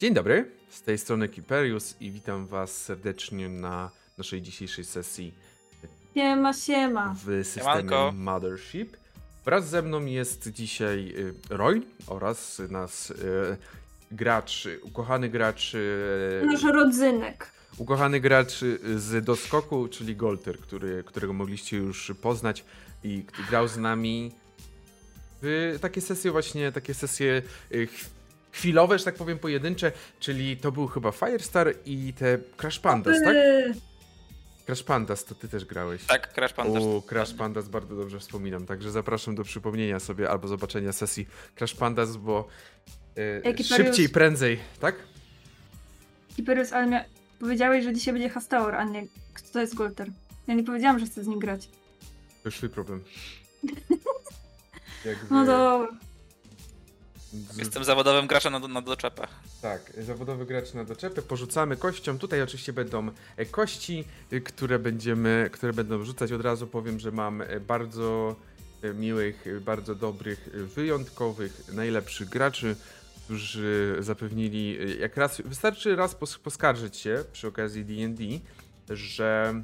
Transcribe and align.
Dzień 0.00 0.14
dobry, 0.14 0.50
z 0.70 0.82
tej 0.82 0.98
strony 0.98 1.28
Kiperius 1.28 1.96
i 2.00 2.10
witam 2.10 2.46
was 2.46 2.76
serdecznie 2.84 3.48
na 3.48 3.90
naszej 4.18 4.42
dzisiejszej 4.42 4.84
sesji 4.84 5.34
Siema, 6.14 6.52
siema. 6.52 7.14
w 7.14 7.20
systemie 7.44 7.64
Siemanko. 7.66 8.12
Mothership. 8.16 8.96
Wraz 9.44 9.68
ze 9.68 9.82
mną 9.82 10.04
jest 10.04 10.48
dzisiaj 10.48 11.14
y, 11.16 11.34
Roy 11.50 11.82
oraz 12.06 12.62
nasz 12.70 13.10
y, 13.10 13.14
gracz, 14.12 14.66
y, 14.66 14.80
ukochany 14.82 15.28
gracz, 15.28 15.74
y, 15.74 16.42
Nasz 16.46 16.62
rodzynek. 16.62 17.50
ukochany 17.78 18.20
gracz 18.20 18.62
y, 18.62 18.78
z 19.00 19.24
doskoku, 19.24 19.88
czyli 19.88 20.16
Golter, 20.16 20.58
który, 20.58 21.04
którego 21.06 21.32
mogliście 21.32 21.76
już 21.76 22.12
poznać 22.22 22.64
i 23.04 23.22
k- 23.22 23.42
grał 23.50 23.68
z 23.68 23.76
nami 23.76 24.32
w 25.42 25.78
takie 25.80 26.00
sesje 26.00 26.30
właśnie, 26.32 26.72
takie 26.72 26.94
sesje 26.94 27.42
y, 27.74 27.86
ch- 27.86 28.17
chwilowe, 28.58 28.98
że 28.98 29.04
tak 29.04 29.14
powiem, 29.14 29.38
pojedyncze, 29.38 29.92
czyli 30.20 30.56
to 30.56 30.72
był 30.72 30.86
chyba 30.86 31.12
Firestar 31.12 31.74
i 31.84 32.12
te 32.12 32.38
Crash 32.56 32.78
Pandas, 32.78 33.16
tak? 33.24 33.34
Yy, 33.34 33.74
Crash 34.66 34.82
Pandas, 34.82 35.24
to 35.24 35.34
ty 35.34 35.48
też 35.48 35.64
grałeś. 35.64 36.04
Tak, 36.04 36.34
Crash 36.34 36.52
Pandas. 36.52 36.82
U, 36.82 37.02
Crash 37.02 37.34
Pandas 37.34 37.68
bardzo 37.68 37.96
dobrze 37.96 38.18
wspominam, 38.18 38.66
także 38.66 38.90
zapraszam 38.90 39.34
do 39.34 39.44
przypomnienia 39.44 40.00
sobie 40.00 40.30
albo 40.30 40.48
zobaczenia 40.48 40.92
sesji 40.92 41.26
Crash 41.54 41.74
Pandas, 41.74 42.16
bo 42.16 42.48
y, 43.18 43.42
Jaki 43.44 43.64
szybciej, 43.64 44.08
prędzej, 44.08 44.58
tak? 44.80 44.94
Kiperus, 46.36 46.72
ale 46.72 46.86
mia... 46.86 47.04
powiedziałeś, 47.40 47.84
że 47.84 47.92
dzisiaj 47.92 48.14
będzie 48.14 48.28
Hastaur, 48.28 48.74
a 48.74 48.84
nie 48.84 49.06
kto 49.34 49.52
to 49.52 49.60
jest 49.60 49.74
Golter. 49.74 50.10
Ja 50.46 50.54
nie 50.54 50.64
powiedziałam, 50.64 50.98
że 50.98 51.06
chcę 51.06 51.24
z 51.24 51.26
nim 51.26 51.38
grać. 51.38 51.68
To 52.42 52.48
już 52.48 52.56
twój 52.56 52.68
problem. 52.68 53.04
Jakby, 55.04 55.34
No 55.34 55.46
dobra. 55.46 56.07
Z- 57.32 57.58
Jestem 57.58 57.84
zawodowym 57.84 58.26
graczem 58.26 58.52
na, 58.52 58.58
na 58.58 58.82
doczepę. 58.82 59.28
Tak, 59.62 59.92
zawodowy 59.98 60.46
gracz 60.46 60.74
na 60.74 60.84
doczepę, 60.84 61.22
porzucamy 61.22 61.76
kością. 61.76 62.18
Tutaj 62.18 62.42
oczywiście 62.42 62.72
będą 62.72 63.10
e, 63.36 63.46
kości, 63.46 64.04
y, 64.32 64.40
które 64.40 64.78
będziemy, 64.78 65.50
które 65.52 65.72
będą 65.72 66.04
rzucać. 66.04 66.32
Od 66.32 66.40
razu 66.40 66.66
powiem, 66.66 66.98
że 67.00 67.12
mam 67.12 67.42
e, 67.42 67.60
bardzo 67.60 68.36
e, 68.82 68.94
miłych, 68.94 69.46
e, 69.46 69.60
bardzo 69.60 69.94
dobrych, 69.94 70.48
e, 70.54 70.58
wyjątkowych, 70.58 71.62
najlepszych 71.72 72.28
graczy, 72.28 72.76
którzy 73.24 73.96
zapewnili, 74.00 74.78
e, 74.80 74.84
jak 74.94 75.16
raz, 75.16 75.40
wystarczy 75.44 75.96
raz 75.96 76.14
pos- 76.16 76.38
poskarżyć 76.38 76.96
się 76.96 77.24
przy 77.32 77.48
okazji 77.48 77.84
D&D, 77.84 78.24
że 78.96 79.62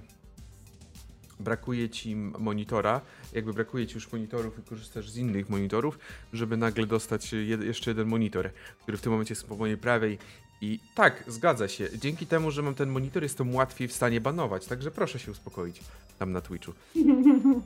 brakuje 1.41 1.89
ci 1.89 2.17
monitora, 2.17 3.01
jakby 3.33 3.53
brakuje 3.53 3.87
ci 3.87 3.95
już 3.95 4.13
monitorów 4.13 4.59
i 4.59 4.63
korzystasz 4.63 5.11
z 5.11 5.17
innych 5.17 5.49
monitorów, 5.49 5.99
żeby 6.33 6.57
nagle 6.57 6.87
dostać 6.87 7.33
jed, 7.33 7.63
jeszcze 7.63 7.91
jeden 7.91 8.09
monitor, 8.09 8.51
który 8.83 8.99
w 8.99 9.01
tym 9.01 9.13
momencie 9.13 9.33
jest 9.33 9.47
po 9.47 9.57
mojej 9.57 9.77
prawej. 9.77 10.19
I 10.61 10.81
tak, 10.95 11.25
zgadza 11.27 11.69
się. 11.69 11.89
Dzięki 11.99 12.27
temu, 12.27 12.51
że 12.51 12.63
mam 12.63 12.75
ten 12.75 12.91
monitor, 12.91 13.23
jestem 13.23 13.55
łatwiej 13.55 13.89
w 13.89 13.93
stanie 13.93 14.21
banować, 14.21 14.67
także 14.67 14.91
proszę 14.91 15.19
się 15.19 15.31
uspokoić 15.31 15.81
tam 16.19 16.33
na 16.33 16.41
Twitchu. 16.41 16.73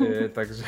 E, 0.00 0.28
także. 0.28 0.62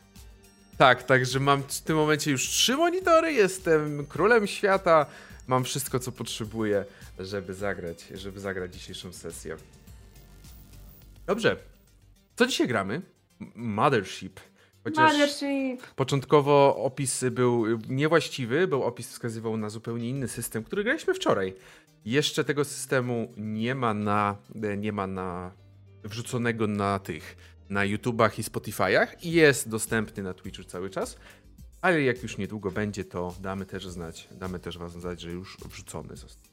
tak, 0.78 1.02
także 1.02 1.40
mam 1.40 1.62
w 1.62 1.80
tym 1.80 1.96
momencie 1.96 2.30
już 2.30 2.48
trzy 2.48 2.76
monitory, 2.76 3.32
jestem 3.32 4.06
królem 4.06 4.46
świata, 4.46 5.06
mam 5.46 5.64
wszystko, 5.64 5.98
co 5.98 6.12
potrzebuję, 6.12 6.84
żeby 7.18 7.54
zagrać, 7.54 8.04
żeby 8.14 8.40
zagrać 8.40 8.74
dzisiejszą 8.74 9.12
sesję. 9.12 9.56
Dobrze. 11.26 11.75
Co 12.36 12.46
dzisiaj 12.46 12.68
gramy? 12.68 13.02
Mothership. 13.54 14.40
Chociaż 14.84 15.12
Mothership. 15.12 15.86
początkowo 15.96 16.76
opis 16.76 17.24
był 17.30 17.66
y, 17.66 17.78
niewłaściwy, 17.88 18.66
był 18.66 18.82
opis 18.82 19.08
wskazywał 19.08 19.56
na 19.56 19.70
zupełnie 19.70 20.08
inny 20.08 20.28
system, 20.28 20.64
który 20.64 20.84
graliśmy 20.84 21.14
wczoraj. 21.14 21.54
Jeszcze 22.04 22.44
tego 22.44 22.64
systemu 22.64 23.32
nie 23.36 23.74
ma 23.74 23.94
na, 23.94 24.36
e, 24.62 24.76
nie 24.76 24.92
ma 24.92 25.06
na 25.06 25.52
wrzuconego 26.04 26.66
na 26.66 26.98
tych, 26.98 27.36
na 27.68 27.84
YouTubach 27.84 28.38
i 28.38 28.42
Spotify'ach 28.42 29.06
i 29.22 29.32
jest 29.32 29.68
dostępny 29.68 30.22
na 30.22 30.34
Twitchu 30.34 30.64
cały 30.64 30.90
czas. 30.90 31.16
Ale 31.82 32.02
jak 32.02 32.22
już 32.22 32.38
niedługo 32.38 32.70
będzie, 32.70 33.04
to 33.04 33.34
damy 33.40 33.66
też 33.66 33.86
znać, 33.86 34.28
damy 34.32 34.58
też 34.58 34.78
wam 34.78 34.88
znać, 34.88 35.20
że 35.20 35.30
już 35.30 35.56
wrzucony 35.68 36.16
został. 36.16 36.45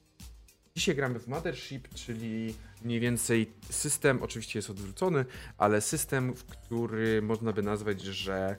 Dzisiaj 0.75 0.95
gramy 0.95 1.19
w 1.19 1.27
Mothership, 1.27 1.87
czyli 1.93 2.55
mniej 2.81 2.99
więcej 2.99 3.51
system, 3.69 4.23
oczywiście 4.23 4.59
jest 4.59 4.69
odwrócony, 4.69 5.25
ale 5.57 5.81
system, 5.81 6.33
w 6.33 6.43
który 6.43 7.21
można 7.21 7.53
by 7.53 7.63
nazwać, 7.63 8.01
że 8.01 8.55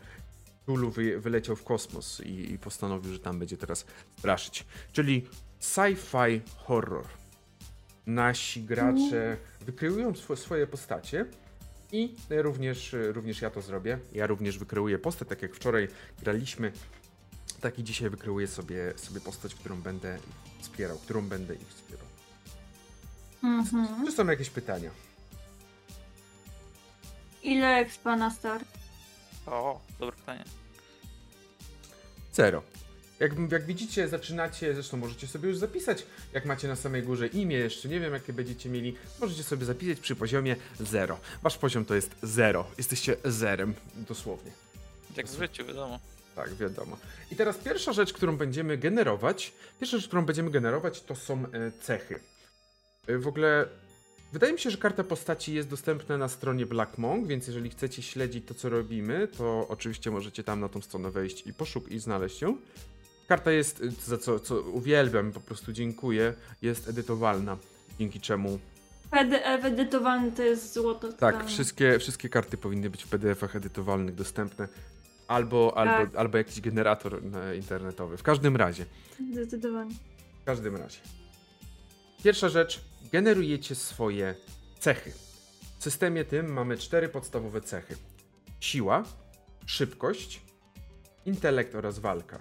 wy, 0.67 1.21
wyleciał 1.21 1.57
w 1.57 1.65
kosmos 1.65 2.21
i, 2.21 2.53
i 2.53 2.59
postanowił, 2.59 3.13
że 3.13 3.19
tam 3.19 3.39
będzie 3.39 3.57
teraz 3.57 3.87
straszyć. 4.19 4.67
Czyli 4.93 5.27
sci-fi 5.61 6.41
horror. 6.57 7.07
Nasi 8.07 8.63
gracze 8.63 9.37
wykreują 9.61 10.15
swo, 10.15 10.37
swoje 10.37 10.67
postacie 10.67 11.27
i 11.93 12.15
również, 12.31 12.97
również 13.13 13.43
ja 13.43 13.51
to 13.51 13.63
zrobię. 13.63 13.99
Ja 14.13 14.27
również 14.27 14.59
wykreuję 14.59 14.99
postać, 14.99 15.29
tak 15.29 15.43
jak 15.43 15.55
wczoraj 15.55 15.89
graliśmy. 16.23 16.73
Tak 17.61 17.79
i 17.79 17.85
dzisiaj 17.85 18.11
wykreuję 18.11 18.47
sobie, 18.47 18.93
sobie 18.97 19.21
postać, 19.21 19.55
którą 19.55 19.83
będę 19.83 20.19
wspierał, 20.65 20.99
którą 20.99 21.29
będę 21.29 21.55
ich 21.55 21.69
wspierał. 21.69 22.07
Mhm. 23.43 24.07
Czy 24.07 24.13
są 24.13 24.27
jakieś 24.27 24.51
pytania? 24.51 24.91
Ile 27.43 27.77
expa 27.77 28.17
na 28.17 28.31
start? 28.31 28.65
O, 29.47 29.81
dobre 30.01 30.17
pytanie. 30.17 30.45
Zero. 32.33 32.63
Jak, 33.21 33.33
jak 33.53 33.67
widzicie, 33.67 34.09
zaczynacie, 34.09 34.75
zresztą 34.75 34.97
możecie 34.97 35.27
sobie 35.27 35.49
już 35.49 35.59
zapisać, 35.59 36.07
jak 36.33 36.45
macie 36.45 36.69
na 36.69 36.77
samej 36.77 37.03
górze 37.03 37.27
imię, 37.27 37.57
jeszcze 37.57 37.89
nie 37.89 38.01
wiem 38.01 38.13
jakie 38.13 38.33
będziecie 38.33 38.69
mieli, 38.69 38.97
możecie 39.21 39.43
sobie 39.43 39.67
zapisać 39.67 40.01
przy 40.01 40.17
poziomie 40.17 40.57
0. 40.81 41.19
Wasz 41.43 41.59
poziom 41.59 41.85
to 41.85 41.95
jest 41.95 42.11
0. 42.23 42.67
Jesteście 42.79 43.17
zerem, 43.25 43.75
dosłownie. 43.97 44.51
Jak 45.17 45.27
w 45.27 45.39
życiu, 45.39 45.67
wiadomo. 45.67 46.01
Tak, 46.35 46.55
wiadomo. 46.55 46.97
I 47.33 47.37
teraz 47.37 47.57
pierwsza 47.59 47.93
rzecz, 47.93 48.13
którą 48.13 48.37
będziemy 48.37 48.79
generować, 48.79 49.53
pierwsza 49.81 49.97
rzecz, 49.97 50.07
którą 50.07 50.25
będziemy 50.25 50.51
generować, 50.51 51.03
to 51.03 51.15
są 51.15 51.35
e, 51.53 51.73
cechy. 51.81 52.21
E, 53.07 53.19
W 53.19 53.29
ogóle 53.29 53.69
wydaje 54.33 54.53
mi 54.53 54.59
się, 54.59 54.71
że 54.71 54.79
karta 54.79 55.05
postaci 55.05 55.55
jest 55.55 55.69
dostępna 55.69 56.19
na 56.19 56.29
stronie 56.29 56.67
Black 56.67 56.99
Monk, 56.99 57.27
więc 57.27 57.47
jeżeli 57.47 57.71
chcecie 57.71 58.03
śledzić 58.03 58.47
to, 58.47 58.55
co 58.55 58.69
robimy, 58.69 59.29
to 59.29 59.67
oczywiście 59.69 60.11
możecie 60.11 60.45
tam 60.45 60.61
na 60.61 60.69
tą 60.69 60.81
stronę 60.81 61.11
wejść 61.11 61.47
i 61.47 61.55
poszuk 61.55 61.89
i 61.89 61.99
znaleźć 61.99 62.43
ją. 62.43 62.57
Karta 63.29 63.51
jest, 63.51 63.83
e, 63.83 63.91
za 64.07 64.19
co, 64.19 64.41
co 64.41 64.61
uwielbiam, 64.61 65.33
po 65.33 65.41
prostu 65.41 65.73
dziękuję, 65.73 66.35
jest 66.63 66.89
edytowalna, 66.89 67.57
dzięki 67.99 68.21
czemu 68.21 68.59
PDF 69.11 69.65
edytowany 69.65 70.33
to 70.33 70.43
jest 70.43 70.73
złoto. 70.75 71.09
tak, 71.09 71.17
totalne. 71.35 71.49
wszystkie, 71.49 71.99
wszystkie 71.99 72.29
karty 72.29 72.57
powinny 72.57 72.91
być 72.91 73.05
w 73.05 73.09
PDF-ach 73.09 73.57
edytowalnych 73.57 74.15
dostępne. 74.15 74.69
Albo, 75.29 75.79
albo, 75.79 75.93
Tak. 75.93 76.17
albo 76.17 76.39
jakiś 76.39 76.61
generator 76.61 77.21
e, 77.37 77.57
internetowy. 77.57 78.17
W 78.17 78.23
każdym 78.23 78.57
razie. 78.57 78.87
Zdecydowanie. 79.33 79.95
W 80.43 80.45
każdym 80.45 80.77
razie. 80.77 80.99
Pierwsza 82.25 82.49
rzecz. 82.49 82.81
Generujecie 83.13 83.75
swoje 83.75 84.35
cechy. 84.79 85.13
W 85.79 85.83
systemie 85.85 86.25
tym 86.25 86.53
mamy 86.53 86.77
cztery 86.77 87.09
podstawowe 87.09 87.61
cechy. 87.61 87.97
Siła, 88.61 89.05
szybkość, 89.67 90.41
intelekt 91.27 91.75
oraz 91.75 91.99
walka. 91.99 92.41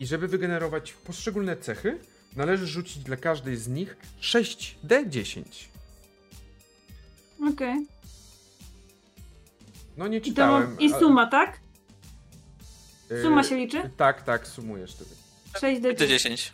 I 0.00 0.06
żeby 0.06 0.28
wygenerować 0.28 0.92
poszczególne 0.92 1.56
cechy, 1.56 1.98
należy 2.36 2.66
rzucić 2.66 2.98
dla 2.98 3.16
każdej 3.16 3.56
z 3.56 3.68
nich 3.68 3.96
6D10. 4.20 5.42
Okej. 7.52 7.86
No 9.96 10.08
nie 10.08 10.18
I 10.18 10.20
to 10.20 10.26
czytałem. 10.26 10.76
I 10.80 10.90
ale- 10.92 11.00
suma, 11.00 11.26
tak? 11.26 11.60
y, 13.10 13.22
Suma 13.22 13.42
się 13.44 13.56
liczy? 13.56 13.90
Tak, 13.96 14.22
tak, 14.22 14.46
sumujesz 14.46 14.94
wtedy. 14.94 15.10
6 15.60 15.80
d 15.80 15.94
Ty 15.94 16.08
10. 16.08 16.52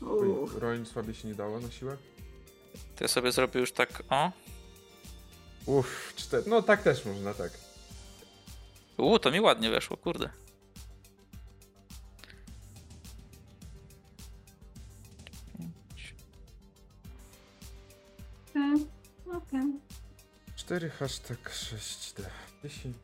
Uff. 0.00 0.56
Rolnik 0.58 0.88
słabiej 0.88 1.14
się 1.14 1.28
nie 1.28 1.34
dało 1.34 1.60
na 1.60 1.70
siłę? 1.70 1.96
To 2.96 3.04
ja 3.04 3.08
sobie 3.08 3.32
zrobię 3.32 3.60
już 3.60 3.72
tak, 3.72 4.02
o. 4.10 4.32
Uff, 5.66 6.12
cztery. 6.16 6.42
No 6.46 6.62
tak 6.62 6.82
też 6.82 7.04
można, 7.04 7.34
tak. 7.34 7.50
Uuu, 8.98 9.18
to 9.18 9.30
mi 9.30 9.40
ładnie 9.40 9.70
weszło, 9.70 9.96
kurde. 9.96 10.30
Okej. 18.50 18.86
Okej. 19.36 19.72
4 20.72 20.90
hashtag 20.90 21.50
6D 21.50 22.22
10. 22.64 22.96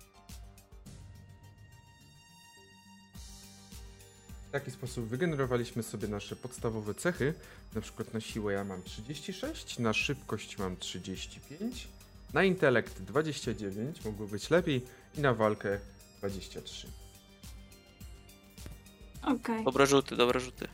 W 4.48 4.50
taki 4.52 4.70
sposób 4.70 5.04
wygenerowaliśmy 5.04 5.82
sobie 5.82 6.08
nasze 6.08 6.36
podstawowe 6.36 6.94
cechy. 6.94 7.34
Na 7.74 7.80
przykład 7.80 8.14
na 8.14 8.20
siłę 8.20 8.52
ja 8.52 8.64
mam 8.64 8.82
36, 8.82 9.78
na 9.78 9.92
szybkość 9.92 10.58
mam 10.58 10.76
35, 10.76 11.88
na 12.32 12.44
intelekt 12.44 13.02
29, 13.02 14.04
mogło 14.04 14.26
być 14.26 14.50
lepiej, 14.50 14.84
i 15.18 15.20
na 15.20 15.34
walkę 15.34 15.78
23. 16.18 16.86
Okej. 19.22 19.64
Dobre 19.64 19.86
rzuty, 19.86 20.16
dobre 20.16 20.40
rzuty. 20.40 20.68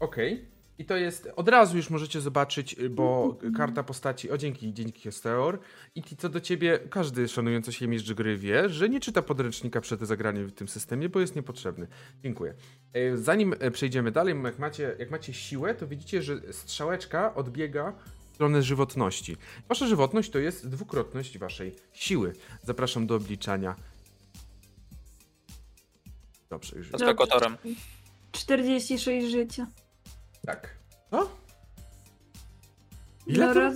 Okej. 0.00 0.51
I 0.82 0.84
to 0.84 0.96
jest, 0.96 1.28
od 1.36 1.48
razu 1.48 1.76
już 1.76 1.90
możecie 1.90 2.20
zobaczyć, 2.20 2.78
y, 2.78 2.90
bo 2.90 3.36
karta 3.56 3.82
postaci, 3.82 4.30
o 4.30 4.38
dzięki, 4.38 4.74
dzięki 4.74 5.02
Hesteor. 5.02 5.58
I 5.94 6.02
co 6.16 6.28
do 6.28 6.40
ciebie, 6.40 6.78
każdy 6.90 7.28
szanujący 7.28 7.72
się 7.72 7.88
mistrz 7.88 8.12
gry 8.12 8.36
wie, 8.36 8.68
że 8.68 8.88
nie 8.88 9.00
czyta 9.00 9.22
podręcznika 9.22 9.80
przed 9.80 10.00
zagraniem 10.00 10.48
w 10.48 10.52
tym 10.52 10.68
systemie, 10.68 11.08
bo 11.08 11.20
jest 11.20 11.36
niepotrzebny. 11.36 11.86
Dziękuję. 12.22 12.54
E, 12.92 13.16
Zanim 13.16 13.54
e, 13.60 13.70
przejdziemy 13.70 14.10
dalej, 14.10 14.34
jak 14.44 14.58
macie, 14.58 14.96
jak 14.98 15.10
macie 15.10 15.34
siłę, 15.34 15.74
to 15.74 15.86
widzicie, 15.86 16.22
że 16.22 16.52
strzałeczka 16.52 17.34
odbiega 17.34 17.92
w 18.30 18.34
stronę 18.34 18.62
żywotności. 18.62 19.36
Wasza 19.68 19.86
żywotność 19.86 20.30
to 20.30 20.38
jest 20.38 20.68
dwukrotność 20.68 21.38
waszej 21.38 21.76
siły. 21.92 22.32
Zapraszam 22.62 23.06
do 23.06 23.14
obliczania. 23.14 23.76
Dobrze, 26.50 26.76
już 26.76 26.88
Z 26.88 26.90
Dobrze. 26.90 27.06
Bekotorem. 27.06 27.56
46 28.32 29.30
życia. 29.30 29.66
Tak. 30.46 30.76
Co? 31.10 31.30
Ile 33.26 33.46
No 33.46 33.54
to? 33.54 33.60
raz... 33.60 33.74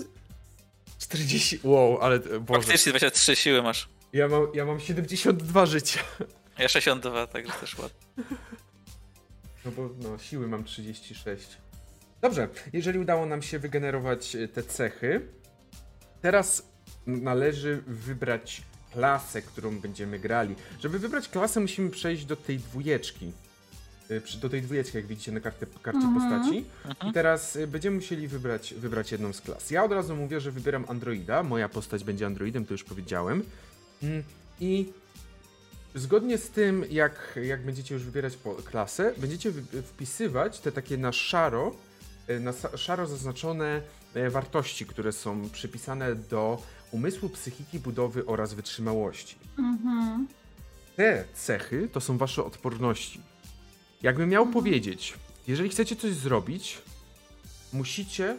40. 0.99 1.61
Wow, 1.65 1.99
ale 2.01 2.17
e, 2.17 2.41
Boże. 2.41 2.61
Faktycznie 2.61 2.93
23 2.93 3.37
siły 3.37 3.63
masz. 3.63 3.89
Ja 4.13 4.29
mam, 4.29 4.47
ja 4.55 4.65
mam 4.65 4.81
72 4.81 5.67
życia. 5.67 6.01
Ja 6.59 6.69
62, 6.69 7.27
także 7.27 7.53
też 7.53 7.79
ładnie. 7.79 7.99
No 9.65 9.71
bo 9.71 9.91
no, 10.03 10.19
siły 10.19 10.49
mam 10.49 10.65
36. 10.65 11.49
Dobrze, 12.21 12.49
jeżeli 12.73 12.99
udało 12.99 13.27
nam 13.27 13.43
się 13.43 13.59
wygenerować 13.59 14.37
e, 14.37 14.49
te 14.49 14.63
cechy, 14.63 15.29
teraz 16.23 16.69
należy 17.07 17.83
wybrać 17.87 18.63
klasę, 18.93 19.43
którą 19.43 19.79
będziemy 19.81 20.19
grali. 20.19 20.55
Żeby 20.81 20.99
wybrać 20.99 21.29
klasę, 21.29 21.61
musimy 21.61 21.91
przejść 21.91 22.25
do 22.25 22.37
tej 22.37 22.59
dwójeczki. 22.59 23.33
Przy- 24.25 24.39
Do 24.41 24.49
tej 24.49 24.63
dwójeczki, 24.63 24.97
jak 24.97 25.07
widzicie 25.07 25.33
na 25.33 25.41
karcie, 25.41 25.67
karcie 25.83 26.01
Mhm. 26.01 26.15
postaci. 26.31 26.65
Mhm. 26.85 27.11
I 27.11 27.15
teraz 27.15 27.57
y, 27.57 27.67
będziemy 27.67 27.97
musieli 27.97 28.29
wybrać, 28.29 28.75
wybrać 28.75 29.13
jedną 29.13 29.33
z 29.33 29.41
klas. 29.41 29.71
Ja 29.71 29.85
od 29.85 29.93
razu 29.93 30.17
mówię, 30.17 30.41
że 30.41 30.51
wybieram 30.51 30.85
Androida. 30.89 31.43
Moja 31.43 31.69
postać 31.69 32.05
będzie 32.05 32.27
Androidem, 32.27 32.67
to 32.67 32.75
już 32.75 32.85
powiedziałem. 32.85 33.43
Mm, 34.03 34.23
I 34.61 34.93
zgodnie 35.95 36.39
z 36.39 36.51
tym, 36.51 36.85
jak, 36.91 37.39
jak 37.45 37.63
będziecie 37.65 37.95
już 37.95 38.05
wybierać 38.05 38.37
po, 38.37 38.55
klasę, 38.55 39.13
będziecie 39.17 39.53
wpisywać 39.83 40.61
te 40.61 40.73
takie 40.73 40.97
na 40.99 41.13
szaro, 41.13 41.77
y, 42.31 42.41
na 42.41 42.53
szaro 42.77 43.07
zaznaczone 43.07 43.81
e, 44.15 44.31
wartości, 44.31 44.87
które 44.87 45.13
są 45.13 45.51
przypisane 45.51 46.15
do 46.15 46.63
umysłu, 46.91 47.29
psychiki, 47.29 47.79
budowy 47.79 48.27
oraz 48.27 48.55
wytrzymałości. 48.55 49.37
Mhm. 49.59 50.27
Te 50.97 51.25
cechy 51.35 51.89
to 51.93 52.01
są 52.01 52.19
wasze 52.19 52.45
odporności. 52.45 53.21
Jakbym 54.03 54.29
miał 54.29 54.47
powiedzieć, 54.47 55.15
jeżeli 55.49 55.69
chcecie 55.69 55.97
coś 55.97 56.13
zrobić, 56.13 56.79
musicie 57.73 58.37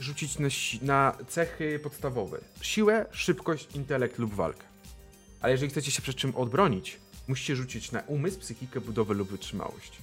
rzucić 0.00 0.38
na, 0.38 0.48
na 0.82 1.16
cechy 1.28 1.78
podstawowe: 1.78 2.38
siłę, 2.60 3.06
szybkość, 3.10 3.68
intelekt 3.74 4.18
lub 4.18 4.34
walkę. 4.34 4.64
Ale 5.40 5.52
jeżeli 5.52 5.70
chcecie 5.70 5.90
się 5.90 6.02
przed 6.02 6.16
czym 6.16 6.36
odbronić, 6.36 6.98
musicie 7.28 7.56
rzucić 7.56 7.92
na 7.92 8.00
umysł, 8.00 8.40
psychikę, 8.40 8.80
budowę 8.80 9.14
lub 9.14 9.28
wytrzymałość. 9.28 9.98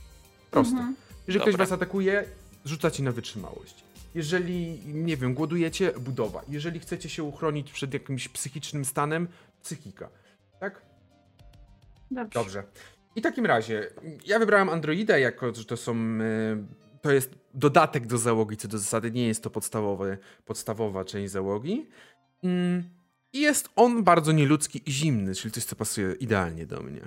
Proste. 0.51 0.77
Mhm. 0.77 0.95
Jeżeli 1.27 1.41
ktoś 1.41 1.53
Dobra. 1.53 1.65
was 1.65 1.71
atakuje, 1.71 2.25
rzucacie 2.65 3.03
na 3.03 3.11
wytrzymałość. 3.11 3.75
Jeżeli, 4.15 4.79
nie 4.85 5.17
wiem, 5.17 5.33
głodujecie, 5.33 5.91
budowa. 5.91 6.41
Jeżeli 6.49 6.79
chcecie 6.79 7.09
się 7.09 7.23
uchronić 7.23 7.71
przed 7.71 7.93
jakimś 7.93 8.29
psychicznym 8.29 8.85
stanem, 8.85 9.27
psychika. 9.63 10.09
Tak? 10.59 10.81
Dobrze. 12.11 12.39
Dobrze. 12.39 12.63
I 13.15 13.19
w 13.19 13.23
takim 13.23 13.45
razie, 13.45 13.89
ja 14.25 14.39
wybrałem 14.39 14.69
Androida 14.69 15.17
jako, 15.17 15.53
że 15.53 15.65
to 15.65 15.77
są. 15.77 15.95
e, 15.95 16.65
To 17.01 17.11
jest 17.11 17.31
dodatek 17.53 18.07
do 18.07 18.17
załogi, 18.17 18.57
co 18.57 18.67
do 18.67 18.77
zasady 18.77 19.11
nie 19.11 19.27
jest 19.27 19.43
to 19.43 19.49
podstawowe, 19.49 20.17
podstawowa 20.45 21.05
część 21.05 21.31
załogi. 21.31 21.85
Mm, 22.43 22.83
I 23.33 23.39
jest 23.41 23.69
on 23.75 24.03
bardzo 24.03 24.31
nieludzki 24.31 24.81
i 24.85 24.91
zimny, 24.91 25.35
czyli 25.35 25.51
coś, 25.51 25.63
co 25.63 25.75
pasuje 25.75 26.11
idealnie 26.19 26.65
do 26.65 26.81
mnie. 26.81 27.01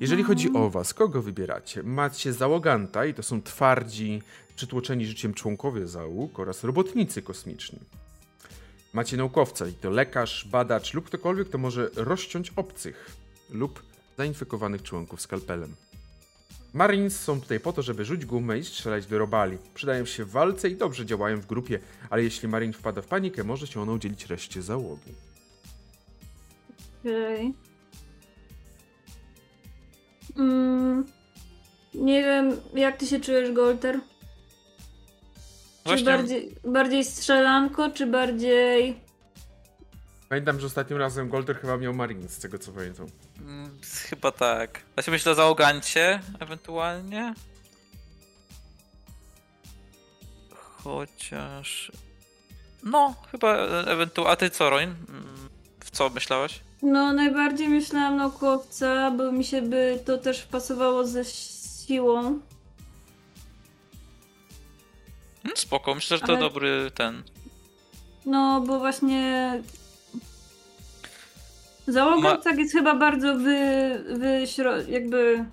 Jeżeli 0.00 0.22
chodzi 0.22 0.52
o 0.54 0.70
was, 0.70 0.94
kogo 0.94 1.22
wybieracie? 1.22 1.82
Macie 1.82 2.32
załoganta 2.32 3.04
i 3.06 3.14
to 3.14 3.22
są 3.22 3.42
twardzi, 3.42 4.22
przytłoczeni 4.56 5.06
życiem 5.06 5.34
członkowie 5.34 5.86
załóg 5.86 6.38
oraz 6.38 6.64
robotnicy 6.64 7.22
kosmiczni. 7.22 7.78
Macie 8.92 9.16
naukowca 9.16 9.66
i 9.68 9.72
to 9.72 9.90
lekarz, 9.90 10.48
badacz 10.48 10.94
lub 10.94 11.04
ktokolwiek, 11.06 11.48
kto 11.48 11.58
może 11.58 11.90
rozciąć 11.96 12.52
obcych 12.56 13.16
lub 13.50 13.82
zainfekowanych 14.18 14.82
członków 14.82 15.20
skalpelem. 15.20 15.74
Marines 16.72 17.20
są 17.20 17.40
tutaj 17.40 17.60
po 17.60 17.72
to, 17.72 17.82
żeby 17.82 18.04
rzucić 18.04 18.26
gumę 18.26 18.58
i 18.58 18.64
strzelać 18.64 19.06
do 19.06 19.18
robali. 19.18 19.58
Przydają 19.74 20.04
się 20.04 20.24
w 20.24 20.30
walce 20.30 20.68
i 20.68 20.76
dobrze 20.76 21.06
działają 21.06 21.40
w 21.40 21.46
grupie, 21.46 21.78
ale 22.10 22.22
jeśli 22.22 22.48
Marine 22.48 22.72
wpada 22.72 23.02
w 23.02 23.06
panikę, 23.06 23.44
może 23.44 23.66
się 23.66 23.80
ona 23.80 23.92
udzielić 23.92 24.26
reszcie 24.26 24.62
załogi. 24.62 25.14
Okej. 27.00 27.54
Mm, 30.36 31.04
nie 31.94 32.22
wiem, 32.22 32.56
jak 32.74 32.96
ty 32.96 33.06
się 33.06 33.20
czujesz, 33.20 33.52
Golter? 33.52 34.00
Czy 35.84 36.04
bardziej, 36.04 36.56
bardziej 36.64 37.04
strzelanko, 37.04 37.90
czy 37.90 38.06
bardziej... 38.06 39.00
Pamiętam, 40.28 40.60
że 40.60 40.66
ostatnim 40.66 40.98
razem 40.98 41.28
Golder 41.28 41.60
chyba 41.60 41.76
miał 41.76 41.94
Marines, 41.94 42.32
z 42.32 42.38
tego 42.38 42.58
co 42.58 42.72
pamiętam. 42.72 43.06
Mm, 43.42 43.78
chyba 44.10 44.32
tak. 44.32 44.82
Się 45.00 45.10
myślę 45.10 45.32
o 45.32 45.34
załogancie 45.34 46.20
ewentualnie. 46.40 47.34
Chociaż... 50.54 51.92
No, 52.82 53.14
chyba 53.30 53.54
ewentualnie. 53.86 54.32
A 54.32 54.36
ty 54.36 54.50
co, 54.50 54.70
Roin? 54.70 54.94
W 55.80 55.90
co 55.90 56.10
myślałeś? 56.10 56.60
No, 56.82 57.12
najbardziej 57.12 57.68
myślałam 57.68 58.16
naukowca, 58.16 59.10
bo 59.10 59.32
mi 59.32 59.44
się 59.44 59.62
by 59.62 60.02
to 60.06 60.18
też 60.18 60.42
pasowało 60.42 61.06
ze 61.06 61.24
siłą. 61.24 62.18
Mm, 65.44 65.56
Spoko, 65.56 65.94
myślę, 65.94 66.16
że 66.16 66.22
to 66.26 66.32
Ale- 66.32 66.40
dobry 66.40 66.90
ten. 66.94 67.22
No, 68.26 68.60
bo 68.60 68.78
właśnie... 68.78 69.62
Załoga 71.86 72.30
Ma- 72.30 72.36
tak 72.36 72.58
jest 72.58 72.72
chyba 72.72 72.94
bardzo 72.94 73.36
wy... 73.38 73.58
wyśro... 74.18 74.82
jakby... 74.82 75.44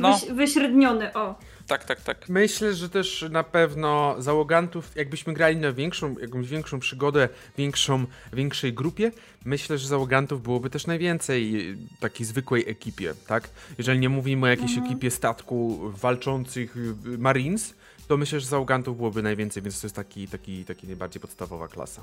No. 0.00 0.18
Wyś, 0.18 0.30
wyśredniony, 0.30 1.12
o. 1.14 1.34
Tak, 1.66 1.84
tak, 1.84 2.00
tak. 2.00 2.28
Myślę, 2.28 2.74
że 2.74 2.88
też 2.88 3.24
na 3.30 3.42
pewno 3.44 4.14
załogantów, 4.18 4.96
jakbyśmy 4.96 5.32
grali 5.34 5.56
na 5.56 5.72
większą, 5.72 6.14
jakąś 6.18 6.48
większą 6.48 6.80
przygodę, 6.80 7.28
większą, 7.58 8.06
większej 8.32 8.72
grupie, 8.72 9.12
myślę, 9.44 9.78
że 9.78 9.88
załogantów 9.88 10.42
byłoby 10.42 10.70
też 10.70 10.86
najwięcej 10.86 11.64
takiej 12.00 12.26
zwykłej 12.26 12.64
ekipie, 12.70 13.14
tak? 13.26 13.48
Jeżeli 13.78 13.98
nie 13.98 14.08
mówimy 14.08 14.46
o 14.46 14.50
jakiejś 14.50 14.70
Mhm. 14.70 14.86
ekipie 14.86 15.10
statku 15.10 15.80
walczących 15.90 16.74
Marines, 17.18 17.74
to 18.08 18.16
myślę, 18.16 18.40
że 18.40 18.46
załogantów 18.46 18.96
byłoby 18.96 19.22
najwięcej, 19.22 19.62
więc 19.62 19.80
to 19.80 19.86
jest 19.86 19.96
taki, 19.96 20.28
taki, 20.28 20.64
taki 20.64 20.86
najbardziej 20.86 21.20
podstawowa 21.20 21.68
klasa. 21.68 22.02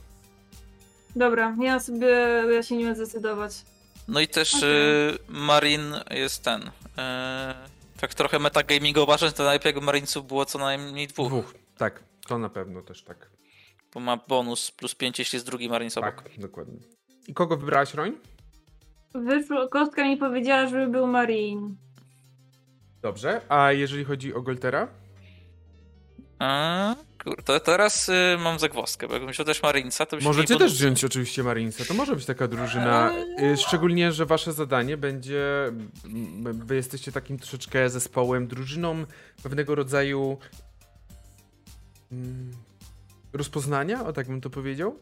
Dobra, 1.16 1.56
ja 1.62 1.80
sobie... 1.80 2.08
ja 2.54 2.64
się 2.64 2.78
nie 2.78 2.86
będę 2.86 3.06
zdecydować. 3.06 3.52
No 4.08 4.20
i 4.20 4.28
też 4.28 4.56
Okej. 4.56 4.70
y, 5.10 5.18
Marin 5.28 5.94
jest 6.12 6.44
ten. 6.44 6.62
Y, 6.62 6.72
tak 8.02 8.14
trochę 8.14 8.40
metagamingowo 8.40 9.08
patrząc, 9.08 9.34
to 9.34 9.44
najlepiej 9.44 9.70
jakby 9.70 9.86
Marinesów 9.86 10.28
było 10.28 10.46
co 10.46 10.60
najmniej 10.60 11.08
dwóch. 11.08 11.28
Dwóch, 11.28 11.54
tak, 11.78 12.04
to 12.28 12.38
na 12.38 12.50
pewno 12.50 12.82
też 12.82 13.04
tak. 13.04 13.32
Bo 13.94 14.00
ma 14.00 14.18
bonus 14.18 14.72
plus 14.72 14.96
5, 14.96 15.20
jeśli 15.20 15.36
jest 15.36 15.46
drugi 15.46 15.70
Marines 15.70 15.98
obok. 15.98 16.24
Tak, 16.24 16.40
dokładnie. 16.40 16.80
I 17.28 17.34
kogo 17.34 17.58
wybrałaś, 17.58 17.94
Roń? 17.94 18.18
Wyszło, 19.16 19.68
kostka 19.68 20.04
mi 20.04 20.18
powiedziała, 20.18 20.68
żeby 20.68 20.88
był 20.88 21.08
Marine. 21.08 21.76
Dobrze, 23.02 23.42
a 23.50 23.72
jeżeli 23.72 24.04
chodzi 24.06 24.34
o 24.34 24.42
Goltera? 24.42 24.88
A, 26.40 26.96
kurde, 27.24 27.60
teraz 27.60 28.10
y, 28.10 28.14
mam 28.44 28.60
zagwozdkę, 28.60 29.08
bo 29.08 29.14
jakbym 29.14 29.32
wziął 29.32 29.46
też 29.46 29.64
Marinesa, 29.64 30.06
to 30.06 30.16
byśmy 30.18 30.30
Możecie 30.30 30.58
też 30.58 30.74
wziąć 30.74 31.04
oczywiście 31.04 31.44
Marinesa. 31.44 31.86
To 31.86 31.94
może 31.94 32.16
być 32.16 32.26
taka 32.26 32.48
drużyna. 32.48 33.14
y, 33.54 33.58
Szczególnie, 33.58 34.12
że 34.12 34.26
wasze 34.26 34.54
zadanie 34.54 34.98
będzie. 34.98 35.72
Wy 36.44 36.76
jesteście 36.76 37.12
takim 37.12 37.38
troszeczkę 37.40 37.90
zespołem, 37.90 38.48
drużyną 38.48 39.06
pewnego 39.44 39.76
rodzaju. 39.76 40.38
mm, 42.12 42.52
rozpoznania, 43.34 44.06
o 44.06 44.14
tak 44.14 44.28
bym 44.28 44.42
to 44.42 44.50
powiedział. 44.50 45.00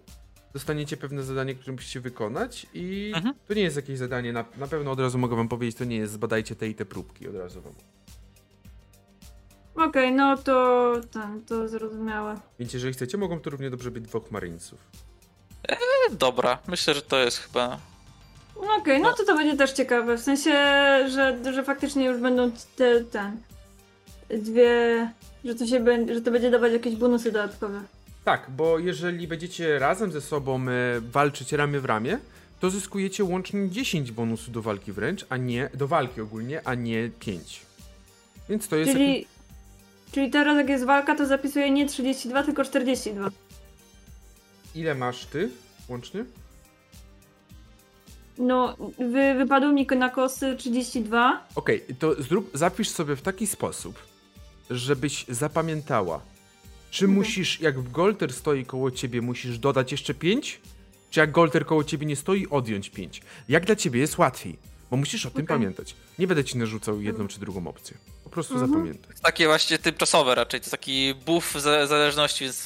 Dostaniecie 0.53 0.97
pewne 0.97 1.23
zadanie, 1.23 1.55
które 1.55 1.71
musicie 1.73 1.99
wykonać, 1.99 2.65
i 2.73 3.11
Mhm. 3.15 3.35
to 3.47 3.53
nie 3.53 3.61
jest 3.61 3.75
jakieś 3.75 3.97
zadanie. 3.97 4.33
Na, 4.33 4.45
na 4.57 4.67
pewno 4.67 4.91
od 4.91 4.99
razu 4.99 5.17
mogę 5.17 5.35
wam 5.35 5.47
powiedzieć, 5.47 5.77
to 5.77 5.85
nie 5.85 5.95
jest 5.95 6.13
zbadajcie 6.13 6.55
te 6.55 6.67
i 6.67 6.75
te 6.75 6.85
próbki. 6.85 7.27
Od 7.27 7.35
razu 7.35 7.61
wam. 7.61 7.73
Okej, 9.75 10.11
no 10.11 10.38
to 10.38 10.93
ten, 11.11 11.41
to 11.45 11.67
zrozumiałe. 11.67 12.39
Więc 12.59 12.73
jeżeli 12.73 12.93
chcecie, 12.93 13.17
mogą 13.17 13.39
to 13.39 13.49
równie 13.49 13.69
dobrze 13.69 13.91
być 13.91 14.03
dwóch 14.03 14.31
Marinesów. 14.31 14.79
Dobra, 16.11 16.57
myślę, 16.67 16.93
że 16.93 17.01
to 17.01 17.17
jest 17.17 17.38
chyba 17.38 17.79
No 18.61 18.75
Okej, 18.75 19.01
no 19.01 19.13
to 19.13 19.25
to 19.25 19.35
będzie 19.35 19.57
też 19.57 19.71
ciekawe. 19.71 20.17
W 20.17 20.21
sensie, 20.21 20.51
że, 21.09 21.53
że 21.53 21.63
faktycznie 21.63 22.05
już 22.05 22.21
będą 22.21 22.51
te, 22.75 23.03
ten. 23.03 23.38
Dwie. 24.29 25.09
Że 25.45 25.55
to, 25.55 25.65
się 25.65 25.79
będzie, 25.79 26.13
że 26.13 26.21
to 26.21 26.31
będzie 26.31 26.51
dawać 26.51 26.73
jakieś 26.73 26.95
bonusy 26.95 27.31
dodatkowe. 27.31 27.81
Tak, 28.25 28.45
bo 28.49 28.79
jeżeli 28.79 29.27
będziecie 29.27 29.79
razem 29.79 30.11
ze 30.11 30.21
sobą 30.21 30.61
e, 30.61 31.01
walczyć 31.01 31.51
ramię 31.51 31.79
w 31.79 31.85
ramię, 31.85 32.19
to 32.59 32.69
zyskujecie 32.69 33.23
łącznie 33.23 33.69
10 33.69 34.11
bonusów 34.11 34.51
do 34.53 34.61
walki 34.61 34.91
wręcz, 34.91 35.25
a 35.29 35.38
nie 35.38 35.69
do 35.73 35.88
walki 35.88 36.21
ogólnie, 36.21 36.61
a 36.67 36.75
nie 36.75 37.09
5. 37.19 37.61
Więc 38.49 38.67
to 38.67 38.75
jest. 38.75 38.91
Czyli, 38.91 39.27
czyli 40.11 40.29
teraz 40.29 40.57
jak 40.57 40.69
jest 40.69 40.85
walka, 40.85 41.15
to 41.15 41.25
zapisuję 41.25 41.71
nie 41.71 41.85
32, 41.85 42.43
tylko 42.43 42.63
42. 42.63 43.29
Ile 44.75 44.95
masz 44.95 45.25
ty 45.25 45.49
łącznie? 45.89 46.25
No, 48.37 48.75
wy, 48.97 49.33
wypadło 49.37 49.71
mi 49.71 49.87
na 49.97 50.09
kosy 50.09 50.55
32. 50.57 51.47
Okej, 51.55 51.81
to 51.99 52.21
zrób, 52.23 52.49
zapisz 52.53 52.89
sobie 52.89 53.15
w 53.15 53.21
taki 53.21 53.47
sposób, 53.47 53.99
żebyś 54.69 55.25
zapamiętała, 55.27 56.21
czy 56.91 57.05
Mhm. 57.05 57.17
musisz, 57.19 57.61
jak 57.61 57.91
Golter 57.91 58.33
stoi 58.33 58.65
koło 58.65 58.91
ciebie, 58.91 59.21
musisz 59.21 59.59
dodać 59.59 59.91
jeszcze 59.91 60.13
5? 60.13 60.61
Czy 61.09 61.19
jak 61.19 61.31
Golter 61.31 61.65
koło 61.65 61.83
ciebie 61.83 62.05
nie 62.05 62.15
stoi, 62.15 62.47
odjąć 62.47 62.89
5? 62.89 63.21
Jak 63.49 63.65
dla 63.65 63.75
ciebie 63.75 63.99
jest 63.99 64.17
łatwiej? 64.17 64.57
Bo 64.91 64.97
musisz 64.97 65.25
o 65.25 65.29
tym 65.31 65.43
Okej. 65.45 65.47
pamiętać. 65.57 65.95
Nie 66.19 66.27
będę 66.27 66.43
ci 66.43 66.57
narzucał 66.57 67.01
jedną 67.01 67.27
czy 67.27 67.39
drugą 67.39 67.67
opcję. 67.67 67.97
Po 68.29 68.33
prostu 68.33 68.53
Mhm. 68.53 68.71
zapamiętaj. 68.71 69.15
Takie 69.21 69.48
właśnie 69.48 69.77
tymczasowe 69.77 70.36
raczej, 70.36 70.62
to 70.62 70.69
taki 70.69 71.13
buff 71.25 71.53
zależności, 71.62 72.43
więc 72.43 72.55
z 72.55 72.65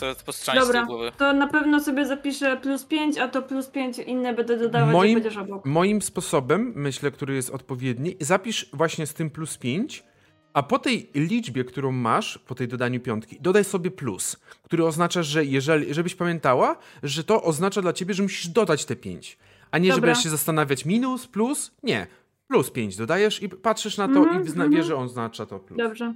Dobra, 0.55 0.86
głowy. 0.86 1.12
to 1.17 1.34
na 1.34 1.48
pewno 1.48 1.79
sobie 1.79 2.05
zapiszę 2.05 2.58
plus 2.58 2.84
5, 2.86 3.17
a 3.17 3.27
to 3.27 3.41
plus 3.41 3.67
5 3.67 3.98
inne 4.00 4.34
będę 4.34 4.58
dodawać, 4.58 4.96
Moim- 4.96 5.13
jak 5.13 5.24
będziesz 5.24 5.38
obok. 5.38 5.65
Moim 5.65 6.01
sposobem, 6.01 6.74
myślę, 6.75 7.12
który 7.12 7.36
jest 7.36 7.50
odpowiedni, 7.50 8.15
zapisz 8.20 8.70
właśnie 8.74 9.08
z 9.08 9.13
tym 9.13 9.29
plus 9.29 9.58
5, 9.58 10.03
a 10.53 10.63
po 10.63 10.79
tej 10.79 11.10
liczbie, 11.15 11.63
którą 11.63 11.91
masz, 11.91 12.38
po 12.38 12.55
tej 12.55 12.67
dodaniu 12.67 13.00
piątki, 13.00 13.38
dodaj 13.41 13.63
sobie 13.63 13.91
plus, 13.91 14.38
który 14.63 14.86
oznacza, 14.86 15.24
że 15.24 15.46
jeżeli, 15.46 15.93
żebyś 15.93 16.15
pamiętała, 16.15 16.75
że 17.03 17.24
to 17.24 17.43
oznacza 17.43 17.82
dla 17.82 17.93
ciebie, 17.93 18.13
że 18.13 18.24
musisz 18.24 18.48
dodać 18.48 18.86
te 18.86 18.96
5, 18.96 19.38
a 19.72 19.77
nie, 19.77 19.89
Dobra. 19.89 20.01
będziesz 20.05 20.24
się 20.24 20.29
zastanawiać 20.29 20.86
minus, 20.86 21.27
plus, 21.27 21.72
nie. 21.84 22.08
Plus 22.53 22.72
5 22.72 22.95
dodajesz 22.95 23.43
i 23.43 23.50
patrzysz 23.50 23.98
na 23.98 24.07
to 24.07 24.19
Mhm, 24.19 24.45
i 24.45 24.50
zna, 24.50 24.63
mhm. 24.63 24.72
wiesz, 24.72 24.86
że 24.86 24.95
on 24.95 25.05
oznacza 25.05 25.45
to 25.45 25.60
plus. 25.60 25.77
Dobrze. 25.77 26.13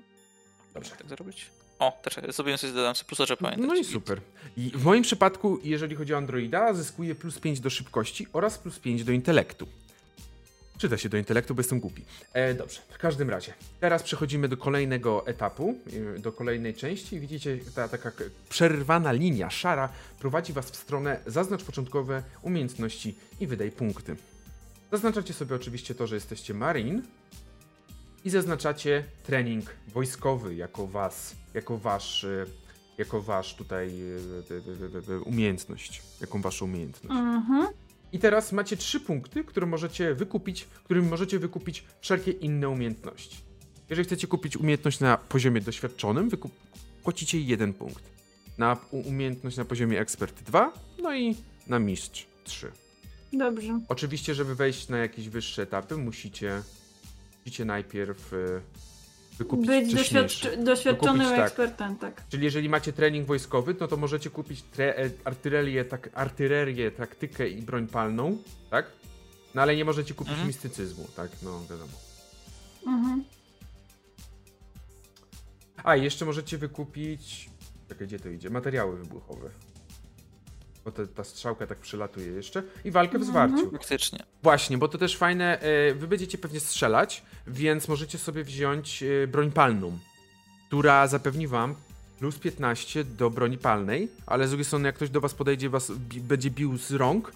Dobrze. 0.74 0.92
Tak 0.92 1.10
zrobić? 1.10 1.52
O, 1.80 2.00
też 2.02 2.36
sobie 2.36 2.58
coś 2.58 2.72
dodam, 2.72 2.96
sobie 2.96 3.08
plusa, 3.08 3.26
że 3.26 3.38
pamiętam. 3.38 3.68
No 3.68 3.76
i 3.76 3.84
super. 3.84 4.22
I 4.58 4.72
w 4.76 4.84
moim 4.84 5.04
przypadku, 5.04 5.60
jeżeli 5.64 5.96
chodzi 5.96 6.14
o 6.14 6.18
Androida, 6.18 6.74
zyskuje 6.74 7.16
plus 7.16 7.40
5 7.40 7.60
do 7.60 7.70
szybkości 7.70 8.28
oraz 8.34 8.58
plus 8.58 8.80
5 8.80 9.04
do 9.04 9.12
intelektu. 9.12 9.68
Czyta 10.78 10.98
się 10.98 11.10
do 11.10 11.18
intelektu, 11.18 11.56
bo 11.56 11.60
jestem 11.60 11.80
głupi. 11.80 12.06
E, 12.34 12.54
dobrze, 12.54 12.82
w 12.90 12.98
każdym 12.98 13.30
razie. 13.30 13.54
Teraz 13.80 14.04
przechodzimy 14.04 14.48
do 14.48 14.58
kolejnego 14.58 15.28
etapu, 15.28 15.80
e, 16.16 16.20
do 16.20 16.32
kolejnej 16.32 16.74
części. 16.74 17.20
Widzicie, 17.20 17.58
ta 17.76 17.88
taka 17.88 18.12
przerwana 18.50 19.12
linia 19.12 19.50
szara 19.50 19.90
prowadzi 20.20 20.54
Was 20.54 20.72
w 20.72 20.76
stronę 20.76 21.20
zaznacz 21.26 21.64
początkowe 21.64 22.24
umiejętności 22.42 23.16
i 23.40 23.48
wydaj 23.48 23.72
punkty. 23.72 24.16
Zaznaczacie 24.92 25.34
sobie 25.34 25.56
oczywiście 25.56 25.96
to, 25.96 26.08
że 26.08 26.16
jesteście 26.16 26.54
Marine 26.54 27.02
i 28.26 28.30
zaznaczacie 28.30 29.04
trening 29.24 29.66
wojskowy 29.88 30.56
jako 30.56 30.88
Was, 30.88 31.36
jako 31.54 31.78
Wasz, 31.78 32.24
e, 32.24 32.46
jako 32.98 33.22
Wasz 33.22 33.56
tutaj 33.56 33.90
e, 35.10 35.14
e, 35.14 35.20
umiejętność, 35.20 36.02
jaką 36.22 36.42
Waszą 36.42 36.66
umiejętność. 36.66 37.16
Mhm. 37.20 37.68
I 38.12 38.20
teraz 38.20 38.52
macie 38.52 38.78
trzy 38.78 39.00
punkty, 39.00 39.44
które 39.44 39.66
możecie 39.68 40.14
wykupić, 40.14 40.66
którymi 40.84 41.08
możecie 41.10 41.40
wykupić 41.40 41.84
wszelkie 42.02 42.32
inne 42.32 42.70
umiejętności. 42.70 43.38
Jeżeli 43.90 44.06
chcecie 44.06 44.28
kupić 44.28 44.58
umiejętność 44.58 45.00
na 45.00 45.18
poziomie 45.18 45.62
doświadczonym, 45.62 46.30
wykup- 46.30 46.52
płacicie 47.04 47.42
jeden 47.42 47.74
punkt. 47.74 48.04
Na 48.58 48.78
umiejętność 48.92 49.58
na 49.58 49.66
poziomie 49.66 50.00
ekspert 50.00 50.44
2, 50.44 50.74
no 51.02 51.16
i 51.16 51.36
na 51.68 51.80
mistrz 51.80 52.26
3. 52.44 52.72
Dobrze. 53.34 53.80
Oczywiście, 53.90 54.36
żeby 54.36 54.56
wejść 54.56 54.90
na 54.90 54.98
jakieś 54.98 55.30
wyższe 55.30 55.62
etapy, 55.62 55.98
musicie, 55.98 56.62
musicie 57.46 57.66
najpierw 57.66 58.34
e, 58.34 58.38
wykupić 59.38 59.68
Być 59.68 59.94
wcześniejsze. 59.94 60.50
doświadcz- 60.50 60.64
doświadczonym 60.64 61.18
Wykupić, 61.18 61.38
tak. 61.38 61.48
ekspertem, 61.48 61.96
tak. 61.98 62.24
Czyli 62.30 62.44
jeżeli 62.44 62.70
macie 62.70 62.94
trening 62.94 63.28
wojskowy, 63.28 63.76
no 63.80 63.88
to 63.88 63.98
możecie 63.98 64.30
kupić 64.30 64.64
tre- 64.76 64.94
e, 64.98 65.10
artylerię, 65.24 65.86
tak, 65.86 66.10
artylerię, 66.14 66.92
taktykę 66.92 67.50
i 67.50 67.62
broń 67.62 67.88
palną, 67.88 68.38
tak? 68.70 68.86
No 69.56 69.62
ale 69.62 69.76
nie 69.76 69.86
możecie 69.86 70.14
kupić 70.14 70.32
Mhm. 70.32 70.48
mistycyzmu, 70.48 71.08
tak? 71.16 71.32
No 71.44 71.62
wiadomo. 71.70 71.94
Mhm. 72.88 73.24
A, 75.84 75.96
i 75.96 76.04
jeszcze 76.04 76.26
możecie 76.26 76.58
wykupić... 76.58 77.50
Czekaj, 77.90 78.08
gdzie 78.08 78.20
to 78.20 78.30
idzie? 78.30 78.50
Materiały 78.50 78.98
wybuchowe. 78.98 79.50
Bo 80.88 80.92
te, 80.92 81.08
ta 81.08 81.24
strzałka 81.24 81.68
tak 81.68 81.78
przelatuje 81.78 82.28
jeszcze. 82.28 82.64
I 82.86 82.92
walkę 82.92 83.20
w 83.20 83.22
Mhm. 83.22 83.32
zwarciu. 83.50 83.72
Faktycznie. 83.72 84.20
Właśnie, 84.44 84.78
bo 84.78 84.88
to 84.88 84.98
też 84.98 85.18
fajne, 85.18 85.60
e, 85.60 85.94
wy 85.94 86.08
będziecie 86.08 86.38
pewnie 86.38 86.60
strzelać, 86.60 87.24
więc 87.48 87.88
możecie 87.88 88.18
sobie 88.18 88.44
wziąć 88.44 89.04
e, 89.04 89.28
broń 89.28 89.52
palną, 89.52 90.00
która 90.68 91.08
zapewni 91.08 91.48
wam 91.48 91.76
plus 92.20 92.40
15 92.40 93.04
do 93.04 93.30
broni 93.30 93.58
palnej, 93.58 94.10
ale 94.26 94.48
z 94.48 94.50
drugiej 94.50 94.66
strony 94.66 94.86
jak 94.88 94.96
ktoś 94.96 95.10
do 95.10 95.22
was 95.22 95.34
podejdzie, 95.34 95.70
was 95.70 95.92
bi 95.92 96.22
będzie 96.22 96.52
bił 96.52 96.78
z 96.78 96.92
rąk, 96.92 97.32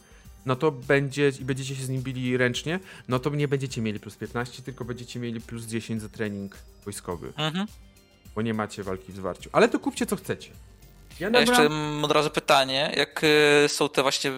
no 0.45 0.55
to 0.55 0.71
będzie 0.71 1.31
i 1.39 1.45
będziecie 1.45 1.75
się 1.75 1.83
z 1.83 1.89
nim 1.89 2.01
bili 2.01 2.37
ręcznie, 2.37 2.79
no 3.07 3.19
to 3.19 3.29
nie 3.29 3.47
będziecie 3.47 3.81
mieli 3.81 3.99
plus 3.99 4.15
15, 4.15 4.63
tylko 4.63 4.85
będziecie 4.85 5.19
mieli 5.19 5.41
plus 5.41 5.65
10 5.65 6.01
za 6.01 6.09
trening 6.09 6.57
wojskowy, 6.85 7.33
Mhm. 7.37 7.67
bo 8.35 8.41
nie 8.41 8.53
macie 8.53 8.83
walki 8.83 9.11
w 9.11 9.15
zwarciu. 9.15 9.49
Ale 9.53 9.69
to 9.69 9.79
kupcie 9.79 10.05
co 10.05 10.15
chcecie. 10.15 10.51
Ja 11.19 11.29
jeszcze 11.39 11.69
mam 11.69 12.05
od 12.05 12.11
razu 12.11 12.29
pytanie, 12.29 12.93
jak 12.97 13.21
y, 13.23 13.67
są 13.69 13.89
te 13.89 14.01
właśnie 14.01 14.31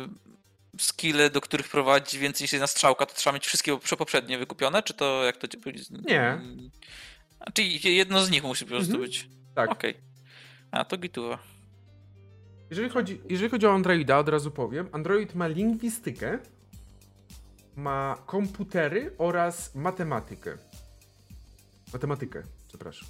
skille, 0.80 1.30
do 1.30 1.42
których 1.42 1.68
prowadzi 1.70 2.20
więcej 2.20 2.44
niż 2.46 2.51
jedna 2.53 2.68
strzałka, 2.68 3.06
to 3.06 3.13
trzeba 3.15 3.34
mieć 3.34 3.46
wszystkie 3.48 3.74
poprze- 3.74 3.96
poprzednie 3.98 4.38
wykupione, 4.38 4.84
czy 4.84 4.94
to 4.94 5.24
jak 5.24 5.38
to... 5.38 5.48
Nie. 6.08 6.42
Czyli 7.53 7.96
jedno 7.96 8.24
z 8.25 8.30
nich 8.32 8.44
musi 8.44 8.65
po 8.65 8.70
prostu 8.70 8.92
Mhm. 8.92 9.03
być. 9.10 9.30
Tak. 9.56 9.72
Okej. 9.72 9.98
A, 10.72 10.86
to 10.86 10.98
gituwa. 10.98 11.39
Jeżeli 12.70 12.89
chodzi, 12.89 13.22
jeżeli 13.30 13.50
chodzi 13.50 13.65
o 13.68 13.74
Androida, 13.74 14.18
od 14.20 14.30
razu 14.30 14.51
powiem, 14.51 14.89
Android 14.92 15.36
ma 15.36 15.48
lingwistykę, 15.48 16.39
ma 17.75 18.18
komputery 18.25 19.15
oraz 19.18 19.75
matematykę. 19.75 20.58
Matematykę, 21.94 22.44
przepraszam. 22.68 23.08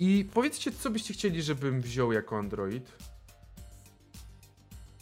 I 0.00 0.24
powiedzcie, 0.34 0.72
co 0.72 0.90
byście 0.90 1.14
chcieli, 1.14 1.42
żebym 1.42 1.80
wziął 1.80 2.12
jako 2.12 2.38
Android? 2.38 2.92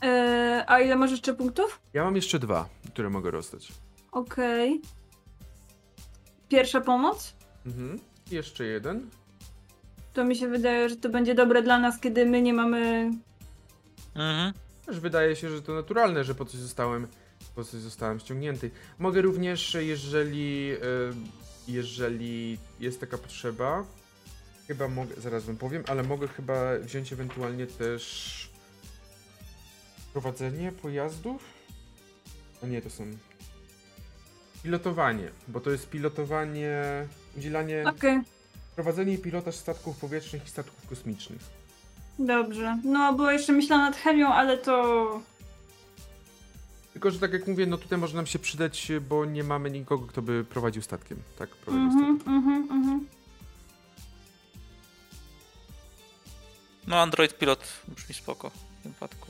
E, 0.03 0.65
a 0.67 0.81
ile 0.81 0.97
masz 0.97 1.11
jeszcze 1.11 1.35
punktów? 1.35 1.81
Ja 1.95 2.05
mam 2.05 2.17
jeszcze 2.17 2.39
dwa, 2.39 2.69
które 2.93 3.11
mogę 3.11 3.31
rozdać. 3.31 3.73
Okej. 4.13 4.83
Pierwsza 6.49 6.81
pomoc? 6.81 7.35
Mhm. 7.67 7.99
I 8.31 8.35
Jeszcze 8.35 8.65
jeden. 8.65 9.11
To 10.13 10.25
mi 10.25 10.37
się 10.37 10.49
wydaje, 10.49 10.89
że 10.89 10.97
to 10.97 11.09
będzie 11.09 11.35
dobre 11.35 11.63
dla 11.63 11.79
nas, 11.79 12.01
kiedy 12.01 12.27
my 12.27 12.43
nie 12.43 12.55
mamy. 12.55 13.11
Mhm. 14.15 14.53
Też 14.87 15.01
wydaje 15.01 15.37
się, 15.37 15.51
że 15.51 15.63
to 15.63 15.75
naturalne, 15.75 16.25
że 16.25 16.35
po 16.35 16.45
coś 16.45 16.61
zostałem, 16.61 17.07
po 17.55 17.65
coś 17.65 17.81
zostałem 17.81 18.21
ściągnięty. 18.21 18.71
Mogę 18.99 19.23
również, 19.23 19.77
jeżeli, 19.81 20.71
e, 20.73 20.79
jeżeli 21.69 22.59
jest 22.81 23.01
taka 23.01 23.19
potrzeba, 23.19 23.85
chyba 24.69 24.89
mogę, 24.89 25.15
zaraz 25.19 25.45
wam 25.45 25.57
powiem, 25.57 25.85
ale 25.89 26.03
mogę 26.03 26.29
chyba 26.29 26.79
wziąć 26.79 27.13
ewentualnie 27.13 27.67
też 27.67 28.49
prowadzenie 30.13 30.73
pojazdów. 30.73 31.45
A 32.63 32.67
nie, 32.67 32.83
to 32.83 32.91
są 32.91 33.05
pilotowanie, 34.63 35.31
bo 35.49 35.61
to 35.61 35.71
jest 35.71 35.91
pilotowanie, 35.91 36.83
udzielanie, 37.37 37.85
Okej, 37.87 38.21
prowadzenie 38.77 39.15
i 39.15 39.19
pilotaż 39.19 39.55
statków 39.57 39.99
powietrznych 39.99 40.47
i 40.47 40.49
statków 40.49 40.89
kosmicznych. 40.89 41.41
dobrze. 42.19 42.79
No, 42.85 43.13
bo 43.13 43.31
jeszcze 43.31 43.53
myślałam 43.53 43.87
nad 43.87 43.97
chemią, 43.97 44.29
ale 44.29 44.59
to. 44.59 45.21
Tylko, 46.93 47.11
że 47.11 47.19
tak 47.19 47.33
jak 47.33 47.47
mówię, 47.47 47.67
no 47.67 47.79
tutaj 47.79 47.99
może 47.99 48.17
nam 48.17 48.27
się 48.27 48.39
przydać, 48.39 48.93
bo 49.09 49.25
nie 49.25 49.45
mamy 49.45 49.71
nikogo, 49.71 50.07
kto 50.07 50.23
by 50.23 50.45
prowadził 50.45 50.83
statkiem, 50.83 51.19
tak? 51.39 51.51
Prowadził 51.51 51.87
Mhm, 51.89 52.17
statkiem. 52.17 52.35
mhm, 52.35 52.63
mhm. 52.71 53.07
No, 56.89 56.97
Android 56.97 57.39
Pilot 57.39 57.83
brzmi 57.89 58.15
spoko 58.15 58.51
w 58.51 58.83
tym 58.83 58.93
wypadku. 58.93 59.27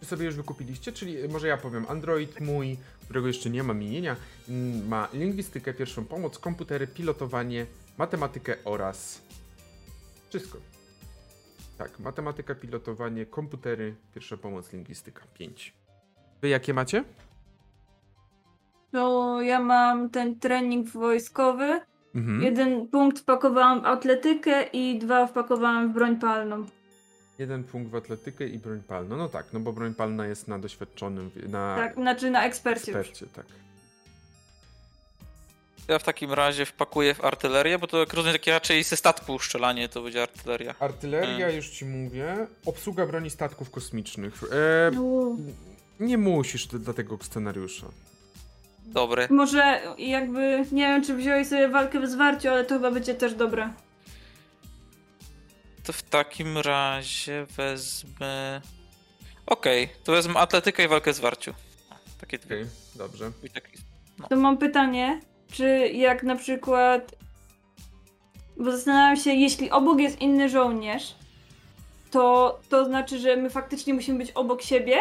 Czy 0.00 0.06
sobie 0.06 0.26
już 0.26 0.34
wykupiliście? 0.34 0.92
Czyli 0.92 1.28
może 1.28 1.48
ja 1.48 1.56
powiem, 1.56 1.86
Android 1.88 2.40
mój, 2.40 2.78
którego 3.04 3.26
jeszcze 3.26 3.50
nie 3.50 3.62
mam 3.62 3.82
imienia, 3.82 4.16
mm, 4.48 4.88
ma 4.88 5.08
lingwistykę, 5.12 5.74
pierwszą 5.74 6.04
pomoc, 6.04 6.38
komputery, 6.38 6.86
pilotowanie, 6.86 7.66
matematykę 7.98 8.56
oraz 8.64 9.22
wszystko. 10.28 10.58
Tak, 11.78 11.98
matematyka, 11.98 12.54
pilotowanie, 12.54 13.26
komputery, 13.26 13.94
pierwsza 14.14 14.36
pomoc, 14.36 14.72
lingwistyka. 14.72 15.22
5. 15.34 15.74
Wy 16.42 16.48
jakie 16.48 16.74
macie? 16.74 17.04
To 18.92 19.40
ja 19.42 19.60
mam 19.60 20.10
ten 20.10 20.40
trening 20.40 20.88
wojskowy. 20.88 21.80
Mhm. 22.14 22.42
Jeden 22.42 22.88
punkt 22.88 23.18
wpakowałam 23.18 23.80
w 23.82 23.84
atletykę 23.86 24.62
i 24.62 24.98
dwa 24.98 25.26
wpakowałam 25.26 25.90
w 25.90 25.94
broń 25.94 26.16
palną. 26.16 26.66
Jeden 27.38 27.64
punkt 27.64 27.90
w 27.90 27.94
atletykę 27.94 28.46
i 28.48 28.58
broń 28.58 28.82
palną. 28.88 29.16
No 29.16 29.28
tak, 29.28 29.46
no 29.52 29.60
bo 29.60 29.72
broń 29.72 29.94
palna 29.94 30.26
jest 30.26 30.48
na 30.48 30.58
doświadczonym, 30.58 31.30
na 31.48 31.76
Tak, 31.76 31.94
znaczy 31.94 32.30
na 32.30 32.44
ekspercie. 32.46 32.82
ekspercie, 32.98 33.26
tak. 33.26 33.46
Ja 35.88 35.98
w 35.98 36.04
takim 36.04 36.32
razie 36.32 36.66
wpakuję 36.66 37.14
w 37.14 37.24
artylerię, 37.24 37.78
bo 37.78 37.86
to 37.86 37.98
jak 37.98 38.12
rozumiem 38.12 38.34
takie 38.34 38.50
raczej 38.50 38.84
ze 38.84 38.96
statku 38.96 39.38
strzelanie 39.38 39.88
to 39.88 40.02
będzie 40.02 40.22
artyleria. 40.22 40.74
Artyleria, 40.80 41.44
Mm. 41.46 41.56
już 41.56 41.68
ci 41.70 41.84
mówię. 41.84 42.46
Obsługa 42.66 43.06
broni 43.06 43.30
statków 43.30 43.70
kosmicznych. 43.70 44.34
E, 44.94 45.00
U. 45.00 45.36
nie 46.00 46.18
musisz 46.18 46.66
do, 46.66 46.78
do 46.78 46.94
tego 46.94 47.18
scenariusza. 47.22 47.86
Dobre. 48.92 49.28
Może 49.30 49.80
jakby, 49.98 50.64
nie 50.72 50.86
wiem 50.88 51.04
czy 51.04 51.14
wziąłeś 51.14 51.48
sobie 51.48 51.68
walkę 51.68 52.00
w 52.00 52.06
zwarciu, 52.08 52.48
ale 52.48 52.64
to 52.64 52.74
chyba 52.74 52.90
będzie 52.90 53.14
też 53.14 53.34
dobre. 53.34 53.72
To 55.84 55.92
w 55.92 56.02
takim 56.02 56.58
razie 56.58 57.46
wezmę... 57.56 58.60
Okej, 59.46 59.88
to 60.04 60.12
wezmę 60.12 60.40
atletykę 60.40 60.84
i 60.84 60.88
walkę 60.88 61.12
z 61.12 61.20
warciu. 61.20 61.54
Takie 62.20 62.38
dwie. 62.38 62.56
Okej, 62.56 62.66
dobrze. 62.96 63.30
I 63.44 63.50
taki- 63.50 63.78
To 64.28 64.36
mam 64.36 64.58
pytanie, 64.58 65.20
czy 65.52 65.88
jak 65.88 66.22
na 66.22 66.36
przykład. 66.36 67.14
Bo 68.56 68.72
zastanawiam 68.72 69.16
się, 69.16 69.30
jeśli 69.34 69.70
obok 69.70 69.98
jest 70.00 70.20
inny 70.20 70.48
żołnierz, 70.48 71.14
to 72.10 72.58
to 72.68 72.84
znaczy, 72.84 73.18
że 73.18 73.36
my 73.36 73.50
faktycznie 73.50 73.94
musimy 73.94 74.18
być 74.18 74.30
obok 74.30 74.62
siebie? 74.62 74.96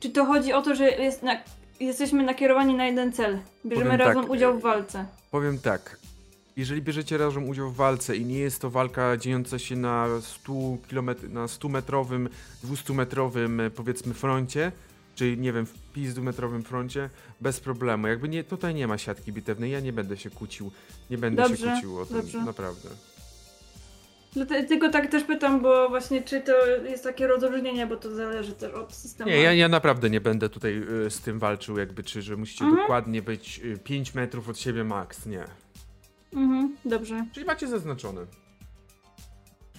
Czy 0.00 0.10
to 0.10 0.24
chodzi 0.24 0.52
o 0.52 0.62
to, 0.62 0.74
że 0.74 0.90
jest 0.90 1.22
na, 1.22 1.36
jesteśmy 1.84 2.22
nakierowani 2.22 2.74
na 2.74 2.86
jeden 2.86 3.12
cel? 3.12 3.38
Bierzemy 3.66 3.90
Powiem 3.90 4.06
tak, 4.06 4.16
razem 4.16 4.30
udział 4.30 4.58
w 4.58 4.62
walce. 4.62 5.06
Powiem 5.30 5.58
tak. 5.58 5.98
Jeżeli 6.56 6.82
bierzecie 6.82 7.18
razem 7.18 7.48
udział 7.48 7.70
w 7.70 7.76
walce 7.76 8.16
i 8.16 8.24
nie 8.24 8.38
jest 8.38 8.60
to 8.60 8.70
walka 8.70 9.16
dziejąca 9.16 9.58
się 9.58 9.76
na 9.76 10.06
100 10.20 10.52
kilometr, 10.88 11.30
na 11.30 11.48
100 11.48 11.68
metrowym, 11.68 12.28
200 12.64 12.92
metrowym 12.92 13.60
e, 13.60 13.70
powiedzmy 13.70 14.14
froncie, 14.14 14.72
czy 15.14 15.36
nie 15.36 15.52
wiem, 15.52 15.66
w 15.66 15.74
50 15.92 16.24
metrowym 16.24 16.62
froncie, 16.62 17.10
bez 17.40 17.60
problemu. 17.60 18.06
Jakby 18.06 18.28
nie, 18.28 18.44
tutaj 18.44 18.74
nie 18.74 18.86
ma 18.88 18.98
siatki 18.98 19.32
bitewnej, 19.32 19.70
ja 19.70 19.80
nie 19.80 19.92
będę 19.92 20.16
się 20.16 20.30
kłócił, 20.30 20.70
nie 21.10 21.18
będę 21.18 21.42
się 21.42 21.48
Dobrze, 21.48 21.72
kłócił 21.72 21.98
o 21.98 22.06
tym, 22.06 22.16
dobrze. 22.16 22.38
naprawdę. 22.38 22.88
Dlate- 24.36 24.64
Tylko 24.68 24.88
tak 24.90 25.10
też 25.10 25.24
pytam, 25.24 25.62
bo 25.62 25.88
właśnie 25.88 26.22
czy 26.22 26.40
to 26.40 26.66
jest 26.66 27.04
takie 27.04 27.26
rozróżnienie, 27.26 27.86
bo 27.86 27.96
to 27.96 28.14
zależy 28.14 28.52
też 28.52 28.74
od 28.74 28.94
systemu. 28.94 29.30
Nie, 29.30 29.36
ja, 29.42 29.52
ja 29.52 29.68
naprawdę 29.68 30.10
nie 30.10 30.20
będę 30.20 30.48
tutaj 30.48 30.82
y, 31.06 31.10
z 31.10 31.20
tym 31.20 31.38
walczył, 31.38 31.78
jakby, 31.78 32.04
czy 32.04 32.22
że 32.22 32.36
musicie 32.36 32.64
Mhm. 32.64 32.82
dokładnie 32.82 33.22
być 33.22 33.60
y, 33.64 33.78
5 33.78 34.14
metrów 34.14 34.48
od 34.48 34.58
siebie 34.58 34.84
max, 34.84 35.26
nie. 35.26 35.44
Mhm, 36.32 36.76
dobrze. 36.84 37.26
Czyli 37.32 37.46
macie 37.46 37.68
zaznaczone. 37.68 38.26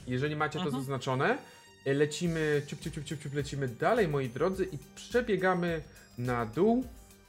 Jeżeli 0.08 0.36
macie 0.36 0.60
to 0.60 0.66
Mhm. 0.66 0.82
zaznaczone, 0.84 1.38
e, 1.86 1.94
lecimy, 1.94 2.62
ciup, 2.68 2.80
ciup, 2.80 2.94
ciup, 2.94 3.04
ciup, 3.06 3.20
ciup, 3.22 3.34
lecimy 3.34 3.68
dalej, 3.68 4.08
moi 4.08 4.30
drodzy, 4.30 4.66
i 4.72 4.78
przebiegamy 4.96 5.82
na 6.18 6.46
dół, 6.46 6.84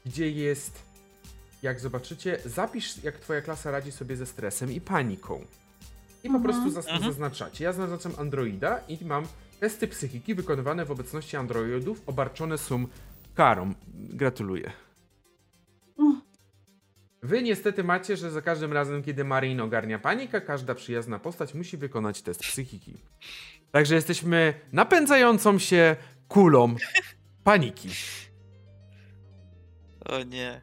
gdzie 0.07 0.31
jest, 0.31 0.83
jak 1.63 1.81
zobaczycie, 1.81 2.39
zapisz, 2.45 3.05
jak 3.05 3.19
twoja 3.21 3.41
klasa 3.43 3.71
radzi 3.71 3.93
sobie 3.93 4.17
ze 4.17 4.27
stresem 4.27 4.73
i 4.73 4.81
paniką. 4.81 5.45
I 6.25 6.29
po 6.29 6.35
Mhm. 6.37 6.43
prostu 6.43 6.71
zas- 6.71 6.87
Mhm. 6.89 7.05
zaznaczacie. 7.13 7.65
Ja 7.65 7.73
zaznaczam 7.73 8.13
androida 8.19 8.81
i 8.89 9.05
mam 9.05 9.25
testy 9.61 9.89
psychiki 9.89 10.35
wykonywane 10.35 10.85
w 10.85 10.91
obecności 10.91 11.37
androidów, 11.37 12.03
obarczone 12.07 12.59
są 12.59 12.87
karą. 13.35 13.75
Gratuluję. 13.95 14.73
Mm. 15.99 16.21
Wy 17.23 17.43
niestety 17.43 17.85
macie, 17.85 18.17
że 18.17 18.31
za 18.31 18.43
każdym 18.43 18.73
razem, 18.73 19.03
kiedy 19.03 19.25
Marin 19.25 19.61
ogarnia 19.61 19.99
panika, 19.99 20.41
każda 20.41 20.75
przyjazna 20.75 21.19
postać 21.19 21.55
musi 21.55 21.77
wykonać 21.77 22.23
test 22.23 22.41
psychiki. 22.41 22.95
Także 23.71 23.95
jesteśmy 23.95 24.55
napędzającą 24.73 25.59
się 25.59 25.97
kulą 26.29 26.75
paniki. 27.45 27.89
O 30.05 30.23
nie. 30.23 30.61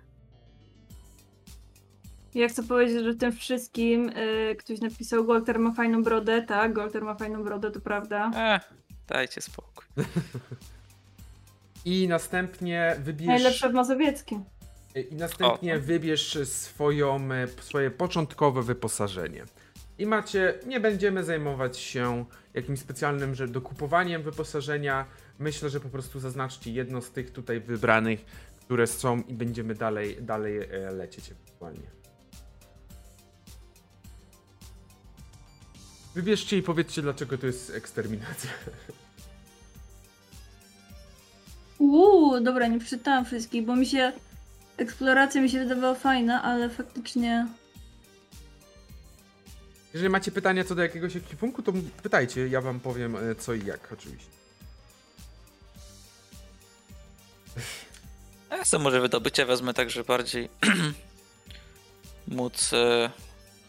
Ja 2.36 2.48
chcę 2.48 2.64
powiedzieć, 2.64 3.04
że 3.04 3.12
w 3.12 3.18
tym 3.18 3.32
wszystkim 3.32 4.10
y, 4.10 4.56
ktoś 4.60 4.80
napisał 4.80 5.26
Golter 5.26 5.60
ma 5.60 5.72
fajną 5.72 6.04
brodę, 6.04 6.42
tak, 6.42 6.74
Golter 6.74 7.04
ma 7.04 7.16
fajną 7.16 7.44
brodę, 7.44 7.72
to 7.72 7.80
prawda. 7.82 8.32
E, 8.36 8.60
dajcie 9.08 9.42
spokój. 9.42 9.86
I 11.86 12.08
następnie 12.08 12.96
wybierz. 13.00 13.28
Najlepsza 13.28 13.70
w 13.70 13.74
Mazowieckim. 13.74 14.44
I 15.12 15.16
następnie 15.16 15.76
O. 15.76 15.80
wybierz 15.80 16.38
swoją, 16.48 17.32
e, 17.32 17.48
swoje 17.48 17.92
początkowe 17.92 18.62
wyposażenie. 18.62 19.44
I 19.98 20.06
macie, 20.06 20.54
nie 20.66 20.80
będziemy 20.80 21.24
zajmować 21.24 21.78
się 21.78 22.26
jakimś 22.54 22.80
specjalnym 22.80 23.36
że 23.36 23.48
dokupowaniem 23.48 24.24
wyposażenia. 24.24 25.06
Myślę, 25.40 25.70
że 25.70 25.80
po 25.80 25.90
prostu 25.90 26.20
zaznaczcie 26.20 26.72
jedno 26.72 27.02
z 27.02 27.12
tych 27.12 27.32
tutaj 27.32 27.60
wybranych, 27.60 28.26
które 28.60 28.88
są 28.88 29.22
i 29.22 29.34
będziemy 29.34 29.76
dalej, 29.76 30.18
dalej 30.22 30.58
e, 30.58 30.92
lecieć 30.92 31.32
ewentualnie. 31.32 32.01
Wybierzcie 36.16 36.58
i 36.58 36.64
powiedzcie, 36.64 37.02
dlaczego 37.02 37.38
to 37.38 37.48
jest 37.48 37.70
eksterminacja. 37.70 38.50
Uuu, 41.78 42.40
dobra, 42.40 42.68
nie 42.68 42.80
przeczytałam 42.80 43.26
wszystkich, 43.26 43.66
bo 43.66 43.76
mi 43.76 43.86
się 43.86 44.12
eksploracja 44.78 45.42
mi 45.42 45.50
się 45.50 45.60
wydawała 45.60 45.96
fajna, 45.96 46.44
ale 46.44 46.70
faktycznie 46.70 47.48
Jeżeli 49.94 50.10
macie 50.10 50.32
pytania 50.32 50.64
co 50.64 50.76
do 50.76 50.82
jakiegoś 50.82 51.16
ekwipunku, 51.16 51.62
to 51.62 51.74
pytajcie, 52.04 52.48
ja 52.48 52.62
wam 52.62 52.80
powiem 52.80 53.16
e, 53.16 53.36
co 53.36 53.54
i 53.54 53.66
jak 53.66 53.92
oczywiście. 53.94 54.30
A 58.50 58.56
Ja 58.56 58.66
sobie 58.66 58.84
może 58.84 59.02
wydobycie 59.02 59.46
wezmę 59.46 59.74
tak, 59.74 59.90
że 59.90 60.04
bardziej 60.04 60.50
móc 62.28 62.74
e, 62.74 63.10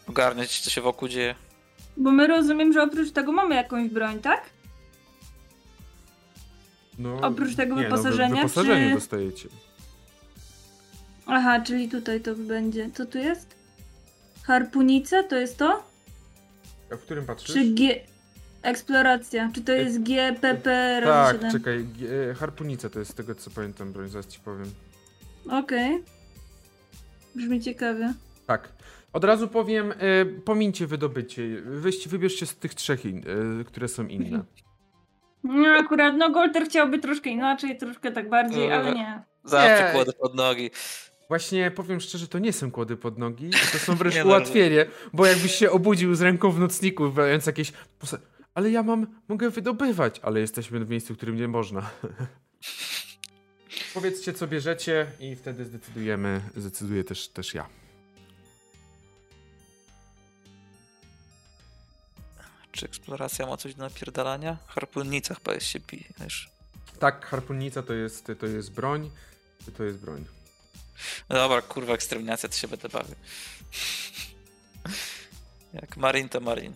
ogarniać, 0.07 0.59
co 0.59 0.69
się 0.69 0.81
wokół 0.81 1.07
dzieje. 1.07 1.35
Bo 1.97 2.11
my 2.11 2.27
rozumiem, 2.27 2.73
że 2.73 2.83
oprócz 2.83 3.11
tego 3.11 3.31
mamy 3.31 3.55
jakąś 3.55 3.89
broń, 3.89 4.19
tak? 4.19 4.41
No, 6.99 7.17
Oprócz 7.21 7.55
tego 7.55 7.75
nie, 7.75 7.81
No, 7.81 7.89
wyposażenia, 7.89 8.29
wy, 8.29 8.35
wyposażenie 8.35 8.87
czy- 8.89 8.95
dostajecie. 8.95 9.49
Aha, 11.25 11.61
czyli 11.61 11.89
tutaj 11.89 12.21
to 12.21 12.35
będzie. 12.35 12.89
Co 12.93 13.05
tu 13.05 13.17
jest? 13.17 13.55
Harpunica 14.43 15.23
to 15.23 15.35
jest 15.35 15.57
to? 15.57 15.83
A 16.91 16.95
w 16.95 16.99
którym 17.01 17.25
patrzysz? 17.25 17.55
Czy 17.55 17.65
G... 17.73 17.99
Eksploracja. 18.61 19.49
Czy 19.53 19.61
to 19.61 19.71
jest 19.71 20.03
GPP 20.03 20.99
razy 21.01 21.39
tak, 21.39 21.41
7? 21.41 21.51
czekaj. 21.51 21.85
G- 21.85 22.29
e, 22.31 22.33
Harpunica 22.33 22.89
to 22.89 22.99
jest 22.99 23.11
z 23.11 23.13
tego 23.15 23.35
co 23.35 23.51
pamiętam 23.51 23.93
broń, 23.93 24.09
zaraz 24.09 24.27
ci 24.27 24.39
powiem. 24.39 24.71
Okej. 25.51 26.03
Brzmi 27.35 27.61
ciekawie. 27.61 28.13
Tak. 28.47 28.69
Od 29.13 29.23
razu 29.23 29.47
powiem, 29.47 29.91
e, 29.91 30.25
pomińcie 30.25 30.87
wydobycie. 30.87 31.43
Weźcie, 31.65 32.09
wybierzcie 32.09 32.45
z 32.45 32.55
tych 32.55 32.73
trzech, 32.73 33.05
in, 33.05 33.23
e, 33.61 33.63
które 33.63 33.87
są 33.87 34.07
inne. 34.07 34.43
No 35.43 35.69
akurat, 35.69 36.15
no 36.17 36.31
Golter 36.31 36.65
chciałby 36.65 36.99
troszkę 36.99 37.29
inaczej, 37.29 37.77
troszkę 37.77 38.11
tak 38.11 38.29
bardziej, 38.29 38.71
ale 38.71 38.93
nie. 38.93 39.23
Zawsze 39.43 39.85
Nie. 39.85 39.91
kładę 39.93 40.13
pod 40.13 40.35
nogi. 40.35 40.71
Właśnie 41.27 41.71
powiem 41.71 41.99
szczerze, 41.99 42.27
to 42.27 42.39
nie 42.39 42.53
są 42.53 42.71
kłody 42.71 42.97
pod 42.97 43.17
nogi, 43.17 43.49
to 43.71 43.77
są 43.77 43.95
wręcz 43.99 44.15
Nie 44.15 44.23
no, 44.23 44.29
ułatwienie, 44.29 44.85
bo 45.13 45.25
jakbyś 45.25 45.55
się 45.55 45.71
obudził 45.71 46.15
z 46.15 46.21
ręką 46.21 46.51
w 46.51 46.59
nocniku, 46.59 47.11
wydając 47.11 47.45
jakieś... 47.45 47.73
Ale 48.53 48.71
ja 48.71 48.83
mam, 48.83 49.07
mogę 49.27 49.49
wydobywać, 49.49 50.19
ale 50.23 50.39
jesteśmy 50.39 50.85
w 50.85 50.89
miejscu, 50.89 51.13
w 51.13 51.17
którym 51.17 51.35
nie 51.35 51.47
można. 51.47 51.81
Powiedzcie, 53.93 54.33
co 54.33 54.47
bierzecie 54.47 55.07
i 55.19 55.35
wtedy 55.35 55.65
zdecydujemy, 55.65 56.41
zdecyduję 56.55 57.03
też, 57.03 57.27
też 57.27 57.53
ja. 57.53 57.82
Czy 62.73 62.85
eksploracja 62.85 63.47
ma 63.47 63.57
coś 63.57 63.75
do 63.75 63.83
napierdalania? 63.83 64.57
Harpunnica 64.67 65.35
chyba 65.35 65.53
jest 65.53 65.65
się 65.65 65.79
pije. 65.79 66.03
Wiesz. 66.19 66.49
Tak, 66.99 67.25
harpunnica 67.25 67.83
to 67.83 67.93
jest, 67.93 68.31
to 68.39 68.45
jest 68.45 68.71
broń, 68.71 69.11
to 69.77 69.83
jest 69.83 69.99
broń. 69.99 70.25
No 71.29 71.35
dobra, 71.35 71.61
kurwa, 71.61 71.93
eksterminacja, 71.93 72.49
to 72.49 72.55
się 72.55 72.67
będę 72.67 72.89
bawił. 72.89 73.15
Jak 75.81 75.97
Marin 75.97 76.29
to 76.29 76.39
Marin. 76.39 76.73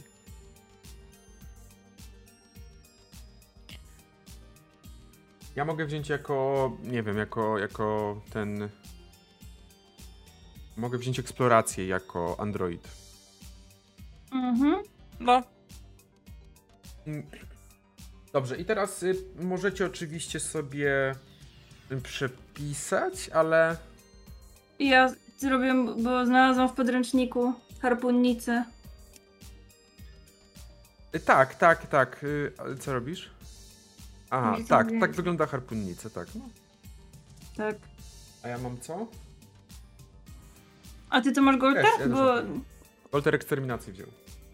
Ja 5.55 5.65
mogę 5.65 5.85
wziąć 5.85 6.09
jako, 6.09 6.71
nie 6.83 7.03
wiem, 7.03 7.17
jako, 7.17 7.57
jako 7.57 8.21
ten... 8.33 8.69
Mogę 10.77 10.97
wziąć 10.97 11.19
eksplorację 11.19 11.87
jako 11.87 12.35
android. 12.39 12.87
Mhm. 14.31 14.83
No, 15.19 15.43
Dobrze, 18.33 18.57
i 18.57 18.65
teraz 18.65 19.03
y, 19.03 19.15
możecie 19.39 19.85
oczywiście 19.85 20.39
sobie 20.39 21.15
przepisać, 22.03 23.29
ale 23.29 23.77
ja 24.79 25.13
zrobię, 25.37 25.73
bo 26.03 26.25
znalazłam 26.25 26.69
w 26.69 26.73
podręczniku 26.73 27.53
harpunnicę. 27.81 28.65
y, 31.15 31.19
tak, 31.19 31.55
tak, 31.55 31.87
tak. 31.87 32.23
y, 32.23 32.53
Co 32.79 32.93
robisz? 32.93 33.29
Aha, 34.29 34.55
Nic 34.57 34.67
tak, 34.67 34.87
tak 34.99 35.11
wygląda 35.11 35.45
harpunnica, 35.45 36.09
tak. 36.09 36.27
No. 36.35 36.49
Tak. 37.57 37.75
A 38.43 38.47
ja 38.47 38.57
mam 38.57 38.79
co? 38.79 39.07
A 41.09 41.21
ty 41.21 41.31
to 41.31 41.41
masz 41.41 41.57
Golter? 41.57 41.85
Ja 41.85 41.97
też 41.97 42.07
bo... 42.07 42.23
mam. 42.23 42.63
Wolter 43.11 43.35
eksterminacji 43.35 43.93
wziął. 43.93 44.07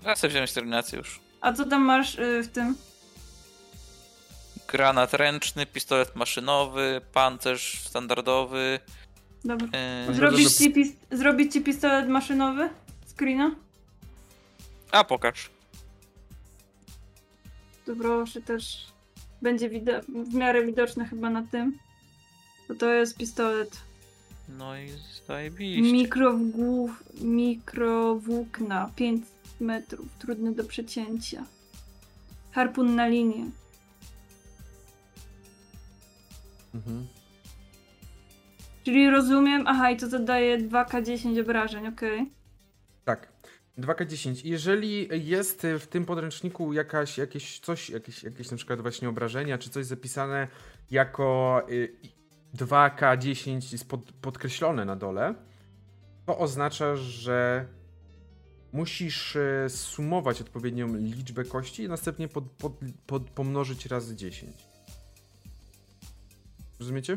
Ja 0.06 0.16
sobie 0.16 0.32
wziąłem 0.32 0.48
terminację 0.48 0.98
już. 0.98 1.23
A 1.44 1.54
co 1.54 1.66
tam 1.66 1.82
masz 1.82 2.16
y, 2.20 2.44
w 2.44 2.48
tym? 2.48 2.76
Granat 4.68 5.14
ręczny, 5.14 5.66
pistolet 5.66 6.16
maszynowy, 6.16 7.02
pancerz 7.14 7.80
standardowy. 7.88 8.80
Dobra. 9.46 9.68
Yy... 10.08 10.14
Zrobić 10.16 10.56
ci, 10.58 10.74
pis- 10.74 10.96
zrobić 11.12 11.54
ci 11.54 11.62
pistolet 11.62 12.10
maszynowy? 12.10 12.70
Screena? 13.16 13.52
A 14.92 15.04
pokaż. 15.04 15.50
To 17.86 17.96
proszę 17.96 18.42
też. 18.42 18.88
Będzie 19.42 19.70
wido- 19.70 20.02
w 20.32 20.34
miarę 20.34 20.66
widoczne 20.66 21.06
chyba 21.06 21.30
na 21.30 21.44
tym. 21.52 21.78
Bo 22.70 22.76
to 22.76 22.94
jest 22.94 23.18
pistolet. 23.18 23.78
No 24.50 24.78
i 24.78 24.90
zajebiście. 25.28 25.92
Mikrowgłów, 25.92 27.04
mikrowłókna, 27.22 28.90
5 28.96 29.26
metrów, 29.64 30.08
trudny 30.20 30.56
do 30.56 30.64
przecięcia. 30.64 31.46
Harpun 32.52 32.96
na 32.96 33.08
linię. 33.08 33.46
Mhm. 36.76 37.08
Czyli 38.84 39.10
rozumiem, 39.10 39.64
aha, 39.68 39.92
i 39.92 39.98
to 39.98 40.10
zadaje 40.10 40.58
2K10 40.58 41.42
obrażeń, 41.42 41.88
okej. 41.88 42.32
Tak. 43.06 43.34
2K10. 43.78 44.42
Jeżeli 44.46 45.08
jest 45.30 45.68
w 45.80 45.88
tym 45.88 46.06
podręczniku 46.06 46.74
jakaś, 46.74 47.18
jakieś 47.18 47.60
coś, 47.60 47.90
jakieś, 47.90 48.24
jakieś 48.24 48.52
na 48.52 48.58
przykład 48.58 48.82
właśnie 48.82 49.10
obrażenia, 49.10 49.58
czy 49.58 49.70
coś 49.70 49.86
zapisane 49.86 50.48
jako 50.92 51.62
y, 51.70 51.96
2K10 52.56 53.72
jest 53.72 53.90
pod, 53.90 54.12
podkreślone 54.12 54.86
na 54.86 54.96
dole, 54.96 55.36
to 56.26 56.38
oznacza, 56.38 56.96
że 56.96 57.66
musisz 58.74 59.36
y, 59.36 59.66
sumować 59.70 60.42
odpowiednią 60.42 60.96
liczbę 60.96 61.44
kości 61.46 61.84
i 61.84 61.88
następnie 61.90 62.28
pod, 62.28 62.44
pod, 62.44 62.74
pod, 63.08 63.30
pomnożyć 63.30 63.86
razy 63.86 64.16
10. 64.16 64.52
Rozumiecie? 66.80 67.16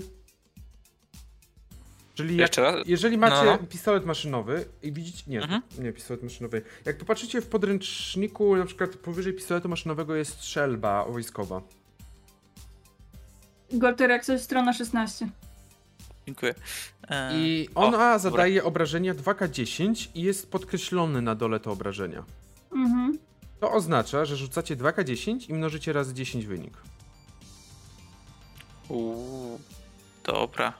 Czyli 2.14 2.36
jak, 2.36 2.40
Jeszcze 2.48 2.62
raz? 2.62 2.86
jeżeli 2.86 3.18
macie 3.18 3.44
No. 3.44 3.58
pistolet 3.58 4.06
maszynowy 4.06 4.64
i 4.82 4.92
widzicie. 4.92 5.22
Nie, 5.26 5.42
Mhm. 5.42 5.62
nie, 5.78 5.92
pistolet 5.92 6.22
maszynowy. 6.22 6.62
Jak 6.84 6.98
popatrzycie 6.98 7.40
w 7.40 7.46
podręczniku, 7.48 8.56
na 8.56 8.66
przykład 8.66 8.96
powyżej 8.96 9.32
pistoletu 9.32 9.68
maszynowego 9.68 10.14
jest 10.14 10.32
strzelba 10.32 11.04
wojskowa. 11.04 11.62
Golter, 13.72 14.10
jak 14.10 14.24
coś, 14.24 14.40
strona 14.40 14.72
16. 14.72 15.28
Dziękuję. 16.26 16.54
Eee, 17.08 17.36
I 17.36 17.68
o, 17.74 17.86
ona 17.86 18.18
zadaje 18.18 18.64
obrażenia 18.64 19.14
2K10 19.14 20.08
i 20.14 20.22
jest 20.22 20.50
podkreślone 20.50 21.20
na 21.20 21.34
dole 21.34 21.60
to 21.60 21.72
obrażenia. 21.72 22.24
Mhm. 22.72 23.18
To 23.60 23.72
oznacza, 23.72 24.24
że 24.24 24.36
rzucacie 24.36 24.76
2K10 24.76 25.50
i 25.50 25.54
mnożycie 25.54 25.92
razy 25.92 26.14
10 26.14 26.46
wynik. 26.46 26.74
Uuu, 28.88 29.60
dobra. 30.24 30.72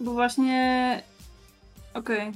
Bo 0.00 0.12
właśnie. 0.12 1.02
Okej. 1.94 2.32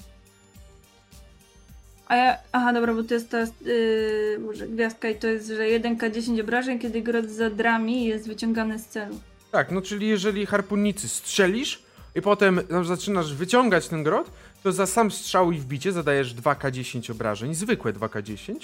A 2.08 2.16
ja. 2.16 2.38
Aha, 2.52 2.72
dobra, 2.72 2.94
bo 2.94 3.02
to 3.02 3.14
jest 3.14 3.30
ta 3.30 3.40
yy, 3.40 4.38
może 4.46 4.68
gwiazdka 4.68 5.08
i 5.08 5.18
to 5.18 5.26
jest, 5.26 5.46
że 5.48 5.62
1K10 5.62 6.40
obrażeń, 6.40 6.78
kiedy 6.78 7.02
grot 7.02 7.26
za 7.26 7.50
drami 7.50 8.04
jest 8.04 8.26
wyciągany 8.28 8.78
z 8.78 8.86
celu. 8.86 9.20
Tak, 9.52 9.72
no 9.72 9.82
czyli 9.82 10.08
jeżeli 10.08 10.46
harpunnicy 10.46 11.08
strzelisz 11.08 11.85
i 12.16 12.22
potem 12.22 12.60
zaczynasz 12.84 13.34
wyciągać 13.34 13.88
ten 13.88 14.02
grot, 14.02 14.30
to 14.62 14.72
za 14.72 14.86
sam 14.86 15.10
strzał 15.10 15.52
i 15.52 15.58
wbicie 15.58 15.92
zadajesz 15.92 16.34
2K10 16.34 17.10
obrażeń, 17.12 17.54
zwykłe 17.54 17.92
2K10, 17.92 18.54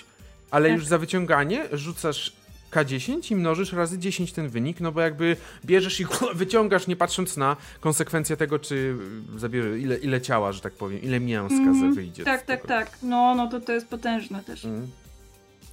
ale 0.50 0.68
Tak. 0.68 0.76
już 0.78 0.86
za 0.86 0.98
wyciąganie 0.98 1.64
rzucasz 1.72 2.32
K10 2.70 3.32
i 3.32 3.36
mnożysz 3.36 3.72
razy 3.72 3.98
10 3.98 4.32
ten 4.32 4.48
wynik, 4.48 4.80
no 4.80 4.92
bo 4.92 5.00
jakby 5.00 5.36
bierzesz 5.64 6.00
i 6.00 6.06
wyciągasz 6.34 6.86
nie 6.86 6.96
patrząc 6.96 7.36
na 7.36 7.56
konsekwencje 7.80 8.36
tego, 8.36 8.58
czy 8.58 8.96
zabierze, 9.36 9.78
ile, 9.78 9.96
ile 9.96 10.20
ciała, 10.20 10.52
że 10.52 10.60
tak 10.60 10.72
powiem, 10.72 11.02
ile 11.02 11.20
mięska 11.20 11.56
Mhm. 11.56 11.94
wyjdzie. 11.94 12.24
Tak, 12.24 12.42
tak, 12.42 12.66
tak. 12.66 12.90
No, 13.02 13.34
no 13.34 13.48
to 13.48 13.60
to 13.60 13.72
jest 13.72 13.88
potężne 13.88 14.42
też. 14.42 14.64
Mhm. 14.64 14.90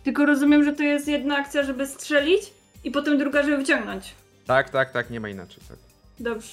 Tylko 0.03 0.25
rozumiem, 0.25 0.63
że 0.63 0.73
to 0.73 0.83
jest 0.83 1.07
jedna 1.07 1.37
akcja, 1.37 1.63
żeby 1.63 1.87
strzelić 1.87 2.41
i 2.83 2.91
potem 2.91 3.17
druga, 3.17 3.43
żeby 3.43 3.57
wyciągnąć. 3.57 4.13
Tak, 4.45 4.69
tak, 4.69 4.91
tak, 4.91 5.09
nie 5.09 5.19
ma 5.19 5.29
inaczej. 5.29 5.63
Tak. 5.69 5.77
Dobrze. 6.19 6.49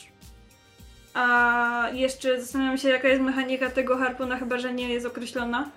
A 1.17 1.89
jeszcze 1.93 2.41
zastanawiam 2.41 2.79
się, 2.79 2.89
jaka 2.89 3.09
jest 3.09 3.23
mechanika 3.23 3.71
tego 3.71 3.97
harpuna, 3.97 4.37
chyba 4.37 4.59
że 4.59 4.73
nie 4.73 4.89
jest 4.89 5.07
określona. 5.07 5.71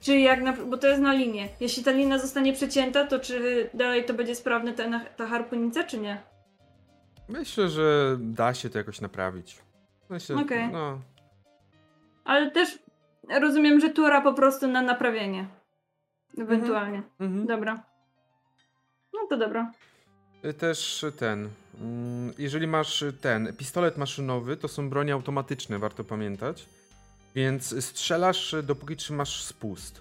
Czy 0.00 0.18
jak 0.18 0.42
na, 0.42 0.52
bo 0.52 0.76
to 0.76 0.86
jest 0.86 1.00
na 1.00 1.12
linię. 1.12 1.48
Jeśli 1.60 1.84
ta 1.84 1.90
linia 1.90 2.18
zostanie 2.18 2.52
przecięta, 2.52 3.06
to 3.06 3.18
czy 3.18 3.70
dalej 3.74 4.04
to 4.04 4.14
będzie 4.14 4.34
sprawne 4.34 4.72
ta, 4.72 5.00
ta 5.16 5.26
harpunica, 5.26 5.84
czy 5.84 5.98
nie? 5.98 6.22
Myślę, 7.28 7.68
że 7.68 8.16
da 8.20 8.54
się 8.54 8.70
to 8.70 8.78
jakoś 8.78 9.00
naprawić. 9.00 9.58
Myślę, 10.10 10.36
Okej. 10.36 10.68
no, 10.72 11.00
Ale 12.24 12.50
też 12.50 12.78
rozumiem, 13.40 13.80
że 13.80 13.90
tura 13.90 14.20
po 14.20 14.34
prostu 14.34 14.68
na 14.68 14.82
naprawienie. 14.82 15.46
Ewentualnie. 16.38 17.02
mhm. 17.20 17.46
Dobra. 17.46 17.82
No 19.14 19.20
to 19.28 19.36
dobra. 19.36 19.72
Y, 20.46 20.54
Też 20.54 21.04
ten. 21.18 21.50
mm, 21.80 22.32
Jeżeli 22.38 22.66
masz 22.66 23.04
ten 23.20 23.56
pistolet 23.56 23.96
maszynowy, 23.96 24.56
to 24.56 24.68
są 24.68 24.90
bronie 24.90 25.12
automatyczne, 25.12 25.78
warto 25.78 26.04
pamiętać. 26.04 26.66
Więc 27.34 27.84
strzelasz, 27.84 28.54
dopóki 28.62 28.96
trzymasz 28.96 29.42
spust. 29.42 30.00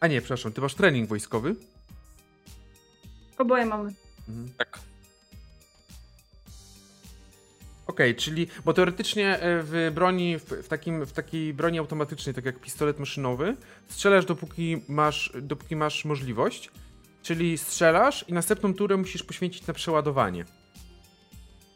A 0.00 0.06
nie, 0.06 0.20
przepraszam, 0.20 0.52
ty 0.52 0.60
masz 0.60 0.74
trening 0.74 1.08
wojskowy? 1.08 1.56
Oboje 3.38 3.66
mamy. 3.66 3.92
Mhm. 4.28 4.48
Tak. 4.56 4.78
Okej, 7.86 8.14
czyli, 8.16 8.46
bo 8.64 8.74
teoretycznie 8.74 9.40
e, 9.40 9.62
w 9.62 9.90
broni, 9.94 10.38
w, 10.38 10.44
w, 10.44 10.68
takim, 10.68 11.06
w 11.06 11.12
takiej 11.12 11.54
broni 11.54 11.78
automatycznej, 11.78 12.34
tak 12.34 12.44
jak 12.44 12.60
pistolet 12.60 12.98
maszynowy, 12.98 13.56
strzelasz 13.88 14.24
dopóki 14.24 14.82
masz, 14.88 15.32
dopóki 15.42 15.76
masz 15.76 16.04
możliwość, 16.04 16.70
czyli 17.28 17.58
strzelasz 17.58 18.24
i 18.28 18.32
następną 18.32 18.74
turę 18.74 18.96
musisz 18.96 19.22
poświęcić 19.22 19.66
na 19.66 19.74
przeładowanie. 19.74 20.44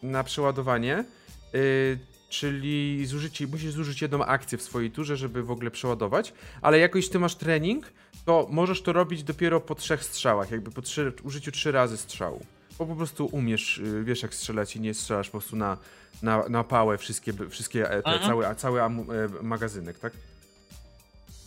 Na 0.03 0.25
przeładowanie, 0.25 1.05
y, 1.55 1.99
czyli 2.29 3.07
zużycie, 3.07 3.47
musisz 3.47 3.73
zużyć 3.73 4.03
jedną 4.03 4.25
akcję 4.25 4.59
w 4.59 4.63
swojej 4.63 4.91
turze, 4.91 5.17
żeby 5.17 5.43
w 5.43 5.51
ogóle 5.51 5.71
przeładować, 5.71 6.33
ale 6.63 6.79
jako 6.79 6.99
jeśli 6.99 7.13
ty 7.13 7.19
masz 7.19 7.35
trening, 7.35 7.93
to 8.25 8.47
możesz 8.51 8.83
to 8.83 8.93
robić 8.93 9.23
dopiero 9.23 9.61
po 9.61 9.75
trzech 9.75 10.05
strzałach, 10.05 10.51
jakby 10.51 10.71
po 10.71 10.83
trzy, 10.83 11.13
użyciu 11.23 11.53
trzy 11.53 11.73
razy 11.73 11.97
strzału. 11.97 12.47
Bo 12.79 12.87
po 12.87 12.97
prostu 12.97 13.27
umiesz, 13.27 13.79
y, 13.79 14.05
wiesz 14.05 14.23
jak 14.23 14.35
strzelać 14.35 14.77
i 14.77 14.81
nie 14.81 14.95
strzelasz 14.95 15.27
po 15.31 15.39
prostu 15.39 15.57
na, 15.57 15.79
na, 16.23 16.49
na 16.49 16.65
pałę 16.65 16.99
wszystkie, 16.99 17.33
wszystkie 17.51 17.91
e, 17.91 18.03
te, 18.03 18.11
Mhm. 18.11 18.31
cały, 18.31 18.47
a- 18.47 18.55
cały 18.55 18.83
e, 18.83 18.91
magazynek, 19.43 19.99
tak? 19.99 20.13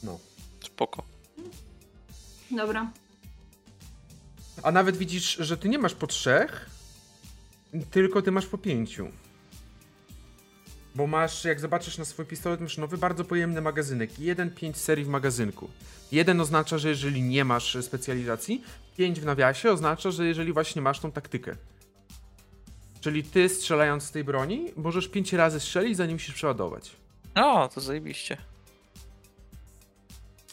No. 0.04 0.20
Spoko. 0.66 1.04
Dobra. 2.52 2.92
A 4.64 4.72
nawet 4.72 4.98
widzisz, 4.98 5.38
że 5.40 5.58
ty 5.58 5.70
nie 5.70 5.80
masz 5.80 5.94
po 5.94 6.08
trzech, 6.08 6.70
tylko 7.92 8.22
ty 8.22 8.32
masz 8.32 8.46
po 8.46 8.58
pięciu. 8.58 9.08
Bo 10.96 11.08
masz, 11.08 11.46
jak 11.46 11.60
zobaczysz 11.60 11.98
na 11.98 12.06
swój 12.06 12.26
pistolet 12.26 12.62
maszynowy, 12.62 12.98
bardzo 12.98 13.26
pojemny 13.26 13.62
magazynek. 13.62 14.20
Jeden, 14.20 14.52
pięć 14.52 14.78
serii 14.78 15.06
w 15.06 15.08
magazynku. 15.08 15.70
Jeden 16.12 16.42
oznacza, 16.42 16.78
że 16.78 16.90
jeżeli 16.90 17.22
nie 17.22 17.46
masz 17.46 17.78
specjalizacji, 17.82 18.64
pięć 18.98 19.20
w 19.20 19.26
nawiasie 19.26 19.72
oznacza, 19.72 20.12
że 20.12 20.26
jeżeli 20.28 20.54
właśnie 20.54 20.82
masz 20.82 21.00
tą 21.00 21.12
taktykę. 21.12 21.56
Czyli 23.02 23.24
ty 23.24 23.50
strzelając 23.50 24.04
z 24.04 24.12
tej 24.12 24.24
broni, 24.24 24.72
możesz 24.76 25.08
pięć 25.08 25.34
razy 25.34 25.60
strzelić, 25.60 25.98
zanim 25.98 26.16
musisz 26.16 26.36
przeładować. 26.36 26.96
No, 27.36 27.68
to 27.68 27.82
zajebiście. 27.82 28.38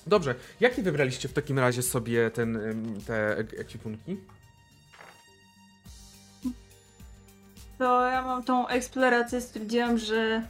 Dobrze, 0.07 0.35
jakie 0.61 0.83
wybraliście 0.83 1.29
w 1.29 1.33
takim 1.33 1.59
razie 1.59 1.83
sobie 1.83 2.31
ten, 2.31 2.59
te 3.07 3.37
ek- 3.37 3.55
ekwipunki? 3.61 4.17
To 7.79 8.07
ja 8.11 8.23
mam 8.23 8.43
tą 8.45 8.69
eksplorację, 8.69 9.41
stwierdziłam, 9.41 9.99
że 9.99 10.43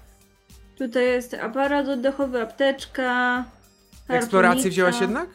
tutaj 0.79 1.05
jest 1.05 1.35
aparat 1.35 1.89
oddechowy, 1.89 2.43
apteczka. 2.43 3.45
Eksplorację 4.09 4.71
wzięłaś 4.71 5.01
jednak? 5.01 5.29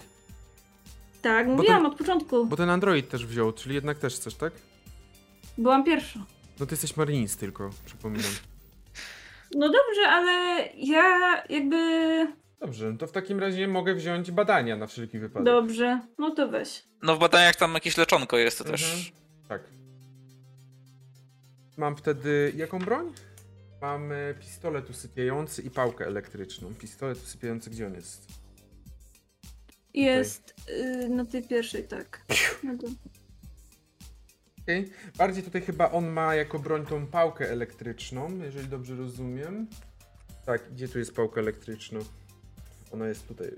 Tak, 1.21 1.47
mówiłam 1.47 1.77
ten- 1.83 1.91
od 1.91 1.97
początku. 1.97 2.45
Bo 2.45 2.55
ten 2.55 2.69
Android 2.69 3.09
też 3.09 3.25
wziął, 3.25 3.53
czyli 3.53 3.75
jednak 3.75 3.97
też 3.99 4.15
chcesz, 4.15 4.35
tak? 4.35 4.53
Byłam 5.57 5.83
pierwsza. 5.83 6.19
No 6.59 6.65
ty 6.65 6.73
jesteś 6.73 6.97
Marines 6.97 7.37
tylko, 7.37 7.69
przypominam. 7.85 8.31
No 9.55 9.65
dobrze, 9.65 10.09
ale 10.09 10.65
ja 10.77 11.03
jakby... 11.49 11.77
Dobrze, 12.59 12.97
to 12.97 13.07
w 13.07 13.11
takim 13.11 13.39
razie 13.39 13.67
mogę 13.67 13.95
wziąć 13.95 14.31
badania 14.31 14.75
na 14.77 14.87
wszelki 14.87 15.19
wypadek. 15.19 15.45
Dobrze, 15.45 16.01
no 16.17 16.31
to 16.35 16.47
weź. 16.49 16.83
No 17.03 17.15
w 17.15 17.19
badaniach 17.19 17.55
tam 17.55 17.73
jakieś 17.73 17.97
leczonko 17.97 18.37
jest, 18.37 18.57
to 18.57 18.63
Mhm. 18.63 18.77
też... 18.79 19.13
Tak. 19.49 19.61
Mam 21.77 21.95
wtedy 21.95 22.53
jaką 22.55 22.79
broń? 22.79 23.13
Mam 23.81 24.11
e, 24.11 24.33
pistolet 24.39 24.89
usypiający 24.89 25.61
i 25.61 25.69
pałkę 25.69 26.05
elektryczną. 26.05 26.73
Pistolet 26.73 27.17
usypiający, 27.23 27.69
gdzie 27.69 27.87
on 27.87 27.93
jest? 27.93 28.27
Jest 29.93 30.53
y, 30.69 31.09
na 31.09 31.25
tej 31.25 31.43
pierwszej, 31.47 31.83
tak. 31.83 32.25
No 32.63 32.77
to... 32.77 32.87
Okej. 34.63 34.89
Bardziej 35.17 35.43
tutaj 35.43 35.61
chyba 35.61 35.91
on 35.91 36.07
ma 36.07 36.35
jako 36.35 36.59
broń 36.59 36.85
tą 36.85 37.07
pałkę 37.07 37.49
elektryczną, 37.49 38.37
jeżeli 38.43 38.67
dobrze 38.67 38.95
rozumiem. 38.95 39.67
Tak, 40.45 40.71
gdzie 40.73 40.87
tu 40.87 40.99
jest 40.99 41.15
pałka 41.15 41.41
elektryczna? 41.41 41.99
Ona 42.93 43.07
jest 43.07 43.27
tutaj. 43.27 43.51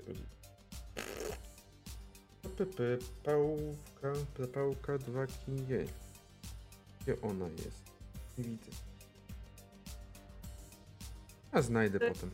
P, 2.56 2.66
p, 2.66 2.82
Pałka, 3.24 4.20
pałka, 4.54 4.98
dwa 4.98 5.26
kije. 5.26 5.86
Gdzie 7.00 7.20
ona 7.22 7.48
jest? 7.48 7.82
Nie 8.38 8.44
widzę. 8.44 8.70
A 11.52 11.62
znajdę 11.62 11.98
Ty- 11.98 12.08
potem. 12.08 12.30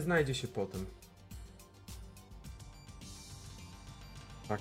Znajdzie 0.00 0.34
się 0.34 0.48
potem. 0.48 0.86
Tak. 4.48 4.60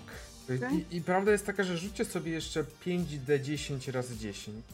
I, 0.92 0.96
I 0.98 1.02
prawda 1.02 1.32
jest 1.32 1.46
taka, 1.46 1.64
że 1.64 1.78
rzućcie 1.78 2.06
sobie 2.06 2.32
jeszcze 2.32 2.64
5D10 2.64 3.92
razy 3.92 4.18
10. 4.18 4.66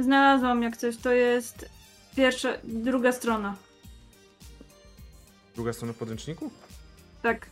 Znalazłam 0.00 0.62
jak 0.62 0.76
coś, 0.76 0.96
to 0.96 1.12
jest 1.12 1.68
pierwsza, 2.22 2.48
druga 2.64 3.12
strona. 3.12 3.56
Druga 5.54 5.72
strona 5.72 5.92
w 5.92 5.96
podręczniku? 5.96 6.50
Tak. 7.22 7.46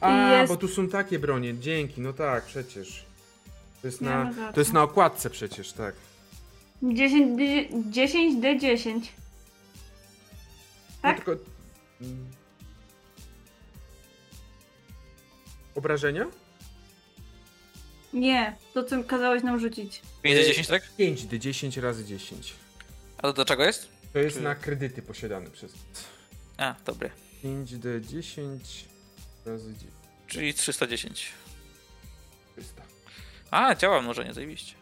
A, 0.00 0.32
jest- 0.32 0.52
bo 0.52 0.56
tu 0.56 0.68
są 0.68 0.88
takie 0.88 1.18
bronie. 1.18 1.58
Dzięki, 1.58 2.00
no 2.00 2.12
tak, 2.12 2.44
przecież. 2.44 3.06
To 3.82 3.88
jest, 3.88 4.00
na, 4.00 4.32
za 4.32 4.52
to 4.52 4.60
jest 4.60 4.72
na 4.72 4.82
okładce 4.82 5.30
przecież, 5.30 5.72
tak. 5.72 5.94
10, 6.82 7.38
D- 7.38 7.90
10 7.90 8.44
D10. 8.44 8.94
No 8.94 9.00
Tak? 11.02 11.16
tylko... 11.16 11.32
mm. 12.00 12.26
Obrażenia? 15.74 16.26
Nie, 18.16 18.56
to 18.74 18.84
co 18.84 19.04
kazałeś 19.04 19.42
nam 19.42 19.60
rzucić. 19.60 20.02
5 20.22 20.36
do 20.38 20.44
10, 20.44 20.66
tak? 20.68 20.82
5D10 20.98 21.80
razy 21.80 22.04
10. 22.04 22.52
A 23.18 23.22
to 23.22 23.32
do 23.32 23.44
czego 23.44 23.64
jest? 23.64 23.88
To 24.12 24.18
jest 24.18 24.36
Czy- 24.36 24.42
na 24.42 24.54
kredyty 24.54 25.02
posiadane 25.02 25.50
przez... 25.50 25.72
A, 26.58 26.74
dobre. 26.84 27.10
5D10 27.44 28.58
razy 29.46 29.72
10. 29.74 29.90
Czyli 30.26 30.54
310. 30.54 31.28
300. 32.56 32.82
A, 33.50 33.74
działa 33.74 34.02
mnożenie, 34.02 34.34
zajebiście. 34.34 34.74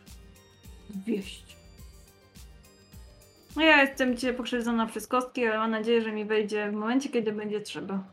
200. 0.90 1.44
No 3.56 3.62
ja 3.62 3.82
jestem 3.82 4.16
dzisiaj 4.16 4.34
pokrzywdzona 4.34 4.86
przez 4.86 5.06
kostki, 5.06 5.46
ale 5.46 5.58
mam 5.58 5.70
nadzieję, 5.70 6.02
że 6.02 6.12
mi 6.12 6.24
wejdzie 6.24 6.70
w 6.70 6.74
momencie, 6.74 7.08
kiedy 7.08 7.32
będzie 7.32 7.60
trzeba. 7.60 8.04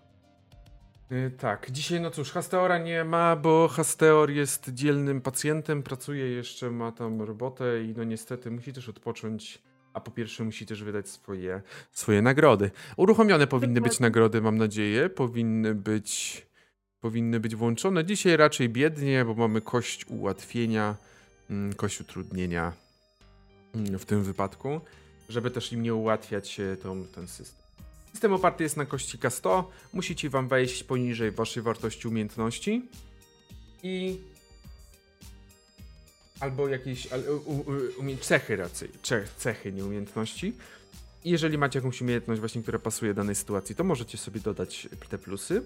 Y, 1.11 1.31
Tak, 1.37 1.71
dzisiaj 1.71 2.01
no 2.01 2.11
cóż, 2.11 2.31
Hasteora 2.31 2.77
nie 2.77 3.03
ma, 3.03 3.35
bo 3.35 3.67
Hasteor 3.67 4.29
jest 4.29 4.69
dzielnym 4.73 5.21
pacjentem, 5.21 5.83
pracuje 5.83 6.27
jeszcze, 6.27 6.71
ma 6.71 6.91
tam 6.91 7.21
robotę 7.21 7.83
i 7.83 7.93
no 7.97 8.03
niestety 8.03 8.51
musi 8.51 8.73
też 8.73 8.89
odpocząć, 8.89 9.61
a 9.93 10.01
po 10.01 10.11
pierwsze 10.11 10.43
musi 10.43 10.65
też 10.65 10.83
wydać 10.83 11.09
swoje, 11.09 11.61
swoje 11.91 12.21
nagrody. 12.21 12.71
Uruchomione 12.97 13.47
powinny 13.47 13.81
być 13.81 13.99
nagrody, 13.99 14.41
mam 14.41 14.57
nadzieję, 14.57 15.09
powinny 15.09 15.75
być, 15.75 16.45
powinny 17.01 17.39
być 17.39 17.55
włączone. 17.55 18.05
Dzisiaj 18.05 18.37
raczej 18.37 18.69
biednie, 18.69 19.25
bo 19.25 19.33
mamy 19.33 19.61
kość 19.61 20.05
ułatwienia, 20.07 20.95
mm, 21.49 21.73
kość 21.73 22.01
utrudnienia 22.01 22.73
mm, 23.75 23.99
w 23.99 24.05
tym 24.05 24.23
wypadku, 24.23 24.81
żeby 25.29 25.51
też 25.51 25.73
im 25.73 25.83
nie 25.83 25.95
ułatwiać 25.95 26.59
e, 26.59 26.77
tą, 26.77 27.05
ten 27.15 27.27
system. 27.27 27.60
System 28.11 28.33
oparty 28.33 28.63
jest 28.63 28.77
na 28.77 28.85
kości 28.85 29.17
K100. 29.17 29.63
Musicie 29.93 30.29
wam 30.29 30.47
wejść 30.47 30.83
poniżej 30.83 31.31
waszej 31.31 31.63
wartości 31.63 32.07
umiejętności 32.07 32.89
i 33.83 34.17
albo 36.39 36.67
jakieś 36.67 37.07
umie- 37.97 38.17
cechy 38.17 38.55
raczej, 38.55 38.89
cze- 39.01 39.27
cechy, 39.37 39.71
nie 39.71 39.85
umiejętności. 39.85 40.53
I 41.23 41.29
jeżeli 41.31 41.57
macie 41.57 41.79
jakąś 41.79 42.01
umiejętność 42.01 42.39
właśnie, 42.39 42.61
która 42.61 42.79
pasuje 42.79 43.13
danej 43.13 43.35
sytuacji, 43.35 43.75
to 43.75 43.83
możecie 43.83 44.17
sobie 44.17 44.39
dodać 44.39 44.87
te 45.09 45.17
plusy. 45.17 45.63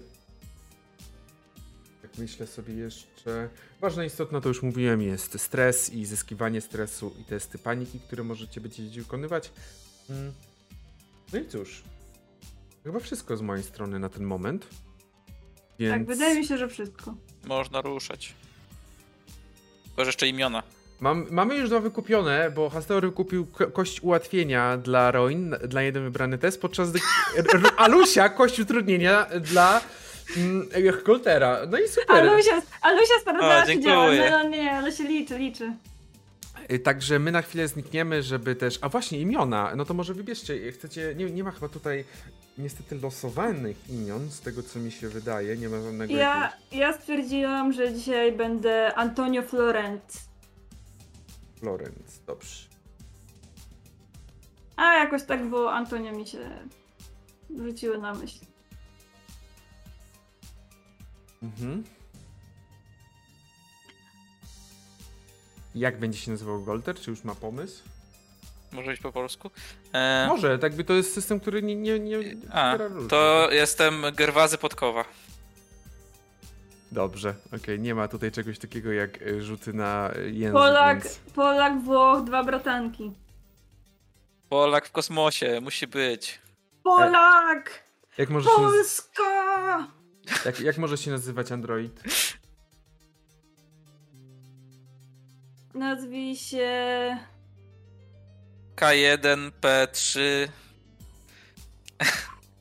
Tak 2.02 2.18
myślę 2.18 2.46
sobie 2.46 2.74
jeszcze. 2.74 3.48
Ważna 3.80 4.04
istotna, 4.04 4.40
to 4.40 4.48
już 4.48 4.62
mówiłem, 4.62 5.02
jest 5.02 5.40
stres 5.40 5.92
i 5.92 6.04
zyskiwanie 6.06 6.60
stresu 6.60 7.14
i 7.20 7.24
testy 7.24 7.58
paniki, 7.58 8.00
które 8.00 8.22
możecie 8.24 8.60
będziecie 8.60 9.00
wykonywać. 9.02 9.52
Mm. 10.10 10.32
No 11.32 11.38
i 11.38 11.48
cóż, 11.48 11.82
Chyba 12.86 13.00
wszystko 13.00 13.36
z 13.36 13.42
mojej 13.42 13.64
strony 13.64 13.98
na 13.98 14.08
ten 14.08 14.24
moment. 14.24 14.66
Więc... 15.78 15.94
Tak, 15.94 16.06
wydaje 16.06 16.38
mi 16.38 16.46
się, 16.46 16.58
że 16.58 16.68
wszystko. 16.68 17.14
Można 17.44 17.80
ruszać. 17.80 18.34
Tylko, 19.86 20.04
jeszcze 20.04 20.28
imiona. 20.28 20.62
Mam, 21.00 21.26
mamy 21.30 21.56
już 21.56 21.68
dwa 21.68 21.80
wykupione, 21.80 22.50
bo 22.50 22.70
Hasteor 22.70 23.02
wykupił 23.02 23.46
ko- 23.46 23.66
kość 23.66 24.02
ułatwienia 24.02 24.76
dla 24.76 25.10
Roin, 25.10 25.50
dla 25.68 25.82
jeden 25.82 26.04
wybrany 26.04 26.38
test, 26.38 26.60
podczas 26.60 26.90
gdy 26.90 27.00
Alusia 27.76 28.28
kość 28.28 28.60
utrudnienia 28.60 29.26
dla 29.40 29.80
mm, 30.36 30.68
Koltera. 31.04 31.58
No 31.70 31.78
i 31.78 31.88
super. 31.88 32.16
Alusia, 32.16 32.62
Alusia 32.80 33.14
sprawdzała, 33.20 33.66
czy 33.66 33.80
działa. 33.80 34.08
No, 34.12 34.30
no 34.30 34.48
nie, 34.48 34.72
ale 34.72 34.92
się 34.92 35.04
liczy, 35.04 35.38
liczy. 35.38 35.72
Y, 36.72 36.78
Także 36.78 37.18
my 37.18 37.32
na 37.32 37.42
chwilę 37.42 37.68
znikniemy, 37.68 38.22
żeby 38.22 38.56
też. 38.56 38.78
A 38.82 38.88
właśnie, 38.88 39.18
imiona. 39.18 39.72
No 39.76 39.84
to 39.84 39.94
może 39.94 40.14
wybierzcie. 40.14 40.72
Chcecie. 40.72 41.14
Nie, 41.16 41.24
nie 41.30 41.44
ma 41.44 41.50
chyba 41.50 41.68
tutaj 41.68 42.04
niestety 42.58 42.94
losowanych 42.94 43.90
imion, 43.90 44.30
z 44.30 44.40
tego 44.40 44.62
co 44.62 44.78
mi 44.78 44.90
się 44.92 45.08
wydaje. 45.08 45.56
Nie 45.56 45.68
ma 45.68 45.82
żadnego. 45.82 46.12
Ja, 46.12 46.18
jakiegoś 46.42 46.78
ja 46.78 46.92
stwierdziłam, 46.92 47.72
że 47.72 47.94
dzisiaj 47.94 48.32
będę 48.32 48.94
Antonio 48.94 49.42
Florent. 49.42 50.26
Florence. 51.58 52.20
Dobrze. 52.26 52.66
A 54.76 54.94
jakoś 54.94 55.22
tak, 55.22 55.50
bo 55.50 55.72
Antonio 55.72 56.12
mi 56.12 56.26
się 56.26 56.38
rzuciły 57.56 57.98
na 57.98 58.14
myśl. 58.14 58.38
Mhm. 61.42 61.84
Jak 65.76 65.98
będzie 65.98 66.18
się 66.18 66.30
nazywał 66.30 66.62
Golter? 66.62 66.94
Czy 67.00 67.10
już 67.10 67.24
ma 67.24 67.34
pomysł? 67.34 67.82
Może 68.72 68.90
być 68.90 69.00
po 69.00 69.12
polsku? 69.12 69.50
E, 69.92 70.26
Może, 70.28 70.58
tak 70.58 70.74
by 70.74 70.84
to 70.84 70.92
jest 70.92 71.14
system, 71.14 71.40
który 71.40 71.62
nie, 71.62 71.76
nie, 71.76 71.98
nie 71.98 72.18
a, 72.52 72.78
to 73.08 73.48
jestem 73.52 74.02
Gerwazy 74.14 74.58
Podkowa. 74.58 75.04
Dobrze, 76.92 77.34
okej, 77.56 77.80
nie 77.80 77.94
ma 77.94 78.08
tutaj 78.08 78.32
czegoś 78.32 78.58
takiego 78.58 78.92
jak 78.92 79.22
e, 79.22 79.42
rzuty 79.42 79.72
na 79.72 80.10
język, 80.26 80.52
Polak, 80.52 81.02
więc... 81.02 81.18
Polak, 81.34 81.82
Włoch, 81.82 82.24
dwa 82.24 82.44
bratanki. 82.44 83.12
Polak 84.48 84.86
w 84.86 84.92
kosmosie, 84.92 85.60
musi 85.60 85.86
być. 85.86 86.40
Polak! 86.82 87.84
Jak 88.18 88.30
może, 88.30 88.50
się 88.50 88.62
naz... 88.62 88.72
Polska! 88.72 89.86
jak, 90.44 90.60
jak 90.60 90.78
może 90.78 90.98
się 90.98 91.10
nazywać 91.10 91.52
Android? 91.52 92.02
Nazwij 95.76 96.36
się... 96.36 96.68
K1, 98.76 99.50
P3, 99.60 100.20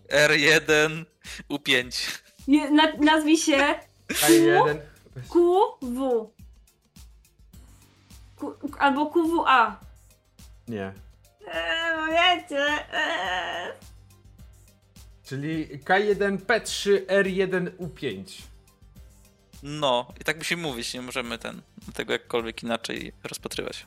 R1, 0.09 1.05
U5. 1.49 2.11
Nie, 2.47 2.71
na, 2.71 2.91
nazwij 2.99 3.37
się 3.37 3.75
A1. 4.09 4.77
QW. 5.29 6.31
Q, 8.35 8.55
albo 8.79 9.05
QWA. 9.05 9.79
Nie. 10.67 10.93
Eee, 11.47 11.97
no 11.97 12.05
wiecie. 12.05 12.65
Eee. 12.93 13.73
Czyli 15.23 15.79
K1, 15.79 16.37
P3, 16.37 17.05
R1, 17.05 17.69
U5. 17.77 18.41
No, 19.67 20.13
i 20.21 20.23
tak 20.23 20.37
musimy 20.37 20.61
mówić, 20.61 20.93
nie 20.93 21.01
możemy 21.01 21.37
ten, 21.37 21.61
tego 21.93 22.13
jakkolwiek 22.13 22.63
inaczej 22.63 23.13
rozpatrywać. 23.23 23.85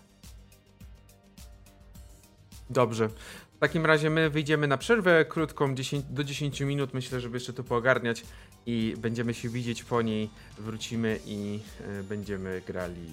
Dobrze. 2.70 3.08
W 3.56 3.60
takim 3.60 3.86
razie 3.86 4.10
my 4.10 4.30
wyjdziemy 4.30 4.66
na 4.66 4.76
przerwę 4.78 5.24
krótką, 5.24 5.74
10, 5.74 6.04
do 6.10 6.24
10 6.24 6.60
minut, 6.60 6.94
myślę, 6.94 7.20
żeby 7.20 7.36
jeszcze 7.36 7.52
to 7.52 7.64
poogarniać 7.64 8.22
i 8.66 8.94
będziemy 8.98 9.34
się 9.34 9.48
widzieć 9.48 9.84
po 9.84 10.02
niej, 10.02 10.30
wrócimy 10.58 11.18
i 11.26 11.60
e, 12.00 12.02
będziemy 12.02 12.62
grali, 12.66 13.06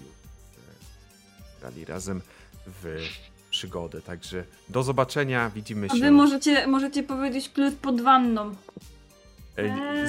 e, 0.57 1.59
grali 1.59 1.85
razem 1.85 2.21
w 2.67 3.07
przygodę. 3.49 4.01
Także 4.01 4.43
do 4.69 4.83
zobaczenia, 4.83 5.49
widzimy 5.49 5.87
A 5.89 5.93
się. 5.95 5.99
wy 6.01 6.11
możecie, 6.11 6.67
możecie 6.67 7.03
powiedzieć 7.03 7.49
klucz 7.49 7.75
pod 7.75 8.01
wanną. 8.01 8.55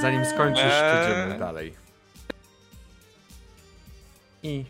Zanim 0.01 0.25
skończysz, 0.25 0.65
Eee. 0.65 1.03
przejdziemy 1.05 1.39
dalej. 1.39 1.86
I 4.47 4.65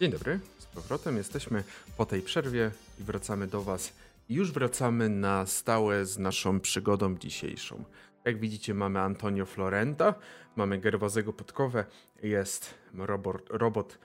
dzień 0.00 0.10
dobry, 0.10 0.40
z 0.58 0.66
powrotem 0.66 1.16
jesteśmy 1.16 1.64
po 1.96 2.06
tej 2.06 2.22
przerwie 2.22 2.70
i 3.00 3.02
wracamy 3.02 3.46
do 3.46 3.62
Was. 3.62 3.92
I 4.28 4.34
Już 4.34 4.52
wracamy 4.52 5.08
na 5.08 5.46
stałe 5.46 6.06
z 6.06 6.18
naszą 6.18 6.60
przygodą 6.60 7.16
dzisiejszą. 7.18 7.84
Jak 8.24 8.38
widzicie, 8.38 8.74
mamy 8.74 9.00
Antonio 9.00 9.46
Florenta, 9.46 10.14
mamy 10.56 10.78
Gerwazego 10.78 11.32
Podkowę, 11.32 11.84
jest 12.22 12.74
robot, 12.94 13.50
robot 13.50 13.98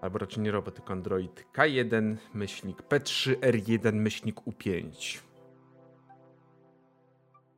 albo 0.00 0.18
raczej 0.18 0.42
nie 0.42 0.50
robot, 0.50 0.74
tylko 0.74 0.92
android 0.92 1.44
K1, 1.54 2.16
myślnik 2.34 2.82
P3R1, 2.82 3.92
myślnik 3.92 4.36
U5. 4.40 5.18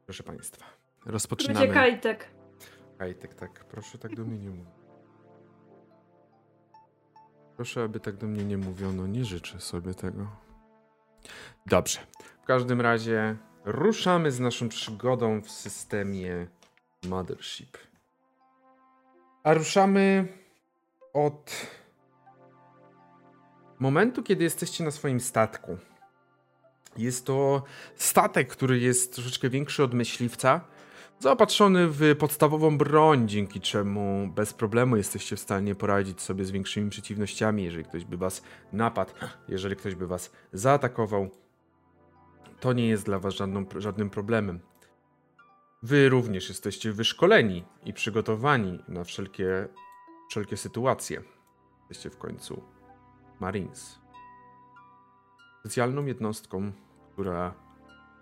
Proszę 0.07 0.23
Państwa, 0.23 0.65
rozpoczynamy. 1.07 1.61
Będzie 1.61 1.75
kajtek. 1.75 2.29
Kajtek, 2.99 3.35
tak, 3.35 3.65
proszę 3.65 3.99
tak 3.99 4.17
do 4.17 4.25
mnie 4.25 4.39
nie 4.39 4.51
mówić. 4.51 4.78
Proszę, 7.59 7.83
aby 7.83 8.01
tak 8.01 8.17
do 8.17 8.27
mnie 8.27 8.45
nie 8.45 8.59
mówiono, 8.59 9.07
nie 9.07 9.25
życzę 9.25 9.61
sobie 9.61 9.95
tego. 9.95 10.27
Dobrze, 11.67 11.99
w 12.43 12.47
każdym 12.47 12.81
razie 12.81 13.37
ruszamy 13.65 14.33
z 14.33 14.41
naszą 14.41 14.69
przygodą 14.69 15.41
w 15.41 15.51
systemie 15.51 16.47
Mothership. 17.05 17.79
A 19.43 19.55
ruszamy 19.55 20.29
od 21.13 21.67
momentu, 23.79 24.23
kiedy 24.23 24.45
jesteście 24.45 24.85
na 24.85 24.91
swoim 24.91 25.21
statku. 25.21 25.79
Jest 26.97 27.27
to 27.27 27.63
statek, 27.97 28.49
który 28.49 28.79
jest 28.79 29.15
troszeczkę 29.15 29.51
większy 29.51 29.83
od 29.83 29.95
myśliwca, 29.95 30.61
zaopatrzony 31.19 31.89
w 31.89 32.17
podstawową 32.19 32.79
broń, 32.79 33.29
dzięki 33.29 33.61
czemu 33.61 34.29
bez 34.35 34.55
problemu 34.55 34.97
jesteście 34.97 35.37
w 35.37 35.41
stanie 35.41 35.75
poradzić 35.75 36.21
sobie 36.21 36.45
z 36.45 36.51
większymi 36.51 36.91
przeciwnościami, 36.91 37.65
jeżeli 37.65 37.85
ktoś 37.85 38.05
by 38.05 38.17
was 38.17 38.43
napadł, 38.73 39.13
jeżeli 39.49 39.77
ktoś 39.77 39.95
by 39.95 40.07
was 40.07 40.33
zaatakował. 40.53 41.29
To 42.61 42.73
nie 42.73 42.89
jest 42.89 43.05
dla 43.05 43.19
was 43.19 43.35
żadną, 43.35 43.65
żadnym 43.77 44.11
problemem. 44.11 44.61
Wy 45.83 46.09
również 46.09 46.49
jesteście 46.49 46.93
wyszkoleni 46.93 47.65
i 47.85 47.93
przygotowani 47.93 48.79
na 48.89 49.05
wszelkie, 49.05 49.69
wszelkie 50.31 50.57
sytuacje. 50.57 51.23
Jesteście 51.79 52.11
w 52.11 52.19
końcu 52.19 52.63
Marines. 53.41 53.99
Specjalną 55.61 56.07
jednostką, 56.07 56.73
która, 57.13 57.55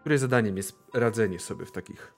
której 0.00 0.18
zadaniem 0.18 0.56
jest 0.56 0.78
radzenie 0.94 1.38
sobie 1.38 1.66
w 1.66 1.72
takich 1.72 2.15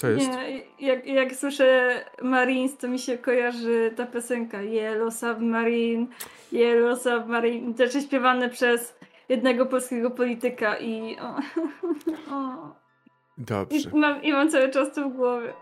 co 0.00 0.08
jest? 0.08 0.28
Nie, 0.28 0.62
jak, 0.78 1.06
jak 1.06 1.34
słyszę 1.34 2.00
Marines, 2.22 2.76
to 2.76 2.88
mi 2.88 2.98
się 2.98 3.18
kojarzy 3.18 3.92
ta 3.96 4.06
piosenka 4.06 4.62
Yellow 4.62 5.14
Submarine, 5.14 6.06
Yellow 6.52 7.02
Submarine, 7.02 7.74
rzeczy 7.78 8.02
śpiewane 8.02 8.48
przez 8.48 8.94
jednego 9.28 9.66
polskiego 9.66 10.10
polityka 10.10 10.78
i... 10.78 11.16
O, 11.18 11.36
o, 12.34 12.74
Dobrze. 13.38 13.90
i, 13.90 13.96
mam, 13.96 14.22
I 14.22 14.32
mam 14.32 14.50
cały 14.50 14.68
czas 14.70 14.94
to 14.94 15.08
w 15.10 15.12
głowie. 15.12 15.52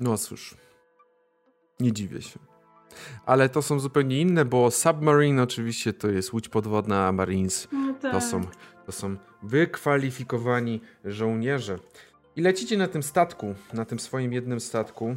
No 0.00 0.18
cóż. 0.18 0.54
Nie 1.80 1.92
dziwię 1.92 2.22
się. 2.22 2.38
Ale 3.26 3.48
to 3.48 3.62
są 3.62 3.80
zupełnie 3.80 4.20
inne, 4.20 4.44
bo 4.44 4.70
Submarine 4.70 5.42
oczywiście 5.42 5.92
to 5.92 6.08
jest 6.08 6.32
łódź 6.32 6.48
podwodna, 6.48 7.06
a 7.06 7.12
Marines 7.12 7.68
No 7.72 7.94
tak. 7.94 8.12
to 8.12 8.20
są, 8.20 8.40
to 8.86 8.92
są 8.92 9.16
wykwalifikowani 9.42 10.80
żołnierze. 11.04 11.78
I 12.36 12.40
lecicie 12.42 12.76
na 12.76 12.88
tym 12.88 13.02
statku, 13.02 13.54
na 13.72 13.84
tym 13.84 13.98
swoim 13.98 14.32
jednym 14.32 14.60
statku, 14.60 15.16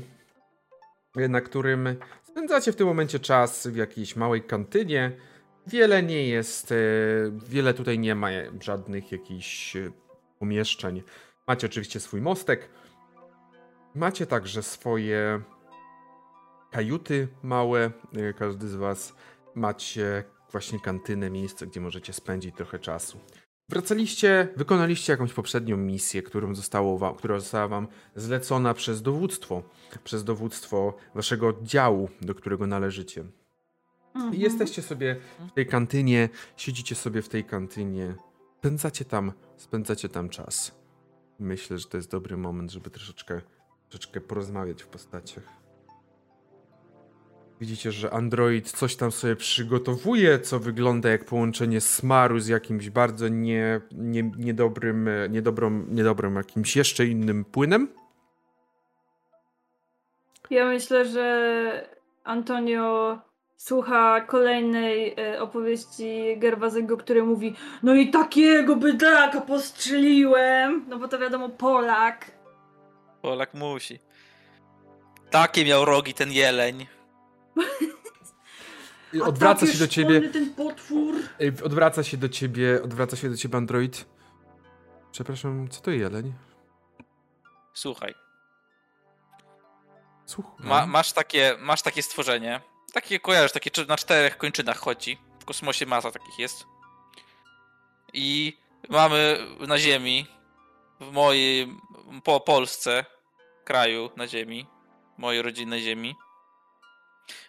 na 1.16 1.42
którym 1.42 1.96
spędzacie 2.24 2.72
w 2.72 2.76
tym 2.76 2.88
momencie 2.88 3.20
czas 3.20 3.68
w 3.68 3.76
jakiejś 3.76 4.16
małej 4.16 4.44
kantynie. 4.44 5.12
Wiele 5.68 6.04
nie 6.04 6.28
jest, 6.28 6.72
e, 6.72 6.76
wiele 7.48 7.74
tutaj 7.74 8.00
nie 8.00 8.16
ma 8.16 8.28
żadnych 8.62 9.12
jakichś 9.12 9.76
e, 9.76 9.92
pomieszczeń. 10.40 11.04
Macie 11.48 11.68
oczywiście 11.68 12.00
swój 12.00 12.22
mostek. 12.22 12.70
Macie 13.96 14.26
także 14.26 14.64
swoje 14.64 15.42
kajuty 16.72 17.28
małe. 17.44 17.92
e, 18.16 18.34
Każdy 18.34 18.68
z 18.68 18.76
was 18.76 19.16
macie 19.56 20.24
właśnie 20.52 20.80
kantynę, 20.80 21.30
miejsce, 21.30 21.68
gdzie 21.68 21.82
możecie 21.82 22.14
spędzić 22.14 22.56
trochę 22.56 22.80
czasu. 22.80 23.20
Wracaliście, 23.72 24.48
wykonaliście 24.56 25.14
jakąś 25.14 25.34
poprzednią 25.34 25.78
misję, 25.78 26.24
którą 26.24 26.56
zostało 26.56 27.16
która 27.16 27.40
została 27.40 27.68
wam 27.68 27.88
zlecona 28.16 28.74
przez 28.74 29.02
dowództwo, 29.02 29.64
przez 30.04 30.24
dowództwo 30.24 30.98
waszego 31.16 31.48
oddziału, 31.48 32.10
do 32.22 32.36
którego 32.36 32.68
należycie. 32.68 33.24
Mhm. 34.16 34.36
I 34.36 34.40
jesteście 34.40 34.82
sobie 34.82 35.16
w 35.50 35.52
tej 35.52 35.68
kantynie, 35.68 36.30
siedzicie 36.58 36.96
sobie 36.96 37.22
w 37.22 37.30
tej 37.30 37.44
kantynie, 37.44 38.16
spędzacie 38.58 39.06
tam, 39.06 39.32
spędzacie 39.58 40.10
tam 40.10 40.30
czas. 40.30 40.72
Myślę, 41.40 41.78
że 41.78 41.88
to 41.88 41.98
jest 41.98 42.12
dobry 42.12 42.38
moment, 42.38 42.72
żeby 42.72 42.90
troszeczkę, 42.90 43.42
troszeczkę 43.90 44.22
porozmawiać 44.22 44.84
w 44.84 44.88
postaciach. 44.88 45.61
Widzicie, 47.62 47.92
że 47.92 48.14
Android 48.14 48.72
coś 48.72 48.96
tam 48.96 49.12
sobie 49.12 49.36
przygotowuje, 49.36 50.40
co 50.40 50.60
wygląda 50.60 51.10
jak 51.10 51.26
połączenie 51.26 51.82
smaru 51.82 52.40
z 52.40 52.48
jakimś 52.48 52.90
bardzo 52.90 53.28
nie, 53.28 53.82
nie, 53.92 54.24
niedobrym, 54.38 55.10
niedobrą, 55.30 55.86
niedobrym 55.88 56.36
jakimś 56.36 56.76
jeszcze 56.76 57.06
innym 57.06 57.46
płynem. 57.46 57.88
Ja 60.50 60.66
myślę, 60.66 61.06
że 61.06 61.90
Antonio 62.24 63.20
słucha 63.58 64.22
kolejnej 64.22 65.16
e, 65.18 65.42
opowieści 65.42 66.38
Gerwazego, 66.38 66.98
który 66.98 67.24
mówi 67.24 67.56
No 67.84 67.96
i 67.96 68.10
takiego 68.10 68.76
bydlaka 68.76 69.42
postrzeliłem! 69.42 70.86
No 70.88 70.98
bo 70.98 71.08
to 71.08 71.20
wiadomo, 71.20 71.50
Polak. 71.50 72.32
Polak 73.22 73.54
musi. 73.54 74.00
Takie 75.30 75.66
miał 75.66 75.86
rogi 75.86 76.14
ten 76.14 76.32
jeleń. 76.32 76.86
Odwraca 79.24 79.60
taki 79.60 79.74
się 79.74 79.80
do 79.80 79.88
ciebie. 79.88 80.30
ten 80.30 80.54
potwór. 80.54 81.16
Odwraca 81.64 82.04
się 82.04 82.18
do 82.18 82.30
ciebie, 82.30 82.84
odwraca 82.84 83.18
się 83.18 83.30
do 83.30 83.38
ciebie 83.38 83.58
Android. 83.58 84.06
Przepraszam, 85.12 85.70
co 85.70 85.82
to 85.82 85.92
jeleń? 85.92 86.34
Słuchaj, 87.74 88.14
Słuchaj. 90.26 90.68
ma, 90.68 90.86
masz, 90.88 91.12
takie, 91.12 91.56
masz 91.60 91.82
takie 91.82 92.04
stworzenie. 92.04 92.62
Takie 92.94 93.20
kojarzysz, 93.20 93.52
takie 93.52 93.86
na 93.88 93.98
czterech 93.98 94.38
kończynach 94.38 94.78
chodzi. 94.78 95.18
W 95.40 95.46
kosmosie 95.46 95.86
masa 95.86 96.12
takich 96.12 96.40
jest. 96.40 96.66
I 98.14 98.58
mamy 98.90 99.38
na 99.68 99.78
Ziemi, 99.78 100.28
w 101.00 101.12
mojej, 101.12 101.78
po 102.24 102.40
Polsce, 102.40 103.06
kraju 103.64 104.10
na 104.18 104.28
Ziemi, 104.28 104.68
mojej 105.18 105.42
rodzinnej 105.42 105.82
Ziemi, 105.82 106.16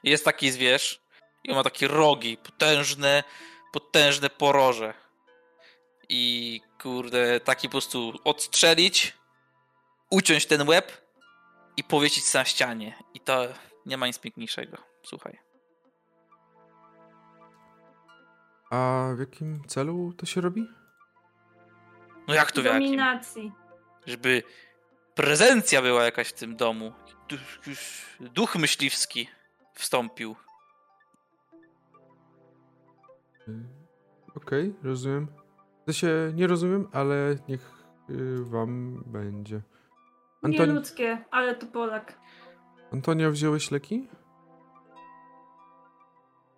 jest 0.02 0.24
taki 0.24 0.50
zwierz 0.50 1.00
i 1.44 1.50
on 1.50 1.56
ma 1.56 1.62
takie 1.62 1.88
rogi, 1.88 2.36
potężne, 2.36 3.24
potężne 3.72 4.30
poroże. 4.30 4.94
I 6.08 6.60
kurde, 6.82 7.40
taki 7.40 7.68
po 7.68 7.72
prostu 7.72 8.12
odstrzelić, 8.24 9.16
uciąć 10.10 10.46
ten 10.46 10.68
łeb 10.68 11.02
i 11.76 11.84
powiesić 11.84 12.34
na 12.34 12.44
ścianie. 12.44 12.96
I 13.14 13.20
to 13.20 13.48
nie 13.86 13.96
ma 13.96 14.06
nic 14.06 14.18
piękniejszego. 14.18 14.76
Słuchaj. 15.02 15.38
A 18.70 19.08
w 19.16 19.20
jakim 19.20 19.64
celu 19.68 20.12
to 20.12 20.26
się 20.26 20.40
robi? 20.40 20.66
No 22.28 22.34
jak 22.34 22.52
to 22.52 22.62
w 22.62 22.64
jakim? 22.64 22.82
Dominacji. 22.82 23.52
Żeby 24.06 24.42
prezencja 25.14 25.82
była 25.82 26.04
jakaś 26.04 26.28
w 26.28 26.32
tym 26.32 26.56
domu. 26.56 26.92
Duch, 27.28 27.40
duch 28.20 28.56
myśliwski 28.56 29.28
wstąpił. 29.72 30.36
Y, 33.48 33.52
Okej, 34.34 34.74
rozumiem. 34.82 35.26
To 35.86 35.92
się 35.92 36.32
nie 36.34 36.46
rozumiem, 36.46 36.88
ale 36.92 37.36
niech 37.48 37.70
y, 38.10 38.44
wam 38.44 39.02
będzie. 39.06 39.62
Anton... 40.42 40.68
Nieludzkie, 40.68 41.24
ale 41.30 41.54
to 41.54 41.66
Polak. 41.66 42.18
Antonio, 42.92 43.30
wziąłeś 43.30 43.70
leki? 43.70 44.08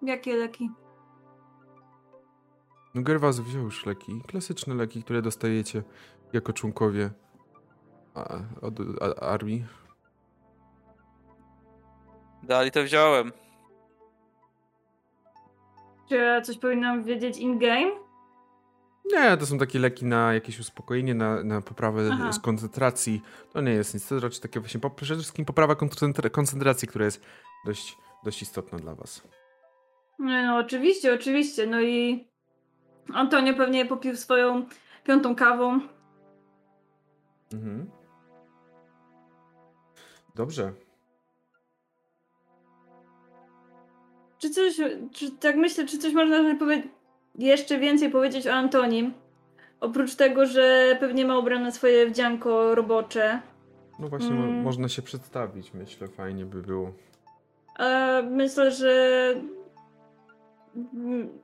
Jakie 0.02 0.36
leki? 0.36 0.70
No 2.94 3.02
Gerwazy 3.02 3.42
wziął 3.42 3.62
już 3.62 3.86
leki. 3.86 4.22
Klasyczne 4.26 4.74
leki, 4.74 5.02
które 5.02 5.22
dostajecie 5.22 5.82
jako 6.32 6.52
członkowie 6.52 7.10
a, 8.14 8.38
od, 8.62 8.74
a, 9.00 9.20
armii. 9.20 9.64
Dali 12.46 12.70
to 12.70 12.82
wziąłem. 12.82 13.32
Czy 16.08 16.16
ja 16.16 16.40
coś 16.40 16.58
powinnam 16.58 17.04
wiedzieć 17.04 17.38
in-game? 17.38 17.90
Nie, 19.12 19.36
to 19.36 19.46
są 19.46 19.58
takie 19.58 19.78
leki 19.78 20.04
na 20.04 20.34
jakieś 20.34 20.58
uspokojenie, 20.60 21.14
na, 21.14 21.44
na 21.44 21.60
poprawę 21.60 22.10
Aha. 22.12 22.32
z 22.32 22.38
koncentracji. 22.40 23.22
To 23.52 23.60
nie 23.60 23.72
jest 23.72 23.94
nic, 23.94 24.08
to 24.08 24.20
raczej 24.20 24.40
takie 24.40 24.60
właśnie, 24.60 24.80
po- 24.80 24.90
przede 24.90 25.20
wszystkim 25.20 25.44
poprawa 25.44 25.74
koncentra- 25.74 26.30
koncentracji, 26.30 26.88
która 26.88 27.04
jest 27.04 27.24
dość, 27.66 27.96
dość 28.24 28.42
istotna 28.42 28.78
dla 28.78 28.94
was. 28.94 29.22
Nie, 30.18 30.46
no 30.46 30.56
oczywiście, 30.58 31.14
oczywiście. 31.14 31.66
No 31.66 31.80
i 31.80 32.28
Antonio 33.14 33.54
pewnie 33.54 33.86
popił 33.86 34.16
swoją 34.16 34.66
piątą 35.04 35.34
kawą. 35.36 35.80
Mhm. 37.52 37.90
Dobrze. 40.34 40.72
Czy 44.44 44.50
coś, 44.50 44.76
czy 45.12 45.30
tak 45.30 45.56
myślę, 45.56 45.86
czy 45.86 45.98
coś 45.98 46.12
można 46.12 46.54
powie- 46.58 46.82
jeszcze 47.34 47.78
więcej 47.78 48.10
powiedzieć 48.10 48.46
o 48.46 48.52
Antonim? 48.52 49.14
Oprócz 49.80 50.14
tego, 50.14 50.46
że 50.46 50.96
pewnie 51.00 51.24
ma 51.24 51.38
ubrane 51.38 51.72
swoje 51.72 52.06
wdzianko 52.06 52.74
robocze. 52.74 53.40
No 53.98 54.08
właśnie, 54.08 54.30
mo- 54.30 54.44
Mm. 54.44 54.62
można 54.62 54.88
się 54.88 55.02
przedstawić, 55.02 55.74
myślę, 55.74 56.08
fajnie 56.08 56.44
by 56.46 56.62
było. 56.62 56.92
A 57.78 57.88
myślę, 58.30 58.70
że 58.70 58.94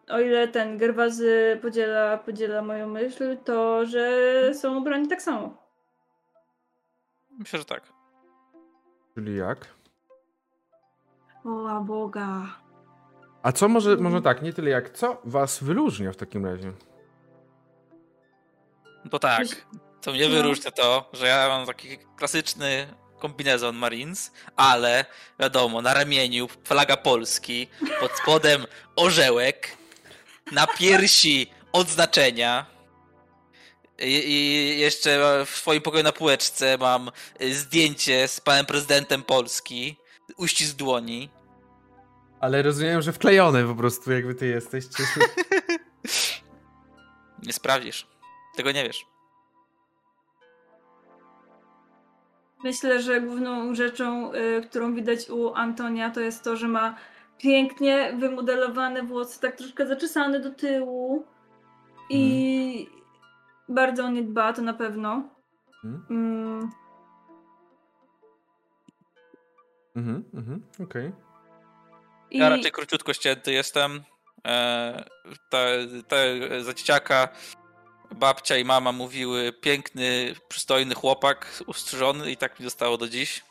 o 0.08 0.20
ile 0.20 0.48
ten 0.48 0.78
Gerwazy 0.78 1.58
podziela, 1.62 2.18
podziela 2.18 2.62
moją 2.62 2.88
myśl, 2.88 3.36
to 3.44 3.86
że 3.86 4.10
są 4.54 4.78
ubrani 4.80 5.08
tak 5.08 5.22
samo. 5.22 5.54
Myślę, 7.38 7.58
że 7.58 7.64
tak. 7.64 7.82
Czyli 9.14 9.36
jak? 9.36 9.66
O 11.44 11.80
Boga. 11.80 12.42
A 13.42 13.52
co 13.52 13.68
może, 13.68 13.90
Mm. 13.90 14.02
może 14.02 14.22
tak, 14.22 14.42
nie 14.42 14.52
tyle 14.52 14.70
jak, 14.70 14.90
co 14.96 15.20
was 15.24 15.62
wyróżnia 15.62 16.12
w 16.12 16.16
takim 16.16 16.46
razie? 16.46 16.72
To 19.10 19.18
tak. 19.18 19.40
Myśl- 19.46 19.56
Co 20.00 20.12
mnie 20.12 20.28
No. 20.28 20.34
wyróżnia 20.34 20.70
to, 20.70 21.10
że 21.12 21.26
ja 21.26 21.48
mam 21.48 21.66
taki 21.66 21.98
klasyczny 22.16 22.94
kombinezon 23.18 23.76
Marines, 23.76 24.32
ale 24.56 25.04
wiadomo, 25.40 25.82
na 25.82 25.94
ramieniu 25.94 26.48
flaga 26.64 26.96
Polski, 26.96 27.68
pod 28.00 28.12
spodem 28.12 28.66
orzełek, 28.96 29.76
na 30.52 30.66
piersi 30.66 31.50
odznaczenia. 31.72 32.66
I, 33.98 34.04
I 34.32 34.78
jeszcze 34.80 35.42
w 35.46 35.50
swoim 35.50 35.82
pokoju 35.82 36.02
na 36.04 36.12
półeczce 36.12 36.78
mam 36.78 37.10
y, 37.42 37.54
zdjęcie 37.54 38.28
z 38.28 38.40
panem 38.40 38.66
prezydentem 38.66 39.22
Polski, 39.22 39.96
uścisk 40.36 40.76
dłoni. 40.76 41.30
Ale 42.40 42.62
rozumiem, 42.62 43.02
że 43.02 43.12
wklejone 43.12 43.64
po 43.64 43.74
prostu, 43.74 44.12
jakby 44.12 44.34
ty 44.34 44.46
jesteś. 44.46 44.88
Czy... 44.88 45.02
Nie 47.46 47.52
sprawdzisz. 47.52 48.06
Tego 48.56 48.72
nie 48.72 48.84
wiesz. 48.84 49.06
Myślę, 52.64 53.02
że 53.02 53.20
główną 53.20 53.74
rzeczą, 53.74 54.34
y, 54.34 54.62
którą 54.68 54.94
widać 54.94 55.30
u 55.30 55.54
Antonia, 55.54 56.10
to 56.10 56.20
jest 56.20 56.44
to, 56.44 56.56
że 56.56 56.68
ma 56.68 56.94
pięknie 57.38 58.16
wymodelowane 58.18 59.02
włosy, 59.02 59.40
tak 59.40 59.56
troszkę 59.56 59.86
zaczesane 59.86 60.40
do 60.40 60.50
tyłu. 60.50 61.24
I 62.10 62.88
bardzo 63.68 64.04
o 64.04 64.10
nie 64.10 64.22
dba, 64.22 64.52
to 64.52 64.62
na 64.62 64.74
pewno. 64.74 65.22
Mhm, 65.84 66.04
Mm, 66.10 66.70
mhm, 69.96 70.24
mhm, 70.34 70.62
okej. 70.82 71.12
I 72.30 72.38
Ja 72.38 72.48
raczej 72.48 72.72
króciutko 72.72 73.12
ścięty 73.12 73.52
jestem. 73.52 74.02
E, 74.46 75.04
te, 75.50 75.86
te 76.08 76.38
za 76.64 76.74
dzieciaka 76.74 77.28
babcia 78.14 78.56
i 78.56 78.64
mama 78.64 78.92
mówiły 78.92 79.52
piękny, 79.52 80.34
przystojny 80.48 80.94
chłopak, 80.94 81.62
ustrzyżony 81.66 82.30
i 82.30 82.36
tak 82.36 82.60
mi 82.60 82.64
zostało 82.64 82.96
do 82.96 83.08
dziś. 83.08 83.44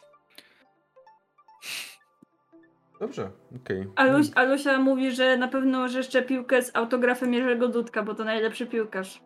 Dobrze, 2.99 3.32
okej. 3.63 3.88
Aluś, 3.95 4.27
Alusia 4.36 4.80
mówi, 4.80 5.11
że 5.11 5.38
na 5.38 5.47
pewno 5.47 5.88
że 5.88 5.97
jeszcze 5.97 6.21
piłkę 6.21 6.61
z 6.61 6.75
autografem 6.75 7.34
Jerzego 7.34 7.67
Dudka, 7.67 8.03
bo 8.03 8.15
to 8.15 8.23
najlepszy 8.23 8.65
piłkarz. 8.65 9.21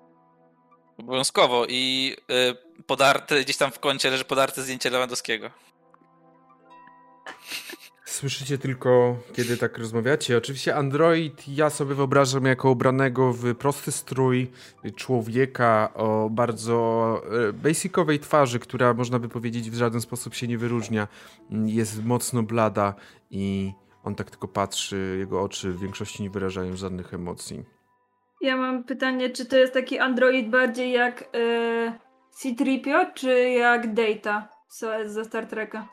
Obowiązkowo 0.98 1.66
i 1.70 2.16
y, 2.80 2.84
podarte, 2.84 3.42
gdzieś 3.42 3.58
tam 3.58 3.72
w 3.72 3.80
kącie 3.80 4.10
leży 4.10 4.26
podarte 4.26 4.62
zdjęcie 4.62 4.90
Lewandowskiego. 4.90 5.52
Słyszycie 8.14 8.58
tylko, 8.58 9.16
kiedy 9.36 9.58
tak 9.58 9.78
rozmawiacie. 9.78 10.38
Oczywiście 10.38 10.76
Android 10.76 11.48
ja 11.48 11.70
sobie 11.70 11.96
wyobrażam 11.96 12.46
jako 12.46 12.72
ubranego 12.72 13.34
w 13.34 13.56
prosty 13.56 13.92
strój 13.92 14.52
człowieka 14.96 15.94
o 15.94 16.30
bardzo 16.30 17.22
e, 17.50 17.54
basicowej 17.54 18.20
twarzy, 18.20 18.60
która 18.60 18.94
można 18.94 19.20
by 19.20 19.30
powiedzieć 19.30 19.72
w 19.72 19.76
żaden 19.76 20.02
sposób 20.02 20.36
się 20.36 20.48
nie 20.48 20.58
wyróżnia. 20.58 21.08
Jest 21.66 22.06
mocno 22.06 22.44
blada 22.44 22.96
i 23.32 23.72
on 24.04 24.16
tak 24.16 24.30
tylko 24.30 24.48
patrzy, 24.48 25.16
jego 25.20 25.42
oczy 25.42 25.72
w 25.72 25.80
większości 25.80 26.24
nie 26.24 26.30
wyrażają 26.30 26.76
żadnych 26.76 27.14
emocji. 27.14 27.64
Ja 28.42 28.58
mam 28.58 28.84
pytanie, 28.84 29.30
czy 29.30 29.46
to 29.46 29.58
jest 29.58 29.74
taki 29.74 30.00
android 30.00 30.50
bardziej 30.50 30.92
jak 30.92 31.22
y, 31.22 31.94
C-3PO, 32.32 33.14
czy 33.14 33.50
jak 33.50 33.94
Data 33.94 34.50
z, 34.70 35.28
Star 35.28 35.46
Treka? 35.46 35.88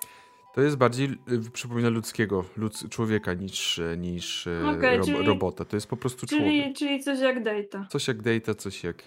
To 0.55 0.61
jest 0.61 0.77
bardziej, 0.77 1.09
y, 1.47 1.51
przypomina 1.53 1.89
ludzkiego, 1.89 2.45
ludz, 2.57 2.89
człowieka 2.89 3.35
niż, 3.35 3.79
e, 3.79 3.97
niż 3.97 4.47
e, 4.47 4.71
Okej, 4.79 4.99
ro, 4.99 5.05
czyli- 5.05 5.27
robota. 5.27 5.65
To 5.65 5.77
jest 5.77 5.87
po 5.87 5.97
prostu 5.97 6.27
człowiek. 6.27 6.47
Czyli, 6.47 6.75
czyli 6.75 7.05
coś 7.05 7.21
jak 7.21 7.43
Data. 7.43 7.87
Coś 7.91 8.09
jak 8.09 8.23
Data, 8.23 8.55
coś 8.55 8.85
jak 8.85 9.03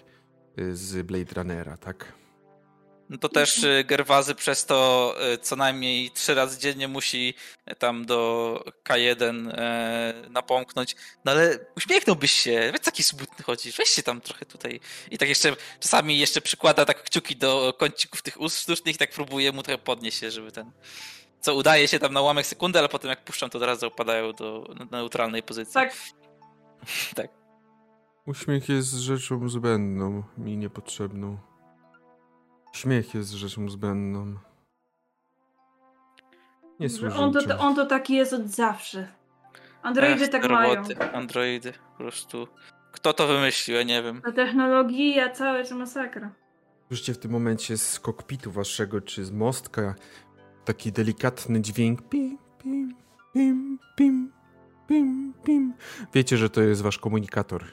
y, 0.58 0.76
z 0.76 1.06
Blade 1.06 1.34
Runnera, 1.34 1.76
tak? 1.76 2.12
No 3.08 3.18
to 3.18 3.28
też 3.28 3.64
y, 3.64 3.84
Gerwazy 3.86 4.34
przez 4.34 4.66
to 4.66 5.14
y, 5.34 5.38
co 5.38 5.56
najmniej 5.56 6.10
trzy 6.10 6.34
razy 6.34 6.58
dziennie 6.58 6.88
musi 6.88 7.34
y, 7.72 7.74
tam 7.74 8.06
do 8.06 8.64
K1 8.84 9.50
e, 9.50 10.14
napomknąć. 10.30 10.96
No 11.24 11.32
ale 11.32 11.58
uśmiechnąłbyś 11.76 12.30
się, 12.32 12.68
weź 12.72 12.80
taki 12.80 13.02
smutny 13.02 13.44
chodzisz, 13.44 13.76
weź 13.76 13.88
się 13.88 14.02
tam 14.02 14.20
trochę 14.20 14.46
tutaj. 14.46 14.80
I 15.10 15.18
tak 15.18 15.28
jeszcze 15.28 15.56
czasami 15.80 16.18
jeszcze 16.18 16.40
przykłada 16.40 16.84
tak 16.84 17.02
kciuki 17.02 17.36
do 17.36 17.74
kącików 17.78 18.22
tych 18.22 18.40
ust 18.40 18.60
sztucznych 18.60 18.94
i 18.94 18.98
tak 18.98 19.10
próbuje 19.10 19.52
mu 19.52 19.62
trochę 19.62 19.78
podnieść 19.78 20.18
się, 20.18 20.30
żeby 20.30 20.52
ten... 20.52 20.70
Co 21.44 21.54
udaje 21.54 21.88
się 21.88 21.98
tam 21.98 22.12
na 22.12 22.20
ułamek 22.20 22.46
sekundy, 22.46 22.78
ale 22.78 22.88
potem 22.88 23.08
jak 23.08 23.24
puszczam, 23.24 23.50
to 23.50 23.58
od 23.58 23.64
razu 23.64 23.86
opadają 23.86 24.32
do 24.32 24.74
neutralnej 24.90 25.42
pozycji. 25.42 25.74
Tak, 25.74 25.92
tak. 27.16 27.30
Uśmiech 28.26 28.68
jest 28.68 28.92
rzeczą 28.92 29.48
zbędną, 29.48 30.22
mi 30.38 30.56
niepotrzebną. 30.56 31.38
Śmiech 32.72 33.14
jest 33.14 33.30
rzeczą 33.30 33.68
zbędną. 33.68 34.34
Nie 36.80 36.88
służy 36.88 37.16
on 37.16 37.32
to, 37.32 37.58
on 37.58 37.74
to 37.74 37.86
taki 37.86 38.14
jest 38.14 38.32
od 38.32 38.48
zawsze. 38.48 39.08
Androidy 39.82 40.24
Ech, 40.24 40.30
tak 40.30 40.42
te 40.42 40.48
mają. 40.48 40.74
roboty, 40.74 41.12
Androidy, 41.12 41.72
po 41.72 41.98
prostu. 41.98 42.48
Kto 42.92 43.12
to 43.12 43.26
wymyślił, 43.26 43.76
ja 43.76 43.82
nie 43.82 44.02
wiem. 44.02 44.22
Ta 44.22 44.32
technologia 44.32 45.30
całe 45.30 45.64
to 45.64 45.74
masakra. 45.74 46.30
Słyszycie 46.88 47.14
w 47.14 47.18
tym 47.18 47.30
momencie 47.30 47.78
z 47.78 48.00
kokpitu 48.00 48.52
waszego, 48.52 49.00
czy 49.00 49.24
z 49.24 49.30
mostka, 49.30 49.94
taki 50.64 50.92
delikatny 50.92 51.60
dźwięk. 51.60 52.08
Pim, 52.08 52.38
pim, 52.62 52.94
pim, 53.34 53.78
pim, 53.96 54.32
pim, 54.88 55.34
pim. 55.44 55.74
Wiecie, 56.14 56.36
że 56.36 56.50
to 56.50 56.62
jest 56.62 56.82
wasz 56.82 56.98
komunikator. 56.98 57.64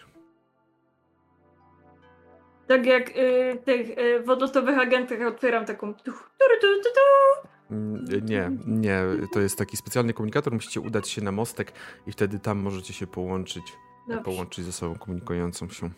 Tak 2.67 2.85
jak 2.85 3.09
y, 3.09 3.57
tych 3.65 3.97
y, 3.97 4.23
wodotowych 4.23 4.77
agentach 4.79 5.21
otwieram 5.27 5.65
taką 5.65 5.93
tuch, 5.93 6.03
turu, 6.39 6.55
tu, 6.61 6.67
tu, 6.83 6.89
tu. 6.89 7.47
Mm, 7.75 8.05
Nie, 8.25 8.51
nie, 8.67 9.01
to 9.33 9.39
jest 9.39 9.57
taki 9.57 9.77
specjalny 9.77 10.13
komunikator, 10.13 10.53
musicie 10.53 10.81
udać 10.81 11.09
się 11.09 11.21
na 11.21 11.31
mostek 11.31 11.71
i 12.07 12.11
wtedy 12.11 12.39
tam 12.39 12.59
możecie 12.59 12.93
się 12.93 13.07
połączyć, 13.07 13.63
Dobrze. 14.07 14.23
połączyć 14.23 14.65
ze 14.65 14.71
sobą 14.71 14.95
komunikującą 14.95 15.69
się. 15.69 15.89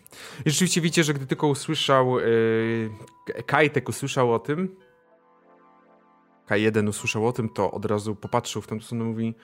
I 0.46 0.50
rzeczywiście 0.50 0.80
widzicie, 0.80 1.04
że 1.04 1.14
gdy 1.14 1.26
tylko 1.26 1.46
usłyszał, 1.48 2.18
yy, 2.20 2.90
Kajtek 3.46 3.88
usłyszał 3.88 4.34
o 4.34 4.38
tym, 4.38 4.76
K1 6.48 6.88
usłyszał 6.88 7.26
o 7.26 7.32
tym, 7.32 7.48
to 7.48 7.70
od 7.70 7.84
razu 7.84 8.16
popatrzył 8.16 8.62
w 8.62 8.66
tamtą 8.66 8.84
stronę 8.84 9.04
i 9.04 9.08
mówi 9.08 9.34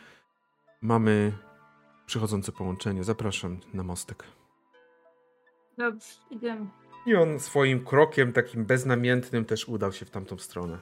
mamy 0.83 1.33
przychodzące 2.07 2.53
połączenie, 2.53 3.05
zapraszam 3.05 3.61
na 3.75 3.83
mostek. 3.83 4.25
Dobrze, 5.79 6.07
idziemy. 6.31 6.67
I 7.07 7.15
on 7.15 7.41
swoim 7.41 7.85
krokiem 7.85 8.33
takim 8.33 8.65
beznamiętnym 8.65 9.45
też 9.45 9.69
udał 9.69 9.93
się 9.93 10.07
w 10.07 10.11
tamtą 10.11 10.39
stronę. 10.39 10.79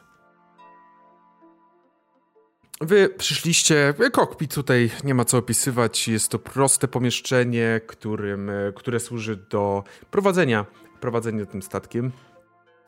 Wy 2.80 3.08
przyszliście, 3.08 3.94
kokpit 4.12 4.54
tutaj 4.54 4.90
nie 5.04 5.14
ma 5.14 5.24
co 5.24 5.38
opisywać, 5.38 6.08
jest 6.08 6.30
to 6.30 6.38
proste 6.38 6.88
pomieszczenie, 6.88 7.80
którym, 7.86 8.50
które 8.76 9.00
służy 9.00 9.36
do 9.36 9.84
prowadzenia, 10.10 10.66
prowadzenia 11.00 11.46
tym 11.46 11.62
statkiem, 11.62 12.12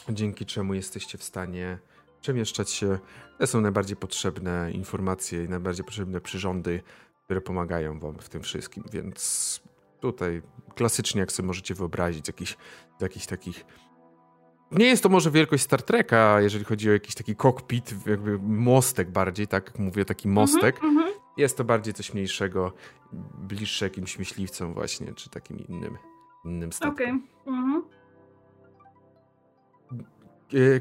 dzięki 0.08 0.46
czemu 0.46 0.74
jesteście 0.74 1.18
w 1.18 1.22
stanie 1.22 1.78
przemieszczać 2.20 2.70
się. 2.70 2.98
To 3.38 3.46
są 3.46 3.60
najbardziej 3.60 3.96
potrzebne 3.96 4.70
informacje 4.72 5.44
i 5.44 5.48
najbardziej 5.48 5.84
potrzebne 5.84 6.20
przyrządy, 6.20 6.82
które 7.24 7.40
pomagają 7.40 8.00
wam 8.00 8.18
w 8.18 8.28
tym 8.28 8.42
wszystkim, 8.42 8.84
więc 8.92 9.60
tutaj 10.00 10.42
klasycznie, 10.74 11.20
jak 11.20 11.32
sobie 11.32 11.46
możecie 11.46 11.74
wyobrazić, 11.74 12.28
jakiś, 12.28 12.56
jakichś 13.00 13.26
takich 13.26 13.64
nie 14.72 14.86
jest 14.86 15.02
to 15.02 15.08
może 15.08 15.30
wielkość 15.30 15.62
Star 15.62 15.82
Treka, 15.82 16.40
jeżeli 16.40 16.64
chodzi 16.64 16.90
o 16.90 16.92
jakiś 16.92 17.14
taki 17.14 17.36
kokpit, 17.36 17.94
jakby 18.06 18.38
mostek 18.38 19.10
bardziej, 19.10 19.46
tak 19.46 19.66
jak 19.66 19.78
mówię, 19.78 20.04
taki 20.04 20.28
mostek. 20.28 20.84
Mm 20.84 20.98
-hmm. 20.98 21.10
Jest 21.36 21.56
to 21.56 21.64
bardziej 21.64 21.94
coś 21.94 22.14
mniejszego, 22.14 22.72
bliższe 23.38 23.86
jakimś 23.86 24.18
myśliwcom 24.18 24.74
właśnie, 24.74 25.14
czy 25.14 25.30
takim 25.30 25.58
innym, 25.58 25.98
innym 26.44 26.72
statkom. 26.72 26.94
Okay. 26.94 27.08
Mm 27.46 27.82
-hmm. 27.82 27.82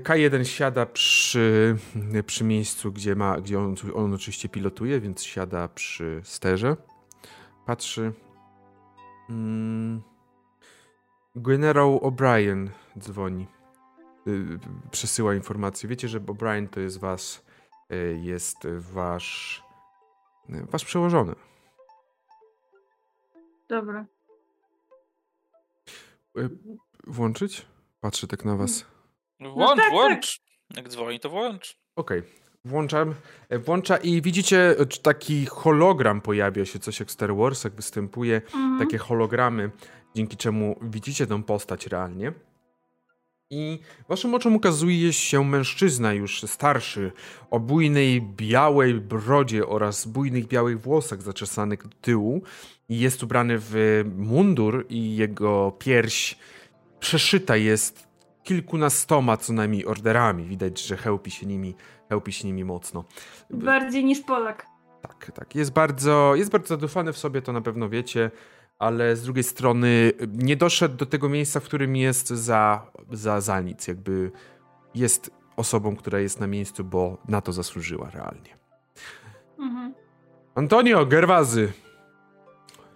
K1 0.04 0.44
siada 0.44 0.86
przy, 0.86 1.76
przy 2.26 2.44
miejscu, 2.44 2.92
gdzie, 2.92 3.16
ma, 3.16 3.42
gdzie 3.42 3.60
on, 3.60 3.76
on 3.94 4.14
oczywiście 4.14 4.50
pilotuje, 4.50 5.00
więc 5.00 5.24
siada 5.24 5.68
przy 5.68 6.22
sterze. 6.24 6.78
Patrzy. 7.66 8.14
Mm. 9.30 10.02
Generał 11.36 11.98
O'Brien 11.98 12.70
dzwoni. 13.00 13.48
Y, 14.28 14.60
przesyła 14.92 15.36
informacje. 15.36 15.90
Wiecie, 15.90 16.08
że 16.08 16.20
O'Brien 16.20 16.68
to 16.68 16.80
jest 16.80 17.00
was, 17.00 17.46
y, 17.92 18.20
jest 18.24 18.58
wasz, 18.68 19.64
y, 20.50 20.66
wasz 20.72 20.86
przełożony. 20.86 21.36
Dobra. 23.70 24.06
Włączyć? 27.08 27.66
Patrzę 28.02 28.28
tak 28.28 28.46
na 28.46 28.56
was. 28.56 28.86
No 29.40 29.52
włącz, 29.52 29.78
no 29.78 29.84
tak, 29.84 29.92
włącz. 29.92 30.40
Tak. 30.68 30.78
Jak 30.78 30.90
dzwoni, 30.90 31.20
to 31.20 31.30
włącz. 31.30 31.78
Okej. 31.96 32.20
Okay. 32.20 32.32
Włączam, 32.66 33.16
e, 33.50 33.60
włącza 33.60 33.98
i 33.98 34.22
widzicie 34.22 34.76
taki 35.02 35.46
hologram 35.46 36.22
pojawia 36.22 36.66
się, 36.66 36.80
coś 36.80 37.00
jak 37.00 37.12
Star 37.12 37.36
Wars, 37.36 37.64
jak 37.64 37.74
występuje, 37.74 38.36
mhm. 38.36 38.80
takie 38.80 38.98
hologramy, 38.98 39.72
dzięki 40.16 40.38
czemu 40.38 40.80
widzicie 40.82 41.28
tą 41.28 41.44
postać 41.44 41.88
realnie. 41.88 42.34
I 43.52 43.80
waszym 44.10 44.34
oczom 44.34 44.56
ukazuje 44.56 45.14
się 45.14 45.44
mężczyzna 45.44 46.14
już 46.14 46.42
starszy, 46.42 47.12
o 47.52 47.60
bujnej 47.60 48.22
białej 48.22 48.94
brodzie 48.94 49.68
oraz 49.68 50.08
bujnych 50.08 50.48
białych 50.48 50.82
włosach 50.82 51.22
zaczesanych 51.22 51.88
do 51.88 51.96
tyłu. 52.02 52.42
I 52.90 53.00
jest 53.00 53.24
ubrany 53.24 53.56
w 53.60 54.04
mundur 54.18 54.86
i 54.90 55.16
jego 55.16 55.72
pierś 55.80 56.38
przeszyta 57.00 57.58
jest 57.58 58.09
kilkunastoma 58.44 59.38
co 59.38 59.54
najmniej 59.54 59.86
orderami. 59.86 60.46
Widać, 60.46 60.82
że 60.82 60.98
chełpi 60.98 61.32
się 61.32 61.46
nimi, 61.46 61.76
chełpi 62.10 62.34
się 62.34 62.48
nimi 62.48 62.66
mocno. 62.66 63.04
Bardziej 63.50 64.06
niż 64.06 64.20
Polak. 64.20 64.66
Tak, 65.02 65.32
tak. 65.36 65.56
Jest 65.56 65.74
bardzo, 65.74 66.36
jest 66.36 66.52
bardzo 66.52 66.68
zadufany 66.68 67.14
w 67.14 67.18
sobie, 67.18 67.42
to 67.42 67.54
na 67.54 67.62
pewno 67.62 67.90
wiecie 67.90 68.32
ale 68.80 69.16
z 69.16 69.24
drugiej 69.24 69.44
strony 69.44 70.12
nie 70.28 70.56
doszedł 70.56 70.96
do 70.96 71.06
tego 71.06 71.30
miejsca, 71.30 71.60
w 71.60 71.64
którym 71.64 71.96
jest 71.96 72.28
za, 72.28 72.92
za, 73.12 73.42
za 73.42 73.62
nic. 73.62 73.88
Jakby 73.88 74.32
jest 74.96 75.32
osobą, 75.58 75.96
która 75.96 76.20
jest 76.20 76.40
na 76.40 76.48
miejscu, 76.48 76.84
bo 76.84 77.18
na 77.28 77.42
to 77.42 77.54
zasłużyła 77.54 78.10
realnie. 78.10 78.58
Mhm. 79.60 79.94
Antonio 80.56 81.06
Gerwazy. 81.06 81.72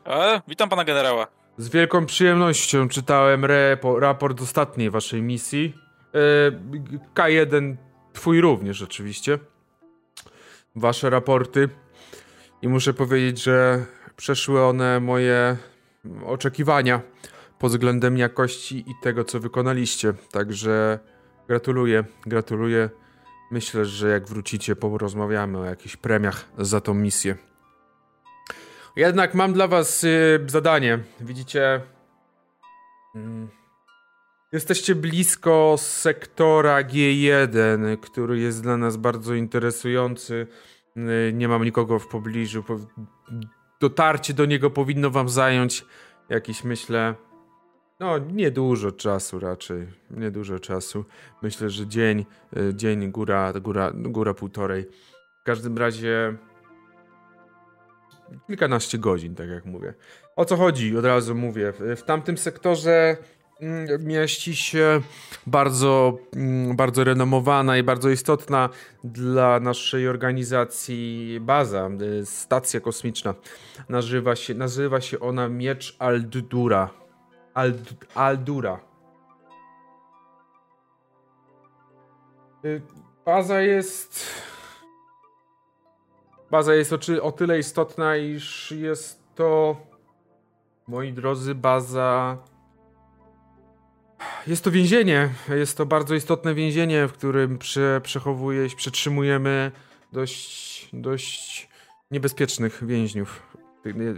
E, 0.05 0.41
witam 0.47 0.69
pana 0.69 0.83
generała. 0.83 1.27
Z 1.57 1.69
wielką 1.69 2.05
przyjemnością 2.05 2.89
czytałem 2.89 3.45
repo, 3.45 3.99
raport 3.99 4.41
ostatniej 4.41 4.89
waszej 4.89 5.21
misji. 5.21 5.75
E, 6.13 6.51
K1, 7.15 7.75
twój 8.13 8.41
również 8.41 8.81
oczywiście. 8.81 9.39
Wasze 10.75 11.09
raporty. 11.09 11.69
I 12.61 12.67
muszę 12.67 12.93
powiedzieć, 12.93 13.43
że 13.43 13.85
przeszły 14.15 14.65
one 14.65 14.99
moje 14.99 15.57
oczekiwania 16.25 17.01
pod 17.59 17.71
względem 17.71 18.17
jakości 18.17 18.79
i 18.87 18.93
tego, 19.01 19.23
co 19.23 19.39
wykonaliście. 19.39 20.13
Także 20.31 20.99
gratuluję, 21.47 22.03
gratuluję. 22.25 22.89
Myślę, 23.51 23.85
że 23.85 24.09
jak 24.09 24.27
wrócicie, 24.27 24.75
porozmawiamy 24.75 25.59
o 25.59 25.65
jakichś 25.65 25.95
premiach 25.95 26.45
za 26.57 26.81
tą 26.81 26.93
misję. 26.93 27.52
Jednak 28.95 29.33
mam 29.33 29.53
dla 29.53 29.67
was 29.67 30.03
y, 30.03 30.39
zadanie. 30.47 30.99
Widzicie, 31.19 31.81
mm, 33.15 33.47
jesteście 34.51 34.95
blisko 34.95 35.75
sektora 35.77 36.83
G1, 36.83 37.97
który 37.97 38.39
jest 38.39 38.63
dla 38.63 38.77
nas 38.77 38.97
bardzo 38.97 39.33
interesujący. 39.33 40.47
Y, 40.97 41.33
nie 41.33 41.47
mam 41.47 41.63
nikogo 41.63 41.99
w 41.99 42.07
pobliżu 42.07 42.63
dotarcie 43.83 44.33
do 44.33 44.45
niego 44.45 44.69
powinno 44.69 45.09
wam 45.09 45.29
zająć 45.29 45.85
jakiś, 46.29 46.63
myślę, 46.63 47.15
no 47.99 48.17
niedużo 48.17 48.91
czasu 48.91 49.39
raczej, 49.39 49.87
niedużo 50.11 50.59
czasu. 50.59 51.05
Myślę, 51.41 51.69
że 51.69 51.87
dzień, 51.87 52.25
y, 52.57 52.75
dzień 52.75 53.11
góra, 53.11 53.53
góra, 53.53 53.91
góra 53.95 54.33
półtorej. 54.33 54.85
W 55.41 55.43
każdym 55.45 55.77
razie 55.77 56.37
kilkanaście 58.47 58.97
godzin, 58.97 59.35
tak 59.35 59.49
jak 59.49 59.65
mówię. 59.65 59.93
O 60.35 60.45
co 60.45 60.57
chodzi? 60.57 60.97
Od 60.97 61.05
razu 61.05 61.35
mówię. 61.35 61.73
W 61.95 62.03
tamtym 62.03 62.37
sektorze 62.37 63.17
Mm, 63.63 64.05
mieści 64.05 64.55
się 64.55 65.01
bardzo, 65.47 66.17
mm, 66.35 66.75
bardzo 66.75 67.03
renomowana 67.03 67.77
i 67.77 67.83
bardzo 67.83 68.09
istotna 68.09 68.69
dla 69.03 69.59
naszej 69.59 70.07
organizacji 70.07 71.37
baza, 71.41 71.89
y, 72.21 72.25
stacja 72.25 72.79
kosmiczna. 72.79 73.33
Nazywa 73.89 74.35
się, 74.35 74.53
nazywa 74.53 75.01
się 75.01 75.19
ona 75.19 75.49
Miecz 75.49 75.95
Aldura. 75.99 76.89
Ald, 77.53 77.93
Aldura. 78.15 78.79
Y, 82.65 82.81
baza 83.25 83.61
jest. 83.61 84.25
Baza 86.53 86.75
jest 86.75 86.93
o, 86.93 86.99
o 87.21 87.31
tyle 87.31 87.59
istotna, 87.59 88.17
iż 88.17 88.71
jest 88.71 89.23
to, 89.35 89.77
moi 90.87 91.13
drodzy, 91.13 91.55
baza 91.55 92.37
jest 94.47 94.63
to 94.63 94.71
więzienie. 94.71 95.29
Jest 95.49 95.77
to 95.77 95.85
bardzo 95.85 96.15
istotne 96.15 96.53
więzienie, 96.53 97.07
w 97.07 97.13
którym 97.13 97.57
prze, 97.57 98.01
przechowuje, 98.03 98.67
przetrzymujemy 98.75 99.71
dość, 100.11 100.89
dość 100.93 101.69
niebezpiecznych 102.11 102.83
więźniów. 102.85 103.57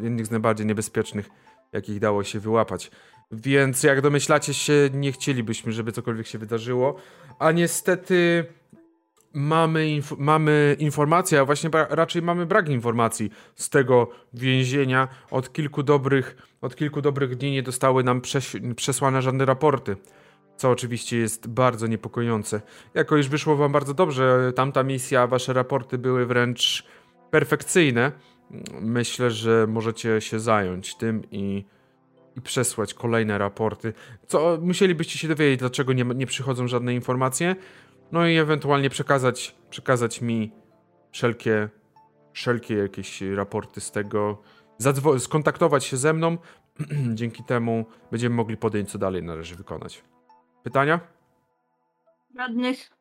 Jednych 0.04 0.26
z 0.26 0.32
najbardziej 0.32 0.66
niebezpiecznych, 0.66 1.30
jakich 1.74 2.00
dało 2.00 2.24
się 2.24 2.40
wyłapać. 2.40 2.92
Więc 3.32 3.84
jak 3.84 4.02
domyślacie 4.02 4.54
się, 4.54 4.90
nie 4.94 5.12
chcielibyśmy, 5.12 5.72
żeby 5.72 5.92
cokolwiek 5.92 6.28
się 6.28 6.38
wydarzyło. 6.38 6.96
A 7.40 7.52
niestety 7.52 8.46
mamy, 9.36 9.90
inf 9.90 10.12
mamy 10.18 10.76
informacje, 10.80 11.40
a 11.40 11.46
właśnie 11.46 11.70
raczej 11.90 12.22
mamy 12.22 12.46
brak 12.46 12.70
informacji 12.70 13.32
z 13.56 13.70
tego 13.70 14.10
więzienia. 14.34 15.08
Od 15.32 15.54
kilku 15.54 15.84
dobrych, 15.84 16.38
od 16.62 16.76
kilku 16.76 17.02
dobrych 17.02 17.36
dni 17.36 17.52
nie 17.52 17.64
dostały 17.64 18.04
nam 18.04 18.22
przes 18.22 18.58
przesłane 18.76 19.22
żadne 19.22 19.46
raporty. 19.46 19.96
Co 20.58 20.70
oczywiście 20.70 21.18
jest 21.18 21.48
bardzo 21.48 21.88
niepokojące. 21.88 22.62
Jako 22.94 23.18
już 23.18 23.28
wyszło 23.28 23.56
wam 23.56 23.72
bardzo 23.72 23.94
dobrze, 23.94 24.54
tamta 24.56 24.84
misja, 24.84 25.28
wasze 25.28 25.54
raporty 25.54 25.98
były 25.98 26.26
wręcz 26.26 26.86
perfekcyjne. 27.32 28.12
Myślę, 28.82 29.32
że 29.32 29.68
możecie 29.68 30.22
się 30.22 30.40
zająć 30.40 30.96
tym 30.96 31.24
i, 31.32 31.66
i 32.38 32.42
przesłać 32.42 32.94
kolejne 32.94 33.38
raporty. 33.38 33.94
Co 34.28 34.58
musielibyście 34.62 35.20
się 35.20 35.28
dowiedzieć, 35.28 35.60
dlaczego 35.60 35.94
nie, 35.94 36.04
nie 36.04 36.26
przychodzą 36.26 36.68
żadne 36.68 36.94
informacje. 36.96 37.56
No 38.12 38.28
i 38.28 38.38
ewentualnie 38.38 38.89
przekazać, 38.89 39.56
przekazać 39.70 40.22
mi 40.22 40.51
wszelkie, 41.12 41.70
wszelkie 42.34 42.76
jakieś 42.76 43.22
raporty 43.22 43.82
z 43.82 43.91
tego, 43.91 44.41
skontaktować 45.20 45.86
się 45.86 45.97
ze 45.97 46.14
mną. 46.14 46.38
Dzięki 47.14 47.43
temu 47.43 47.86
będziemy 48.12 48.36
mogli 48.36 48.58
podjąć, 48.58 48.91
co 48.91 48.97
dalej 48.97 49.24
należy 49.24 49.56
wykonać. 49.56 50.03
Pytania? 50.64 50.99
Żadnych. 52.38 52.91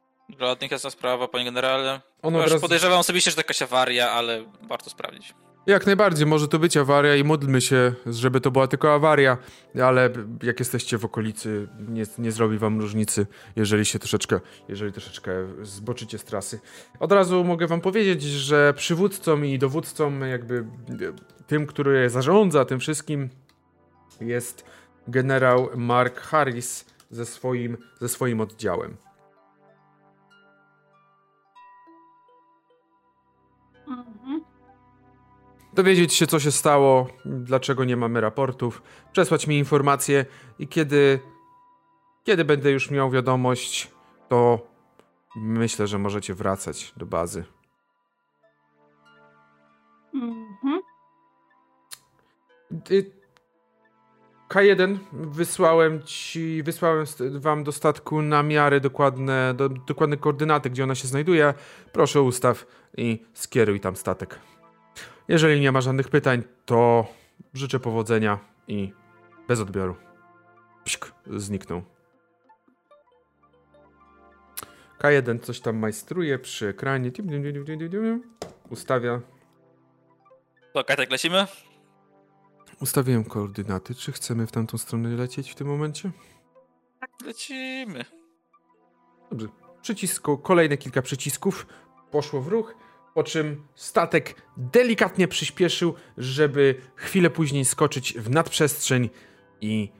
Żadnych 0.40 0.70
jasna 0.70 0.90
sprawa, 0.90 1.28
panie 1.28 1.44
generale. 1.44 2.00
Ono 2.22 2.44
teraz... 2.44 2.61
Podejrzewam 2.61 2.98
osobiście, 2.98 3.30
że 3.30 3.34
to 3.34 3.40
jakaś 3.40 3.62
awaria, 3.62 4.11
ale 4.11 4.44
warto 4.62 4.90
sprawdzić. 4.90 5.34
Jak 5.66 5.86
najbardziej, 5.86 6.26
może 6.26 6.48
to 6.48 6.58
być 6.58 6.76
awaria 6.76 7.16
i 7.16 7.24
módlmy 7.24 7.60
się, 7.60 7.94
żeby 8.06 8.40
to 8.40 8.50
była 8.50 8.66
tylko 8.66 8.94
awaria, 8.94 9.38
ale 9.84 10.10
jak 10.42 10.58
jesteście 10.58 10.98
w 10.98 11.04
okolicy, 11.04 11.68
nie, 11.88 12.04
nie 12.18 12.32
zrobi 12.32 12.58
wam 12.58 12.80
różnicy, 12.80 13.26
jeżeli 13.56 13.84
się 13.84 13.98
troszeczkę, 13.98 14.40
jeżeli 14.68 14.92
troszeczkę 14.92 15.32
zboczycie 15.62 16.18
z 16.18 16.24
trasy. 16.24 16.60
Od 17.00 17.12
razu 17.12 17.44
mogę 17.44 17.66
wam 17.66 17.80
powiedzieć, 17.80 18.22
że 18.22 18.74
przywódcą 18.76 19.42
i 19.42 19.58
dowódcą, 19.58 20.18
jakby 20.18 20.64
tym, 21.46 21.66
który 21.66 22.10
zarządza 22.10 22.64
tym 22.64 22.80
wszystkim, 22.80 23.28
jest 24.20 24.64
generał 25.08 25.68
Mark 25.76 26.20
Harris 26.20 26.84
ze 27.10 27.26
swoim, 27.26 27.76
ze 28.00 28.08
swoim 28.08 28.40
oddziałem. 28.40 28.96
Dowiedzieć 35.74 36.14
się, 36.14 36.26
co 36.26 36.40
się 36.40 36.52
stało, 36.52 37.06
dlaczego 37.24 37.84
nie 37.84 37.96
mamy 37.96 38.20
raportów, 38.20 38.82
przesłać 39.12 39.46
mi 39.46 39.58
informacje 39.58 40.26
i 40.58 40.68
kiedy, 40.68 41.20
kiedy 42.24 42.44
będę 42.44 42.70
już 42.70 42.90
miał 42.90 43.10
wiadomość, 43.10 43.90
to 44.28 44.66
myślę, 45.36 45.86
że 45.86 45.98
możecie 45.98 46.34
wracać 46.34 46.92
do 46.96 47.06
bazy. 47.06 47.44
Mhm. 50.14 50.80
Y, 52.90 53.10
K1 54.48 54.98
wysłałem 55.12 56.02
ci, 56.02 56.62
wysłałem 56.62 57.06
wam 57.34 57.64
do 57.64 57.72
statku 57.72 58.22
na 58.22 58.42
miarę 58.42 58.80
dokładne, 58.80 59.54
do, 59.56 59.68
dokładne 59.68 60.16
koordynaty, 60.16 60.70
gdzie 60.70 60.84
ona 60.84 60.94
się 60.94 61.08
znajduje. 61.08 61.54
Proszę 61.92 62.22
ustaw 62.22 62.66
i 62.96 63.24
skieruj 63.34 63.80
tam 63.80 63.96
statek. 63.96 64.38
Jeżeli 65.28 65.60
nie 65.60 65.72
ma 65.72 65.80
żadnych 65.80 66.08
pytań, 66.08 66.42
to 66.64 67.06
życzę 67.54 67.80
powodzenia 67.80 68.38
i 68.68 68.92
bez 69.48 69.60
odbioru. 69.60 69.96
Pśk, 70.84 71.12
zniknął. 71.26 71.82
K1 74.98 75.40
coś 75.40 75.60
tam 75.60 75.76
majstruje 75.76 76.38
przy 76.38 76.68
ekranie. 76.68 77.10
Ustawia. 78.70 79.20
To 80.72 80.84
Kajtek 80.84 81.10
lecimy? 81.10 81.46
Ustawiłem 82.80 83.24
koordynaty. 83.24 83.94
Czy 83.94 84.12
chcemy 84.12 84.46
w 84.46 84.52
tamtą 84.52 84.78
stronę 84.78 85.08
lecieć 85.08 85.50
w 85.50 85.54
tym 85.54 85.66
momencie? 85.66 86.10
Lecimy. 87.24 88.04
Dobrze. 89.30 89.48
Przycisku, 89.82 90.38
kolejne 90.38 90.76
kilka 90.76 91.02
przycisków 91.02 91.66
poszło 92.10 92.40
w 92.40 92.48
ruch, 92.48 92.74
po 93.14 93.22
czym 93.22 93.66
statek 93.74 94.42
delikatnie 94.56 95.28
przyspieszył, 95.28 95.94
żeby 96.18 96.74
chwilę 96.94 97.30
później 97.30 97.64
skoczyć 97.64 98.12
w 98.12 98.30
nadprzestrzeń 98.30 99.10
i, 99.60 99.92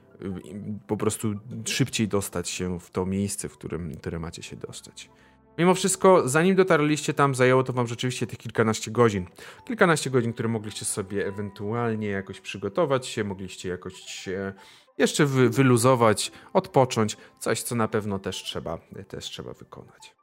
po 0.87 0.97
prostu 0.97 1.33
szybciej 1.65 2.07
dostać 2.07 2.49
się 2.49 2.79
w 2.79 2.91
to 2.91 3.05
miejsce, 3.05 3.49
w 3.49 3.53
którym, 3.53 3.97
które 3.97 4.19
macie 4.19 4.43
się 4.43 4.55
dostać. 4.55 5.09
Mimo 5.57 5.75
wszystko, 5.75 6.29
zanim 6.29 6.55
dotarliście 6.55 7.13
tam, 7.13 7.35
zajęło 7.35 7.63
to 7.63 7.73
wam 7.73 7.87
rzeczywiście 7.87 8.27
tych 8.27 8.39
kilkanaście 8.39 8.91
godzin. 8.91 9.25
Kilkanaście 9.65 10.09
godzin, 10.09 10.33
które 10.33 10.49
mogliście 10.49 10.85
sobie 10.85 11.27
ewentualnie 11.27 12.07
jakoś 12.07 12.41
przygotować 12.41 13.07
się, 13.07 13.23
mogliście 13.23 13.69
jakoś 13.69 13.93
się 13.93 14.53
jeszcze 14.97 15.25
wy, 15.25 15.49
wyluzować, 15.49 16.31
odpocząć. 16.53 17.17
Coś, 17.39 17.61
co 17.61 17.75
na 17.75 17.87
pewno 17.87 18.19
też 18.19 18.43
trzeba, 18.43 18.77
też 19.07 19.25
trzeba 19.25 19.53
wykonać. 19.53 20.15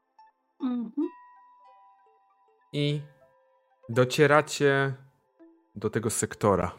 Mhm. 0.62 1.11
I 2.72 3.00
docieracie 3.88 4.94
do 5.74 5.90
tego 5.90 6.10
sektora. 6.10 6.72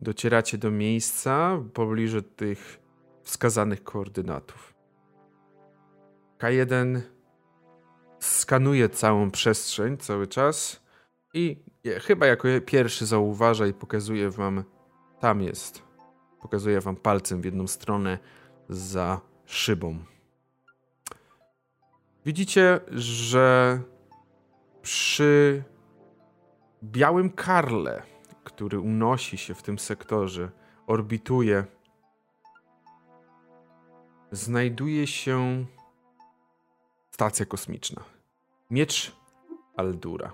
Docieracie 0.00 0.58
do 0.58 0.70
miejsca 0.70 1.56
w 1.56 1.70
pobliżu 1.70 2.22
tych 2.22 2.80
wskazanych 3.22 3.84
koordynatów. 3.84 4.74
K1 6.38 7.00
skanuje 8.20 8.88
całą 8.88 9.30
przestrzeń 9.30 9.96
cały 9.96 10.26
czas 10.26 10.82
i 11.34 11.64
chyba 12.00 12.26
jako 12.26 12.48
pierwszy 12.66 13.06
zauważa 13.06 13.66
i 13.66 13.72
pokazuje 13.72 14.30
wam, 14.30 14.64
tam 15.20 15.42
jest. 15.42 15.82
Pokazuje 16.40 16.80
wam 16.80 16.96
palcem 16.96 17.40
w 17.40 17.44
jedną 17.44 17.66
stronę 17.66 18.18
za 18.68 19.20
szybą. 19.46 19.98
Widzicie, 22.26 22.80
że 22.90 23.78
przy 24.82 25.62
białym 26.84 27.30
karle, 27.30 28.02
który 28.44 28.80
unosi 28.80 29.38
się 29.38 29.54
w 29.54 29.62
tym 29.62 29.78
sektorze, 29.78 30.50
orbituje, 30.86 31.64
znajduje 34.32 35.06
się 35.06 35.66
stacja 37.10 37.46
kosmiczna. 37.46 38.02
Miecz 38.70 39.12
Aldura. 39.76 40.32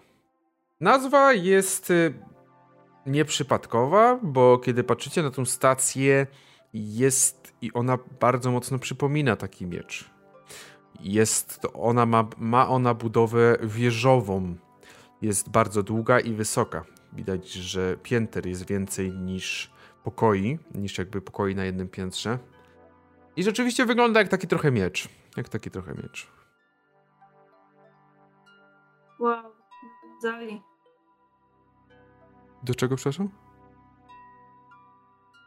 Nazwa 0.80 1.32
jest 1.32 1.90
y, 1.90 2.14
nieprzypadkowa, 3.07 4.18
bo 4.22 4.59
kiedy 4.59 4.84
patrzycie 4.84 5.22
na 5.22 5.30
tą 5.30 5.44
stację, 5.44 6.26
jest 6.74 7.53
i 7.62 7.72
ona 7.72 7.99
bardzo 8.20 8.51
mocno 8.51 8.78
przypomina 8.78 9.36
taki 9.36 9.66
miecz. 9.66 10.11
Jest 11.01 11.66
ona 11.74 12.07
ma, 12.07 12.28
ma 12.38 12.68
ona 12.68 12.94
budowę 12.94 13.59
wieżową. 13.62 14.57
Jest 15.22 15.51
bardzo 15.51 15.82
długa 15.82 16.20
i 16.20 16.32
wysoka. 16.32 16.84
Widać, 17.12 17.53
że 17.53 17.96
pięter 18.03 18.46
jest 18.46 18.66
więcej 18.66 19.12
niż 19.12 19.70
pokoi, 20.05 20.59
niż 20.74 20.99
jakby 20.99 21.20
pokoi 21.20 21.55
na 21.55 21.64
jednym 21.64 21.88
piętrze. 21.88 22.38
I 23.36 23.42
rzeczywiście 23.42 23.86
wygląda 23.86 24.20
jak 24.20 24.28
taki 24.28 24.46
trochę 24.46 24.70
miecz. 24.70 25.09
Jak 25.36 25.49
taki 25.49 25.70
trochę 25.70 25.94
miecz. 25.94 26.30
Wow, 29.18 29.53
nawiązali. 30.22 30.62
Do 32.62 32.74
czego, 32.74 32.96
przepraszam? 32.96 33.28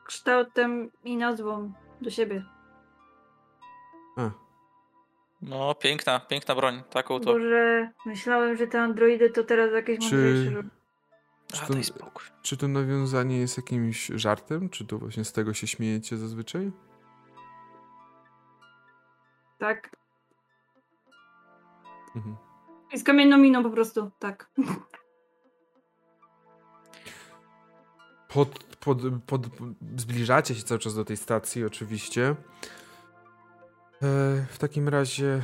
Kształtem 0.06 0.91
i 1.04 1.18
nazwą 1.18 1.74
do 2.02 2.10
siebie. 2.10 2.45
A, 4.18 4.30
No, 5.42 5.76
piękna, 5.76 6.20
piękna 6.20 6.56
broń. 6.56 6.84
Taką 6.89 7.20
to. 7.20 7.26
Boże, 7.34 7.92
myślałem, 8.06 8.58
że 8.58 8.68
te 8.68 8.82
androidy 8.82 9.30
to 9.30 9.44
teraz 9.44 9.74
jakieś 9.74 10.00
Czy- 10.00 10.04
mądrzejsze. 10.16 10.64
czy 11.48 11.94
to, 11.94 12.12
czy 12.42 12.58
to 12.58 12.68
nawiązanie 12.68 13.38
jest 13.38 13.58
jakimś 13.58 14.08
żartem? 14.16 14.70
Czy 14.70 14.86
to 14.86 14.98
właśnie 14.98 15.26
z 15.26 15.34
tego 15.34 15.54
się 15.54 15.68
śmiejecie 15.68 16.18
zazwyczaj? 16.18 16.72
Tak. 19.60 19.96
Mhm. 22.16 22.36
I 22.94 22.98
z 23.00 23.04
kamienną 23.04 23.38
miną 23.38 23.64
po 23.64 23.70
prostu, 23.70 24.12
tak. 24.20 24.50
Pod, 28.28 28.64
pod, 28.64 28.98
pod, 29.26 29.48
zbliżacie 29.98 30.56
się 30.56 30.64
cały 30.64 30.80
czas 30.80 30.96
do 30.96 31.06
tej 31.06 31.18
stacji, 31.18 31.66
oczywiście. 31.66 32.36
E, 34.04 34.45
w 34.49 34.58
takim 34.58 34.89
razie 34.89 35.41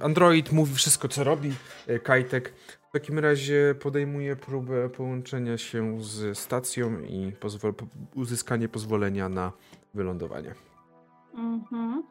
Android 0.00 0.52
mówi 0.52 0.74
wszystko, 0.74 1.08
co 1.08 1.24
robi 1.24 1.52
e, 1.86 1.98
Kajtek. 1.98 2.52
W 2.88 2.92
takim 2.92 3.18
razie 3.18 3.74
podejmuje 3.80 4.36
próbę 4.36 4.88
połączenia 4.88 5.58
się 5.58 6.04
z 6.04 6.38
stacją 6.38 7.00
i 7.00 7.32
pozwol, 7.32 7.74
po, 7.74 7.86
uzyskanie 8.14 8.68
pozwolenia 8.68 9.28
na 9.28 9.52
wylądowanie. 9.94 10.54
Mhm. 11.34 12.04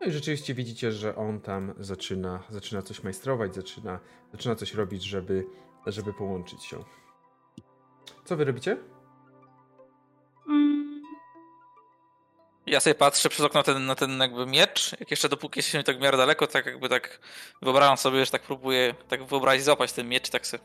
No 0.00 0.06
i 0.06 0.10
rzeczywiście 0.10 0.54
widzicie, 0.54 0.92
że 0.92 1.16
on 1.16 1.40
tam 1.40 1.74
zaczyna, 1.78 2.42
zaczyna 2.50 2.82
coś 2.82 3.02
majstrować, 3.02 3.54
zaczyna, 3.54 4.00
zaczyna 4.32 4.54
coś 4.54 4.74
robić, 4.74 5.02
żeby, 5.02 5.44
żeby 5.86 6.12
połączyć 6.12 6.64
się. 6.64 6.76
Co 8.24 8.36
wy 8.36 8.44
robicie? 8.44 8.76
Ja 12.68 12.80
sobie 12.80 12.94
patrzę 12.94 13.28
przez 13.28 13.46
okno 13.46 13.60
na 13.60 13.64
ten, 13.64 13.86
na 13.86 13.94
ten 13.94 14.18
jakby 14.20 14.46
miecz. 14.46 15.00
Jak 15.00 15.10
jeszcze 15.10 15.28
dopóki 15.28 15.58
jesteśmy 15.58 15.84
tak 15.84 15.98
w 15.98 16.00
miarę 16.00 16.18
daleko, 16.18 16.46
tak 16.46 16.66
jakby 16.66 16.88
tak 16.88 17.20
wyobrażam 17.62 17.96
sobie, 17.96 18.24
że 18.24 18.30
tak 18.30 18.42
próbuję 18.42 18.94
tak 19.08 19.24
wyobrazić, 19.24 19.64
złapać 19.64 19.92
ten 19.92 20.08
miecz, 20.08 20.30
tak 20.30 20.46
sobie. 20.46 20.64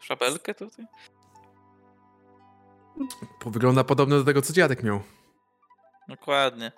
Szabelkę 0.00 0.54
tutaj. 0.54 0.86
Wygląda 3.46 3.84
podobno 3.84 4.18
do 4.18 4.24
tego, 4.24 4.42
co 4.42 4.52
dziadek 4.52 4.82
miał. 4.82 5.00
Dokładnie. 6.08 6.72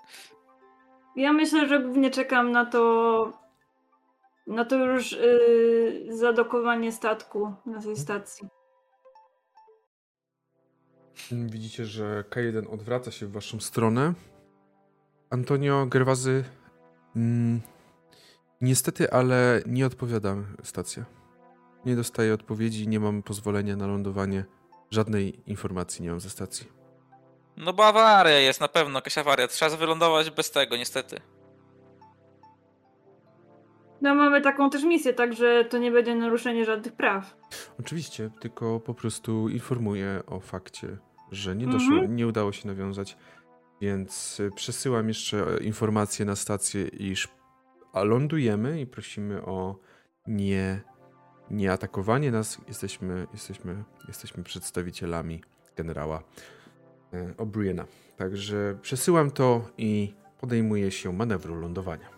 Ja 1.17 1.33
myślę, 1.33 1.69
że 1.69 1.81
głównie 1.81 2.11
czekam 2.11 2.53
na 2.53 2.67
to. 2.67 3.33
Na 4.47 4.65
to 4.65 4.77
już 4.77 5.13
yy, 5.13 6.07
zadokowanie 6.09 6.93
statku 6.93 7.55
na 7.67 7.83
tej 7.83 7.97
stacji. 7.97 8.49
Widzicie, 11.33 11.87
że 11.87 12.25
K1 12.31 12.75
odwraca 12.75 13.11
się 13.11 13.27
w 13.27 13.33
waszą 13.33 13.61
stronę. 13.61 14.15
Antonio 15.31 15.87
Gerwazy 15.87 16.45
mm, 17.17 17.61
niestety, 18.61 19.13
ale 19.13 19.63
nie 19.67 19.87
odpowiada 19.87 20.37
stacja. 20.63 21.05
Nie 21.87 21.97
dostaję 21.97 22.35
odpowiedzi, 22.35 22.89
nie 22.89 23.01
mam 23.01 23.23
pozwolenia 23.23 23.77
na 23.77 23.87
lądowanie. 23.87 24.45
Żadnej 24.91 25.51
informacji 25.51 26.03
nie 26.03 26.11
mam 26.11 26.21
ze 26.21 26.31
stacji. 26.31 26.69
No 27.57 27.73
bo 27.73 27.87
awaria 27.87 28.39
jest, 28.39 28.61
na 28.61 28.69
pewno 28.69 28.99
jakaś 28.99 29.19
awaria. 29.19 29.49
Trzeba 29.49 29.77
wylądować 29.77 30.31
bez 30.31 30.51
tego, 30.51 30.77
niestety. 30.77 31.21
No 34.03 34.15
mamy 34.15 34.41
taką 34.41 34.71
też 34.71 34.85
misję, 34.85 35.13
także 35.13 35.65
to 35.65 35.79
nie 35.79 35.91
będzie 35.91 36.15
naruszenie 36.15 36.65
żadnych 36.65 36.93
praw. 36.93 37.37
Oczywiście, 37.81 38.31
tylko 38.41 38.81
po 38.81 38.95
prostu 38.95 39.49
informuję 39.49 40.23
o 40.27 40.41
fakcie, 40.41 40.89
że 41.31 41.57
nie 41.57 41.67
doszło, 41.67 41.95
Mhm. 41.95 42.17
nie 42.17 42.27
udało 42.27 42.53
się 42.53 42.69
nawiązać, 42.69 43.17
więc 43.81 44.41
y, 44.41 44.51
przesyłam 44.55 45.09
jeszcze 45.09 45.47
e, 45.47 45.59
informację 45.65 46.25
na 46.25 46.37
stację, 46.37 46.89
iż 46.89 47.29
lądujemy 47.95 48.81
i 48.81 48.87
prosimy 48.87 49.43
o 49.45 49.77
nie, 50.27 50.81
nie 51.51 51.73
atakowanie 51.73 52.31
nas. 52.31 52.59
Jesteśmy, 52.69 53.27
jesteśmy, 53.33 53.85
jesteśmy 54.09 54.45
przedstawicielami 54.45 55.43
generała 55.77 56.23
e, 57.13 57.33
O'Briena. 57.33 57.85
Także 58.17 58.79
przesyłam 58.83 59.31
to 59.31 59.71
i 59.79 60.15
podejmuję 60.41 60.91
się 60.91 61.13
manewru 61.13 61.55
lądowania. 61.55 62.12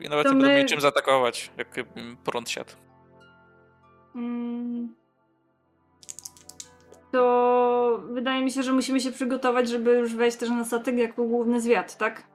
I 0.00 0.08
nawet 0.08 0.26
To 0.26 0.32
nie 0.32 0.40
będą 0.40 0.54
my- 0.56 0.64
czym 0.64 0.80
zaatakować, 0.80 1.50
jak 1.56 1.68
prąd 2.24 2.50
siadł. 2.50 2.70
Mm. 4.14 4.94
To 7.12 8.00
wydaje 8.10 8.44
mi 8.44 8.50
się, 8.50 8.62
że 8.62 8.72
musimy 8.72 9.00
się 9.00 9.12
przygotować, 9.12 9.68
żeby 9.68 9.98
już 9.98 10.14
wejść 10.14 10.36
też 10.36 10.50
na 10.50 10.64
statek 10.64 10.96
jako 10.96 11.24
główny 11.24 11.60
zwiat, 11.60 11.96
tak? 11.98 12.26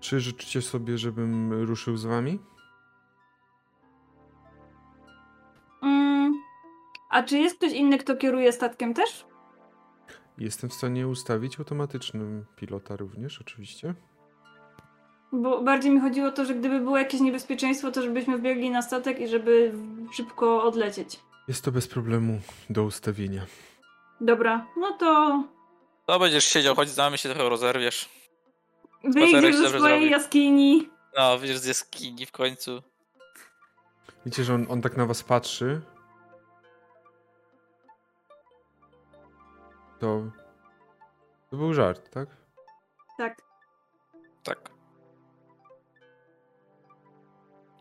Czy 0.00 0.20
życzycie 0.20 0.62
sobie, 0.62 0.98
żebym 0.98 1.52
ruszył 1.64 1.96
z 1.96 2.04
wami? 2.04 2.38
Mm. 5.82 6.32
A 7.10 7.22
czy 7.22 7.38
jest 7.38 7.56
ktoś 7.56 7.72
inny, 7.72 7.98
kto 7.98 8.16
kieruje 8.16 8.52
statkiem 8.52 8.94
też? 8.94 9.26
Jestem 10.40 10.70
w 10.70 10.74
stanie 10.74 11.08
ustawić 11.08 11.58
automatycznym 11.58 12.44
pilota 12.56 12.96
również, 12.96 13.40
oczywiście. 13.40 13.94
Bo 15.32 15.62
bardziej 15.62 15.90
mi 15.92 16.00
chodziło 16.00 16.28
o 16.28 16.32
to, 16.32 16.44
że 16.44 16.54
gdyby 16.54 16.80
było 16.80 16.98
jakieś 16.98 17.20
niebezpieczeństwo, 17.20 17.90
to 17.92 18.02
żebyśmy 18.02 18.38
wbiegli 18.38 18.70
na 18.70 18.82
statek 18.82 19.20
i 19.20 19.28
żeby 19.28 19.72
szybko 20.12 20.62
odlecieć. 20.62 21.20
Jest 21.48 21.64
to 21.64 21.72
bez 21.72 21.88
problemu 21.88 22.40
do 22.70 22.84
ustawienia. 22.84 23.46
Dobra, 24.20 24.66
no 24.76 24.92
to 24.92 25.42
To 26.06 26.18
będziesz 26.18 26.44
siedział, 26.44 26.74
choć 26.74 26.88
z 26.88 26.96
nami 26.96 27.18
się 27.18 27.28
trochę 27.28 27.48
rozerwiesz. 27.48 28.08
wyjdziesz 29.04 29.56
ze 29.56 29.68
swojej 29.68 29.80
zrobi. 29.98 30.10
jaskini. 30.10 30.88
No, 31.16 31.38
wyjdziesz 31.38 31.58
z 31.58 31.64
jaskini 31.66 32.26
w 32.26 32.32
końcu. 32.32 32.82
Widzicie, 34.26 34.44
że 34.44 34.54
on, 34.54 34.66
on 34.68 34.82
tak 34.82 34.96
na 34.96 35.06
was 35.06 35.22
patrzy. 35.22 35.80
To. 40.00 40.30
To 41.50 41.56
był 41.56 41.74
żart, 41.74 42.10
tak? 42.10 42.28
Tak. 43.18 43.42
Tak. 44.42 44.70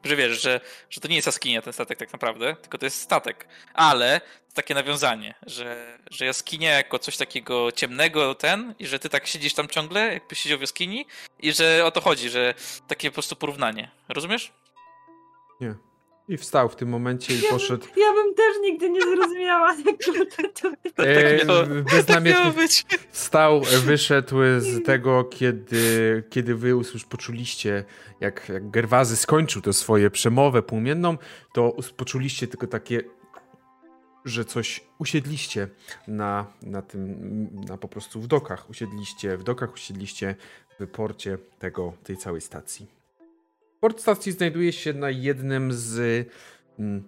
Że 0.04 0.16
wiesz, 0.16 0.42
że, 0.42 0.62
że 0.90 1.02
to 1.02 1.08
nie 1.08 1.16
jest 1.16 1.26
jaskinia 1.26 1.62
ten 1.62 1.74
statek 1.74 2.00
tak 2.00 2.14
naprawdę, 2.14 2.56
tylko 2.56 2.78
to 2.78 2.86
jest 2.86 3.02
statek. 3.02 3.48
Ale 3.74 4.22
to 4.22 4.54
takie 4.54 4.74
nawiązanie, 4.74 5.36
że, 5.46 5.98
że 6.12 6.26
jaskinia 6.26 6.72
jako 6.72 7.00
coś 7.00 7.18
takiego 7.18 7.72
ciemnego 7.72 8.36
ten 8.36 8.76
i 8.80 8.88
że 8.88 9.00
ty 9.00 9.10
tak 9.10 9.28
siedzisz 9.28 9.54
tam 9.54 9.68
ciągle, 9.68 10.14
jakbyś 10.14 10.40
siedział 10.40 10.58
w 10.58 10.62
jaskini 10.62 11.06
i 11.40 11.54
że 11.54 11.86
o 11.86 11.92
to 11.92 12.02
chodzi, 12.02 12.30
że 12.30 12.54
takie 12.88 13.10
po 13.10 13.14
prostu 13.14 13.36
porównanie. 13.36 13.92
Rozumiesz? 14.10 14.54
Nie. 15.62 15.89
I 16.30 16.38
wstał 16.38 16.70
w 16.70 16.76
tym 16.76 16.90
momencie 16.90 17.34
i 17.36 17.42
Ja- 17.42 17.50
poszedł. 17.50 17.86
Ja 17.98 18.14
bym 18.14 18.36
też 18.36 18.56
nigdy 18.62 18.90
nie 18.90 19.02
zrozumiała 19.02 19.76
tego. 19.84 20.26
To, 20.54 20.72
to, 20.96 21.04
E, 21.04 21.46
miało- 21.46 21.66
beznamiętnie 21.92 22.34
Tak 22.34 22.44
miało 22.44 22.52
być. 22.54 22.86
wstał, 23.12 23.62
wyszedł 23.86 24.36
z 24.60 24.86
tego, 24.86 25.24
kiedy, 25.24 26.24
kiedy 26.30 26.56
wy 26.56 26.70
już 26.70 27.06
poczuliście, 27.06 27.84
jak, 28.22 28.50
jak 28.50 28.70
Gerwazy 28.70 29.18
skończył 29.18 29.62
tę 29.62 29.74
swoje 29.74 30.10
przemowę 30.10 30.62
płomienną, 30.62 31.18
to 31.54 31.76
poczuliście 31.98 32.48
tylko 32.48 32.68
takie, 32.68 33.02
że 34.26 34.46
coś 34.46 34.84
usiedliście 35.00 35.68
na, 36.08 36.46
na 36.62 36.82
tym, 36.82 37.50
na 37.68 37.78
po 37.78 37.88
prostu 37.88 38.22
w 38.22 38.28
dokach. 38.28 38.70
Usiedliście 38.70 39.38
w 39.38 39.44
dokach, 39.44 39.74
usiedliście 39.74 40.36
w 40.80 40.88
porcie 40.88 41.38
tego, 41.60 41.94
tej 42.04 42.18
całej 42.18 42.42
stacji. 42.42 42.99
Port 43.80 44.02
stacji 44.02 44.32
znajduje 44.32 44.72
się 44.74 44.94
na 44.94 45.10
jednym 45.10 45.74
z... 45.74 46.28
Mm, 46.80 47.04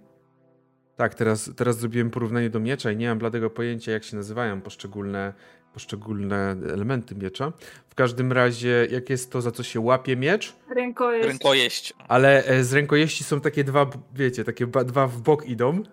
tak, 0.95 1.15
teraz, 1.15 1.51
teraz 1.55 1.78
zrobiłem 1.80 2.09
porównanie 2.09 2.49
do 2.49 2.59
miecza 2.59 2.91
i 2.91 2.97
nie 2.97 3.07
mam 3.09 3.17
bladego 3.19 3.49
pojęcia, 3.49 3.91
jak 3.91 4.03
się 4.03 4.17
nazywają 4.17 4.61
poszczególne, 4.61 5.34
poszczególne 5.74 6.55
elementy 6.74 7.15
miecza. 7.15 7.53
W 7.89 7.95
każdym 7.95 8.32
razie, 8.32 8.88
jak 8.91 9.09
jest 9.09 9.32
to, 9.32 9.41
za 9.41 9.51
co 9.51 9.63
się 9.63 9.80
łapie 9.80 10.15
miecz, 10.15 10.53
rękojeść. 10.76 11.28
Rękojeść. 11.28 11.93
ale 12.07 12.45
e, 12.45 12.63
z 12.63 12.74
rękojeści 12.74 13.24
są 13.24 13.41
takie 13.41 13.63
dwa, 13.63 13.89
wiecie, 14.15 14.43
takie 14.43 14.67
ba, 14.67 14.84
dwa 14.84 15.07
w 15.07 15.22
bok 15.22 15.45
idą. 15.45 15.84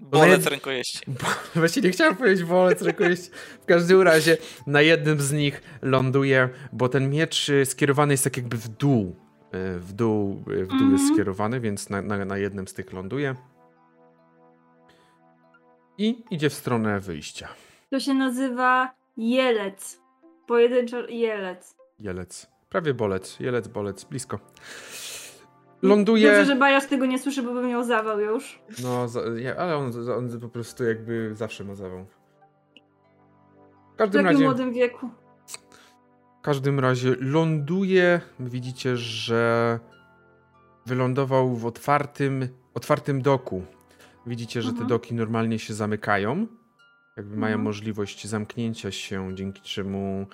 Bolec 0.00 0.44
jed- 0.44 0.50
rękojeści. 0.50 0.98
Bo, 1.20 1.26
właśnie 1.54 1.82
nie 1.82 1.90
chciałem 1.90 2.16
powiedzieć 2.16 2.44
wolec 2.44 2.82
rękojeści. 2.82 3.30
W 3.62 3.64
każdym 3.64 4.02
razie 4.02 4.36
na 4.66 4.82
jednym 4.82 5.20
z 5.20 5.32
nich 5.32 5.62
ląduje, 5.82 6.48
bo 6.72 6.88
ten 6.88 7.10
miecz 7.10 7.48
y, 7.48 7.66
skierowany 7.66 8.12
jest 8.14 8.24
tak 8.24 8.36
jakby 8.36 8.56
w 8.56 8.68
dół. 8.68 9.16
Y, 9.54 9.78
W 9.80 9.92
dół, 9.92 10.42
y, 10.50 10.64
w 10.64 10.68
dół 10.68 10.90
jest 10.90 11.02
Mhm. 11.02 11.14
skierowany, 11.14 11.60
więc 11.60 11.90
na, 11.90 12.02
na, 12.02 12.24
na 12.24 12.38
jednym 12.38 12.68
z 12.68 12.74
tych 12.74 12.92
ląduje. 12.92 13.34
I 15.98 16.24
idzie 16.30 16.50
w 16.50 16.54
stronę 16.54 17.00
wyjścia. 17.00 17.48
To 17.90 18.00
się 18.00 18.14
nazywa 18.14 18.94
jelec. 19.16 20.00
Pojedynczo 20.46 21.08
jelec. 21.08 21.76
Jelec. 22.00 22.46
Prawie 22.70 22.94
bolec. 22.94 23.40
Jelec, 23.40 23.68
bolec. 23.68 24.04
Blisko. 24.04 24.38
Ląduje... 25.82 26.26
Dobrze, 26.26 26.44
że 26.44 26.56
Bajasz 26.56 26.86
tego 26.86 27.06
nie 27.06 27.18
słyszy, 27.18 27.42
bo 27.42 27.54
by 27.54 27.62
miał 27.62 27.84
zawał 27.84 28.20
już. 28.20 28.60
No, 28.82 29.08
za, 29.08 29.20
ja- 29.38 29.56
ale 29.56 29.76
on, 29.76 29.92
on 30.18 30.40
po 30.40 30.48
prostu 30.48 30.84
jakby 30.84 31.34
zawsze 31.34 31.64
ma 31.64 31.74
zawał. 31.74 32.04
W 32.04 33.94
W 33.94 33.96
każdym 33.96 34.22
takim 34.24 34.36
razie... 34.36 34.44
młodym 34.44 34.72
wieku. 34.72 35.08
W 36.44 36.46
każdym 36.46 36.80
razie 36.80 37.16
ląduje. 37.20 38.20
Widzicie, 38.40 38.96
że 38.96 39.78
wylądował 40.86 41.56
w 41.56 41.66
otwartym, 41.66 42.48
otwartym 42.74 43.22
doku. 43.22 43.62
Widzicie, 44.26 44.62
że 44.62 44.68
te 44.68 44.72
Mhm. 44.72 44.88
doki 44.88 45.14
normalnie 45.14 45.58
się 45.58 45.74
zamykają. 45.74 46.46
Jakby 47.16 47.36
mają 47.36 47.52
Mhm. 47.52 47.64
możliwość 47.64 48.26
zamknięcia 48.26 48.90
się, 48.90 49.34
dzięki 49.34 49.62
czemu, 49.62 50.26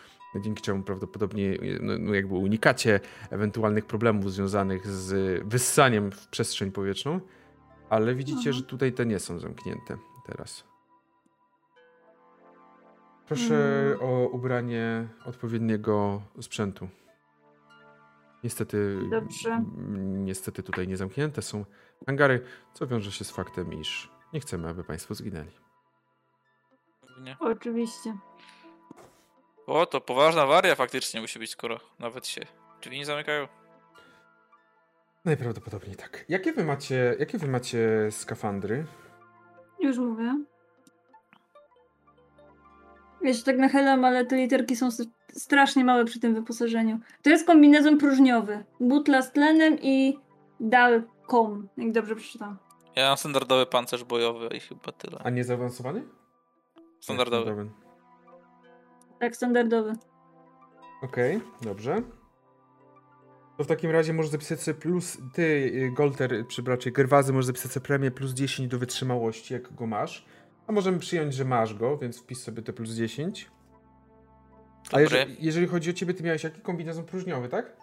dzięki 0.44 0.62
czemu 0.62 0.82
prawdopodobnie 0.82 1.58
no, 1.80 1.92
no 1.98 2.14
jakby 2.14 2.34
unikacie 2.34 3.00
ewentualnych 3.30 3.86
problemów 3.86 4.32
związanych 4.32 4.86
z 4.86 5.42
wyssaniem 5.48 6.10
w 6.12 6.28
przestrzeń 6.28 6.70
powietrzną. 6.72 7.20
Ale 7.90 8.14
widzicie, 8.14 8.36
Mhm. 8.50 8.56
że 8.56 8.62
tutaj 8.62 8.92
te 8.92 9.06
nie 9.06 9.18
są 9.18 9.38
zamknięte 9.38 9.96
teraz. 10.26 10.69
Proszę 13.30 13.54
Mm. 13.86 13.98
o 14.00 14.28
ubranie 14.28 15.08
odpowiedniego 15.24 16.22
sprzętu. 16.40 16.88
Niestety, 18.44 18.98
Dobrze. 19.10 19.64
niestety 20.08 20.62
tutaj 20.62 20.88
nie 20.88 20.96
zamknięte 20.96 21.42
są 21.42 21.64
hangary, 22.06 22.44
co 22.74 22.86
wiąże 22.86 23.12
się 23.12 23.24
z 23.24 23.30
faktem, 23.30 23.72
iż 23.72 24.10
nie 24.32 24.40
chcemy, 24.40 24.68
aby 24.68 24.84
Państwo 24.84 25.14
zginęli. 25.14 25.50
Nie. 27.20 27.36
Oczywiście. 27.40 28.16
O, 29.66 29.86
to 29.86 30.00
poważna 30.00 30.42
awaria 30.42 30.74
faktycznie 30.74 31.20
musi 31.20 31.38
być, 31.38 31.50
skoro 31.50 31.80
nawet 31.98 32.26
się 32.26 32.40
drzwi 32.82 32.98
nie 32.98 33.06
zamykają. 33.06 33.48
Najprawdopodobniej 35.24 35.96
tak. 35.96 36.24
Jakie 36.28 36.52
wy 36.52 36.64
macie, 36.64 37.16
jakie 37.18 37.38
wy 37.38 37.48
macie 37.48 38.08
skafandry? 38.10 38.86
Już 39.80 39.98
mówię. 39.98 40.44
Ja 43.22 43.34
się 43.34 43.44
tak 43.44 43.58
nachylam, 43.58 44.04
ale 44.04 44.26
te 44.26 44.36
literki 44.36 44.76
są 44.76 44.88
strasznie 45.32 45.84
małe 45.84 46.04
przy 46.04 46.20
tym 46.20 46.34
wyposażeniu. 46.34 46.98
To 47.22 47.30
jest 47.30 47.46
kombinezon 47.46 47.98
próżniowy. 47.98 48.64
Butla 48.80 49.22
z 49.22 49.32
tlenem 49.32 49.78
i 49.82 50.18
dalcom, 50.60 51.68
jak 51.76 51.92
dobrze 51.92 52.16
przeczytam. 52.16 52.56
Ja 52.96 53.08
mam 53.08 53.16
standardowy 53.16 53.66
pancerz 53.66 54.04
bojowy 54.04 54.48
i 54.56 54.60
chyba 54.60 54.92
tyle. 54.92 55.18
A 55.24 55.30
nie 55.30 55.44
zaawansowany? 55.44 56.02
Standardowy. 57.00 57.70
Tak, 59.18 59.36
standardowy. 59.36 59.92
Okej, 61.02 61.40
dobrze. 61.62 62.02
To 63.56 63.64
w 63.64 63.66
takim 63.66 63.90
razie 63.90 64.12
możesz 64.12 64.32
zapisać 64.32 64.60
sobie 64.60 64.80
plus, 64.80 65.18
ty, 65.32 65.42
y, 65.42 65.90
Golter, 65.96 66.32
y, 66.32 66.44
czy 66.44 66.62
raczej 66.62 66.92
Gerwazy, 66.92 67.32
możesz 67.32 67.46
zapisać 67.46 67.72
sobie 67.72 67.86
premię 67.86 68.10
plus 68.10 68.32
10 68.32 68.68
do 68.68 68.78
wytrzymałości, 68.78 69.54
jak 69.54 69.74
go 69.74 69.86
masz. 69.86 70.24
A 70.70 70.72
możemy 70.72 70.98
przyjąć, 70.98 71.34
że 71.34 71.44
masz 71.44 71.74
go, 71.74 71.98
więc 71.98 72.18
wpisz 72.18 72.38
sobie 72.38 72.62
te 72.62 72.72
plus 72.72 72.90
10. 72.90 73.50
A 74.86 74.90
Dobry. 74.90 75.02
jeżeli, 75.02 75.36
jeżeli 75.40 75.66
chodzi 75.66 75.90
o 75.90 75.92
ciebie, 75.92 76.14
ty 76.14 76.22
miałeś 76.22 76.44
jaki 76.44 76.60
kombinezon 76.60 77.04
próżniowy, 77.04 77.48
tak? 77.48 77.76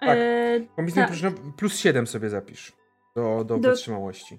Tak. 0.00 0.18
E, 0.18 0.60
Kombinezon 0.76 1.02
tak. 1.02 1.10
próżniowy 1.10 1.36
plus 1.56 1.76
7 1.76 2.06
sobie 2.06 2.30
zapisz 2.30 2.72
do, 3.16 3.44
do, 3.44 3.58
Do- 3.58 3.70
wytrzymałości. 3.70 4.38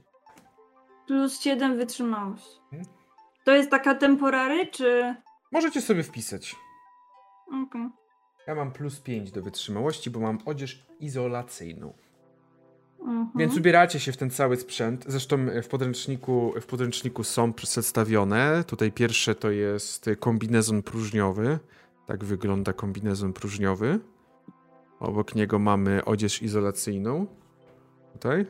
plus 1.07 1.41
7 1.41 1.77
wytrzymałość. 1.77 2.61
Mhm. 2.73 2.95
To 3.43 3.51
jest 3.51 3.69
taka 3.69 3.95
temporary, 3.95 4.67
czy... 4.67 5.15
Możecie 5.51 5.81
sobie 5.81 6.03
wpisać. 6.03 6.55
Okej. 7.63 7.89
Ja 8.47 8.55
mam 8.55 8.71
plus 8.71 8.99
5 8.99 9.31
do 9.31 9.41
wytrzymałości, 9.41 10.09
bo 10.09 10.19
mam 10.19 10.37
odzież 10.45 10.85
izolacyjną. 10.99 11.93
Mhm. 13.03 13.29
Więc 13.35 13.57
ubieracie 13.57 13.99
się 13.99 14.11
w 14.11 14.17
ten 14.17 14.29
cały 14.29 14.57
sprzęt. 14.57 15.05
Zresztą 15.07 15.37
w 15.63 15.67
podręczniku, 15.67 16.53
w 16.61 16.65
podręczniku 16.65 17.23
są 17.23 17.53
przedstawione. 17.53 18.63
Tutaj 18.67 18.91
pierwsze 18.91 19.35
to 19.35 19.51
jest 19.51 20.09
kombinezon 20.19 20.83
próżniowy. 20.83 21.59
Tak 22.05 22.23
wygląda 22.23 22.73
kombinezon 22.73 23.33
próżniowy. 23.33 23.99
Obok 24.99 25.35
niego 25.35 25.59
mamy 25.59 26.05
odzież 26.05 26.41
izolacyjną. 26.41 27.27
Tutaj. 28.13 28.45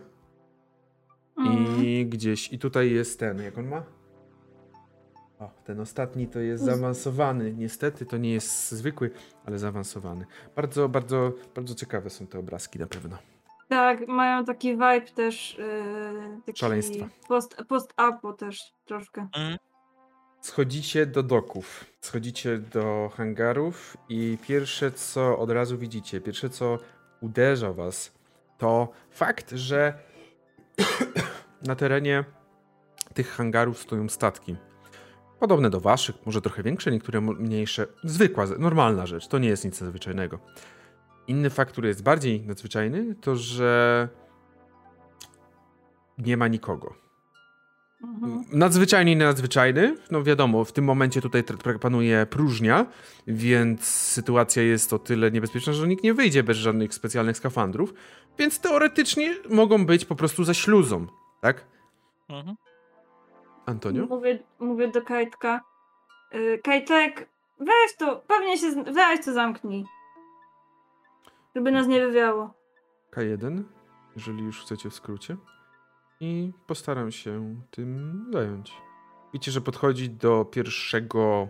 Mhm. 1.37 1.85
I 1.85 2.05
gdzieś, 2.05 2.53
i 2.53 2.59
tutaj 2.59 2.91
jest 2.91 3.19
ten, 3.19 3.39
jak 3.39 3.57
on 3.57 3.67
ma? 3.67 3.83
O, 5.39 5.49
ten 5.65 5.79
ostatni 5.79 6.27
to 6.27 6.39
jest 6.39 6.63
zaawansowany. 6.63 7.53
Niestety 7.53 8.05
to 8.05 8.17
nie 8.17 8.33
jest 8.33 8.71
zwykły, 8.71 9.11
ale 9.45 9.59
zaawansowany. 9.59 10.25
Bardzo, 10.55 10.89
bardzo, 10.89 11.33
bardzo 11.55 11.75
ciekawe 11.75 12.09
są 12.09 12.27
te 12.27 12.39
obrazki 12.39 12.79
na 12.79 12.87
pewno. 12.87 13.17
Tak, 13.73 14.07
mają 14.07 14.45
taki 14.45 14.71
vibe 14.71 15.01
też. 15.01 15.57
Yy, 15.57 16.41
taki 16.45 16.59
Szaleństwa. 16.59 17.09
Post, 17.27 17.55
post-apo 17.67 18.33
też 18.33 18.73
troszkę. 18.85 19.27
Mm. 19.35 19.57
Schodzicie 20.41 21.05
do 21.05 21.23
doków, 21.23 21.85
schodzicie 22.01 22.57
do 22.57 23.11
hangarów 23.15 23.97
i 24.09 24.37
pierwsze 24.47 24.91
co 24.91 25.39
od 25.39 25.49
razu 25.49 25.77
widzicie, 25.77 26.21
pierwsze 26.21 26.49
co 26.49 26.77
uderza 27.21 27.73
was, 27.73 28.13
to 28.57 28.91
fakt, 29.11 29.51
że 29.51 29.93
na 31.67 31.75
terenie 31.75 32.23
tych 33.13 33.29
hangarów 33.31 33.79
stoją 33.79 34.09
statki. 34.09 34.55
Podobne 35.39 35.69
do 35.69 35.79
waszych, 35.79 36.15
może 36.25 36.41
trochę 36.41 36.63
większe, 36.63 36.91
niektóre 36.91 37.21
mniejsze. 37.21 37.87
Zwykła, 38.03 38.45
normalna 38.59 39.05
rzecz, 39.05 39.27
to 39.27 39.37
nie 39.37 39.49
jest 39.49 39.65
nic 39.65 39.81
nadzwyczajnego. 39.81 40.39
Inny 41.27 41.49
fakt, 41.49 41.71
który 41.71 41.87
jest 41.87 42.03
bardziej 42.03 42.41
nadzwyczajny, 42.41 43.15
to 43.15 43.35
że 43.35 44.09
nie 46.17 46.37
ma 46.37 46.47
nikogo. 46.47 47.03
Mhm. 48.03 48.43
Nadzwyczajny 48.51 49.11
i 49.11 49.15
nadzwyczajny. 49.15 49.97
No 50.11 50.23
wiadomo, 50.23 50.65
w 50.65 50.71
tym 50.71 50.85
momencie 50.85 51.21
tutaj 51.21 51.43
panuje 51.81 52.25
próżnia, 52.25 52.85
więc 53.27 53.85
sytuacja 53.87 54.63
jest 54.63 54.93
o 54.93 54.99
tyle 54.99 55.31
niebezpieczna, 55.31 55.73
że 55.73 55.87
nikt 55.87 56.03
nie 56.03 56.13
wyjdzie 56.13 56.43
bez 56.43 56.57
żadnych 56.57 56.93
specjalnych 56.93 57.37
skafandrów, 57.37 57.93
więc 58.39 58.59
teoretycznie 58.59 59.35
mogą 59.49 59.85
być 59.85 60.05
po 60.05 60.15
prostu 60.15 60.43
za 60.43 60.53
śluzą, 60.53 61.07
tak? 61.41 61.65
Mhm. 62.29 62.55
Antonio? 63.65 64.05
Mówię, 64.05 64.39
mówię 64.59 64.87
do 64.87 65.01
Kajtka. 65.01 65.61
Yy, 66.33 66.59
Kajtek, 66.63 67.29
weź 67.59 67.95
to, 67.97 68.23
pewnie 68.27 68.57
się, 68.57 68.83
weź 68.83 69.25
to 69.25 69.33
zamknij. 69.33 69.85
Żeby 71.55 71.71
nas 71.71 71.87
nie 71.87 72.07
wywiało. 72.07 72.53
K1, 73.11 73.63
jeżeli 74.15 74.43
już 74.43 74.61
chcecie 74.61 74.89
w 74.89 74.93
skrócie. 74.93 75.37
I 76.19 76.51
postaram 76.67 77.11
się 77.11 77.61
tym 77.71 78.25
zająć. 78.33 78.73
Widzicie, 79.33 79.51
że 79.51 79.61
podchodzi 79.61 80.09
do 80.09 80.45
pierwszego 80.45 81.47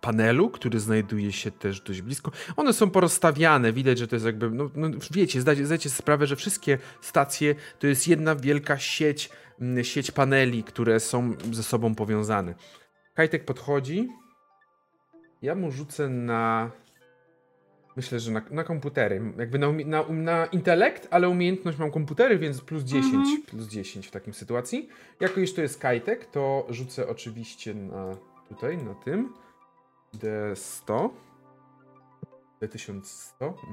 panelu, 0.00 0.50
który 0.50 0.80
znajduje 0.80 1.32
się 1.32 1.50
też 1.50 1.80
dość 1.80 2.02
blisko. 2.02 2.30
One 2.56 2.72
są 2.72 2.90
porozstawiane, 2.90 3.72
widać, 3.72 3.98
że 3.98 4.08
to 4.08 4.16
jest 4.16 4.26
jakby, 4.26 4.50
no, 4.50 4.70
no 4.74 4.88
wiecie, 5.10 5.40
zdajcie 5.40 5.66
sobie 5.66 5.90
sprawę, 5.90 6.26
że 6.26 6.36
wszystkie 6.36 6.78
stacje 7.00 7.54
to 7.78 7.86
jest 7.86 8.08
jedna 8.08 8.34
wielka 8.34 8.78
sieć, 8.78 9.30
mm, 9.60 9.84
sieć 9.84 10.10
paneli, 10.10 10.64
które 10.64 11.00
są 11.00 11.34
ze 11.52 11.62
sobą 11.62 11.94
powiązane. 11.94 12.54
Kajtek 13.14 13.44
podchodzi. 13.44 14.08
Ja 15.42 15.54
mu 15.54 15.70
rzucę 15.70 16.08
na 16.08 16.70
Myślę, 17.98 18.20
że 18.20 18.32
na, 18.32 18.42
na 18.50 18.64
komputery. 18.64 19.32
Jakby 19.38 19.58
na, 19.58 19.72
na, 19.72 20.08
na 20.08 20.46
intelekt, 20.46 21.08
ale 21.10 21.28
umiejętność 21.28 21.78
mam 21.78 21.90
komputery, 21.90 22.38
więc 22.38 22.60
plus 22.60 22.82
10. 22.82 23.14
Mhm. 23.14 23.42
Plus 23.42 23.66
10 23.66 24.06
w 24.06 24.10
takiej 24.10 24.34
sytuacji. 24.34 24.88
Jako 25.20 25.40
iż 25.40 25.54
to 25.54 25.62
jest 25.62 25.80
Kajtek, 25.80 26.26
to 26.26 26.66
rzucę 26.68 27.08
oczywiście 27.08 27.74
na 27.74 28.16
tutaj, 28.48 28.78
na 28.78 28.94
tym. 28.94 29.34
D100. 30.14 31.10
D1100. 32.62 33.46
Mhm. 33.46 33.66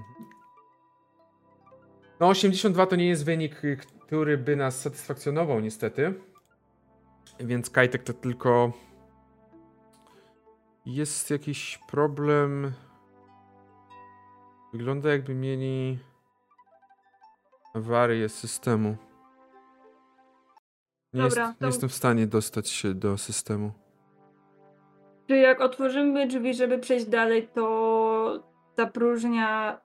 No 2.19 2.27
82 2.27 2.85
to 2.85 2.95
nie 2.95 3.07
jest 3.07 3.25
wynik, 3.25 3.61
który 3.99 4.37
by 4.37 4.55
nas 4.55 4.81
satysfakcjonował 4.81 5.59
niestety. 5.59 6.13
Więc 7.39 7.69
Kajtek 7.69 8.03
to 8.03 8.13
tylko... 8.13 8.71
Jest 10.85 11.29
jakiś 11.29 11.79
problem... 11.87 12.73
Wygląda 14.75 15.09
jakby 15.11 15.35
mieli 15.35 15.99
awarię 17.73 18.29
systemu. 18.29 18.97
Nie, 21.13 21.21
Dobra, 21.21 21.43
jest, 21.47 21.53
nie 21.53 21.59
to- 21.59 21.65
jestem 21.65 21.89
w 21.89 21.93
stanie 21.93 22.27
dostać 22.27 22.69
się 22.69 22.93
do 22.93 23.17
systemu. 23.17 23.71
Czy 25.27 25.35
jak 25.37 25.61
otworzymy 25.61 26.27
drzwi, 26.27 26.53
żeby 26.53 26.79
przejść 26.79 27.05
dalej, 27.05 27.47
to 27.53 28.43
ta 28.75 28.85
próżnia 28.87 29.81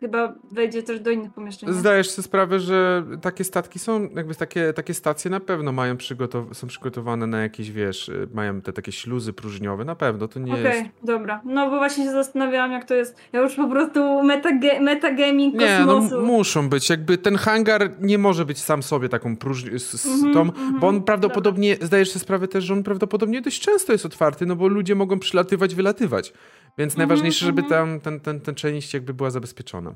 chyba 0.00 0.34
wejdzie 0.52 0.82
też 0.82 1.00
do 1.00 1.10
innych 1.10 1.32
pomieszczeń. 1.32 1.68
nie? 1.68 1.74
Zdajesz 1.74 2.10
sobie 2.10 2.24
sprawę, 2.24 2.60
że 2.60 3.04
takie 3.22 3.44
statki 3.44 3.78
są, 3.78 4.08
jakby 4.16 4.34
takie, 4.34 4.72
takie 4.72 4.94
stacje 4.94 5.30
na 5.30 5.40
pewno 5.40 5.72
mają 5.72 5.94
przygotow- 5.96 6.54
są 6.54 6.66
przygotowane 6.66 7.26
na 7.26 7.42
jakieś, 7.42 7.70
wiesz, 7.70 8.08
y, 8.08 8.28
mają 8.34 8.60
te 8.60 8.72
takie 8.72 8.92
śluzy 8.92 9.32
próżniowe, 9.32 9.84
na 9.84 9.94
pewno, 9.94 10.28
to 10.28 10.40
nie 10.40 10.52
Okej, 10.52 10.64
jest... 10.64 10.82
dobra. 11.02 11.40
No 11.44 11.70
bo 11.70 11.76
właśnie 11.78 12.04
się 12.04 12.10
zastanawiałam, 12.10 12.72
jak 12.72 12.84
to 12.84 12.94
jest. 12.94 13.16
Ja 13.32 13.40
już 13.40 13.54
po 13.54 13.68
prostu 13.68 14.22
metage 14.22 14.80
metagaming 14.80 15.54
Nie, 15.54 15.78
no 15.86 15.94
kosmosu. 15.94 16.16
m- 16.18 16.24
muszą 16.24 16.68
być, 16.68 16.90
jakby 16.90 17.18
ten 17.18 17.36
hangar 17.36 17.90
nie 18.00 18.18
może 18.18 18.44
być 18.44 18.58
sam 18.62 18.82
sobie 18.82 19.08
taką 19.08 19.36
próżnią, 19.36 19.78
z, 19.78 20.06
Mhm, 20.06 20.34
tą, 20.34 20.40
mhm, 20.40 20.80
bo 20.80 20.88
on 20.88 21.02
prawdopodobnie, 21.02 21.76
zdajesz 21.80 22.10
sobie 22.10 22.20
sprawę 22.20 22.48
też, 22.48 22.64
że 22.64 22.74
on 22.74 22.82
prawdopodobnie 22.82 23.40
dość 23.40 23.60
często 23.60 23.92
jest 23.92 24.06
otwarty, 24.06 24.46
no 24.46 24.56
bo 24.56 24.68
ludzie 24.68 24.94
mogą 24.94 25.18
przylatywać, 25.18 25.74
wylatywać. 25.74 26.32
Więc 26.78 26.92
Mhm, 26.92 27.08
najważniejsze, 27.08 27.46
żeby 27.46 27.62
mhm. 27.62 27.80
tam 27.80 28.00
ten, 28.00 28.20
ten, 28.20 28.40
ten 28.40 28.54
część 28.54 28.94
jakby 28.94 29.14
była 29.14 29.30
zabezpieczona. 29.30 29.87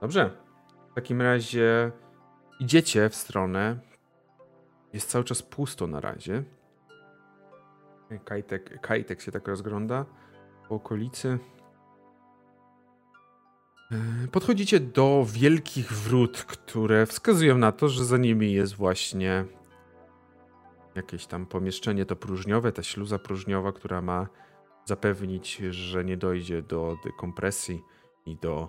Dobrze. 0.00 0.30
W 0.90 0.94
takim 0.94 1.22
razie 1.22 1.92
idziecie 2.60 3.08
w 3.08 3.14
stronę. 3.14 3.78
Jest 4.92 5.10
cały 5.10 5.24
czas 5.24 5.42
pusto 5.42 5.86
na 5.86 6.00
razie. 6.00 6.42
Kajtek, 8.24 8.80
Kajtek 8.80 9.20
się 9.20 9.32
tak 9.32 9.48
rozgląda 9.48 10.04
po 10.68 10.74
okolicy. 10.74 11.38
E, 13.92 14.28
Podchodzicie 14.28 14.80
do 14.80 15.26
wielkich 15.32 15.92
wrót, 15.92 16.44
które 16.44 17.06
wskazują 17.06 17.58
na 17.58 17.72
to, 17.72 17.88
że 17.88 18.04
za 18.04 18.16
nimi 18.16 18.52
jest 18.52 18.74
właśnie 18.74 19.44
jakieś 20.94 21.26
tam 21.26 21.46
pomieszczenie 21.46 22.06
to 22.06 22.16
próżniowe, 22.16 22.72
ta 22.72 22.82
śluza 22.82 23.18
próżniowa, 23.18 23.72
która 23.72 24.02
ma 24.02 24.26
zapewnić, 24.84 25.56
że 25.56 26.04
nie 26.04 26.16
dojdzie 26.16 26.62
do 26.62 26.96
dekompresji 27.04 27.82
i 28.26 28.36
do 28.36 28.68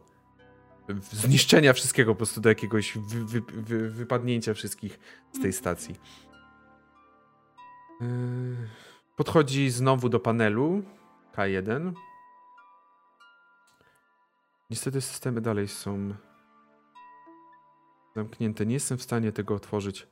zniszczenia 1.12 1.74
wszystkiego, 1.74 2.12
po 2.12 2.18
prostu 2.18 2.42
do 2.42 2.50
jakiegoś 2.50 2.98
wy, 2.98 3.26
wy, 3.26 3.42
wy, 3.42 3.90
wypadnięcia 3.90 4.54
wszystkich 4.54 5.00
z 5.32 5.42
tej 5.42 5.54
stacji. 5.54 5.96
Yy, 8.02 8.08
Podchodzi 9.18 9.70
znowu 9.70 10.10
do 10.10 10.20
panelu 10.20 10.84
K1. 11.36 11.94
Niestety 14.70 15.02
systemy 15.02 15.42
dalej 15.42 15.68
są 15.68 16.14
zamknięte. 18.16 18.66
Nie 18.66 18.74
jestem 18.74 18.98
w 18.98 19.04
stanie 19.04 19.32
tego 19.32 19.56
otworzyć. 19.56 20.08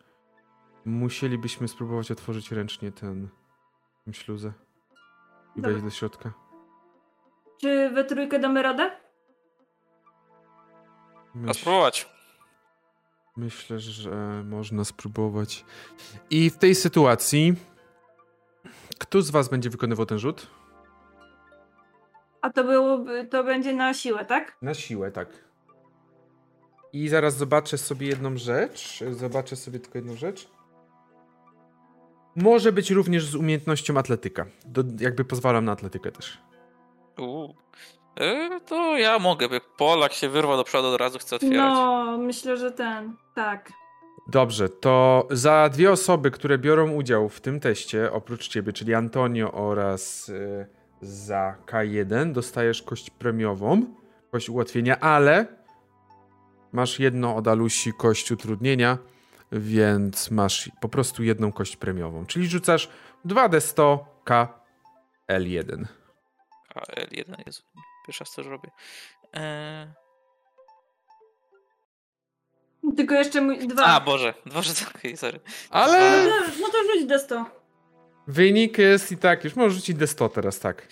Musielibyśmy 0.86 1.68
spróbować 1.68 2.12
otworzyć 2.12 2.52
ręcznie 2.52 2.92
ten, 2.92 3.30
śluzę 4.12 4.54
i 5.56 5.62
wejść 5.62 5.84
do 5.84 5.90
środka. 5.90 6.34
Czy 7.62 7.90
we 7.90 8.04
trójkę 8.04 8.40
damy 8.40 8.62
radę? 8.62 9.05
A 11.36 11.38
Myśl- 11.38 11.54
spróbować. 11.60 12.10
Myślę, 13.38 13.80
że 13.80 14.44
można 14.44 14.84
spróbować. 14.86 15.66
I 16.30 16.50
w 16.50 16.58
tej 16.58 16.76
sytuacji, 16.76 17.56
kto 19.00 19.22
z 19.22 19.30
Was 19.30 19.50
będzie 19.50 19.70
wykonywał 19.70 20.06
ten 20.06 20.20
rzut? 20.20 20.48
A 22.42 22.50
to 22.50 22.64
byłoby, 22.64 23.28
to 23.28 23.44
będzie 23.44 23.74
na 23.74 23.94
siłę, 23.94 24.26
tak? 24.26 24.58
Na 24.62 24.74
siłę, 24.74 25.12
tak. 25.12 25.30
I 26.94 27.08
zaraz 27.10 27.38
zobaczę 27.38 27.78
sobie 27.78 28.08
jedną 28.08 28.38
rzecz. 28.38 29.04
Zobaczę 29.12 29.56
sobie 29.56 29.80
tylko 29.80 29.98
jedną 29.98 30.16
rzecz. 30.16 30.48
Może 32.36 32.72
być 32.72 32.92
również 32.92 33.26
z 33.26 33.36
umiejętnością 33.36 33.98
atletyka. 33.98 34.46
Do, 34.66 34.84
jakby 35.00 35.26
pozwalam 35.26 35.66
na 35.66 35.72
atletykę 35.72 36.12
też. 36.12 36.38
Uuu. 37.20 37.56
E, 38.20 38.59
to 38.59 38.97
ja 38.97 39.20
mogę, 39.20 39.47
jak 39.51 39.63
Polak 39.78 40.13
się 40.13 40.30
wyrwał 40.30 40.57
do 40.57 40.63
przodu, 40.63 40.88
od 40.88 40.99
razu 40.99 41.20
chcę 41.20 41.36
otwierać. 41.36 41.55
No, 41.55 42.18
myślę, 42.18 42.57
że 42.57 42.72
ten, 42.72 43.16
tak. 43.36 43.72
Dobrze, 44.28 44.70
to 44.70 45.28
za 45.32 45.70
dwie 45.70 45.91
osoby, 45.91 46.32
które 46.32 46.57
biorą 46.57 46.91
udział 46.91 47.30
w 47.30 47.41
tym 47.41 47.59
teście, 47.59 48.11
oprócz 48.11 48.47
ciebie, 48.47 48.74
czyli 48.74 48.93
Antonio 48.93 49.51
oraz 49.51 50.30
y, 50.30 50.68
za 51.01 51.55
K1, 51.66 52.32
dostajesz 52.32 52.84
kość 52.84 53.09
premiową, 53.09 53.86
kość 54.32 54.49
ułatwienia, 54.49 54.99
ale 54.99 55.47
masz 56.72 56.99
jedno 56.99 57.36
od 57.36 57.47
Alusi 57.47 57.93
kość 57.93 58.32
utrudnienia, 58.32 58.97
więc 59.51 60.32
masz 60.32 60.72
po 60.82 60.89
prostu 60.89 61.24
jedną 61.24 61.51
kość 61.51 61.76
premiową. 61.76 62.26
Czyli 62.26 62.47
rzucasz 62.47 62.89
2D100 63.26 63.99
K 64.24 64.59
L1. 65.30 65.86
A 66.76 66.80
L1 66.80 67.47
jest 67.47 67.63
pierwszy 68.06 68.24
raz 68.24 68.34
to 68.34 68.43
robię. 68.43 68.72
E... 69.36 69.93
Tylko 72.97 73.16
jeszcze 73.16 73.41
mój 73.41 73.68
dwa. 73.68 73.84
A, 73.86 73.99
Boże, 73.99 74.34
Boże, 74.53 74.74
okej, 74.95 75.18
sorry. 75.18 75.39
Ale 75.70 76.24
No, 76.30 76.47
no 76.62 76.68
to 76.68 76.78
rzuć 76.84 77.10
D100. 77.12 77.45
wynik 78.28 78.78
jest 78.78 79.12
i 79.12 79.18
tak, 79.18 79.43
już 79.43 79.56
możesz 79.56 79.74
rzucić 79.74 79.97
D100 79.97 80.30
teraz, 80.30 80.60
tak. 80.60 80.88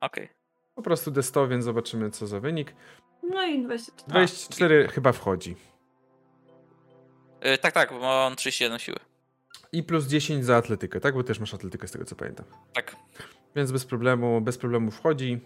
Okej. 0.00 0.28
Po 0.74 0.82
prostu 0.82 1.10
D100, 1.12 1.48
więc 1.48 1.64
zobaczymy 1.64 2.10
co 2.10 2.26
za 2.26 2.40
wynik. 2.40 2.74
No 3.22 3.46
i 3.46 3.62
24. 3.64 4.10
24 4.10 4.88
chyba 4.88 5.12
wchodzi. 5.12 5.56
E, 7.40 7.58
Tak, 7.58 7.74
tak, 7.74 7.90
bo 7.92 7.98
mam 7.98 8.36
31 8.36 8.78
siły. 8.78 8.98
I 9.72 9.82
plus 9.82 10.06
10 10.06 10.44
za 10.44 10.56
atletykę, 10.56 11.00
tak? 11.00 11.14
Bo 11.14 11.24
też 11.24 11.40
masz 11.40 11.54
atletykę 11.54 11.88
z 11.88 11.90
tego 11.92 12.04
co 12.04 12.16
pamiętam. 12.16 12.46
Tak. 12.72 12.96
Więc 13.56 13.72
bez 13.72 13.84
problemu, 13.86 14.40
bez 14.40 14.58
problemu 14.58 14.90
wchodzi. 14.90 15.40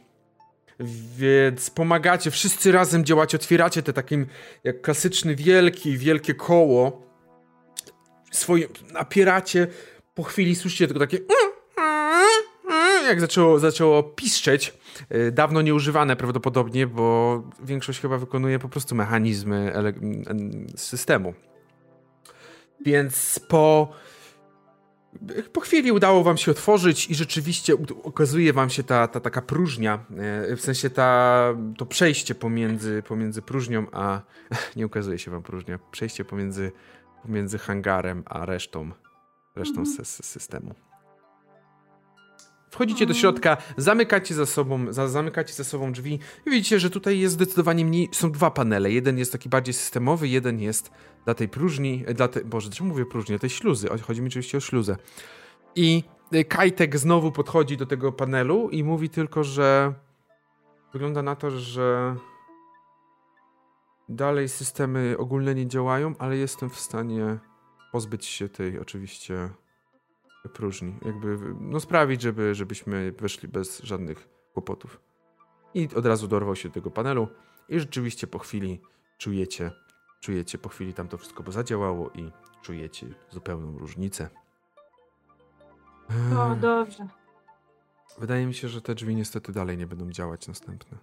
Więc 1.16 1.70
pomagacie, 1.70 2.30
wszyscy 2.30 2.72
razem 2.72 3.04
działacie, 3.04 3.36
otwieracie 3.36 3.82
te 3.82 3.92
takim 3.92 4.26
jak 4.64 4.82
klasyczny 4.82 5.36
wielki, 5.36 5.98
wielkie 5.98 6.34
koło. 6.34 7.02
Swoje 8.30 8.66
napieracie. 8.92 9.66
Po 10.14 10.22
chwili 10.22 10.56
słyszycie 10.56 10.86
tylko 10.86 11.00
takie 11.00 11.18
jak 13.08 13.20
zaczęło, 13.20 13.58
zaczęło 13.58 14.02
piszczeć. 14.02 14.74
Y, 15.14 15.32
Dawno 15.32 15.62
nieużywane 15.62 16.16
prawdopodobnie, 16.16 16.86
bo 16.86 17.42
większość 17.62 18.00
chyba 18.00 18.18
wykonuje 18.18 18.58
po 18.58 18.68
prostu 18.68 18.94
mechanizmy 18.94 19.72
systemu. 20.76 21.34
Więc 22.80 23.40
po 23.48 23.92
po 25.52 25.60
chwili 25.60 25.92
udało 25.92 26.22
wam 26.24 26.36
się 26.36 26.50
otworzyć 26.50 27.10
i 27.10 27.14
rzeczywiście 27.14 27.74
okazuje 28.02 28.52
wam 28.52 28.70
się 28.70 28.82
ta, 28.82 29.08
ta 29.08 29.20
taka 29.20 29.42
próżnia, 29.42 30.04
e, 30.50 30.56
w 30.56 30.60
sensie 30.60 30.90
ta, 30.90 31.54
to 31.78 31.86
przejście 31.86 32.34
pomiędzy, 32.34 33.02
pomiędzy 33.08 33.42
próżnią 33.42 33.86
a... 33.92 34.20
Nie 34.76 34.86
ukazuje 34.86 35.18
się 35.18 35.30
wam 35.30 35.42
próżnia, 35.42 35.78
przejście 35.90 36.24
pomiędzy, 36.24 36.72
pomiędzy 37.22 37.58
hangarem 37.58 38.22
a 38.26 38.46
resztą, 38.46 38.90
resztą 39.56 39.78
Mhm. 39.80 39.96
sy- 39.96 40.02
sy- 40.04 40.22
systemu. 40.22 40.74
Wchodzicie 42.72 43.06
do 43.06 43.14
środka, 43.14 43.56
zamykacie 43.76 44.34
za 44.34 44.46
sobą, 44.46 44.92
za, 44.92 45.08
zamykacie 45.08 45.54
za 45.54 45.64
sobą 45.64 45.92
drzwi 45.92 46.18
i 46.46 46.50
widzicie, 46.50 46.80
że 46.80 46.90
tutaj 46.90 47.18
jest 47.18 47.34
zdecydowanie 47.34 47.84
mniej, 47.84 48.08
są 48.12 48.32
dwa 48.32 48.50
panele. 48.50 48.90
Jeden 48.90 49.18
jest 49.18 49.32
taki 49.32 49.48
bardziej 49.48 49.74
systemowy, 49.74 50.28
jeden 50.28 50.60
jest 50.60 50.90
dla 51.24 51.34
tej 51.34 51.48
próżni, 51.48 52.04
e, 52.06 52.14
dla 52.14 52.28
tej, 52.28 52.44
Boże, 52.44 52.70
czemu 52.70 52.88
mówię 52.88 53.06
próżni? 53.06 53.38
Tej 53.38 53.50
śluzy, 53.50 53.88
chodzi 54.02 54.22
mi 54.22 54.28
oczywiście 54.28 54.58
o 54.58 54.60
śluzę. 54.60 54.96
I 55.74 56.04
e, 56.32 56.44
Kajtek 56.44 56.98
znowu 56.98 57.32
podchodzi 57.32 57.76
do 57.76 57.86
tego 57.86 58.12
panelu 58.12 58.68
i 58.70 58.84
mówi 58.84 59.08
tylko, 59.08 59.44
że 59.44 59.94
wygląda 60.92 61.22
na 61.22 61.36
to, 61.36 61.50
że 61.50 62.16
dalej 64.08 64.48
systemy 64.48 65.14
ogólne 65.18 65.54
nie 65.54 65.66
działają, 65.66 66.14
ale 66.18 66.36
jestem 66.36 66.70
w 66.70 66.80
stanie 66.80 67.38
pozbyć 67.92 68.26
się 68.26 68.48
tej 68.48 68.78
oczywiście 68.78 69.48
próżni. 70.48 70.94
Jakby, 71.04 71.38
no 71.60 71.80
sprawić, 71.80 72.22
żeby, 72.22 72.54
żebyśmy 72.54 73.12
weszli 73.12 73.48
bez 73.48 73.80
żadnych 73.80 74.28
kłopotów. 74.52 75.00
I 75.74 75.88
od 75.96 76.06
razu 76.06 76.28
dorwał 76.28 76.56
się 76.56 76.68
do 76.68 76.74
tego 76.74 76.90
panelu 76.90 77.28
i 77.68 77.80
rzeczywiście 77.80 78.26
po 78.26 78.38
chwili 78.38 78.80
czujecie, 79.18 79.70
czujecie 80.20 80.58
po 80.58 80.68
chwili 80.68 80.94
tam 80.94 81.08
to 81.08 81.18
wszystko 81.18 81.52
zadziałało 81.52 82.10
i 82.10 82.30
czujecie 82.62 83.06
zupełną 83.30 83.78
różnicę. 83.78 84.28
O, 86.38 86.54
dobrze. 86.54 87.08
Wydaje 88.18 88.46
mi 88.46 88.54
się, 88.54 88.68
że 88.68 88.82
te 88.82 88.94
drzwi 88.94 89.14
niestety 89.16 89.52
dalej 89.52 89.78
nie 89.78 89.86
będą 89.86 90.10
działać 90.10 90.48
następne. 90.48 90.98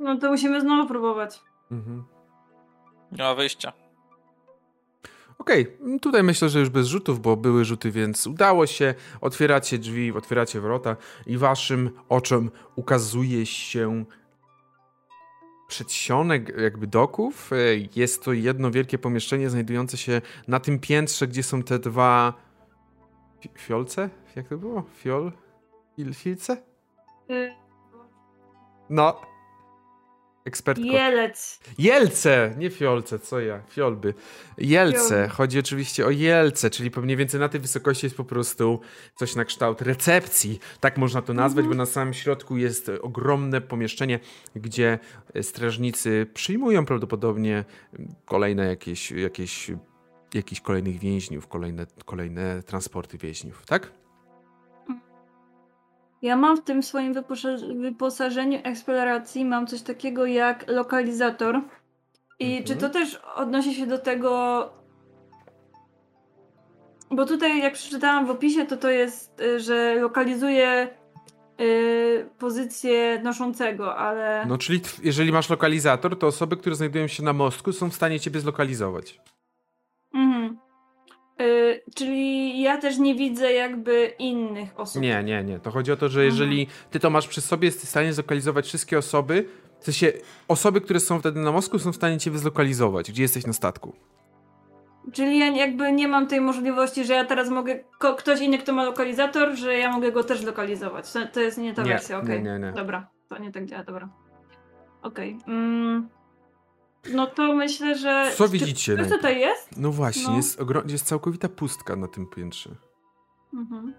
No 0.00 0.16
to 0.16 0.30
musimy 0.30 0.60
znowu 0.60 0.88
próbować. 0.88 1.42
Mhm. 1.70 2.04
Nie 3.12 3.24
ma 3.24 3.34
wyjścia. 3.34 3.72
Okej, 5.38 5.76
m, 5.80 6.00
tutaj 6.00 6.22
myślę, 6.22 6.48
że 6.48 6.60
już 6.60 6.68
bez 6.68 6.86
rzutów, 6.86 7.20
bo 7.20 7.36
były 7.36 7.64
rzuty, 7.64 7.90
więc 7.90 8.26
udało 8.26 8.66
się. 8.66 8.94
Otwieracie 9.20 9.78
drzwi, 9.78 10.12
otwieracie 10.12 10.60
wrota 10.60 10.96
i 11.26 11.38
waszym 11.38 11.90
oczom 12.08 12.50
ukazuje 12.76 13.46
się 13.46 14.04
przedsionek 15.68 16.58
jakby 16.58 16.86
doków. 16.86 17.50
Jest 17.96 18.24
to 18.24 18.32
jedno 18.32 18.70
wielkie 18.70 18.98
pomieszczenie 18.98 19.50
znajdujące 19.50 19.96
się 19.96 20.20
na 20.48 20.60
tym 20.60 20.78
piętrze, 20.78 21.26
gdzie 21.28 21.42
są 21.42 21.62
te 21.62 21.78
dwa 21.78 22.32
fi- 23.42 23.58
fiolce? 23.58 24.10
Jak 24.36 24.48
to 24.48 24.56
było? 24.58 24.82
Fiol? 24.94 25.32
Fil- 25.98 26.14
Filce? 26.14 26.62
Y, 27.30 27.52
No. 28.90 29.20
Ekspertko. 30.48 30.84
Jelec. 30.84 31.60
Jelce, 31.78 32.54
nie 32.58 32.70
fiolce, 32.70 33.18
co 33.18 33.40
ja, 33.40 33.62
fiolby. 33.70 34.14
Jelce, 34.58 35.08
Fiolby. 35.08 35.28
chodzi 35.28 35.58
oczywiście 35.58 36.06
o 36.06 36.10
jelce, 36.10 36.70
czyli 36.70 36.90
mniej 37.02 37.16
więcej 37.16 37.40
na 37.40 37.48
tej 37.48 37.60
wysokości 37.60 38.06
jest 38.06 38.16
po 38.16 38.24
prostu 38.24 38.80
coś 39.14 39.34
na 39.36 39.44
kształt 39.44 39.82
recepcji, 39.82 40.58
tak 40.80 40.98
można 40.98 41.22
to 41.22 41.34
nazwać, 41.34 41.66
bo 41.66 41.74
na 41.74 41.86
samym 41.86 42.14
środku 42.14 42.56
jest 42.56 42.90
ogromne 43.02 43.60
pomieszczenie, 43.60 44.20
gdzie 44.56 44.98
strażnicy 45.42 46.26
przyjmują 46.34 46.86
prawdopodobnie 46.86 47.64
kolejne 48.24 48.66
jakieś, 48.66 49.10
jakieś, 49.10 49.70
jakichś 50.34 50.60
kolejnych 50.60 50.98
więźniów, 50.98 51.46
kolejne, 51.46 51.86
kolejne 52.04 52.62
transporty 52.62 53.18
więźniów, 53.18 53.66
tak? 53.66 53.97
Ja 56.22 56.36
mam 56.36 56.56
w 56.56 56.64
tym 56.64 56.82
swoim 56.82 57.14
wyposa- 57.14 57.80
wyposażeniu 57.82 58.58
eksploracji 58.64 59.44
mam 59.44 59.66
coś 59.66 59.82
takiego 59.82 60.26
jak 60.26 60.68
lokalizator. 60.68 61.60
I 62.40 62.44
Mhm. 62.50 62.64
czy 62.64 62.76
to 62.76 62.90
też 62.90 63.20
odnosi 63.34 63.74
się 63.74 63.86
do 63.86 63.98
tego. 63.98 64.28
Bo 67.10 67.26
tutaj, 67.26 67.62
jak 67.62 67.74
przeczytałam 67.74 68.26
w 68.26 68.30
opisie, 68.30 68.66
to 68.66 68.76
to 68.76 68.90
jest, 68.90 69.40
y, 69.40 69.60
że 69.60 69.94
lokalizuje 69.94 70.88
y, 71.60 72.26
pozycję 72.38 73.20
noszącego, 73.24 73.96
ale. 73.96 74.46
No, 74.46 74.58
czyli 74.58 74.80
jeżeli 75.02 75.32
masz 75.32 75.50
lokalizator, 75.50 76.18
to 76.18 76.26
osoby, 76.26 76.56
które 76.56 76.74
znajdują 76.76 77.06
się 77.06 77.22
na 77.22 77.32
mostku 77.32 77.72
są 77.72 77.90
w 77.90 77.94
stanie 77.94 78.20
ciebie 78.20 78.40
zlokalizować. 78.40 79.20
Mhm. 81.38 81.50
Y, 81.50 81.82
czyli 81.94 82.60
ja 82.62 82.78
też 82.78 82.98
nie 82.98 83.14
widzę 83.14 83.52
jakby 83.52 84.12
innych 84.18 84.80
osób. 84.80 85.02
Nie, 85.02 85.22
nie, 85.24 85.44
nie. 85.44 85.58
To 85.58 85.70
chodzi 85.70 85.92
o 85.92 85.96
to, 85.96 86.08
że 86.08 86.20
Mhm. 86.20 86.32
jeżeli 86.34 86.66
ty 86.90 87.00
to 87.00 87.10
masz 87.10 87.28
przy 87.28 87.40
sobie, 87.40 87.66
jesteś 87.68 87.84
w 87.84 87.90
stanie 87.90 88.12
zlokalizować 88.12 88.66
wszystkie 88.66 88.98
osoby, 88.98 89.48
w 89.80 89.84
sensie 89.84 90.12
osoby, 90.48 90.80
które 90.80 91.00
są 91.00 91.20
wtedy 91.20 91.40
na 91.40 91.52
mostku, 91.52 91.78
są 91.78 91.92
w 91.92 91.96
stanie 91.96 92.18
cię 92.18 92.38
zlokalizować, 92.38 93.10
gdzie 93.12 93.22
jesteś 93.22 93.46
na 93.46 93.52
statku. 93.52 93.92
Czyli 95.12 95.38
ja 95.38 95.46
jakby 95.46 95.92
nie 95.92 96.08
mam 96.08 96.26
tej 96.26 96.40
możliwości, 96.40 97.04
że 97.04 97.14
ja 97.14 97.24
teraz 97.24 97.50
mogę. 97.50 97.78
Ko- 97.98 98.14
ktoś 98.14 98.40
inny, 98.40 98.58
kto 98.58 98.72
ma 98.72 98.84
lokalizator, 98.84 99.56
że 99.56 99.78
ja 99.78 99.92
mogę 99.92 100.12
go 100.12 100.24
też 100.24 100.42
lokalizować. 100.42 101.12
To, 101.12 101.26
to 101.32 101.40
jest 101.40 101.58
nie 101.58 101.74
ta 101.74 101.82
Nie, 101.82 101.88
wersja, 101.88 102.18
okej. 102.18 102.42
nie, 102.42 102.50
nie, 102.52 102.58
nie. 102.58 102.72
Dobra, 102.72 103.08
to 103.28 103.38
nie 103.38 103.52
tak 103.52 103.66
działa, 103.66 103.84
dobra. 103.84 104.08
Okej. 105.02 105.38
Mm, 105.46 106.08
no 107.12 107.26
to 107.26 107.54
myślę, 107.54 107.98
że. 107.98 108.32
Co 108.36 108.44
czy- 108.44 108.52
widzicie 108.52 108.96
Co 109.04 109.16
tutaj 109.16 109.40
jest? 109.40 109.76
No 109.76 109.92
właśnie, 109.92 110.28
No. 110.28 110.36
Jest, 110.36 110.60
jest 110.86 111.06
całkowita 111.06 111.48
pustka 111.48 111.96
na 111.96 112.08
tym 112.08 112.26
piętrze. 112.26 112.70
Mhm. 113.54 113.94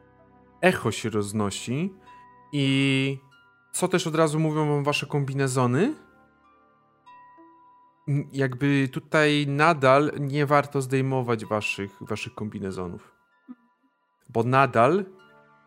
Echo 0.61 0.91
się 0.91 1.09
roznosi 1.09 1.93
i 2.51 3.17
co 3.71 3.87
też 3.87 4.07
od 4.07 4.15
razu 4.15 4.39
mówią 4.39 4.69
wam 4.69 4.83
wasze 4.83 5.05
kombinezony? 5.05 5.93
Jakby 8.31 8.89
tutaj 8.91 9.45
nadal 9.47 10.11
nie 10.19 10.45
warto 10.45 10.81
zdejmować 10.81 11.45
waszych, 11.45 11.91
waszych 12.01 12.35
kombinezonów. 12.35 13.15
Bo 14.29 14.43
nadal 14.43 15.05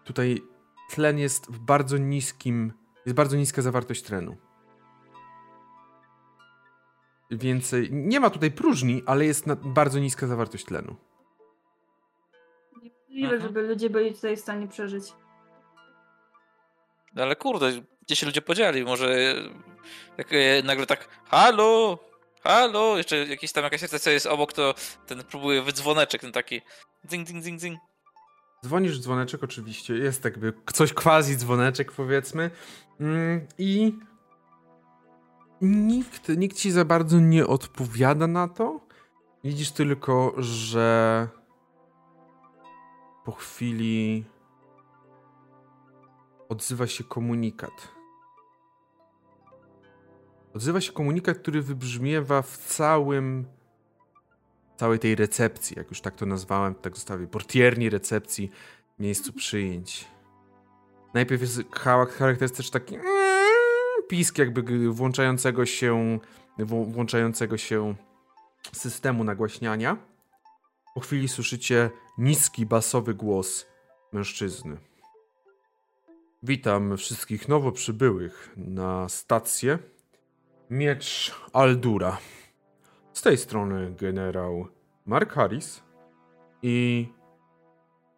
tutaj 0.05 0.43
tlen 0.91 1.19
jest 1.19 1.47
w 1.53 1.59
bardzo 1.59 1.99
niskim, 1.99 2.73
jest 3.07 3.17
bardzo 3.17 3.37
niska 3.37 3.63
zawartość 3.63 4.03
tlenu. 4.03 4.37
Więc 7.33 7.75
nie 7.91 8.21
ma 8.21 8.31
tutaj 8.31 8.51
próżni, 8.51 9.03
ale 9.07 9.25
jest 9.27 9.47
na, 9.47 9.57
bardzo 9.57 9.99
niska 9.99 10.27
zawartość 10.27 10.65
tlenu. 10.65 10.97
Niemożliwe, 12.83 13.35
Mhm. 13.35 13.43
żeby 13.43 13.63
ludzie 13.63 13.91
byli 13.91 14.15
tutaj 14.15 14.37
w 14.37 14.41
stanie 14.41 14.69
przeżyć. 14.69 15.13
No 17.15 17.23
ale 17.23 17.37
kurde, 17.37 17.73
gdzie 18.03 18.17
się 18.17 18.27
ludzie 18.27 18.43
podzieli? 18.43 18.85
Może 18.85 19.35
jak 20.19 20.33
e, 20.33 20.63
nagle 20.65 20.87
tak 20.87 21.09
halo, 21.25 21.99
halo, 22.45 22.97
jeszcze 22.97 23.17
jakieś 23.27 23.53
tam 23.53 23.65
jakaś 23.65 23.81
stacja 23.83 24.13
jest 24.13 24.27
obok, 24.27 24.53
to 24.53 24.75
ten 25.07 25.25
próbuje 25.25 25.63
wydzwoneczek, 25.63 26.21
ten 26.21 26.33
taki 26.33 26.61
ding, 27.05 27.27
ding, 27.29 27.45
ding, 27.45 27.61
ding. 27.61 27.81
Dzwonisz 28.65 28.99
dzwoneczek 29.01 29.45
oczywiście, 29.45 29.95
jest 29.95 30.25
jakby 30.25 30.53
coś 30.73 30.93
quasi 30.93 31.37
dzwoneczek 31.37 31.93
powiedzmy 31.93 32.51
mm, 33.01 33.47
i 33.59 33.93
nikt, 35.63 36.29
nikt 36.29 36.57
ci 36.57 36.71
za 36.71 36.85
bardzo 36.85 37.21
nie 37.21 37.47
odpowiada 37.47 38.27
na 38.27 38.49
to. 38.49 38.81
Widzisz 39.45 39.73
tylko, 39.73 40.35
że 40.39 41.29
po 43.25 43.33
chwili 43.33 44.25
odzywa 46.49 46.87
się 46.87 47.05
komunikat. 47.05 47.89
Odzywa 50.55 50.81
się 50.81 50.93
komunikat, 50.93 51.39
który 51.39 51.63
wybrzmiewa 51.63 52.43
w 52.43 52.59
całym 52.59 53.47
całej 54.77 54.99
tej 54.99 55.15
recepcji, 55.15 55.75
jak 55.79 55.89
już 55.91 56.01
tak 56.01 56.17
to 56.17 56.27
nazwałem, 56.27 56.75
tak 56.75 56.95
zostawię, 56.95 57.27
portierni 57.27 57.91
recepcji 57.91 58.51
miejscu 58.99 59.33
przyjęć. 59.33 60.09
Najpierw 61.15 61.43
jest 61.43 61.63
charakterystyczny 61.73 62.81
taki 62.81 62.95
mm, 62.95 63.42
pisk 64.13 64.39
jakby 64.39 64.91
włączającego 64.93 65.67
się 65.67 66.19
włączającego 66.59 67.59
się 67.59 67.95
systemu 68.73 69.25
nagłaśniania. 69.25 69.97
Po 70.95 71.01
chwili 71.01 71.29
słyszycie 71.29 71.91
niski, 72.19 72.67
basowy 72.67 73.15
głos 73.15 73.67
mężczyzny. 74.13 74.77
Witam 76.43 76.97
wszystkich 76.97 77.49
nowo 77.49 77.73
przybyłych 77.73 78.53
na 78.57 79.09
stację 79.09 79.79
Miecz 80.71 81.35
Aldura. 81.53 82.19
Z 83.13 83.23
tej 83.23 83.39
strony 83.39 83.95
generał 83.99 84.69
Mark 85.07 85.33
Harris 85.33 85.83
i 86.63 87.09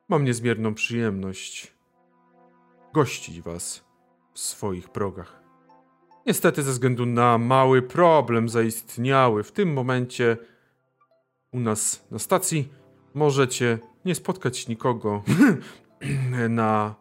mam 0.09 0.25
niezmierną 0.25 0.75
przyjemność 0.75 1.75
gościć 2.93 3.41
was 3.41 3.85
w 4.33 4.39
swoich 4.39 4.89
progach. 4.89 5.44
Niestety 6.27 6.63
ze 6.63 6.73
względu 6.73 7.07
na 7.07 7.39
mały 7.39 7.83
problem 7.83 8.49
zaistniały 8.49 9.43
w 9.43 9.53
tym 9.53 9.73
momencie 9.73 10.37
u 11.53 11.61
nas 11.61 12.07
na 12.11 12.19
stacji 12.19 12.69
możecie 13.15 13.79
nie 14.05 14.15
spotkać 14.15 14.69
nikogo 14.69 15.23
na 16.49 16.95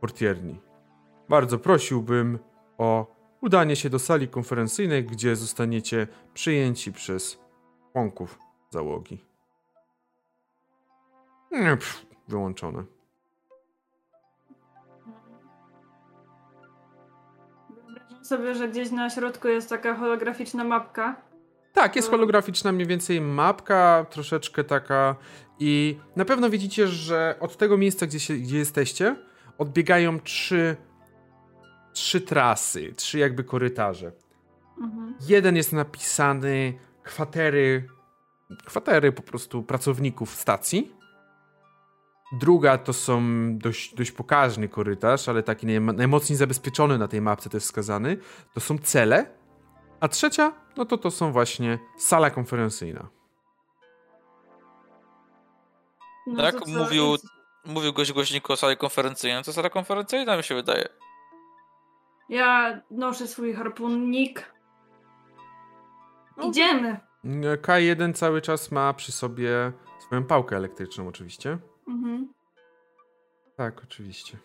portierni. 0.00 0.60
Bardzo 1.28 1.58
prosiłbym 1.58 2.38
o 2.78 3.16
udanie 3.40 3.76
się 3.76 3.90
do 3.90 3.98
sali 3.98 4.28
konferencyjnej, 4.28 5.04
gdzie 5.04 5.36
zostaniecie 5.36 6.06
przyjęci 6.34 6.92
przez 6.92 7.38
członków 7.92 8.38
załogi. 8.70 9.24
Pff, 11.50 12.06
wyłączone. 12.28 12.93
Sobie, 18.26 18.54
że 18.54 18.68
gdzieś 18.68 18.90
na 18.90 19.10
środku 19.10 19.48
jest 19.48 19.68
taka 19.68 19.94
holograficzna 19.94 20.64
mapka. 20.64 21.16
Tak, 21.72 21.96
jest 21.96 22.10
holograficzna 22.10 22.72
mniej 22.72 22.86
więcej 22.86 23.20
mapka, 23.20 24.06
troszeczkę 24.10 24.64
taka 24.64 25.16
i 25.58 25.96
na 26.16 26.24
pewno 26.24 26.50
widzicie, 26.50 26.88
że 26.88 27.36
od 27.40 27.56
tego 27.56 27.76
miejsca, 27.76 28.06
gdzie, 28.06 28.20
się, 28.20 28.34
gdzie 28.34 28.58
jesteście, 28.58 29.16
odbiegają 29.58 30.20
trzy, 30.20 30.76
trzy 31.92 32.20
trasy, 32.20 32.92
trzy 32.96 33.18
jakby 33.18 33.44
korytarze. 33.44 34.12
Mhm. 34.80 35.14
Jeden 35.28 35.56
jest 35.56 35.72
napisany 35.72 36.74
kwatery, 37.02 37.88
kwatery 38.64 39.12
po 39.12 39.22
prostu 39.22 39.62
pracowników 39.62 40.34
stacji. 40.34 40.92
Druga 42.40 42.78
to 42.78 42.92
są 42.92 43.22
dość, 43.58 43.94
dość 43.94 44.12
pokaźny 44.12 44.68
korytarz, 44.68 45.28
ale 45.28 45.42
taki 45.42 45.66
najmocniej 45.80 46.36
zabezpieczony 46.36 46.98
na 46.98 47.08
tej 47.08 47.20
mapce 47.20 47.50
też 47.50 47.62
wskazany. 47.62 48.16
To 48.54 48.60
są 48.60 48.78
cele. 48.78 49.26
A 50.00 50.08
trzecia, 50.08 50.52
no 50.76 50.84
to 50.84 50.98
to 50.98 51.10
są 51.10 51.32
właśnie 51.32 51.78
sala 51.98 52.30
konferencyjna. 52.30 53.08
No 56.26 56.42
tak, 56.42 56.66
mówił, 56.66 57.16
mówił 57.64 57.92
gość 57.92 58.12
głośniku 58.12 58.52
o 58.52 58.56
sali 58.56 58.76
konferencyjnej. 58.76 59.44
To 59.44 59.52
sala 59.52 59.70
konferencyjna 59.70 60.36
mi 60.36 60.42
się 60.42 60.54
wydaje. 60.54 60.88
Ja 62.28 62.80
noszę 62.90 63.26
swój 63.26 63.54
harpunnik. 63.54 64.54
No. 66.36 66.44
Idziemy. 66.48 67.00
K1 67.62 68.12
cały 68.14 68.40
czas 68.40 68.72
ma 68.72 68.94
przy 68.94 69.12
sobie 69.12 69.72
swoją 70.06 70.24
pałkę 70.24 70.56
elektryczną, 70.56 71.08
oczywiście. 71.08 71.58
Mhm. 71.88 72.32
Tak, 73.56 73.82
oczywiście. 73.84 74.38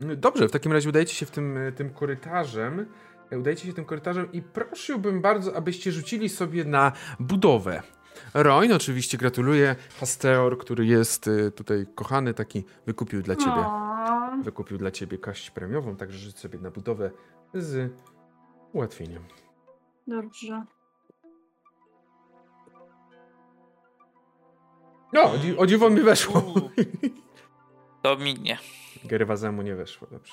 No 0.00 0.16
dobrze, 0.16 0.48
w 0.48 0.52
takim 0.52 0.72
razie 0.72 0.88
udajcie 0.88 1.14
się 1.14 1.26
w 1.26 1.30
tym, 1.30 1.58
tym 1.76 1.90
korytarzem. 1.90 2.86
Udajcie 3.32 3.66
się 3.66 3.72
tym 3.72 3.84
korytarzem 3.84 4.32
i 4.32 4.42
prosiłbym 4.42 5.20
bardzo, 5.20 5.56
abyście 5.56 5.92
rzucili 5.92 6.28
sobie 6.28 6.64
na 6.64 6.92
budowę. 7.20 7.82
Roin 8.34 8.72
oczywiście 8.72 9.18
gratuluję. 9.18 9.76
Hasteor, 10.00 10.58
który 10.58 10.86
jest 10.86 11.26
y, 11.26 11.50
tutaj 11.50 11.86
kochany, 11.94 12.34
taki 12.34 12.64
wykupił 12.86 13.22
dla 13.22 13.36
ciebie. 13.36 13.64
Wykupił 14.42 14.78
dla 14.78 14.90
ciebie 14.90 15.18
kość 15.18 15.50
premiową, 15.50 15.96
także 15.96 16.18
rzuć 16.18 16.38
sobie 16.38 16.58
na 16.58 16.70
budowę 16.70 17.10
z 17.54 17.92
ułatwieniem. 18.72 19.22
Dobrze. 20.06 20.64
No, 25.12 25.32
o 25.58 25.66
dziwo 25.66 25.90
mi 25.90 26.00
weszło. 26.00 26.42
To 28.02 28.16
mi 28.16 28.34
nie. 28.34 28.58
Gerwazemu 29.04 29.62
nie 29.62 29.74
weszło, 29.74 30.08
dobrze. 30.10 30.32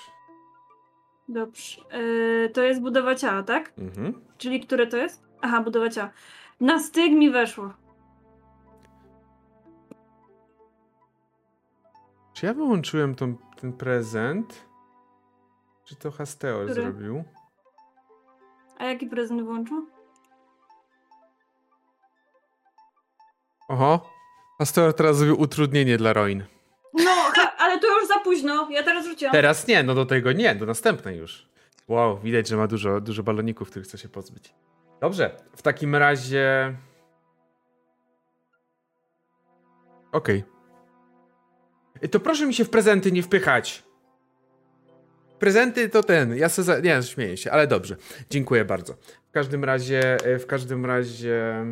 Dobrze. 1.28 1.82
Yy, 1.92 2.50
to 2.50 2.62
jest 2.62 2.82
budowa 2.82 3.16
ciała, 3.16 3.44
tak? 3.44 3.74
Mhm. 3.78 4.22
Czyli 4.38 4.60
które 4.60 4.88
to 4.88 4.98
jest? 4.98 5.24
Aha, 5.42 5.62
budowa 5.62 5.90
ciała. 5.90 6.10
Na 6.60 6.80
styk 6.80 7.12
mi 7.12 7.30
weszło. 7.32 7.74
Czy 12.34 12.46
ja 12.46 12.54
wyłączyłem 12.54 13.16
tą, 13.16 13.38
ten 13.62 13.74
prezent? 13.74 14.66
Czy 15.84 15.96
to 15.96 16.12
Hasteo 16.12 16.74
zrobił? 16.74 17.24
A 18.78 18.86
jaki 18.86 19.08
prezent 19.08 19.42
włączył? 19.42 19.88
Oho. 23.68 24.13
Hasteo 24.60 24.94
teraz 24.94 25.18
zrobił 25.18 25.42
utrudnienie 25.42 25.98
dla 25.98 26.14
Roin. 26.14 26.44
No, 26.94 27.12
ale 27.58 27.80
to 27.80 28.00
już 28.00 28.08
za 28.08 28.20
późno. 28.20 28.68
Ja 28.72 28.84
teraz 28.84 29.06
rzuciłam. 29.06 29.32
Teraz 29.32 29.68
nie, 29.68 29.84
no 29.84 29.96
do 29.96 30.06
tego 30.06 30.32
nie, 30.32 30.56
do 30.56 30.66
następnej 30.66 31.18
już. 31.18 31.50
Wow, 31.88 32.20
widać, 32.20 32.48
że 32.48 32.58
ma 32.58 32.68
dużo, 32.68 33.02
dużo 33.02 33.24
baloników, 33.24 33.70
których 33.70 33.88
chce 33.88 33.98
się 33.98 34.10
pozbyć. 34.10 34.54
Dobrze, 35.02 35.36
w 35.56 35.62
takim 35.62 35.96
razie... 35.96 36.76
Okej. 40.12 40.44
Okay. 41.98 42.10
To 42.10 42.20
proszę 42.20 42.46
mi 42.46 42.54
się 42.54 42.66
w 42.66 42.70
prezenty 42.70 43.12
nie 43.12 43.24
wpychać. 43.24 43.84
Prezenty 45.40 45.90
to 45.90 46.04
ten, 46.04 46.38
ja 46.38 46.50
se 46.50 46.64
za... 46.64 46.80
Nie, 46.80 47.04
śmieję 47.04 47.38
się, 47.38 47.52
ale 47.52 47.68
dobrze. 47.68 47.96
Dziękuję 48.30 48.66
bardzo. 48.66 48.94
W 49.30 49.32
każdym 49.32 49.64
razie, 49.64 50.18
e, 50.26 50.40
w 50.40 50.48
każdym 50.48 50.86
razie... 50.86 51.66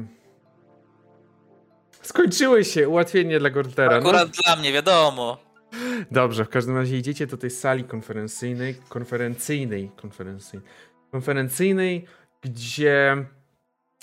Skończyły 2.02 2.66
się, 2.66 2.90
ułatwienie 2.90 3.40
dla 3.40 3.50
Gortera. 3.50 3.92
No. 3.92 3.98
Akurat 3.98 4.28
no. 4.28 4.44
dla 4.46 4.56
mnie, 4.56 4.74
wiadomo. 4.74 5.38
Dobrze, 6.12 6.46
w 6.46 6.50
każdym 6.50 6.78
razie 6.78 6.98
idziecie 6.98 7.28
do 7.28 7.38
tej 7.38 7.50
sali 7.50 7.84
konferencyjnej, 7.84 8.76
konferencyjnej, 8.90 9.92
konferencyjnej, 9.96 10.70
konferencyjnej, 11.12 12.06
gdzie 12.42 13.26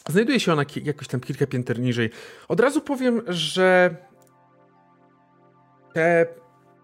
znajduje 0.08 0.40
się 0.40 0.52
ona 0.52 0.64
jakoś 0.84 1.08
tam 1.08 1.20
kilka 1.20 1.46
pięter 1.46 1.78
niżej. 1.78 2.10
Od 2.48 2.60
razu 2.60 2.80
powiem, 2.80 3.22
że 3.26 3.96
te 5.94 6.26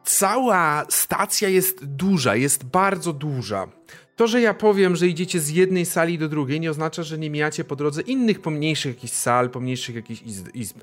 cała 0.04 0.86
stacja 0.88 1.48
jest 1.48 1.84
duża, 1.84 2.36
jest 2.36 2.64
bardzo 2.64 3.12
duża. 3.12 3.66
To, 4.16 4.26
że 4.26 4.40
ja 4.40 4.54
powiem, 4.54 4.96
że 4.96 5.06
idziecie 5.06 5.40
z 5.40 5.50
jednej 5.50 5.86
sali 5.86 6.18
do 6.18 6.28
drugiej, 6.28 6.60
nie 6.60 6.70
oznacza, 6.70 7.02
że 7.02 7.18
nie 7.18 7.30
mijacie 7.30 7.64
po 7.64 7.76
drodze 7.76 8.02
innych 8.02 8.40
pomniejszych 8.40 8.94
jakichś 8.94 9.12
sal, 9.12 9.50
pomniejszych 9.50 9.96
jakichś 9.96 10.22
izb. 10.54 10.78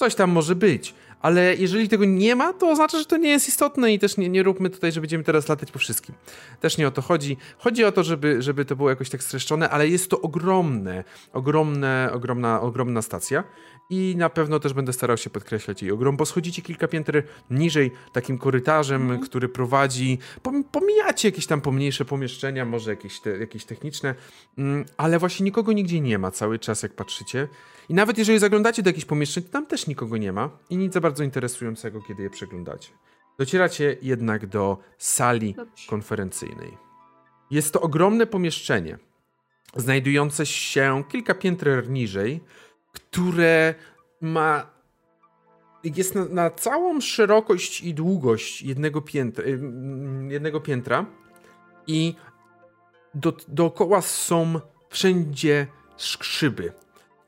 Coś 0.00 0.14
tam 0.14 0.30
może 0.30 0.54
być, 0.54 0.94
ale 1.22 1.56
jeżeli 1.56 1.88
tego 1.88 2.04
nie 2.04 2.36
ma, 2.36 2.52
to 2.52 2.70
oznacza, 2.70 2.98
że 2.98 3.04
to 3.04 3.16
nie 3.16 3.30
jest 3.30 3.48
istotne 3.48 3.92
i 3.92 3.98
też 3.98 4.16
nie, 4.16 4.28
nie 4.28 4.42
róbmy 4.42 4.70
tutaj, 4.70 4.92
że 4.92 5.00
będziemy 5.00 5.24
teraz 5.24 5.48
latać 5.48 5.70
po 5.70 5.78
wszystkim. 5.78 6.14
Też 6.60 6.78
nie 6.78 6.88
o 6.88 6.90
to 6.90 7.02
chodzi. 7.02 7.36
Chodzi 7.58 7.84
o 7.84 7.92
to, 7.92 8.04
żeby, 8.04 8.42
żeby 8.42 8.64
to 8.64 8.76
było 8.76 8.90
jakoś 8.90 9.10
tak 9.10 9.22
streszczone, 9.22 9.70
ale 9.70 9.88
jest 9.88 10.10
to 10.10 10.20
ogromne, 10.20 11.04
ogromne, 11.32 12.10
ogromna, 12.12 12.60
ogromna 12.60 13.02
stacja 13.02 13.44
i 13.90 14.14
na 14.18 14.28
pewno 14.30 14.60
też 14.60 14.72
będę 14.72 14.92
starał 14.92 15.16
się 15.16 15.30
podkreślać 15.30 15.82
jej 15.82 15.92
ogrom, 15.92 16.16
bo 16.16 16.26
schodzicie 16.26 16.62
kilka 16.62 16.88
pięter 16.88 17.22
niżej 17.50 17.90
takim 18.12 18.38
korytarzem, 18.38 19.02
Mhm. 19.02 19.20
który 19.20 19.48
prowadzi, 19.48 20.18
pom- 20.42 20.64
pomijacie 20.72 21.28
jakieś 21.28 21.46
tam 21.46 21.60
pomniejsze 21.60 22.04
pomieszczenia, 22.04 22.64
może 22.64 22.90
jakieś, 22.90 23.20
te, 23.20 23.30
jakieś 23.38 23.64
techniczne, 23.64 24.14
mm, 24.58 24.84
ale 24.96 25.18
właśnie 25.18 25.44
nikogo 25.44 25.72
nigdzie 25.72 26.00
nie 26.00 26.18
ma 26.18 26.30
cały 26.30 26.58
czas, 26.58 26.82
jak 26.82 26.92
patrzycie. 26.94 27.48
I 27.88 27.94
nawet 27.94 28.18
jeżeli 28.18 28.38
zaglądacie 28.38 28.82
do 28.82 28.88
jakichś 28.90 29.06
pomieszczeń, 29.06 29.42
to 29.44 29.50
tam 29.52 29.66
też 29.66 29.86
nikogo 29.86 30.16
nie 30.16 30.32
ma 30.32 30.50
i 30.70 30.76
nic 30.76 30.92
za 30.92 31.00
bardzo 31.00 31.24
interesującego, 31.24 32.02
kiedy 32.08 32.22
je 32.22 32.30
przeglądacie. 32.30 32.90
Docieracie 33.38 33.96
jednak 34.02 34.46
do 34.46 34.78
sali 34.98 35.54
konferencyjnej. 35.88 36.76
Jest 37.50 37.72
to 37.72 37.80
ogromne 37.80 38.26
pomieszczenie, 38.26 38.98
znajdujące 39.76 40.46
się 40.46 41.04
kilka 41.08 41.34
pięter 41.34 41.90
niżej, 41.90 42.40
które 42.92 43.74
ma. 44.20 44.66
Jest 45.84 46.14
na, 46.14 46.24
na 46.24 46.50
całą 46.50 47.00
szerokość 47.00 47.80
i 47.80 47.94
długość 47.94 48.62
jednego 48.62 49.02
piętra, 49.02 49.44
ym, 49.44 50.30
jednego 50.30 50.60
piętra 50.60 51.06
i 51.86 52.14
do, 53.14 53.32
dookoła 53.48 54.02
są 54.02 54.60
wszędzie 54.88 55.66
skrzyby. 55.96 56.72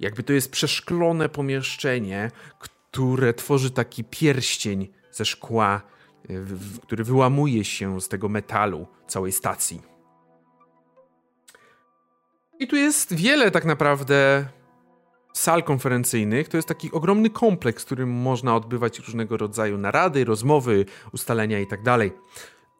Jakby 0.01 0.23
to 0.23 0.33
jest 0.33 0.51
przeszklone 0.51 1.29
pomieszczenie, 1.29 2.31
które 2.59 3.35
tworzy 3.35 3.71
taki 3.71 4.05
pierścień 4.05 4.89
ze 5.11 5.25
szkła, 5.25 5.83
y, 6.31 6.41
w, 6.41 6.77
w, 6.77 6.81
który 6.81 7.05
wyłamuje 7.05 7.65
się 7.65 8.01
z 8.01 8.09
tego 8.09 8.29
metalu 8.29 8.87
całej 9.07 9.33
stacji. 9.33 9.83
I 12.59 12.67
tu 12.67 12.77
jest 12.77 13.15
wiele 13.15 13.51
tak 13.51 13.65
naprawdę 13.65 14.47
sal 15.33 15.63
konferencyjnych. 15.63 16.49
To 16.49 16.57
jest 16.57 16.69
taki 16.69 16.93
ogromny 16.93 17.31
kompleks, 17.31 17.83
w 17.83 17.87
którym 17.87 18.11
można 18.11 18.57
odbywać 18.57 18.99
różnego 18.99 19.37
rodzaju 19.37 19.79
narady, 19.79 20.25
rozmowy, 20.25 20.85
ustalenia 21.13 21.61
i 21.61 21.67
tak. 21.67 21.81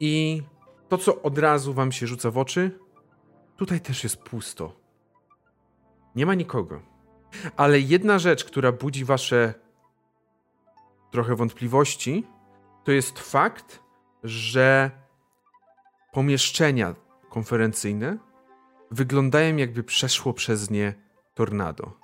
I 0.01 0.43
to, 0.89 0.99
co 0.99 1.23
od 1.23 1.39
razu 1.39 1.75
wam 1.75 1.93
się 1.93 2.07
rzuca 2.07 2.31
w 2.31 2.39
oczy, 2.39 2.79
tutaj 3.57 3.81
też 3.81 4.05
jest 4.05 4.17
pusto. 4.17 4.77
Nie 6.15 6.27
ma 6.27 6.35
nikogo. 6.35 6.83
Ale 7.57 7.81
jedna 7.81 8.19
rzecz, 8.19 8.45
która 8.45 8.73
budzi 8.73 9.05
wasze 9.05 9.55
trochę 11.11 11.37
wątpliwości, 11.37 12.27
to 12.85 12.93
jest 12.93 13.19
fakt, 13.19 13.83
że 14.25 14.91
pomieszczenia 16.13 16.95
konferencyjne 17.31 18.19
wyglądają 18.91 19.57
jakby 19.57 19.83
przeszło 19.83 20.33
przez 20.33 20.71
nie 20.71 20.95
tornado. 21.35 22.02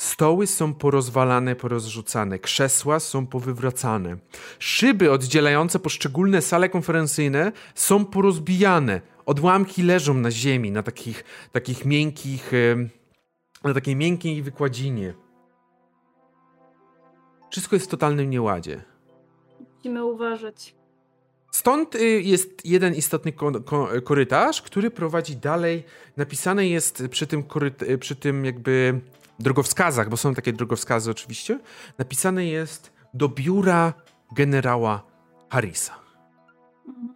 Stoły 0.00 0.46
są 0.46 0.74
porozwalane, 0.74 1.56
porozrzucane, 1.56 2.38
krzesła 2.38 3.00
są 3.00 3.26
powywracane. 3.26 4.16
Szyby 4.58 5.12
oddzielające 5.12 5.78
poszczególne 5.78 6.42
sale 6.42 6.68
konferencyjne 6.68 7.52
są 7.74 8.04
porozbijane. 8.04 9.00
Odłamki 9.26 9.82
leżą 9.82 10.14
na 10.14 10.30
ziemi, 10.30 10.70
na 10.70 10.82
takich, 10.82 11.24
takich 11.52 11.84
miękkich, 11.84 12.50
na 13.64 13.74
takiej 13.74 13.96
miękkiej 13.96 14.42
wykładzinie. 14.42 15.14
Wszystko 17.50 17.76
jest 17.76 17.86
w 17.86 17.90
totalnym 17.90 18.30
nieładzie. 18.30 18.84
Musimy 19.76 20.04
uważać. 20.04 20.74
Stąd 21.50 21.94
y, 21.94 22.22
jest 22.22 22.66
jeden 22.66 22.94
istotny 22.94 23.32
ko- 23.32 23.60
ko- 23.60 23.88
korytarz, 24.04 24.62
który 24.62 24.90
prowadzi 24.90 25.36
dalej. 25.36 25.84
Napisane 26.16 26.68
jest 26.68 27.02
przy 27.10 27.26
tym, 27.26 27.42
koryt- 27.42 27.90
y, 27.90 27.98
przy 27.98 28.16
tym 28.16 28.44
jakby 28.44 29.00
drogowskazach, 29.42 30.08
bo 30.08 30.16
są 30.16 30.34
takie 30.34 30.52
drogowskazy 30.52 31.10
oczywiście, 31.10 31.58
napisane 31.98 32.46
jest 32.46 32.92
do 33.14 33.28
biura 33.28 33.92
generała 34.32 35.02
Harrisa. 35.50 35.94
Mhm. 36.88 37.14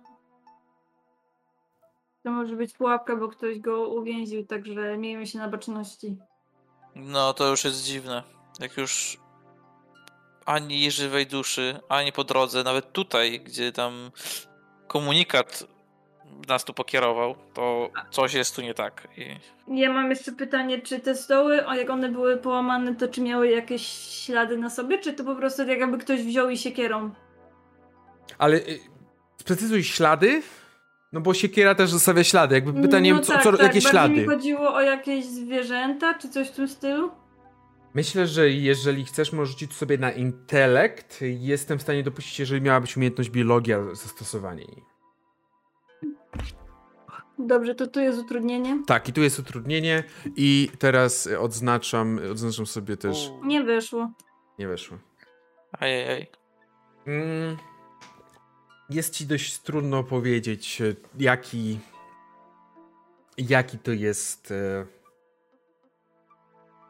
To 2.23 2.31
może 2.31 2.57
być 2.57 2.73
pułapka, 2.73 3.17
bo 3.17 3.29
ktoś 3.29 3.59
go 3.59 3.89
uwięził, 3.89 4.47
także 4.47 4.99
miejmy 4.99 5.27
się 5.27 5.39
na 5.39 5.49
baczności. 5.49 6.17
No 6.95 7.35
to 7.35 7.51
już 7.51 7.65
jest 7.65 7.85
dziwne. 7.85 8.23
Jak 8.61 8.77
już 8.77 9.19
ani 10.47 10.91
żywej 10.91 11.27
duszy, 11.27 11.81
ani 11.89 12.13
po 12.13 12.25
drodze, 12.25 12.63
nawet 12.63 12.93
tutaj, 12.93 13.41
gdzie 13.41 13.73
tam 13.73 14.11
komunikat 14.87 15.67
nas 16.49 16.65
tu 16.65 16.75
pokierował, 16.75 17.35
to 17.55 17.91
coś 18.11 18.35
jest 18.35 18.57
tu 18.57 18.63
nie 18.63 18.75
tak. 18.75 19.09
I 19.17 19.81
Ja 19.81 19.93
mam 19.93 20.11
jeszcze 20.11 20.33
pytanie, 20.33 20.81
czy 20.81 21.01
te 21.01 21.15
stoły, 21.15 21.69
a 21.69 21.77
jak 21.77 21.91
one 21.91 22.09
były 22.09 22.37
połamane, 22.37 22.95
to 22.95 23.09
czy 23.09 23.21
miały 23.21 23.49
jakieś 23.49 23.83
ślady 24.27 24.59
na 24.59 24.71
sobie, 24.71 24.99
czy 24.99 25.13
to 25.13 25.25
po 25.25 25.37
prostu 25.37 25.67
tak 25.67 25.79
jakby 25.79 25.99
ktoś 25.99 26.23
wziął 26.23 26.51
i 26.51 26.59
siekierą? 26.59 27.11
Ale 28.39 28.57
y, 28.57 28.79
sprecyzuj 29.37 29.85
ślady, 29.85 30.43
no 31.13 31.21
bo 31.21 31.35
siekiera 31.35 31.75
też 31.75 31.91
zostawia 31.91 32.25
ślady. 32.25 32.55
Jakby 32.55 32.83
pytaniem, 32.83 33.17
no 33.17 33.23
co, 33.23 33.33
tak, 33.33 33.43
co, 33.43 33.51
tak. 33.53 33.61
jakie 33.61 33.73
Bardziej 33.73 33.91
ślady? 33.91 34.15
mi 34.15 34.27
chodziło 34.27 34.75
o 34.75 34.81
jakieś 34.81 35.25
zwierzęta, 35.25 36.15
czy 36.15 36.29
coś 36.29 36.49
w 36.49 36.53
tym 36.53 36.69
stylu? 36.69 37.11
Myślę, 37.95 38.27
że 38.27 38.51
jeżeli 38.51 39.05
chcesz, 39.05 39.33
możesz 39.33 39.51
rzucić 39.51 39.75
sobie 39.75 39.99
na 39.99 40.13
intelekt. 40.13 41.19
Jestem 41.23 41.79
w 41.79 41.83
stanie 41.83 42.03
dopuścić, 42.03 42.39
jeżeli 42.39 42.61
miałabyś 42.61 42.97
umiejętność 42.97 43.31
biologia, 43.31 43.79
zastosowanie 43.93 44.63
jej. 44.63 44.94
Dobrze, 47.39 47.75
to 47.75 47.87
tu 47.87 48.01
jest 48.01 48.19
utrudnienie. 48.19 48.83
Tak, 48.87 49.09
i 49.09 49.13
tu 49.13 49.23
jest 49.23 49.39
utrudnienie 49.39 50.05
i 50.37 50.71
teraz 50.79 51.29
odznaczam, 51.39 52.21
odznaczam 52.33 52.67
sobie 52.67 52.97
też... 52.97 53.31
U, 53.43 53.45
Nie 53.47 53.63
wyszło. 53.65 54.11
Nie 54.59 54.69
weszło. 54.69 54.99
Ajajaj. 55.73 56.27
Mm, 57.07 57.57
jest 58.91 59.15
ci 59.15 59.27
dość 59.27 59.59
trudno 59.59 60.05
powiedzieć, 60.05 60.81
e, 60.81 60.95
jaki... 61.19 61.79
Jaki 63.39 63.79
to 63.79 63.93
jest... 63.93 64.51
e, 64.51 64.87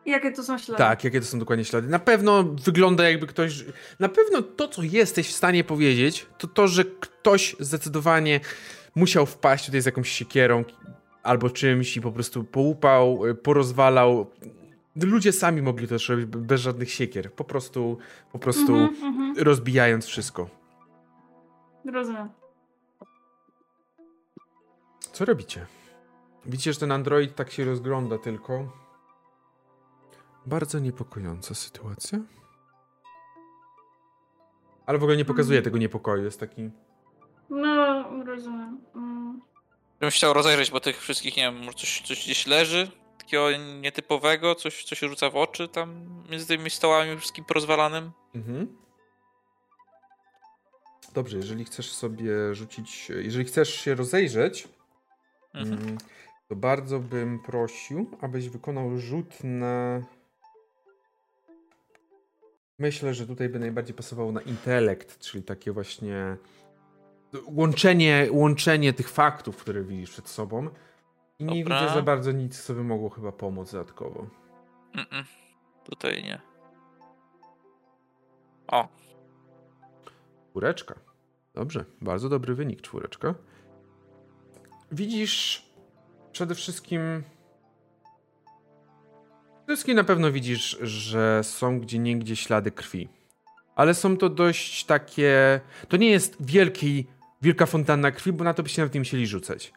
Jakie 0.07 0.33
to 0.33 0.43
są 0.43 0.59
ślady? 0.59 0.79
Tak, 0.79 1.05
jakie 1.05 1.21
to 1.21 1.27
są 1.27 1.39
dokładnie 1.39 1.65
ślady. 1.65 1.89
Na 1.89 1.99
pewno 1.99 2.45
wygląda 2.45 3.09
jakby 3.11 3.27
ktoś. 3.27 3.65
Na 4.01 4.09
pewno 4.09 4.43
to, 4.43 4.69
co 4.69 4.83
jesteś 4.83 5.29
w 5.29 5.33
stanie 5.37 5.65
powiedzieć, 5.65 6.27
to 6.39 6.47
to, 6.47 6.69
że 6.69 6.85
ktoś 6.85 7.57
zdecydowanie 7.61 8.41
musiał 8.95 9.27
wpaść 9.27 9.67
tutaj 9.67 9.81
z 9.83 9.87
jakąś 9.87 10.09
siekierą 10.09 10.65
albo 11.23 11.51
czymś 11.51 11.97
i 11.97 12.01
po 12.01 12.13
prostu 12.13 12.45
połupał, 12.45 13.27
y, 13.27 13.35
porozwalał. 13.35 14.31
Ludzie 14.97 15.33
sami 15.33 15.63
mogli 15.63 15.89
to 15.89 15.95
też 15.95 16.09
robić 16.09 16.27
bez 16.27 16.61
żadnych 16.61 16.91
siekier. 16.91 17.33
Po 17.33 17.45
prostu, 17.45 17.99
po 18.33 18.39
prostu 18.39 18.75
Mhm, 18.75 19.15
mhm. 19.15 19.35
rozbijając 19.39 20.07
wszystko. 20.07 20.49
Rozumiem. 21.93 22.29
Co 25.13 25.25
robicie? 25.25 25.67
Widzicie, 26.47 26.73
że 26.73 26.81
ten 26.81 26.93
android 26.93 27.35
tak 27.35 27.51
się 27.51 27.65
rozgląda 27.65 28.19
tylko. 28.19 28.73
Bardzo 30.47 30.79
niepokojąca 30.79 31.55
sytuacja. 31.55 32.19
Ale 34.87 34.99
w 34.99 35.03
ogóle 35.03 35.17
nie 35.17 35.25
pokazuje 35.25 35.59
Mhm. 35.59 35.65
tego 35.65 35.79
niepokoju. 35.79 36.25
Jest 36.25 36.41
taki. 36.41 36.71
No, 37.55 38.05
rozumiem. 38.25 38.81
Mm. 38.95 39.41
Bym 40.01 40.11
chciał 40.11 40.33
rozejrzeć 40.33 40.71
po 40.71 40.81
tych 40.81 41.01
wszystkich, 41.01 41.37
nie 41.37 41.43
wiem, 41.43 41.59
może 41.59 41.79
coś, 41.79 42.03
coś 42.03 42.25
gdzieś 42.25 42.47
leży, 42.47 42.91
takiego 43.19 43.49
nietypowego, 43.81 44.55
coś, 44.55 44.85
co 44.85 44.95
się 44.95 45.09
rzuca 45.09 45.31
w 45.31 45.37
oczy 45.37 45.69
tam 45.69 46.05
między 46.31 46.47
tymi 46.47 46.71
stołami 46.71 47.19
wszystkim 47.19 47.45
porozwalanym. 47.45 48.11
Mhm. 48.35 48.77
Dobrze, 51.15 51.37
jeżeli 51.37 51.65
chcesz 51.65 51.93
sobie 51.93 52.55
rzucić. 52.55 53.09
Jeżeli 53.09 53.45
chcesz 53.45 53.75
się 53.75 53.95
rozejrzeć, 53.95 54.69
Mhm. 55.55 55.83
mm, 55.83 55.99
to 56.49 56.57
bardzo 56.57 56.99
bym 56.99 57.39
prosił, 57.39 58.11
abyś 58.21 58.49
wykonał 58.49 58.99
rzut 58.99 59.45
na. 59.45 60.03
Myślę, 62.79 63.15
że 63.15 63.27
tutaj 63.27 63.49
by 63.49 63.59
najbardziej 63.59 63.95
pasowało 63.95 64.33
na 64.33 64.41
intelekt, 64.41 65.19
czyli 65.19 65.45
takie 65.45 65.73
właśnie 65.73 66.37
łączenie, 67.47 68.29
łączenie 68.31 68.93
tych 68.93 69.09
faktów, 69.11 69.57
które 69.57 69.83
widzisz 69.83 70.11
przed 70.11 70.29
sobą. 70.29 70.69
I 71.39 71.45
nie 71.45 71.65
Dobra. 71.65 71.81
widzę 71.81 71.95
za 71.95 72.03
bardzo 72.03 72.33
nic, 72.33 72.63
co 72.63 72.75
by 72.75 72.85
mogło 72.85 73.11
chyba 73.11 73.33
pomóc 73.33 73.73
dodatkowo. 73.73 74.27
Mm-mm. 74.95 75.25
Tutaj 75.85 76.23
nie. 76.23 76.41
O, 78.69 78.89
Czwóreczka. 80.51 80.95
Dobrze, 81.55 81.85
bardzo 82.01 82.29
dobry 82.29 82.55
wynik, 82.55 82.83
czwóreczka. 82.83 83.35
Widzisz 84.93 85.67
przede 86.33 86.55
wszystkim. 86.55 87.23
Przede 89.57 89.77
wszystkim 89.77 89.97
na 89.97 90.05
pewno 90.05 90.33
widzisz, 90.33 90.79
że 90.83 91.41
są 91.45 91.81
gdzie 91.81 91.99
niegdzie 91.99 92.37
ślady 92.37 92.71
krwi. 92.71 93.09
ale 93.77 93.95
są 93.95 94.17
to 94.17 94.29
dość 94.29 94.85
takie. 94.85 95.61
To 95.89 95.97
nie 95.97 96.11
jest 96.11 96.37
wielki, 96.47 97.07
wielka 97.45 97.67
fontanna 97.67 98.11
krwi, 98.11 98.33
bo 98.33 98.45
na 98.45 98.55
to 98.55 98.63
byście 98.63 98.83
nawet 98.83 98.95
nie 98.95 99.01
musieli 99.01 99.27
rzucać. 99.27 99.73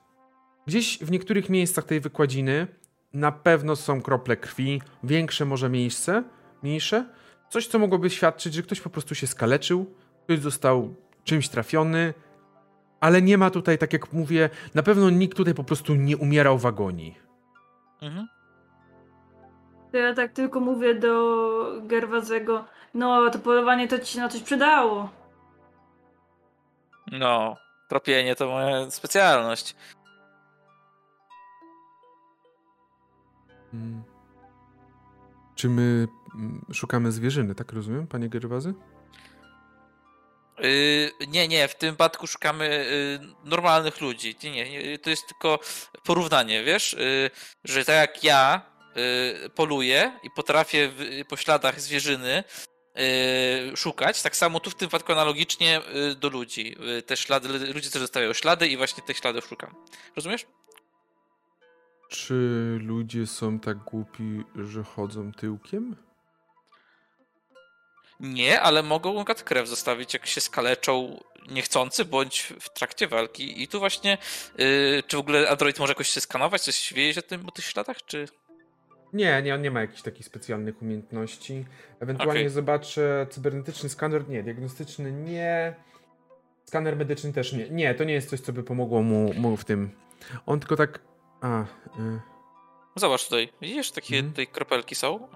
Gdzieś 0.67 0.99
w 0.99 1.11
niektórych 1.11 1.49
miejscach 1.49 1.85
tej 1.85 1.99
wykładziny 1.99 2.67
na 3.13 3.31
pewno 3.31 3.75
są 3.75 4.01
krople 4.01 4.37
krwi, 4.37 4.81
większe 5.03 5.45
może 5.45 5.69
miejsce, 5.69 6.23
mniejsze. 6.63 7.05
Coś, 7.49 7.67
co 7.67 7.79
mogłoby 7.79 8.09
świadczyć, 8.09 8.53
że 8.53 8.63
ktoś 8.63 8.81
po 8.81 8.89
prostu 8.89 9.15
się 9.15 9.27
skaleczył, 9.27 9.95
ktoś 10.23 10.39
został 10.39 10.95
czymś 11.23 11.49
trafiony, 11.49 12.13
ale 12.99 13.21
nie 13.21 13.37
ma 13.37 13.49
tutaj, 13.49 13.77
tak 13.77 13.93
jak 13.93 14.13
mówię, 14.13 14.49
na 14.75 14.83
pewno 14.83 15.09
nikt 15.09 15.37
tutaj 15.37 15.53
po 15.53 15.63
prostu 15.63 15.95
nie 15.95 16.17
umierał 16.17 16.57
w 16.57 16.65
agonii. 16.65 17.17
Mhm. 18.01 18.27
To 19.91 19.97
ja 19.97 20.13
tak 20.13 20.31
tylko 20.31 20.59
mówię 20.59 20.95
do 20.95 21.81
Gerwazego, 21.81 22.65
no 22.93 23.29
to 23.29 23.39
polowanie 23.39 23.87
to 23.87 23.99
ci 23.99 24.13
się 24.13 24.19
na 24.19 24.29
coś 24.29 24.41
przydało. 24.41 25.09
No, 27.11 27.57
tropienie 27.89 28.35
to 28.35 28.47
moja 28.47 28.91
specjalność. 28.91 29.75
Mm. 33.73 34.03
Czy 35.55 35.69
my 35.69 36.07
mm, 36.35 36.65
szukamy 36.73 37.11
zwierzyny, 37.11 37.55
tak 37.55 37.73
rozumiem, 37.73 38.07
panie 38.07 38.29
Gerwazy? 38.29 38.73
Yy, 40.59 41.11
nie, 41.27 41.47
nie, 41.47 41.67
w 41.67 41.75
tym 41.75 41.91
wypadku 41.91 42.27
szukamy 42.27 42.85
yy, 43.21 43.49
normalnych 43.49 44.01
ludzi. 44.01 44.35
Nie, 44.43 44.69
nie, 44.71 44.99
to 44.99 45.09
jest 45.09 45.27
tylko 45.27 45.59
porównanie, 46.03 46.63
wiesz, 46.63 46.93
yy, 46.93 47.29
że 47.63 47.85
tak 47.85 47.95
jak 47.95 48.23
ja 48.23 48.61
yy, 48.95 49.49
poluję 49.49 50.19
i 50.23 50.29
potrafię 50.31 50.89
w, 50.89 51.27
po 51.29 51.37
śladach 51.37 51.81
zwierzyny 51.81 52.43
szukać, 53.75 54.21
tak 54.21 54.35
samo 54.35 54.59
tu 54.59 54.69
w 54.69 54.75
tym 54.75 54.87
wypadku 54.87 55.11
analogicznie 55.11 55.81
yy, 55.93 56.15
do 56.15 56.29
ludzi. 56.29 56.75
Yy, 56.79 57.01
te 57.01 57.17
ślady, 57.17 57.49
ludzie 57.73 57.89
też 57.89 58.01
zostawiają 58.01 58.33
ślady 58.33 58.67
i 58.67 58.77
właśnie 58.77 59.03
tych 59.03 59.17
śladów 59.17 59.45
szukam. 59.45 59.75
Rozumiesz? 60.15 60.45
Czy 62.09 62.33
ludzie 62.81 63.27
są 63.27 63.59
tak 63.59 63.77
głupi, 63.77 64.43
że 64.55 64.83
chodzą 64.83 65.31
tyłkiem? 65.31 65.95
Nie, 68.19 68.61
ale 68.61 68.83
mogą 68.83 69.13
na 69.13 69.19
przykład 69.19 69.43
krew 69.43 69.67
zostawić, 69.67 70.13
jak 70.13 70.27
się 70.27 70.41
skaleczą 70.41 71.23
niechcący, 71.47 72.05
bądź 72.05 72.53
w 72.61 72.69
trakcie 72.69 73.07
walki. 73.07 73.63
I 73.63 73.67
tu 73.67 73.79
właśnie, 73.79 74.17
yy, 74.57 75.03
czy 75.07 75.17
w 75.17 75.19
ogóle 75.19 75.49
Android 75.49 75.79
może 75.79 75.91
jakoś 75.91 76.09
się 76.09 76.21
skanować, 76.21 76.61
coś 76.61 76.93
wiedzieć 76.93 77.17
o 77.17 77.21
tym, 77.21 77.47
o 77.47 77.51
tych 77.51 77.65
śladach, 77.65 78.05
czy... 78.05 78.27
Nie, 79.13 79.41
nie, 79.41 79.55
on 79.55 79.61
nie 79.61 79.71
ma 79.71 79.81
jakichś 79.81 80.01
takich 80.01 80.25
specjalnych 80.25 80.81
umiejętności. 80.81 81.65
Ewentualnie 81.99 82.41
Okej. 82.41 82.49
zobaczę 82.49 83.27
cybernetyczny 83.29 83.89
skaner, 83.89 84.29
nie, 84.29 84.43
diagnostyczny 84.43 85.11
nie. 85.11 85.75
Skaner 86.65 86.97
medyczny 86.97 87.33
też 87.33 87.53
nie. 87.53 87.69
Nie, 87.69 87.95
to 87.95 88.03
nie 88.03 88.13
jest 88.13 88.29
coś, 88.29 88.39
co 88.39 88.53
by 88.53 88.63
pomogło 88.63 89.03
mu, 89.03 89.33
mu 89.33 89.57
w 89.57 89.65
tym. 89.65 89.89
On 90.45 90.59
tylko 90.59 90.75
tak. 90.75 90.99
A, 91.41 91.61
y, 91.63 91.65
Zobacz 92.95 93.23
tutaj, 93.23 93.49
widzisz, 93.61 93.91
takie 93.91 94.23
tutaj 94.23 94.47
kropelki 94.47 94.95
są? 94.95 95.27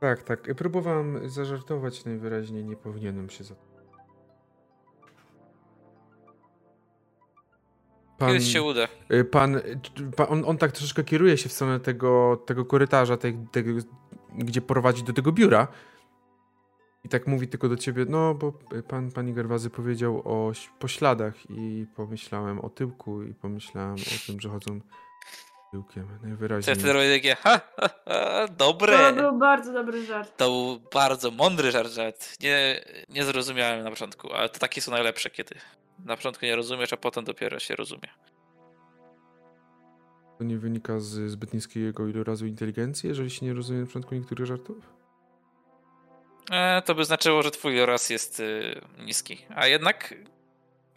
tak, 0.00 0.22
tak. 0.22 0.54
Próbowałem 0.54 1.30
zażartować 1.30 2.04
najwyraźniej, 2.04 2.64
nie 2.64 2.76
powinienem 2.76 3.30
się 3.30 3.44
za. 3.44 3.54
Pan, 8.20 8.28
Kiedyś 8.32 8.52
się 8.52 8.62
uda. 8.62 8.88
y, 9.12 9.24
pan, 9.24 9.60
pan 10.16 10.26
on, 10.30 10.42
on 10.46 10.58
tak 10.58 10.72
troszeczkę 10.72 11.04
kieruje 11.04 11.36
się 11.38 11.48
w 11.48 11.52
stronę 11.52 11.80
tego, 11.80 12.42
tego 12.46 12.64
korytarza, 12.64 13.16
tej, 13.16 13.38
tego, 13.52 13.70
gdzie 14.38 14.60
prowadzi 14.60 15.02
do 15.02 15.12
tego 15.12 15.32
biura. 15.32 15.68
I 17.04 17.08
tak 17.08 17.26
mówi 17.26 17.48
tylko 17.48 17.68
do 17.68 17.76
ciebie, 17.76 18.04
no 18.08 18.34
bo 18.34 18.52
pan, 18.88 19.10
pani 19.12 19.32
Gerwazy 19.34 19.70
powiedział 19.70 20.22
o 20.24 20.52
pośladach 20.78 21.34
i 21.50 21.86
pomyślałem 21.96 22.58
o 22.60 22.68
tyłku 22.70 23.22
i 23.22 23.34
pomyślałem 23.34 23.94
o 23.94 24.26
tym, 24.26 24.40
że 24.40 24.48
chodzą 24.48 24.80
tyłkiem. 25.70 26.18
Najwyraźniej. 26.22 26.76
wtedy 26.76 26.92
robię 26.92 27.14
takie, 27.16 27.34
ha, 27.34 27.60
ha, 27.76 27.88
ha, 28.06 28.48
To 28.48 28.54
dobre. 28.56 29.12
był 29.12 29.38
bardzo 29.38 29.72
dobry 29.72 30.04
żart. 30.06 30.36
To 30.36 30.44
był 30.50 30.80
bardzo 30.94 31.30
mądry 31.30 31.70
żart, 31.70 31.92
żart. 31.92 32.42
Nie, 32.42 32.84
nie 33.08 33.24
zrozumiałem 33.24 33.84
na 33.84 33.90
początku, 33.90 34.32
ale 34.32 34.48
to 34.48 34.58
takie 34.58 34.80
są 34.80 34.90
najlepsze, 34.92 35.30
kiedy 35.30 35.54
na 36.04 36.16
początku 36.16 36.46
nie 36.46 36.56
rozumiesz, 36.56 36.92
a 36.92 36.96
potem 36.96 37.24
dopiero 37.24 37.58
się 37.58 37.76
rozumie. 37.76 38.08
To 40.38 40.44
nie 40.44 40.58
wynika 40.58 41.00
z 41.00 41.30
zbyt 41.30 41.54
niskiego 41.54 42.08
ilorazu 42.08 42.46
inteligencji, 42.46 43.08
jeżeli 43.08 43.30
się 43.30 43.46
nie 43.46 43.54
rozumie 43.54 43.80
na 43.80 43.86
początku 43.86 44.14
niektórych 44.14 44.46
żartów? 44.46 44.92
E, 46.50 46.82
to 46.82 46.94
by 46.94 47.04
znaczyło, 47.04 47.42
że 47.42 47.50
twój 47.50 47.86
raz 47.86 48.10
jest 48.10 48.40
y, 48.40 48.80
niski. 48.98 49.38
A 49.54 49.66
jednak 49.66 50.14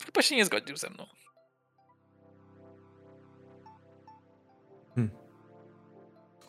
chyba 0.05 0.21
się 0.21 0.35
nie 0.35 0.45
zgodził 0.45 0.77
ze 0.77 0.89
mną. 0.89 1.05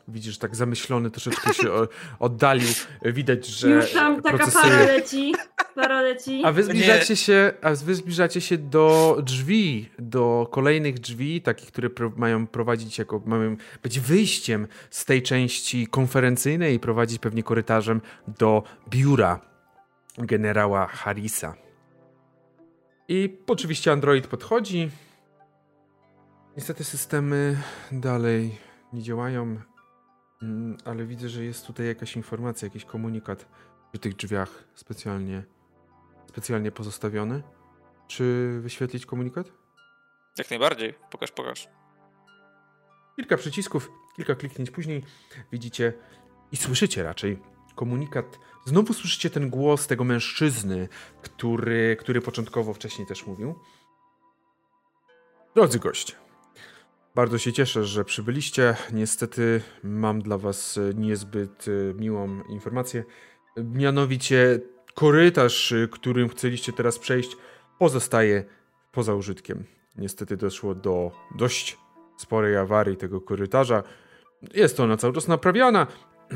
Widzisz, 0.08 0.38
tak 0.38 0.56
zamyślony 0.56 1.10
troszeczkę 1.10 1.54
się 1.54 1.70
oddalił. 2.18 2.68
Widać, 3.04 3.46
że 3.46 3.70
Już 3.70 3.92
tam 3.92 4.22
taka 4.22 4.38
procesuje. 4.38 4.72
para 4.72 4.84
leci. 4.84 5.34
Para 5.74 6.02
leci. 6.02 6.42
A 6.44 6.52
wy 6.52 6.62
zbliżacie 6.62 7.16
się, 7.16 7.52
a 7.62 7.70
wy 7.74 7.94
zbliżacie 7.94 8.40
się 8.40 8.58
do 8.58 9.16
drzwi, 9.22 9.88
do 9.98 10.48
kolejnych 10.50 10.98
drzwi, 10.98 11.42
takich, 11.42 11.68
które 11.68 11.90
pro, 11.90 12.12
mają 12.16 12.46
prowadzić 12.46 12.98
jako, 12.98 13.22
mają 13.26 13.56
być 13.82 14.00
wyjściem 14.00 14.66
z 14.90 15.04
tej 15.04 15.22
części 15.22 15.86
konferencyjnej 15.86 16.74
i 16.74 16.80
prowadzić 16.80 17.18
pewnie 17.18 17.42
korytarzem 17.42 18.00
do 18.38 18.62
biura 18.90 19.40
generała 20.18 20.86
Harrisa. 20.86 21.54
I 23.08 23.38
oczywiście 23.46 23.92
Android 23.92 24.26
podchodzi. 24.26 24.90
Niestety 26.56 26.84
systemy 26.84 27.56
dalej 27.92 28.58
nie 28.92 29.02
działają, 29.02 29.56
mm, 30.44 30.76
ale 30.84 31.04
widzę, 31.04 31.28
że 31.28 31.44
jest 31.44 31.66
tutaj 31.66 31.86
jakaś 31.86 32.16
informacja, 32.16 32.66
jakiś 32.66 32.84
komunikat 32.84 33.48
przy 33.92 33.98
tych 34.00 34.16
drzwiach 34.16 34.64
specjalnie 34.74 35.42
specjalnie 36.34 36.70
pozostawiony. 36.70 37.42
Czy 38.08 38.58
wyświetlić 38.60 39.06
komunikat? 39.06 39.52
Jak 40.38 40.50
najbardziej. 40.50 40.94
Pokaż, 41.10 41.30
pokaż. 41.30 41.68
Kilka 43.16 43.36
przycisków, 43.36 43.90
kilka 44.16 44.34
kliknięć 44.34 44.70
później 44.70 45.02
widzicie 45.52 45.92
i 46.52 46.56
słyszycie 46.56 47.02
raczej 47.02 47.38
komunikat. 47.74 48.38
Znowu 48.64 48.92
słyszycie 48.92 49.30
ten 49.30 49.50
głos 49.50 49.86
tego 49.86 50.04
mężczyzny, 50.04 50.88
który, 51.22 51.96
który 52.00 52.20
początkowo 52.20 52.74
wcześniej 52.74 53.06
też 53.06 53.26
mówił. 53.26 53.54
Drodzy 55.54 55.78
goście, 55.78 56.14
bardzo 57.14 57.38
się 57.38 57.52
cieszę, 57.52 57.84
że 57.84 58.04
przybyliście. 58.04 58.76
Niestety 58.92 59.60
mam 59.82 60.22
dla 60.22 60.38
was 60.38 60.78
e, 60.78 60.94
niezbyt 60.94 61.66
e, 61.68 61.94
miłą 61.94 62.42
informację. 62.42 63.04
Mianowicie 63.56 64.60
korytarz, 64.94 65.72
e, 65.72 65.88
którym 65.88 66.28
chcieliście 66.28 66.72
teraz 66.72 66.98
przejść, 66.98 67.36
pozostaje 67.78 68.44
poza 68.92 69.14
użytkiem. 69.14 69.64
Niestety 69.96 70.36
doszło 70.36 70.74
do 70.74 71.10
dość 71.36 71.78
sporej 72.16 72.56
awarii 72.56 72.96
tego 72.96 73.20
korytarza. 73.20 73.82
Jest 74.54 74.80
ona 74.80 74.96
cały 74.96 75.14
czas 75.14 75.28
naprawiana, 75.28 75.86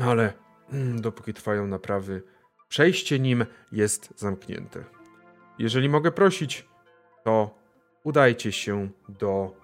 ale 0.01 0.33
mm, 0.71 1.01
dopóki 1.01 1.33
trwają 1.33 1.67
naprawy, 1.67 2.23
przejście 2.69 3.19
nim 3.19 3.45
jest 3.71 4.13
zamknięte. 4.15 4.83
Jeżeli 5.59 5.89
mogę 5.89 6.11
prosić, 6.11 6.67
to 7.23 7.59
udajcie 8.03 8.51
się 8.51 8.89
do 9.09 9.58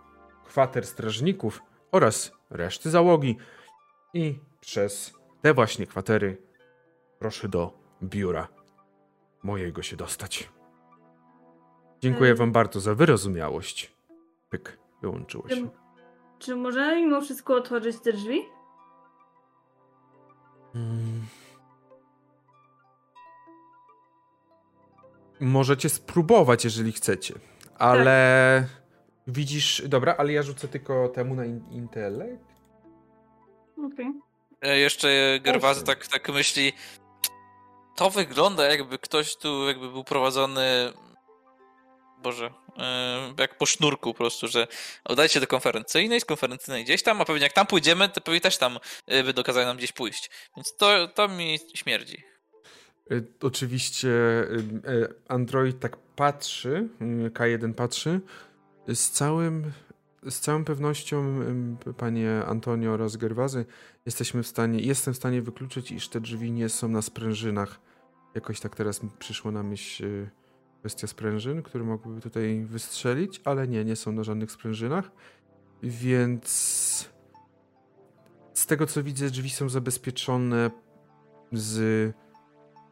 kwater 0.46 0.86
strażników 0.88 1.62
oraz 1.92 2.32
reszty 2.50 2.90
załogi 2.90 3.38
i 4.14 4.40
przez 4.60 5.14
te 5.42 5.54
właśnie 5.54 5.88
kwatery 5.88 6.38
proszę 7.20 7.50
do 7.50 7.74
biura 8.04 8.48
mojego 9.44 9.82
się 9.82 9.96
dostać. 9.96 10.50
Dziękuję 12.02 12.30
Mm. 12.30 12.38
wam 12.38 12.52
bardzo 12.52 12.80
za 12.80 12.96
wyrozumiałość. 12.96 13.96
Pyk, 14.50 14.78
wyłączyło 15.02 15.50
się. 15.50 15.56
Czy, 15.56 15.70
czy 16.40 16.56
możemy 16.56 16.96
mimo 17.02 17.22
wszystko 17.22 17.56
otworzyć 17.56 18.00
te 18.00 18.14
drzwi? 18.14 18.42
Mm. 20.76 21.26
Możecie 25.40 25.90
spróbować, 25.90 26.64
jeżeli 26.64 26.92
chcecie, 26.92 27.34
ale 27.78 28.68
widzisz, 29.28 29.82
dobra, 29.88 30.16
ale 30.18 30.34
ja 30.34 30.44
rzucę 30.44 30.68
tylko 30.68 31.10
temu 31.10 31.36
na 31.36 31.46
in- 31.46 31.66
intelekt. 31.72 32.44
Okej. 33.94 34.12
E, 34.62 34.78
Jeszcze 34.78 35.40
Gerwazy 35.42 35.84
tak, 35.84 36.08
tak 36.08 36.30
myśli. 36.30 36.74
To 37.96 38.10
wygląda 38.10 38.66
jakby 38.66 38.98
ktoś 38.98 39.36
tu 39.36 39.68
jakby 39.68 39.90
był 39.92 40.04
prowadzony. 40.04 40.94
Boże, 42.22 42.54
e, 42.78 43.34
jak 43.40 43.58
po 43.58 43.66
sznurku 43.66 44.14
po 44.14 44.18
prostu, 44.18 44.48
że 44.48 44.68
oddajcie 45.04 45.40
do 45.40 45.48
konferencyjnej, 45.48 46.22
z 46.22 46.26
konferencyjnej 46.26 46.84
gdzieś 46.84 47.04
tam, 47.04 47.22
a 47.22 47.26
pewnie 47.26 47.44
jak 47.44 47.54
tam 47.54 47.68
pójdziemy, 47.68 48.10
to 48.10 48.22
pewnie 48.22 48.42
też 48.42 48.58
tam 48.58 48.80
e, 49.08 49.24
będą 49.24 49.44
kazali 49.44 49.66
nam 49.66 49.78
gdzieś 49.78 49.92
pójść. 49.92 50.30
Więc 50.58 50.76
to, 50.76 51.08
to 51.08 51.28
mi 51.28 51.60
śmierdzi. 51.76 52.24
Oczywiście 53.42 54.10
Android 55.28 55.80
tak 55.80 55.98
patrzy, 56.16 56.90
y, 57.28 57.30
K1 57.32 57.74
patrzy. 57.74 58.20
Z 58.94 59.10
całym, 59.10 59.72
z 60.30 60.40
całą 60.40 60.66
pewnością, 60.66 61.40
panie 61.98 62.45
Antonio 62.45 62.91
oraz 62.91 63.18
Gerwazy, 63.18 63.66
jesteśmy 64.06 64.44
w 64.44 64.48
stanie, 64.48 64.80
jestem 64.80 65.14
w 65.14 65.18
stanie 65.18 65.41
wykluczyć, 65.41 65.91
iż 65.91 66.10
te 66.10 66.22
drzwi 66.22 66.52
nie 66.52 66.70
są 66.70 66.88
na 66.88 67.02
sprężynach. 67.02 67.80
Jakoś 68.36 68.60
tak 68.60 68.76
teraz 68.76 69.02
przyszło 69.20 69.52
na 69.52 69.64
myśl 69.64 70.06
y, 70.06 70.30
kwestia 70.80 71.07
sprężyn, 71.07 71.64
które 71.64 71.84
mogłyby 71.84 72.22
tutaj 72.22 72.66
wystrzelić, 72.66 73.41
ale 73.45 73.68
nie, 73.68 73.86
nie 73.86 73.95
są 73.95 74.12
na 74.12 74.24
żadnych 74.24 74.52
sprężynach. 74.52 75.12
Więc 75.84 76.45
z 78.53 78.66
tego 78.66 78.88
co 78.88 79.03
widzę, 79.03 79.30
drzwi 79.30 79.49
są 79.49 79.70
zabezpieczone 79.70 80.72
z 81.52 82.14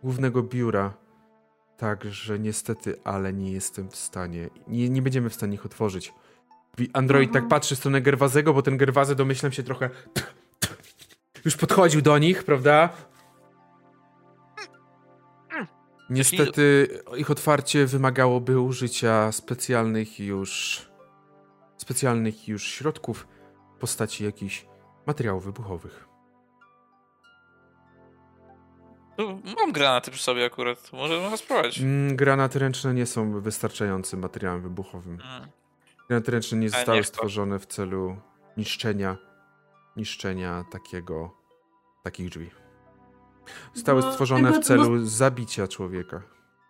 głównego 0.03 0.43
biura. 0.43 1.02
Także 1.83 2.39
niestety, 2.39 2.95
ale 3.03 3.33
nie 3.33 3.51
jestem 3.51 3.89
w 3.89 3.95
stanie. 3.95 4.49
Nie, 4.67 4.89
nie 4.89 5.01
będziemy 5.01 5.29
w 5.29 5.33
stanie 5.33 5.53
ich 5.55 5.65
otworzyć. 5.65 6.13
Android 6.93 7.27
Mhm. 7.27 7.43
tak 7.43 7.49
patrzy 7.49 7.75
w 7.75 7.77
stronę 7.79 8.01
Gerwazego, 8.01 8.53
bo 8.53 8.61
ten 8.61 8.77
Gerwazy 8.77 9.15
domyślam 9.15 9.51
się 9.51 9.63
trochę. 9.63 9.89
Już 11.45 11.57
podchodził 11.57 12.01
do 12.01 12.17
nich, 12.17 12.43
prawda? 12.43 12.89
Niestety 16.09 16.87
ich 17.17 17.31
otwarcie 17.31 17.85
wymagałoby 17.85 18.59
użycia 18.59 19.31
specjalnych 19.31 20.19
już 20.19 20.81
specjalnych 21.77 22.47
już 22.47 22.63
środków 22.63 23.27
w 23.75 23.79
postaci 23.79 24.23
jakichś 24.23 24.65
materiałów 25.05 25.45
wybuchowych. 25.45 26.12
Tu 29.17 29.39
Mam 29.59 29.71
granaty 29.71 30.11
przy 30.11 30.23
sobie 30.23 30.45
akurat. 30.45 30.93
Może 30.93 31.19
można 31.19 31.37
spróbować. 31.37 31.79
Mm, 31.79 32.15
granaty 32.15 32.59
ręczne 32.59 32.93
nie 32.93 33.05
są 33.05 33.41
wystarczającym 33.41 34.19
materiałem 34.19 34.61
wybuchowym. 34.61 35.13
Mm. 35.13 35.49
Granaty 36.07 36.31
ręczne 36.31 36.57
nie 36.57 36.69
zostały 36.69 37.03
stworzone 37.03 37.59
w 37.59 37.65
celu 37.65 38.17
niszczenia 38.57 39.17
niszczenia 39.97 40.65
takiego 40.71 41.37
takich 42.03 42.29
drzwi. 42.29 42.49
Zostały 43.73 44.01
Bo 44.01 44.11
stworzone 44.11 44.49
tego- 44.49 44.61
w 44.61 44.65
celu 44.65 45.05
zabicia 45.05 45.67
człowieka. 45.67 46.21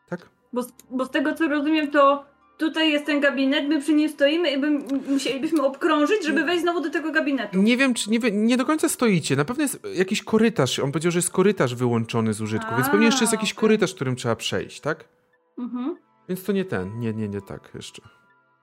Tak? 0.10 0.30
Bo, 0.54 0.62
bo 0.92 1.06
z 1.06 1.10
tego 1.10 1.34
co 1.34 1.48
rozumiem, 1.48 1.92
to 1.92 2.26
tutaj 2.58 2.92
jest 2.92 3.06
ten 3.06 3.20
gabinet, 3.20 3.68
my 3.68 3.82
przy 3.82 3.94
nim 3.94 4.10
stoimy 4.10 4.52
i 4.52 4.58
by, 4.58 4.70
musielibyśmy 5.08 5.62
obkrążyć, 5.64 6.26
żeby 6.26 6.44
wejść 6.44 6.62
znowu 6.62 6.82
do 6.82 6.90
tego 6.90 7.12
gabinetu. 7.12 7.62
Nie 7.62 7.78
wiem, 7.78 7.94
czy 7.94 8.10
nie, 8.10 8.20
nie 8.32 8.58
do 8.58 8.66
końca 8.66 8.90
stoicie. 8.90 9.36
Na 9.36 9.46
pewno 9.46 9.64
jest 9.64 9.88
jakiś 9.94 10.24
korytarz. 10.24 10.80
On 10.80 10.92
powiedział, 10.92 11.12
że 11.12 11.18
jest 11.20 11.32
korytarz 11.32 11.76
wyłączony 11.76 12.34
z 12.34 12.42
użytku, 12.42 12.76
więc 12.76 12.88
A, 12.88 12.92
pewnie 12.92 13.06
jeszcze 13.06 13.24
jest 13.24 13.34
jakiś 13.34 13.52
okej. 13.52 13.62
korytarz, 13.62 13.94
którym 13.94 14.16
trzeba 14.16 14.36
przejść, 14.36 14.82
tak? 14.82 15.10
Mhm. 15.58 15.98
Więc 16.30 16.44
to 16.44 16.52
nie 16.52 16.66
ten. 16.66 17.00
Nie, 17.00 17.14
nie, 17.14 17.30
nie 17.30 17.42
tak 17.42 17.72
jeszcze. 17.76 18.02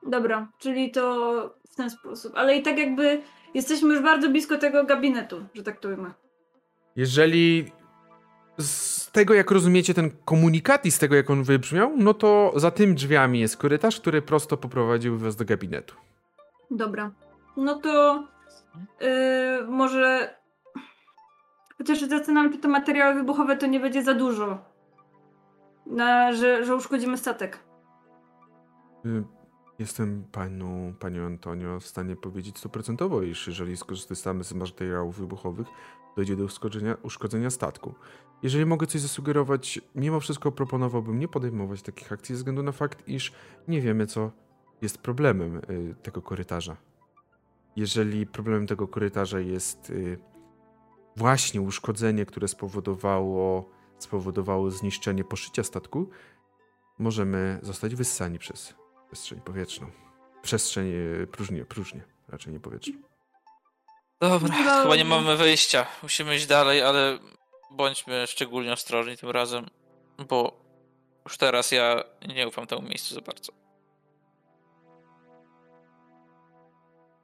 Dobra, 0.07 0.49
czyli 0.59 0.91
to 0.91 1.55
w 1.73 1.75
ten 1.75 1.91
sposób. 1.91 2.33
Ale 2.37 2.57
i 2.57 2.63
tak 2.63 2.79
jakby 2.79 3.23
jesteśmy 3.55 3.95
już 3.95 4.03
bardzo 4.03 4.29
blisko 4.29 4.59
tego 4.59 4.85
gabinetu, 4.85 5.47
że 5.55 5.63
tak 5.63 5.81
to 5.81 5.89
ujmę. 5.89 6.11
Jeżeli 6.97 7.73
z 8.59 9.11
tego, 9.11 9.35
jak 9.35 9.51
rozumiecie 9.51 9.95
ten 9.95 10.11
komunikat 10.25 10.87
i 10.87 10.91
z 10.91 10.99
tego, 10.99 11.17
jak 11.17 11.31
on 11.31 11.43
wybrzmiał, 11.43 11.93
no 11.97 12.15
to 12.15 12.53
za 12.57 12.71
tym 12.71 12.95
drzwiami 12.95 13.41
jest 13.41 13.57
korytarz, 13.57 14.01
który 14.01 14.23
prosto 14.23 14.57
poprowadził 14.57 15.19
was 15.19 15.37
do 15.37 15.45
gabinetu. 15.45 15.95
Dobra. 16.71 17.11
No 17.57 17.79
to 17.79 18.25
yy, 19.01 19.67
może. 19.69 20.35
Chociaż 21.79 22.01
się 22.01 22.07
zastanawiam, 22.07 22.53
czy 22.53 22.59
te 22.59 22.69
materiały 22.69 23.15
wybuchowe 23.15 23.57
to 23.57 23.67
nie 23.67 23.81
będzie 23.81 24.03
za 24.03 24.15
dużo. 24.15 24.59
Na, 25.87 26.33
że, 26.33 26.65
że 26.65 26.77
uszkodzimy 26.77 27.19
statek. 27.19 27.59
Y, 29.07 29.25
Jestem 29.81 30.25
panu, 30.33 30.95
panią 30.99 31.27
Antonio 31.27 31.81
w 31.81 31.87
stanie 31.87 32.17
powiedzieć 32.17 32.59
stuprocentowo, 32.59 33.23
iż 33.23 33.47
jeżeli 33.47 33.77
skorzystamy 33.77 34.45
z 34.45 34.53
materiałów 34.53 35.19
wybuchowych, 35.19 35.67
dojdzie 36.17 36.37
do 36.37 36.45
uszkodzenia, 36.45 36.97
uszkodzenia 37.03 37.51
statku. 37.51 37.95
Jeżeli 38.43 38.67
mogę 38.67 38.87
coś 38.87 39.01
zasugerować, 39.01 39.81
mimo 39.95 40.21
wszystko 40.21 40.53
proponowałbym 40.53 41.19
nie 41.19 41.29
podejmować 41.29 41.83
takich 41.83 42.13
akcji 42.13 42.35
ze 42.35 42.39
względu 42.39 42.63
na 42.63 42.73
fakt, 42.73 43.09
iż 43.09 43.33
nie 43.69 43.81
wiemy, 43.81 44.07
co 44.07 44.31
jest 44.83 44.99
problemem 44.99 45.57
y, 45.57 45.95
tego 46.03 46.23
korytarza. 46.23 46.77
Jeżeli 47.77 48.27
problemem 48.27 48.67
tego 48.67 48.89
korytarza 48.89 49.41
jest 49.41 49.91
y, 49.91 50.19
właśnie 51.17 51.61
uszkodzenie, 51.61 52.27
które 52.27 52.49
spowodowało, 52.49 53.71
spowodowało 53.99 54.71
zniszczenie 54.71 55.25
poszycia 55.25 55.65
statku, 55.65 56.11
możemy 56.99 57.59
zostać 57.63 57.95
wyssani 57.95 58.39
przez 58.39 58.75
przestrzeń 59.11 59.41
powietrzną. 59.41 59.91
Przestrzeń 60.43 60.93
e, 61.23 61.27
próżnię, 61.27 61.65
próżnię, 61.65 62.05
raczej 62.29 62.53
nie 62.53 62.61
powietrzną. 62.61 62.95
Dobra. 64.21 64.83
chyba 64.83 64.97
nie 64.97 65.05
mamy 65.05 65.37
wyjścia. 65.37 65.87
Musimy 66.03 66.37
iść 66.37 66.47
dalej, 66.47 66.83
ale 66.83 67.19
bądźmy 67.71 68.27
szczególnie 68.27 68.73
ostrożni 68.73 69.17
tym 69.17 69.31
razem, 69.31 69.67
bo 70.29 70.61
już 71.25 71.37
teraz 71.39 71.73
ja 71.73 72.05
nie 72.35 72.49
ufam 72.49 72.67
temu 72.67 72.83
miejscu 72.83 73.15
za 73.15 73.21
bardzo. 73.21 73.53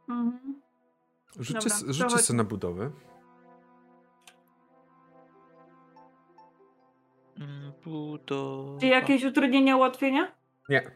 Mhm. 0.09 0.61
Rzućcie, 1.39 1.55
Dobra, 1.69 1.77
rzućcie 1.93 2.09
trochę- 2.09 2.23
sobie 2.23 2.37
na 2.37 2.45
budowę. 2.45 2.91
Mm, 7.41 7.73
Budowa. 7.85 8.81
Czy 8.81 8.87
jakieś 8.87 9.25
utrudnienia, 9.25 9.77
ułatwienia? 9.77 10.33
Nie. 10.69 10.91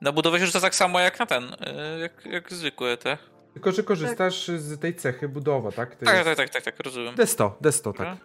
Na 0.00 0.12
budowę 0.12 0.38
się 0.38 0.46
rzuca 0.46 0.60
tak 0.60 0.74
samo 0.74 1.00
jak 1.00 1.18
na 1.18 1.26
ten, 1.26 1.44
y, 1.44 1.98
jak, 2.00 2.26
jak 2.26 2.52
zwykłe 2.52 2.96
te. 2.96 3.18
Tylko, 3.52 3.72
że 3.72 3.82
korzystasz 3.82 4.48
z 4.48 4.80
tej 4.80 4.94
cechy 4.96 5.28
budowa, 5.28 5.72
tak? 5.72 5.96
To 5.96 6.04
Tak, 6.04 6.14
jest 6.14 6.24
tak, 6.28 6.36
tak, 6.36 6.50
tak, 6.50 6.62
tak, 6.62 6.80
rozumiem. 6.80 7.14
D100, 7.14 7.50
D100, 7.62 7.92
tak. 7.96 8.18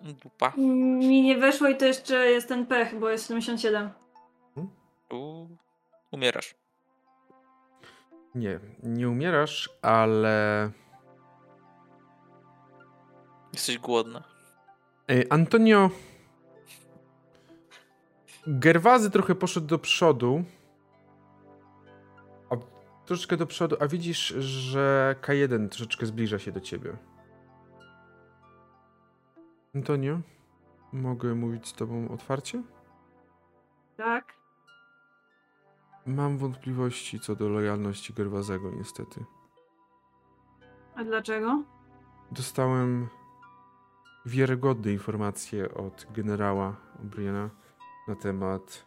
Dupa. 0.00 0.52
Mi 0.56 1.22
nie 1.22 1.38
weszło 1.38 1.68
i 1.68 1.76
to 1.76 1.84
jeszcze 1.84 2.30
jest 2.30 2.48
ten 2.48 2.66
pech, 2.66 2.98
bo 2.98 3.10
jest 3.10 3.26
77. 3.26 3.90
U, 5.10 5.46
umierasz. 6.10 6.54
Nie, 8.34 8.60
nie 8.82 9.08
umierasz, 9.08 9.70
ale... 9.82 10.70
Jesteś 13.52 13.78
głodna. 13.78 14.24
Ej, 15.08 15.26
Antonio... 15.30 15.90
Gerwazy 18.46 19.10
trochę 19.10 19.34
poszedł 19.34 19.66
do 19.66 19.78
przodu. 19.78 20.44
A 22.50 22.54
troszeczkę 23.06 23.36
do 23.36 23.46
przodu, 23.46 23.76
a 23.80 23.86
widzisz, 23.86 24.26
że 24.38 25.14
K1 25.22 25.68
troszeczkę 25.68 26.06
zbliża 26.06 26.38
się 26.38 26.52
do 26.52 26.60
ciebie. 26.60 26.96
Antonio, 29.76 30.20
mogę 30.92 31.34
mówić 31.34 31.68
z 31.68 31.72
tobą 31.72 32.08
otwarcie? 32.08 32.62
Tak? 33.96 34.34
Mam 36.06 36.38
wątpliwości 36.38 37.20
co 37.20 37.36
do 37.36 37.48
lojalności 37.48 38.14
Gerwazego, 38.14 38.70
niestety. 38.70 39.24
A 40.94 41.04
dlaczego? 41.04 41.62
Dostałem 42.32 43.08
wiarygodne 44.26 44.92
informacje 44.92 45.74
od 45.74 46.06
generała 46.10 46.76
O'Briena 47.02 47.48
na 48.08 48.16
temat 48.16 48.86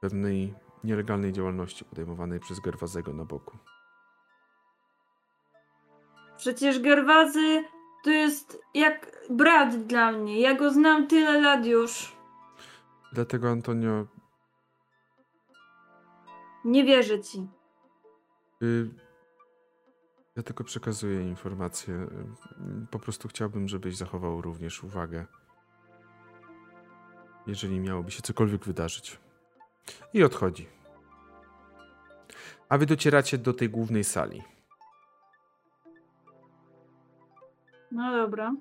pewnej 0.00 0.54
nielegalnej 0.84 1.32
działalności 1.32 1.84
podejmowanej 1.84 2.40
przez 2.40 2.60
Gerwazego 2.60 3.12
na 3.12 3.24
boku. 3.24 3.58
Przecież 6.36 6.80
Gerwazy 6.80 7.64
to 8.04 8.10
jest 8.10 8.58
jak 8.74 9.18
brat 9.30 9.76
dla 9.86 10.12
mnie. 10.12 10.40
Ja 10.40 10.54
go 10.54 10.70
znam 10.70 11.06
tyle 11.06 11.40
lat 11.40 11.66
już. 11.66 12.16
Dlatego, 13.12 13.50
Antonio, 13.50 14.06
Nie 16.64 16.84
wierzę 16.84 17.20
ci. 17.20 17.46
y, 18.62 18.88
ja 20.36 20.42
tylko 20.42 20.64
przekazuję 20.64 21.22
informacje. 21.28 21.94
Y, 21.94 22.86
Po 22.90 22.98
prostu 22.98 23.28
chciałbym, 23.28 23.68
żebyś 23.68 23.96
zachował 23.96 24.40
również 24.42 24.84
uwagę, 24.84 25.26
jeżeli 27.46 27.80
miałoby 27.80 28.10
się 28.10 28.22
cokolwiek 28.22 28.64
wydarzyć. 28.64 29.18
I 30.12 30.22
odchodzi. 30.24 30.66
A 32.68 32.78
wy 32.78 32.86
docieracie 32.86 33.38
do 33.38 33.52
tej 33.54 33.68
głównej 33.70 34.04
sali. 34.04 34.42
No 37.92 38.12
dobra. 38.12 38.54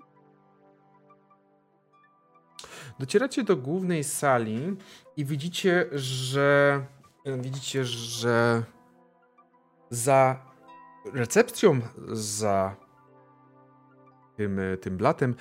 Docieracie 3.00 3.44
do 3.44 3.58
głównej 3.58 4.04
sali 4.04 4.76
i 5.18 5.26
widzicie, 5.26 5.86
że 5.94 6.86
widzicie, 7.26 7.86
że 7.86 8.64
za 9.90 10.46
recepcją, 11.14 11.82
za 12.12 12.76
tym, 14.36 14.60
tym 14.82 14.98
blatem 14.98 15.36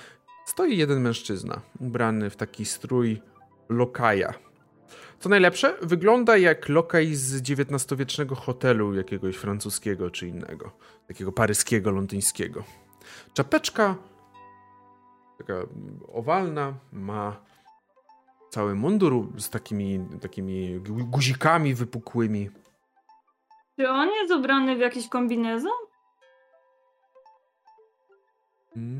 stoi 0.45 0.77
jeden 0.77 1.01
mężczyzna, 1.01 1.61
ubrany 1.79 2.29
w 2.29 2.35
taki 2.35 2.65
strój 2.65 3.21
lokaja. 3.69 4.33
Co 5.19 5.29
najlepsze, 5.29 5.77
wygląda 5.81 6.37
jak 6.37 6.69
lokaj 6.69 7.15
z 7.15 7.41
XIX-wiecznego 7.41 8.35
hotelu 8.35 8.93
jakiegoś 8.93 9.35
francuskiego 9.35 10.11
czy 10.11 10.27
innego, 10.27 10.71
takiego 11.07 11.31
paryskiego, 11.31 11.91
londyńskiego. 11.91 12.63
Czapeczka 13.33 13.95
taka 15.39 15.53
owalna, 16.13 16.73
ma 16.91 17.35
cały 18.49 18.75
mundur 18.75 19.27
z 19.37 19.49
takimi, 19.49 20.07
takimi 20.21 20.79
guzikami 20.85 21.75
wypukłymi. 21.75 22.49
Czy 23.79 23.89
on 23.89 24.09
jest 24.09 24.33
ubrany 24.33 24.75
w 24.75 24.79
jakiś 24.79 25.09
kombinezon? 25.09 25.71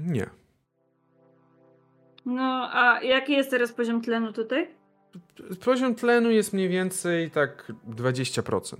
Nie. 0.05 0.29
No, 2.25 2.69
a 2.73 3.01
jaki 3.01 3.33
jest 3.33 3.49
teraz 3.49 3.73
poziom 3.73 4.01
tlenu 4.01 4.33
tutaj? 4.33 4.75
Poziom 5.65 5.95
tlenu 5.95 6.31
jest 6.31 6.53
mniej 6.53 6.69
więcej 6.69 7.31
tak 7.31 7.71
20%. 7.87 8.75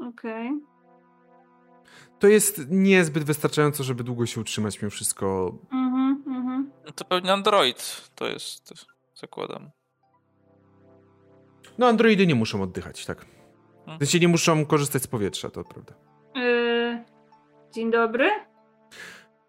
Okej. 0.00 0.46
Okay. 0.46 0.75
To 2.18 2.28
jest 2.28 2.66
niezbyt 2.68 3.24
wystarczająco, 3.24 3.84
żeby 3.84 4.04
długo 4.04 4.26
się 4.26 4.40
utrzymać 4.40 4.82
mimo 4.82 4.90
wszystko. 4.90 5.54
Mhm, 5.72 6.22
mhm. 6.26 6.70
No 6.86 6.92
to 6.92 7.04
pewnie 7.04 7.32
Android 7.32 8.10
to 8.14 8.26
jest, 8.26 8.74
zakładam. 9.14 9.70
No, 11.78 11.86
androidy 11.86 12.26
nie 12.26 12.34
muszą 12.34 12.62
oddychać, 12.62 13.06
tak. 13.06 13.26
Hmm. 13.84 13.98
Znaczy 13.98 14.20
nie 14.20 14.28
muszą 14.28 14.66
korzystać 14.66 15.02
z 15.02 15.06
powietrza, 15.06 15.50
to 15.50 15.64
prawda. 15.64 15.94
Yy, 16.34 17.04
dzień 17.72 17.90
dobry. 17.90 18.30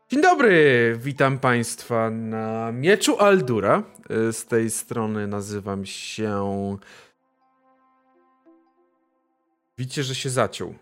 Dzień 0.10 0.22
dobry, 0.22 0.96
witam 1.00 1.40
Państwa 1.40 2.10
na 2.10 2.72
Mieczu 2.72 3.20
Aldura. 3.20 3.84
Y, 4.30 4.34
z 4.34 4.46
tej 4.46 4.70
strony 4.70 5.28
nazywam 5.28 5.86
się. 5.86 6.78
Widzicie, 9.78 10.04
że 10.04 10.16
się 10.16 10.30
zaciął. 10.30 10.76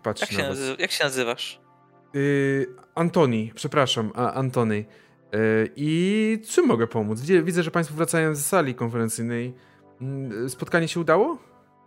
Jak 0.00 0.04
patrzę 0.04 0.24
jak, 0.24 0.32
się 0.32 0.42
na 0.42 0.48
was. 0.48 0.78
jak 0.78 0.90
się 0.90 1.04
nazywasz? 1.04 1.60
Yy, 2.14 2.74
Antoni, 2.94 3.52
przepraszam, 3.54 4.12
a, 4.14 4.32
Antony. 4.32 4.84
Yy, 5.32 5.70
I 5.76 6.42
czym 6.48 6.66
mogę 6.66 6.86
pomóc? 6.86 7.20
Widzę, 7.20 7.62
że 7.62 7.70
Państwo 7.70 7.96
wracają 7.96 8.34
z 8.34 8.46
sali 8.46 8.74
konferencyjnej. 8.74 9.54
Yy, 10.00 10.48
spotkanie 10.48 10.88
się 10.88 11.00
udało? 11.00 11.38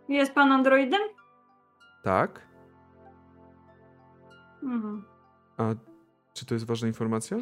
Jest 0.10 0.34
Pan 0.34 0.52
androidem? 0.52 1.02
Tak. 2.03 2.48
Mhm. 4.64 5.06
A 5.57 5.64
czy 6.34 6.45
to 6.45 6.53
jest 6.56 6.65
ważna 6.65 6.88
informacja? 6.88 7.38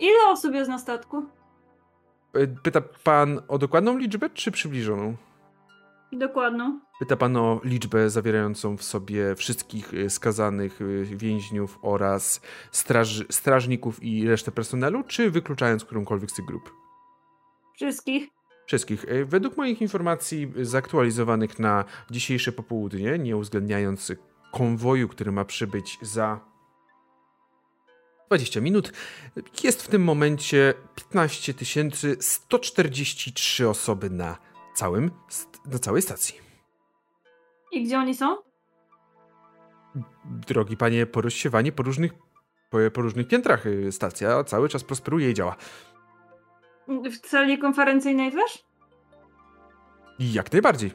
Ile 0.00 0.26
osób 0.28 0.54
jest 0.54 0.70
na 0.70 0.78
statku? 0.78 1.26
E, 2.34 2.46
pyta 2.46 2.80
pan 2.80 3.40
o 3.48 3.58
dokładną 3.58 3.98
liczbę, 3.98 4.30
czy 4.30 4.50
przybliżoną? 4.50 5.16
Dokładną. 6.18 6.80
Pyta 6.98 7.16
pan 7.16 7.36
o 7.36 7.60
liczbę 7.64 8.10
zawierającą 8.10 8.76
w 8.76 8.82
sobie 8.82 9.34
wszystkich 9.34 9.94
e, 9.94 10.10
skazanych 10.10 10.80
e, 10.82 11.04
więźniów 11.04 11.78
oraz 11.82 12.40
straż, 12.72 13.24
strażników 13.30 14.02
i 14.02 14.28
resztę 14.28 14.52
personelu, 14.52 15.02
czy 15.02 15.30
wykluczając 15.30 15.84
którąkolwiek 15.84 16.30
z 16.30 16.34
tych 16.34 16.44
grup? 16.44 16.72
Wszystkich. 17.74 18.28
Wszystkich. 18.66 19.06
Według 19.24 19.56
moich 19.56 19.82
informacji 19.82 20.52
zaktualizowanych 20.62 21.58
na 21.58 21.84
dzisiejsze 22.10 22.52
popołudnie, 22.52 23.18
nie 23.18 23.36
uwzględniając 23.36 24.12
konwoju, 24.52 25.08
który 25.08 25.32
ma 25.32 25.44
przybyć 25.44 25.98
za 26.02 26.40
20 28.26 28.60
minut. 28.60 28.92
Jest 29.64 29.82
w 29.82 29.88
tym 29.88 30.04
momencie 30.04 30.74
15 30.94 31.54
143 32.20 33.68
osoby 33.68 34.10
na, 34.10 34.38
całym, 34.74 35.10
na 35.66 35.78
całej 35.78 36.02
stacji. 36.02 36.40
I 37.72 37.84
gdzie 37.84 37.98
oni 37.98 38.14
są? 38.14 38.36
Drogi 40.24 40.76
panie, 40.76 41.06
porozsiewanie 41.06 41.72
po 41.72 41.82
różnych, 41.82 42.12
po, 42.70 42.78
po 42.94 43.02
różnych 43.02 43.28
piętrach. 43.28 43.66
Y, 43.66 43.92
stacja 43.92 44.44
cały 44.44 44.68
czas 44.68 44.84
prosperuje 44.84 45.30
i 45.30 45.34
działa. 45.34 45.56
W 46.88 47.26
sali 47.26 47.58
konferencyjnej 47.58 48.32
też? 48.32 48.64
Jak 50.18 50.52
najbardziej. 50.52 50.90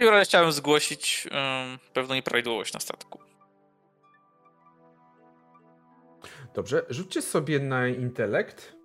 I 0.00 0.24
chciałem 0.24 0.52
zgłosić 0.52 1.28
um, 1.30 1.78
pewną 1.92 2.14
nieprawidłowość 2.14 2.74
na 2.74 2.80
statku. 2.80 3.20
Dobrze, 6.54 6.86
rzućcie 6.90 7.22
sobie 7.22 7.58
na 7.58 7.88
intelekt. 7.88 8.75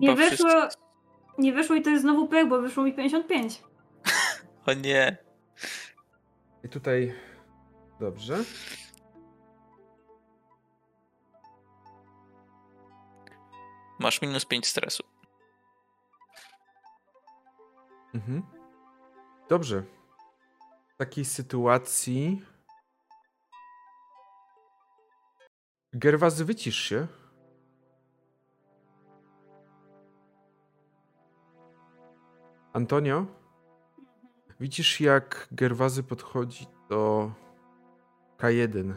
Nie 0.00 0.14
wyszło, 0.16 0.68
nie 1.38 1.52
wyszło 1.52 1.76
i 1.76 1.82
to 1.82 1.90
jest 1.90 2.02
znowu 2.02 2.28
pech, 2.28 2.48
bo 2.48 2.60
wyszło 2.60 2.84
mi 2.84 2.94
55. 2.94 3.62
o 4.66 4.72
nie. 4.72 5.16
I 6.64 6.68
tutaj, 6.68 7.14
dobrze. 8.00 8.44
Masz 13.98 14.22
minus 14.22 14.44
5 14.44 14.66
stresu. 14.66 15.02
Mhm. 18.14 18.42
Dobrze. 19.48 19.82
W 20.88 20.96
takiej 20.96 21.24
sytuacji. 21.24 22.42
Gerwazy, 25.92 26.44
wycisz 26.44 26.78
się. 26.78 27.06
Antonio? 32.74 33.26
Widzisz, 34.60 35.00
jak 35.00 35.48
Gerwazy 35.52 36.02
podchodzi 36.02 36.66
do 36.88 37.32
K1. 38.38 38.94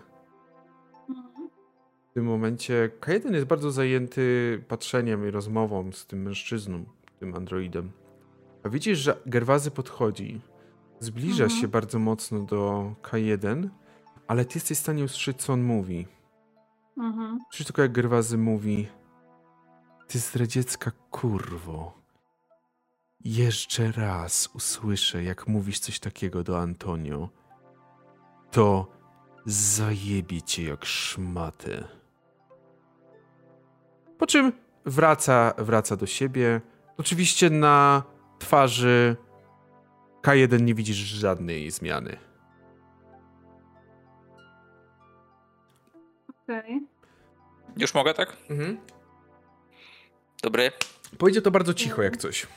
W 2.12 2.14
tym 2.14 2.26
momencie 2.26 2.92
K1 3.02 3.34
jest 3.34 3.46
bardzo 3.46 3.72
zajęty 3.72 4.64
patrzeniem 4.68 5.28
i 5.28 5.32
rozmową 5.32 5.92
z 5.92 6.08
tym 6.08 6.22
mężczyzną, 6.22 6.86
tym 7.20 7.36
androidem. 7.36 7.92
A 8.64 8.70
widzisz, 8.70 9.00
że 9.00 9.18
Gerwazy 9.26 9.72
podchodzi, 9.72 10.42
zbliża 11.00 11.44
mhm. 11.44 11.62
się 11.62 11.68
bardzo 11.68 12.00
mocno 12.00 12.40
do 12.40 12.94
K1, 13.02 13.70
ale 14.28 14.46
ty 14.46 14.52
jesteś 14.58 14.78
w 14.78 14.82
stanie 14.82 15.04
usłyszeć, 15.04 15.42
co 15.42 15.54
on 15.54 15.64
mówi. 15.64 16.08
Mhm. 16.98 17.40
Słyszysz 17.50 17.68
tylko, 17.68 17.82
jak 17.82 17.92
Gerwazy 17.92 18.38
mówi 18.38 18.88
Ty 20.08 20.20
zdradziecka 20.20 20.92
kurwo. 21.12 22.07
Jeszcze 23.26 23.92
raz 23.92 24.50
usłyszę, 24.54 25.24
jak 25.24 25.48
mówisz 25.48 25.80
coś 25.80 26.00
takiego 26.00 26.44
do 26.44 26.60
Antonio, 26.60 27.30
to 28.52 28.88
zajebie 29.46 30.42
cię 30.42 30.64
jak 30.64 30.86
szmatę. 30.86 31.88
Po 34.18 34.28
czym 34.28 34.52
wraca, 34.86 35.54
wraca 35.58 35.96
do 35.96 36.06
siebie. 36.06 36.62
Oczywiście 36.98 37.50
na 37.50 38.04
twarzy 38.40 39.16
K1 40.22 40.62
nie 40.62 40.76
widzisz 40.76 40.98
żadnej 40.98 41.72
zmiany. 41.72 42.18
Okej. 46.30 46.60
Okay. 46.60 46.80
Już 47.78 47.94
mogę, 47.94 48.14
tak? 48.14 48.38
Mhm. 48.50 48.78
Dobry. 50.44 50.72
Powiedział 51.18 51.44
to 51.44 51.52
bardzo 51.52 51.74
cicho, 51.74 52.02
jak 52.02 52.18
coś. 52.18 52.48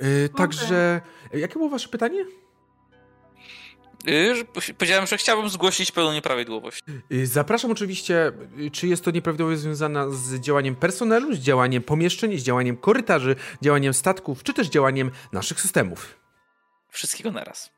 Yy, 0.00 0.28
także, 0.28 1.00
jakie 1.32 1.54
było 1.54 1.68
wasze 1.68 1.88
pytanie? 1.88 2.24
Y, 4.08 4.74
powiedziałem, 4.74 5.06
że 5.06 5.16
chciałbym 5.16 5.50
zgłosić 5.50 5.92
pewną 5.92 6.12
nieprawidłowość. 6.12 6.84
Y, 7.12 7.26
zapraszam 7.26 7.70
oczywiście, 7.70 8.32
czy 8.72 8.86
jest 8.86 9.04
to 9.04 9.10
nieprawidłowość 9.10 9.60
związana 9.60 10.10
z 10.10 10.34
działaniem 10.34 10.76
personelu, 10.76 11.34
z 11.34 11.38
działaniem 11.38 11.82
pomieszczeń, 11.82 12.38
z 12.38 12.42
działaniem 12.42 12.76
korytarzy, 12.76 13.36
działaniem 13.62 13.94
statków, 13.94 14.42
czy 14.42 14.54
też 14.54 14.68
działaniem 14.68 15.10
naszych 15.32 15.60
systemów. 15.60 16.20
Wszystkiego 16.88 17.30
naraz. 17.30 17.70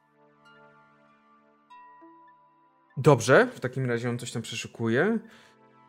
Dobrze, 2.97 3.49
w 3.55 3.61
takim 3.61 3.87
razie 3.87 4.11
on 4.11 4.19
coś 4.19 4.33
tam 4.33 4.43
przeszukuje. 4.43 5.19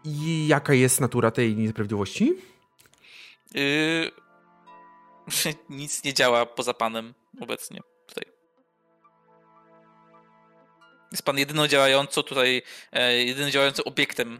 I 0.04 0.48
jaka 0.48 0.74
jest 0.74 1.02
natura 1.02 1.32
tej 1.32 1.56
nieprawidłowości? 1.56 2.34
Yy... 3.54 4.23
Nic 5.70 6.04
nie 6.04 6.14
działa 6.14 6.46
poza 6.46 6.74
panem 6.74 7.14
obecnie. 7.42 7.80
Jest 11.12 11.24
pan 11.24 11.38
jedyną 11.38 11.68
działającą 11.68 12.24
tutaj, 12.24 12.62
e, 12.92 13.14
jedynym 13.24 13.52
działającym 13.52 13.86
obiektem. 13.88 14.40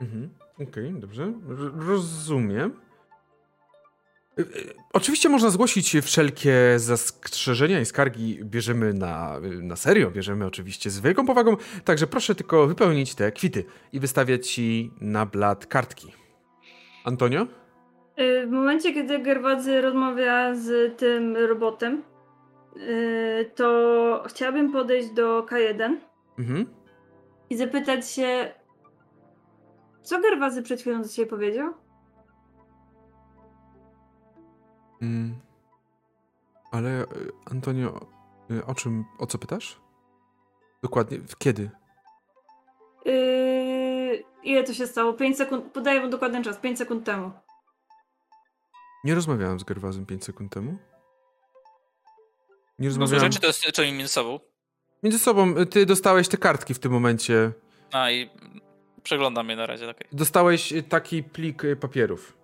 Mhm. 0.00 0.34
Okej, 0.68 0.92
dobrze. 0.94 1.22
R- 1.22 1.86
rozumiem. 1.86 2.80
Y, 4.38 4.42
y, 4.42 4.74
Oczywiście 4.92 5.28
można 5.28 5.50
zgłosić 5.50 5.96
wszelkie 6.02 6.54
zastrzeżenia 6.76 7.80
i 7.80 7.84
skargi 7.84 8.44
bierzemy 8.44 8.94
na, 8.94 9.40
na 9.40 9.76
serio, 9.76 10.10
bierzemy 10.10 10.46
oczywiście 10.46 10.90
z 10.90 11.00
wielką 11.00 11.26
powagą, 11.26 11.56
także 11.84 12.06
proszę 12.06 12.34
tylko 12.34 12.66
wypełnić 12.66 13.14
te 13.14 13.32
kwity 13.32 13.64
i 13.92 14.00
wystawiać 14.00 14.48
ci 14.50 14.92
na 15.00 15.26
blat 15.26 15.66
kartki. 15.66 16.12
Antonio? 17.04 17.46
Y, 18.20 18.46
W 18.46 18.50
momencie, 18.50 18.94
kiedy 18.94 19.18
Gerwadzy 19.18 19.80
rozmawia 19.80 20.54
z 20.54 20.98
tym 20.98 21.36
robotem, 21.36 22.02
y, 22.76 23.50
to 23.54 24.22
chciałabym 24.26 24.72
podejść 24.72 25.10
do 25.10 25.42
K1 25.42 25.96
Mhm. 26.38 26.66
i 27.50 27.56
zapytać 27.56 28.10
się, 28.10 28.54
co 30.02 30.20
Gerwazy 30.20 30.62
przed 30.62 30.80
chwilą 30.80 31.02
do 31.02 31.08
ciebie 31.08 31.30
powiedział? 31.30 31.74
Mm. 35.02 35.34
Ale 36.72 37.02
y, 37.02 37.06
Antonio, 37.50 38.00
o 38.66 38.74
czym, 38.74 39.04
o 39.18 39.26
co 39.26 39.38
pytasz? 39.38 39.80
Dokładnie, 40.82 41.18
kiedy? 41.38 41.70
Yy, 43.04 43.41
ile 44.44 44.64
to 44.64 44.74
się 44.74 44.86
stało? 44.86 45.12
5 45.12 45.36
sekund, 45.36 45.64
podaję 45.72 46.00
wam 46.00 46.10
dokładny 46.10 46.42
czas, 46.44 46.56
5 46.58 46.78
sekund 46.78 47.04
temu. 47.06 47.30
Nie 49.04 49.14
rozmawiałem 49.14 49.60
z 49.60 49.64
Gerwazem 49.64 50.06
5 50.06 50.24
sekund 50.24 50.52
temu. 50.52 50.70
Nie 50.70 50.78
No, 52.78 52.84
rozmawiałem. 52.84 53.20
rzeczy 53.32 53.40
to 53.40 53.46
jest 53.46 53.60
czy 53.60 53.82
oni 53.82 53.92
między 53.92 54.12
sobą. 54.12 54.40
Między 55.02 55.18
sobą, 55.18 55.58
y, 55.58 55.66
ty 55.66 55.86
dostałeś 55.86 56.28
te 56.28 56.36
kartki 56.36 56.74
w 56.74 56.78
tym 56.78 56.92
momencie. 56.92 57.52
A 57.92 58.10
i 58.10 58.30
przeglądam 59.02 59.48
je 59.50 59.56
na 59.56 59.66
razie, 59.66 59.90
okej. 59.90 60.06
Dostałeś 60.12 60.72
y, 60.72 60.82
taki 60.82 61.22
plik 61.22 61.64
y, 61.64 61.76
papierów. 61.76 62.38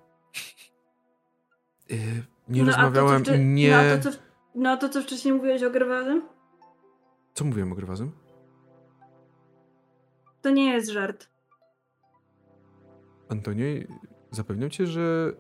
Nie 2.48 2.62
No, 2.62 2.72
a 2.72 2.74
to, 2.76 2.82
rozmawiałem, 2.82 3.22
wcze- 3.22 3.38
nie... 3.44 3.70
No 3.70 3.76
a 3.76 3.96
to, 3.96 4.10
co, 4.10 4.18
no 4.54 4.76
to, 4.76 4.88
co 4.88 5.02
wcześniej 5.02 5.34
mówiłeś 5.34 5.62
o 5.62 5.70
Gerwazym? 5.70 6.22
Co 7.34 7.44
mówiłem 7.44 7.72
o 7.72 7.74
Gerwazem? 7.74 8.12
To 10.42 10.50
nie 10.50 10.72
jest 10.72 10.88
żart. 10.90 11.28
Antonie, 13.28 13.86
zapewniam 14.30 14.70
cię, 14.70 14.86
że... 14.86 15.32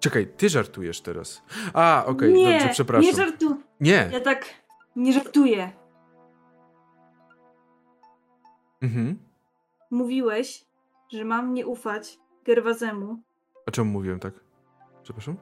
Czekaj, 0.00 0.26
ty 0.36 0.48
żartujesz 0.48 1.00
teraz. 1.00 1.42
A, 1.74 2.04
okej, 2.06 2.32
nie, 2.32 2.52
dobrze, 2.52 2.68
przepraszam. 2.68 3.10
nie 3.10 3.16
żartu. 3.16 3.56
Nie. 3.80 4.10
Ja 4.12 4.20
tak 4.20 4.44
nie 4.96 5.12
żartuję. 5.12 5.72
Mhm. 8.82 9.18
Mówiłeś, 9.90 10.64
że 11.12 11.24
mam 11.24 11.54
nie 11.54 11.66
ufać 11.66 12.18
Gerwazemu 12.44 13.18
A 13.66 13.70
czemu 13.70 13.90
mówiłem 13.90 14.20
tak? 14.20 14.34
Przepraszam? 15.02 15.36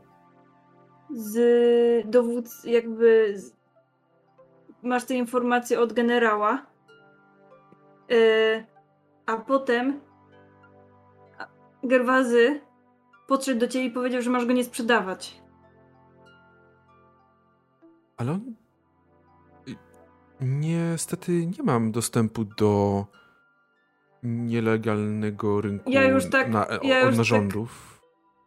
z 1.15 2.11
dowódc, 2.11 2.65
jakby 2.65 3.39
z... 3.39 3.53
masz 4.83 5.05
te 5.05 5.15
informacje 5.15 5.81
od 5.81 5.93
generała, 5.93 6.67
yy, 8.09 8.65
a 9.31 9.37
potem 9.37 10.01
Gerwazy 11.83 12.61
podszedł 13.27 13.61
do 13.61 13.69
ciebie 13.69 13.85
i 13.85 13.91
powiedział, 13.91 14.23
że 14.23 14.31
masz 14.31 14.47
go 14.47 14.53
nie 14.53 14.65
sprzedawać. 14.65 15.41
Ale 18.17 18.33
on... 18.33 18.55
Niestety 20.41 21.47
nie 21.47 21.63
mam 21.63 21.93
dostępu 21.93 22.45
do 22.45 23.05
nielegalnego 24.23 25.61
rynku 25.61 25.91
Ja 25.91 26.05
już 26.05 26.31
tak- 26.31 26.51
na, 26.51 26.67
ja 26.83 27.01
od 27.01 27.07
już 27.07 27.17
narządów. 27.17 28.01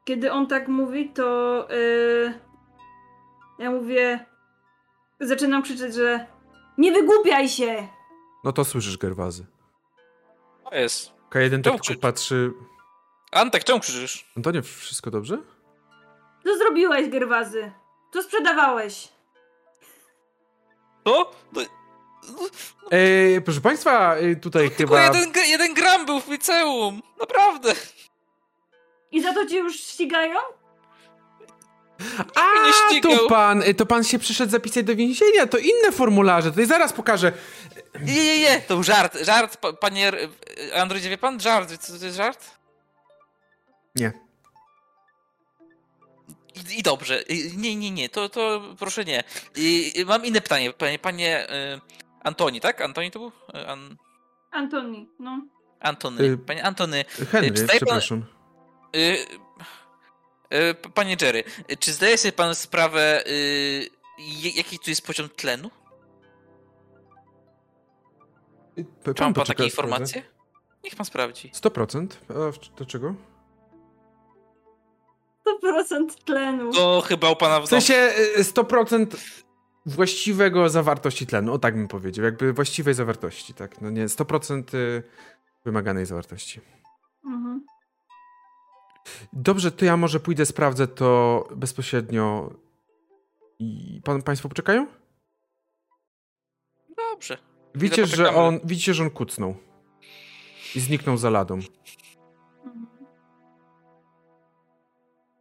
Kiedy 0.05 0.31
on 0.31 0.47
tak 0.47 0.68
mówi, 0.68 1.10
to 1.10 1.68
yy, 1.69 2.34
ja 3.60 3.72
mówię, 3.72 4.26
zaczynam 5.19 5.64
krzyczeć, 5.64 5.95
że 5.95 6.26
nie 6.77 6.91
wygłupiaj 6.91 7.49
się! 7.49 7.88
No 8.43 8.51
to 8.51 8.65
słyszysz 8.65 8.97
Gerwazy. 8.97 9.45
To 10.69 10.76
jest. 10.76 11.11
K1 11.31 11.49
Czemu 11.49 11.49
tak 11.52 11.64
tylko 11.64 11.77
krzyczy? 11.77 11.99
patrzy... 11.99 12.52
Antek, 13.31 13.64
czemu 13.64 13.80
krzyczysz? 13.80 14.31
Antonio, 14.38 14.61
wszystko 14.61 15.11
dobrze? 15.11 15.38
Co 16.44 16.57
zrobiłeś, 16.57 17.10
Gerwazy? 17.10 17.72
Co 18.14 18.23
sprzedawałeś? 18.23 19.07
To? 21.03 21.31
No, 21.53 21.61
no, 22.23 22.49
Ej, 22.91 23.41
proszę 23.41 23.61
państwa, 23.61 24.18
y, 24.18 24.35
tutaj 24.35 24.72
tylko 24.72 24.95
chyba... 24.95 25.06
jeden, 25.06 25.31
gra- 25.31 25.45
jeden 25.48 25.73
gram 25.73 26.06
był 26.06 26.19
w 26.19 26.30
liceum. 26.30 27.02
Naprawdę. 27.19 27.73
I 29.11 29.22
za 29.22 29.34
to 29.34 29.45
cię 29.45 29.57
już 29.57 29.76
ścigają? 29.76 30.40
A, 32.36 32.99
to 33.02 33.28
pan, 33.30 33.61
y, 33.64 33.74
to 33.74 33.86
pan 33.86 34.03
się 34.03 34.20
przyszedł 34.20 34.52
zapisać 34.52 34.86
do 34.86 34.95
więzienia, 34.95 35.48
to 35.48 35.57
inne 35.57 35.91
formularze, 35.91 36.49
tutaj 36.49 36.65
zaraz 36.65 36.94
pokażę. 36.94 37.32
Nie, 38.02 38.14
nie, 38.26 38.40
nie, 38.40 38.61
to 38.61 38.74
był 38.74 38.84
żart. 38.84 39.18
Żart, 39.22 39.57
pa- 39.57 39.74
panie 39.74 40.07
R- 40.07 40.30
Androidzie, 40.76 41.10
wie 41.10 41.18
pan? 41.18 41.40
Żart, 41.40 41.78
co 41.78 41.99
to 41.99 42.06
jest 42.06 42.18
żart? 42.18 42.52
Nie. 43.95 44.11
I, 46.56 46.80
I 46.80 46.84
dobrze. 46.84 47.24
Nie, 47.57 47.76
nie, 47.76 47.91
nie, 47.91 48.10
to, 48.10 48.30
to 48.30 48.61
proszę 48.80 49.06
nie. 49.06 49.24
I, 49.56 49.94
mam 50.07 50.26
inne 50.26 50.41
pytanie, 50.41 50.74
panie, 50.74 50.99
panie 50.99 51.49
y, 51.76 51.82
Antoni, 52.24 52.61
tak? 52.61 52.82
Antoni 52.82 53.11
to 53.11 53.20
był? 53.20 53.32
Y, 53.56 53.68
An, 53.68 53.98
Antoni, 54.52 55.10
no. 55.20 55.41
Antony. 55.80 56.24
Y, 56.24 56.38
Panie 56.38 56.64
Antony, 56.64 57.06
Henry, 57.32 57.52
Czy 57.52 57.57
zdaje 57.61 57.80
pan- 57.80 57.88
przepraszam. 57.88 58.26
y, 58.95 58.99
y, 58.99 59.26
panie 60.94 61.18
Jerry, 61.22 61.44
y, 61.72 61.78
czy 61.78 61.94
zdaje 61.94 62.18
sobie 62.18 62.32
pan 62.32 62.56
sprawę, 62.56 63.24
je- 64.18 64.52
jaki 64.56 64.80
tu 64.80 64.90
jest 64.90 65.07
poziom 65.07 65.30
tlenu? 65.30 65.70
Y, 68.78 68.86
Czy 69.03 69.10
ma 69.10 69.14
pan 69.14 69.34
pan 69.34 69.45
takie 69.45 69.64
informacje? 69.64 70.24
Niech 70.84 70.95
pan 70.95 71.06
sprawdzi. 71.06 71.52
100%. 71.53 72.07
A 72.30 72.34
do 72.80 72.86
czego? 72.86 73.15
100% 75.64 76.24
tlenu. 76.26 76.72
To 76.74 77.02
chyba 77.02 77.30
u 77.32 77.36
pana 77.36 77.60
w 77.60 77.65
W 77.65 77.70
sensie 77.70 77.94
y, 78.38 78.44
100% 78.44 79.07
właściwego 79.86 80.70
zawartości 80.70 81.28
tlenu, 81.28 81.53
o 81.53 81.60
tak 81.60 81.76
bym 81.76 81.88
powiedział, 81.88 82.26
jakby 82.26 82.53
właściwej 82.53 82.94
zawartości, 82.94 83.53
tak, 83.53 83.82
no 83.82 83.90
nie, 83.90 84.06
100% 84.07 84.74
y, 84.76 85.03
wymaganej 85.65 86.06
zawartości. 86.06 86.61
Dobrze, 89.34 89.71
to 89.71 89.85
ja 89.85 89.97
może 89.97 90.19
pójdę, 90.19 90.45
sprawdzę 90.45 90.88
to 90.88 91.47
bezpośrednio 91.55 92.53
i 93.59 94.01
pan, 94.03 94.21
państwo 94.21 94.49
poczekają? 94.49 94.88
Dobrze. 97.11 97.38
Widzicie, 97.75 98.05
że 98.05 98.35
on, 98.35 98.59
widzicie, 98.63 98.93
że 98.93 99.03
on 99.03 99.09
kucnął 99.09 99.55
i 100.75 100.80
zniknął 100.80 101.17
za 101.17 101.30
ladą. 101.30 101.53
Mhm. 102.65 102.88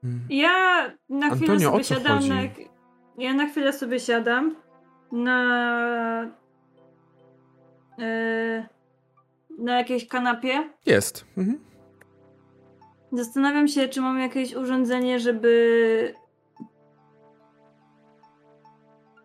Mm. 0.05 0.27
Ja 0.31 0.51
na 1.09 1.31
chwilę 1.31 1.53
Antonio, 1.53 1.69
o 1.69 1.73
sobie 1.73 1.85
siadam 1.85 2.19
chodzi? 2.19 2.29
na... 2.29 2.43
Ja 3.19 3.35
na 3.35 3.49
chwilę 3.49 3.73
sobie 3.73 4.01
siadam 4.01 4.57
na... 5.13 6.31
e, 7.99 8.69
na 9.59 9.79
jakiejś 9.79 10.09
kanapie. 10.09 10.71
Jest. 10.87 11.25
Mhm. 11.37 11.72
Zastanawiam 13.13 13.69
się, 13.69 13.89
czy 13.89 14.01
mam 14.01 14.19
jakieś 14.19 14.55
urządzenie, 14.55 15.21
żeby... 15.21 16.15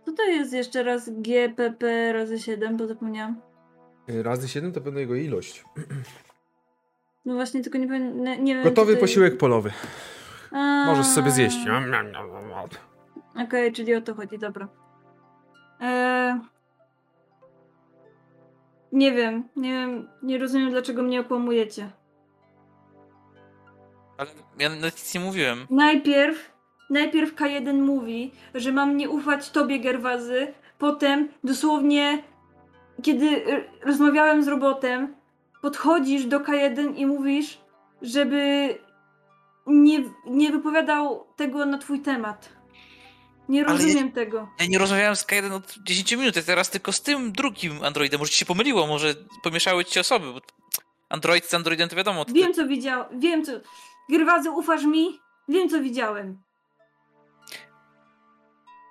Co 0.06 0.12
to 0.14 0.24
jest 0.24 0.54
jeszcze 0.54 0.84
raz 0.84 1.10
GPP 1.10 2.14
razy 2.14 2.40
7, 2.40 2.78
bo 2.78 2.88
zapomniałam. 2.88 3.42
Y, 4.10 4.24
Razy 4.24 4.48
7 4.48 4.72
to 4.72 4.82
pewno 4.82 5.00
jego 5.00 5.16
ilość. 5.16 5.64
No 7.26 7.34
właśnie, 7.36 7.62
tylko 7.62 7.78
nie, 7.78 7.86
nie, 8.00 8.38
nie 8.38 8.56
wiem. 8.56 8.64
Gotowy 8.64 8.92
jest- 8.92 9.02
posiłek 9.02 9.38
polowy. 9.38 9.72
A, 10.52 10.86
Możesz 10.86 11.06
sobie 11.06 11.32
zjeść. 11.32 11.58
Okej, 13.46 13.72
czyli 13.74 13.96
o 13.96 14.02
to 14.02 14.16
chodzi, 14.16 14.38
dobra. 14.40 14.68
E... 15.82 16.40
Nie 18.92 19.12
wiem, 19.12 19.44
nie 19.56 19.72
wiem, 19.72 20.10
nie 20.24 20.38
rozumiem 20.38 20.70
dlaczego 20.72 21.04
mnie 21.04 21.22
okłamujecie. 21.22 21.90
Ale 24.18 24.30
ja 24.60 24.70
nic 24.76 25.14
nie 25.14 25.20
mówiłem. 25.20 25.68
Najpierw, 25.70 26.52
najpierw 26.90 27.36
K1 27.36 27.74
mówi, 27.74 28.32
że 28.56 28.72
mam 28.72 28.98
nie 28.98 29.10
ufać 29.10 29.50
tobie, 29.50 29.80
Gerwazy, 29.80 30.54
potem 30.78 31.30
dosłownie, 31.44 32.24
kiedy 33.04 33.44
rozmawiałem 33.84 34.44
z 34.44 34.48
robotem, 34.48 35.16
podchodzisz 35.62 36.26
do 36.26 36.40
K1 36.40 36.96
i 36.96 37.06
mówisz, 37.06 37.58
żeby 38.02 38.76
nie, 39.68 40.04
nie 40.26 40.52
wypowiadał 40.52 41.28
tego 41.36 41.66
na 41.66 41.78
twój 41.78 42.00
temat. 42.00 42.50
Nie 43.50 43.66
Ale 43.66 43.80
ja- 43.80 43.86
rozumiem 43.86 44.12
tego. 44.12 44.50
Ja 44.60 44.66
nie 44.66 44.78
rozmawiałem 44.78 45.16
z 45.16 45.26
K1 45.26 45.54
od 45.54 45.76
10 45.84 46.12
minut, 46.12 46.36
ja 46.36 46.42
teraz 46.42 46.70
tylko 46.70 46.92
z 46.92 47.02
tym 47.02 47.32
drugim 47.32 47.84
androidem. 47.84 48.20
Może 48.20 48.32
ci 48.32 48.38
się 48.38 48.46
pomyliło, 48.46 48.88
może 48.88 49.16
pomieszały 49.44 49.86
ci 49.86 50.00
osoby. 50.00 50.34
Bo... 50.34 50.40
Android 51.10 51.46
z 51.46 51.54
Androidem 51.54 51.90
to 51.90 51.96
wiadomo. 51.96 52.26
To 52.26 52.34
Wiem, 52.34 52.54
co 52.54 52.68
widziałem. 52.68 53.20
Wiem, 53.20 53.46
co. 53.46 53.52
Grwazy, 54.10 54.52
ufasz 54.52 54.84
mi? 54.84 55.20
Wiem, 55.48 55.70
co 55.70 55.82
widziałem. 55.82 56.42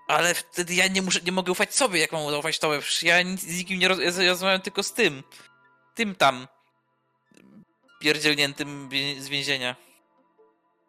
Ale 0.08 0.34
wtedy 0.34 0.74
ja 0.74 0.88
nie 0.88 1.02
muszę, 1.02 1.20
nie 1.20 1.32
mogę 1.32 1.52
ufać 1.52 1.74
sobie, 1.74 2.00
jak 2.00 2.12
mam 2.12 2.22
ufać 2.38 2.58
tobie. 2.58 2.80
Ja 3.02 3.22
nic, 3.22 3.40
z 3.40 3.58
nikim 3.58 3.78
nie 3.78 3.88
roz, 3.88 3.98
ja 4.18 4.30
rozmawiam 4.30 4.60
tylko 4.60 4.82
z 4.82 4.92
tym. 4.92 5.22
Tym 5.94 6.14
tam. 6.14 6.46
Pierdzielniętym 8.00 8.88
z 9.18 9.28
więzienia. 9.28 9.76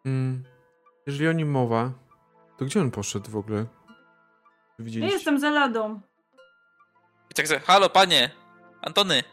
Mm. 0.06 0.44
Jeżeli 1.06 1.28
o 1.28 1.32
nim 1.32 1.50
mowa, 1.50 1.92
to 2.58 2.64
gdzie 2.64 2.80
on 2.80 2.90
poszedł 2.90 3.30
w 3.30 3.36
ogóle? 3.36 3.58
Ja 3.58 4.84
Widzieliście? 4.84 5.14
jestem 5.14 5.40
za 5.40 5.50
ladą. 5.50 6.00
I 7.30 7.34
tak 7.34 7.48
sobie, 7.48 7.60
halo 7.60 7.90
panie, 7.90 8.30
Antony. 8.82 9.24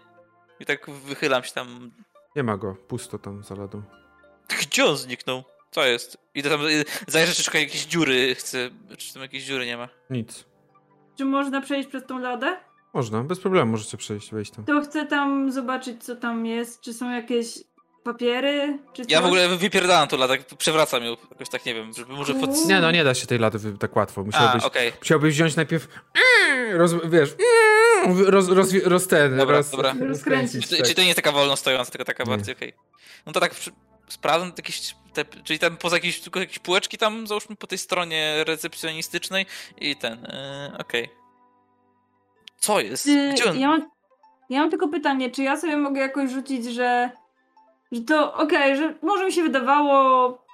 I 0.59 0.65
tak 0.65 0.89
wychylam 0.89 1.43
się 1.43 1.51
tam. 1.51 1.91
Nie 2.35 2.43
ma 2.43 2.57
go, 2.57 2.75
pusto 2.87 3.19
tam 3.19 3.43
za 3.43 3.55
ladą. 3.55 3.83
Gdzie 4.61 4.85
on 4.85 4.97
zniknął? 4.97 5.43
Co 5.71 5.85
jest? 5.85 6.17
Idę 6.35 6.49
tam, 6.49 6.65
y, 6.65 6.85
zajrzę, 7.07 7.33
czy 7.33 7.43
szukam 7.43 7.61
jakiejś 7.61 7.85
dziury, 7.85 8.35
chcę, 8.35 8.69
czy 8.97 9.13
tam 9.13 9.21
jakiejś 9.21 9.43
dziury 9.43 9.65
nie 9.65 9.77
ma. 9.77 9.89
Nic. 10.09 10.45
Czy 11.17 11.25
można 11.25 11.61
przejść 11.61 11.89
przez 11.89 12.05
tą 12.05 12.19
ladę? 12.19 12.57
Można, 12.93 13.23
bez 13.23 13.39
problemu 13.39 13.71
możecie 13.71 13.97
przejść, 13.97 14.31
wejść 14.31 14.51
tam. 14.51 14.65
To 14.65 14.81
chcę 14.81 15.05
tam 15.05 15.51
zobaczyć, 15.51 16.03
co 16.03 16.15
tam 16.15 16.45
jest. 16.45 16.81
Czy 16.81 16.93
są 16.93 17.11
jakieś 17.11 17.47
papiery? 18.03 18.79
Czy 18.93 19.01
Ja 19.07 19.19
w 19.19 19.21
coś? 19.21 19.27
ogóle 19.27 19.47
wypierdalam 19.57 20.07
tu 20.07 20.17
lata, 20.17 20.33
przewracam 20.57 21.03
ją, 21.03 21.15
jakoś 21.31 21.49
tak 21.49 21.65
nie 21.65 21.73
wiem, 21.73 21.93
żeby 21.93 22.13
może 22.13 22.33
pod... 22.33 22.49
Uuu. 22.49 22.67
Nie 22.67 22.79
no, 22.81 22.91
nie 22.91 23.03
da 23.03 23.13
się 23.13 23.27
tej 23.27 23.39
lady 23.39 23.57
wy- 23.59 23.77
tak 23.77 23.95
łatwo. 23.95 24.21
A, 24.21 24.23
Musiałbyś, 24.23 24.63
okej. 24.63 24.91
musiałbyś 24.99 25.33
wziąć 25.33 25.55
najpierw 25.55 25.87
roz, 26.73 26.91
wiesz 27.05 27.35
roz, 28.25 28.49
roz, 28.49 28.73
roz 28.83 29.07
ten, 29.07 29.37
Dobra, 29.37 29.57
roz, 29.57 29.69
dobra. 29.69 29.93
Rozkręcić. 30.07 30.67
Czy, 30.67 30.83
czy 30.83 30.95
to 30.95 31.01
nie 31.01 31.07
jest 31.07 31.15
taka 31.15 31.31
wolno 31.31 31.55
stojąca, 31.55 31.91
tylko 31.91 32.05
taka 32.05 32.23
Nie. 32.23 32.29
bardziej 32.29 32.55
okej. 32.55 32.73
No 33.25 33.31
to 33.33 33.39
tak 33.39 33.51
przy, 33.53 33.71
sprawdzam 34.07 34.51
jakieś, 34.57 34.95
te, 35.13 35.25
czyli 35.25 35.59
tam 35.59 35.77
poza 35.77 35.95
jakieś, 35.95 36.21
tylko 36.21 36.39
jakieś 36.39 36.59
półeczki 36.59 36.97
tam 36.97 37.27
załóżmy 37.27 37.55
po 37.55 37.67
tej 37.67 37.77
stronie 37.77 38.43
recepcjonistycznej 38.43 39.45
i 39.81 39.95
ten, 39.95 40.21
yy, 40.71 40.77
okej. 40.77 41.09
Co 42.57 42.79
jest? 42.79 43.09
Gdzie 43.33 43.49
on? 43.49 43.59
ja, 43.59 43.67
mam, 43.67 43.89
ja 44.49 44.59
mam 44.59 44.69
tylko 44.69 44.87
pytanie, 44.87 45.31
czy 45.31 45.43
ja 45.43 45.57
sobie 45.57 45.77
mogę 45.77 46.01
jakoś 46.01 46.31
rzucić, 46.31 46.65
że, 46.65 47.11
że 47.91 48.01
to 48.01 48.33
okej, 48.33 48.77
że 48.77 48.95
może 49.01 49.25
mi 49.25 49.33
się 49.33 49.43
wydawało 49.43 50.45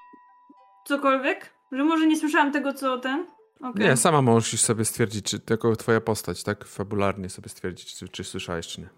cokolwiek? 0.85 1.53
Że 1.71 1.83
może 1.83 2.07
nie 2.07 2.17
słyszałam 2.17 2.51
tego, 2.51 2.73
co 2.73 2.97
ten? 2.97 3.25
Okej. 3.61 3.85
Nie, 3.85 3.97
sama 3.97 4.21
możesz 4.21 4.61
sobie 4.61 4.85
stwierdzić, 4.85 5.25
czy 5.25 5.41
jako 5.49 5.75
twoja 5.75 6.01
postać, 6.01 6.43
tak 6.43 6.65
fabularnie 6.65 7.29
sobie 7.29 7.49
stwierdzić, 7.49 7.95
czy, 7.95 8.09
czy 8.09 8.23
słyszałeś, 8.23 8.67
czy 8.67 8.81
nie. 8.81 8.89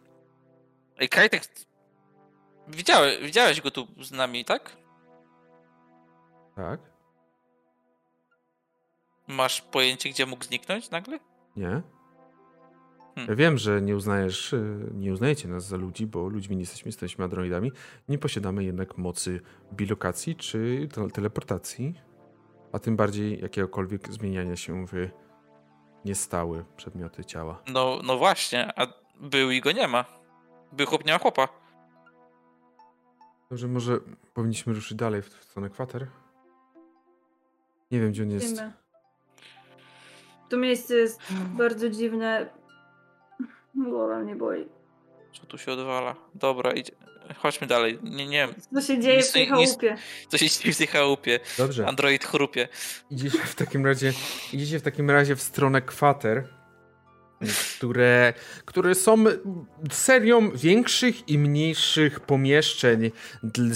Ej, 0.97 1.09
Kajtek, 1.09 1.43
widziałeś, 2.67 3.17
widziałeś 3.21 3.61
go 3.61 3.71
tu 3.71 3.87
z 4.01 4.11
nami, 4.11 4.45
tak? 4.45 4.77
Tak? 6.55 6.79
Masz 9.27 9.61
pojęcie, 9.61 10.09
gdzie 10.09 10.25
mógł 10.25 10.43
zniknąć 10.43 10.89
nagle? 10.89 11.19
Nie? 11.55 11.81
Hmm. 13.15 13.29
Ja 13.29 13.35
wiem, 13.35 13.57
że 13.57 13.81
nie 13.81 13.95
uznajesz, 13.95 14.53
y, 14.53 14.89
nie 14.93 15.13
uznajecie 15.13 15.47
nas 15.47 15.67
za 15.67 15.77
ludzi, 15.77 16.07
bo 16.07 16.27
ludźmi 16.29 16.55
nie 16.55 16.61
jesteśmy, 16.61 16.89
jesteśmy 16.89 17.23
androidami. 17.23 17.71
Nie 18.09 18.17
posiadamy 18.17 18.63
jednak 18.63 18.97
mocy 18.97 19.41
bilokacji 19.73 20.35
czy 20.35 20.87
te- 20.93 21.09
teleportacji, 21.09 21.93
a 22.71 22.79
tym 22.79 22.95
bardziej 22.95 23.41
jakiegokolwiek 23.41 24.13
zmieniania 24.13 24.55
się 24.55 24.85
w 24.87 25.09
niestałe 26.05 26.63
przedmioty 26.77 27.25
ciała. 27.25 27.61
No, 27.67 27.99
no 28.03 28.17
właśnie, 28.17 28.79
a 28.79 28.87
był 29.19 29.51
i 29.51 29.61
go 29.61 29.71
nie 29.71 29.87
ma. 29.87 30.05
Był 30.71 30.87
chłop, 30.87 31.05
nie 31.05 31.13
ma 31.13 31.19
chłopa. 31.19 31.47
Dobrze, 33.53 33.67
może 33.67 33.99
powinniśmy 34.33 34.73
ruszyć 34.73 34.97
dalej 34.97 35.21
w, 35.21 35.25
w 35.29 35.43
stronę 35.43 35.69
kwater? 35.69 36.07
Nie 37.91 37.99
wiem, 37.99 38.11
gdzie 38.11 38.23
on 38.23 38.31
jest. 38.31 38.55
Wiemy. 38.55 38.71
To 40.49 40.57
miejsce 40.57 40.95
jest 40.95 41.19
bardzo 41.57 41.89
dziwne. 41.89 42.49
Głowa 43.75 44.19
mnie 44.19 44.35
boli. 44.35 44.65
Co 45.39 45.45
tu 45.45 45.57
się 45.57 45.71
odwala? 45.71 46.15
Dobra, 46.35 46.71
idź. 46.71 46.91
Chodźmy 47.37 47.67
dalej. 47.67 47.99
Nie, 48.03 48.27
nie 48.27 48.47
wiem, 48.47 48.55
Co 48.73 48.81
się 48.81 48.99
dzieje 48.99 49.23
w 49.23 49.31
tej 49.31 49.41
Nic- 49.51 49.51
nic- 49.59 49.69
chałupie? 49.69 49.97
co 50.29 50.37
się 50.37 50.49
dzieje 50.49 50.73
w 50.73 50.77
tej 50.77 50.87
chałupie. 50.87 51.39
Dobrze. 51.57 51.87
Android 51.87 52.25
chrupie. 52.25 52.67
Idziecie 53.11 53.37
w 53.39 53.55
takim 53.55 53.85
razie, 53.85 54.13
idziecie 54.53 54.79
w 54.79 54.83
takim 54.83 55.11
razie 55.11 55.35
w 55.35 55.41
stronę 55.41 55.81
kwater, 55.81 56.47
które, 57.77 58.33
które 58.65 58.95
są 58.95 59.23
serią 59.91 60.51
większych 60.51 61.29
i 61.29 61.37
mniejszych 61.37 62.19
pomieszczeń 62.19 63.11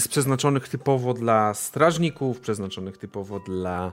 przeznaczonych 0.08 0.68
typowo 0.68 1.14
dla 1.14 1.54
strażników, 1.54 2.40
przeznaczonych 2.40 2.98
typowo 2.98 3.40
dla 3.40 3.92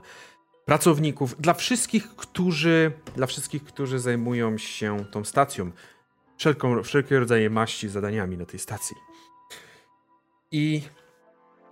pracowników, 0.64 1.40
dla 1.40 1.54
wszystkich, 1.54 2.16
którzy, 2.16 2.92
dla 3.16 3.26
wszystkich, 3.26 3.64
którzy 3.64 3.98
zajmują 3.98 4.58
się 4.58 5.04
tą 5.10 5.24
stacją. 5.24 5.70
Wszelką, 6.36 6.82
wszelkie 6.82 7.18
rodzaje 7.18 7.50
maści 7.50 7.88
zadaniami 7.88 8.36
na 8.36 8.46
tej 8.46 8.60
stacji. 8.60 8.96
I 10.52 10.82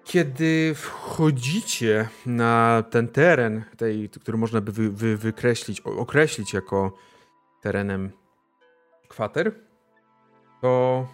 kiedy 0.05 0.75
wchodzicie 0.75 2.09
na 2.27 2.85
ten 2.91 3.09
teren, 3.09 3.65
tej, 3.77 4.11
który 4.11 4.39
można 4.39 4.61
by 4.61 4.73
wy, 4.73 4.91
wy, 4.91 5.17
wykreślić, 5.17 5.81
określić 5.81 6.53
jako 6.53 6.93
terenem 7.65 8.13
kwater, 9.09 9.53
to 10.61 11.07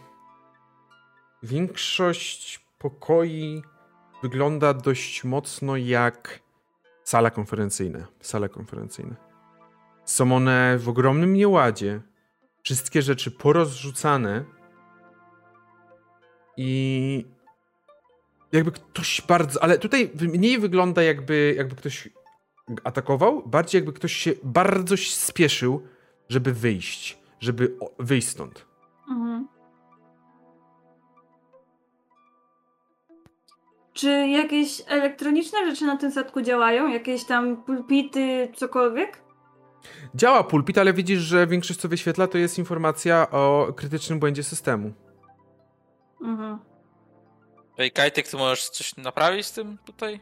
większość 1.42 2.66
pokoi 2.78 3.62
wygląda 4.22 4.74
dość 4.74 5.24
mocno 5.24 5.76
jak 5.76 6.40
sala 7.04 7.30
konferencyjna. 7.30 8.06
Sala 8.20 8.48
konferencyjna. 8.48 9.16
Są 10.04 10.32
one 10.32 10.78
w 10.78 10.88
ogromnym 10.88 11.34
nieładzie. 11.34 12.00
Wszystkie 12.62 13.02
rzeczy 13.02 13.30
porozrzucane 13.30 14.44
i 16.56 17.24
jakby 18.52 18.72
ktoś 18.72 19.22
bardzo, 19.28 19.62
ale 19.62 19.78
tutaj 19.78 20.10
mniej 20.20 20.58
wygląda 20.58 21.02
jakby, 21.02 21.54
jakby 21.56 21.76
ktoś 21.76 22.08
atakował, 22.84 23.42
bardziej 23.46 23.78
jakby 23.78 23.92
ktoś 23.92 24.12
się 24.12 24.32
bardzo 24.42 24.96
spieszył, 24.96 25.86
żeby 26.30 26.52
wyjść, 26.52 27.18
żeby 27.40 27.76
wyjść 27.98 28.28
stąd. 28.28 28.66
Mhm. 29.08 29.48
Czy 33.92 34.08
jakieś 34.28 34.82
elektroniczne 34.86 35.70
rzeczy 35.70 35.84
na 35.84 35.96
tym 35.96 36.10
statku 36.10 36.42
działają? 36.42 36.88
Jakieś 36.88 37.24
tam 37.24 37.56
pulpity, 37.62 38.52
cokolwiek? 38.56 39.22
Działa 40.14 40.44
pulpit, 40.44 40.78
ale 40.78 40.92
widzisz, 40.92 41.20
że 41.20 41.46
większość 41.46 41.80
co 41.80 41.88
wyświetla 41.88 42.26
to 42.26 42.38
jest 42.38 42.58
informacja 42.58 43.30
o 43.30 43.72
krytycznym 43.76 44.18
błędzie 44.18 44.42
systemu. 44.42 44.92
Mhm. 46.22 46.58
Ej, 47.78 47.90
Kajtek, 47.90 48.28
ty 48.28 48.36
możesz 48.36 48.68
coś 48.68 48.96
naprawić 48.96 49.46
z 49.46 49.52
tym 49.52 49.78
tutaj? 49.84 50.20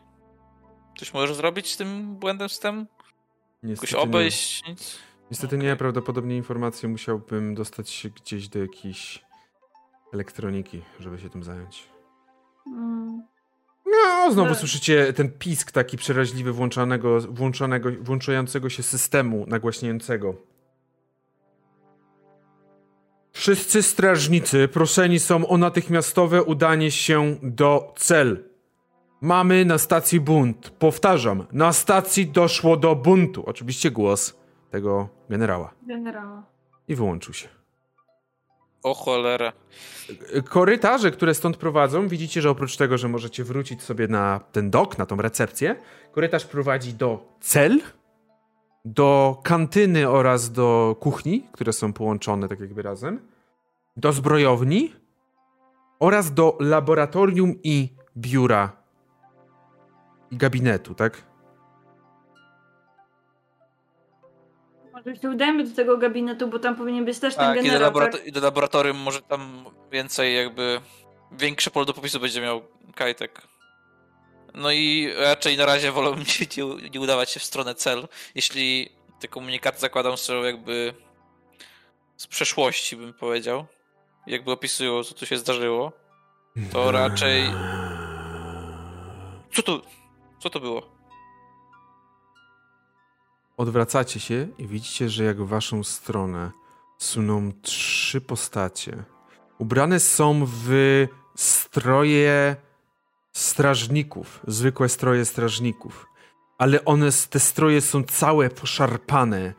Coś 0.99 1.15
możesz 1.15 1.37
zrobić 1.37 1.73
z 1.73 1.77
tym 1.77 2.17
błędem 2.17 2.49
systemu? 2.49 2.81
Jakoś 2.81 3.63
Niestety 3.63 3.95
nie. 3.95 4.01
obejść? 4.01 4.69
Nic? 4.69 4.99
Niestety 5.31 5.59
nie, 5.59 5.77
prawdopodobnie 5.77 6.37
informacje 6.37 6.89
musiałbym 6.89 7.55
dostać 7.55 7.91
się 7.91 8.09
gdzieś 8.09 8.49
do 8.49 8.59
jakiejś 8.59 9.25
elektroniki, 10.13 10.83
żeby 11.01 11.19
się 11.19 11.31
tym 11.31 11.43
zająć. 11.43 11.89
Mm. 12.67 13.23
No, 13.87 14.33
znowu 14.33 14.49
No. 14.49 14.55
słyszycie 14.55 15.13
ten 15.13 15.31
pisk 15.31 15.73
taki 15.73 15.97
przeraźliwy 15.97 16.53
włączanego, 16.53 17.21
włączanego, 17.21 17.91
włączającego 18.01 18.71
się 18.71 18.83
systemu 18.83 19.45
nagłaśniającego. 19.49 20.35
Wszyscy 23.33 23.83
strażnicy 23.83 24.69
proszeni 24.69 25.19
są 25.19 25.49
o 25.49 25.59
natychmiastowe 25.59 26.43
udanie 26.43 26.91
się 26.91 27.37
do 27.43 27.95
cel. 27.97 28.45
Mamy 29.21 29.65
na 29.65 29.79
stacji 29.79 30.21
bunt. 30.21 30.71
Powtarzam, 30.71 31.47
na 31.53 31.73
stacji 31.73 32.27
doszło 32.27 32.77
do 32.77 32.97
buntu. 32.97 33.43
Oczywiście 33.47 33.91
głos 33.91 34.39
tego 34.71 35.09
generała. 35.31 35.75
Generała. 35.83 36.43
I 36.89 36.95
wyłączył 36.95 37.35
się. 37.35 37.49
O 38.83 38.95
cholera. 38.95 39.53
Korytarze, 40.49 41.11
które 41.11 41.35
stąd 41.35 41.57
prowadzą, 41.57 42.09
widzicie, 42.09 42.43
że 42.43 42.51
oprócz 42.51 42.77
tego, 42.77 42.99
że 42.99 43.09
możecie 43.09 43.45
wrócić 43.45 43.83
sobie 43.83 44.09
na 44.09 44.41
ten 44.53 44.71
dok, 44.71 44.99
na 44.99 45.07
tą 45.07 45.17
recepcję, 45.17 45.77
korytarz 46.13 46.45
prowadzi 46.45 46.95
do 46.95 47.37
cel, 47.41 47.81
do 48.85 49.41
kantyny 49.43 50.09
oraz 50.09 50.53
do 50.53 50.97
kuchni, 51.01 51.49
które 51.53 51.73
są 51.73 51.93
połączone 51.93 52.49
tak 52.49 52.61
jakby 52.61 52.83
razem, 52.83 53.21
do 53.97 54.13
zbrojowni 54.13 54.93
oraz 55.99 56.35
do 56.35 56.57
laboratorium 56.61 57.55
i 57.63 57.89
biura 58.17 58.73
i 60.31 60.37
gabinetu, 60.37 60.95
tak? 60.95 61.28
Się 65.23 65.31
udajmy 65.31 65.65
do 65.65 65.77
tego 65.77 65.97
gabinetu, 65.97 66.49
bo 66.49 66.59
tam 66.59 66.77
powinien 66.77 67.05
być 67.05 67.19
też 67.19 67.35
ten 67.35 67.45
Tak, 67.45 67.55
i 67.55 67.59
do, 67.59 67.67
generał, 67.67 67.93
tak? 67.93 68.27
i 68.27 68.33
do 68.33 68.41
laboratorium 68.41 68.97
może 68.97 69.23
tam 69.23 69.65
więcej 69.93 70.37
jakby 70.37 70.81
większe 71.33 71.71
pole 71.71 71.87
do 71.87 71.95
popisu 71.95 72.21
będzie 72.21 72.41
miał 72.41 72.63
Kajtek. 72.95 73.43
No 74.55 74.73
i 74.73 75.13
raczej 75.17 75.57
na 75.57 75.67
razie 75.67 75.93
się 76.25 76.45
nie, 76.57 76.91
nie 76.91 77.01
udawać 77.01 77.31
się 77.31 77.41
w 77.41 77.45
stronę 77.45 77.75
cel, 77.75 78.09
jeśli 78.35 78.89
te 79.21 79.29
komunikaty 79.29 79.81
zakładam 79.81 80.17
są 80.17 80.43
jakby 80.43 80.95
z 82.17 82.27
przeszłości, 82.27 82.97
bym 82.97 83.15
powiedział. 83.15 83.67
Jakby 84.27 84.53
opisują, 84.53 85.05
co 85.05 85.15
tu 85.15 85.27
się 85.27 85.39
zdarzyło. 85.39 85.93
To 86.73 86.91
raczej... 86.93 87.45
Co 89.55 89.63
to... 89.63 89.83
Co 90.43 90.51
to 90.51 90.61
było? 90.61 90.98
Odwracacie 93.59 94.21
się 94.21 94.49
i 94.59 94.67
widzicie, 94.67 95.09
że 95.09 95.25
jak 95.25 95.43
w 95.43 95.49
waszą 95.49 95.85
stronę 95.85 96.51
suną 96.99 97.53
trzy 97.63 98.21
postacie. 98.21 99.05
Ubrane 99.59 100.01
są 100.01 100.45
w 100.47 101.07
stroje 101.37 102.57
strażników, 103.33 104.41
zwykłe 104.47 104.89
stroje 104.89 105.25
strażników. 105.25 106.07
Ale 106.59 106.85
one, 106.85 107.09
te 107.31 107.41
stroje 107.41 107.81
są 107.81 108.03
całe 108.03 108.51
poszarpane. 108.51 109.55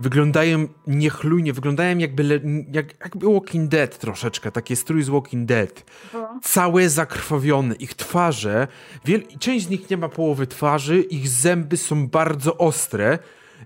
Wyglądają 0.00 0.68
niechlujnie, 0.86 1.52
wyglądają 1.52 1.98
jakby, 1.98 2.22
le, 2.22 2.40
jak, 2.72 3.00
jakby 3.00 3.32
Walking 3.32 3.68
Dead 3.70 3.98
troszeczkę, 3.98 4.52
takie 4.52 4.76
strój 4.76 5.02
z 5.02 5.08
Walking 5.08 5.46
Dead. 5.48 5.84
Bo... 6.12 6.28
Całe 6.42 6.88
zakrwawione, 6.88 7.74
ich 7.74 7.94
twarze, 7.94 8.68
wiel, 9.04 9.22
część 9.38 9.66
z 9.66 9.70
nich 9.70 9.90
nie 9.90 9.96
ma 9.96 10.08
połowy 10.08 10.46
twarzy, 10.46 11.00
ich 11.00 11.28
zęby 11.28 11.76
są 11.76 12.08
bardzo 12.08 12.58
ostre 12.58 13.18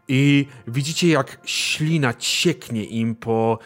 i 0.09 0.47
widzicie 0.69 1.09
jak 1.09 1.39
ślina 1.45 2.15
cieknie 2.15 2.85
im 2.85 3.15
po 3.15 3.59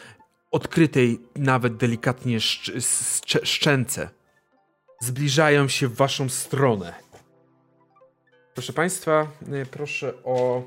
odkrytej 0.51 1.19
nawet 1.35 1.77
delikatnie 1.77 2.39
szcz, 2.39 2.71
szcz, 3.21 3.37
szczęce. 3.43 4.09
Zbliżają 4.99 5.67
się 5.67 5.87
w 5.87 5.95
waszą 5.95 6.29
stronę. 6.29 6.93
Proszę 8.53 8.73
państwa, 8.73 9.27
y, 9.53 9.65
proszę 9.65 10.13
o 10.23 10.63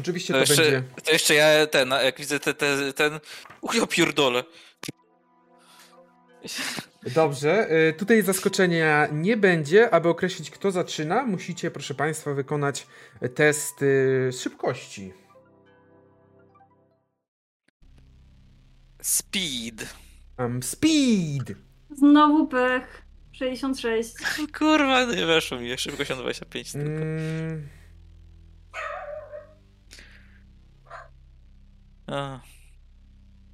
Oczywiście 0.00 0.34
to, 0.34 0.38
To 0.38 0.52
jeszcze, 0.52 0.62
będzie. 0.62 0.82
to 1.04 1.12
jeszcze 1.12 1.34
ja 1.34 1.66
ten, 1.66 1.90
jak 1.90 2.18
widzę 2.18 2.40
te, 2.40 2.54
te, 2.54 2.92
ten... 2.92 3.20
Uch, 3.60 3.74
ja 3.74 3.86
pierdolę. 3.86 4.44
Dobrze, 7.14 7.68
y, 7.88 7.92
tutaj 7.92 8.22
zaskoczenia 8.22 9.08
nie 9.12 9.36
będzie. 9.36 9.94
Aby 9.94 10.08
określić, 10.08 10.50
kto 10.50 10.70
zaczyna, 10.70 11.26
musicie, 11.26 11.70
proszę 11.70 11.94
Państwa, 11.94 12.34
wykonać 12.34 12.86
test 13.34 13.82
y, 13.82 14.30
szybkości. 14.40 15.12
Speed. 19.02 19.86
Um, 20.38 20.62
speed! 20.62 21.54
Znowu 21.90 22.46
pech. 22.46 23.02
66. 23.32 24.14
Kurwa, 24.58 25.04
nie 25.04 25.26
weszło 25.26 25.58
mi. 25.58 25.78
Szybkość 25.78 26.10
na 26.10 26.16
25 26.16 26.72
tylko. 26.72 26.90
Mm, 26.90 27.68
A. 32.10 32.40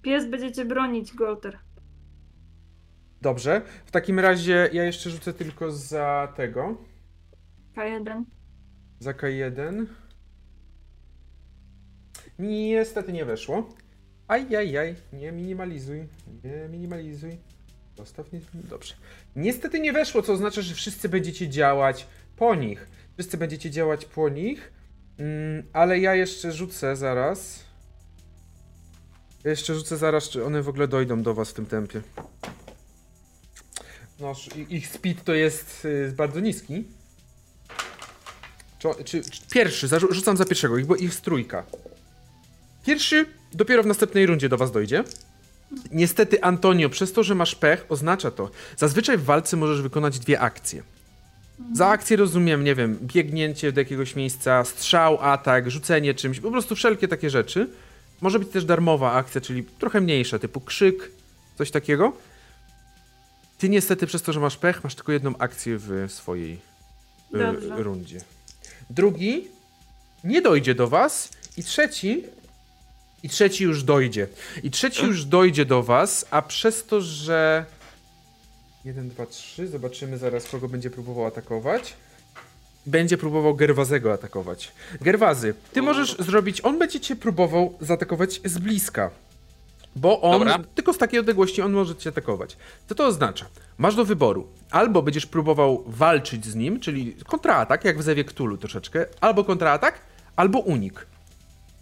Pies 0.03 0.31
będziecie 0.31 0.65
bronić, 0.65 1.15
Golter. 1.15 1.59
dobrze, 3.23 3.63
w 3.87 3.91
takim 3.91 4.21
razie 4.21 4.69
ja 4.73 4.85
jeszcze 4.85 5.11
rzucę 5.11 5.33
tylko 5.33 5.73
za 5.73 6.33
tego. 6.37 6.77
K1. 7.77 8.25
Za 9.01 9.13
K1. 9.13 9.87
Niestety 12.39 13.13
nie 13.13 13.25
weszło. 13.25 13.69
Ajajaj, 14.29 14.95
nie 15.13 15.33
minimalizuj. 15.33 16.09
Nie 16.45 16.69
minimalizuj. 16.69 17.39
Zostaw 17.97 18.33
nie. 18.33 18.41
Dobrze. 18.55 18.95
Niestety 19.37 19.81
nie 19.81 19.93
weszło, 19.93 20.23
co 20.23 20.33
oznacza, 20.33 20.63
że 20.63 20.75
wszyscy 20.75 21.09
będziecie 21.09 21.49
działać 21.49 22.07
po 22.37 22.55
nich. 22.55 22.89
Wszyscy 23.15 23.37
będziecie 23.37 23.71
działać 23.71 24.05
po 24.05 24.29
nich. 24.29 24.73
Mm, 25.19 25.63
ale 25.73 25.99
ja 25.99 26.15
jeszcze 26.15 26.53
rzucę 26.53 26.97
zaraz. 26.97 27.66
Ja 29.47 29.51
jeszcze 29.51 29.75
rzucę 29.75 29.97
zaraz, 29.97 30.29
czy 30.29 30.45
one 30.45 30.63
w 30.63 30.69
ogóle 30.69 30.89
dojdą 30.89 31.23
do 31.23 31.35
was 31.35 31.51
w 31.51 31.53
tym 31.53 31.67
tempie. 31.67 32.01
No, 34.21 34.35
ich- 34.69 34.89
speed 34.89 35.25
to 35.25 35.35
jest 35.35 35.85
y, 35.85 36.13
bardzo 36.17 36.41
niski. 36.41 36.85
Czy, 38.79 38.89
czy, 39.05 39.23
czy 39.31 39.41
pierwszy, 39.51 39.89
zarzu- 39.89 40.13
rzucam 40.13 40.37
za 40.37 40.45
pierwszego, 40.45 40.79
ich, 40.79 40.87
bo 40.87 40.97
ich 40.97 41.21
trójka. 41.21 41.65
Pierwszy 42.87 43.27
dopiero 43.53 43.83
w 43.83 43.87
następnej 43.87 44.27
rundzie 44.27 44.49
do 44.49 44.57
was 44.57 44.73
dojdzie. 44.73 45.05
Niestety, 45.93 46.43
Antonio, 46.43 46.89
przez 46.91 47.13
to, 47.13 47.23
że 47.23 47.35
masz 47.35 47.55
pech, 47.55 47.87
oznacza 47.89 48.31
to. 48.31 48.51
Zazwyczaj 48.77 49.19
w 49.19 49.25
walce 49.25 49.57
możesz 49.57 49.83
wykonać 49.83 50.19
dwie 50.19 50.41
akcje. 50.41 50.83
Za 51.73 51.87
akcję 51.89 52.17
rozumiem, 52.17 52.65
nie 52.65 52.75
wiem, 52.75 52.99
biegnięcie 53.03 53.73
do 53.73 53.81
jakiegoś 53.81 54.17
miejsca, 54.17 54.65
strzał, 54.65 55.19
atak, 55.21 55.71
rzucenie 55.71 56.15
czymś, 56.15 56.41
po 56.41 56.51
prostu 56.51 56.75
wszelkie 56.77 57.09
takie 57.09 57.31
rzeczy. 57.31 57.69
Może 58.21 58.39
być 58.39 58.49
też 58.49 58.65
darmowa 58.65 59.13
akcja, 59.13 59.41
czyli 59.41 59.65
trochę 59.65 60.01
mniejsza, 60.01 60.39
typu 60.39 60.61
krzyk, 60.61 61.11
coś 61.59 61.71
takiego. 61.71 62.13
Ty 63.59 63.69
niestety 63.69 64.07
przez 64.07 64.23
to, 64.23 64.33
że 64.33 64.41
masz 64.41 64.57
pech, 64.57 64.85
masz 64.85 64.95
tylko 64.95 65.13
jedną 65.13 65.39
akcję 65.39 65.77
w 65.79 66.13
swojej 66.13 66.53
y, 67.35 67.39
Dobrze. 67.39 67.83
rundzie. 67.83 68.21
Drugi 68.91 69.49
nie 70.25 70.43
dojdzie 70.43 70.75
do 70.75 70.89
was 70.89 71.31
i 71.57 71.65
trzeci 71.65 72.25
i 73.23 73.29
trzeci 73.29 73.65
już 73.65 73.83
dojdzie. 73.83 74.29
I 74.63 74.71
trzeci 74.71 75.07
już 75.07 75.25
dojdzie 75.25 75.65
do 75.65 75.83
was, 75.83 76.27
a 76.31 76.43
przez 76.43 76.85
to, 76.85 77.01
że 77.01 77.65
1, 78.85 79.09
2, 79.09 79.27
3, 79.27 79.69
zobaczymy 79.69 80.19
zaraz 80.19 80.49
kogo 80.49 80.69
będzie 80.69 80.91
próbował 80.91 81.27
atakować. 81.27 81.95
Będzie 82.87 83.19
próbował 83.19 83.55
Gerwazego 83.55 84.13
atakować. 84.13 84.73
Gerwazy, 85.01 85.55
ty 85.73 85.83
możesz 85.83 86.17
zrobić, 86.19 86.61
on 86.65 86.79
będzie 86.79 87.01
cię 87.01 87.17
próbował 87.17 87.79
zaatakować 87.81 88.41
z 88.45 88.59
bliska. 88.59 89.11
Bo 89.97 90.21
on, 90.21 90.39
Dobra. 90.39 90.59
tylko 90.75 90.93
z 90.93 90.99
takiej 90.99 91.21
odległości 91.21 91.63
on 91.63 91.73
może 91.73 91.97
cię 91.97 92.11
atakować. 92.11 92.57
Co 92.89 92.95
to 92.95 93.07
oznacza? 93.07 93.47
Masz 93.79 93.95
do 93.95 94.05
wyboru. 94.05 94.47
Albo 94.71 95.03
będziesz 95.03 95.27
próbował 95.27 95.85
walczyć 95.87 96.47
z 96.47 96.55
nim, 96.55 96.81
czyli 96.81 97.17
kontraatak, 97.27 97.85
jak 97.85 97.99
w 97.99 98.03
Zewie 98.03 98.25
Cthulhu 98.25 98.57
troszeczkę, 98.57 99.07
albo 99.21 99.45
kontraatak, 99.45 100.01
albo 100.37 100.59
unik. 100.59 101.07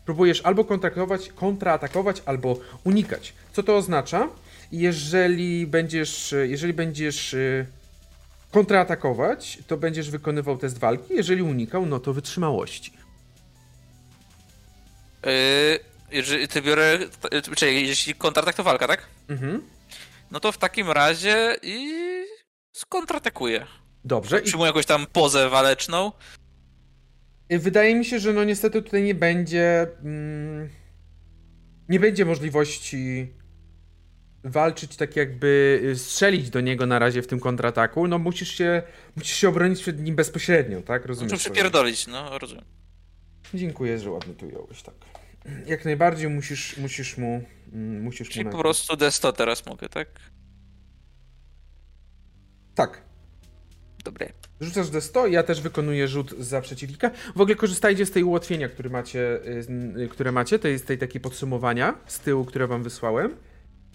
Próbujesz 0.04 0.40
albo 0.40 0.64
kontraatakować, 0.64 1.28
kontraatakować, 1.28 2.22
albo 2.26 2.56
unikać. 2.84 3.32
Co 3.52 3.62
to 3.62 3.76
oznacza? 3.76 4.28
Jeżeli 4.72 5.66
będziesz, 5.66 6.34
jeżeli 6.42 6.72
będziesz 6.72 7.36
y, 8.54 8.58
kontraatakować, 8.58 9.58
to 9.66 9.76
będziesz 9.76 10.10
wykonywał 10.10 10.58
test 10.58 10.78
walki. 10.78 11.14
Jeżeli 11.14 11.42
unikał, 11.42 11.86
no 11.86 12.00
to 12.00 12.12
wytrzymałości. 12.12 12.92
Yy, 15.26 15.78
jeżeli 16.10 16.48
ty 16.48 16.62
biorę. 16.62 16.98
Czyli 17.56 17.88
jeśli 17.88 18.14
kontratak 18.14 18.54
to 18.54 18.62
walka, 18.62 18.88
tak? 18.88 19.06
Mhm. 19.28 19.62
No 20.30 20.40
to 20.40 20.52
w 20.52 20.58
takim 20.58 20.90
razie 20.90 21.56
i 21.62 21.92
skontratakuję. 22.72 23.66
Dobrze. 24.04 24.40
I 24.40 24.42
Przyjmuję 24.42 24.66
jakąś 24.66 24.86
tam 24.86 25.06
pozę 25.06 25.48
waleczną. 25.48 26.12
wydaje 27.50 27.94
mi 27.94 28.04
się, 28.04 28.18
że 28.18 28.32
no 28.32 28.44
niestety 28.44 28.82
tutaj 28.82 29.02
nie 29.02 29.14
będzie. 29.14 29.86
Mm, 30.04 30.68
nie 31.88 32.00
będzie 32.00 32.24
możliwości 32.24 33.32
walczyć 34.44 34.96
tak 34.96 35.16
jakby 35.16 35.80
y, 35.84 35.96
strzelić 35.96 36.50
do 36.50 36.60
niego 36.60 36.86
na 36.86 36.98
razie 36.98 37.22
w 37.22 37.26
tym 37.26 37.40
kontrataku. 37.40 38.08
No 38.08 38.18
musisz 38.18 38.48
się, 38.48 38.82
musisz 39.16 39.36
się 39.36 39.48
obronić 39.48 39.80
przed 39.82 40.00
nim 40.00 40.16
bezpośrednio, 40.16 40.82
tak? 40.82 41.06
Rozumiem. 41.06 41.32
Muszę 41.32 41.50
przypierdolić, 41.50 42.06
no 42.06 42.38
rozumiem. 42.38 42.64
Dziękuję, 43.54 43.98
że 43.98 44.10
ładnie 44.10 44.34
tu 44.34 44.46
ująłeś, 44.46 44.82
tak. 44.82 44.94
Jak 45.66 45.84
najbardziej 45.84 46.28
musisz, 46.28 46.76
musisz 46.76 47.16
mu. 47.18 47.44
mm, 47.72 48.02
Musisz 48.02 48.28
Czyli 48.28 48.44
mu 48.44 48.50
po 48.50 48.58
prostu 48.58 48.94
D100 48.94 49.32
teraz 49.32 49.66
mogę, 49.66 49.88
tak? 49.88 50.08
Tak. 52.74 53.02
Dobre. 54.04 54.32
Rzucasz 54.60 54.86
D100, 54.86 55.26
ja 55.30 55.42
też 55.42 55.60
wykonuję 55.60 56.08
rzut 56.08 56.30
za 56.38 56.60
przeciwnika. 56.60 57.10
W 57.36 57.40
ogóle 57.40 57.56
korzystajcie 57.56 58.06
z 58.06 58.10
tej 58.10 58.22
ułatwienia, 58.22 58.68
który 58.68 58.90
macie, 58.90 59.20
y, 59.20 59.66
y, 59.98 60.08
które 60.08 60.32
macie, 60.32 60.58
tej, 60.58 60.80
tej 60.80 60.98
takiej 60.98 61.20
podsumowania 61.20 61.94
z 62.06 62.20
tyłu, 62.20 62.44
które 62.44 62.66
wam 62.66 62.82
wysłałem. 62.82 63.36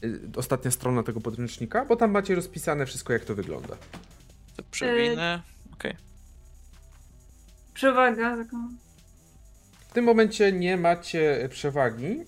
Y, 0.03 0.19
Ostatnia 0.35 0.71
strona 0.71 1.03
tego 1.03 1.21
podręcznika, 1.21 1.85
bo 1.85 1.95
tam 1.95 2.11
macie 2.11 2.35
rozpisane 2.35 2.85
wszystko, 2.85 3.13
jak 3.13 3.25
to 3.25 3.35
wygląda. 3.35 3.77
To 4.55 4.63
przewinę. 4.71 5.41
Okej. 5.73 5.95
Przewaga. 7.73 8.37
Taką. 8.43 8.57
W 9.89 9.93
tym 9.93 10.05
momencie 10.05 10.51
nie 10.51 10.77
macie 10.77 11.43
y, 11.43 11.49
przewagi. 11.49 12.19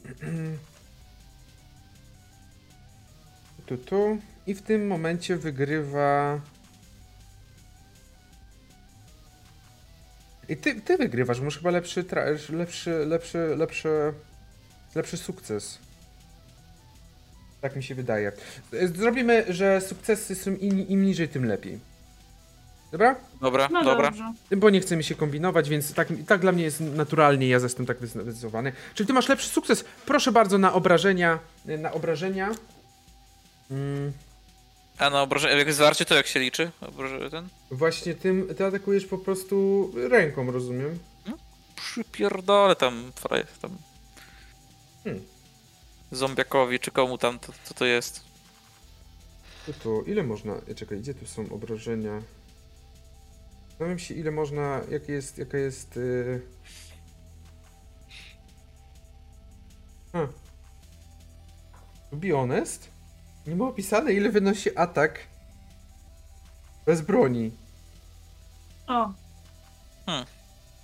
Tu, 3.66 3.78
tu. 3.78 4.18
I 4.48 4.54
w 4.54 4.62
tym 4.62 4.88
momencie 4.88 5.38
wygrywa. 5.38 6.42
I 10.50 10.58
ty, 10.58 10.82
ty 10.82 10.98
wygrywasz, 10.98 11.40
masz 11.42 11.58
chyba 11.58 11.72
lepszy, 11.72 12.04
tra- 12.04 12.50
lepszy, 12.54 12.92
lepszy, 13.06 13.56
lepszy, 13.58 14.14
lepszy 14.96 15.18
sukces. 15.18 15.80
Tak 17.62 17.76
mi 17.76 17.84
się 17.84 17.96
wydaje. 17.96 18.32
Zrobimy, 18.96 19.46
że 19.50 19.82
sukcesy 19.82 20.36
są 20.36 20.56
im, 20.56 20.88
im 20.88 21.06
niżej, 21.06 21.30
tym 21.30 21.46
lepiej. 21.46 21.80
Dobra? 22.92 23.16
Dobra, 23.42 23.70
No 23.72 23.84
dobra. 23.84 24.12
dobrze. 24.12 24.34
Bo 24.58 24.70
nie 24.70 24.80
chcemy 24.82 25.04
się 25.04 25.16
kombinować, 25.16 25.70
więc 25.70 25.94
tak, 25.94 26.08
tak 26.28 26.42
dla 26.42 26.52
mnie 26.52 26.64
jest 26.64 26.80
naturalnie, 26.82 27.48
ja 27.48 27.58
jestem 27.60 27.86
tak 27.86 28.08
zdecydowany. 28.08 28.74
Czyli 28.94 29.08
ty 29.08 29.14
masz 29.14 29.30
lepszy 29.30 29.50
sukces. 29.50 29.86
Proszę 30.06 30.32
bardzo 30.32 30.58
na 30.58 30.74
obrażenia. 30.74 31.40
Na 31.66 31.92
obrażenia. 31.92 32.50
Mm, 33.72 34.12
A 34.98 35.10
no, 35.10 35.22
obrażenie, 35.22 35.56
jak 35.58 35.74
zwarcie 35.74 36.06
to 36.06 36.16
jak 36.16 36.28
się 36.28 36.40
liczy? 36.40 36.72
Obrażenie 36.82 37.30
ten? 37.30 37.48
właśnie 37.72 38.16
tym, 38.16 38.48
ty 38.58 38.66
atakujesz 38.66 39.06
po 39.06 39.18
prostu 39.18 39.92
ręką, 40.10 40.52
rozumiem? 40.52 41.00
Przypierdolę 41.76 42.76
tam, 42.76 43.12
fraj, 43.16 43.44
tam. 43.62 43.72
Hmm. 45.04 45.24
Zombiakowi, 46.12 46.80
czy 46.80 46.92
komu 46.92 47.18
tam, 47.18 47.40
to, 47.40 47.54
co 47.64 47.74
to 47.74 47.86
jest? 47.86 48.22
To, 49.66 49.74
to 49.74 50.02
ile 50.04 50.24
można. 50.24 50.54
e, 50.68 50.76
Czekaj, 50.76 51.00
gdzie 51.00 51.14
tu 51.14 51.26
są 51.28 51.50
obrażenia? 51.50 52.22
Zastanawiam 53.70 54.00
się, 54.00 54.14
ile 54.14 54.32
można. 54.32 54.82
Jakie 54.92 55.14
jest. 55.14 55.38
Jaka 55.38 55.58
jest. 55.58 55.96
Yy... 55.96 56.42
Huh. 60.12 60.30
To 62.10 62.16
be 62.16 62.32
honest? 62.32 62.90
Nie 63.48 63.56
ma 63.56 63.68
opisane, 63.68 64.14
ile 64.14 64.30
wynosi 64.30 64.78
atak 64.78 65.20
bez 66.86 67.02
broni. 67.02 67.52
O, 68.88 69.10
Y, 70.08 70.26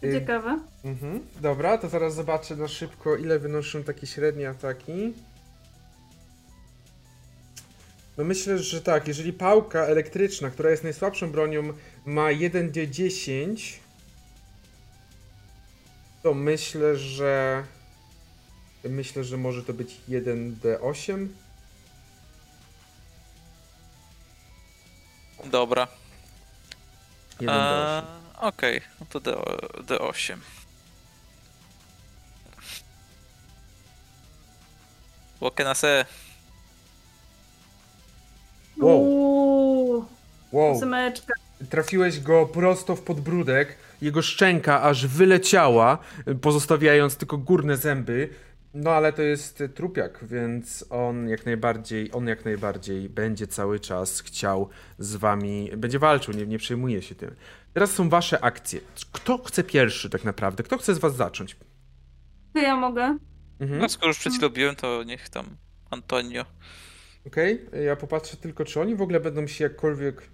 ciekawe. 0.02 0.60
Mhm. 0.84 1.20
Dobra, 1.42 1.78
to 1.78 1.90
zaraz 1.90 2.16
zobaczę 2.16 2.56
na 2.56 2.68
szybko, 2.68 3.16
ile 3.16 3.40
wynoszą 3.40 3.84
takie 3.84 4.08
średnie 4.08 4.50
ataki. 4.50 5.14
No 8.18 8.24
myślę, 8.24 8.60
że 8.60 8.82
tak, 8.82 9.08
jeżeli 9.08 9.34
pałka 9.34 9.80
elektryczna, 9.80 10.50
która 10.50 10.70
jest 10.70 10.84
najsłabszą 10.84 11.32
bronią, 11.32 11.74
ma 12.06 12.28
1d10, 12.28 13.74
to 16.24 16.34
myślę, 16.34 16.96
że 16.96 17.64
myślę, 18.84 19.24
że 19.24 19.38
może 19.38 19.64
to 19.64 19.74
być 19.74 19.98
1d8. 20.10 21.28
Dobra. 25.46 25.88
1d8. 27.42 27.50
Eee, 27.50 28.27
Okej, 28.38 28.82
no 29.00 29.06
to 29.10 29.20
D, 29.20 29.32
D8. 29.88 30.38
Łokenase. 35.42 36.06
Wow. 38.78 39.02
Uuu, 39.02 40.06
Wow. 40.52 40.76
ósemeczka. 40.76 41.34
Trafiłeś 41.70 42.20
go 42.20 42.46
prosto 42.46 42.96
w 42.96 43.02
podbródek, 43.02 43.76
jego 44.02 44.22
szczęka 44.22 44.82
aż 44.82 45.08
wyleciała, 45.08 45.98
pozostawiając 46.42 47.16
tylko 47.18 47.38
górne 47.38 47.78
zęby. 47.78 48.30
No 48.74 48.92
ale 48.92 49.14
to 49.14 49.22
jest 49.22 49.64
trupiak, 49.76 50.26
więc 50.26 50.86
on 50.90 51.30
jak 51.30 51.46
najbardziej, 51.46 52.12
on 52.14 52.28
jak 52.28 52.46
najbardziej 52.46 53.10
będzie 53.10 53.48
cały 53.48 53.80
czas 53.80 54.22
chciał 54.22 54.70
z 55.00 55.16
wami, 55.16 55.72
będzie 55.78 56.00
walczył, 56.00 56.34
nie, 56.34 56.46
nie 56.46 56.58
przejmuje 56.58 57.02
się 57.02 57.16
tym. 57.16 57.36
Teraz 57.74 57.92
są 57.92 58.10
wasze 58.10 58.44
akcje. 58.44 58.80
Kto 59.12 59.38
chce 59.38 59.64
pierwszy 59.64 60.10
tak 60.10 60.24
naprawdę? 60.24 60.64
Kto 60.64 60.78
chce 60.78 60.96
z 60.96 60.98
was 60.98 61.16
zacząć? 61.16 61.58
To 62.54 62.60
ja 62.60 62.76
mogę. 62.76 63.18
Mhm. 63.60 63.82
No 63.82 63.90
skoro 63.90 64.08
już 64.08 64.20
przed 64.20 64.34
chwilą 64.34 64.50
biłem, 64.50 64.76
to 64.76 65.04
niech 65.04 65.30
tam 65.30 65.46
Antonio. 65.90 66.46
Okej, 67.28 67.66
ja 67.86 67.96
popatrzę 67.96 68.38
tylko, 68.38 68.66
czy 68.66 68.82
oni 68.82 68.96
w 68.96 69.02
ogóle 69.02 69.20
będą 69.20 69.48
się 69.48 69.64
jakkolwiek... 69.64 70.30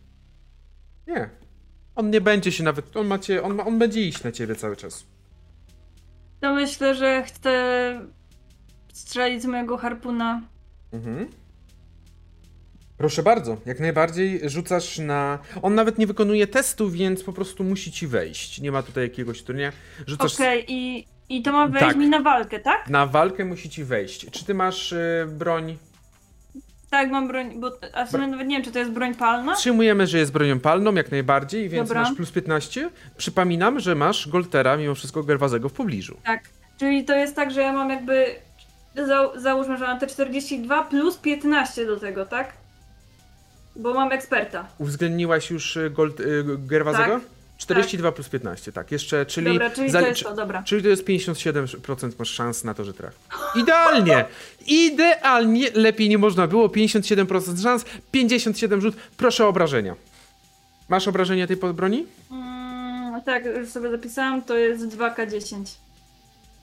Nie. 1.07 1.29
On 1.95 2.09
nie 2.09 2.21
będzie 2.21 2.51
się 2.51 2.63
nawet, 2.63 2.97
on 2.97 3.07
macie, 3.07 3.43
on, 3.43 3.55
ma, 3.55 3.65
on 3.65 3.79
będzie 3.79 4.01
iść 4.01 4.23
na 4.23 4.31
ciebie 4.31 4.55
cały 4.55 4.75
czas. 4.75 5.05
To 6.39 6.53
myślę, 6.53 6.95
że 6.95 7.23
chcę 7.23 7.53
strzelić 8.93 9.41
z 9.41 9.45
mojego 9.45 9.77
harpuna. 9.77 10.41
Mhm. 10.93 11.27
Proszę 12.97 13.23
bardzo, 13.23 13.57
jak 13.65 13.79
najbardziej 13.79 14.49
rzucasz 14.49 14.97
na. 14.97 15.39
On 15.61 15.75
nawet 15.75 15.97
nie 15.97 16.07
wykonuje 16.07 16.47
testu, 16.47 16.89
więc 16.89 17.23
po 17.23 17.33
prostu 17.33 17.63
musi 17.63 17.91
ci 17.91 18.07
wejść. 18.07 18.61
Nie 18.61 18.71
ma 18.71 18.83
tutaj 18.83 19.03
jakiegoś 19.03 19.43
turnieja. 19.43 19.71
Rzucasz 20.07 20.33
Okej, 20.33 20.65
i, 20.67 21.07
i 21.29 21.41
to 21.41 21.51
ma 21.51 21.67
wejść 21.67 21.87
Tak. 21.87 21.97
mi 21.97 22.09
na 22.09 22.19
walkę, 22.19 22.59
tak? 22.59 22.89
na 22.89 23.05
walkę, 23.07 23.45
musi 23.45 23.69
ci 23.69 23.83
wejść. 23.83 24.25
Czy 24.31 24.45
ty 24.45 24.53
masz 24.53 24.91
y, 24.91 25.27
broń? 25.29 25.77
Tak, 26.89 27.11
mam 27.11 27.27
broń, 27.27 27.59
bo 27.59 27.71
a 27.93 28.05
w 28.05 28.11
sumie 28.11 28.27
nawet 28.27 28.47
nie 28.47 28.55
wiem, 28.55 28.65
czy 28.65 28.71
to 28.71 28.79
jest 28.79 28.91
broń 28.91 29.15
palna. 29.15 29.55
Przyjmujemy, 29.55 30.07
że 30.07 30.17
jest 30.17 30.31
bronią 30.31 30.59
palną, 30.59 30.93
jak 30.93 31.11
najbardziej, 31.11 31.69
więc 31.69 31.87
Dobra. 31.89 32.01
masz 32.01 32.15
plus 32.15 32.31
15. 32.31 32.89
Przypominam, 33.17 33.79
że 33.79 33.95
masz 33.95 34.27
Goltera, 34.27 34.77
mimo 34.77 34.95
wszystko 34.95 35.23
Gerwazego 35.23 35.69
w 35.69 35.73
pobliżu. 35.73 36.17
Tak, 36.25 36.49
czyli 36.79 37.05
to 37.05 37.15
jest 37.15 37.35
tak, 37.35 37.51
że 37.51 37.61
ja 37.61 37.73
mam 37.73 37.89
jakby, 37.89 38.25
za, 38.95 39.39
załóżmy, 39.39 39.77
że 39.77 39.87
mam 39.87 39.99
te 39.99 40.07
42 40.07 40.83
plus 40.83 41.17
15 41.17 41.85
do 41.85 41.99
tego, 41.99 42.25
tak? 42.25 42.53
Bo 43.75 43.93
mam 43.93 44.11
eksperta. 44.11 44.67
Uwzględniłaś 44.77 45.49
już 45.49 45.75
y, 45.77 45.89
Gold, 45.89 46.19
y, 46.19 46.43
Gerwazego? 46.57 47.13
Tak. 47.13 47.21
42 47.57 48.11
plus 48.11 48.29
15, 48.29 48.71
tak. 48.71 48.91
Jeszcze, 48.91 49.25
czyli. 49.25 49.47
Dobra, 49.47 49.69
czyli 49.69 49.91
to 49.91 49.93
zalicz- 49.99 50.07
jest 50.07 50.23
to, 50.23 50.35
dobra. 50.35 50.63
Czyli 50.63 50.83
to 50.83 50.89
jest 50.89 51.05
57% 51.05 52.11
masz 52.19 52.29
szans 52.29 52.63
na 52.63 52.73
to, 52.73 52.85
że 52.85 52.93
trafi. 52.93 53.17
Idealnie! 53.55 54.25
Idealnie! 54.67 55.71
Lepiej 55.73 56.09
nie 56.09 56.17
można 56.17 56.47
było. 56.47 56.67
57% 56.67 57.63
szans, 57.63 57.85
57 58.11 58.81
rzut. 58.81 58.95
Proszę 59.17 59.45
o 59.45 59.47
obrażenia. 59.47 59.95
Masz 60.89 61.07
obrażenia 61.07 61.47
tej 61.47 61.57
broni? 61.57 62.05
Mm, 62.31 63.21
tak, 63.21 63.45
już 63.45 63.69
sobie 63.69 63.91
zapisałam, 63.91 64.41
to 64.41 64.57
jest 64.57 64.83
2K10. 64.85 65.82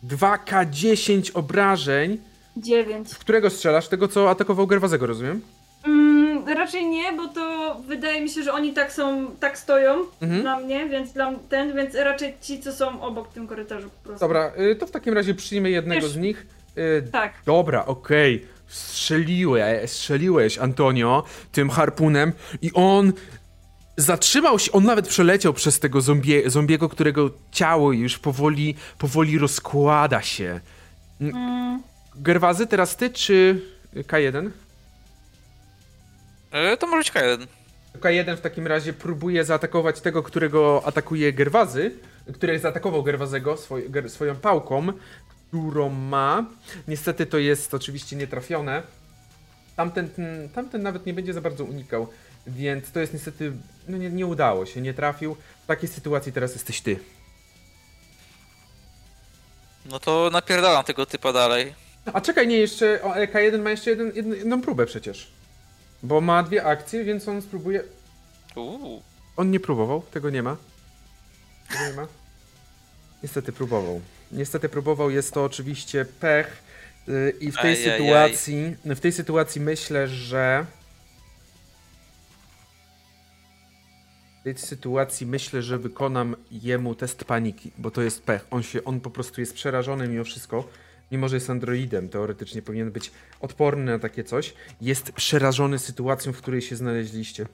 2K10 0.06 1.30
obrażeń. 1.34 2.18
9. 2.56 3.08
W 3.14 3.18
którego 3.18 3.50
strzelasz? 3.50 3.88
Tego, 3.88 4.08
co 4.08 4.30
atakował 4.30 4.66
Gerwazego, 4.66 5.06
rozumiem? 5.06 5.40
Mm, 5.86 6.48
raczej 6.48 6.86
nie, 6.86 7.12
bo 7.12 7.28
to 7.28 7.76
wydaje 7.88 8.20
mi 8.20 8.28
się, 8.30 8.42
że 8.42 8.52
oni 8.52 8.72
tak 8.72 8.92
są, 8.92 9.26
tak 9.40 9.58
stoją 9.58 9.94
Mhm. 10.22 10.42
dla 10.42 10.60
mnie, 10.60 10.88
więc 10.88 11.12
dla 11.12 11.32
ten, 11.48 11.76
więc 11.76 11.94
raczej 11.94 12.34
ci, 12.40 12.60
co 12.60 12.72
są 12.72 13.02
obok 13.02 13.30
w 13.30 13.32
tym 13.34 13.46
korytarzu 13.46 13.90
po 13.90 14.04
prostu. 14.08 14.20
Dobra, 14.24 14.52
y, 14.72 14.76
to 14.76 14.86
w 14.86 14.90
takim 14.90 15.14
razie 15.14 15.34
przyjmę 15.34 15.70
jednego 15.70 16.00
Wiesz- 16.02 16.12
z 16.12 16.16
nich. 16.16 16.46
Y, 16.78 17.08
Tak. 17.12 17.32
Dobra, 17.46 17.86
okej. 17.86 18.46
Strzeliłeś, 18.66 19.90
strzeliłeś, 19.90 20.58
Antonio, 20.58 21.22
tym 21.52 21.70
harpunem 21.70 22.32
i 22.62 22.70
on 22.74 23.12
zatrzymał 24.00 24.58
się, 24.58 24.72
on 24.72 24.84
nawet 24.84 25.08
przeleciał 25.08 25.52
przez 25.52 25.80
tego 25.80 26.00
zombie, 26.00 26.42
zombiego, 26.46 26.88
którego 26.88 27.30
ciało 27.52 27.92
już 27.92 28.18
powoli, 28.18 28.74
powoli 28.98 29.38
rozkłada 29.38 30.22
się. 30.22 30.60
Mm, 31.20 31.82
Gerwazy, 32.16 32.66
teraz 32.66 32.96
ty 32.96 33.10
czy 33.10 33.62
K1? 33.94 34.50
E, 36.50 36.76
to 36.76 36.86
może 36.86 36.98
być 36.98 37.12
K1. 37.12 37.46
K1 38.00 38.36
w 38.36 38.40
takim 38.40 38.66
razie 38.66 38.92
próbuje 38.92 39.44
zaatakować 39.44 40.00
tego, 40.00 40.22
którego 40.22 40.82
atakuje 40.84 41.32
Gerwazy, 41.32 41.92
który 42.34 42.58
zaatakował 42.58 43.02
Gerwazego 43.02 43.56
swoj, 43.56 43.90
ger, 43.90 44.10
swoją 44.10 44.36
pałką, 44.36 44.86
którą 45.48 45.90
ma. 45.90 46.46
Niestety 46.88 47.26
to 47.26 47.38
jest 47.38 47.74
oczywiście 47.74 48.16
nietrafione. 48.16 48.82
Tamten, 49.76 50.08
ten, 50.08 50.48
tamten 50.48 50.82
nawet 50.82 51.06
nie 51.06 51.14
będzie 51.14 51.32
za 51.32 51.40
bardzo 51.40 51.64
unikał, 51.64 52.08
więc 52.46 52.92
to 52.92 53.00
jest 53.00 53.12
niestety, 53.12 53.52
no 53.90 53.96
nie, 53.96 54.10
nie 54.10 54.26
udało 54.26 54.66
się, 54.66 54.80
nie 54.80 54.94
trafił. 54.94 55.36
W 55.64 55.66
takiej 55.66 55.88
sytuacji 55.88 56.32
teraz 56.32 56.52
jesteś 56.52 56.80
ty. 56.80 56.98
No 59.86 60.00
to 60.00 60.30
napierdalam 60.32 60.84
tego 60.84 61.06
typa 61.06 61.32
dalej. 61.32 61.74
A 62.12 62.20
czekaj, 62.20 62.48
nie, 62.48 62.56
jeszcze 62.56 63.02
o, 63.02 63.16
e, 63.16 63.26
K1 63.26 63.62
ma 63.62 63.70
jeszcze 63.70 63.90
jeden, 63.90 64.12
jedną, 64.14 64.34
jedną 64.34 64.60
próbę 64.62 64.86
przecież. 64.86 65.30
Bo 66.02 66.20
ma 66.20 66.42
dwie 66.42 66.64
akcje, 66.64 67.04
więc 67.04 67.28
on 67.28 67.42
spróbuje... 67.42 67.82
Uuu. 68.56 69.02
On 69.36 69.50
nie 69.50 69.60
próbował, 69.60 70.02
tego 70.02 70.30
nie 70.30 70.42
ma. 70.42 70.56
Tego 71.70 71.84
nie 71.86 71.92
ma. 71.92 72.06
Niestety 73.22 73.52
próbował. 73.52 74.00
Niestety 74.32 74.68
próbował, 74.68 75.10
jest 75.10 75.34
to 75.34 75.44
oczywiście 75.44 76.04
pech. 76.04 76.62
yy, 77.08 77.34
I 77.40 77.52
w 77.52 77.56
tej 77.56 77.74
Ajajaj. 77.74 77.98
sytuacji, 77.98 78.76
w 78.84 79.00
tej 79.00 79.12
sytuacji 79.12 79.60
myślę, 79.60 80.08
że 80.08 80.66
w 84.40 84.42
tej 84.42 84.58
sytuacji 84.58 85.26
myślę, 85.26 85.62
że 85.62 85.78
wykonam 85.78 86.36
jemu 86.50 86.94
test 86.94 87.24
paniki, 87.24 87.70
bo 87.78 87.90
to 87.90 88.02
jest 88.02 88.22
pech. 88.22 88.46
On 88.50 88.62
się, 88.62 88.84
on 88.84 89.00
po 89.00 89.10
prostu 89.10 89.40
jest 89.40 89.54
przerażony 89.54 90.08
mimo 90.08 90.24
wszystko. 90.24 90.68
Mimo, 91.12 91.28
że 91.28 91.36
jest 91.36 91.50
androidem, 91.50 92.08
teoretycznie 92.08 92.62
powinien 92.62 92.90
być 92.90 93.12
odporny 93.40 93.84
na 93.92 93.98
takie 93.98 94.24
coś. 94.24 94.54
Jest 94.80 95.12
przerażony 95.12 95.78
sytuacją, 95.78 96.32
w 96.32 96.36
której 96.36 96.62
się 96.62 96.76
znaleźliście. 96.76 97.46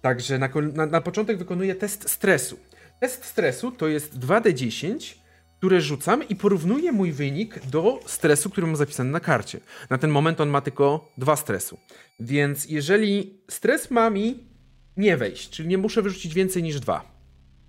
Także 0.00 0.38
na, 0.38 0.48
na, 0.74 0.86
na 0.86 1.00
początek 1.00 1.38
wykonuję 1.38 1.74
test 1.74 2.10
stresu. 2.10 2.58
Test 3.00 3.24
stresu 3.24 3.72
to 3.72 3.88
jest 3.88 4.18
2d10 4.18 5.22
które 5.58 5.80
rzucam 5.80 6.28
i 6.28 6.36
porównuję 6.36 6.92
mój 6.92 7.12
wynik 7.12 7.66
do 7.66 8.00
stresu, 8.06 8.50
który 8.50 8.66
mam 8.66 8.76
zapisany 8.76 9.10
na 9.10 9.20
karcie. 9.20 9.60
Na 9.90 9.98
ten 9.98 10.10
moment 10.10 10.40
on 10.40 10.48
ma 10.48 10.60
tylko 10.60 11.12
dwa 11.18 11.36
stresu. 11.36 11.78
Więc 12.20 12.68
jeżeli 12.68 13.40
stres 13.48 13.90
ma 13.90 14.10
mi 14.10 14.51
nie 14.96 15.16
wejść, 15.16 15.50
czyli 15.50 15.68
nie 15.68 15.78
muszę 15.78 16.02
wyrzucić 16.02 16.34
więcej 16.34 16.62
niż 16.62 16.80
dwa. 16.80 17.12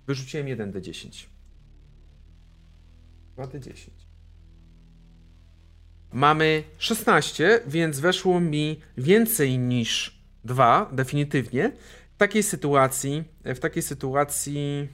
Wyrzuciłem 0.06 0.46
1d10. 0.46 1.26
2d10. 3.36 3.90
Mamy 6.12 6.62
16, 6.78 7.60
więc 7.66 8.00
weszło 8.00 8.40
mi 8.40 8.80
więcej 8.96 9.58
niż 9.58 10.18
2, 10.44 10.90
definitywnie. 10.92 11.72
W 12.14 12.16
takiej 12.16 12.42
sytuacji, 12.42 13.24
w 13.44 13.58
takiej 13.58 13.82
sytuacji 13.82 14.88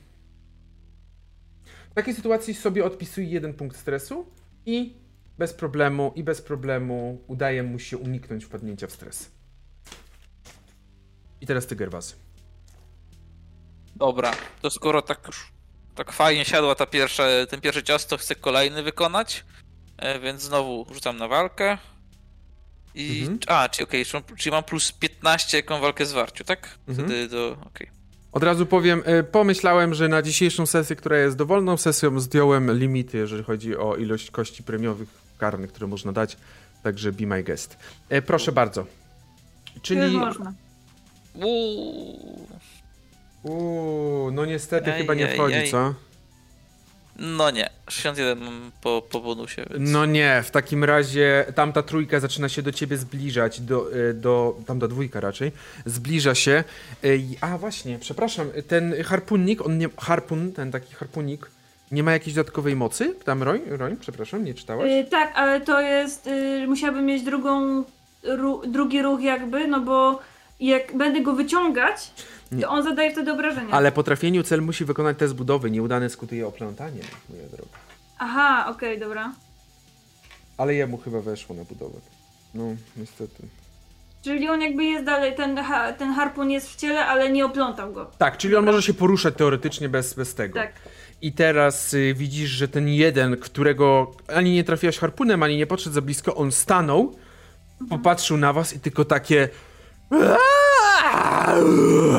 w 1.90 1.94
takiej 1.94 2.14
sytuacji 2.14 2.54
sobie 2.54 2.84
odpisuję 2.84 3.26
jeden 3.26 3.54
punkt 3.54 3.76
stresu 3.76 4.26
i 4.66 4.94
bez 5.38 5.54
problemu 5.54 6.12
i 6.16 6.24
bez 6.24 6.42
problemu 6.42 7.24
udaje 7.26 7.62
mu 7.62 7.78
się 7.78 7.98
uniknąć 7.98 8.44
wpadnięcia 8.44 8.86
w 8.86 8.92
stres. 8.92 9.30
I 11.40 11.46
teraz 11.46 11.66
ty 11.66 11.76
Gerwazy. 11.76 12.14
Dobra, 13.96 14.32
to 14.62 14.70
skoro 14.70 15.02
tak 15.02 15.26
już 15.26 15.52
tak 15.94 16.12
fajnie 16.12 16.44
siadła 16.44 16.74
ta 16.74 16.86
pierwsza, 16.86 17.24
ten 17.50 17.60
pierwszy 17.60 17.82
cios, 17.82 18.06
to 18.06 18.16
chcę 18.16 18.34
kolejny 18.34 18.82
wykonać. 18.82 19.44
E, 19.96 20.20
więc 20.20 20.42
znowu 20.42 20.86
rzucam 20.94 21.16
na 21.16 21.28
walkę. 21.28 21.78
I. 22.94 23.20
Mhm. 23.20 23.38
A, 23.46 23.68
czyli 23.68 23.84
okej, 23.84 24.04
czyli 24.04 24.22
mam- 24.28 24.36
czyli 24.36 24.52
mam 24.52 24.64
plus 24.64 24.92
15 24.92 25.56
jaką 25.56 25.80
walkę 25.80 26.06
zwarciu, 26.06 26.44
tak? 26.44 26.78
Mhm. 26.88 27.08
Wtedy 27.08 27.28
do. 27.28 27.56
Okej. 27.66 27.90
Od 28.32 28.42
razu 28.42 28.66
powiem, 28.66 29.02
y, 29.20 29.24
pomyślałem, 29.24 29.94
że 29.94 30.08
na 30.08 30.22
dzisiejszą 30.22 30.66
sesję, 30.66 30.96
która 30.96 31.18
jest 31.18 31.36
dowolną 31.36 31.76
sesją, 31.76 32.20
zdjąłem 32.20 32.78
limity, 32.78 33.18
jeżeli 33.18 33.44
chodzi 33.44 33.76
o 33.76 33.96
ilość 33.96 34.30
kości 34.30 34.62
premiowych 34.62 35.08
karnych, 35.38 35.72
które 35.72 35.86
można 35.86 36.12
dać. 36.12 36.36
Także 36.82 37.12
be 37.12 37.26
my 37.26 37.42
guest. 37.42 37.76
E, 38.08 38.22
proszę 38.22 38.52
bardzo. 38.52 38.86
Czyli... 39.82 40.00
Czyli. 40.00 40.16
można. 40.16 40.52
Uuu. 41.34 42.46
Uuu, 43.42 44.30
no 44.30 44.44
niestety 44.46 44.92
Ej, 44.92 45.00
chyba 45.00 45.14
nie 45.14 45.28
ej, 45.30 45.34
wchodzi, 45.34 45.54
ej. 45.56 45.70
co? 45.70 45.94
No 47.22 47.50
nie, 47.50 47.70
61 47.88 48.44
mam 48.44 48.70
po, 48.80 49.02
po 49.10 49.20
bonusie, 49.20 49.64
więc. 49.70 49.90
No 49.90 50.06
nie, 50.06 50.42
w 50.44 50.50
takim 50.50 50.84
razie 50.84 51.44
tamta 51.54 51.82
trójka 51.82 52.20
zaczyna 52.20 52.48
się 52.48 52.62
do 52.62 52.72
ciebie 52.72 52.96
zbliżać, 52.96 53.60
do, 53.60 53.96
y, 53.96 54.14
do 54.14 54.56
tamta 54.66 54.88
dwójka 54.88 55.20
raczej, 55.20 55.52
zbliża 55.86 56.34
się. 56.34 56.64
Y, 57.04 57.16
i- 57.16 57.36
A 57.40 57.58
właśnie, 57.58 57.98
przepraszam, 57.98 58.50
ten 58.68 59.02
harpunnik, 59.04 59.66
on 59.66 59.78
nie, 59.78 59.88
harpun, 59.98 60.52
ten 60.52 60.70
taki 60.72 60.94
harpunik, 60.94 61.50
nie 61.90 62.02
ma 62.02 62.12
jakiejś 62.12 62.34
dodatkowej 62.36 62.76
mocy? 62.76 63.14
Tam 63.24 63.42
Roń, 63.42 63.60
Roń, 63.66 63.96
przepraszam, 63.96 64.44
nie 64.44 64.54
czytałaś? 64.54 64.90
Y, 64.90 65.04
tak, 65.10 65.32
ale 65.34 65.60
to 65.60 65.80
jest. 65.80 66.26
Y, 66.26 66.64
musiałabym 66.68 67.06
mieć 67.06 67.22
drugą, 67.22 67.84
ru, 68.22 68.62
drugi 68.66 69.02
ruch, 69.02 69.20
jakby, 69.22 69.66
no 69.68 69.80
bo 69.80 70.20
jak 70.60 70.96
będę 70.96 71.20
go 71.20 71.32
wyciągać, 71.34 72.10
Nie. 72.52 72.62
to 72.62 72.68
on 72.68 72.82
zadaje 72.82 73.12
wtedy 73.12 73.32
obrażenia. 73.32 73.70
Ale 73.70 73.92
po 73.92 74.02
trafieniu 74.02 74.42
cel 74.42 74.62
musi 74.62 74.84
wykonać 74.84 75.18
test 75.18 75.34
budowy, 75.34 75.70
nieudany 75.70 76.10
skutuje 76.10 76.46
oplątaniem, 76.46 77.04
moja 77.30 77.48
droga. 77.48 77.78
Aha, 78.18 78.66
okej, 78.70 78.98
dobra. 79.00 79.32
Ale 80.58 80.74
jemu 80.74 80.98
chyba 80.98 81.20
weszło 81.20 81.56
na 81.56 81.64
budowę. 81.64 82.00
No, 82.54 82.64
niestety. 82.96 83.42
Czyli 84.22 84.48
on 84.48 84.60
jakby 84.62 84.84
jest 84.84 85.04
dalej, 85.04 85.34
ten, 85.36 85.56
ha, 85.56 85.92
ten 85.92 86.12
harpun 86.12 86.50
jest 86.50 86.70
w 86.70 86.76
ciele, 86.76 87.06
ale 87.06 87.30
nie 87.30 87.44
oplątał 87.46 87.92
go. 87.92 88.10
Tak, 88.18 88.36
czyli 88.36 88.56
on 88.56 88.64
może 88.64 88.82
się 88.82 88.94
poruszać 88.94 89.34
teoretycznie 89.34 89.88
bez, 89.88 90.14
bez 90.14 90.34
tego. 90.34 90.54
Tak. 90.54 90.72
I 91.22 91.32
teraz 91.32 91.94
y, 91.94 92.14
widzisz, 92.16 92.50
że 92.50 92.68
ten 92.68 92.88
jeden, 92.88 93.36
którego 93.36 94.12
ani 94.34 94.52
nie 94.52 94.64
trafiłaś 94.64 94.98
harpunem, 94.98 95.42
ani 95.42 95.56
nie 95.56 95.66
podszedł 95.66 95.94
za 95.94 96.00
blisko, 96.02 96.34
on 96.34 96.52
stanął, 96.52 97.16
popatrzył 97.90 98.36
na 98.36 98.52
was 98.52 98.74
i 98.74 98.80
tylko 98.80 99.04
takie. 99.04 99.48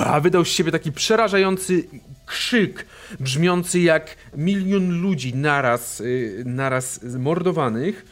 A 0.05 0.19
wydał 0.21 0.45
z 0.45 0.47
siebie 0.47 0.71
taki 0.71 0.91
przerażający 0.91 1.83
krzyk, 2.25 2.85
brzmiący 3.19 3.79
jak 3.79 4.15
milion 4.37 5.01
ludzi 5.01 5.35
naraz, 5.35 5.99
y, 5.99 6.43
naraz 6.45 6.99
mordowanych. 7.03 8.05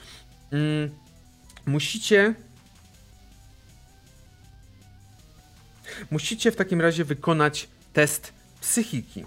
Mm, 0.52 0.90
musicie. 1.66 2.34
Musicie 6.12 6.52
w 6.52 6.56
takim 6.56 6.82
razie 6.82 7.06
wykonać 7.06 7.68
test 7.94 8.34
psychiki. 8.62 9.26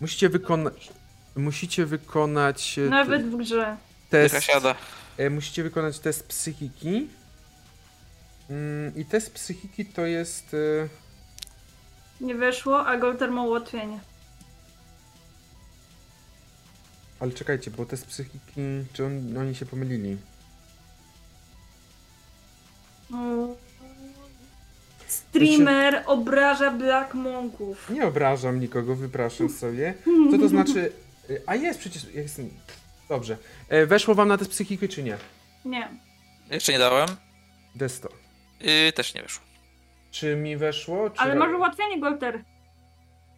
Musicie 0.00 0.28
wykonać. 0.28 0.88
Musicie 1.36 1.86
wykonać. 1.86 2.78
e, 2.78 2.90
Nawet 2.90 3.26
w 3.26 3.36
grze. 3.36 3.76
test. 4.10 4.36
E, 5.18 5.30
musicie 5.30 5.62
wykonać 5.62 5.98
test 5.98 6.26
psychiki. 6.28 7.08
Mm, 8.50 8.96
I 8.96 9.04
test 9.04 9.32
psychiki 9.32 9.86
to 9.86 10.06
jest. 10.06 10.54
e, 10.54 10.88
Nie 12.20 12.34
weszło, 12.34 12.86
a 12.86 12.96
Golter 12.96 13.30
ma 13.30 13.42
ułatwienie. 13.42 13.98
Ale 17.20 17.32
czekajcie, 17.32 17.70
bo 17.70 17.86
test 17.86 18.06
psychiki. 18.06 18.60
Czy 18.92 19.04
on, 19.04 19.36
oni 19.38 19.54
się 19.54 19.66
pomylili? 19.66 20.16
Mm. 23.12 23.54
Streamer 25.06 26.02
obraża 26.06 26.70
Black 26.70 27.14
Monków. 27.14 27.90
Nie 27.90 28.06
obrażam 28.06 28.60
nikogo, 28.60 28.96
wypraszam 28.96 29.48
sobie. 29.50 29.94
Co 30.30 30.38
to 30.38 30.48
znaczy. 30.48 30.92
e, 31.30 31.34
A 31.46 31.54
jest 31.54 31.78
przecież. 31.80 32.04
ja 32.14 32.20
Jestem... 32.22 32.50
Dobrze. 33.08 33.36
E, 33.68 33.86
Weszło 33.86 34.14
wam 34.14 34.28
na 34.28 34.38
test 34.38 34.50
psychiki, 34.50 34.88
czy 34.88 35.02
nie? 35.02 35.16
Nie. 35.64 35.88
Jeszcze 36.50 36.72
nie 36.72 36.78
dałem. 36.78 37.08
Desto. 37.74 38.08
Yy, 38.60 38.92
też 38.92 39.14
nie 39.14 39.22
wyszło. 39.22 39.44
Czy 40.10 40.36
mi 40.36 40.56
weszło? 40.56 41.10
Czy... 41.10 41.20
Ale 41.20 41.34
masz 41.34 41.54
ułatwienie, 41.54 42.00
Golter. 42.00 42.44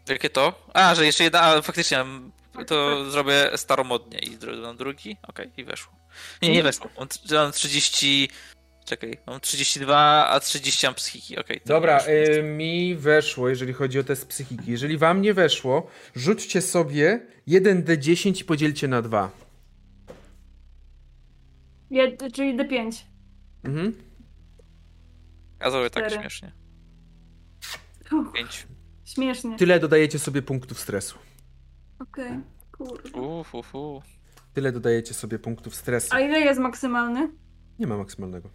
Jakie 0.08 0.30
to? 0.30 0.66
A, 0.74 0.94
że 0.94 1.06
jeszcze 1.06 1.24
jedna, 1.24 1.62
faktycznie 1.62 2.00
mm, 2.00 2.32
to 2.66 3.10
zrobię 3.10 3.50
staromodnie 3.56 4.18
i 4.18 4.30
dru- 4.38 4.62
mam 4.62 4.76
drugi. 4.76 5.16
Okej, 5.28 5.50
i 5.56 5.64
weszło. 5.64 5.92
Nie, 6.42 6.52
nie 6.52 6.62
weszło. 6.62 6.86
Mam, 6.98 7.08
mam 7.32 7.52
30. 7.52 8.28
Czekaj, 8.84 9.18
mam 9.26 9.40
32, 9.40 10.28
a 10.28 10.40
30 10.40 10.86
mam 10.86 10.94
psychiki. 10.94 11.38
Okej. 11.38 11.60
to 11.60 11.66
Dobra, 11.68 11.96
weszło. 11.98 12.12
y, 12.12 12.42
mi 12.42 12.94
weszło, 12.96 13.48
jeżeli 13.48 13.72
chodzi 13.72 13.98
o 13.98 14.04
test 14.04 14.28
psychiki. 14.28 14.70
Jeżeli 14.70 14.98
wam 14.98 15.22
nie 15.22 15.34
weszło, 15.34 15.90
rzućcie 16.14 16.62
sobie 16.62 17.26
1d10 17.48 18.40
i 18.40 18.44
podzielcie 18.44 18.88
na 18.88 19.02
2. 19.02 19.30
Jed, 21.90 22.22
czyli 22.34 22.56
D5. 22.56 23.02
Mhm. 23.64 24.09
A 25.60 25.70
zrobię 25.70 25.90
tak 25.90 26.06
cztery. 26.06 26.20
śmiesznie. 26.22 26.52
Uff, 28.12 28.32
5. 28.32 28.66
śmiesznie. 29.04 29.56
Tyle 29.56 29.80
dodajecie 29.80 30.18
sobie 30.18 30.42
punktów 30.42 30.80
stresu. 30.80 31.18
Okej, 31.98 32.40
kurde. 32.78 33.10
Uf, 33.20 33.54
uf, 33.54 33.74
uf. 33.74 34.04
Tyle 34.54 34.72
dodajecie 34.72 35.14
sobie 35.14 35.38
punktów 35.38 35.74
stresu. 35.74 36.08
A 36.10 36.20
ile 36.20 36.40
jest 36.40 36.60
maksymalny? 36.60 37.30
Nie 37.78 37.86
ma 37.86 37.96
maksymalnego. 37.96 38.50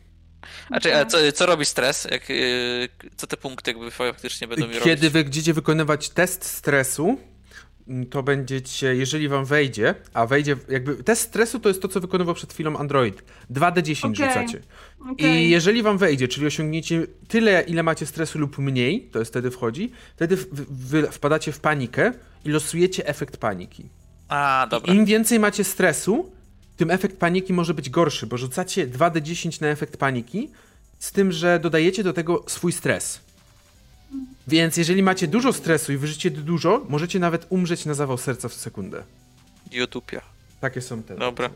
A, 0.69 0.79
czy, 0.79 0.95
a 0.95 1.05
co, 1.05 1.17
co 1.33 1.45
robi 1.45 1.65
stres? 1.65 2.07
Jak, 2.11 2.29
yy, 2.29 2.89
co 3.15 3.27
te 3.27 3.37
punkty 3.37 3.71
jakby 3.71 3.91
faktycznie 3.91 4.47
będą 4.47 4.67
mi 4.67 4.73
Kiedy 4.73 4.89
robić? 4.89 5.01
wy 5.01 5.23
będziecie 5.23 5.53
wykonywać 5.53 6.09
test 6.09 6.43
stresu, 6.45 7.17
to 8.09 8.23
będziecie, 8.23 8.95
jeżeli 8.95 9.27
wam 9.27 9.45
wejdzie, 9.45 9.95
a 10.13 10.25
wejdzie, 10.25 10.55
jakby 10.69 11.03
test 11.03 11.21
stresu 11.21 11.59
to 11.59 11.69
jest 11.69 11.81
to, 11.81 11.87
co 11.87 11.99
wykonywał 11.99 12.35
przed 12.35 12.53
chwilą 12.53 12.77
Android. 12.77 13.23
2d10 13.51 13.99
Okej. 13.99 14.15
rzucacie. 14.15 14.61
Okej. 15.11 15.45
I 15.45 15.49
jeżeli 15.49 15.83
wam 15.83 15.97
wejdzie, 15.97 16.27
czyli 16.27 16.47
osiągniecie 16.47 17.07
tyle, 17.27 17.61
ile 17.61 17.83
macie 17.83 18.05
stresu 18.05 18.39
lub 18.39 18.57
mniej, 18.57 19.09
to 19.11 19.19
jest 19.19 19.31
wtedy 19.31 19.51
wchodzi, 19.51 19.91
wtedy 20.15 20.37
wy 20.69 21.07
wpadacie 21.11 21.51
w 21.51 21.59
panikę 21.59 22.13
i 22.45 22.49
losujecie 22.49 23.07
efekt 23.07 23.37
paniki. 23.37 23.89
A, 24.27 24.67
dobra. 24.71 24.93
Im 24.93 25.05
więcej 25.05 25.39
macie 25.39 25.63
stresu, 25.63 26.31
tym 26.77 26.91
efekt 26.91 27.17
paniki 27.17 27.53
może 27.53 27.73
być 27.73 27.89
gorszy, 27.89 28.27
bo 28.27 28.37
rzucacie 28.37 28.87
2d10 28.87 29.61
na 29.61 29.67
efekt 29.67 29.97
paniki, 29.97 30.49
z 30.99 31.11
tym, 31.11 31.31
że 31.31 31.59
dodajecie 31.59 32.03
do 32.03 32.13
tego 32.13 32.43
swój 32.47 32.71
stres. 32.71 33.21
Więc 34.47 34.77
jeżeli 34.77 35.03
macie 35.03 35.27
dużo 35.27 35.53
stresu 35.53 35.93
i 35.93 35.97
wyrzucicie 35.97 36.31
dużo, 36.31 36.85
możecie 36.89 37.19
nawet 37.19 37.45
umrzeć 37.49 37.85
na 37.85 37.93
zawał 37.93 38.17
serca 38.17 38.49
w 38.49 38.53
sekundę. 38.53 39.03
Utopia. 39.83 40.21
Takie 40.61 40.81
są 40.81 41.03
te. 41.03 41.15
Dobra. 41.15 41.49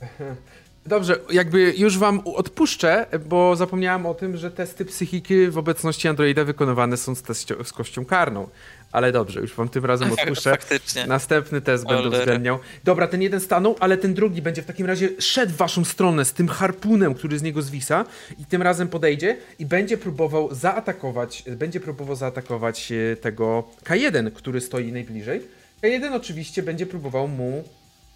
Dobrze, 0.86 1.20
jakby 1.30 1.74
już 1.76 1.98
wam 1.98 2.20
odpuszczę, 2.24 3.06
bo 3.28 3.56
zapomniałem 3.56 4.06
o 4.06 4.14
tym, 4.14 4.36
że 4.36 4.50
testy 4.50 4.84
psychiki 4.84 5.46
w 5.48 5.58
obecności 5.58 6.08
Androida 6.08 6.44
wykonywane 6.44 6.96
są 6.96 7.14
z, 7.14 7.22
teścio- 7.22 7.64
z 7.64 7.72
kością 7.72 8.04
karną. 8.04 8.48
Ale 8.92 9.12
dobrze, 9.12 9.40
już 9.40 9.54
wam 9.54 9.68
tym 9.68 9.84
razem 9.84 10.12
odpuszczę. 10.18 10.50
Faktycznie. 10.50 11.06
Następny 11.06 11.60
test 11.60 11.84
będę 11.84 12.02
Cholera. 12.02 12.18
uwzględniał. 12.18 12.58
Dobra, 12.84 13.08
ten 13.08 13.22
jeden 13.22 13.40
stanął, 13.40 13.76
ale 13.80 13.96
ten 13.96 14.14
drugi 14.14 14.42
będzie 14.42 14.62
w 14.62 14.66
takim 14.66 14.86
razie 14.86 15.08
szedł 15.18 15.52
w 15.52 15.56
waszą 15.56 15.84
stronę 15.84 16.24
z 16.24 16.32
tym 16.32 16.48
harpunem, 16.48 17.14
który 17.14 17.38
z 17.38 17.42
niego 17.42 17.62
zwisa 17.62 18.04
i 18.38 18.44
tym 18.44 18.62
razem 18.62 18.88
podejdzie 18.88 19.36
i 19.58 19.66
będzie 19.66 19.98
próbował 19.98 20.54
zaatakować, 20.54 21.44
będzie 21.46 21.80
próbował 21.80 22.16
zaatakować 22.16 22.92
e, 22.92 23.16
tego 23.16 23.64
K1, 23.84 24.32
który 24.32 24.60
stoi 24.60 24.92
najbliżej. 24.92 25.42
K1 25.82 26.14
oczywiście 26.16 26.62
będzie 26.62 26.86
próbował 26.86 27.28
mu. 27.28 27.64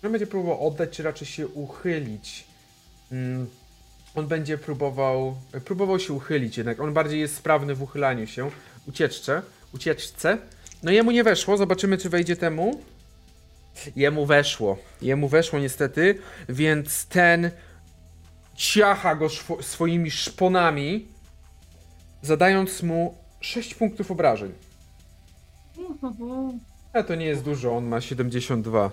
On 0.05 0.13
będzie 0.13 0.27
próbował 0.27 0.67
oddać, 0.67 0.91
czy 0.91 1.03
raczej 1.03 1.27
się 1.27 1.49
uchylić. 1.49 2.45
Mm, 3.13 3.47
on 4.15 4.27
będzie 4.27 4.59
próbował. 4.59 5.37
Próbował 5.65 5.99
się 5.99 6.13
uchylić 6.13 6.57
jednak. 6.57 6.81
On 6.81 6.93
bardziej 6.93 7.21
jest 7.21 7.37
sprawny 7.37 7.75
w 7.75 7.83
uchylaniu 7.83 8.27
się. 8.27 8.51
Ucieczce. 8.89 9.43
Ucieczce. 9.75 10.39
No 10.83 10.91
jemu 10.91 11.11
nie 11.11 11.25
weszło. 11.25 11.57
Zobaczymy, 11.57 11.99
czy 11.99 12.09
wejdzie 12.09 12.37
temu. 12.37 12.81
Jemu 13.97 14.27
weszło. 14.27 14.79
Jemu 15.03 15.29
weszło 15.29 15.59
niestety, 15.59 16.19
więc 16.49 17.07
ten 17.07 17.51
ciacha 18.55 19.15
go 19.17 19.27
szwo- 19.29 19.63
swoimi 19.63 20.11
szponami, 20.11 21.07
zadając 22.23 22.83
mu 22.83 23.15
6 23.41 23.75
punktów 23.75 24.11
obrażeń. 24.11 24.53
Ale 26.93 27.05
to 27.05 27.15
nie 27.15 27.27
jest 27.27 27.43
dużo, 27.43 27.77
on 27.77 27.85
ma 27.87 28.01
72. 28.01 28.91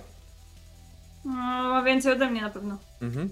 No, 1.26 1.32
ma 1.70 1.84
więcej 1.84 2.11
ode 2.14 2.30
mnie 2.32 2.41
na 2.41 2.49
pewno. 2.49 2.78
Mhm. 3.02 3.30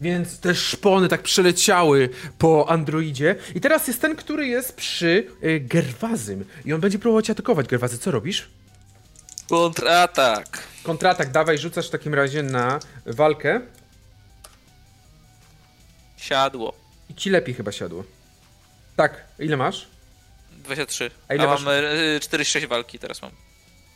Więc 0.00 0.40
te 0.40 0.54
szpony 0.54 1.08
tak 1.08 1.22
przeleciały 1.22 2.08
po 2.38 2.68
androidzie. 2.68 3.36
I 3.54 3.60
teraz 3.60 3.88
jest 3.88 4.00
ten, 4.00 4.16
który 4.16 4.46
jest 4.46 4.76
przy 4.76 5.26
y, 5.44 5.60
Gerwazym. 5.60 6.44
I 6.64 6.72
on 6.72 6.80
będzie 6.80 6.98
próbował 6.98 7.22
cię 7.22 7.32
atakować. 7.32 7.66
Gerwazy, 7.68 7.98
co 7.98 8.10
robisz? 8.10 8.48
Kontratak. 9.48 10.62
Kontratak, 10.82 11.30
dawaj, 11.30 11.58
rzucasz 11.58 11.88
w 11.88 11.90
takim 11.90 12.14
razie 12.14 12.42
na 12.42 12.80
walkę. 13.06 13.60
Siadło. 16.16 16.74
I 17.10 17.14
ci 17.14 17.30
lepiej 17.30 17.54
chyba 17.54 17.72
siadło. 17.72 18.04
Tak, 18.96 19.24
ile 19.38 19.56
masz? 19.56 19.86
23. 20.64 21.10
A 21.28 21.32
A, 21.32 21.34
ile 21.34 21.46
mam 21.46 21.64
masz? 21.64 21.82
y, 22.16 22.20
46 22.20 22.66
walki 22.66 22.98
teraz 22.98 23.22
mam. 23.22 23.30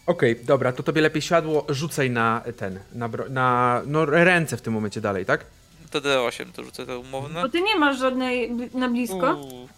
Okej, 0.07 0.37
dobra, 0.45 0.73
to 0.73 0.83
tobie 0.83 1.03
lepiej 1.03 1.23
siadło. 1.23 1.67
Rzucaj 1.69 2.11
na 2.11 2.43
ten, 2.57 2.81
na, 2.93 3.09
bro- 3.09 3.31
na 3.31 3.83
no, 3.87 4.05
ręce 4.07 4.57
w 4.57 4.63
tym 4.63 4.73
momencie 4.73 5.01
dalej, 5.01 5.25
tak? 5.27 5.45
To 5.95 6.01
D8 6.01 6.53
to 6.53 6.65
rzucę 6.65 6.87
to 6.87 7.01
umowne. 7.01 7.43
Bo 7.43 7.49
ty 7.49 7.61
nie 7.61 7.77
masz 7.79 7.99
żadnej 7.99 8.51
na 8.75 8.89
blisko. 8.89 9.35
Uuu. 9.35 9.69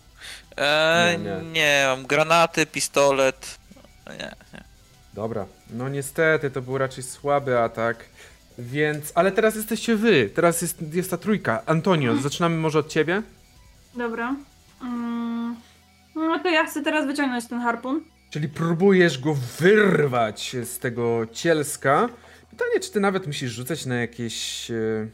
Eee, 0.57 1.19
Nie, 1.19 1.25
nie, 1.25 1.43
nie. 1.53 1.85
mam 1.89 2.07
granaty, 2.07 2.67
pistolet. 2.67 3.59
Nie, 4.07 4.33
nie. 4.55 4.65
Dobra, 5.15 5.47
no 5.71 5.89
niestety 5.89 6.51
to 6.51 6.63
był 6.63 6.79
raczej 6.79 7.05
słaby 7.05 7.59
atak, 7.59 8.05
więc... 8.59 9.13
Ale 9.15 9.33
teraz 9.33 9.57
jesteście 9.57 9.97
wy, 9.97 10.31
teraz 10.35 10.63
jest, 10.63 10.95
jest 10.95 11.11
ta 11.11 11.17
trójka. 11.17 11.63
Antonio, 11.67 12.17
zaczynamy 12.17 12.57
może 12.57 12.79
od 12.79 12.89
ciebie? 12.89 13.23
Dobra. 13.95 14.37
Mm. 14.83 15.57
No 16.15 16.39
to 16.39 16.49
ja 16.49 16.67
chcę 16.67 16.83
teraz 16.83 17.07
wyciągnąć 17.07 17.47
ten 17.47 17.61
harpun. 17.61 18.05
Czyli 18.31 18.49
próbujesz 18.49 19.19
go 19.19 19.35
wyrwać 19.59 20.57
z 20.65 20.79
tego 20.79 21.27
cielska. 21.33 22.09
Pytanie, 22.51 22.81
czy 22.81 22.93
ty 22.93 23.01
nawet 23.01 23.27
musisz 23.27 23.53
rzucać 23.53 23.87
na 23.87 23.95
jakieś... 23.95 24.71
e, 24.71 25.07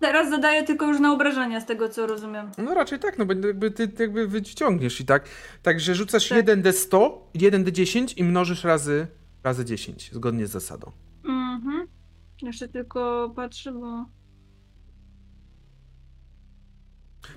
Teraz 0.00 0.30
zadaję 0.30 0.62
tylko 0.62 0.86
już 0.86 1.00
na 1.00 1.12
obrażenia 1.12 1.60
z 1.60 1.66
tego 1.66 1.88
co 1.88 2.06
rozumiem. 2.06 2.50
No 2.58 2.74
raczej 2.74 2.98
tak, 2.98 3.18
no 3.18 3.26
bo 3.26 3.32
jakby 3.32 3.70
ty 3.70 3.88
ty 3.88 4.02
jakby 4.02 4.28
wyciągniesz 4.28 5.00
i 5.00 5.04
tak. 5.04 5.28
Także 5.62 5.94
rzucasz 5.94 6.28
Tak. 6.28 6.44
1d100, 6.46 7.10
1d10 7.34 8.14
i 8.18 8.24
mnożysz 8.24 8.64
razy, 8.64 9.06
razy 9.44 9.64
10, 9.64 10.10
zgodnie 10.12 10.46
z 10.46 10.50
zasadą. 10.50 10.92
Mhm. 11.24 11.86
Jeszcze 12.42 12.68
tylko 12.68 13.32
patrzę, 13.36 13.72
bo. 13.72 14.04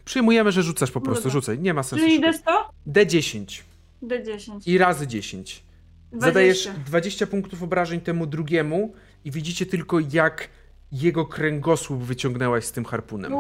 Przyjmujemy, 0.06 0.52
że 0.52 0.64
rzucasz 0.64 0.92
po 0.92 1.02
prostu, 1.02 1.24
Dobra. 1.24 1.34
rzucaj, 1.34 1.60
nie 1.60 1.74
ma 1.74 1.84
sensu 1.84 2.06
Czyli 2.06 2.16
szukać. 2.16 2.36
D100? 2.36 2.52
D10 2.88 3.62
D10. 4.04 4.60
i 4.70 4.78
razy 4.78 5.08
10. 5.08 5.64
20. 6.12 6.28
Zadajesz 6.28 6.70
20 6.86 7.28
punktów 7.28 7.64
obrażeń 7.64 8.02
temu 8.02 8.26
drugiemu 8.28 8.94
i 9.26 9.32
widzicie 9.32 9.66
tylko 9.66 10.00
jak 10.00 10.50
jego 10.92 11.26
kręgosłup 11.26 12.04
wyciągnęłaś 12.04 12.66
z 12.66 12.72
tym 12.72 12.86
harpunem. 12.86 13.34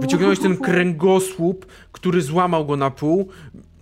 Wyciągnąłeś 0.00 0.40
ten 0.40 0.56
kręgosłup, 0.56 1.66
który 1.92 2.22
złamał 2.22 2.66
go 2.66 2.76
na 2.76 2.90
pół. 2.90 3.28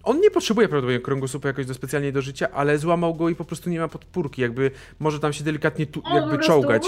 On 0.03 0.21
nie 0.21 0.31
potrzebuje 0.31 0.69
prawdopodobnie 0.69 1.05
kręgosłupa 1.05 1.49
jakoś 1.49 1.67
do 1.67 1.75
specjalnie 1.75 2.13
do 2.13 2.23
życia, 2.23 2.49
ale 2.53 2.79
złamał 2.79 3.15
go 3.15 3.29
i 3.29 3.35
po 3.35 3.45
prostu 3.45 3.71
nie 3.71 3.81
ma 3.81 3.89
podpórki, 3.89 4.43
jakby 4.43 4.71
może 4.99 5.21
tam 5.21 5.33
się 5.33 5.45
delikatnie 5.45 5.87
tu, 5.87 6.03
jakby 6.15 6.39
czołgać. 6.39 6.83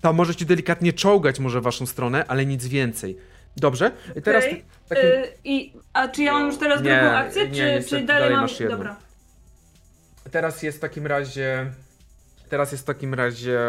Tam 0.00 0.16
może 0.16 0.34
się 0.34 0.44
delikatnie 0.44 0.92
czołgać 0.92 1.40
może 1.40 1.60
w 1.60 1.64
waszą 1.64 1.86
stronę, 1.86 2.24
ale 2.28 2.46
nic 2.46 2.66
więcej. 2.66 3.16
Dobrze? 3.56 3.90
I 4.16 4.22
Teraz 4.22 4.44
takim, 4.44 4.62
Y, 4.92 5.28
i, 5.44 5.72
a 5.92 6.08
czy 6.08 6.22
ja 6.22 6.32
mam 6.32 6.46
już 6.46 6.56
teraz 6.56 6.82
Nie, 6.82 6.90
drugą 6.90 7.16
akcję, 7.16 7.48
nie, 7.48 7.54
czy, 7.54 7.64
niestety, 7.64 8.00
czy 8.00 8.06
dalej, 8.06 8.22
dalej 8.22 8.30
mam... 8.32 8.40
masz 8.42 8.60
jedną. 8.60 8.76
Dobra. 8.76 8.96
teraz 10.30 10.62
jest 10.62 10.78
w 10.78 10.80
takim 10.80 11.06
razie 11.06 11.70
teraz 12.48 12.72
jest 12.72 12.84
w 12.84 12.86
takim 12.86 13.14
razie 13.14 13.60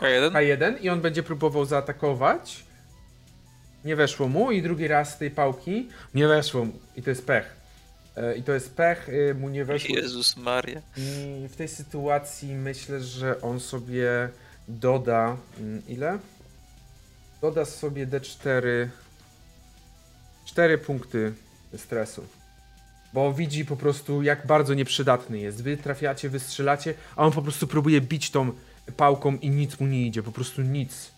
K1? 0.00 0.30
K1 0.32 0.82
i 0.82 0.88
on 0.88 1.00
będzie 1.00 1.22
próbował 1.22 1.64
zaatakować. 1.64 2.64
Nie 3.84 3.96
weszło 3.96 4.28
mu 4.28 4.52
i 4.52 4.62
drugi 4.62 4.88
raz 4.88 5.14
z 5.14 5.18
tej 5.18 5.30
pałki 5.30 5.88
nie 6.14 6.28
weszło 6.28 6.64
mu 6.64 6.72
i 6.96 7.02
to 7.02 7.10
jest 7.10 7.26
pech. 7.26 7.56
E, 8.16 8.36
I 8.36 8.42
to 8.42 8.52
jest 8.52 8.74
pech, 8.76 9.08
y, 9.08 9.34
mu 9.34 9.48
nie 9.48 9.64
weszło. 9.64 9.96
Jezus 9.96 10.36
Maria. 10.36 10.82
I 10.96 11.48
w 11.48 11.56
tej 11.56 11.68
sytuacji 11.68 12.54
myślę, 12.54 13.00
że 13.00 13.40
on 13.40 13.60
sobie 13.60 14.28
doda. 14.68 15.36
mm, 15.60 15.82
Ile? 15.88 16.18
Doda 17.40 17.64
sobie 17.64 18.06
D4. 18.06 18.88
4 20.46 20.78
punkty 20.78 21.32
stresu. 21.76 22.24
Bo 23.12 23.32
widzi 23.32 23.64
po 23.64 23.76
prostu, 23.76 24.22
jak 24.22 24.46
bardzo 24.46 24.74
nieprzydatny 24.74 25.38
jest. 25.38 25.62
Wy 25.62 25.76
trafiacie, 25.76 26.28
wystrzelacie, 26.28 26.94
a 27.16 27.26
on 27.26 27.32
po 27.32 27.42
prostu 27.42 27.66
próbuje 27.66 28.00
bić 28.00 28.30
tą 28.30 28.52
pałką 28.96 29.36
i 29.36 29.50
nic 29.50 29.80
mu 29.80 29.86
nie 29.86 30.06
idzie. 30.06 30.22
Po 30.22 30.32
prostu 30.32 30.62
nic. 30.62 31.10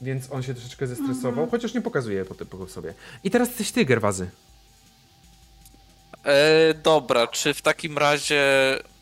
Więc 0.00 0.32
on 0.32 0.42
się 0.42 0.54
troszeczkę 0.54 0.86
zestresował, 0.86 1.50
chociaż 1.50 1.74
nie 1.74 1.80
pokazuje 1.80 2.24
po, 2.24 2.34
po 2.46 2.68
sobie. 2.68 2.94
I 3.24 3.30
teraz 3.30 3.48
jesteś 3.48 3.72
ty, 3.72 3.84
Gerwazy. 3.84 4.30
E, 6.24 6.74
dobra, 6.74 7.26
czy 7.26 7.54
w 7.54 7.62
takim 7.62 7.98
razie 7.98 8.42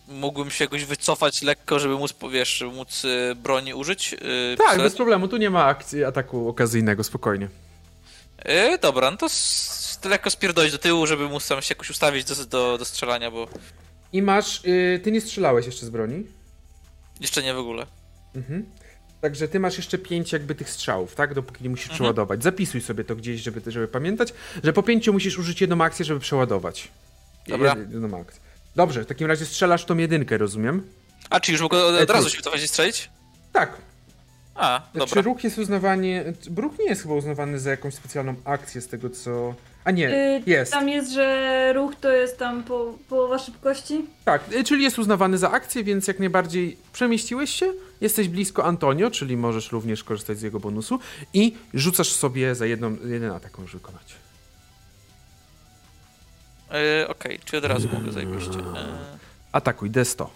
mógłbym 0.09 0.51
się 0.51 0.65
jakoś 0.65 0.85
wycofać 0.85 1.43
lekko, 1.43 1.79
żeby 1.79 1.95
móc, 1.95 2.15
wiesz, 2.33 2.57
żeby 2.57 2.73
móc 2.73 3.05
y, 3.05 3.35
broni 3.35 3.75
użyć? 3.75 4.13
Y, 4.13 4.17
Tak, 4.19 4.57
pistoletu? 4.57 4.83
bez 4.83 4.95
problemu. 4.97 5.29
Tu 5.29 5.37
nie 5.37 5.51
ma 5.51 5.65
akcji 5.65 6.05
ataku 6.05 6.49
okazyjnego, 6.49 7.05
spokojnie. 7.05 7.49
E, 8.39 8.79
dobra, 8.79 9.11
no 9.11 9.17
to 9.17 9.27
s- 9.27 9.99
lekko 10.05 10.31
spierdolić 10.31 10.73
do 10.73 10.79
tyłu, 10.79 11.07
żeby 11.07 11.29
móc 11.29 11.49
tam 11.49 11.63
się 11.63 11.73
jakoś 11.75 11.91
ustawić 11.91 12.25
do, 12.25 12.35
do, 12.47 12.79
do 12.79 12.85
strzelania, 12.85 13.31
bo 13.31 13.49
I 14.13 14.23
masz. 14.23 14.65
Y, 14.65 15.01
ty 15.05 15.13
nie 15.13 15.21
strzelałeś 15.21 15.67
jeszcze 15.67 15.87
z 15.87 15.91
broni. 15.91 16.27
Jeszcze 17.21 17.43
nie 17.43 17.55
w 17.55 17.59
ogóle. 17.59 17.87
Mhm. 18.37 18.65
Także 19.21 19.49
ty 19.49 19.61
masz 19.61 19.77
jeszcze 19.77 19.99
pięć 19.99 20.33
jakby 20.33 20.55
tych 20.55 20.71
strzałów, 20.71 21.15
tak? 21.15 21.35
Dopóki 21.35 21.65
nie 21.65 21.71
musisz 21.71 21.85
Mhm. 21.87 21.97
przeładować. 21.97 22.43
Zapisuj 22.43 22.81
sobie 22.81 23.05
to 23.05 23.17
gdzieś, 23.17 23.41
żeby, 23.41 23.71
żeby 23.73 23.89
pamiętać, 23.89 24.33
że 24.65 24.73
po 24.73 24.83
pięciu 24.83 25.13
musisz 25.13 25.39
użyć 25.39 25.61
jedną 25.61 25.85
akcję, 25.85 26.05
żeby 26.05 26.21
przeładować. 26.21 26.89
Dobra. 27.49 27.75
Jed- 27.75 27.79
Jedną 27.93 28.21
akcję. 28.21 28.41
Dobrze, 28.77 29.05
w 29.05 29.07
takim 29.07 29.27
razie 29.27 29.47
strzelasz 29.47 29.85
tą 29.85 29.97
jedynkę, 29.97 30.39
rozumiem? 30.39 30.87
A, 31.31 31.41
czy 31.41 31.53
już 31.53 31.61
mogę 31.61 31.85
od, 31.85 31.95
E, 31.95 32.03
od 32.03 32.11
razu 32.11 32.31
się 32.31 32.37
wycofać 32.37 32.63
i 32.63 32.69
strzelić? 32.69 33.11
Tak. 33.53 33.77
A, 34.55 34.83
Czy 34.93 34.99
dobra. 34.99 35.23
ruch 35.23 35.45
jest 35.45 35.59
uznawany. 35.59 36.35
Ruch 36.57 36.79
nie 36.79 36.85
jest 36.85 37.03
chyba 37.03 37.15
uznawany 37.15 37.59
za 37.59 37.71
jakąś 37.71 37.95
specjalną 37.95 38.35
akcję 38.45 38.81
z 38.81 38.89
tego 38.89 39.11
co. 39.11 39.55
A 39.91 39.93
nie, 39.93 40.09
Y, 40.37 40.43
jest. 40.47 40.73
Tam 40.73 40.89
jest, 40.89 41.13
że 41.13 41.73
ruch 41.73 41.95
to 42.01 42.13
jest 42.13 42.39
tam 42.39 42.63
po, 42.63 42.95
połowa 43.09 43.39
szybkości. 43.39 44.05
Tak, 44.25 44.53
y, 44.53 44.65
czyli 44.65 44.83
jest 44.85 44.99
uznawany 44.99 45.39
za 45.39 45.51
akcję, 45.51 45.85
więc 45.85 46.09
jak 46.09 46.19
najbardziej 46.19 46.77
przemieściłeś 46.93 47.51
się, 47.51 47.73
jesteś 48.01 48.29
blisko 48.29 48.65
Antonio, 48.65 49.11
czyli 49.11 49.37
możesz 49.37 49.73
również 49.73 50.05
korzystać 50.05 50.39
z 50.39 50.43
jego 50.43 50.61
bonusu 50.61 50.99
i 51.35 51.57
rzucasz 51.75 52.09
sobie 52.13 52.55
za 52.55 52.67
jedną, 52.67 52.97
jeden 53.05 53.31
atak 53.31 53.59
możesz 53.59 53.73
wykonać. 53.75 54.15
E, 56.73 57.09
Okej, 57.09 57.39
czy 57.45 57.59
od 57.59 57.65
razu 57.65 57.89
mogę 57.93 58.13
zajebiście. 58.13 58.59
E, 58.59 58.87
Atakuj, 59.53 59.91
D100. 59.91 60.27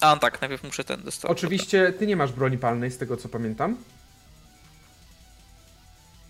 a, 0.00 0.16
tak, 0.16 0.40
najpierw 0.40 0.64
muszę 0.64 0.84
ten 0.84 1.02
dostać. 1.02 1.30
Oczywiście 1.30 1.92
ty 1.98 2.06
nie 2.06 2.16
masz 2.16 2.32
broni 2.32 2.58
palnej, 2.58 2.90
z 2.90 2.98
tego 2.98 3.16
co 3.16 3.28
pamiętam. 3.28 3.76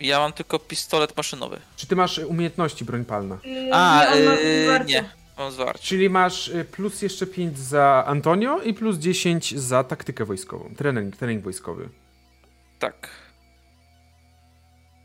Ja 0.01 0.19
mam 0.19 0.33
tylko 0.33 0.59
pistolet 0.59 1.17
maszynowy. 1.17 1.61
Czy 1.77 1.87
ty 1.87 1.97
masz 1.97 2.19
umiejętności 2.19 2.85
broń 2.85 3.05
palna? 3.05 3.39
Y, 3.45 3.71
A, 3.73 4.07
on 4.13 4.25
ma 4.25 4.35
yy, 4.35 4.85
nie. 4.87 5.05
Mam 5.39 5.53
zwarcie. 5.53 5.83
Czyli 5.85 6.11
masz 6.11 6.49
y, 6.49 6.65
plus 6.65 7.03
jeszcze 7.03 7.27
5 7.27 7.59
za 7.59 8.05
Antonio 8.07 8.61
i 8.63 8.75
plus 8.75 8.97
10 8.99 9.59
za 9.59 9.85
taktykę 9.85 10.25
wojskową, 10.25 10.75
trening, 10.77 11.17
trening 11.17 11.45
wojskowy. 11.45 11.89
Tak. 12.79 13.09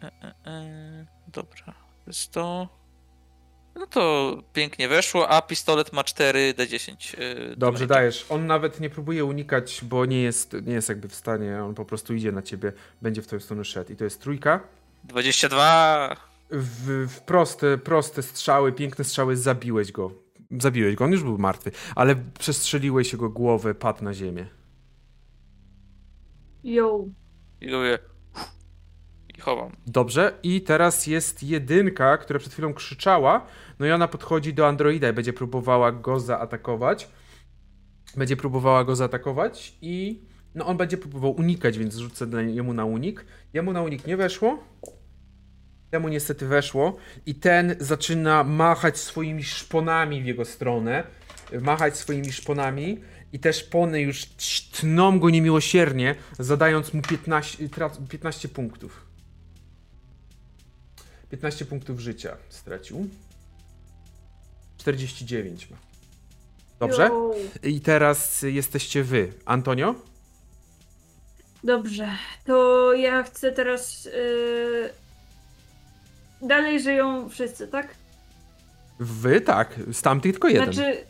E, 0.04 0.08
e, 0.08 0.34
e, 0.52 1.06
dobra. 1.28 1.74
Jest 2.08 2.32
to. 2.32 2.70
No 3.76 3.88
to 3.88 4.34
pięknie 4.54 4.88
weszło, 4.88 5.30
a 5.30 5.42
pistolet 5.42 5.94
ma 5.94 6.02
4D10. 6.02 7.16
e, 7.52 7.56
Dobrze, 7.56 7.88
dajesz. 7.88 8.26
On 8.30 8.48
nawet 8.48 8.80
nie 8.80 8.90
próbuje 8.90 9.26
unikać, 9.26 9.80
bo 9.84 10.06
nie 10.06 10.22
jest, 10.22 10.56
nie 10.66 10.74
jest 10.74 10.90
jakby 10.90 11.08
w 11.10 11.16
stanie, 11.16 11.64
on 11.64 11.76
po 11.76 11.86
prostu 11.86 12.14
idzie 12.14 12.32
na 12.32 12.42
ciebie, 12.42 12.74
będzie 13.02 13.22
w 13.22 13.28
twoją 13.28 13.40
stronę 13.40 13.66
szedł. 13.66 13.94
I 13.94 13.96
to 13.96 14.04
jest 14.04 14.22
trójka. 14.22 14.60
22. 15.08 16.16
W, 16.52 17.08
w 17.10 17.22
proste, 17.22 17.78
proste 17.78 18.24
strzały, 18.24 18.72
piękne 18.72 19.04
strzały 19.04 19.38
zabiłeś 19.38 19.92
go. 19.92 20.12
zabiłeś 20.52 20.96
go, 20.96 21.06
on 21.06 21.12
już 21.12 21.24
był 21.24 21.38
martwy, 21.38 21.72
ale 21.96 22.16
przestrzeliłeś 22.16 23.14
jego 23.14 23.30
głowę, 23.30 23.76
padł 23.76 24.04
na 24.04 24.14
ziemię. 24.14 24.48
Yo. 26.64 27.06
I 27.62 27.70
robię... 27.70 28.00
I 29.38 29.42
chowam. 29.42 29.72
Dobrze, 29.88 30.40
i 30.44 30.62
teraz 30.62 31.08
jest 31.08 31.44
jedynka, 31.44 32.18
która 32.18 32.40
przed 32.40 32.54
chwilą 32.54 32.74
krzyczała, 32.74 33.48
no 33.80 33.86
i 33.86 33.92
ona 33.92 34.08
podchodzi 34.08 34.54
do 34.54 34.68
androida 34.68 35.10
i 35.10 35.14
będzie 35.14 35.34
próbowała 35.34 35.92
go 35.92 36.20
zaatakować. 36.20 37.10
Będzie 38.18 38.38
próbowała 38.38 38.84
go 38.84 38.96
zaatakować 38.96 39.78
i 39.82 40.22
no 40.56 40.66
on 40.66 40.78
będzie 40.78 40.98
próbował 40.98 41.32
unikać, 41.32 41.78
więc 41.78 41.96
rzucę 41.96 42.26
jemu 42.48 42.74
na 42.74 42.86
unik. 42.86 43.26
Jemu 43.54 43.74
na 43.74 43.82
unik 43.82 44.08
nie 44.08 44.18
weszło. 44.18 44.64
Temu 45.92 46.08
niestety 46.10 46.48
weszło 46.48 46.98
i 47.26 47.36
ten 47.36 47.76
zaczyna 47.80 48.44
machać 48.44 48.98
swoimi 48.98 49.44
szponami 49.44 50.22
w 50.22 50.26
jego 50.26 50.46
stronę. 50.46 51.04
Machać 51.62 51.98
swoimi 51.98 52.32
szponami 52.34 53.02
i 53.34 53.40
te 53.40 53.54
szpony 53.54 54.02
już 54.02 54.26
tną 54.72 55.20
go 55.20 55.30
niemiłosiernie, 55.30 56.16
zadając 56.40 56.94
mu 56.94 57.02
15, 57.02 57.68
trac- 57.68 58.08
15 58.08 58.48
punktów. 58.50 59.06
15 61.32 61.66
punktów 61.66 62.00
życia 62.00 62.38
stracił. 62.50 63.10
49 64.78 65.70
ma. 65.70 65.78
Dobrze? 66.80 67.10
I 67.64 67.82
teraz 67.82 68.42
jesteście 68.42 69.04
wy. 69.04 69.34
Antonio? 69.46 69.96
Dobrze, 71.64 72.10
to 72.46 72.94
ja 72.94 73.24
chcę 73.24 73.52
teraz. 73.52 74.10
Yy... 76.46 76.50
Dalej 76.50 76.80
żyją 76.80 77.30
wszyscy, 77.30 77.68
tak? 77.68 77.88
Wy 79.00 79.42
tak, 79.42 79.76
z 79.92 80.02
tamtych 80.02 80.32
tylko 80.32 80.48
jeden. 80.48 80.74
Znaczy. 80.74 81.06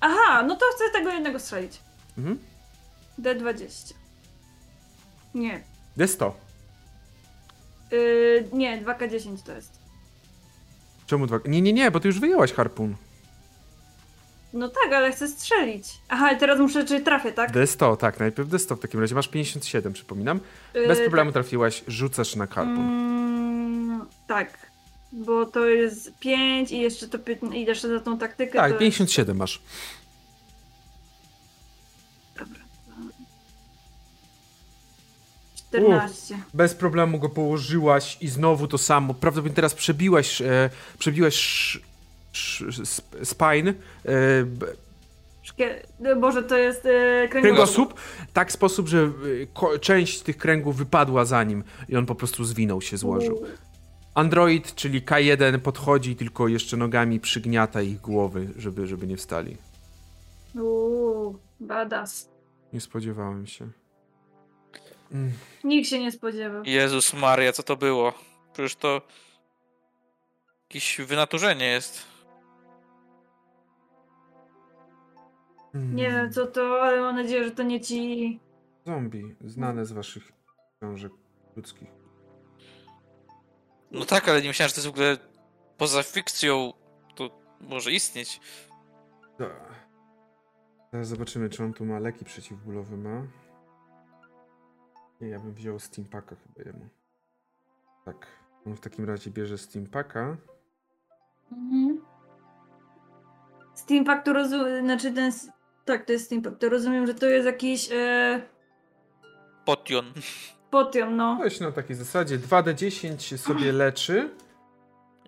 Aha, 0.00 0.42
no 0.42 0.56
to 0.56 0.66
chcę 0.74 0.84
tego 0.92 1.10
jednego 1.10 1.38
strzelić. 1.38 1.80
Mhm. 2.18 2.38
D20. 3.22 3.94
Nie. 5.34 5.60
D100. 5.98 6.30
Yy, 7.90 8.48
nie, 8.52 8.82
2K10 8.82 9.42
to 9.46 9.52
jest. 9.52 9.78
Czemu 11.06 11.26
dwa? 11.26 11.38
Nie, 11.44 11.62
nie, 11.62 11.72
nie, 11.72 11.90
bo 11.90 12.00
ty 12.00 12.08
już 12.08 12.20
wyjęłaś 12.20 12.52
harpun. 12.52 12.96
No 14.52 14.68
tak, 14.68 14.92
ale 14.92 15.12
chcę 15.12 15.28
strzelić. 15.28 15.88
Aha, 16.08 16.32
i 16.32 16.38
teraz 16.38 16.58
muszę, 16.58 16.84
czy 16.84 17.00
trafię, 17.00 17.32
tak? 17.32 17.52
D100, 17.52 17.96
tak, 17.96 18.20
najpierw 18.20 18.48
D100 18.48 18.76
w 18.76 18.80
takim 18.80 19.00
razie. 19.00 19.14
Masz 19.14 19.28
57, 19.28 19.92
przypominam. 19.92 20.40
Yy, 20.74 20.88
Bez 20.88 20.98
problemu 20.98 21.32
trafiłaś, 21.32 21.84
rzucasz 21.86 22.36
na 22.36 22.46
Tak. 22.46 22.54
harpun. 22.54 22.78
Mm, 22.78 24.06
tak. 24.26 24.67
Bo 25.12 25.46
to 25.46 25.66
jest 25.66 26.12
5 26.18 26.72
i 26.72 26.80
jeszcze 26.80 27.08
to 27.08 27.18
i 27.54 27.64
jeszcze 27.64 27.88
za 27.88 28.00
tą 28.00 28.18
taktykę. 28.18 28.52
Tak, 28.52 28.72
to 28.72 28.78
57 28.78 29.36
masz. 29.36 29.62
Dobra. 32.38 32.68
14. 35.68 36.38
Bez 36.54 36.74
problemu 36.74 37.18
go 37.18 37.28
położyłaś 37.28 38.18
i 38.20 38.28
znowu 38.28 38.68
to 38.68 38.78
samo. 38.78 39.14
Prawdopodobnie 39.14 39.54
teraz 39.56 39.74
przebiłaś, 39.74 40.42
e, 40.42 40.70
przebiłaś 40.98 41.34
sz, 42.32 42.68
sz, 42.68 42.80
sp, 42.96 43.06
spine, 43.24 43.74
e, 44.04 44.44
b- 44.44 44.66
no 46.00 46.16
Boże, 46.16 46.42
to 46.42 46.56
jest 46.56 46.84
yy, 46.84 47.28
kręgosłup. 47.30 47.42
kręgosłup, 47.42 47.94
tak 48.32 48.52
sposób, 48.52 48.88
że 48.88 49.10
e, 49.74 49.78
część 49.78 50.20
tych 50.20 50.36
kręgów 50.36 50.76
wypadła 50.76 51.24
za 51.24 51.44
nim 51.44 51.64
i 51.88 51.96
on 51.96 52.06
po 52.06 52.14
prostu 52.14 52.44
zwinął 52.44 52.82
się, 52.82 52.96
złożył. 52.96 53.46
Android, 54.18 54.74
czyli 54.74 55.02
K1 55.02 55.58
podchodzi 55.58 56.16
tylko 56.16 56.48
jeszcze 56.48 56.76
nogami 56.76 57.20
przygniata 57.20 57.82
ich 57.82 58.00
głowy, 58.00 58.48
żeby, 58.56 58.86
żeby 58.86 59.06
nie 59.06 59.16
wstali. 59.16 59.56
Uuu, 60.54 61.38
badass. 61.60 62.30
Nie 62.72 62.80
spodziewałem 62.80 63.46
się. 63.46 63.68
Mm. 65.12 65.32
Nikt 65.64 65.88
się 65.88 65.98
nie 65.98 66.12
spodziewał. 66.12 66.62
Jezus 66.64 67.14
Maria, 67.14 67.52
co 67.52 67.62
to 67.62 67.76
było? 67.76 68.12
Przecież 68.52 68.76
to... 68.76 69.02
Jakieś 70.62 71.00
wynaturzenie 71.00 71.66
jest. 71.66 72.02
Mm. 75.74 75.96
Nie 75.96 76.10
wiem 76.10 76.32
co 76.32 76.46
to, 76.46 76.82
ale 76.82 77.00
mam 77.00 77.16
nadzieję, 77.16 77.44
że 77.44 77.50
to 77.50 77.62
nie 77.62 77.80
ci. 77.80 78.40
Zombie, 78.86 79.34
znane 79.44 79.86
z 79.86 79.92
waszych 79.92 80.32
książek 80.80 81.12
ludzkich. 81.56 81.97
No 83.90 84.04
tak, 84.04 84.28
ale 84.28 84.42
nie 84.42 84.48
myślałem, 84.48 84.68
że 84.68 84.74
to 84.74 84.80
jest 84.80 84.88
w 84.88 84.94
ogóle 84.94 85.16
poza 85.76 86.02
fikcją. 86.02 86.72
To 87.14 87.30
może 87.60 87.92
istnieć. 87.92 88.40
Tak. 89.38 89.88
Zaraz 90.92 91.08
zobaczymy, 91.08 91.48
czy 91.48 91.64
on 91.64 91.72
tu 91.72 91.84
ma 91.84 91.98
leki 91.98 92.24
przeciwbólowe 92.24 92.96
ma. 92.96 93.22
Nie, 95.20 95.28
ja 95.28 95.38
bym 95.38 95.54
wziął 95.54 95.78
Steampaka 95.78 96.36
chyba 96.36 96.70
jemu. 96.70 96.88
Tak. 98.04 98.26
On 98.66 98.76
w 98.76 98.80
takim 98.80 99.04
razie 99.04 99.30
bierze 99.30 99.58
Steampaka. 99.58 100.36
Mhm. 101.52 102.04
Steampack 103.74 104.24
to 104.24 104.32
rozumiem, 104.32 104.84
znaczy 104.84 105.12
ten. 105.12 105.32
Tak, 105.84 106.04
to 106.04 106.12
jest 106.12 106.24
Steampack. 106.24 106.58
To 106.58 106.68
rozumiem, 106.68 107.06
że 107.06 107.14
to 107.14 107.26
jest 107.26 107.46
jakiś 107.46 107.88
e, 107.92 108.42
Potion. 109.64 110.12
Potion, 110.70 111.16
no. 111.16 111.38
Coś 111.42 111.60
na 111.60 111.72
takiej 111.72 111.96
zasadzie. 111.96 112.38
2D10 112.38 113.36
sobie 113.36 113.72
leczy. 113.82 114.30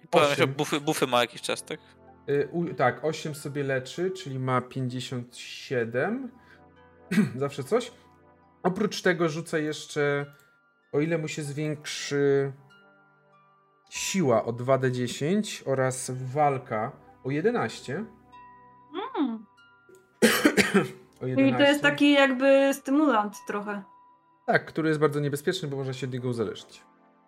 I 0.04 0.08
powiem, 0.08 0.54
bufy, 0.56 0.80
bufy 0.80 1.06
ma 1.06 1.20
jakiś 1.20 1.42
czas, 1.42 1.62
tak? 1.62 1.80
Y, 2.28 2.48
u, 2.52 2.74
tak, 2.74 3.04
8 3.04 3.34
sobie 3.34 3.64
leczy, 3.64 4.10
czyli 4.10 4.38
ma 4.38 4.60
57. 4.60 6.30
Zawsze 7.36 7.64
coś. 7.64 7.92
Oprócz 8.62 9.02
tego 9.02 9.28
rzuca 9.28 9.58
jeszcze, 9.58 10.26
o 10.92 11.00
ile 11.00 11.18
mu 11.18 11.28
się 11.28 11.42
zwiększy 11.42 12.52
siła 13.90 14.44
o 14.44 14.52
2d10 14.52 15.62
oraz 15.66 16.10
walka 16.14 16.92
o 17.24 17.30
11. 17.30 18.04
Mm. 19.18 19.46
O 21.20 21.22
Czyli 21.22 21.34
to 21.34 21.40
11. 21.40 21.72
jest 21.72 21.82
taki 21.82 22.12
jakby 22.12 22.70
stymulant 22.74 23.36
trochę. 23.46 23.82
Tak, 24.52 24.64
który 24.64 24.88
jest 24.88 25.00
bardzo 25.00 25.20
niebezpieczny, 25.20 25.68
bo 25.68 25.76
można 25.76 25.92
się 25.92 26.06
od 26.06 26.12
niego 26.12 26.28
uzależnić. 26.28 26.82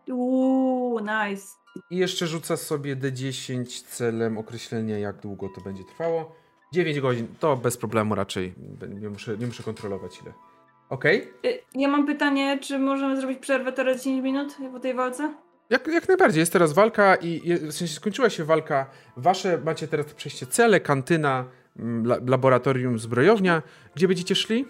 Uuu, 0.09 0.99
nice. 1.01 1.47
I 1.91 1.97
jeszcze 1.97 2.27
rzuca 2.27 2.57
sobie 2.57 2.97
D10 2.97 3.85
celem 3.87 4.39
określenia, 4.39 4.99
jak 4.99 5.21
długo 5.21 5.49
to 5.55 5.61
będzie 5.61 5.85
trwało. 5.85 6.35
9 6.73 7.01
godzin, 7.01 7.27
to 7.41 7.57
bez 7.57 7.77
problemu 7.77 8.15
raczej. 8.15 8.55
Nie 9.01 9.09
muszę, 9.09 9.39
nie 9.39 9.47
muszę 9.47 9.63
kontrolować 9.63 10.21
ile. 10.23 10.33
Okej? 10.89 11.29
Y, 11.47 11.59
Ja 11.75 11.89
mam 11.89 12.07
pytanie, 12.07 12.59
czy 12.59 12.79
możemy 12.79 13.17
zrobić 13.17 13.39
przerwę 13.39 13.73
teraz 13.73 13.97
10 14.05 14.23
minut 14.23 14.57
po 14.73 14.81
tej 14.81 14.95
walce? 14.95 15.35
Jak, 15.71 15.87
jak 15.87 16.09
najbardziej, 16.09 16.41
jest 16.41 16.53
teraz 16.53 16.73
walka 16.73 17.15
i 17.17 17.55
w 17.57 17.73
sensie 17.73 17.95
skończyła 17.95 18.31
się 18.31 18.45
walka. 18.45 18.87
Wasze 19.17 19.59
macie 19.65 19.89
teraz 19.89 20.07
przejście 20.15 20.47
cele, 20.47 20.81
kantyna, 20.81 21.45
mm, 21.79 22.07
la, 22.07 22.17
laboratorium, 22.27 22.99
zbrojownia. 22.99 23.63
Gdzie 23.95 24.09
będziecie 24.09 24.35
szli? 24.35 24.67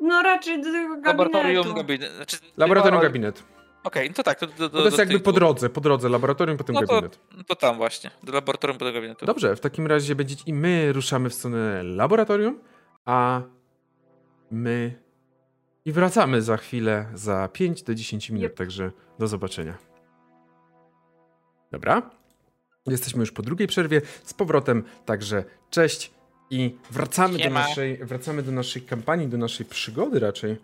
No 0.00 0.22
raczej 0.22 0.62
do 0.62 0.72
tego 0.72 0.88
gabinetu. 0.88 1.06
Laboratorium, 1.08 1.74
gabinet. 1.74 2.12
Znaczy, 2.12 2.36
Laboratorium, 2.56 2.96
no, 2.96 3.02
gabinet. 3.02 3.44
Okej, 3.84 4.08
no 4.08 4.14
to 4.14 4.22
tak. 4.22 4.38
To, 4.38 4.46
do, 4.46 4.52
do, 4.68 4.68
To 4.78 4.84
jest 4.84 4.96
do 4.96 5.02
jakby 5.02 5.14
tych 5.14 5.22
po 5.22 5.32
drodze, 5.32 5.70
po 5.70 5.80
drodze. 5.80 6.08
Laboratorium, 6.08 6.58
potem 6.58 6.74
No 6.74 6.80
to, 6.80 6.86
gabinet. 6.86 7.18
to 7.46 7.56
tam 7.56 7.76
właśnie. 7.76 8.10
Do 8.22 8.32
laboratorium, 8.32 8.78
do 8.78 8.92
gabinetu. 8.92 9.26
Dobrze, 9.26 9.56
w 9.56 9.60
takim 9.60 9.86
razie 9.86 10.14
będziecie 10.14 10.42
i 10.46 10.54
my 10.54 10.92
ruszamy 10.92 11.30
w 11.30 11.34
stronę 11.34 11.82
laboratorium, 11.82 12.58
a 13.04 13.42
my 14.50 15.02
i 15.84 15.92
wracamy 15.92 16.42
za 16.42 16.56
chwilę, 16.56 17.06
za 17.14 17.48
5 17.48 17.82
do 17.82 17.94
10 17.94 18.30
minut, 18.30 18.50
Yep. 18.50 18.54
także 18.58 18.90
do 19.18 19.26
zobaczenia. 19.28 19.78
Dobra. 21.72 22.10
Jesteśmy 22.86 23.20
już 23.20 23.32
po 23.32 23.42
drugiej 23.42 23.68
przerwie 23.68 24.00
z 24.24 24.34
powrotem, 24.34 24.84
także 25.04 25.44
cześć 25.70 26.10
i 26.50 26.76
wracamy 26.90 27.38
do 27.38 27.50
naszej 27.50 27.96
wracamy 27.96 28.42
do 28.42 28.52
naszej 28.52 28.82
kampanii, 28.82 29.28
do 29.28 29.38
naszej 29.38 29.66
przygody 29.66 30.20
raczej. 30.20 30.56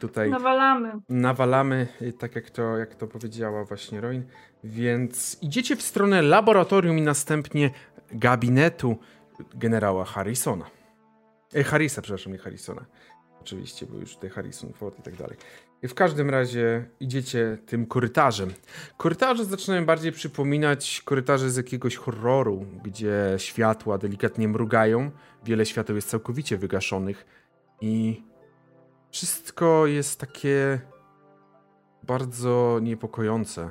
Tutaj 0.00 0.30
Nawalamy. 0.30 0.92
nawalamy, 1.08 1.88
y, 2.02 2.12
tak 2.12 2.36
jak 2.36 2.50
to, 2.50 2.78
jak 2.78 2.94
to 2.94 3.06
powiedziała 3.06 3.64
właśnie 3.64 4.00
Roin. 4.00 4.24
Więc 4.64 5.38
idziecie 5.42 5.76
w 5.76 5.82
stronę 5.82 6.22
laboratorium 6.22 6.98
i 6.98 7.02
następnie 7.02 7.70
gabinetu 8.12 8.96
generała 9.54 10.04
Harrisona. 10.04 10.64
E, 11.54 11.64
Harrisa, 11.64 12.02
przepraszam, 12.02 12.32
nie 12.32 12.38
Harrisona. 12.38 12.84
Oczywiście, 13.40 13.86
bo 13.86 13.98
już 13.98 14.14
tutaj 14.14 14.30
Harrison 14.30 14.72
Ford 14.72 14.98
i 14.98 15.02
tak 15.02 15.16
dalej. 15.16 15.36
I 15.82 15.88
w 15.88 15.94
każdym 15.94 16.30
razie 16.30 16.84
idziecie 17.00 17.58
tym 17.66 17.86
korytarzem. 17.86 18.50
Korytarze 18.96 19.44
zaczynają 19.44 19.86
bardziej 19.86 20.12
przypominać 20.12 21.02
korytarze 21.04 21.50
z 21.50 21.56
jakiegoś 21.56 21.96
horroru, 21.96 22.66
gdzie 22.84 23.34
światła 23.36 23.98
delikatnie 23.98 24.48
mrugają, 24.48 25.10
wiele 25.44 25.66
świateł 25.66 25.96
jest 25.96 26.08
całkowicie 26.08 26.56
wygaszonych 26.56 27.26
i 27.80 28.22
wszystko 29.10 29.86
jest 29.86 30.20
takie 30.20 30.80
bardzo 32.02 32.78
niepokojące. 32.82 33.70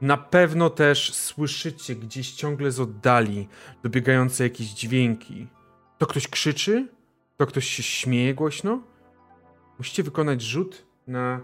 Na 0.00 0.16
pewno 0.16 0.70
też 0.70 1.14
słyszycie 1.14 1.96
gdzieś 1.96 2.32
ciągle 2.32 2.70
z 2.70 2.80
oddali 2.80 3.48
dobiegające 3.82 4.44
jakieś 4.44 4.66
dźwięki. 4.66 5.46
To 5.98 6.06
ktoś 6.06 6.28
krzyczy? 6.28 6.88
To 7.36 7.46
ktoś 7.46 7.66
się 7.66 7.82
śmieje 7.82 8.34
głośno? 8.34 8.82
Musicie 9.78 10.02
wykonać 10.02 10.42
rzut 10.42 10.87
na 11.08 11.40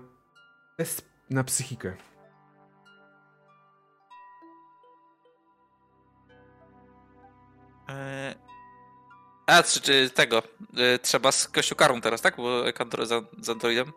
test 0.76 1.08
na 1.30 1.44
psychikę. 1.44 1.96
Eee, 7.88 8.34
A, 9.46 9.62
czy, 9.62 9.80
czy 9.80 10.10
tego? 10.10 10.42
e, 10.76 10.98
Trzeba 10.98 11.32
z 11.32 11.48
kością 11.48 11.76
karą 11.76 12.00
teraz, 12.00 12.20
tak? 12.20 12.36
Bo 12.36 12.64
jak 12.66 12.80
andro, 12.80 13.06
za, 13.06 13.20
z 13.40 13.50
Androidem. 13.50 13.92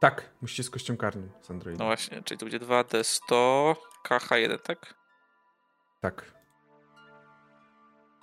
Tak, 0.00 0.30
musicie 0.42 0.62
z 0.62 0.70
kością 0.70 0.96
karną 0.96 1.28
z 1.42 1.48
No 1.48 1.54
Androidem. 1.54 1.86
właśnie, 1.86 2.22
czyli 2.22 2.38
to 2.38 2.46
będzie 2.46 2.60
2D100, 2.60 3.74
KH1, 4.08 4.58
tak? 4.58 4.94
Tak. 6.00 6.34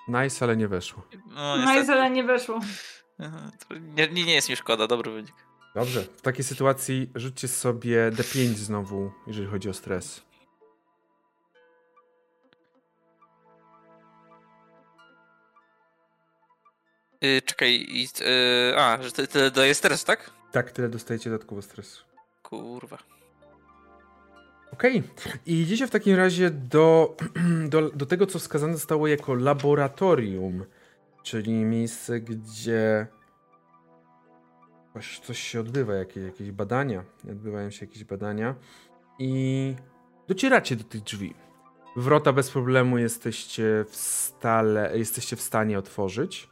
Nice, 0.08 0.46
ale 0.46 0.58
nie 0.58 0.68
weszło. 0.68 1.04
No, 1.28 1.34
No 1.36 1.56
i 1.56 1.60
niestety. 1.60 1.86
zale 1.86 2.10
nie 2.10 2.24
weszło. 2.24 2.60
Nie, 3.82 4.08
nie 4.08 4.34
jest 4.34 4.50
mi 4.50 4.56
szkoda, 4.56 4.88
dobry 4.88 5.12
wynik. 5.12 5.36
Dobrze, 5.78 6.04
w 6.04 6.22
takiej 6.22 6.44
sytuacji 6.46 7.12
rzućcie 7.16 7.48
sobie 7.48 8.12
D5 8.12 8.54
znowu, 8.54 9.12
jeżeli 9.28 9.48
chodzi 9.48 9.70
o 9.70 9.74
stres. 9.74 10.22
Yy, 17.22 17.42
czekaj, 17.42 17.88
yy, 17.94 18.78
a, 18.78 19.04
że 19.04 19.12
ty, 19.12 19.28
ty 19.28 19.52
daje 19.52 19.76
stres, 19.76 20.04
tak? 20.04 20.32
Tak, 20.52 20.72
tyle 20.72 20.90
dostajecie 20.90 21.30
dodatkowo 21.30 21.62
stresu. 21.62 22.04
Kurwa. 22.44 22.98
Okej, 24.74 25.04
i 25.46 25.62
idziecie 25.62 25.88
w 25.88 25.92
takim 25.92 26.16
razie 26.16 26.50
do, 26.50 27.16
do, 27.74 27.90
do 27.90 28.06
tego, 28.06 28.28
co 28.28 28.40
wskazane 28.40 28.74
zostało 28.74 29.08
jako 29.08 29.34
laboratorium, 29.34 30.66
czyli 31.24 31.52
miejsce, 31.52 32.20
gdzie 32.20 33.08
coś, 35.24 35.40
się 35.40 35.60
odbywa, 35.60 35.94
jakieś, 35.94 36.24
jakieś 36.24 36.52
badania, 36.52 37.04
odbywają 37.32 37.70
się 37.70 37.86
jakieś 37.86 38.04
badania 38.04 38.56
i 39.20 39.76
docieracie 40.28 40.76
do 40.76 40.84
tych 40.84 41.02
drzwi. 41.02 41.34
Wrota 41.96 42.34
bez 42.34 42.52
problemu 42.52 42.98
jesteście 42.98 43.86
w, 43.90 43.96
stale, 43.96 44.98
jesteście 44.98 45.36
w 45.36 45.42
stanie 45.42 45.80
otworzyć 45.80 46.50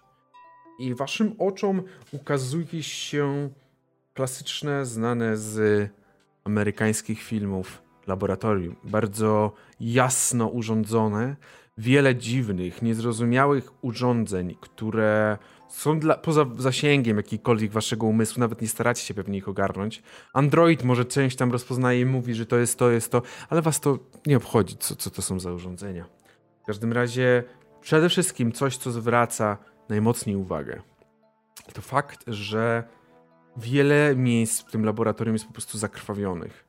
i 0.80 0.96
waszym 0.96 1.36
oczom 1.40 1.84
ukazuje 2.12 2.84
się 2.84 3.50
klasyczne, 4.14 4.86
znane 4.86 5.38
z 5.38 5.90
amerykańskich 6.44 7.22
filmów 7.22 7.82
laboratorium. 8.08 8.76
Bardzo 8.84 9.52
jasno 9.80 10.48
urządzone, 10.48 11.36
wiele 11.78 12.16
dziwnych, 12.16 12.82
niezrozumiałych 12.82 13.84
urządzeń, 13.84 14.56
które 14.62 15.38
są 15.76 16.00
dla, 16.00 16.18
poza 16.18 16.46
zasięgiem 16.58 17.18
jakikolwiek 17.18 17.72
waszego 17.72 18.08
umysłu, 18.08 18.40
nawet 18.40 18.62
nie 18.62 18.68
staracie 18.68 19.02
się 19.02 19.14
pewnie 19.14 19.38
ich 19.38 19.48
ogarnąć. 19.48 20.04
Android 20.34 20.84
może 20.84 21.06
część 21.06 21.38
tam 21.38 21.52
rozpoznaje 21.52 22.02
i 22.02 22.06
mówi, 22.06 22.34
że 22.34 22.46
to 22.46 22.58
jest 22.58 22.80
to, 22.80 22.92
jest 22.92 23.12
to, 23.12 23.22
ale 23.50 23.62
was 23.62 23.80
to 23.80 24.00
nie 24.26 24.38
obchodzi, 24.38 24.78
co, 24.78 24.96
co 24.96 25.10
to 25.10 25.22
są 25.22 25.40
za 25.40 25.52
urządzenia. 25.52 26.06
W 26.64 26.66
każdym 26.66 26.94
razie, 26.94 27.44
przede 27.82 28.10
wszystkim 28.10 28.52
coś, 28.52 28.78
co 28.78 28.92
zwraca 28.92 29.58
najmocniej 29.90 30.36
uwagę. 30.36 30.82
To 31.74 31.82
fakt, 31.82 32.24
że 32.28 32.84
wiele 33.58 34.16
miejsc 34.16 34.62
w 34.62 34.72
tym 34.72 34.86
laboratorium 34.86 35.36
jest 35.36 35.46
po 35.46 35.54
prostu 35.54 35.78
zakrwawionych. 35.78 36.66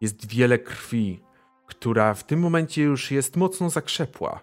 Jest 0.00 0.26
wiele 0.26 0.58
krwi, 0.58 1.22
która 1.66 2.14
w 2.14 2.24
tym 2.24 2.40
momencie 2.40 2.82
już 2.82 3.10
jest 3.10 3.36
mocno 3.36 3.70
zakrzepła. 3.70 4.40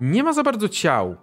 Nie 0.00 0.22
ma 0.22 0.32
za 0.32 0.42
bardzo 0.42 0.68
ciał, 0.68 1.16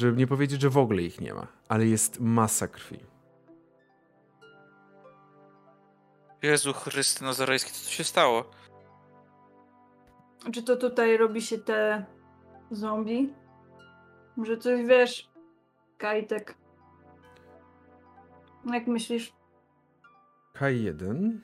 żeby 0.00 0.16
nie 0.16 0.26
powiedzieć, 0.26 0.60
że 0.60 0.70
w 0.70 0.78
ogóle 0.78 1.02
ich 1.02 1.20
nie 1.20 1.34
ma, 1.34 1.46
ale 1.68 1.86
jest 1.86 2.20
masa 2.20 2.68
krwi. 2.68 2.98
Jezu 6.42 6.72
Chrysty 6.72 7.24
Nazarejski, 7.24 7.72
co 7.72 7.84
tu 7.84 7.90
się 7.90 8.04
stało? 8.04 8.50
Czy 10.52 10.62
to 10.62 10.76
tutaj 10.76 11.16
robi 11.16 11.42
się 11.42 11.58
te 11.58 12.04
zombie? 12.70 13.34
Może 14.36 14.58
coś 14.58 14.86
wiesz, 14.86 15.30
Kajtek? 15.98 16.54
Jak 18.72 18.86
myślisz? 18.86 19.32
K1 20.54 21.38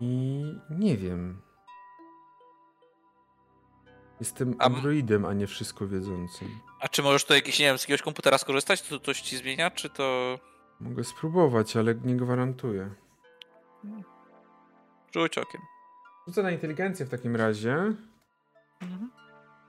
i 0.00 0.42
nie 0.70 0.96
wiem. 0.96 1.40
Jestem 4.20 4.54
androidem, 4.58 5.24
a 5.24 5.32
nie 5.32 5.46
wszystko 5.46 5.86
wiedzącym. 5.86 6.48
A 6.86 6.88
czy 6.88 7.02
możesz 7.02 7.24
tu 7.24 7.34
jakiś, 7.34 7.58
nie 7.58 7.66
wiem, 7.66 7.78
z 7.78 7.82
jakiegoś 7.82 8.02
komputera 8.02 8.38
skorzystać? 8.38 8.82
To 8.82 9.00
coś 9.00 9.20
ci 9.20 9.36
zmienia, 9.36 9.70
czy 9.70 9.90
to... 9.90 10.38
Mogę 10.80 11.04
spróbować, 11.04 11.76
ale 11.76 11.94
nie 11.94 12.16
gwarantuję. 12.16 12.90
Rzuć 15.14 15.38
okiem. 15.38 15.60
Rzucę 16.26 16.42
na 16.42 16.50
inteligencję 16.50 17.06
w 17.06 17.08
takim 17.08 17.36
razie. 17.36 17.74
Mhm. 18.82 19.10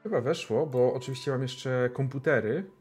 Chyba 0.03 0.21
weszło, 0.21 0.65
bo 0.65 0.93
oczywiście 0.93 1.31
mam 1.31 1.41
jeszcze 1.41 1.89
komputery. 1.93 2.71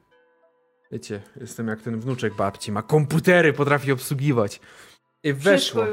Wiecie, 0.92 1.22
jestem 1.36 1.68
jak 1.68 1.82
ten 1.82 2.00
wnuczek 2.00 2.34
babci. 2.34 2.72
Ma 2.72 2.82
komputery, 2.82 3.52
potrafi 3.52 3.92
obsługiwać. 3.92 4.60
I 5.22 5.32
weszło. 5.32 5.84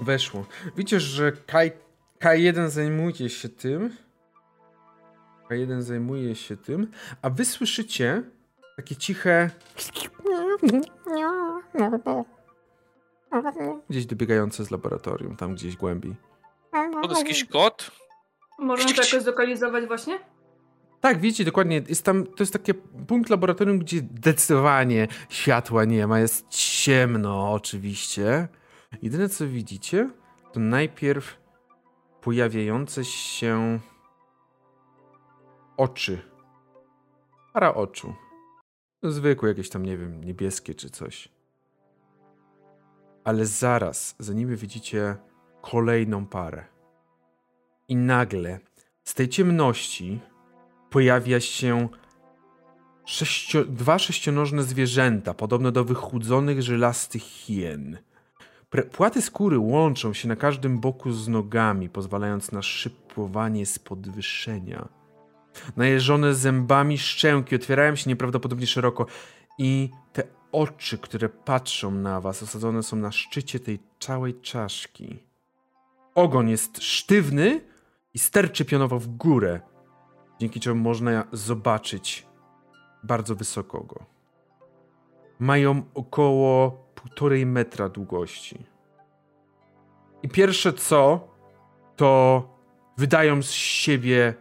Weszło. 0.00 0.46
Widzicie, 0.76 1.00
że 1.00 1.32
K, 1.32 1.58
K1 2.20 2.68
zajmuje 2.68 3.28
się 3.28 3.48
tym. 3.48 3.96
K1 5.50 5.82
zajmuje 5.82 6.34
się 6.34 6.56
tym, 6.56 6.90
a 7.22 7.30
wy 7.30 7.44
słyszycie 7.44 8.22
takie 8.76 8.96
ciche. 8.96 9.50
Gdzieś 13.90 14.06
dobiegające 14.06 14.64
z 14.64 14.70
laboratorium, 14.70 15.36
tam 15.36 15.54
gdzieś 15.54 15.76
głębiej. 15.76 16.16
To 16.72 17.08
jest 17.08 17.22
jakiś 17.22 17.44
kot? 17.44 17.90
Możemy 18.58 18.94
to 18.94 19.02
jakoś 19.02 19.22
zlokalizować 19.22 19.86
właśnie? 19.86 20.18
Tak, 21.00 21.20
wiecie, 21.20 21.44
dokładnie. 21.44 21.82
Jest 21.88 22.04
tam, 22.04 22.26
to 22.26 22.42
jest 22.42 22.52
taki 22.52 22.74
punkt 23.08 23.30
laboratorium, 23.30 23.78
gdzie 23.78 23.98
zdecydowanie 23.98 25.08
światła 25.28 25.84
nie 25.84 26.06
ma. 26.06 26.20
Jest 26.20 26.48
ciemno, 26.48 27.52
oczywiście. 27.52 28.48
Jedyne 29.02 29.28
co 29.28 29.46
widzicie, 29.46 30.10
to 30.52 30.60
najpierw 30.60 31.36
pojawiające 32.20 33.04
się 33.04 33.80
oczy. 35.76 36.22
Para 37.52 37.74
oczu. 37.74 38.14
Zwykłe 39.02 39.48
jakieś 39.48 39.68
tam, 39.68 39.86
nie 39.86 39.98
wiem, 39.98 40.24
niebieskie 40.24 40.74
czy 40.74 40.90
coś. 40.90 41.28
Ale 43.24 43.46
zaraz 43.46 44.16
za 44.18 44.32
nimi 44.32 44.56
widzicie 44.56 45.16
kolejną 45.62 46.26
parę. 46.26 46.64
I 47.88 47.96
nagle 47.96 48.60
z 49.04 49.14
tej 49.14 49.28
ciemności 49.28 50.20
pojawia 50.90 51.40
się 51.40 51.88
sześcio, 53.04 53.64
dwa 53.64 53.98
sześcionożne 53.98 54.62
zwierzęta, 54.62 55.34
podobne 55.34 55.72
do 55.72 55.84
wychudzonych, 55.84 56.62
żelastych 56.62 57.22
hien. 57.22 57.98
Płaty 58.92 59.22
skóry 59.22 59.58
łączą 59.58 60.12
się 60.12 60.28
na 60.28 60.36
każdym 60.36 60.80
boku 60.80 61.12
z 61.12 61.28
nogami, 61.28 61.88
pozwalając 61.88 62.52
na 62.52 62.62
szypowanie 62.62 63.66
z 63.66 63.78
podwyższenia. 63.78 64.88
Najeżone 65.76 66.34
zębami 66.34 66.98
szczęki 66.98 67.56
otwierają 67.56 67.96
się 67.96 68.10
nieprawdopodobnie 68.10 68.66
szeroko 68.66 69.06
i 69.58 69.90
te 70.12 70.22
oczy, 70.52 70.98
które 70.98 71.28
patrzą 71.28 71.90
na 71.90 72.20
was, 72.20 72.42
osadzone 72.42 72.82
są 72.82 72.96
na 72.96 73.12
szczycie 73.12 73.60
tej 73.60 73.78
całej 74.00 74.40
czaszki. 74.40 75.18
Ogon 76.14 76.48
jest 76.48 76.82
sztywny 76.82 77.60
i 78.14 78.18
sterczy 78.18 78.64
pionowo 78.64 78.98
w 78.98 79.06
górę, 79.06 79.60
dzięki 80.40 80.60
czemu 80.60 80.80
można 80.80 81.24
zobaczyć 81.32 82.26
bardzo 83.02 83.34
wysoko 83.34 83.80
go. 83.80 84.04
Mają 85.38 85.82
około 85.94 86.70
półtorej 86.94 87.46
metra 87.46 87.88
długości. 87.88 88.66
I 90.22 90.28
pierwsze 90.28 90.72
co, 90.72 91.28
to 91.96 92.42
wydają 92.96 93.42
z 93.42 93.50
siebie 93.50 94.34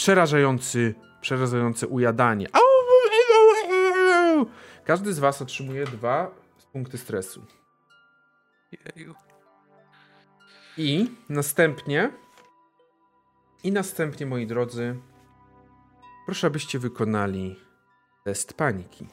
przerażający, 0.00 0.94
przerażające 1.20 1.86
ujadanie. 1.86 2.46
Każdy 4.84 5.12
z 5.12 5.18
was 5.18 5.42
otrzymuje 5.42 5.84
dwa 5.84 6.30
punkty 6.72 6.98
stresu. 6.98 7.42
I 10.76 11.10
następnie, 11.28 12.10
i 13.64 13.72
następnie, 13.72 14.26
moi 14.26 14.46
drodzy, 14.46 14.96
proszę, 16.26 16.46
abyście 16.46 16.78
wykonali 16.78 17.56
test 18.24 18.54
paniki. 18.54 19.06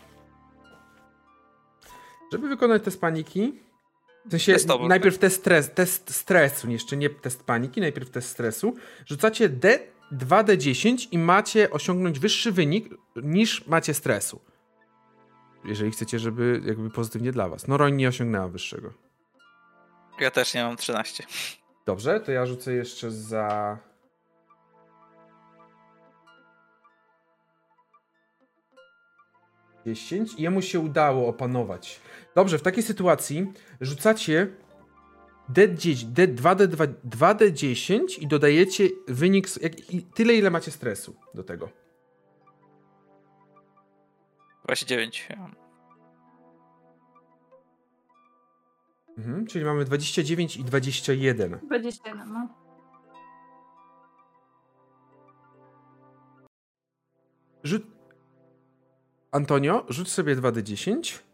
Żeby 2.32 2.50
wykonać 2.50 2.84
test 2.84 3.02
paniki, 3.02 3.60
W 4.26 4.32
sensie 4.32 4.54
Testowo, 4.54 4.88
najpierw 4.88 5.18
test, 5.18 5.36
stres, 5.36 5.74
test 5.74 6.16
stresu, 6.16 6.72
jeszcze 6.72 6.98
nie 6.98 7.10
test 7.10 7.44
paniki, 7.44 7.82
najpierw 7.82 8.10
test 8.10 8.30
stresu. 8.30 8.76
Rzucacie 9.06 9.50
D, 9.50 9.80
2D10 10.12 11.08
i 11.12 11.18
macie 11.18 11.70
osiągnąć 11.70 12.20
wyższy 12.20 12.52
wynik 12.52 12.90
niż 13.16 13.68
macie 13.68 13.94
stresu. 13.94 14.42
Jeżeli 15.66 15.92
chcecie, 15.92 16.20
żeby 16.20 16.62
jakby 16.66 16.90
pozytywnie 16.90 17.32
dla 17.32 17.50
was. 17.50 17.68
No 17.68 17.78
Roń 17.78 17.96
nie 17.96 18.08
osiągnęła 18.08 18.48
wyższego. 18.48 18.94
Ja 20.20 20.32
też 20.32 20.54
nie 20.54 20.64
mam 20.64 20.78
13. 20.78 21.24
Dobrze, 21.86 22.20
to 22.20 22.32
ja 22.32 22.46
rzucę 22.46 22.74
jeszcze 22.74 23.12
za... 23.12 23.78
Dziesięć 29.86 30.34
i 30.34 30.42
jemu 30.42 30.62
się 30.62 30.80
udało 30.80 31.28
opanować. 31.28 32.02
Dobrze, 32.36 32.58
w 32.58 32.62
takiej 32.62 32.84
sytuacji 32.84 33.54
rzucacie 33.82 34.48
D10, 35.54 36.06
D, 36.06 36.28
2D, 36.28 36.68
2D10 37.10 38.24
i 38.24 38.28
dodajecie 38.28 38.90
wynik, 39.08 39.48
jak, 39.62 39.94
i 39.94 40.04
tyle 40.04 40.34
ile 40.34 40.50
macie 40.50 40.72
stresu 40.72 41.16
do 41.34 41.44
tego. 41.44 41.70
29. 44.64 45.28
Ja 45.30 45.36
mam. 45.36 45.56
Mhm, 49.18 49.48
czyli 49.48 49.66
mamy 49.66 49.86
29 49.86 50.58
i 50.58 50.64
21. 50.64 51.60
21, 51.64 52.34
no. 52.34 52.48
Rzut... 57.64 57.84
Antonio, 59.32 59.86
rzuć 59.90 60.12
sobie 60.12 60.36
2D10. 60.36 61.27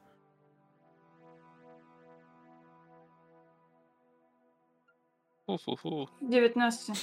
Fu, 5.46 5.58
fu, 5.58 5.78
fu. 5.78 6.08
19. 6.30 6.94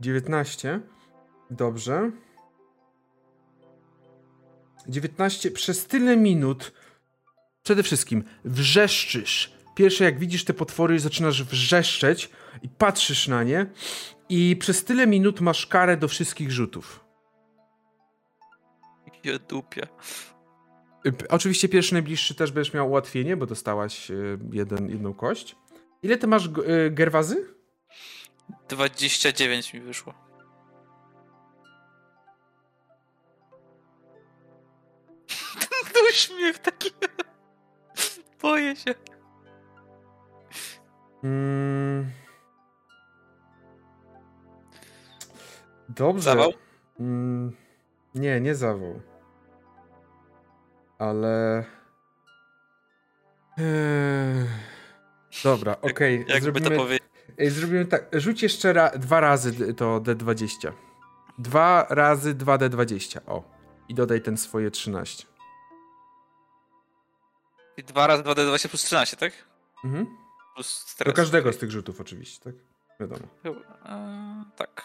19. 0.00 0.80
Dobrze. 1.50 2.10
19 4.88 5.50
przez 5.50 5.86
tyle 5.86 6.16
minut. 6.16 6.72
Przede 7.62 7.82
wszystkim 7.82 8.24
wrzeszczysz. 8.44 9.52
Pierwsze, 9.74 10.04
jak 10.04 10.18
widzisz 10.18 10.44
te 10.44 10.54
potwory, 10.54 10.98
zaczynasz 10.98 11.42
wrzeszczeć 11.42 12.30
i 12.62 12.68
patrzysz 12.68 13.28
na 13.28 13.42
nie. 13.42 13.66
I 14.28 14.56
przez 14.56 14.84
tyle 14.84 15.06
minut 15.06 15.40
masz 15.40 15.66
karę 15.66 15.96
do 15.96 16.08
wszystkich 16.08 16.50
rzutów. 16.50 17.04
Ja 19.24 19.38
dupia. 19.38 19.86
Oczywiście 21.28 21.68
pierwszy 21.68 21.92
najbliższy 21.92 22.34
też 22.34 22.52
będziesz 22.52 22.74
miał 22.74 22.88
ułatwienie, 22.88 23.36
bo 23.36 23.46
dostałaś 23.46 24.10
y, 24.10 24.38
jeden, 24.52 24.90
jedną 24.90 25.14
kość. 25.14 25.56
Ile 26.02 26.16
ty 26.16 26.26
masz 26.26 26.46
y, 26.46 26.50
gerwazy? 26.90 27.61
29 28.68 29.74
mi 29.74 29.80
wyszło. 29.80 30.14
Ten 35.92 36.02
uśmiech 36.10 36.58
taki. 36.58 36.90
Boję 38.42 38.76
się. 38.76 38.94
Mm. 41.24 42.10
Dobrze. 45.88 46.22
Zawał? 46.22 46.52
Mm. 47.00 47.56
Nie, 48.14 48.40
nie 48.40 48.54
zawał. 48.54 49.00
Ale. 50.98 51.64
Eee. 53.58 54.46
Dobra, 55.44 55.76
okej. 55.82 56.18
Jakby 56.18 56.40
zrobimy, 56.40 56.70
to 56.70 56.76
powiedzieć. 56.76 57.01
Ej, 57.42 57.50
zrobimy 57.50 57.84
tak. 57.86 58.06
Rzuć 58.12 58.42
jeszcze 58.42 58.72
ra, 58.72 58.90
dwa 58.90 59.20
razy 59.20 59.74
to 59.74 60.00
D20. 60.00 60.72
Dwa 61.38 61.86
razy 61.90 62.34
2D20. 62.34 63.20
O. 63.26 63.42
I 63.88 63.94
dodaj 63.94 64.20
ten 64.22 64.36
swoje 64.36 64.70
13. 64.70 65.26
I 67.76 67.82
Dwa 67.84 68.06
razy 68.06 68.22
2D20 68.22 68.68
plus 68.68 68.84
13, 68.84 69.16
tak? 69.16 69.32
Mhm. 69.84 70.06
Plus 70.54 70.84
Do 70.84 70.90
stres. 70.90 71.16
każdego 71.16 71.52
z 71.52 71.58
tych 71.58 71.70
rzutów, 71.70 72.00
oczywiście, 72.00 72.40
tak? 72.44 72.54
Wiadomo. 73.00 73.26
Eee, 73.44 74.44
tak. 74.56 74.82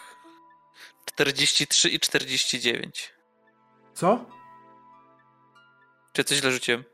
43 1.04 1.88
i 1.88 2.00
49. 2.00 3.12
Co? 3.94 4.24
Czy 6.12 6.24
coś 6.24 6.38
źle 6.38 6.50
rzuciłem? 6.52 6.84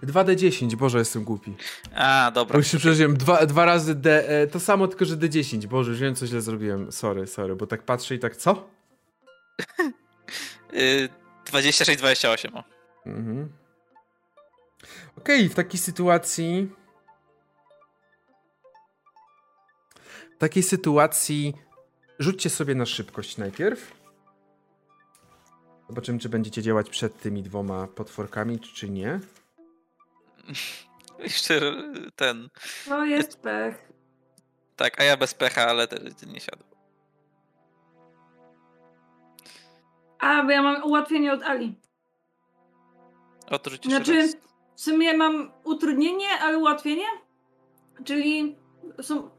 2D10, 0.00 0.74
Boże, 0.74 0.98
jestem 0.98 1.24
głupi. 1.24 1.54
A, 1.94 2.30
dobra. 2.34 2.58
Bo 2.58 2.62
się 2.62 2.78
przeżyłem 2.78 3.16
dwa, 3.16 3.46
dwa 3.46 3.64
razy 3.64 3.94
D, 3.94 4.28
e, 4.28 4.46
to 4.46 4.60
samo, 4.60 4.88
tylko 4.88 5.04
że 5.04 5.16
D10. 5.16 5.66
Boże, 5.66 5.90
już 5.90 6.00
wiem, 6.00 6.14
co 6.14 6.26
źle 6.26 6.40
zrobiłem. 6.40 6.92
Sorry, 6.92 7.26
sorry, 7.26 7.56
bo 7.56 7.66
tak 7.66 7.82
patrzę 7.82 8.14
i 8.14 8.18
tak, 8.18 8.36
co? 8.36 8.68
Y, 10.74 11.08
26, 11.46 11.98
28. 11.98 12.56
O. 12.56 12.64
Mhm. 13.06 13.52
Okej, 15.18 15.48
w 15.48 15.54
takiej 15.54 15.80
sytuacji... 15.80 16.68
W 20.36 20.38
takiej 20.38 20.62
sytuacji 20.62 21.54
rzućcie 22.18 22.50
sobie 22.50 22.74
na 22.74 22.86
szybkość 22.86 23.36
najpierw. 23.36 23.92
Zobaczymy, 25.88 26.18
czy 26.18 26.28
będziecie 26.28 26.62
działać 26.62 26.90
przed 26.90 27.20
tymi 27.20 27.42
dwoma 27.42 27.86
potworkami, 27.86 28.60
czy 28.60 28.90
nie. 28.90 29.20
Jeszcze 31.18 31.60
ten. 32.16 32.48
To 32.88 33.04
jest 33.04 33.40
pech. 33.40 33.92
Tak, 34.76 35.00
a 35.00 35.04
ja 35.04 35.16
bez 35.16 35.34
pecha, 35.34 35.66
ale 35.66 35.88
ten 35.88 36.14
nie 36.26 36.40
siadł. 36.40 36.64
A, 40.18 40.42
bo 40.42 40.50
ja 40.50 40.62
mam 40.62 40.84
ułatwienie 40.84 41.32
od 41.32 41.42
Ali. 41.42 41.74
Jeszcze 43.50 43.88
Znaczy, 43.88 44.16
raz. 44.16 44.36
w 44.76 44.80
sumie 44.80 45.16
mam 45.16 45.52
utrudnienie, 45.64 46.28
ale 46.40 46.58
ułatwienie? 46.58 47.04
Czyli 48.04 48.56
są... 49.02 49.30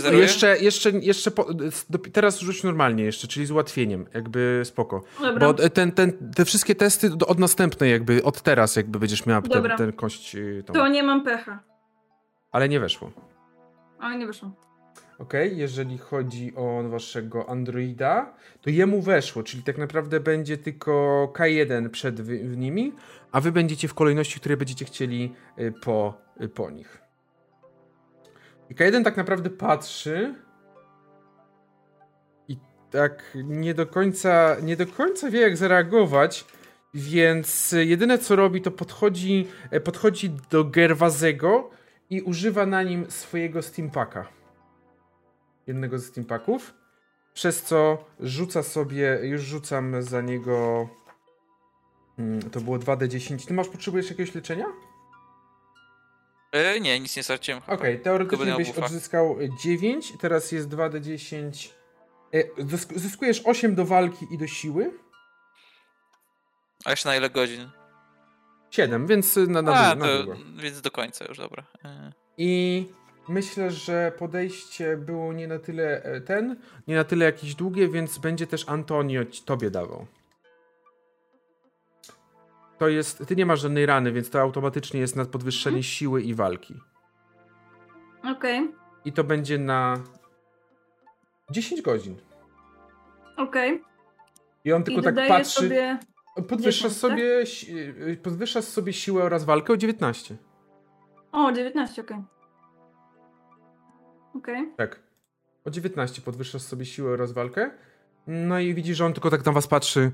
Zeruje? 0.00 0.22
Jeszcze, 0.22 0.58
jeszcze, 0.58 0.90
jeszcze 0.90 1.30
po, 1.30 1.46
teraz 2.12 2.38
rzuć 2.40 2.62
normalnie 2.64 3.04
jeszcze, 3.04 3.28
czyli 3.28 3.46
z 3.46 3.50
ułatwieniem, 3.50 4.06
jakby 4.14 4.60
spoko. 4.64 5.02
Dobra, 5.20 5.52
Bo 5.52 5.54
ten, 5.68 5.92
ten, 5.92 6.32
te 6.34 6.44
wszystkie 6.44 6.74
testy 6.74 7.10
do- 7.10 7.26
od 7.26 7.38
następnej 7.38 7.90
jakby, 7.90 8.22
od 8.22 8.42
teraz 8.42 8.76
jakby 8.76 8.98
będziesz 8.98 9.26
miała 9.26 9.42
ten, 9.42 9.50
Dobra. 9.50 9.76
ten 9.76 9.92
kość 9.92 10.34
y, 10.36 10.62
tą. 10.66 10.72
to 10.72 10.88
nie 10.88 11.02
mam 11.02 11.24
pecha. 11.24 11.62
Ale 12.52 12.68
nie 12.68 12.80
weszło. 12.80 13.10
Ale 13.98 14.18
nie 14.18 14.26
wyszło. 14.26 14.50
Okej, 15.18 15.56
jeżeli 15.58 15.98
chodzi 15.98 16.52
o 16.56 16.82
waszego 16.88 17.48
Androida, 17.50 18.34
to 18.60 18.70
jemu 18.70 19.02
weszło, 19.02 19.42
czyli 19.42 19.62
tak 19.62 19.78
naprawdę 19.78 20.20
będzie 20.20 20.58
tylko 20.58 20.92
K1 21.36 21.88
przed 21.88 22.28
nimi, 22.56 22.92
a 23.32 23.40
wy 23.40 23.52
będziecie 23.52 23.88
w 23.88 23.94
kolejności, 23.94 24.40
której 24.40 24.56
będziecie 24.58 24.84
chcieli 24.84 25.34
y, 25.58 25.72
po, 25.82 26.14
y, 26.40 26.48
po 26.48 26.70
nich. 26.70 26.98
I 28.70 28.74
K1 28.74 29.04
tak 29.04 29.16
naprawdę 29.16 29.50
patrzy 29.50 30.34
i 32.48 32.56
tak 32.90 33.36
nie 33.44 33.74
do 33.74 33.86
końca, 33.86 34.56
nie 34.62 34.76
do 34.76 34.86
końca 34.86 35.30
wie 35.30 35.40
jak 35.40 35.56
zareagować, 35.56 36.44
więc 36.94 37.74
jedyne 37.78 38.18
co 38.18 38.36
robi 38.36 38.62
to 38.62 38.70
podchodzi, 38.70 39.48
e, 39.70 39.80
podchodzi 39.80 40.30
do 40.50 40.64
Gerwazego 40.64 41.70
i 42.10 42.22
używa 42.22 42.66
na 42.66 42.82
nim 42.82 43.10
swojego 43.10 43.62
Steampaka 43.62 44.38
jednego 45.68 45.98
z 45.98 46.06
steampaków, 46.06 46.74
przez 47.34 47.62
co 47.62 48.04
rzuca 48.20 48.62
sobie, 48.62 49.18
już 49.22 49.42
rzucam 49.42 50.02
za 50.02 50.20
niego, 50.20 50.88
mm, 52.18 52.42
to 52.42 52.60
było 52.60 52.78
2d10. 52.78 53.46
Ty 53.46 53.54
masz, 53.54 53.68
potrzebujesz 53.68 54.10
jakiegoś 54.10 54.34
leczenia? 54.34 54.66
E, 56.52 56.80
nie, 56.80 57.00
nic 57.00 57.16
nie 57.16 57.22
straciłem. 57.22 57.60
Okej, 57.66 57.94
Tylko 57.94 58.04
teoretycznie 58.04 58.54
byś 58.56 58.66
buffa. 58.66 58.84
odzyskał 58.86 59.36
9, 59.62 60.12
teraz 60.20 60.52
jest 60.52 60.68
2d10. 60.68 61.68
E, 62.34 62.44
zysk- 62.64 62.98
Zyskujesz 62.98 63.42
8 63.44 63.74
do 63.74 63.84
walki 63.84 64.26
i 64.30 64.38
do 64.38 64.46
siły. 64.46 64.90
A 66.84 66.90
jeszcze 66.90 67.08
na 67.08 67.16
ile 67.16 67.30
godzin? 67.30 67.68
7, 68.70 69.06
więc 69.06 69.36
na, 69.36 69.62
na, 69.62 69.72
A, 69.74 69.94
na 69.94 70.06
to, 70.06 70.22
długo. 70.22 70.38
więc 70.56 70.80
do 70.80 70.90
końca 70.90 71.24
już, 71.28 71.38
dobra. 71.38 71.64
E, 71.84 72.12
I 72.38 72.86
myślę, 73.28 73.70
że 73.70 74.12
podejście 74.18 74.96
było 74.96 75.32
nie 75.32 75.48
na 75.48 75.58
tyle 75.58 76.02
e, 76.02 76.20
ten, 76.20 76.56
nie 76.86 76.96
na 76.96 77.04
tyle 77.04 77.24
jakieś 77.24 77.54
długie, 77.54 77.88
więc 77.88 78.18
będzie 78.18 78.46
też 78.46 78.68
Antonio 78.68 79.22
tobie 79.44 79.70
dawał. 79.70 80.06
To 82.78 82.88
jest, 82.88 83.26
ty 83.26 83.36
nie 83.36 83.46
masz 83.46 83.60
żadnej 83.60 83.86
rany, 83.86 84.12
więc 84.12 84.30
to 84.30 84.40
automatycznie 84.40 85.00
jest 85.00 85.16
na 85.16 85.24
podwyższenie 85.24 85.82
siły 85.82 86.22
i 86.22 86.34
walki. 86.34 86.74
Okej, 88.24 88.70
I 89.04 89.12
to 89.12 89.24
będzie 89.24 89.58
na 89.58 90.00
10 91.50 91.82
godzin. 91.82 92.16
okej. 93.36 93.82
I 94.64 94.72
on 94.72 94.82
I 94.82 94.84
tylko 94.84 95.02
tak 95.02 95.14
dodaję 95.14 95.28
patrzy. 95.30 95.60
sobie... 95.60 95.98
Podwyższasz 96.48 96.92
10, 96.92 97.00
tak? 97.02 97.10
sobie, 97.10 97.46
si- 97.46 97.78
y, 97.78 98.16
podwyższasz 98.22 98.64
sobie 98.64 98.92
siłę 98.92 99.22
oraz 99.24 99.44
walkę 99.44 99.72
o 99.72 99.76
19. 99.76 100.36
O, 101.32 101.52
19, 101.52 102.02
okej. 102.02 102.18
Okej. 104.34 104.72
Tak. 104.76 105.00
O 105.64 105.70
19 105.70 106.22
podwyższasz 106.22 106.62
sobie 106.62 106.84
siłę 106.86 107.10
oraz 107.12 107.32
walkę. 107.32 107.70
No 108.26 108.58
i 108.58 108.74
widzisz, 108.74 108.96
że 108.96 109.06
on 109.06 109.12
tylko 109.12 109.30
tak 109.30 109.46
na 109.46 109.52
was 109.52 109.66
patrzy. 109.66 110.12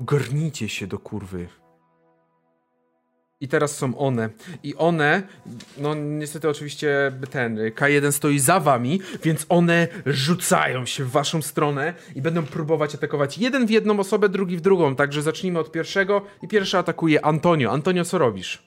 Gornijcie 0.00 0.68
się 0.68 0.86
do 0.86 0.98
kurwy. 0.98 1.48
I 3.40 3.48
teraz 3.48 3.76
są 3.76 3.98
one. 3.98 4.28
I 4.62 4.74
one, 4.74 5.22
no 5.78 5.94
niestety 5.94 6.48
oczywiście 6.48 7.12
ten 7.30 7.56
K1 7.56 8.12
stoi 8.12 8.38
za 8.38 8.60
wami, 8.60 9.00
więc 9.22 9.46
one 9.48 9.88
rzucają 10.06 10.86
się 10.86 11.04
w 11.04 11.10
waszą 11.10 11.42
stronę 11.42 11.94
i 12.14 12.22
będą 12.22 12.42
próbować 12.42 12.94
atakować 12.94 13.38
jeden 13.38 13.66
w 13.66 13.70
jedną 13.70 14.00
osobę, 14.00 14.28
drugi 14.28 14.56
w 14.56 14.60
drugą. 14.60 14.96
Także 14.96 15.22
zacznijmy 15.22 15.58
od 15.58 15.72
pierwszego 15.72 16.22
i 16.42 16.48
pierwszy 16.48 16.78
atakuje 16.78 17.24
Antonio. 17.24 17.70
Antonio, 17.72 18.04
co 18.04 18.18
robisz? 18.18 18.62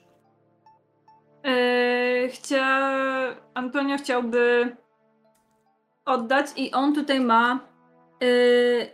Yy, 1.44 2.28
chcia... 2.28 2.90
Antonio 3.54 3.98
chciałby 3.98 4.76
oddać 6.04 6.46
i 6.56 6.72
on 6.72 6.94
tutaj 6.94 7.20
ma 7.20 7.60
yy, 8.20 8.86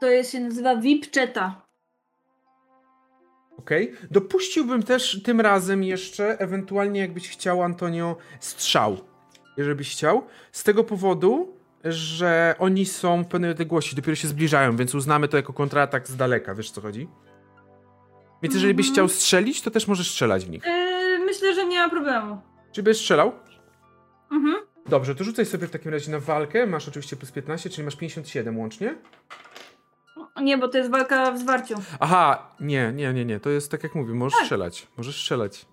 to 0.00 0.06
jest, 0.06 0.32
się 0.32 0.40
nazywa 0.40 0.76
VIP 0.76 1.14
Cheta. 1.14 1.63
Okej. 3.58 3.94
Okay. 3.94 4.08
Dopuściłbym 4.10 4.82
też 4.82 5.22
tym 5.22 5.40
razem 5.40 5.82
jeszcze, 5.84 6.38
ewentualnie 6.38 7.00
jakbyś 7.00 7.28
chciał, 7.28 7.62
Antonio, 7.62 8.16
strzał. 8.40 8.96
Jeżeli 9.56 9.76
byś 9.76 9.92
chciał. 9.92 10.26
Z 10.52 10.64
tego 10.64 10.84
powodu, 10.84 11.56
że 11.84 12.54
oni 12.58 12.86
są 12.86 13.24
w 13.24 13.28
pewnej 13.28 13.50
odległości, 13.50 13.96
dopiero 13.96 14.14
się 14.14 14.28
zbliżają, 14.28 14.76
więc 14.76 14.94
uznamy 14.94 15.28
to 15.28 15.36
jako 15.36 15.52
kontratak 15.52 16.08
z 16.08 16.16
daleka. 16.16 16.54
Wiesz 16.54 16.70
co 16.70 16.80
chodzi? 16.80 17.08
Więc 18.42 18.54
jeżeli 18.54 18.74
byś 18.74 18.86
mhm. 18.86 18.94
chciał 18.94 19.08
strzelić, 19.08 19.62
to 19.62 19.70
też 19.70 19.88
możesz 19.88 20.10
strzelać 20.10 20.44
w 20.44 20.50
nich. 20.50 20.64
Yy, 20.66 21.18
myślę, 21.18 21.54
że 21.54 21.66
nie 21.66 21.78
ma 21.78 21.90
problemu. 21.90 22.40
Czy 22.72 22.82
byś 22.82 22.96
strzelał? 22.96 23.32
Mhm. 24.32 24.56
Dobrze, 24.88 25.14
to 25.14 25.24
rzucaj 25.24 25.46
sobie 25.46 25.66
w 25.66 25.70
takim 25.70 25.92
razie 25.92 26.12
na 26.12 26.20
walkę. 26.20 26.66
Masz 26.66 26.88
oczywiście 26.88 27.16
plus 27.16 27.32
15, 27.32 27.70
czyli 27.70 27.84
masz 27.84 27.96
57 27.96 28.58
łącznie. 28.58 28.94
Nie, 30.42 30.58
bo 30.58 30.68
to 30.68 30.78
jest 30.78 30.90
walka 30.90 31.30
w 31.30 31.38
zwarciu. 31.38 31.74
Aha, 32.00 32.50
nie, 32.60 32.92
nie, 32.92 33.12
nie, 33.12 33.24
nie. 33.24 33.40
To 33.40 33.50
jest 33.50 33.70
tak 33.70 33.82
jak 33.82 33.94
mówię, 33.94 34.14
możesz 34.14 34.34
tak. 34.34 34.42
strzelać. 34.42 34.86
Możesz 34.96 35.16
strzelać. 35.16 35.66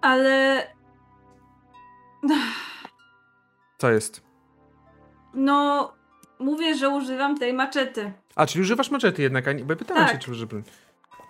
Ale. 0.00 0.62
Co 3.78 3.90
jest? 3.90 4.22
No, 5.34 5.92
mówię, 6.38 6.74
że 6.74 6.88
używam 6.88 7.38
tej 7.38 7.52
maczety. 7.52 8.12
A, 8.34 8.46
czyli 8.46 8.62
używasz 8.62 8.90
maczety 8.90 9.22
jednak, 9.22 9.48
a 9.48 9.52
nie, 9.52 9.64
bo 9.64 9.76
pytałem 9.76 10.04
tak. 10.04 10.12
się, 10.12 10.18
czy 10.18 10.30
używam. 10.30 10.62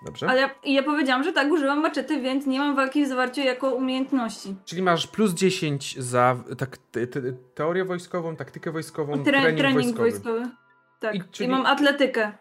Dobrze. 0.04 0.28
Ale 0.28 0.40
ja, 0.40 0.50
ja 0.64 0.82
powiedziałam, 0.82 1.24
że 1.24 1.32
tak, 1.32 1.52
używam 1.52 1.80
maczety, 1.80 2.20
więc 2.20 2.46
nie 2.46 2.58
mam 2.58 2.76
walki 2.76 3.04
w 3.04 3.08
zwarciu 3.08 3.40
jako 3.40 3.74
umiejętności. 3.74 4.54
Czyli 4.64 4.82
masz 4.82 5.06
plus 5.06 5.32
10 5.32 5.98
za 5.98 6.36
tak, 6.58 6.78
te, 6.78 7.06
te, 7.06 7.20
teorię 7.54 7.84
wojskową, 7.84 8.36
taktykę 8.36 8.72
wojskową, 8.72 9.12
Tre 9.12 9.24
trening, 9.24 9.58
trening 9.58 9.96
wojskowy. 9.96 10.40
wojskowy. 10.40 10.56
Tak, 11.00 11.14
I, 11.14 11.22
czyli... 11.30 11.48
I 11.48 11.52
mam 11.52 11.66
atletykę. 11.66 12.32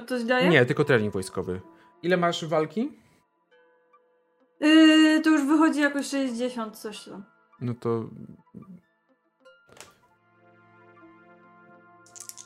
To 0.00 0.06
coś 0.06 0.24
daje? 0.24 0.48
Nie, 0.48 0.66
tylko 0.66 0.84
trening 0.84 1.12
wojskowy. 1.12 1.60
Ile 2.02 2.16
masz 2.16 2.44
walki? 2.44 2.92
Yy, 4.60 5.20
to 5.20 5.30
już 5.30 5.42
wychodzi 5.42 5.80
jakoś 5.80 6.06
60 6.06 6.78
coś 6.78 7.04
tam. 7.04 7.24
No 7.60 7.74
to... 7.80 8.04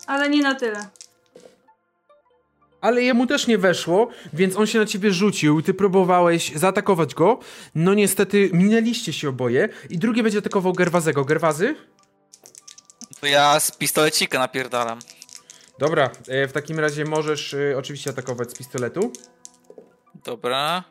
Ale 0.07 0.29
nie 0.29 0.43
na 0.43 0.55
tyle. 0.55 0.89
Ale 2.81 3.03
jemu 3.03 3.27
też 3.27 3.47
nie 3.47 3.59
weszło, 3.59 4.09
więc 4.33 4.57
on 4.57 4.67
się 4.67 4.79
na 4.79 4.87
ciebie 4.87 5.11
rzucił. 5.13 5.63
Ty 5.63 5.75
próbowałeś 5.75 6.53
zaatakować 6.55 7.15
go. 7.15 7.39
No 7.75 7.95
niestety 7.95 8.51
minęliście 8.53 9.13
się 9.13 9.29
oboje. 9.29 9.69
I 9.91 9.99
drugi 9.99 10.23
będzie 10.23 10.39
atakował 10.39 10.73
Gerwazego. 10.73 11.25
Gerwazy? 11.25 11.77
To 13.21 13.27
ja 13.27 13.61
z 13.61 13.71
pistolecika 13.71 14.39
napierdalam. 14.39 14.99
Dobra, 15.79 16.11
e, 16.29 16.49
w 16.49 16.53
takim 16.53 16.81
razie 16.81 17.05
możesz 17.05 17.55
e, 17.55 17.79
oczywiście 17.79 18.11
atakować 18.11 18.51
z 18.51 18.55
pistoletu. 18.55 19.13
Dobra. 20.25 20.85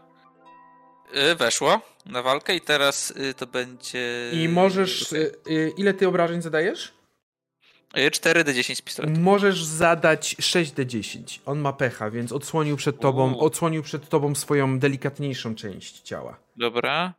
E, 1.13 1.35
weszło 1.35 1.81
na 2.05 2.21
walkę 2.21 2.55
i 2.55 2.61
teraz 2.61 3.13
to 3.37 3.47
będzie... 3.47 4.31
I 4.33 4.49
możesz... 4.49 5.13
Ile 5.77 5.93
ty 5.93 6.07
obrażeń 6.07 6.41
zadajesz? 6.41 6.93
4d10 7.93 8.75
z 8.75 8.81
pistoletu. 8.81 9.19
Możesz 9.19 9.63
zadać 9.63 10.35
6d10. 10.35 11.39
On 11.45 11.59
ma 11.59 11.73
pecha, 11.73 12.09
więc 12.09 12.31
odsłonił 12.31 12.77
przed 12.77 12.99
tobą, 12.99 13.39
odsłonił 13.39 13.83
przed 13.83 14.09
tobą 14.09 14.35
swoją 14.35 14.79
delikatniejszą 14.79 15.55
część 15.55 16.01
ciała. 16.01 16.37
Dobra. 16.55 17.13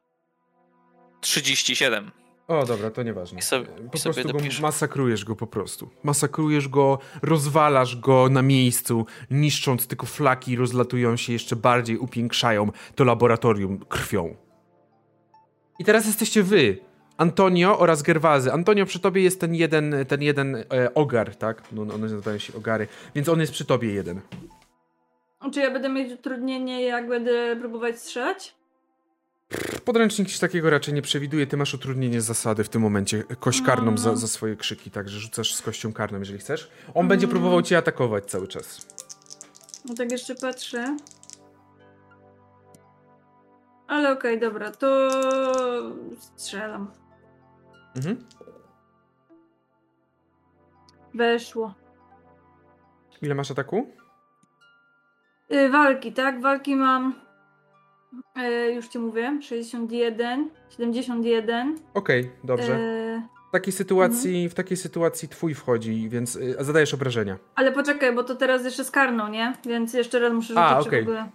37. 1.20 2.10
O, 2.48 2.64
dobra, 2.64 2.90
to 2.90 3.02
nieważne. 3.02 3.38
I 3.38 3.42
sobie, 3.42 3.66
po 3.66 3.98
i 3.98 4.00
prostu 4.00 4.32
go 4.32 4.38
masakrujesz 4.62 5.24
go 5.24 5.36
po 5.36 5.46
prostu. 5.46 5.90
Masakrujesz 6.02 6.68
go, 6.68 6.98
rozwalasz 7.22 7.96
go 7.96 8.28
na 8.28 8.42
miejscu, 8.42 9.06
niszcząc 9.30 9.86
tylko 9.86 10.06
flaki 10.06 10.56
rozlatują 10.56 11.16
się 11.16 11.32
jeszcze 11.32 11.56
bardziej, 11.56 11.98
upiększają 11.98 12.70
to 12.94 13.04
laboratorium 13.04 13.78
krwią. 13.78 14.36
I 15.78 15.84
teraz 15.84 16.06
jesteście 16.06 16.42
wy, 16.42 16.78
Antonio 17.16 17.78
oraz 17.78 18.02
Gerwazy. 18.02 18.52
Antonio, 18.52 18.86
przy 18.86 19.00
tobie 19.00 19.22
jest 19.22 19.40
ten 19.40 19.54
jeden, 19.54 19.94
ten 20.08 20.22
jeden 20.22 20.56
e, 20.56 20.94
ogar, 20.94 21.36
tak? 21.36 21.62
No, 21.72 21.82
one 21.82 21.98
nazywają 21.98 22.38
się 22.38 22.54
ogary, 22.54 22.88
więc 23.14 23.28
on 23.28 23.40
jest 23.40 23.52
przy 23.52 23.64
tobie 23.64 23.92
jeden. 23.92 24.20
Czy 25.52 25.60
ja 25.60 25.70
będę 25.70 25.88
mieć 25.88 26.12
utrudnienie, 26.12 26.82
jak 26.82 27.08
będę 27.08 27.56
próbować 27.56 27.98
strzelać? 27.98 28.54
Podręcznik 29.84 30.28
się 30.28 30.38
takiego 30.38 30.70
raczej 30.70 30.94
nie 30.94 31.02
przewiduje. 31.02 31.46
Ty 31.46 31.56
masz 31.56 31.74
utrudnienie 31.74 32.20
z 32.20 32.24
zasady 32.24 32.64
w 32.64 32.68
tym 32.68 32.82
momencie. 32.82 33.24
Kość 33.40 33.62
karną 33.62 33.98
za, 33.98 34.16
za 34.16 34.28
swoje 34.28 34.56
krzyki, 34.56 34.90
także 34.90 35.18
rzucasz 35.18 35.54
z 35.54 35.62
kością 35.62 35.92
karną, 35.92 36.18
jeżeli 36.18 36.38
chcesz. 36.38 36.70
On 36.88 37.00
mm. 37.00 37.08
będzie 37.08 37.28
próbował 37.28 37.62
cię 37.62 37.78
atakować 37.78 38.24
cały 38.24 38.48
czas. 38.48 38.86
No 39.84 39.94
tak 39.94 40.12
jeszcze 40.12 40.34
patrzę. 40.34 40.96
Ale 43.86 44.12
okej, 44.12 44.36
okay, 44.36 44.48
dobra, 44.48 44.70
to 44.70 45.10
strzelam. 46.36 46.90
Mhm. 47.96 48.24
Weszło. 51.14 51.74
Ile 53.22 53.34
masz 53.34 53.50
ataku? 53.50 53.92
Yy, 55.50 55.70
walki, 55.70 56.12
tak? 56.12 56.40
Walki 56.40 56.76
mam 56.76 57.25
E, 58.36 58.70
już 58.72 58.88
ci 58.88 58.98
mówię, 58.98 59.38
61, 59.42 60.50
71. 60.68 61.76
Okej, 61.94 62.20
okay, 62.20 62.32
dobrze. 62.44 62.74
E... 62.74 63.28
W 63.48 63.52
takiej 63.52 63.72
sytuacji, 63.72 64.30
mhm. 64.30 64.50
w 64.50 64.54
takiej 64.54 64.76
sytuacji 64.76 65.28
twój 65.28 65.54
wchodzi, 65.54 66.08
więc 66.08 66.36
y, 66.36 66.56
zadajesz 66.60 66.94
obrażenia. 66.94 67.38
Ale 67.54 67.72
poczekaj, 67.72 68.14
bo 68.14 68.24
to 68.24 68.36
teraz 68.36 68.64
jeszcze 68.64 68.84
skarną, 68.84 69.28
nie? 69.28 69.54
Więc 69.66 69.94
jeszcze 69.94 70.18
raz 70.18 70.32
muszę 70.32 70.46
rzucić 70.46 70.58
A, 70.58 70.78
okay. 70.78 71.00
w 71.00 71.02
ogóle. 71.02 71.30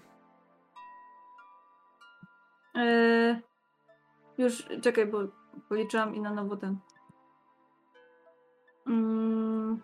E... 2.76 3.42
Już, 4.38 4.68
czekaj, 4.82 5.06
bo 5.06 5.20
policzyłam 5.70 6.16
i 6.16 6.22
na 6.22 6.34
nowo 6.34 6.58
ten. 6.58 6.78
Mm. 8.88 9.80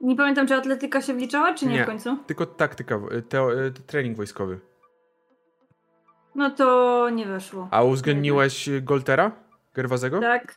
Nie 0.00 0.16
pamiętam, 0.16 0.46
czy 0.46 0.54
atletyka 0.54 1.00
się 1.00 1.14
wliczała, 1.14 1.54
czy 1.54 1.66
nie, 1.66 1.74
nie 1.74 1.84
w 1.84 1.86
końcu? 1.86 2.16
tylko 2.26 2.46
taktyka, 2.46 3.00
te, 3.28 3.46
trening 3.86 4.16
wojskowy. 4.16 4.60
No 6.34 6.50
to 6.50 7.08
nie 7.10 7.26
weszło. 7.26 7.68
A 7.70 7.82
uwzględniłeś 7.82 8.68
Goltera? 8.82 9.32
Gerwazego? 9.74 10.20
Tak. 10.20 10.54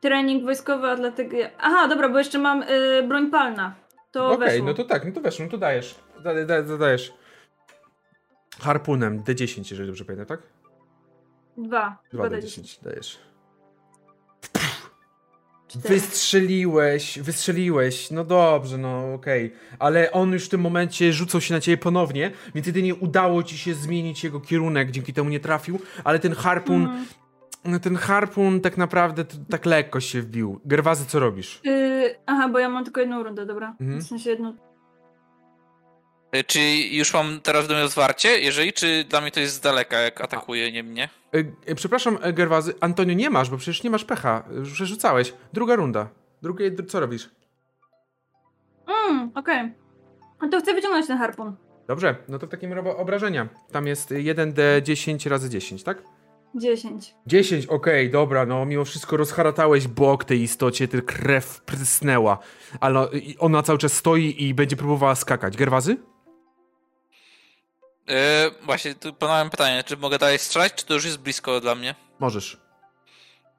Trening 0.00 0.44
wojskowy, 0.44 0.86
atletyka. 0.86 1.36
Aha, 1.58 1.88
dobra, 1.88 2.08
bo 2.08 2.18
jeszcze 2.18 2.38
mam 2.38 2.62
y, 2.62 3.02
broń 3.08 3.30
palna. 3.30 3.74
To 4.10 4.26
Okej, 4.26 4.48
okay, 4.48 4.62
no 4.62 4.74
to 4.74 4.84
tak, 4.84 5.04
no 5.06 5.12
to 5.12 5.20
weszło, 5.20 5.44
no 5.44 5.50
to 5.50 5.58
dajesz. 5.58 5.94
Zadajesz. 6.64 7.14
Harpunem 8.60 9.22
D10, 9.22 9.70
jeżeli 9.70 9.86
dobrze 9.86 10.04
pamiętam, 10.04 10.26
tak? 10.26 10.42
Dwa. 11.56 11.96
Dwa 12.12 12.24
D10 12.24 12.84
dajesz. 12.84 13.18
Wystrzeliłeś, 15.76 17.18
wystrzeliłeś, 17.18 18.10
no 18.10 18.24
dobrze, 18.24 18.78
no 18.78 19.14
okej. 19.14 19.46
Okay. 19.46 19.58
Ale 19.78 20.12
on 20.12 20.32
już 20.32 20.44
w 20.44 20.48
tym 20.48 20.60
momencie 20.60 21.12
rzucał 21.12 21.40
się 21.40 21.54
na 21.54 21.60
ciebie 21.60 21.76
ponownie, 21.76 22.30
więc 22.54 22.66
jedynie 22.66 22.94
udało 22.94 23.42
ci 23.42 23.58
się 23.58 23.74
zmienić 23.74 24.24
jego 24.24 24.40
kierunek, 24.40 24.90
dzięki 24.90 25.12
temu 25.12 25.30
nie 25.30 25.40
trafił, 25.40 25.78
ale 26.04 26.18
ten 26.18 26.34
harpun, 26.34 26.88
mm. 27.64 27.80
ten 27.80 27.96
harpun 27.96 28.60
tak 28.60 28.76
naprawdę 28.76 29.24
tak 29.50 29.66
lekko 29.66 30.00
się 30.00 30.22
wbił. 30.22 30.60
Gerwazy, 30.64 31.06
co 31.06 31.20
robisz? 31.20 31.60
Yy, 31.64 32.14
aha, 32.26 32.48
bo 32.48 32.58
ja 32.58 32.68
mam 32.68 32.84
tylko 32.84 33.00
jedną 33.00 33.22
rundę, 33.22 33.46
dobra? 33.46 33.76
Mhm. 33.80 34.00
W 34.00 34.06
sensie 34.06 34.30
jedną. 34.30 34.54
Y, 36.34 36.44
czy 36.44 36.60
już 36.90 37.14
mam 37.14 37.40
teraz 37.40 37.68
do 37.68 37.74
mnie 37.74 37.88
zwarcie, 37.88 38.38
jeżeli, 38.40 38.72
czy 38.72 39.04
dla 39.04 39.20
mnie 39.20 39.30
to 39.30 39.40
jest 39.40 39.54
z 39.54 39.60
daleka, 39.60 39.98
jak 39.98 40.20
atakuje 40.20 40.72
nie 40.72 40.82
mnie? 40.82 41.08
E, 41.34 41.38
e, 41.66 41.74
przepraszam, 41.74 42.18
e, 42.22 42.32
Gerwazy, 42.32 42.74
Antonio, 42.80 43.14
nie 43.14 43.30
masz, 43.30 43.50
bo 43.50 43.56
przecież 43.56 43.82
nie 43.82 43.90
masz 43.90 44.04
pecha. 44.04 44.44
Przerzucałeś. 44.72 45.34
Druga 45.52 45.76
runda. 45.76 46.08
Drugie, 46.42 46.70
co 46.88 47.00
robisz? 47.00 47.30
Mm, 48.86 49.30
okej. 49.34 49.72
Okay. 50.38 50.50
To 50.50 50.60
chcę 50.60 50.74
wyciągnąć 50.74 51.06
ten 51.06 51.18
harpun. 51.18 51.56
Dobrze, 51.88 52.16
no 52.28 52.38
to 52.38 52.46
w 52.46 52.50
takim 52.50 52.72
razie 52.72 52.96
obrażenia. 52.96 53.48
Tam 53.72 53.86
jest 53.86 54.10
1d10 54.10 55.28
razy 55.28 55.50
10, 55.50 55.82
tak? 55.82 56.02
10. 56.54 57.14
10, 57.26 57.66
okej, 57.66 58.10
dobra, 58.10 58.46
no 58.46 58.66
mimo 58.66 58.84
wszystko 58.84 59.16
rozharatałeś 59.16 59.88
bok 59.88 60.24
tej 60.24 60.42
istocie, 60.42 60.88
tylko 60.88 61.12
krew 61.12 61.60
prysnęła. 61.60 62.38
Ale 62.80 63.08
ona 63.38 63.62
cały 63.62 63.78
czas 63.78 63.92
stoi 63.92 64.42
i 64.44 64.54
będzie 64.54 64.76
próbowała 64.76 65.14
skakać. 65.14 65.56
Gerwazy? 65.56 65.96
Yy, 68.08 68.14
właśnie, 68.62 68.94
tu 68.94 69.12
ponownie 69.14 69.50
pytanie, 69.50 69.84
czy 69.84 69.96
mogę 69.96 70.18
dalej 70.18 70.38
strzelać, 70.38 70.74
czy 70.74 70.86
to 70.86 70.94
już 70.94 71.04
jest 71.04 71.18
blisko 71.18 71.60
dla 71.60 71.74
mnie? 71.74 71.94
Możesz. 72.18 72.60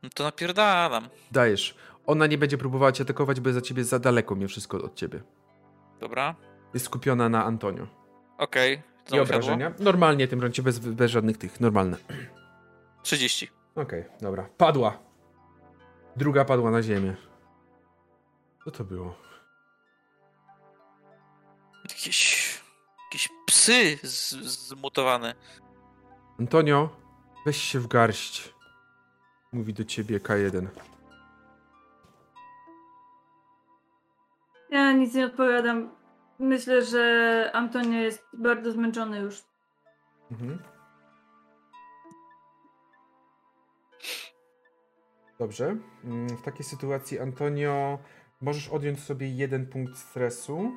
No 0.04 0.10
to 0.16 0.24
napierdalam. 0.24 1.10
Dajesz. 1.32 1.76
Ona 2.06 2.28
nie 2.28 2.38
będzie 2.38 2.58
próbowała 2.58 2.92
cię 2.92 3.04
atakować, 3.04 3.40
bo 3.40 3.50
jest 3.50 3.60
za 3.60 3.66
ciebie 3.68 3.84
za 3.84 4.00
daleko 4.00 4.36
mimo 4.36 4.48
wszystko 4.48 4.78
od 4.78 4.96
ciebie. 4.96 5.22
Dobra. 6.00 6.36
Jest 6.74 6.86
skupiona 6.86 7.30
na 7.30 7.46
Antonio. 7.46 7.88
Okej. 8.38 8.74
I 9.06 9.10
Znowu 9.10 9.24
obrażenia? 9.24 9.74
Normalnie 9.80 10.28
tym 10.28 10.42
rącie, 10.42 10.64
bez, 10.64 10.80
bez 10.80 11.12
żadnych 11.12 11.38
tych, 11.38 11.60
normalne. 11.60 11.98
siadło. 11.98 12.16
30. 13.04 13.50
Okej, 13.76 14.04
dobra. 14.22 14.50
Padła. 14.58 14.98
Druga 16.16 16.46
padła 16.46 16.72
na 16.72 16.84
ziemię. 16.84 17.16
Co 18.66 18.72
to 18.72 18.84
było? 18.84 19.16
Jakieś, 21.90 22.45
jakieś 23.06 23.30
psy 23.46 23.98
z, 24.04 24.30
zmutowane. 24.70 25.36
Antonio, 26.40 26.90
weź 27.46 27.58
się 27.58 27.80
w 27.80 27.88
garść. 27.88 28.54
Mówi 29.52 29.74
do 29.74 29.84
ciebie 29.86 30.20
K1. 30.20 30.68
Ja 34.70 34.92
nic 34.92 35.14
nie 35.14 35.26
odpowiadam. 35.26 35.96
Myślę, 36.40 36.82
że 36.86 37.50
Antonio 37.54 38.00
jest 38.00 38.24
bardzo 38.34 38.72
zmęczony 38.72 39.20
już. 39.20 39.44
Mhm. 40.32 40.60
Dobrze. 45.40 45.76
Mm, 46.04 46.38
W 46.38 46.42
takiej 46.42 46.66
sytuacji, 46.66 47.20
Antonio, 47.20 48.00
możesz 48.42 48.70
odjąć 48.70 49.00
sobie 49.04 49.30
jeden 49.30 49.68
punkt 49.68 49.98
stresu. 49.98 50.72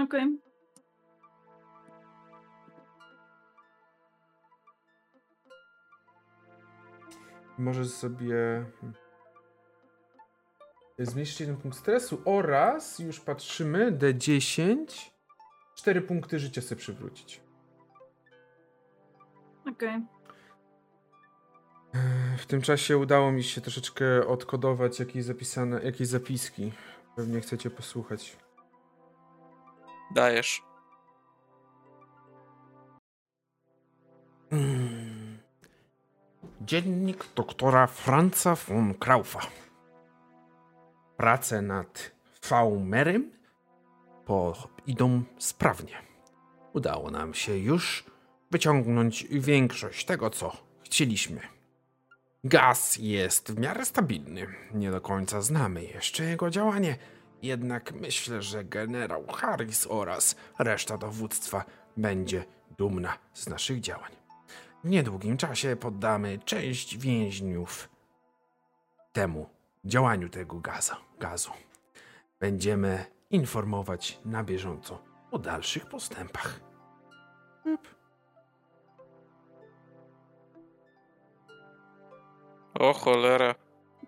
Okej. 0.00 0.38
Możesz 7.58 7.90
sobie 7.90 8.64
zmniejszyć 10.98 11.40
jeden 11.40 11.56
punkt 11.56 11.78
stresu 11.78 12.22
oraz, 12.24 12.98
już 12.98 13.20
patrzymy, 13.20 13.92
D10, 13.92 15.10
4 15.74 16.02
punkty 16.02 16.38
życia 16.38 16.62
sobie 16.62 16.80
przywrócić. 16.80 17.40
Okej. 19.70 20.00
W 22.38 22.46
tym 22.46 22.62
czasie 22.62 22.98
udało 22.98 23.32
mi 23.32 23.44
się 23.44 23.60
troszeczkę 23.60 24.26
odkodować 24.26 25.00
jakieś 25.00 25.24
zapisane, 25.24 25.82
jakieś 25.82 26.08
zapiski. 26.08 26.72
Pewnie 27.16 27.40
chcecie 27.40 27.70
posłuchać. 27.70 28.36
Dajesz. 30.14 30.62
Mm. 34.50 35.38
Dziennik 36.60 37.24
doktora 37.34 37.86
Franza 37.86 38.54
von 38.54 38.94
Kraufa. 38.94 39.40
Prace 41.16 41.62
nad 41.62 42.10
Faumerem 42.40 43.30
po, 44.24 44.68
idą 44.86 45.22
sprawnie. 45.38 45.96
Udało 46.72 47.10
nam 47.10 47.34
się 47.34 47.56
już 47.56 48.04
wyciągnąć 48.50 49.26
większość 49.30 50.04
tego, 50.04 50.30
co 50.30 50.56
chcieliśmy. 50.84 51.40
Gaz 52.44 52.96
jest 52.96 53.52
w 53.52 53.58
miarę 53.58 53.84
stabilny. 53.84 54.46
Nie 54.74 54.90
do 54.90 55.00
końca 55.00 55.42
znamy 55.42 55.84
jeszcze 55.84 56.24
jego 56.24 56.50
działanie. 56.50 56.98
Jednak 57.42 57.92
myślę, 57.92 58.42
że 58.42 58.64
generał 58.64 59.26
Harris 59.26 59.86
oraz 59.90 60.36
reszta 60.58 60.98
dowództwa 60.98 61.64
będzie 61.96 62.44
dumna 62.78 63.18
z 63.32 63.48
naszych 63.48 63.80
działań. 63.80 64.12
W 64.84 64.88
niedługim 64.88 65.36
czasie 65.36 65.76
poddamy 65.76 66.38
część 66.38 66.98
więźniów 66.98 67.88
temu 69.12 69.48
działaniu 69.84 70.28
tego 70.28 70.60
gaza, 70.60 70.96
gazu. 71.18 71.50
Będziemy 72.40 73.04
informować 73.30 74.18
na 74.24 74.44
bieżąco 74.44 75.02
o 75.30 75.38
dalszych 75.38 75.86
postępach. 75.86 76.60
Yep. 77.66 77.88
O 82.74 82.92
cholera. 82.92 83.54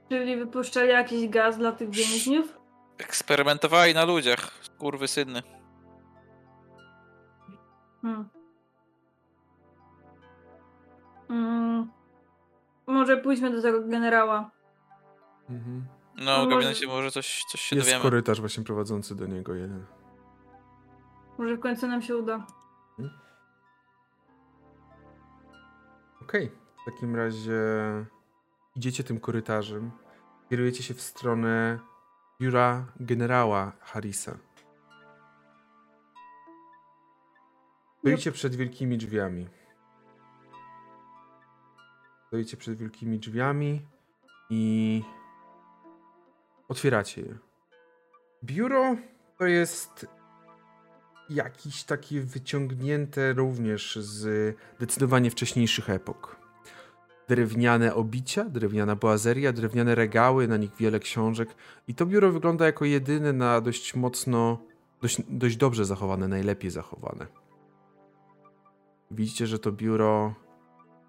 Czyli 0.09 0.37
wypuszczali 0.37 0.89
jakiś 0.89 1.29
gaz 1.29 1.59
dla 1.59 1.73
tych 1.73 1.91
więźniów? 1.91 2.64
Eksperymentowali 2.99 3.95
na 3.95 4.05
ludziach. 4.05 4.51
Kurwy 4.79 5.09
syny. 5.09 5.43
Hmm. 8.03 8.29
Mm. 11.31 11.91
Może 12.87 13.17
pójdźmy 13.17 13.51
do 13.51 13.63
tego 13.63 13.81
generała. 13.89 14.51
Mhm. 15.51 15.87
No, 16.17 16.25
No 16.25 16.37
w 16.37 16.45
może- 16.45 16.57
gabinecie 16.57 16.87
może 16.87 17.11
coś, 17.11 17.45
coś 17.51 17.61
się 17.61 17.77
Jest 17.77 17.89
dowiemy. 17.89 18.03
korytarz 18.03 18.41
właśnie 18.41 18.65
prowadzący 18.65 19.15
do 19.15 19.27
niego 19.27 19.55
jeden. 19.55 19.87
Może 21.39 21.57
w 21.57 21.61
końcu 21.61 21.87
nam 21.87 22.03
się 22.03 22.17
uda. 22.17 22.47
Okej, 26.23 26.53
w 26.83 26.91
takim 26.91 27.17
razie 27.17 27.61
idziecie 28.77 29.05
tym 29.05 29.21
korytarzem, 29.21 29.91
kierujecie 30.51 30.83
się 30.83 30.95
w 30.95 31.01
stronę 31.01 31.79
biura 32.45 32.87
generała 33.01 33.73
Harrisa. 33.81 34.39
Stoicie 37.99 38.33
przed 38.33 38.55
wielkimi 38.57 38.99
drzwiami. 38.99 39.49
Stoicie 42.27 42.57
przed 42.57 42.79
wielkimi 42.79 43.19
drzwiami 43.19 43.83
i 44.51 45.03
otwieracie 46.69 47.21
je. 47.23 47.39
Biuro 48.45 48.97
to 49.39 49.47
jest 49.47 50.07
jakiś 51.31 51.85
taki 51.85 52.21
wyciągnięte 52.21 53.33
również 53.33 53.97
z 53.97 54.57
zdecydowanie 54.77 55.31
wcześniejszych 55.31 55.91
epok. 55.91 56.44
Drewniane 57.29 57.95
obicia, 57.95 58.45
drewniana 58.45 58.97
boazeria, 58.97 59.53
drewniane 59.53 59.95
regały, 59.95 60.49
na 60.49 60.57
nich 60.57 60.77
wiele 60.77 61.01
książek. 61.01 61.55
I 61.89 61.95
to 61.95 62.07
biuro 62.07 62.33
wygląda 62.33 62.67
jako 62.67 62.85
jedyne 62.85 63.33
na 63.33 63.61
dość 63.61 63.95
mocno, 63.95 64.59
dość, 65.03 65.23
dość 65.29 65.57
dobrze 65.57 65.85
zachowane, 65.85 66.29
najlepiej 66.29 66.71
zachowane. 66.71 67.27
Widzicie, 69.11 69.47
że 69.47 69.59
to 69.59 69.73
biuro 69.73 70.35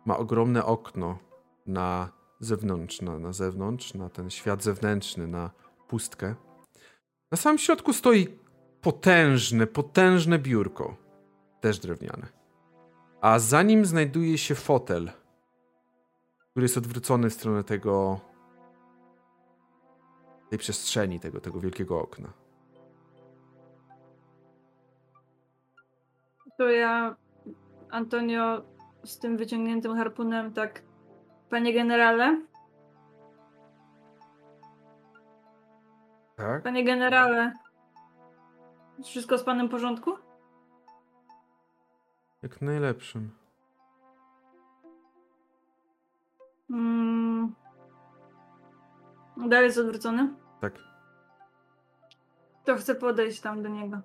ma 0.05 0.17
ogromne 0.17 0.65
okno 0.65 1.17
na 1.65 2.09
zewnątrz, 2.39 3.01
na, 3.01 3.19
na 3.19 3.33
zewnątrz, 3.33 3.93
na 3.93 4.09
ten 4.09 4.29
świat 4.29 4.63
zewnętrzny, 4.63 5.27
na 5.27 5.51
pustkę. 5.87 6.35
Na 7.31 7.37
samym 7.37 7.57
środku 7.57 7.93
stoi 7.93 8.27
potężne, 8.81 9.67
potężne 9.67 10.39
biurko, 10.39 10.95
też 11.61 11.79
drewniane. 11.79 12.27
A 13.21 13.39
za 13.39 13.63
nim 13.63 13.85
znajduje 13.85 14.37
się 14.37 14.55
fotel, 14.55 15.11
który 16.55 16.63
jest 16.63 16.77
odwrócony 16.77 17.29
w 17.29 17.33
stronę 17.33 17.63
tego 17.63 18.19
tej 20.49 20.59
przestrzeni, 20.59 21.19
tego, 21.19 21.41
tego 21.41 21.59
wielkiego 21.59 22.01
okna. 22.01 22.33
To 26.57 26.69
ja, 26.69 27.15
Antonio, 27.89 28.61
z 29.03 29.19
tym 29.19 29.37
wyciągniętym 29.37 29.95
harpunem, 29.95 30.53
tak. 30.53 30.81
Panie 31.49 31.73
generale? 31.73 32.41
Tak? 36.35 36.63
Panie 36.63 36.83
generale. 36.83 37.53
Wszystko 39.03 39.37
z 39.37 39.43
panem 39.43 39.67
w 39.67 39.71
porządku? 39.71 40.11
Jak 42.43 42.61
najlepszym. 42.61 43.44
Mm. 46.75 47.55
Dalej 49.49 49.65
jest 49.65 49.77
odwrócony? 49.77 50.33
Tak. 50.61 50.73
To 52.65 52.75
chcę 52.75 52.95
podejść 52.95 53.41
tam 53.41 53.63
do 53.63 53.69
niego. 53.69 54.01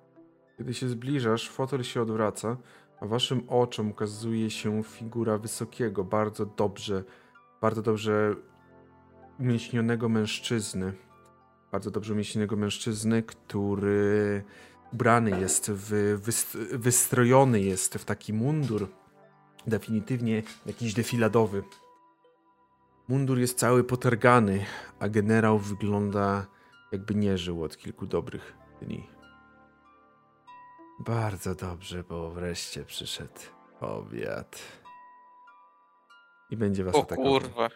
Kiedy 0.59 0.75
się 0.75 0.89
zbliżasz, 0.89 1.51
fotel 1.51 1.83
się 1.83 2.03
odwraca, 2.03 2.57
a 3.01 3.07
waszym 3.07 3.49
oczom 3.49 3.91
ukazuje 3.91 4.51
się 4.51 4.83
figura 4.83 5.39
wysokiego, 5.39 6.05
bardzo 6.05 6.47
dobrze, 6.47 7.05
bardzo 7.61 7.83
dobrze 7.83 8.35
umieśnionego 9.39 10.09
mężczyzny. 10.09 10.93
Bardzo 11.73 11.91
dobrze 11.91 12.13
umieśnionego 12.15 12.57
mężczyzny, 12.57 13.23
który 13.23 14.45
ubrany 14.93 15.41
jest, 15.41 15.71
w, 15.71 16.21
wyst 16.23 16.57
wystrojony 16.73 17.61
jest 17.61 17.95
w 17.95 18.05
taki 18.05 18.33
mundur, 18.33 18.89
definitywnie 19.67 20.43
jakiś 20.67 20.95
defiladowy. 20.95 21.63
Mundur 23.11 23.39
jest 23.39 23.59
cały 23.59 23.85
potargany, 23.85 24.65
a 25.01 25.09
generał 25.09 25.59
wygląda 25.59 26.47
jakby 26.93 27.15
nie 27.15 27.39
żył 27.39 27.65
od 27.65 27.77
kilku 27.77 28.07
dobrych 28.07 28.55
dni. 28.83 29.07
Bardzo 31.07 31.55
dobrze, 31.55 32.05
bo 32.05 32.31
wreszcie 32.31 32.85
przyszedł 32.85 33.41
obiad. 33.81 34.63
I 36.51 36.57
będzie 36.57 36.85
was 36.85 36.95
O 36.95 37.03
atakował. 37.03 37.33
kurwa. 37.33 37.69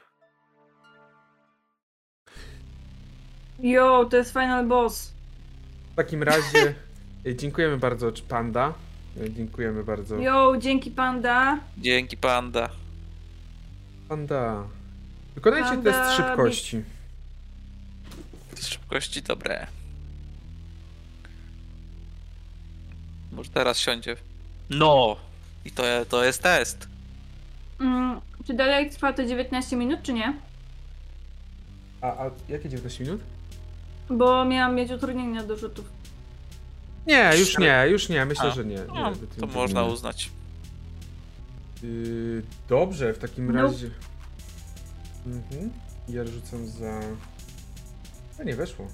Yo, 3.58 4.04
to 4.10 4.16
jest 4.16 4.32
final 4.32 4.66
boss. 4.66 5.12
W 5.92 5.94
takim 5.96 6.22
razie 6.22 6.74
y, 7.26 7.36
dziękujemy 7.36 7.76
bardzo 7.78 8.12
Panda. 8.28 8.74
Y, 9.16 9.30
Dziękujemy 9.30 9.84
bardzo. 9.84 10.16
Yo, 10.16 10.56
dzięki 10.58 10.90
panda. 10.90 11.58
Dzięki 11.78 12.16
panda. 12.16 12.68
Panda. 14.08 14.64
Wykonajcie 15.34 15.68
Panda 15.68 15.92
test 15.92 16.16
szybkości. 16.16 16.82
Z 18.54 18.66
szybkości 18.66 19.22
dobre. 19.22 19.66
Może 23.32 23.50
teraz 23.50 23.78
siądzie. 23.78 24.16
No! 24.70 25.16
I 25.64 25.70
to, 25.70 25.82
to 26.08 26.24
jest 26.24 26.42
test. 26.42 26.88
Mm, 27.80 28.20
czy 28.46 28.54
dalej 28.54 28.90
trwa 28.90 29.12
to 29.12 29.24
19 29.26 29.76
minut, 29.76 30.02
czy 30.02 30.12
nie? 30.12 30.34
A, 32.00 32.06
a 32.06 32.30
jakie 32.48 32.68
19 32.68 33.04
minut? 33.04 33.20
Bo 34.10 34.44
miałam 34.44 34.74
mieć 34.74 34.90
utrudnienia 34.90 35.42
do 35.44 35.56
rzutów. 35.56 35.84
Nie, 37.06 37.30
już 37.38 37.58
nie, 37.58 37.84
już 37.90 38.08
nie. 38.08 38.26
Myślę, 38.26 38.50
A, 38.50 38.54
że 38.54 38.64
nie. 38.64 38.74
nie 38.74 38.84
No, 38.86 39.12
to 39.40 39.46
można 39.46 39.82
uznać. 39.84 40.30
Yy, 41.82 42.42
dobrze, 42.68 43.12
w 43.14 43.18
takim 43.18 43.46
Nope. 43.46 43.62
razie. 43.62 43.90
Mhm. 45.26 45.70
Ja 46.08 46.24
rzucam 46.24 46.66
za. 46.66 47.00
A 48.40 48.42
nie 48.42 48.56
weszło. 48.56 48.88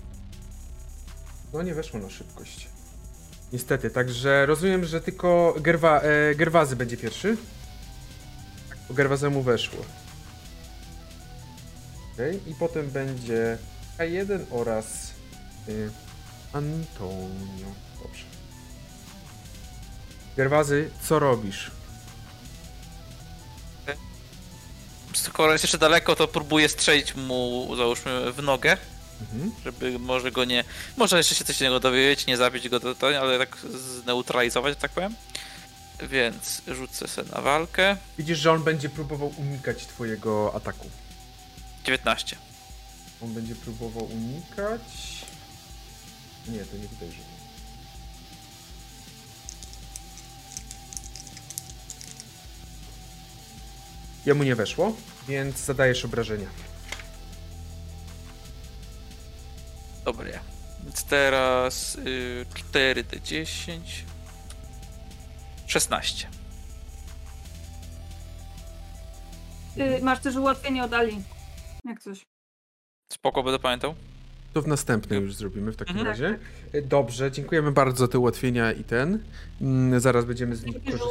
No 1.52 1.62
nie 1.62 1.74
weszło 1.74 2.00
na 2.00 2.10
szybkość. 2.10 2.68
Niestety, 3.52 3.90
także 3.90 4.46
rozumiem, 4.46 4.84
że 4.84 5.00
tylko 5.00 5.54
Gerwa, 5.60 6.00
e, 6.00 6.34
Gerwazy 6.34 6.76
będzie 6.76 6.96
pierwszy. 6.96 7.36
Bo 8.88 8.94
Gerwazemu 8.94 9.42
weszło. 9.42 9.84
Okej, 12.14 12.50
i 12.50 12.54
potem 12.54 12.90
będzie 12.90 13.58
K1 13.98 14.40
oraz 14.50 15.10
y, 15.68 15.90
Antonio. 16.52 17.66
Dobrze. 18.02 18.24
Gerwazy, 20.36 20.90
co 21.02 21.18
robisz? 21.18 21.70
Skoro 25.12 25.52
jest 25.52 25.64
jeszcze 25.64 25.78
daleko, 25.78 26.16
to 26.16 26.28
próbuję 26.28 26.68
strzelić 26.68 27.14
mu, 27.14 27.72
załóżmy, 27.76 28.32
w 28.32 28.42
nogę, 28.42 28.76
Mhm. 29.20 29.52
żeby 29.64 29.98
może 29.98 30.32
go 30.32 30.44
nie... 30.44 30.64
Może 30.96 31.16
jeszcze 31.16 31.34
się 31.34 31.44
coś 31.44 31.60
innego 31.60 31.80
dowiedzieć, 31.80 32.26
nie 32.26 32.36
zabić 32.36 32.68
go, 32.68 32.80
to, 32.80 32.94
to, 32.94 33.06
ale 33.20 33.38
tak 33.38 33.56
zneutralizować, 34.02 34.78
tak 34.78 34.90
powiem. 34.90 35.14
Więc 36.08 36.62
rzucę 36.68 37.08
sobie 37.08 37.30
na 37.32 37.40
walkę. 37.40 37.96
Widzisz, 38.18 38.38
że 38.38 38.52
on 38.52 38.62
będzie 38.62 38.88
próbował 38.88 39.32
unikać 39.36 39.86
twojego 39.86 40.52
ataku. 40.54 40.90
19. 41.84 42.36
On 43.22 43.34
będzie 43.34 43.54
próbował 43.54 44.04
unikać. 44.04 44.80
Nie, 46.48 46.58
to 46.64 46.76
nie 46.76 46.88
tutaj 46.88 47.08
rzucę. 47.08 47.29
Jemu 54.26 54.42
nie 54.44 54.54
weszło, 54.54 54.96
więc 55.28 55.58
zadajesz 55.64 56.04
obrażenia. 56.04 56.46
Dobra. 60.04 60.26
Więc 60.84 61.04
teraz 61.04 61.94
y, 61.94 62.46
4d10. 62.72 63.80
16. 65.66 66.28
Y, 69.78 70.02
masz 70.02 70.20
też 70.20 70.36
ułatwienie 70.36 70.84
od 70.84 70.92
Ali. 70.92 71.22
Jak 71.84 72.00
coś. 72.00 72.26
Spoko, 73.12 73.42
będę 73.42 73.58
pamiętał. 73.58 73.94
To 74.52 74.62
w 74.62 74.66
następnym 74.66 75.22
już 75.24 75.34
zrobimy 75.34 75.72
w 75.72 75.76
takim 75.76 75.98
Mhm. 75.98 76.06
razie. 76.08 76.38
Dobrze, 76.82 77.32
dziękujemy 77.32 77.72
bardzo 77.72 77.98
za 78.06 78.08
te 78.12 78.18
ułatwienia 78.18 78.72
i 78.72 78.84
ten. 78.84 79.24
Mm, 79.60 80.00
Zaraz 80.00 80.24
będziemy 80.24 80.56
z 80.56 80.64
nich 80.64 80.84
korzystać. 80.84 81.08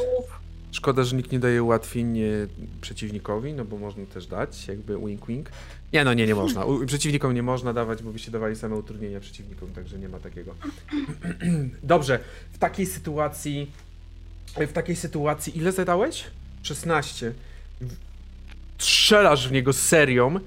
Szkoda, 0.72 1.04
że 1.04 1.16
nikt 1.16 1.32
nie 1.32 1.38
daje 1.38 1.62
ułatwień 1.62 2.18
e, 2.18 2.26
przeciwnikowi, 2.80 3.52
no 3.52 3.64
bo 3.64 3.78
można 3.78 4.06
też 4.06 4.26
dać, 4.26 4.68
jakby 4.68 4.98
wink 4.98 5.26
wink. 5.26 5.50
Nie 5.92 6.04
no, 6.04 6.14
nie, 6.14 6.26
nie 6.26 6.34
można. 6.34 6.64
U, 6.64 6.86
przeciwnikom 6.86 7.34
nie 7.34 7.42
można 7.42 7.72
dawać, 7.72 8.02
bo 8.02 8.10
byście 8.12 8.30
dawali 8.30 8.56
same 8.56 8.76
utrudnienia 8.76 9.20
przeciwnikom, 9.20 9.70
także 9.70 9.98
nie 9.98 10.08
ma 10.08 10.18
takiego. 10.18 10.54
Dobrze, 11.82 12.18
w 12.52 12.58
takiej 12.58 12.86
sytuacji, 12.86 13.70
w 14.56 14.72
takiej 14.72 14.96
sytuacji, 14.96 15.58
ile 15.58 15.72
zadałeś? 15.72 16.24
16. 16.62 17.32
W- 17.80 17.96
Strzelasz 18.78 19.48
w 19.48 19.52
niego 19.52 19.72
serią 19.72 20.40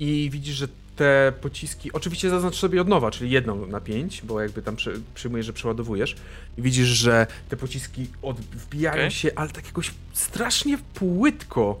i 0.00 0.28
widzisz, 0.32 0.54
że 0.56 0.68
te 0.96 1.32
pociski, 1.40 1.92
oczywiście 1.92 2.30
zaznacz 2.30 2.56
sobie 2.56 2.80
od 2.80 2.88
nowa, 2.88 3.10
czyli 3.10 3.30
jedną 3.30 3.66
na 3.66 3.80
5, 3.80 4.22
bo 4.22 4.40
jakby 4.40 4.62
tam 4.62 4.76
przy, 4.76 5.00
przyjmujesz, 5.14 5.46
że 5.46 5.52
przeładowujesz 5.52 6.16
i 6.58 6.62
widzisz, 6.62 6.88
że 6.88 7.26
te 7.48 7.56
pociski 7.56 8.06
od, 8.22 8.40
wbijają 8.40 8.96
Okej. 8.96 9.10
się, 9.10 9.30
ale 9.36 9.50
tak 9.50 9.66
jakoś 9.66 9.90
strasznie 10.12 10.78
płytko. 10.94 11.78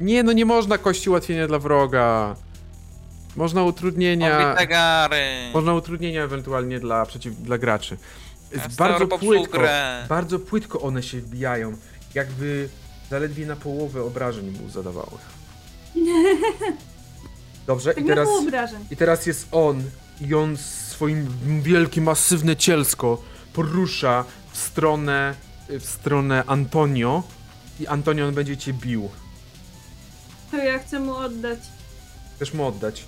Nie, 0.00 0.22
no 0.22 0.32
nie 0.32 0.44
można 0.44 0.78
kości 0.78 1.10
ułatwienia 1.10 1.48
dla 1.48 1.58
wroga. 1.58 2.36
Można 3.36 3.64
utrudnienia. 3.64 4.56
Można 5.54 5.74
utrudnienia 5.74 6.24
ewentualnie 6.24 6.80
dla, 6.80 7.06
przeciw, 7.06 7.42
dla 7.42 7.58
graczy. 7.58 7.96
Jest 8.52 8.76
bardzo 8.76 9.06
płytko. 9.06 9.58
Bardzo 10.08 10.38
płytko 10.38 10.80
one 10.80 11.02
się 11.02 11.20
wbijają. 11.20 11.72
Jakby 12.14 12.68
zaledwie 13.10 13.46
na 13.46 13.56
połowę 13.56 14.02
obrażeń 14.02 14.58
mu 14.62 14.70
zadawały. 14.70 15.18
Dobrze, 17.66 17.94
Tak 17.94 18.04
i 18.04 18.06
było 18.06 18.42
teraz, 18.50 18.70
i 18.90 18.96
teraz 18.96 19.26
jest 19.26 19.48
on 19.52 19.82
i 20.20 20.34
on 20.34 20.56
swoim 20.56 21.28
wielkie, 21.62 22.00
masywne 22.00 22.56
cielsko 22.56 23.22
porusza 23.52 24.24
w 24.52 24.58
stronę, 24.58 25.34
w 25.68 25.84
stronę 25.84 26.44
Antonio 26.46 27.22
i 27.80 27.86
Antonio 27.86 28.26
on 28.26 28.34
będzie 28.34 28.56
cię 28.56 28.72
bił. 28.72 29.08
To 30.50 30.56
ja 30.56 30.78
chcę 30.78 31.00
mu 31.00 31.16
oddać. 31.16 31.58
Chcesz 32.36 32.54
mu 32.54 32.66
oddać. 32.66 33.04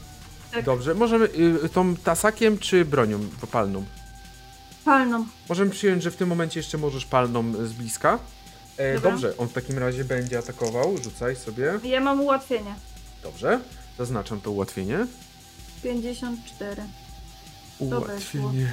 Tak. 0.53 0.65
Dobrze, 0.65 0.95
możemy 0.95 1.25
y, 1.65 1.69
tą 1.69 1.97
tasakiem 1.97 2.59
czy 2.59 2.85
bronią 2.85 3.19
palną? 3.51 3.85
Palną. 4.85 5.27
Możemy 5.49 5.71
przyjąć, 5.71 6.03
że 6.03 6.11
w 6.11 6.17
tym 6.17 6.29
momencie 6.29 6.61
jeszcze 6.61 6.79
możesz 6.79 7.05
palną 7.05 7.67
z 7.67 7.73
bliska. 7.73 8.19
E, 8.77 9.01
dobrze, 9.01 9.37
on 9.37 9.49
w 9.49 9.53
takim 9.53 9.79
razie 9.79 10.05
będzie 10.05 10.39
atakował. 10.39 10.97
Rzucaj 11.03 11.37
sobie. 11.37 11.79
Ja 11.85 12.01
mam 12.01 12.21
ułatwienie. 12.21 12.75
Dobrze. 13.23 13.61
Zaznaczam 13.99 14.41
to 14.41 14.51
ułatwienie. 14.51 15.07
54. 15.83 16.83
Ułatwienie. 17.79 18.73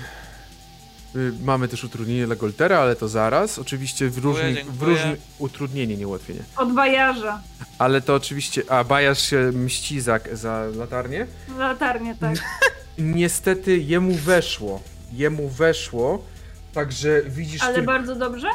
Y, 1.15 1.33
Mamy 1.43 1.67
też 1.67 1.83
utrudnienie 1.83 2.25
dla 2.25 2.35
Goltera, 2.35 2.79
ale 2.79 2.95
to 2.95 3.07
zaraz. 3.07 3.59
Oczywiście 3.59 4.09
w 4.09 4.17
różnych, 4.17 4.73
w 4.73 4.81
różnych 4.81 5.19
utrudnienie, 5.39 5.97
nie 5.97 6.07
ułatwienie. 6.07 6.39
Od 6.57 6.73
bajarza. 6.73 7.41
Ale 7.77 8.01
to 8.01 8.15
oczywiście. 8.15 8.63
A 8.69 8.83
Bajasz 8.83 9.21
się 9.21 9.51
mści 9.53 10.01
za, 10.01 10.19
za 10.33 10.65
latarnię. 10.75 11.27
Latarnie, 11.57 12.15
tak. 12.15 12.35
Niestety 12.97 13.77
jemu 13.77 14.13
weszło. 14.13 14.81
Jemu 15.13 15.49
weszło. 15.49 16.25
Także 16.73 17.21
widzisz. 17.27 17.61
Ale 17.61 17.73
tylko... 17.73 17.91
bardzo 17.91 18.15
dobrze? 18.15 18.47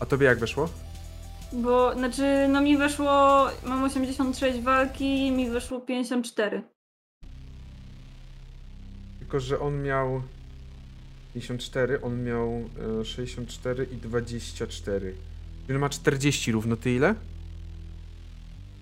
A 0.00 0.06
tobie 0.06 0.26
jak 0.26 0.38
weszło? 0.38 0.68
Bo, 1.54 1.94
znaczy, 1.94 2.48
no 2.48 2.60
mi 2.60 2.76
weszło, 2.76 3.46
mam 3.66 3.84
86 3.84 4.60
walki, 4.60 5.30
mi 5.30 5.50
weszło 5.50 5.80
54. 5.80 6.62
Tylko, 9.18 9.40
że 9.40 9.60
on 9.60 9.82
miał 9.82 10.22
54, 11.34 12.00
on 12.02 12.22
miał 12.24 12.68
e, 13.00 13.04
64 13.04 13.84
i 13.92 13.96
24. 13.96 15.14
Czyli 15.66 15.78
ma 15.78 15.88
40 15.88 16.52
równo, 16.52 16.76
ty 16.76 16.94
ile? 16.94 17.14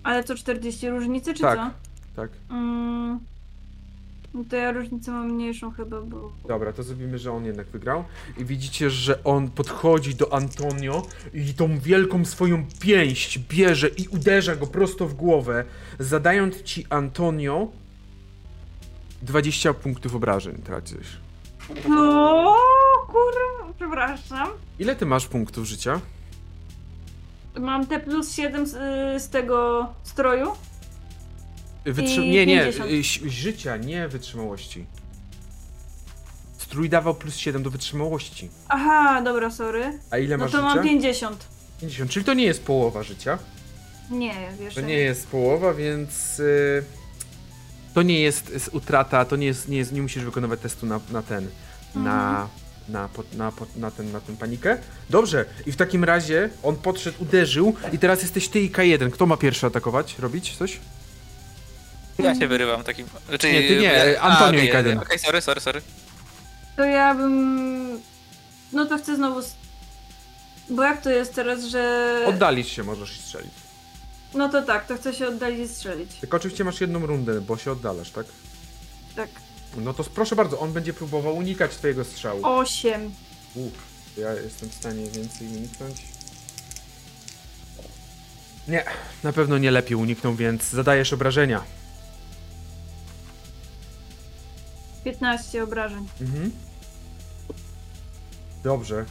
Ale 0.03 0.23
co, 0.23 0.35
40 0.35 0.89
różnicy, 0.89 1.33
czy 1.33 1.41
Tak. 1.41 1.59
co? 1.59 1.71
Tak. 2.15 2.31
Mm, 2.49 3.19
no 4.33 4.43
to 4.49 4.55
ja 4.55 4.71
różnicę 4.71 5.11
mam 5.11 5.31
mniejszą 5.31 5.71
chyba, 5.71 6.01
bo... 6.01 6.31
Dobra, 6.47 6.73
to 6.73 6.83
zrobimy, 6.83 7.17
że 7.17 7.31
on 7.31 7.45
jednak 7.45 7.67
wygrał. 7.67 8.03
I 8.37 8.45
widzicie, 8.45 8.89
że 8.89 9.23
on 9.23 9.51
podchodzi 9.51 10.15
do 10.15 10.33
Antonio 10.33 11.05
i 11.33 11.53
tą 11.53 11.79
wielką 11.79 12.25
swoją 12.25 12.65
pięść 12.79 13.39
bierze 13.39 13.87
i 13.87 14.07
uderza 14.07 14.55
go 14.55 14.67
prosto 14.67 15.07
w 15.07 15.13
głowę, 15.13 15.65
zadając 15.99 16.63
ci 16.63 16.85
Antonio 16.89 17.67
20 19.21 19.73
punktów 19.73 20.15
obrażeń 20.15 20.55
tracisz. 20.55 21.17
No, 21.89 22.55
kurwa, 23.07 23.73
przepraszam. 23.77 24.47
Ile 24.79 24.95
ty 24.95 25.05
masz 25.05 25.27
punktów 25.27 25.65
życia? 25.65 25.99
Mam 27.59 27.87
te 27.87 27.99
plus 27.99 28.31
7 28.31 28.67
z, 28.67 28.73
y, 28.73 29.19
z 29.19 29.29
tego 29.29 29.87
stroju. 30.03 30.51
Wytrzy- 31.85 32.19
nie, 32.31 32.45
nie, 32.45 32.59
50. 32.71 32.91
y, 33.25 33.29
życia, 33.31 33.77
nie 33.77 34.07
wytrzymałości. 34.07 34.85
Strój 36.57 36.89
dawał 36.89 37.15
plus 37.15 37.35
7 37.37 37.63
do 37.63 37.69
wytrzymałości. 37.69 38.49
Aha, 38.67 39.21
dobra, 39.21 39.51
sorry. 39.51 39.99
A 40.11 40.17
ile 40.17 40.37
No 40.37 40.43
masz 40.43 40.51
to 40.51 40.57
życia? 40.57 40.75
mam 40.75 40.83
50. 40.83 41.47
50, 41.81 42.11
czyli 42.11 42.25
to 42.25 42.33
nie 42.33 42.43
jest 42.45 42.63
połowa 42.63 43.03
życia. 43.03 43.39
Nie, 44.11 44.33
wiesz. 44.59 44.73
To 44.75 44.81
nie 44.81 44.93
jest 44.97 45.27
połowa, 45.27 45.73
więc 45.73 46.39
y, 46.39 46.83
to 47.93 48.01
nie 48.01 48.19
jest 48.19 48.69
utrata, 48.73 49.25
to 49.25 49.35
nie 49.35 49.45
jest, 49.45 49.67
nie 49.69 49.77
jest, 49.77 49.91
nie 49.93 50.01
musisz 50.01 50.23
wykonywać 50.23 50.59
testu 50.59 50.85
na, 50.85 50.99
na 51.11 51.21
ten, 51.21 51.47
na, 51.95 52.47
na, 52.89 53.09
pod- 53.09 53.33
na, 53.33 53.51
pod- 53.51 53.75
na, 53.77 53.91
ten, 53.91 54.11
na 54.11 54.19
tę 54.21 54.35
panikę. 54.37 54.77
Dobrze, 55.09 55.45
i 55.65 55.71
w 55.71 55.75
takim 55.75 56.03
razie 56.03 56.49
on 56.63 56.75
podszedł, 56.75 57.23
uderzył 57.23 57.75
i 57.93 57.99
teraz 57.99 58.21
jesteś 58.21 58.49
ty 58.49 58.59
i 58.61 58.71
K1. 58.71 59.11
Kto 59.11 59.25
ma 59.25 59.37
pierwszy 59.37 59.65
atakować? 59.67 60.19
Robić 60.19 60.57
coś? 60.57 60.79
Ja 62.19 62.35
się 62.35 62.47
wyrywam 62.47 62.83
takim. 62.83 63.07
Znaczy, 63.29 63.51
Nie, 63.53 63.67
ty 63.67 63.77
nie, 63.77 64.21
Antonio 64.21 64.61
i 64.61 64.69
Kaden. 64.69 64.95
nie, 64.95 65.01
Okej, 65.01 65.19
sorry, 65.19 65.41
sorry, 65.41 65.61
sorry. 65.61 65.81
To 66.75 66.83
ja 66.85 67.15
bym. 67.15 68.01
No 68.73 68.85
to 68.85 68.97
chcę 68.97 69.15
znowu. 69.15 69.41
Bo 70.69 70.83
jak 70.83 71.01
to 71.01 71.09
jest 71.09 71.33
teraz, 71.35 71.63
że. 71.63 72.23
Oddalić 72.27 72.69
się 72.69 72.83
możesz 72.83 73.17
i 73.17 73.21
strzelić. 73.21 73.51
No 74.33 74.49
to 74.49 74.61
tak, 74.61 74.87
to 74.87 74.95
chcę 74.97 75.13
się 75.13 75.27
oddalić 75.27 75.59
i 75.59 75.67
strzelić. 75.67 76.11
Tylko 76.13 76.37
oczywiście 76.37 76.63
masz 76.63 76.81
jedną 76.81 77.05
rundę, 77.05 77.41
bo 77.41 77.57
się 77.57 77.71
oddalasz, 77.71 78.11
tak? 78.11 78.25
Tak. 79.15 79.29
No 79.77 79.93
to 79.93 80.03
proszę 80.03 80.35
bardzo, 80.35 80.59
on 80.59 80.73
będzie 80.73 80.93
próbował 80.93 81.37
unikać 81.37 81.71
twojego 81.71 82.03
strzału. 82.03 82.39
8. 82.43 83.11
Uff, 83.55 83.73
ja 84.17 84.33
jestem 84.33 84.69
w 84.69 84.73
stanie 84.73 85.05
więcej 85.09 85.47
uniknąć. 85.47 86.01
Nie, 88.67 88.83
na 89.23 89.33
pewno 89.33 89.57
nie 89.57 89.71
lepiej 89.71 89.95
uniknął, 89.95 90.35
więc 90.35 90.69
zadajesz 90.69 91.13
obrażenia. 91.13 91.63
15 95.03 95.63
obrażeń. 95.63 96.07
Mhm. 96.21 96.51
Dobrze. 98.63 99.05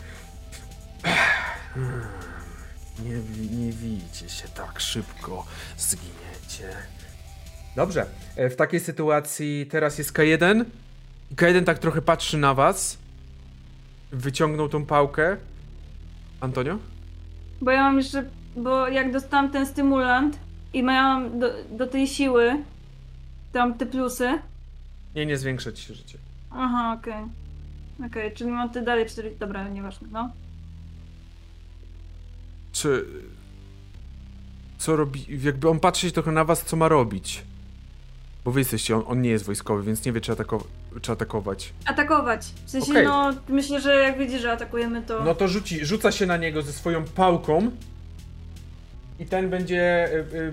Nie, 3.04 3.16
nie 3.56 3.72
widzicie 3.72 4.28
się 4.28 4.48
tak 4.48 4.80
szybko, 4.80 5.46
zginiecie. 5.78 6.76
Dobrze, 7.76 8.06
e, 8.36 8.50
w 8.50 8.56
takiej 8.56 8.80
sytuacji 8.80 9.66
teraz 9.70 9.98
jest 9.98 10.12
K1. 10.12 10.64
K1 11.36 11.64
tak 11.64 11.78
trochę 11.78 12.02
patrzy 12.02 12.38
na 12.38 12.54
was. 12.54 12.98
Wyciągnął 14.12 14.68
tą 14.68 14.86
pałkę. 14.86 15.36
Antonio? 16.40 16.78
Bo 17.60 17.70
ja 17.70 17.82
mam 17.82 17.98
jeszcze. 17.98 18.24
Bo 18.56 18.88
jak 18.88 19.12
dostałam 19.12 19.50
ten 19.50 19.66
stymulant 19.66 20.38
i 20.72 20.82
miałam 20.82 21.38
do, 21.38 21.50
do 21.70 21.86
tej 21.86 22.06
siły 22.06 22.56
tam 23.52 23.74
te 23.74 23.86
plusy. 23.86 24.38
Nie, 25.14 25.26
nie 25.26 25.38
zwiększa 25.38 25.72
ci 25.72 25.82
się 25.82 25.94
życie. 25.94 26.18
Aha, 26.50 26.96
okej. 27.00 27.24
Okej, 28.06 28.34
czyli 28.34 28.50
mam 28.50 28.70
te 28.70 28.82
dalej 28.82 29.06
4. 29.06 29.36
Dobra, 29.38 29.68
nieważne, 29.68 30.08
no. 30.12 30.30
Czy. 32.72 33.06
Co 34.78 34.96
robi. 34.96 35.26
Jakby 35.44 35.68
on 35.68 35.80
patrzy 35.80 36.12
trochę 36.12 36.32
na 36.32 36.44
was, 36.44 36.64
co 36.64 36.76
ma 36.76 36.88
robić. 36.88 37.44
Bo 38.44 38.50
wy 38.50 38.60
jesteście, 38.60 38.96
on, 38.96 39.02
on 39.06 39.22
nie 39.22 39.30
jest 39.30 39.44
wojskowy, 39.44 39.82
więc 39.82 40.04
nie 40.04 40.12
wie, 40.12 40.20
czy, 40.20 40.32
atako, 40.32 40.64
czy 41.02 41.12
atakować. 41.12 41.72
Atakować. 41.84 42.46
W 42.66 42.70
sensie, 42.70 42.92
Okej. 42.92 43.04
no, 43.04 43.30
myślę, 43.48 43.80
że 43.80 43.94
jak 43.94 44.18
widzi, 44.18 44.38
że 44.38 44.52
atakujemy, 44.52 45.02
to. 45.02 45.24
No 45.24 45.34
to 45.34 45.48
rzuci, 45.48 45.86
rzuca 45.86 46.12
się 46.12 46.26
na 46.26 46.36
niego 46.36 46.62
ze 46.62 46.72
swoją 46.72 47.04
pałką. 47.04 47.70
I 49.18 49.26
ten 49.26 49.50
będzie. 49.50 50.08
Y, 50.12 50.36
y, 50.36 50.52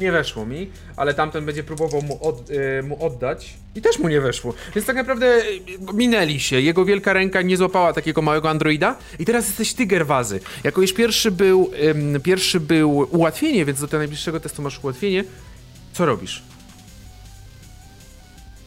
nie 0.00 0.12
weszło 0.12 0.46
mi, 0.46 0.70
ale 0.96 1.14
tamten 1.14 1.46
będzie 1.46 1.64
próbował 1.64 2.02
mu, 2.02 2.24
od, 2.28 2.50
y, 2.50 2.82
mu 2.82 3.06
oddać. 3.06 3.54
I 3.74 3.82
też 3.82 3.98
mu 3.98 4.08
nie 4.08 4.20
weszło. 4.20 4.54
Więc 4.74 4.86
tak 4.86 4.96
naprawdę 4.96 5.26
y, 5.26 5.60
minęli 5.94 6.40
się. 6.40 6.60
Jego 6.60 6.84
wielka 6.84 7.12
ręka 7.12 7.42
nie 7.42 7.56
złapała 7.56 7.92
takiego 7.92 8.22
małego 8.22 8.50
androida. 8.50 8.96
I 9.18 9.24
teraz 9.24 9.46
jesteś 9.46 9.74
tyger 9.74 10.06
wazy. 10.06 10.40
Jako 10.64 10.80
już 10.80 10.92
pierwszy 10.92 11.30
był, 11.30 11.70
pierwszy 12.22 12.60
był 12.60 12.98
ułatwienie, 13.10 13.64
więc 13.64 13.80
do 13.80 13.86
tego 13.86 13.98
najbliższego 13.98 14.40
testu 14.40 14.62
masz 14.62 14.84
ułatwienie. 14.84 15.24
Co 15.92 16.06
robisz? 16.06 16.42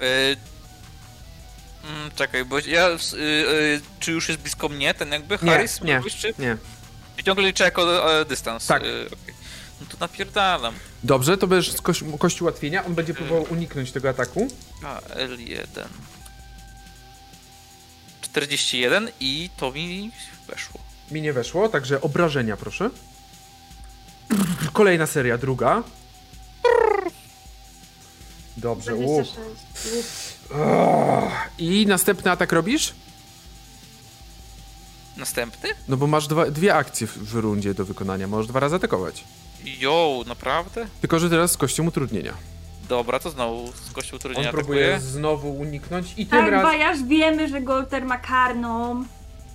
Y, 0.02 0.06
mm, 1.90 2.12
czekaj, 2.16 2.46
bo 2.46 2.60
ja. 2.60 2.90
Y, 2.90 3.82
czy 4.00 4.12
już 4.12 4.30
jest 4.30 4.42
blisko 4.42 4.70
mnie 4.70 4.94
ten 4.94 5.12
jakby 5.12 5.38
Nie, 5.42 5.52
Harris? 5.52 5.82
nie. 5.82 5.98
Mówisz, 5.98 6.18
czy? 6.18 6.34
Nie. 6.40 6.58
Ciągle 7.26 7.48
liczę 7.48 7.64
jako 7.64 8.14
e, 8.22 8.26
dystans? 8.26 8.68
Tak. 8.68 8.84
Y, 8.84 9.06
okej. 9.06 9.39
No 9.82 9.88
to 9.92 9.98
napierdalam. 10.00 10.74
Dobrze, 11.04 11.38
to 11.38 11.48
będziesz 11.48 11.74
z 11.74 11.82
kości, 11.82 12.06
kości 12.20 12.44
ułatwienia. 12.44 12.86
On 12.86 12.96
będzie 12.96 13.14
próbował 13.14 13.46
uniknąć 13.50 13.92
tego 13.92 14.10
ataku. 14.10 14.48
A, 14.84 15.00
L1. 15.00 15.86
41 18.22 19.10
i 19.20 19.50
to 19.58 19.72
mi 19.72 20.12
weszło. 20.48 20.80
Mi 21.12 21.22
nie 21.22 21.34
weszło, 21.34 21.70
także 21.70 22.02
obrażenia, 22.02 22.58
proszę. 22.58 22.90
Kolejna 24.74 25.08
seria, 25.08 25.38
druga. 25.38 25.84
Dobrze, 28.58 28.96
uff. 28.96 29.28
26. 29.28 30.38
I 31.58 31.86
następny 31.88 32.32
atak 32.32 32.52
robisz? 32.52 32.94
Następny? 35.18 35.70
No 35.88 35.98
bo 35.98 36.08
masz 36.08 36.28
dwa, 36.28 36.52
dwie 36.52 36.76
akcje 36.76 37.08
w, 37.08 37.18
w 37.18 37.36
rundzie 37.36 37.74
do 37.74 37.86
wykonania, 37.86 38.28
możesz 38.28 38.48
dwa 38.48 38.60
razy 38.60 38.76
atakować. 38.76 39.24
Jo, 39.66 40.24
naprawdę? 40.28 40.86
Tylko, 41.02 41.20
że 41.20 41.30
teraz 41.30 41.52
z 41.52 41.58
kością 41.58 41.88
utrudnienia. 41.88 42.34
Dobra, 42.90 43.20
to 43.20 43.30
znowu 43.30 43.72
z 43.72 43.92
kością 43.92 44.14
On 44.14 44.18
utrudnienia 44.18 44.52
próbuje 44.52 44.86
atakuje. 44.94 45.10
znowu 45.12 45.52
uniknąć 45.54 46.12
i 46.18 46.26
tym 46.26 46.40
Tak, 46.40 46.52
razem... 46.52 46.72
Bajarz 46.72 47.04
wiemy, 47.04 47.48
że 47.48 47.62
Golter 47.62 48.06
ma 48.06 48.18
karną. 48.18 49.04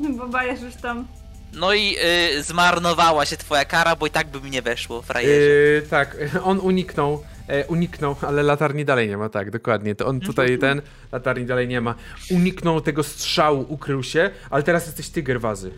Bo 0.19 0.29
Bajarz 0.29 0.61
już 0.61 0.75
tam. 0.75 1.07
No 1.53 1.75
i 1.75 1.97
y, 2.39 2.43
zmarnowała 2.43 3.27
się 3.27 3.37
twoja 3.37 3.65
kara, 3.65 3.97
bo 3.97 4.07
i 4.07 4.11
tak 4.11 4.27
by 4.29 4.41
mi 4.41 4.51
nie 4.51 4.63
weszło, 4.63 5.03
frajerze. 5.03 5.35
Yy, 5.41 5.83
tak, 5.91 6.17
on 6.43 6.61
uniknął, 6.61 7.23
e, 7.49 7.67
uniknął, 7.67 8.17
ale 8.23 8.43
latarni 8.43 8.85
dalej 8.85 9.09
nie 9.09 9.17
ma, 9.17 9.29
tak, 9.29 9.51
dokładnie. 9.51 9.95
To 9.95 10.07
on 10.07 10.21
tutaj 10.21 10.59
ten, 10.59 10.83
latarni 11.13 11.47
dalej 11.47 11.69
nie 11.69 11.81
ma. 11.81 11.95
Uniknął 12.31 12.81
tego 12.81 13.03
strzału, 13.03 13.67
ukrył 13.69 14.03
się, 14.03 14.31
ale 14.51 14.63
teraz 14.63 14.87
jesteś 14.87 15.09
tyger 15.09 15.41
wazy. 15.41 15.71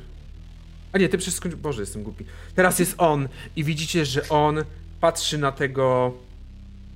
A 0.97 0.99
nie, 0.99 1.09
ty 1.09 1.19
przecież 1.19 1.55
Boże, 1.57 1.83
jestem 1.83 2.03
głupi. 2.03 2.25
Teraz 2.55 2.79
jest 2.79 2.95
on 2.99 3.29
i 3.57 3.65
widzicie, 3.65 4.05
że 4.05 4.29
on 4.29 4.65
patrzy 5.01 5.39
na 5.39 5.53
tego, 5.53 6.15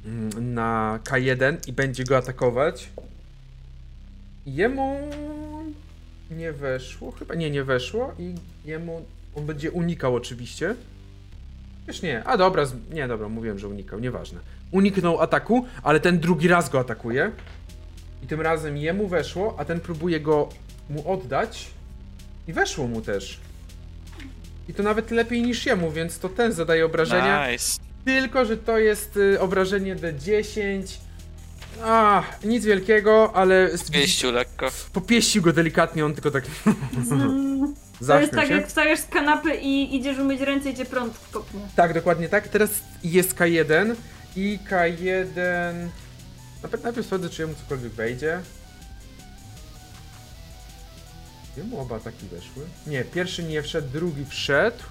mm, 0.04 0.54
na 0.54 0.98
K1 1.04 1.68
i 1.68 1.72
będzie 1.72 2.04
go 2.04 2.16
atakować. 2.16 2.88
Jemu 4.46 5.10
nie 6.30 6.52
weszło, 6.52 7.12
chyba 7.12 7.34
nie, 7.34 7.50
nie 7.50 7.64
weszło 7.64 8.14
i 8.18 8.34
jemu, 8.64 9.04
on 9.34 9.46
będzie 9.46 9.70
unikał 9.70 10.14
oczywiście. 10.14 10.74
Wiesz 11.86 12.02
nie, 12.02 12.24
a 12.24 12.36
dobra, 12.36 12.64
z... 12.64 12.74
nie 12.92 13.08
dobra, 13.08 13.28
mówiłem, 13.28 13.58
że 13.58 13.68
unikał, 13.68 13.98
nieważne. 13.98 14.40
Uniknął 14.70 15.20
ataku, 15.20 15.66
ale 15.82 16.00
ten 16.00 16.18
drugi 16.20 16.48
raz 16.48 16.70
go 16.70 16.80
atakuje. 16.80 17.32
I 18.22 18.26
tym 18.26 18.40
razem 18.40 18.76
jemu 18.76 19.08
weszło, 19.08 19.54
a 19.58 19.64
ten 19.64 19.80
próbuje 19.80 20.20
go 20.20 20.48
mu 20.90 21.12
oddać. 21.12 21.70
I 22.48 22.52
weszło 22.52 22.86
mu 22.86 23.00
też. 23.00 23.49
I 24.70 24.74
to 24.74 24.82
nawet 24.82 25.10
lepiej 25.10 25.42
niż 25.42 25.66
jemu, 25.66 25.90
więc 25.90 26.18
to 26.18 26.28
ten 26.28 26.52
zadaje 26.52 26.86
obrażenia. 26.86 27.50
Nice. 27.50 27.78
Tylko, 28.05 28.44
że 28.44 28.57
to 28.57 28.78
jest 28.78 29.16
y, 29.16 29.40
obrażenie 29.40 29.97
D10. 29.97 30.82
A, 31.84 32.23
nic 32.44 32.65
wielkiego, 32.65 33.31
ale 33.34 33.78
z- 33.78 34.23
lekko. 34.23 34.70
popieścił 34.92 35.42
go 35.42 35.52
delikatnie, 35.52 36.05
on 36.05 36.15
tylko 36.15 36.31
tak 36.31 36.44
Mm, 37.10 37.74
to 38.07 38.20
jest 38.20 38.32
tak, 38.32 38.49
się. 38.49 38.55
jak 38.55 38.66
wstajesz 38.68 39.00
z 39.00 39.07
kanapy 39.07 39.55
i 39.55 39.97
idziesz 39.97 40.18
umyć 40.18 40.40
ręce 40.40 40.70
i 40.70 40.74
cię 40.76 40.84
prąd 40.84 41.18
kopnie. 41.32 41.60
Tak, 41.76 41.94
dokładnie 41.94 42.28
tak. 42.28 42.49
Teraz 42.49 42.70
jest 43.05 43.34
K1 43.39 43.94
i 44.36 44.58
K1... 44.70 45.26
Najpierw, 46.62 46.84
najpierw 46.84 47.07
sprawdzę, 47.07 47.31
czy 47.31 47.42
jemu 47.42 47.55
cokolwiek 47.55 47.92
wejdzie. 47.92 48.40
Oba 51.78 51.97
ataki 51.97 52.26
weszły? 52.26 52.64
Nie, 52.86 53.05
pierwszy 53.05 53.42
nie 53.42 53.62
wszedł, 53.62 53.89
drugi 53.89 54.24
wszedł. 54.24 54.82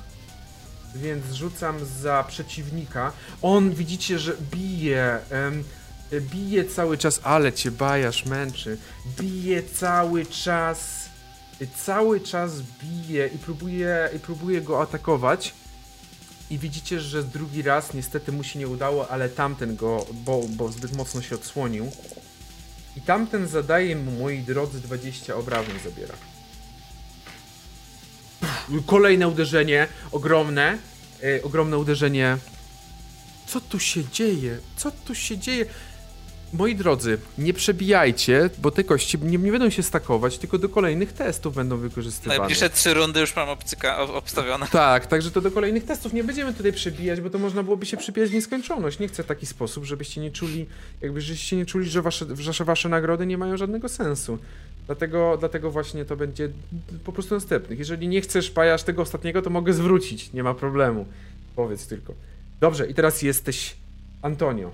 Więc 0.95 1.33
rzucam 1.33 1.85
za 1.85 2.25
przeciwnika. 2.27 3.11
On, 3.41 3.73
widzicie, 3.73 4.19
że 4.19 4.33
bije. 4.51 5.19
bije 6.21 6.65
cały 6.65 6.97
czas, 6.97 7.19
ale 7.23 7.53
cię 7.53 7.71
bajasz 7.71 8.25
męczy. 8.25 8.77
Bije 9.19 9.63
cały 9.63 10.25
czas. 10.25 11.09
Cały 11.85 12.21
czas 12.21 12.51
bije 12.83 13.27
i 13.27 13.37
próbuje, 13.37 14.09
i 14.15 14.19
próbuje 14.19 14.61
go 14.61 14.81
atakować. 14.81 15.53
I 16.49 16.57
widzicie, 16.57 16.99
że 16.99 17.23
drugi 17.23 17.61
raz 17.61 17.93
niestety 17.93 18.31
mu 18.31 18.43
się 18.43 18.59
nie 18.59 18.67
udało, 18.67 19.07
ale 19.09 19.29
tamten 19.29 19.75
go, 19.75 20.05
bo, 20.13 20.41
bo 20.49 20.71
zbyt 20.71 20.95
mocno 20.95 21.21
się 21.21 21.35
odsłonił. 21.35 21.91
I 22.97 23.01
tamten 23.01 23.47
zadaje 23.47 23.95
mu, 23.95 24.11
moi 24.11 24.39
drodzy, 24.39 24.79
20 24.79 25.35
obrażeń 25.35 25.75
zabiera. 25.83 26.15
Kolejne 28.85 29.27
uderzenie, 29.27 29.87
ogromne. 30.11 30.77
E, 31.23 31.43
ogromne 31.43 31.77
uderzenie. 31.77 32.37
Co 33.47 33.61
tu 33.61 33.79
się 33.79 34.03
dzieje? 34.13 34.57
Co 34.75 34.91
tu 34.91 35.15
się 35.15 35.37
dzieje? 35.37 35.65
Moi 36.53 36.75
drodzy, 36.75 37.17
nie 37.37 37.53
przebijajcie, 37.53 38.49
bo 38.57 38.71
te 38.71 38.83
kości 38.83 39.17
nie, 39.21 39.37
nie 39.37 39.51
będą 39.51 39.69
się 39.69 39.83
stakować, 39.83 40.37
tylko 40.37 40.57
do 40.57 40.69
kolejnych 40.69 41.13
testów 41.13 41.55
będą 41.55 41.77
wykorzystywane. 41.77 42.39
Najbliższe 42.39 42.69
trzy 42.69 42.93
rundy 42.93 43.19
już 43.19 43.35
mam 43.35 43.49
obcyka, 43.49 43.97
ob- 43.99 44.09
obstawione. 44.09 44.67
Tak, 44.67 45.05
także 45.07 45.31
to 45.31 45.41
do 45.41 45.51
kolejnych 45.51 45.85
testów 45.85 46.13
nie 46.13 46.23
będziemy 46.23 46.53
tutaj 46.53 46.73
przebijać, 46.73 47.21
bo 47.21 47.29
to 47.29 47.39
można 47.39 47.63
byłoby 47.63 47.85
się 47.85 47.97
przebijać 47.97 48.29
w 48.29 48.33
nieskończoność. 48.33 48.99
Nie 48.99 49.07
chcę 49.07 49.23
w 49.23 49.25
taki 49.25 49.45
sposób, 49.45 49.85
żebyście 49.85 50.21
nie 50.21 50.31
czuli, 50.31 50.65
jakby 51.01 51.21
żeście 51.21 51.55
nie 51.57 51.65
czuli, 51.65 51.89
że 51.89 52.01
wasze, 52.01 52.25
że 52.35 52.63
wasze 52.65 52.89
nagrody 52.89 53.25
nie 53.25 53.37
mają 53.37 53.57
żadnego 53.57 53.89
sensu. 53.89 54.37
Dlatego, 54.89 55.37
dlatego 55.39 55.71
właśnie 55.71 56.05
to 56.05 56.15
będzie 56.15 56.49
po 57.03 57.11
prostu 57.11 57.35
następnych. 57.35 57.79
Jeżeli 57.79 58.07
nie 58.07 58.21
chcesz 58.21 58.51
pajasz 58.51 58.83
tego 58.83 59.01
ostatniego, 59.01 59.41
to 59.41 59.49
mogę 59.49 59.73
zwrócić, 59.73 60.33
nie 60.33 60.43
ma 60.43 60.53
problemu. 60.53 61.05
Powiedz 61.55 61.87
tylko. 61.87 62.13
Dobrze, 62.59 62.87
i 62.87 62.93
teraz 62.93 63.21
jesteś 63.21 63.75
Antonio. 64.21 64.71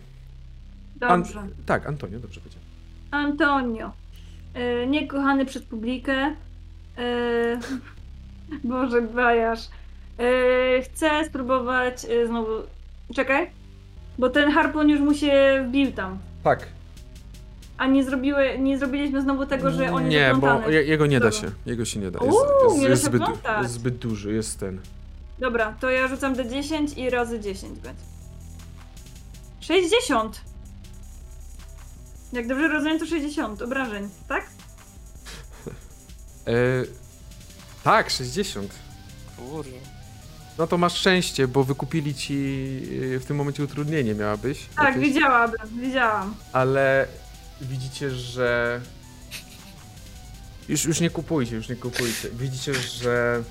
An- 1.01 1.23
Dobrze. 1.23 1.47
tak, 1.65 1.87
Antonio, 1.87 2.19
dobrze 2.19 2.39
powiedział. 2.41 2.61
Antonio. 3.11 3.91
E, 4.53 4.87
niekochany 4.87 5.45
przez 5.45 5.63
publikę. 5.63 6.35
E, 6.97 7.59
Boże, 8.63 9.01
bajasz. 9.01 9.67
E, 10.19 10.81
chcę 10.81 11.25
spróbować 11.25 12.01
znowu. 12.27 12.51
Czekaj. 13.15 13.49
Bo 14.17 14.29
ten 14.29 14.51
harpun 14.51 14.89
już 14.89 14.99
mu 14.99 15.13
się 15.13 15.65
wbił 15.67 15.91
tam. 15.91 16.17
Tak. 16.43 16.67
A 17.77 17.87
nie, 17.87 18.03
zrobiły, 18.03 18.59
nie 18.59 18.77
zrobiliśmy 18.77 19.21
znowu 19.21 19.45
tego, 19.45 19.71
że 19.71 19.91
on 19.91 20.07
Nie, 20.07 20.17
jest 20.17 20.39
bo 20.39 20.69
je, 20.69 20.83
jego 20.83 21.05
nie 21.05 21.19
da 21.19 21.31
się. 21.31 21.51
Jego 21.65 21.85
się 21.85 21.99
nie 21.99 22.11
da. 22.11 22.19
Uuu, 22.19 22.77
nie 22.77 22.89
da 22.89 22.95
się 22.95 23.01
zbyt, 23.01 23.21
jest 23.61 23.73
zbyt 23.73 23.97
duży, 23.97 24.33
jest 24.33 24.59
ten. 24.59 24.79
Dobra, 25.39 25.75
to 25.79 25.89
ja 25.89 26.07
rzucam 26.07 26.35
D10 26.35 26.97
i 26.97 27.09
razy 27.09 27.39
10 27.39 27.79
będzie. 27.79 28.03
60! 29.59 30.41
Jak 32.33 32.47
dobrze 32.47 32.67
rozumiem, 32.67 32.99
to 32.99 33.05
60 33.05 33.61
obrażeń, 33.61 34.09
tak? 34.27 34.45
E, 36.47 36.51
tak, 37.83 38.09
60. 38.09 38.71
Kurwa. 39.37 39.77
No 40.57 40.67
to 40.67 40.77
masz 40.77 40.93
szczęście, 40.93 41.47
bo 41.47 41.63
wykupili 41.63 42.15
ci 42.15 42.33
y, 43.13 43.19
w 43.19 43.25
tym 43.25 43.37
momencie 43.37 43.63
utrudnienie 43.63 44.15
miałabyś. 44.15 44.65
Tak, 44.75 44.95
jakieś, 44.95 45.13
widziałabym, 45.13 45.81
widziałam. 45.81 46.35
Ale 46.53 47.07
widzicie, 47.61 48.11
że... 48.11 48.81
Już, 50.69 50.85
już 50.85 50.99
nie 50.99 51.09
kupujcie, 51.09 51.55
już 51.55 51.69
nie 51.69 51.75
kupujcie. 51.75 52.29
Widzicie, 52.33 52.73
że 52.73 53.43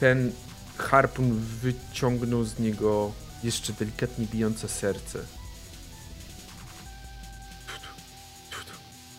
ten 0.00 0.32
harpun 0.78 1.38
wyciągnął 1.40 2.44
z 2.44 2.58
niego 2.58 3.12
jeszcze 3.44 3.72
delikatnie 3.72 4.26
bijące 4.26 4.68
serce. 4.68 5.18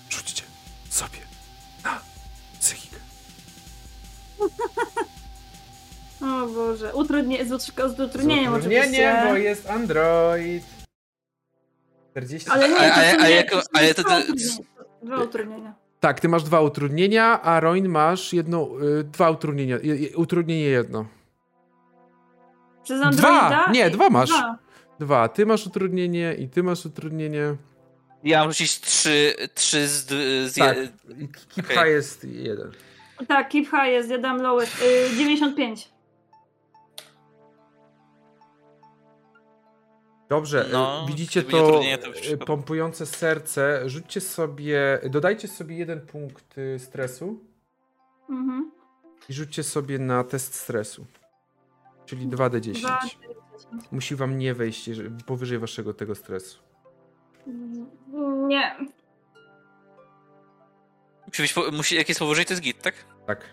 Rzućcie 0.10 0.44
sobie 0.90 1.20
na 1.84 2.02
psychikę. 2.60 2.95
O 6.22 6.48
Boże, 6.48 6.94
utrudnie, 6.95 7.45
z, 7.45 7.50
utr- 7.50 7.95
z 7.95 8.00
utrudnieniem 8.00 8.44
Nie, 8.44 8.60
oczywiście. 8.60 8.92
nie, 8.92 9.24
bo 9.30 9.36
jest 9.38 9.66
Android. 9.70 10.64
40. 12.16 12.50
Ale 12.52 12.69
nie, 12.69 12.76
A- 12.76 12.90
to 12.95 13.02
a- 13.02 13.11
są 13.11 13.19
a 13.26 13.30
jako- 13.30 13.61
ale 13.74 13.94
to- 13.94 14.03
dwa 14.03 14.10
to- 14.22 14.24
utrudnienia. 14.24 14.64
Dwa 15.03 15.24
utrudnienia. 15.24 15.74
Tak, 16.00 16.19
ty 16.19 16.30
masz 16.30 16.44
dwa 16.44 16.61
utrudnienia, 16.61 17.42
a 17.42 17.60
Roin 17.60 17.90
masz 17.90 18.34
jedno, 18.34 18.69
y, 19.00 19.03
dwa 19.03 19.30
utrudnienia. 19.30 19.77
Je, 19.84 20.18
utrudnienie 20.18 20.64
jedno. 20.66 21.06
Przez 22.84 23.00
Dwa! 23.00 23.08
Androida? 23.08 23.72
Nie, 23.72 23.90
dwa 23.90 24.10
masz. 24.10 24.30
Dwa. 24.30 24.58
Dwa. 25.00 25.27
Ty 25.30 25.45
masz 25.45 25.68
utrudnienie 25.68 26.34
i 26.40 26.50
ty 26.50 26.64
masz 26.64 26.85
utrudnienie. 26.85 27.56
Ja 28.24 28.40
mam 28.40 28.50
rzucić 28.52 28.80
trzy, 28.80 29.34
trzy 29.53 29.88
z, 29.88 30.06
z 30.52 30.56
Tak. 30.56 30.77
je- 30.77 30.88
high 31.68 31.88
jest 31.88 32.24
jeden. 32.24 32.72
Tak, 33.27 33.50
keep 33.50 33.66
high 33.66 33.88
jest, 33.92 34.10
ja 34.10 34.18
dam. 34.18 34.40
Y, 34.40 35.16
95. 35.18 35.90
Dobrze, 40.30 40.70
No, 40.72 41.04
y, 41.04 41.08
widzicie 41.08 41.44
to 41.44 41.72
to 41.72 41.82
y, 42.34 42.38
pompujące 42.38 43.06
serce. 43.06 43.90
Rzućcie 43.90 44.22
sobie, 44.22 45.00
dodajcie 45.10 45.48
sobie 45.48 45.76
jeden 45.78 46.02
punkt 46.02 46.58
y, 46.58 46.80
stresu 46.80 47.40
Mhm. 48.30 48.72
i 49.30 49.34
rzućcie 49.34 49.64
sobie 49.64 50.00
na 50.00 50.24
test 50.24 50.56
stresu. 50.56 51.06
Czyli 52.06 52.28
2d10. 52.28 52.80
Dwa, 52.80 53.00
Musi 53.92 54.16
wam 54.16 54.38
nie 54.38 54.54
wejść 54.54 54.90
powyżej 55.26 55.60
waszego 55.60 55.94
tego 55.94 56.16
stresu. 56.16 56.60
Nie. 58.48 58.76
Musi 61.28 61.42
być, 61.42 61.56
musi, 61.72 61.95
jak 61.95 62.10
jest 62.10 62.20
powyżej, 62.20 62.45
to 62.45 62.54
jest 62.54 62.64
git, 62.64 62.82
tak? 62.82 62.94
Tak. 63.28 63.50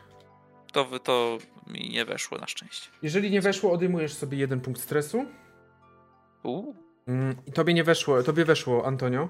To, 0.73 0.99
to 0.99 1.39
mi 1.67 1.91
nie 1.91 2.05
weszło 2.05 2.39
na 2.39 2.47
szczęście. 2.47 2.91
Jeżeli 3.02 3.31
nie 3.31 3.41
weszło, 3.41 3.73
odejmujesz 3.73 4.15
sobie 4.15 4.39
jeden 4.39 4.60
punkt 4.60 4.81
stresu. 4.81 5.25
Uuu. 6.42 6.76
Mm, 7.06 7.36
I 7.46 7.52
tobie 7.52 7.74
nie 7.74 7.84
weszło, 7.84 8.22
tobie 8.22 8.44
weszło, 8.44 8.86
Antonio. 8.86 9.28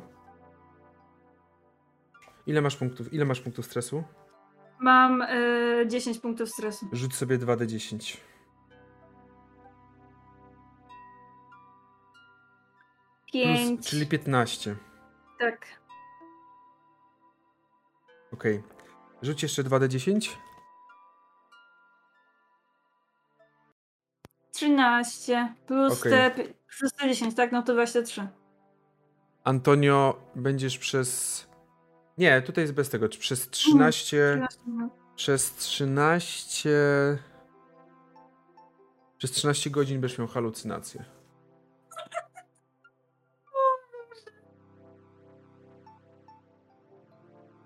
Ile 2.47 2.60
masz 2.60 2.76
punktów, 2.76 3.12
ile 3.12 3.24
masz 3.24 3.41
punktów 3.41 3.66
stresu? 3.66 4.05
Mam 4.78 5.23
y, 5.23 5.84
10 5.89 6.18
punktów 6.18 6.49
stresu. 6.50 6.86
Rzuć 6.92 7.15
sobie 7.15 7.39
2d10. 7.39 8.16
5. 13.32 13.76
Plus, 13.76 13.86
czyli 13.91 14.07
15. 14.07 14.76
Tak. 15.39 15.66
Okej. 18.32 18.62
Rzuć 19.23 19.42
jeszcze 19.42 19.65
2d10. 19.65 20.36
13. 24.52 25.55
Plus 25.66 26.00
Okej. 26.00 26.12
te. 26.12 26.61
Pi- 26.73 26.78
Plus 26.78 26.92
te 26.92 27.09
10, 27.09 27.34
tak? 27.34 27.52
No 27.52 27.62
to 27.62 27.73
23. 27.73 28.28
Antonio, 29.44 30.20
będziesz 30.34 30.78
przez... 30.78 31.47
Nie, 32.18 32.42
tutaj 32.42 32.62
jest 32.65 32.75
bez 32.75 32.89
tego. 32.91 33.09
czy 33.09 33.18
Przez 33.18 33.51
13... 33.51 34.07
13. 34.07 34.60
mhm. 34.68 34.91
Przez 35.17 35.55
13... 35.55 36.70
Przez 39.18 39.31
13 39.31 39.70
godzin 39.70 40.01
będziesz 40.01 40.18
miał 40.18 40.28
halucynację. 40.28 41.05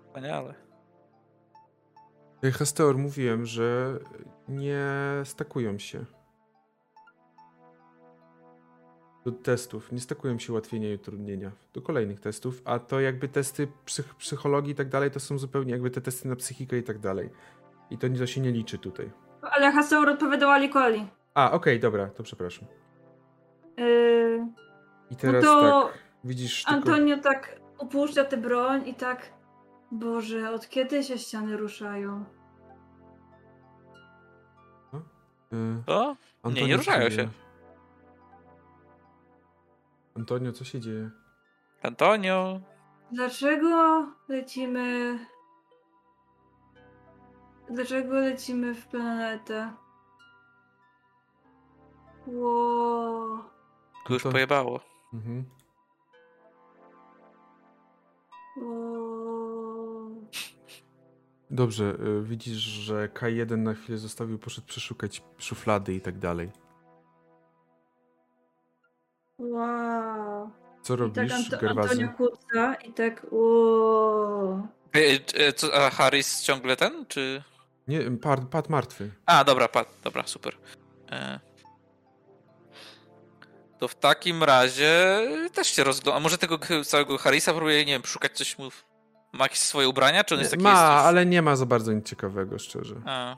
Wspaniale. 0.05 0.53
Hestor, 2.43 2.97
mówiłem, 2.97 3.45
że 3.45 3.99
nie 4.47 4.85
stakują 5.23 5.79
się. 5.79 6.05
Do 9.27 9.31
testów. 9.31 9.91
Nie 9.91 9.99
stakują 9.99 10.39
się 10.39 10.53
ułatwienia 10.53 10.91
i 10.91 10.95
utrudnienia. 10.95 11.51
Do 11.73 11.81
kolejnych 11.81 12.19
testów. 12.19 12.61
A 12.65 12.79
to 12.79 12.99
jakby 12.99 13.27
testy 13.27 13.67
psych 13.85 14.15
psychologii 14.15 14.71
i 14.71 14.75
tak 14.75 14.89
dalej, 14.89 15.11
to 15.11 15.19
są 15.19 15.37
zupełnie 15.37 15.71
jakby 15.71 15.89
te 15.91 16.01
testy 16.01 16.27
na 16.27 16.35
psychikę 16.35 16.77
i 16.77 16.83
tak 16.83 16.99
dalej. 16.99 17.29
I 17.89 17.97
to, 17.97 18.07
to 18.09 18.27
się 18.27 18.41
nie 18.41 18.51
liczy 18.51 18.77
tutaj. 18.77 19.11
Ale 19.41 19.71
Haseur 19.71 20.09
odpowiadał 20.09 20.49
Alikoli. 20.49 21.07
A, 21.33 21.51
okej, 21.51 21.79
dobra, 21.79 22.07
to 22.07 22.23
przepraszam. 22.23 22.67
Yy, 23.77 24.47
I 25.09 25.13
no 25.13 25.17
teraz 25.19 25.43
to 25.43 25.83
tak, 25.83 25.99
widzisz 26.23 26.63
tylko... 26.63 26.77
Antonio 26.77 27.17
tak 27.17 27.59
opuszcza 27.77 28.23
tę 28.23 28.37
broń 28.37 28.87
i 28.87 28.93
tak. 28.93 29.33
Boże, 29.91 30.51
od 30.51 30.69
kiedy 30.69 31.03
się 31.03 31.17
ściany 31.17 31.57
ruszają? 31.57 32.25
y, 35.53 35.83
To? 35.85 36.15
Antonio, 36.43 36.67
nie 36.67 36.73
co 36.73 36.77
ruszają 36.77 37.09
się. 37.09 37.29
Antonio, 40.17 40.51
co 40.51 40.63
się 40.63 40.79
dzieje? 40.79 41.09
Antonio. 41.83 42.59
Dlaczego 43.11 44.07
lecimy. 44.29 45.19
Dlaczego 47.69 48.13
lecimy 48.13 48.75
w 48.75 48.87
planetę? 48.87 49.73
Ło. 52.27 53.43
Go 54.07 54.13
już 54.13 54.23
to- 54.23 54.31
pojebało. 54.31 54.79
Mhm. 55.13 55.45
Dobrze, 61.51 61.97
y, 62.19 62.23
widzisz, 62.23 62.57
że 62.57 63.09
K1 63.13 63.57
na 63.57 63.73
chwilę 63.73 63.97
zostawił, 63.97 64.39
poszedł 64.39 64.67
przeszukać 64.67 65.23
szuflady 65.37 65.93
i 65.93 66.01
tak 66.01 66.19
dalej. 66.19 66.51
Wow. 69.39 70.49
Co 70.81 70.93
I 70.93 70.97
tak 70.97 70.99
robisz, 70.99 71.33
Anto- 71.33 71.57
Gerwazy? 71.61 72.03
Antonio 72.03 72.73
i 72.85 72.93
tak 72.93 73.25
uuu. 73.31 74.67
E, 74.95 74.99
e, 75.47 75.53
co, 75.53 75.85
a 75.85 75.89
Harris 75.89 76.41
ciągle 76.41 76.75
ten, 76.75 77.05
czy... 77.07 77.43
Nie, 77.87 78.11
pad, 78.11 78.39
pad 78.51 78.69
martwy. 78.69 79.11
A, 79.25 79.43
dobra, 79.43 79.67
pat, 79.67 79.87
dobra, 80.03 80.23
super. 80.25 80.57
E... 81.11 81.39
To 83.79 83.87
w 83.87 83.95
takim 83.95 84.43
razie 84.43 85.19
też 85.53 85.67
się 85.67 85.83
rozgląda. 85.83 86.17
A 86.17 86.19
może 86.19 86.37
tego 86.37 86.59
całego 86.85 87.17
Harrisa 87.17 87.53
próbuje, 87.53 87.85
nie 87.85 87.93
wiem, 87.93 88.05
szukać 88.05 88.31
coś 88.37 88.57
mu. 88.57 88.69
Ma 89.33 89.45
jakieś 89.45 89.59
swoje 89.59 89.89
ubrania, 89.89 90.23
czy 90.23 90.35
on 90.35 90.39
jest 90.39 90.51
taki. 90.51 90.63
Ma, 90.63 90.69
jest 90.69 90.81
już... 90.81 90.89
ale 90.89 91.25
nie 91.25 91.41
ma 91.41 91.55
za 91.55 91.65
bardzo 91.65 91.93
nic 91.93 92.09
ciekawego, 92.09 92.59
szczerze. 92.59 92.95
A. 93.05 93.37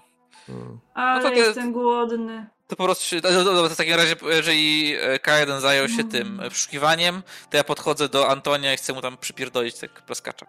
Ale 0.94 1.22
to 1.24 1.30
nie- 1.30 1.38
jestem 1.38 1.72
głodny. 1.74 2.48
to 2.68 2.76
po 2.76 2.84
prostu. 2.84 3.06
się- 3.06 3.20
no, 3.24 3.44
Dobra, 3.44 3.70
to 3.70 3.70
w 3.70 3.78
takim 3.78 3.96
razie, 3.96 4.16
jeżeli 4.26 4.94
e, 4.96 5.18
K1 5.20 5.60
zajął 5.60 5.88
się 5.88 5.94
Mm. 6.00 6.10
tym 6.12 6.40
e, 6.40 6.50
przeszukiwaniem, 6.50 7.24
to 7.50 7.58
ja 7.58 7.64
podchodzę 7.64 8.10
do 8.10 8.28
Antonia 8.30 8.74
i 8.74 8.78
chcę 8.78 8.94
mu 8.94 9.02
tam 9.02 9.18
przypierdolić 9.18 9.80
tak 9.80 10.06
plaskacza. 10.06 10.46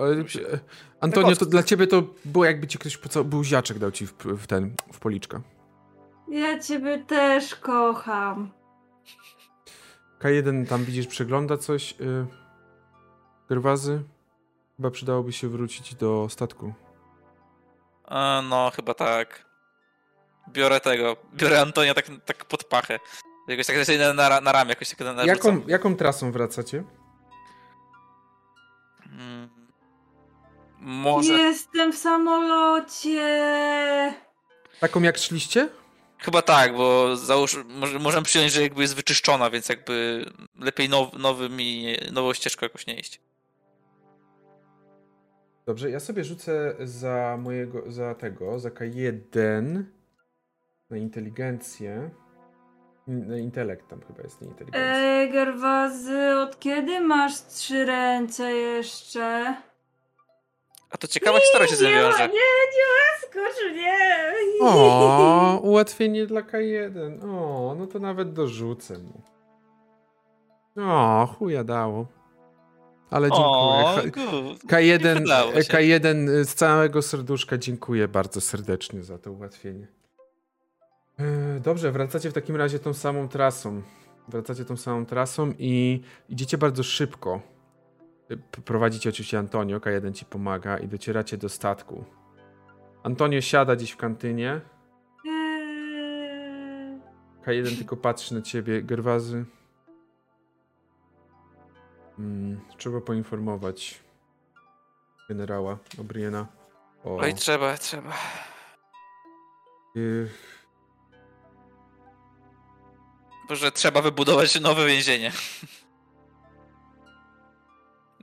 Ale, 0.00 0.12
e, 0.12 0.24
Antonio, 1.00 1.26
to 1.28 1.34
Wychodź. 1.34 1.48
dla 1.48 1.62
ciebie 1.62 1.86
to 1.86 2.02
było 2.24 2.44
jakby 2.44 2.66
ci 2.66 2.78
ktoś 2.78 2.96
poca- 2.98 3.24
buziaczek 3.24 3.78
dał 3.78 3.90
ci 3.90 4.06
w, 4.06 4.12
w 4.24 4.46
ten, 4.46 4.74
w 4.92 4.98
policzka. 4.98 5.40
Ja 6.28 6.58
ciebie 6.58 6.98
też 6.98 7.54
kocham. 7.54 8.50
K1 10.20 10.66
tam 10.66 10.84
widzisz, 10.84 11.06
przegląda 11.06 11.56
coś. 11.56 11.94
Y... 12.00 12.26
Gerwazy? 13.48 14.02
Chyba 14.76 14.90
przydałoby 14.90 15.32
się 15.32 15.48
wrócić 15.48 15.94
do 15.94 16.26
statku. 16.30 16.72
A, 18.12 18.42
no, 18.48 18.70
chyba 18.76 18.94
tak. 18.94 19.44
Biorę 20.48 20.80
tego. 20.80 21.16
Biorę 21.34 21.60
Antonia 21.60 21.94
tak, 21.94 22.06
tak 22.24 22.44
pod 22.44 22.64
pachę. 22.64 22.98
Jakoś 23.48 23.66
tak 23.66 23.76
na, 23.98 24.12
na, 24.12 24.40
na 24.40 24.52
ramię, 24.52 24.68
jakoś 24.68 24.88
tak 24.88 25.00
na, 25.00 25.24
Jaką, 25.24 25.62
jaką 25.66 25.96
trasą 25.96 26.32
wracacie? 26.32 26.84
Mm. 29.06 29.48
Może. 30.78 31.32
Jestem 31.32 31.92
w 31.92 31.98
samolocie. 31.98 33.20
Taką 34.80 35.02
jak 35.02 35.18
szliście? 35.18 35.68
Chyba 36.18 36.42
tak, 36.42 36.76
bo 36.76 37.16
załóż, 37.16 37.56
może, 37.64 37.98
możemy 37.98 38.24
przyjąć, 38.24 38.52
że 38.52 38.62
jakby 38.62 38.82
jest 38.82 38.94
wyczyszczona, 38.94 39.50
więc 39.50 39.68
jakby 39.68 40.24
lepiej 40.58 40.88
now, 40.88 41.12
nowym 41.12 41.60
i 41.60 41.96
nową 42.12 42.32
ścieżką 42.32 42.66
jakoś 42.66 42.86
nie 42.86 42.94
iść. 42.94 43.20
Dobrze, 45.66 45.90
ja 45.90 46.00
sobie 46.00 46.24
rzucę 46.24 46.74
za 46.80 47.36
mojego, 47.40 47.82
za 47.92 48.14
tego, 48.14 48.58
za 48.58 48.68
K1 48.70 49.82
na 50.90 50.96
inteligencję. 50.96 52.10
In- 53.08 53.28
Na 53.28 53.38
intelekt 53.38 53.88
tam 53.88 54.00
chyba 54.00 54.22
jest, 54.22 54.40
nie 54.40 54.48
inteligencja. 54.48 54.94
Ej, 54.96 55.30
Gerwazy, 55.30 56.36
od 56.36 56.58
kiedy 56.58 57.00
masz 57.00 57.42
trzy 57.46 57.84
ręce 57.84 58.52
jeszcze? 58.52 59.54
A 60.90 60.98
to 60.98 61.06
ciekawa 61.08 61.38
historia 61.40 61.68
się 61.68 61.76
z 61.76 61.78
tym 61.78 61.88
nie, 61.88 61.94
nie, 61.94 62.28
nie 62.28 63.18
skocz, 63.20 63.74
nie. 63.74 64.32
O, 64.66 65.60
ułatwienie 65.64 66.26
dla 66.26 66.40
K1. 66.40 67.24
O, 67.24 67.74
no 67.78 67.86
to 67.86 67.98
nawet 67.98 68.32
dorzucę 68.32 68.98
mu. 68.98 69.22
O, 70.90 71.26
chuja 71.38 71.64
dało. 71.64 72.06
Ale 73.12 73.28
O, 73.30 73.94
dziękuję. 74.02 74.26
good. 74.30 74.64
K1, 74.64 75.18
wydało 75.20 75.52
się. 75.52 75.60
K1 75.60 76.44
z 76.44 76.54
całego 76.54 77.02
serduszka 77.02 77.58
dziękuję 77.58 78.08
bardzo 78.08 78.40
serdecznie 78.40 79.02
za 79.02 79.18
to 79.18 79.32
ułatwienie. 79.32 79.86
E, 81.18 81.60
Dobrze, 81.60 81.92
wracacie 81.92 82.30
w 82.30 82.32
takim 82.32 82.56
razie 82.56 82.78
tą 82.78 82.94
samą 82.94 83.28
trasą. 83.28 83.82
Wracacie 84.28 84.64
tą 84.64 84.76
samą 84.76 85.06
trasą 85.06 85.52
i 85.58 86.00
idziecie 86.28 86.58
bardzo 86.58 86.82
szybko. 86.82 87.40
P- 88.28 88.62
Prowadzicie 88.64 89.08
oczywiście 89.10 89.38
Antonio, 89.38 89.78
K1 89.78 90.12
ci 90.12 90.24
pomaga 90.24 90.78
i 90.78 90.88
docieracie 90.88 91.36
do 91.36 91.48
statku. 91.48 92.04
Antonio 93.02 93.40
siada 93.40 93.76
gdzieś 93.76 93.90
w 93.90 93.96
kantynie. 93.96 94.60
Eee, 95.26 97.00
K1 97.46 97.76
tylko 97.76 97.96
patrzy 97.96 98.34
na 98.34 98.42
ciebie. 98.42 98.82
Gerwazy. 98.82 99.44
Mm, 102.18 102.60
trzeba 102.78 103.00
poinformować 103.00 104.00
generała 105.28 105.78
O'Briena 105.98 106.46
o... 107.04 107.16
Oj, 107.16 107.34
trzeba, 107.34 107.78
trzeba. 107.78 108.12
y, 109.96 110.30
Że 113.50 113.72
trzeba 113.72 114.02
wybudować 114.02 114.60
nowe 114.60 114.86
więzienie. 114.86 115.32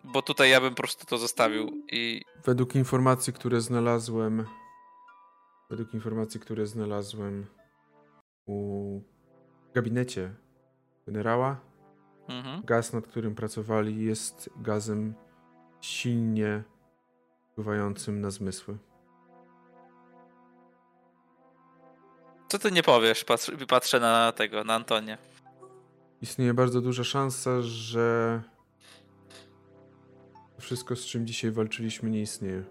Bo 0.03 0.21
tutaj 0.21 0.49
ja 0.49 0.61
bym 0.61 0.69
po 0.69 0.81
prostu 0.81 1.05
to 1.05 1.17
zostawił 1.17 1.83
i 1.91 2.21
według 2.45 2.75
informacji, 2.75 3.33
które 3.33 3.61
znalazłem 3.61 4.45
według 5.69 5.93
informacji, 5.93 6.39
które 6.39 6.65
znalazłem 6.67 7.45
u 8.45 9.01
w 9.69 9.73
gabinecie 9.73 10.33
generała, 11.07 11.59
mhm. 12.29 12.61
gaz, 12.65 12.93
nad 12.93 13.07
którym 13.07 13.35
pracowali, 13.35 14.05
jest 14.05 14.49
gazem 14.57 15.13
silnie 15.81 16.63
wpływającym 17.51 18.21
na 18.21 18.31
zmysły. 18.31 18.77
Co 22.47 22.59
ty 22.59 22.71
nie 22.71 22.83
powiesz? 22.83 23.23
Patrz, 23.23 23.51
patrzę 23.67 23.99
na 23.99 24.31
tego, 24.31 24.63
na 24.63 24.73
Antonia. 24.73 25.17
Istnieje 26.21 26.53
bardzo 26.53 26.81
duża 26.81 27.03
szansa, 27.03 27.61
że 27.61 28.41
wszystko, 30.59 30.95
z 30.95 31.05
czym 31.05 31.27
dzisiaj 31.27 31.51
walczyliśmy, 31.51 32.09
nie 32.09 32.21
istnieje. 32.21 32.63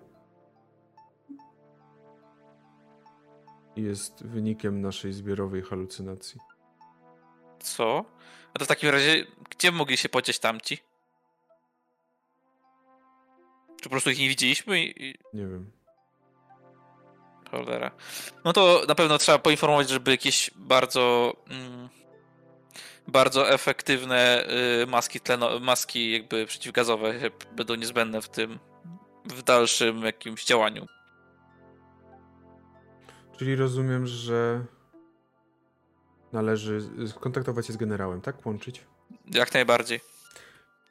Jest 3.77 4.27
wynikiem 4.27 4.81
naszej 4.81 5.13
zbiorowej 5.13 5.63
halucynacji. 5.63 6.41
Co? 7.61 8.05
A 8.55 8.59
to 8.59 8.65
w 8.65 8.69
takim 8.69 8.89
razie, 8.89 9.27
gdzie 9.51 9.73
mogli 9.73 9.97
się 9.97 10.09
pocieć 10.09 10.39
tamci? 10.39 10.79
Czy 13.77 13.83
po 13.83 13.91
prostu 13.91 14.11
ich 14.11 14.19
nie 14.19 14.29
widzieliśmy 14.29 14.85
i... 14.85 15.15
Nie 15.35 15.47
wiem. 15.47 15.71
Cholera. 17.51 17.91
No 18.45 18.53
to 18.53 18.83
na 18.89 18.95
pewno 18.95 19.19
trzeba 19.19 19.39
poinformować, 19.39 19.89
żeby 19.89 20.11
jakieś 20.11 20.51
bardzo... 20.57 21.37
Mm, 21.51 21.89
bardzo 23.09 23.51
efektywne 23.51 24.49
y, 24.83 24.87
maski 24.87 25.21
tleno, 25.21 25.61
maski 25.61 26.13
jakby 26.13 26.47
przeciwgazowe 26.47 27.15
będą 27.57 27.75
niezbędne 27.75 28.23
w 28.23 28.29
tym 28.29 28.59
w 29.25 29.43
dalszym 29.43 30.03
jakimś 30.03 30.45
działaniu. 30.45 30.87
Czyli 33.39 33.57
rozumiem, 33.57 34.07
że 34.07 34.65
należy 36.33 36.81
skontaktować 37.09 37.67
się 37.67 37.73
z 37.73 37.77
generałem, 37.77 38.21
tak? 38.21 38.47
Łączyć. 38.47 38.85
Jak 39.31 39.55
najbardziej. 39.55 40.01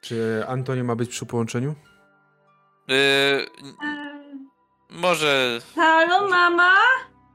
Czy 0.00 0.44
Antonio 0.48 0.84
ma 0.84 0.96
być 0.96 1.10
przy 1.10 1.26
połączeniu? 1.26 1.70
Y, 2.90 2.94
eee, 2.94 3.48
może, 4.90 5.60
Halo, 5.74 6.28
mama? 6.28 6.74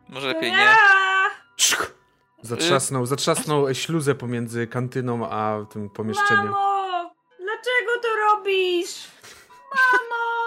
może 0.09 0.27
lepiej 0.27 0.51
nie. 0.51 0.75
Zatrzasnął, 2.41 3.05
zatrzasnął 3.05 3.73
śluzę 3.73 4.15
pomiędzy 4.15 4.67
kantyną 4.67 5.29
a 5.29 5.65
tym 5.65 5.89
pomieszczeniem. 5.89 6.45
Mamo! 6.51 7.13
Dlaczego 7.39 8.01
to 8.01 8.15
robisz? 8.15 9.07
Mamo! 9.75 10.42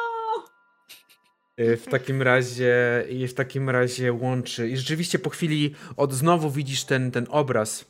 Y, 1.61 1.77
W 1.77 1.87
takim 1.87 2.23
razie 2.23 3.05
i 3.09 3.29
w 3.29 3.35
takim 3.35 3.71
razie 3.71 4.13
łączy. 4.13 4.69
I 4.69 4.77
rzeczywiście 4.77 5.19
po 5.19 5.31
chwili 5.31 5.75
od 5.97 6.13
znowu 6.13 6.51
widzisz 6.51 6.85
ten, 6.85 7.11
ten 7.11 7.27
obraz. 7.31 7.85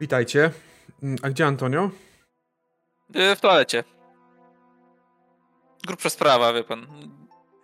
Witajcie. 0.00 0.50
Mm, 1.02 1.16
A 1.22 1.30
gdzie 1.30 1.46
Antonio? 1.46 1.90
Y, 3.16 3.36
w 3.36 3.40
toalecie. 3.40 3.84
Grubsza 5.86 6.10
sprawa, 6.10 6.52
wie 6.52 6.64
pan. 6.64 6.86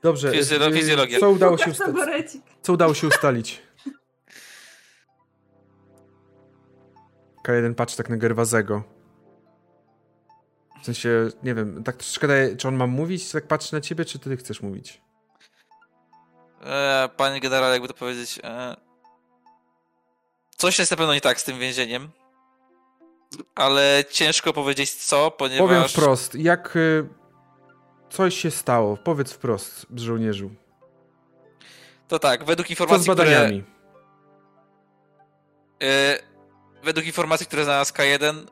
Dobrze. 0.03 0.31
Fizjolo- 0.33 0.71
y, 0.71 0.73
fizjologia. 0.75 1.19
Co 1.21 1.31
udało 1.31 1.59
się, 1.59 1.65
Łukasz 1.71 1.81
usta- 1.81 1.87
Taborecik. 1.87 2.43
co 2.63 2.73
udało 2.73 2.95
się 2.95 3.07
ustalić? 3.07 3.63
K1 7.49 7.75
patrzy 7.75 7.97
tak 7.97 8.09
na 8.09 8.17
Gerwazego. 8.17 8.83
W 10.83 10.85
sensie, 10.85 11.29
nie 11.43 11.55
wiem, 11.55 11.85
tak 11.85 11.97
troszkę 11.97 12.29
daje, 12.29 12.57
czy 12.57 12.69
on 12.69 12.77
ma 12.77 12.87
mówić, 12.87 13.31
tak 13.31 13.47
patrzy 13.47 13.75
na 13.75 13.81
ciebie, 13.81 14.05
czy 14.05 14.19
ty 14.19 14.37
chcesz 14.37 14.63
mówić? 14.63 15.01
E, 16.65 17.09
panie 17.17 17.41
generale, 17.41 17.73
jakby 17.73 17.89
to 17.89 17.95
powiedzieć. 17.95 18.41
E, 18.45 18.77
coś 20.57 20.79
jest 20.79 20.91
na 20.91 20.97
pewno 20.97 21.15
nie 21.15 21.21
tak 21.21 21.41
z 21.41 21.45
tym 21.45 21.59
więzieniem. 21.59 22.11
Ale 23.55 24.05
ciężko 24.11 24.53
powiedzieć 24.53 24.95
co, 24.95 25.31
ponieważ. 25.31 25.69
Powiem 25.69 25.89
wprost, 25.89 26.35
jak 26.35 26.77
y, 26.77 27.09
coś 28.11 28.35
się 28.35 28.51
stało, 28.51 28.97
powiedz 28.97 29.33
wprost, 29.33 29.87
żołnierzu. 29.95 30.51
To 32.09 32.19
tak, 32.19 32.45
według 32.45 32.67
Co 32.67 32.69
z 32.69 32.71
informacji, 32.71 33.11
które. 33.11 33.25
badaniami? 33.31 33.65
E, 35.83 36.19
według 36.83 37.07
informacji, 37.07 37.47
które 37.47 37.65
znalazł 37.65 37.95
K1, 37.95 38.47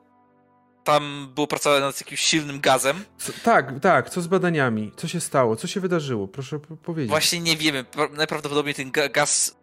tam 0.92 1.28
było 1.34 1.47
pracowane 1.47 1.81
nad 1.81 2.00
jakimś 2.00 2.20
silnym 2.20 2.60
gazem. 2.60 3.05
Co, 3.18 3.33
tak, 3.44 3.81
tak, 3.83 4.10
co 4.10 4.20
z 4.20 4.26
badaniami? 4.26 4.92
Co 4.97 5.08
się 5.08 5.20
stało? 5.20 5.57
Co 5.57 5.67
się 5.67 5.81
wydarzyło? 5.81 6.28
Proszę 6.28 6.58
powiedzieć. 6.58 7.10
Właśnie 7.10 7.41
nie 7.41 7.57
wiemy. 7.57 7.84
Pra- 7.84 8.12
Najprawdopodobniej 8.12 8.75
ten 8.75 8.92
ga- 8.92 9.10
gaz 9.10 9.57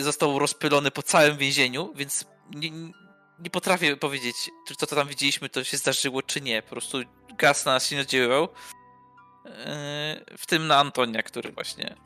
został 0.00 0.38
rozpylony 0.38 0.90
po 0.90 1.02
całym 1.02 1.36
więzieniu, 1.36 1.92
więc 1.96 2.24
nie, 2.54 2.70
nie 3.38 3.50
potrafię 3.52 3.96
powiedzieć, 3.96 4.36
czy 4.68 4.76
to, 4.76 4.86
co 4.86 4.96
tam 4.96 5.08
widzieliśmy, 5.08 5.48
to 5.48 5.64
się 5.64 5.76
zdarzyło, 5.76 6.22
czy 6.22 6.40
nie. 6.40 6.62
Po 6.62 6.68
prostu 6.70 6.98
gaz 7.38 7.64
na 7.64 7.72
nas 7.72 7.86
się 7.86 7.96
nie 7.96 8.02
oddziaływał. 8.02 8.42
Yy, 9.44 9.52
W 10.38 10.46
tym 10.46 10.66
na 10.66 10.76
Antonia, 10.78 11.22
który 11.22 11.52
właśnie. 11.52 11.96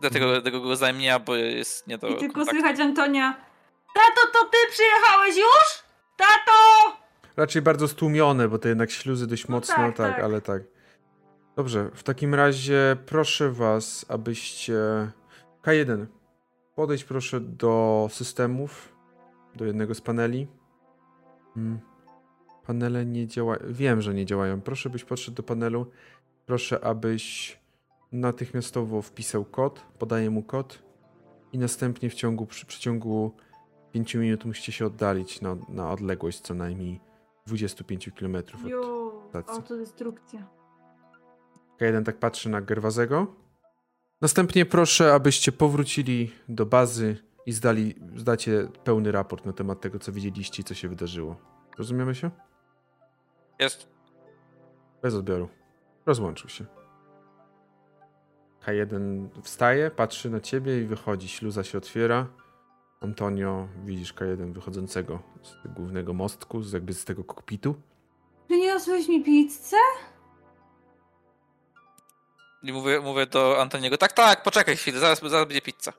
Dlatego, 0.00 0.24
Mhm. 0.24 0.42
dlatego 0.42 0.60
go 0.60 0.76
zajmia, 0.76 1.18
bo 1.18 1.36
jest 1.36 1.86
nie 1.86 1.98
do. 1.98 2.08
I 2.08 2.16
tylko 2.16 2.34
kontaktu. 2.34 2.60
słychać 2.60 2.80
Antonia. 2.80 3.44
Tato, 3.94 4.32
to 4.32 4.44
ty 4.44 4.56
przyjechałeś 4.72 5.36
już? 5.36 5.91
Tato! 6.16 6.96
Raczej 7.36 7.62
bardzo 7.62 7.88
stłumione, 7.88 8.48
bo 8.48 8.58
to 8.58 8.68
jednak 8.68 8.90
śluzy 8.90 9.26
dość 9.26 9.48
No 9.48 9.54
mocno, 9.56 9.74
tak, 9.74 9.96
tak, 9.96 10.14
tak. 10.14 10.24
ale 10.24 10.40
tak. 10.40 10.62
Dobrze, 11.56 11.90
w 11.94 12.02
takim 12.02 12.34
razie 12.34 12.96
proszę 13.06 13.50
was, 13.50 14.06
abyście... 14.08 14.74
K1, 15.62 16.06
podejdź 16.74 17.04
proszę 17.04 17.40
do 17.40 18.08
systemów, 18.10 18.96
do 19.56 19.64
jednego 19.64 19.94
z 19.94 20.00
paneli. 20.00 20.48
Hmm. 21.54 21.80
Panele 22.66 23.06
nie 23.06 23.26
działają, 23.26 23.60
wiem, 23.68 24.02
że 24.02 24.14
nie 24.14 24.26
działają. 24.26 24.60
Proszę, 24.60 24.90
byś 24.90 25.04
podszedł 25.04 25.36
do 25.36 25.42
panelu. 25.42 25.86
Proszę, 26.46 26.84
abyś 26.84 27.58
natychmiastowo 28.12 29.02
wpisał 29.02 29.44
kod, 29.44 29.82
podaję 29.98 30.30
mu 30.30 30.42
kod 30.42 30.82
i 31.52 31.58
następnie 31.58 32.10
w 32.10 32.14
ciągu, 32.14 32.46
przy 32.46 32.66
przeciągu 32.66 33.36
5 33.92 34.14
minut 34.14 34.44
musicie 34.44 34.72
się 34.72 34.86
oddalić 34.86 35.40
na, 35.40 35.56
na 35.68 35.90
odległość 35.90 36.40
co 36.40 36.54
najmniej 36.54 37.00
25 37.46 38.10
km 38.18 38.36
od 38.36 38.64
Jo, 38.70 39.12
stacji. 39.28 39.54
autodestrukcja. 39.54 40.48
K1 41.80 42.04
tak 42.04 42.18
patrzy 42.18 42.48
na 42.48 42.60
Gerwazego. 42.60 43.26
Następnie 44.20 44.66
proszę, 44.66 45.14
abyście 45.14 45.52
powrócili 45.52 46.32
do 46.48 46.66
bazy 46.66 47.16
i 47.46 47.52
zdali, 47.52 47.94
zdacie 48.16 48.68
pełny 48.84 49.12
raport 49.12 49.46
na 49.46 49.52
temat 49.52 49.80
tego, 49.80 49.98
co 49.98 50.12
widzieliście 50.12 50.62
i 50.62 50.64
co 50.64 50.74
się 50.74 50.88
wydarzyło. 50.88 51.36
Rozumiemy 51.78 52.14
się? 52.14 52.30
Jest. 53.58 53.88
Bez 55.02 55.14
odbioru. 55.14 55.48
Rozłączył 56.06 56.50
się. 56.50 56.64
K1 58.66 59.28
wstaje, 59.42 59.90
patrzy 59.90 60.30
na 60.30 60.40
ciebie 60.40 60.80
i 60.82 60.84
wychodzi. 60.84 61.28
Śluza 61.28 61.64
się 61.64 61.78
otwiera. 61.78 62.26
Antonio, 63.02 63.68
widzisz 63.84 64.14
K1 64.14 64.52
wychodzącego 64.52 65.18
z 65.42 65.74
głównego 65.74 66.12
mostku, 66.12 66.62
z 66.62 66.72
jakby 66.72 66.94
z 66.94 67.04
tego 67.04 67.24
kokpitu. 67.24 67.74
Przyniosłeś 68.48 69.08
mi 69.08 69.24
pizzę? 69.24 69.76
I 72.62 72.72
mówię, 72.72 73.00
mówię 73.00 73.26
do 73.26 73.60
Antoniego, 73.60 73.98
tak, 73.98 74.12
tak, 74.12 74.42
poczekaj 74.42 74.76
chwilę, 74.76 74.98
zaraz, 74.98 75.20
zaraz 75.20 75.46
będzie 75.46 75.62
pizza. 75.62 75.92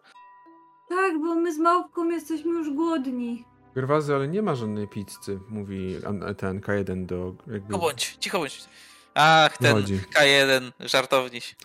Tak, 0.89 1.19
bo 1.19 1.35
my 1.35 1.53
z 1.53 1.57
małpką 1.57 2.09
jesteśmy 2.09 2.51
już 2.51 2.73
głodni. 2.73 3.45
Gerwazy, 3.75 4.15
ale 4.15 4.27
nie 4.27 4.41
ma 4.41 4.55
żadnej 4.55 4.87
pizzy, 4.87 5.39
mówi 5.49 5.95
ten 6.37 6.61
K1 6.61 7.05
do 7.05 7.33
jakby... 7.47 7.67
Cicho 7.67 7.79
bądź, 7.79 8.17
cicho 8.19 8.39
bądź. 8.39 8.65
Ach, 9.15 9.57
ten 9.57 9.75
Wychodzi. 9.75 9.99
K1, 10.19 10.71
żartowniś. 10.79 11.55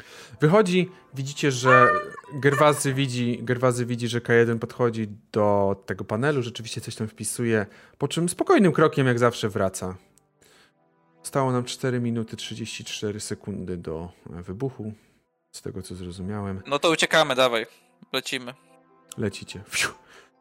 Wychodzi, 0.41 0.91
widzicie, 1.15 1.53
że 1.53 1.89
Gerwazy 2.35 2.95
widzi, 2.95 3.39
Gerwazy 3.43 3.87
widzi, 3.87 4.09
że 4.09 4.21
K1 4.21 4.59
podchodzi 4.59 5.09
do 5.33 5.77
tego 5.87 6.05
panelu, 6.05 6.43
rzeczywiście 6.43 6.81
coś 6.81 6.95
tam 6.95 7.09
wpisuje, 7.09 7.67
po 7.99 8.09
czym 8.09 8.29
spokojnym 8.29 8.73
krokiem 8.73 9.07
jak 9.07 9.19
zawsze 9.19 9.49
wraca. 9.49 9.97
Stało 11.23 11.53
nam 11.53 11.65
4 11.65 12.01
minuty 12.01 12.37
34 12.37 13.21
sekundy 13.21 13.77
do 13.77 14.09
e, 14.39 14.43
wybuchu, 14.43 14.93
z 15.53 15.63
tego 15.63 15.83
co 15.83 15.95
zrozumiałem. 15.95 16.63
No 16.67 16.79
to 16.79 16.91
uciekamy, 16.91 17.35
dawaj. 17.35 17.67
Lecimy. 18.13 18.55
Lecicie. 19.19 19.61
Fiu. 19.69 19.89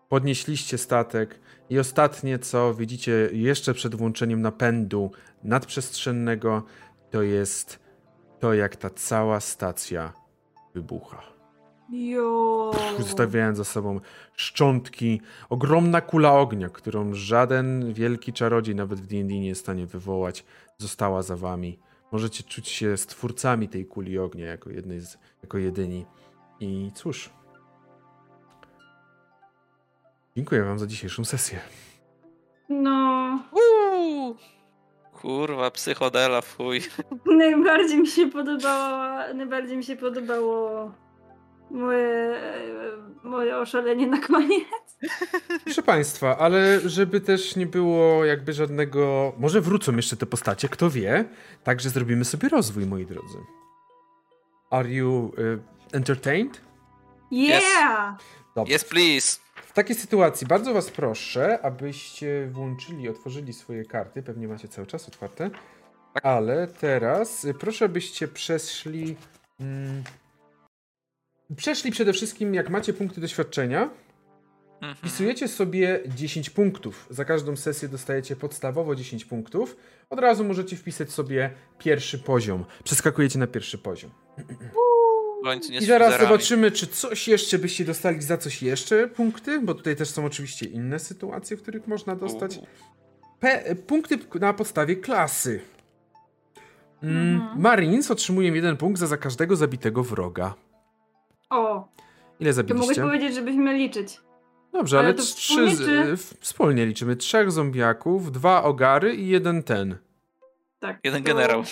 Podnieśliście 0.09 0.77
statek 0.77 1.39
i 1.69 1.79
ostatnie 1.79 2.39
co 2.39 2.73
widzicie 2.73 3.29
jeszcze 3.31 3.73
przed 3.73 3.95
włączeniem 3.95 4.41
napędu 4.41 5.11
nadprzestrzennego 5.43 6.63
to 7.11 7.21
jest 7.21 7.79
to 8.39 8.53
jak 8.53 8.75
ta 8.75 8.89
cała 8.89 9.39
stacja 9.39 10.13
wybucha. 10.73 11.21
Jo. 11.89 12.71
Zostawiając 12.99 13.57
za 13.57 13.63
sobą 13.63 13.99
szczątki, 14.33 15.21
ogromna 15.49 16.01
kula 16.01 16.33
ognia, 16.33 16.69
którą 16.69 17.13
żaden 17.13 17.93
wielki 17.93 18.33
czarodziej 18.33 18.75
nawet 18.75 19.01
w 19.01 19.07
D&D 19.07 19.33
nie 19.33 19.47
jest 19.47 19.61
w 19.61 19.63
stanie 19.63 19.85
wywołać, 19.85 20.45
została 20.77 21.21
za 21.21 21.35
wami. 21.35 21.79
Możecie 22.11 22.43
czuć 22.43 22.69
się 22.69 22.97
stwórcami 22.97 23.69
tej 23.69 23.85
kuli 23.85 24.19
ognia 24.19 24.45
jako 24.45 24.69
jednej 24.69 24.99
z, 24.99 25.17
jako 25.43 25.57
jedyni. 25.57 26.05
I 26.59 26.91
cóż. 26.95 27.29
Dziękuję 30.35 30.63
wam 30.63 30.79
za 30.79 30.87
dzisiejszą 30.87 31.25
sesję. 31.25 31.59
No, 32.69 33.39
Uuu. 33.51 34.35
Kurwa, 35.21 35.71
psychodela, 35.71 36.41
fuj. 36.41 36.81
najbardziej 37.25 37.99
mi 37.99 38.07
się 38.07 38.27
podobało, 38.29 39.33
najbardziej 39.33 39.77
mi 39.77 39.83
się 39.83 39.95
podobało 39.95 40.91
moje, 41.71 42.41
moje 43.23 43.57
oszalenie 43.57 44.07
na 44.07 44.21
koniec. 44.21 44.67
Proszę 45.63 45.83
Państwa, 45.83 46.37
ale 46.37 46.79
żeby 46.85 47.21
też 47.21 47.55
nie 47.55 47.65
było 47.65 48.25
jakby 48.25 48.53
żadnego. 48.53 49.33
Może 49.37 49.61
wrócą 49.61 49.95
jeszcze 49.95 50.17
te 50.17 50.25
postacie, 50.25 50.69
kto 50.69 50.89
wie. 50.89 51.25
Także 51.63 51.89
zrobimy 51.89 52.25
sobie 52.25 52.49
rozwój, 52.49 52.85
moi 52.85 53.05
drodzy. 53.05 53.37
Are 54.69 54.89
you 54.89 55.31
y, 55.37 55.59
entertained? 55.91 56.61
Yeah! 57.31 58.17
Dobrze. 58.55 58.73
Yes, 58.73 58.83
please. 58.83 59.46
Takiej 59.77 59.95
sytuacji 59.95 60.47
bardzo 60.47 60.73
Was 60.73 60.91
proszę, 60.91 61.59
abyście 61.61 62.47
włączyli, 62.51 63.09
otworzyli 63.09 63.53
swoje 63.53 63.85
karty. 63.85 64.23
Pewnie 64.23 64.47
macie 64.47 64.67
cały 64.67 64.87
czas 64.87 65.07
otwarte. 65.07 65.49
Tak. 66.13 66.25
Ale 66.25 66.67
teraz 66.67 67.45
y, 67.45 67.53
proszę, 67.53 67.85
abyście 67.85 68.27
przeszli. 68.27 69.15
Mm, 69.59 70.03
przeszli 71.55 71.91
przede 71.91 72.13
wszystkim, 72.13 72.53
jak 72.53 72.69
macie 72.69 72.93
punkty 72.93 73.21
doświadczenia. 73.21 73.89
Mhm. 74.73 74.95
Wpisujecie 74.95 75.47
sobie 75.47 75.99
10 76.07 76.49
punktów. 76.49 77.07
Za 77.09 77.25
każdą 77.25 77.55
sesję 77.55 77.89
dostajecie 77.89 78.35
podstawowo 78.35 78.95
10 78.95 79.25
punktów. 79.25 79.75
Od 80.09 80.19
razu 80.19 80.43
możecie 80.43 80.75
wpisać 80.75 81.11
sobie 81.11 81.53
pierwszy 81.79 82.19
poziom. 82.19 82.65
Przeskakujecie 82.83 83.39
na 83.39 83.47
pierwszy 83.47 83.77
poziom. 83.77 84.11
W 84.37 84.77
końcu 85.43 85.71
nie 85.71 85.77
I 85.77 85.85
zaraz 85.85 86.19
zobaczymy, 86.21 86.71
czy 86.71 86.87
coś 86.87 87.27
jeszcze 87.27 87.59
byście 87.59 87.85
dostali 87.85 88.21
za 88.21 88.37
coś 88.37 88.63
jeszcze 88.63 89.07
punkty, 89.07 89.59
bo 89.59 89.73
tutaj 89.73 89.95
też 89.95 90.09
są 90.09 90.25
oczywiście 90.25 90.65
inne 90.65 90.99
sytuacje, 90.99 91.57
w 91.57 91.61
których 91.61 91.87
można 91.87 92.15
dostać. 92.15 92.59
Punkty 93.87 94.19
na 94.39 94.53
podstawie 94.53 94.95
klasy. 94.95 95.59
Mm, 97.03 97.35
Mhm. 97.35 97.61
Marines 97.61 98.11
otrzymują 98.11 98.53
jeden 98.53 98.77
punkt 98.77 98.99
za, 98.99 99.07
za 99.07 99.17
każdego 99.17 99.55
zabitego 99.55 100.03
wroga. 100.03 100.53
O, 101.49 101.87
Ile 102.39 102.53
to 102.53 102.57
mogłeś 102.61 102.77
zabiliście? 102.77 103.01
powiedzieć, 103.01 103.35
żebyśmy 103.35 103.73
liczyć. 103.73 104.19
Dobrze, 104.73 104.97
Ale 104.99 105.05
ale 105.07 105.13
to 105.15 105.23
trzy, 105.23 105.35
wspólnie, 105.35 106.17
wspólnie 106.39 106.85
liczymy. 106.85 107.15
Trzech 107.15 107.51
zombiaków, 107.51 108.31
dwa 108.31 108.63
ogary 108.63 109.15
i 109.15 109.27
jeden 109.27 109.63
ten. 109.63 109.97
Tak. 110.79 110.99
Jeden 111.03 111.23
to- 111.23 111.27
generał. 111.27 111.63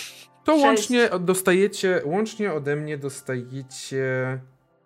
To 0.46 0.52
Sześć. 0.52 0.64
łącznie 0.64 1.08
dostajecie, 1.20 2.02
łącznie 2.04 2.52
ode 2.52 2.76
mnie 2.76 2.98
dostajecie 2.98 4.38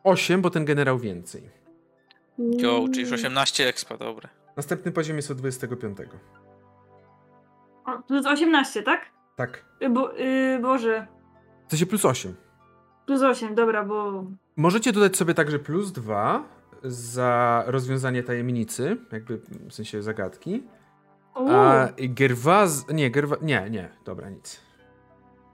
8, 0.04 0.42
bo 0.42 0.50
ten 0.50 0.64
generał 0.64 0.98
więcej. 0.98 1.50
Jo, 2.38 2.84
czyli 2.92 3.00
już 3.02 3.12
18 3.12 3.68
expa, 3.68 3.96
dobre. 3.96 4.28
Następny 4.56 4.92
poziom 4.92 5.16
jest 5.16 5.30
od 5.30 5.38
25. 5.38 5.98
O, 7.86 8.02
plus 8.02 8.26
18, 8.26 8.82
tak? 8.82 9.00
Tak. 9.36 9.64
Y, 9.82 9.90
Bo, 9.90 10.18
y, 10.20 10.58
Boże, 10.62 11.06
To 11.68 11.76
się 11.76 11.86
plus 11.86 12.04
8. 12.04 12.34
plus 13.06 13.22
8, 13.22 13.54
dobra, 13.54 13.84
bo... 13.84 14.24
Możecie 14.56 14.92
dodać 14.92 15.16
sobie 15.16 15.34
także 15.34 15.58
plus 15.58 15.92
2 15.92 16.44
za 16.84 17.62
rozwiązanie 17.66 18.22
tajemnicy, 18.22 18.96
jakby 19.12 19.40
w 19.68 19.72
sensie 19.74 20.02
zagadki. 20.02 20.62
Uuu, 21.36 21.50
A 21.50 21.88
Gerwaz... 21.98 22.88
Nie, 22.92 23.10
Gerwa... 23.10 23.36
Nie, 23.42 23.70
nie, 23.70 23.88
dobra, 24.04 24.30
nic. 24.30 24.60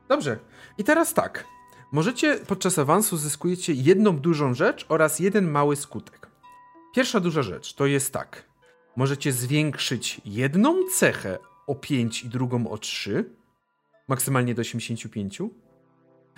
Dobrze. 0.08 0.38
I 0.78 0.84
teraz 0.84 1.14
tak. 1.14 1.44
Możecie 1.92 2.36
podczas 2.36 2.78
awansu 2.78 3.16
zyskujecie 3.16 3.72
jedną 3.72 4.18
dużą 4.18 4.54
rzecz 4.54 4.86
oraz 4.88 5.20
jeden 5.20 5.50
mały 5.50 5.76
skutek. 5.76 6.26
Pierwsza 6.94 7.20
duża 7.20 7.42
rzecz 7.42 7.74
to 7.74 7.86
jest 7.86 8.12
tak. 8.12 8.44
Możecie 8.96 9.32
zwiększyć 9.32 10.20
jedną 10.24 10.74
cechę 10.94 11.38
o 11.66 11.74
5 11.74 12.24
i 12.24 12.28
drugą 12.28 12.68
o 12.68 12.78
3, 12.78 13.30
maksymalnie 14.08 14.54
do 14.54 14.60
85. 14.60 15.38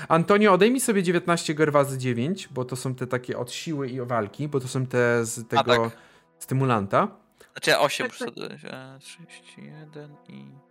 Antonio, 0.09 0.53
odejmij 0.53 0.81
sobie 0.81 1.03
19 1.03 1.55
Gerwazy 1.55 1.99
9, 1.99 2.49
bo 2.49 2.65
to 2.65 2.77
są 2.77 2.95
te 2.95 3.07
takie 3.07 3.39
od 3.39 3.53
siły 3.53 3.89
i 3.89 4.01
walki, 4.01 4.49
bo 4.49 4.61
to 4.61 4.69
są 4.69 4.87
te 4.87 5.25
z 5.25 5.49
tego 5.49 5.77
tak. 5.77 5.99
stymulanta. 6.39 7.09
Znaczy 7.53 7.71
ja 7.71 7.81
8 7.81 8.07
Tak, 8.07 8.19
tak. 8.19 8.33
przyszedłem. 8.33 8.59
31 9.01 10.15
i... 10.29 10.68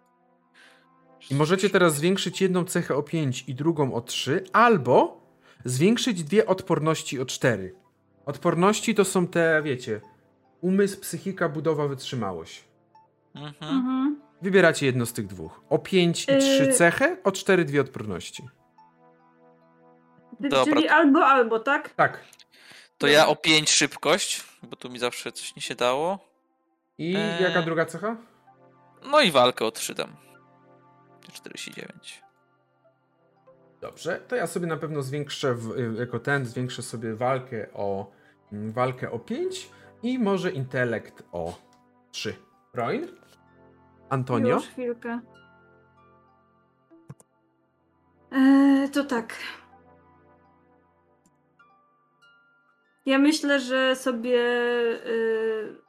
I 1.32 1.36
możecie 1.36 1.70
teraz 1.70 1.96
zwiększyć 1.96 2.42
jedną 2.42 2.66
cechę 2.66 2.96
o 2.96 3.04
5 3.04 3.44
i 3.48 3.56
drugą 3.56 3.94
o 3.94 4.02
3, 4.02 4.44
albo 4.54 5.22
zwiększyć 5.66 6.24
dwie 6.24 6.46
odporności 6.46 7.20
o 7.20 7.26
4. 7.26 7.76
Odporności 8.26 8.96
to 8.96 9.06
są 9.06 9.28
te, 9.28 9.62
wiecie, 9.64 10.02
umysł, 10.62 11.00
psychika, 11.02 11.50
budowa, 11.50 11.88
wytrzymałość. 11.88 12.64
Mhm. 13.36 13.76
Mhm. 13.76 14.22
Wybieracie 14.42 14.86
jedno 14.86 15.06
z 15.06 15.14
tych 15.14 15.28
dwóch. 15.28 15.62
O 15.70 15.80
5 15.80 16.24
i 16.24 16.26
3 16.26 16.64
Yy. 16.64 16.74
cechę, 16.74 17.18
o 17.24 17.32
4 17.32 17.66
dwie 17.66 17.82
odporności. 17.82 18.44
Dobra. 20.40 20.66
Czyli 20.66 20.88
albo, 20.88 21.26
albo, 21.26 21.60
tak? 21.60 21.90
Tak. 21.90 22.20
To 22.98 23.08
ja 23.08 23.28
o 23.28 23.36
5 23.36 23.70
szybkość, 23.72 24.44
bo 24.64 24.76
tu 24.76 24.90
mi 24.90 25.00
zawsze 25.00 25.32
coś 25.32 25.56
nie 25.56 25.62
się 25.62 25.76
dało. 25.76 26.20
I 26.98 27.16
Eee. 27.16 27.44
jaka 27.44 27.62
druga 27.62 27.86
cecha? 27.86 28.16
No 29.12 29.22
i 29.22 29.32
walkę 29.32 29.66
o 29.66 29.72
3 29.72 29.94
dam. 29.96 30.16
49. 31.32 32.24
Dobrze, 33.82 34.22
to 34.28 34.36
ja 34.36 34.48
sobie 34.48 34.68
na 34.68 34.78
pewno 34.78 35.02
zwiększę, 35.02 35.54
w, 35.54 35.72
y, 35.72 35.94
jako 36.00 36.20
ten, 36.20 36.46
zwiększę 36.46 36.82
sobie 36.82 37.16
walkę 37.16 37.68
o, 37.74 38.12
mm, 38.52 38.72
walkę 38.72 39.12
o 39.12 39.20
5 39.20 39.70
i 40.04 40.20
może 40.20 40.52
intelekt 40.52 41.24
o 41.32 41.60
3. 42.12 42.36
Roin? 42.74 43.08
Antonio? 44.10 44.56
Już 44.56 44.68
chwilkę. 44.68 45.20
Eee, 48.32 48.90
to 48.90 49.04
tak. 49.04 49.34
Ja 53.06 53.20
myślę, 53.20 53.60
że 53.60 53.96
sobie. 53.96 54.38
Yy... 55.06 55.82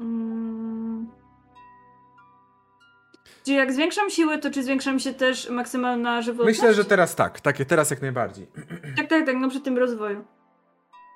Mm... 0.00 0.67
Czy 3.48 3.54
jak 3.54 3.72
zwiększam 3.72 4.10
siłę, 4.10 4.38
to 4.38 4.50
czy 4.50 4.62
zwiększa 4.62 4.92
mi 4.92 5.00
się 5.00 5.14
też 5.14 5.50
maksymalna 5.50 6.22
żywotność? 6.22 6.58
Myślę, 6.58 6.74
że 6.74 6.84
teraz 6.84 7.14
tak, 7.14 7.40
takie 7.40 7.64
teraz 7.64 7.90
jak 7.90 8.02
najbardziej. 8.02 8.46
Tak, 8.96 9.06
tak, 9.08 9.26
tak, 9.26 9.36
no 9.36 9.50
przy 9.50 9.60
tym 9.60 9.78
rozwoju. 9.78 10.24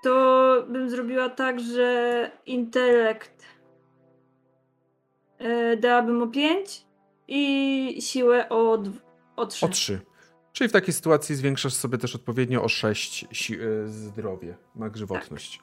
To 0.04 0.64
bym 0.68 0.90
zrobiła 0.90 1.28
tak, 1.28 1.60
że 1.60 2.30
intelekt 2.46 3.42
e, 5.38 5.76
dałabym 5.76 6.22
o 6.22 6.26
5 6.26 6.84
i 7.28 7.96
siłę 8.00 8.48
o, 8.48 8.78
dw- 8.78 9.00
o 9.36 9.46
3. 9.46 9.66
O 9.66 9.68
3. 9.68 10.00
Czyli 10.52 10.68
w 10.68 10.72
takiej 10.72 10.94
sytuacji 10.94 11.34
zwiększasz 11.34 11.74
sobie 11.74 11.98
też 11.98 12.14
odpowiednio 12.14 12.62
o 12.64 12.68
6 12.68 13.26
si- 13.32 13.60
y, 13.60 13.88
zdrowie, 13.88 14.56
mak 14.74 14.96
żywotność. 14.96 15.60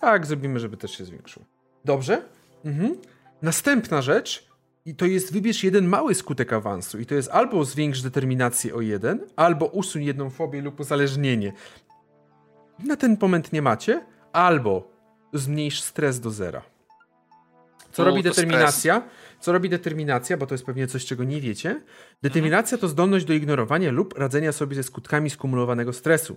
Tak. 0.00 0.26
zrobimy, 0.26 0.60
żeby 0.60 0.76
też 0.76 0.90
się 0.98 1.04
zwiększył. 1.04 1.44
Dobrze? 1.84 2.22
Mhm. 2.64 2.96
Następna 3.42 4.02
rzecz, 4.02 4.51
i 4.86 4.94
to 4.94 5.06
jest 5.06 5.32
wybierz 5.32 5.64
jeden 5.64 5.86
mały 5.86 6.14
skutek 6.14 6.52
awansu. 6.52 6.98
I 6.98 7.06
to 7.06 7.14
jest 7.14 7.30
albo 7.30 7.64
zwiększ 7.64 8.02
determinację 8.02 8.74
o 8.74 8.80
jeden, 8.80 9.20
albo 9.36 9.66
usuń 9.66 10.04
jedną 10.04 10.30
fobię 10.30 10.62
lub 10.62 10.80
uzależnienie. 10.80 11.52
Na 12.84 12.96
ten 12.96 13.16
moment 13.20 13.52
nie 13.52 13.62
macie, 13.62 14.04
albo 14.32 14.92
zmniejsz 15.32 15.82
stres 15.82 16.20
do 16.20 16.30
zera. 16.30 16.62
Co 17.92 18.02
U, 18.02 18.06
robi 18.06 18.22
determinacja? 18.22 19.02
Co 19.40 19.52
robi 19.52 19.68
determinacja, 19.68 20.36
bo 20.36 20.46
to 20.46 20.54
jest 20.54 20.64
pewnie 20.64 20.86
coś, 20.86 21.04
czego 21.04 21.24
nie 21.24 21.40
wiecie. 21.40 21.80
Determinacja 22.22 22.78
to 22.78 22.88
zdolność 22.88 23.24
do 23.24 23.32
ignorowania 23.32 23.90
lub 23.90 24.18
radzenia 24.18 24.52
sobie 24.52 24.76
ze 24.76 24.82
skutkami 24.82 25.30
skumulowanego 25.30 25.92
stresu. 25.92 26.36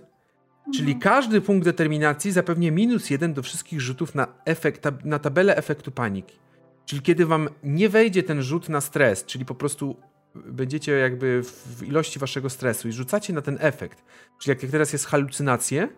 Czyli 0.74 0.96
każdy 0.96 1.40
punkt 1.40 1.64
determinacji 1.64 2.32
zapewnia 2.32 2.70
minus 2.70 3.10
jeden 3.10 3.34
do 3.34 3.42
wszystkich 3.42 3.80
rzutów 3.80 4.14
na, 4.14 4.26
efekt, 4.44 4.84
na 5.04 5.18
tabelę 5.18 5.56
efektu 5.56 5.90
paniki. 5.90 6.38
Czyli 6.86 7.02
kiedy 7.02 7.26
wam 7.26 7.48
nie 7.62 7.88
wejdzie 7.88 8.22
ten 8.22 8.42
rzut 8.42 8.68
na 8.68 8.80
stres, 8.80 9.24
czyli 9.24 9.44
po 9.44 9.54
prostu 9.54 9.96
będziecie 10.34 10.92
jakby 10.92 11.42
w, 11.42 11.82
ilości 11.82 12.18
waszego 12.18 12.50
stresu 12.50 12.88
i 12.88 12.92
rzucacie 12.92 13.32
na 13.32 13.42
ten 13.42 13.58
efekt, 13.60 14.04
czyli 14.40 14.58
jak 14.58 14.70
teraz 14.70 14.92
jest 14.92 15.06
halucynacje, 15.06 15.88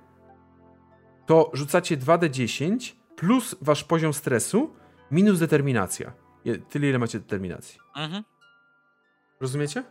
to 1.26 1.50
rzucacie 1.55 1.97
2d10 1.97 2.92
plus 3.17 3.57
wasz 3.60 3.84
poziom 3.84 4.12
stresu 4.15 4.75
minus 5.10 5.39
determinacja. 5.39 6.12
Tyle, 6.70 6.89
ile 6.89 6.99
macie 6.99 7.18
determinacji. 7.18 7.78
Mhm. 7.97 8.25
Rozumiecie? 9.41 9.84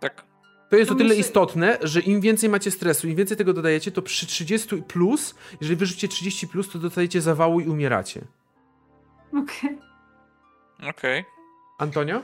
Tak. 0.00 0.24
To 0.70 0.76
jest 0.76 0.90
o 0.90 0.94
tyle 0.94 1.08
myślę- 1.08 1.20
istotne, 1.20 1.78
że 1.82 2.00
im 2.00 2.20
więcej 2.20 2.48
macie 2.48 2.70
stresu, 2.70 3.08
im 3.08 3.16
więcej 3.16 3.36
tego 3.36 3.52
dodajecie, 3.52 3.90
to 3.90 4.02
przy 4.02 4.26
30 4.26 4.82
plus, 4.82 5.34
jeżeli 5.60 5.76
wyrzucicie 5.76 6.08
30 6.08 6.48
plus, 6.48 6.70
to 6.70 6.78
dostajecie 6.78 7.20
zawału 7.20 7.60
i 7.60 7.68
umieracie. 7.68 8.24
Okej. 9.32 9.89
Okej. 10.88 11.24
Antonio? 11.78 12.22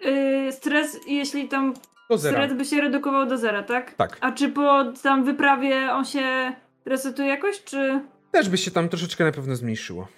Yy, 0.00 0.52
stres, 0.52 0.98
jeśli 1.06 1.48
tam 1.48 1.74
Do 2.10 2.18
zera. 2.18 2.36
stres 2.36 2.58
by 2.58 2.64
się 2.64 2.80
redukował 2.80 3.26
do 3.26 3.38
zera, 3.38 3.62
tak? 3.62 3.94
Tak. 3.94 4.16
A 4.20 4.32
czy 4.32 4.48
po 4.48 4.84
tam 5.02 5.24
wyprawie 5.24 5.92
on 5.92 6.04
się 6.04 6.52
resetuje 6.84 7.28
jakoś, 7.28 7.64
czy... 7.64 8.00
Też 8.30 8.48
by 8.48 8.58
się 8.58 8.70
tam 8.70 8.88
troszeczkę 8.88 9.24
na 9.24 9.32
pewno 9.32 9.56
zmniejszyło. 9.56 10.08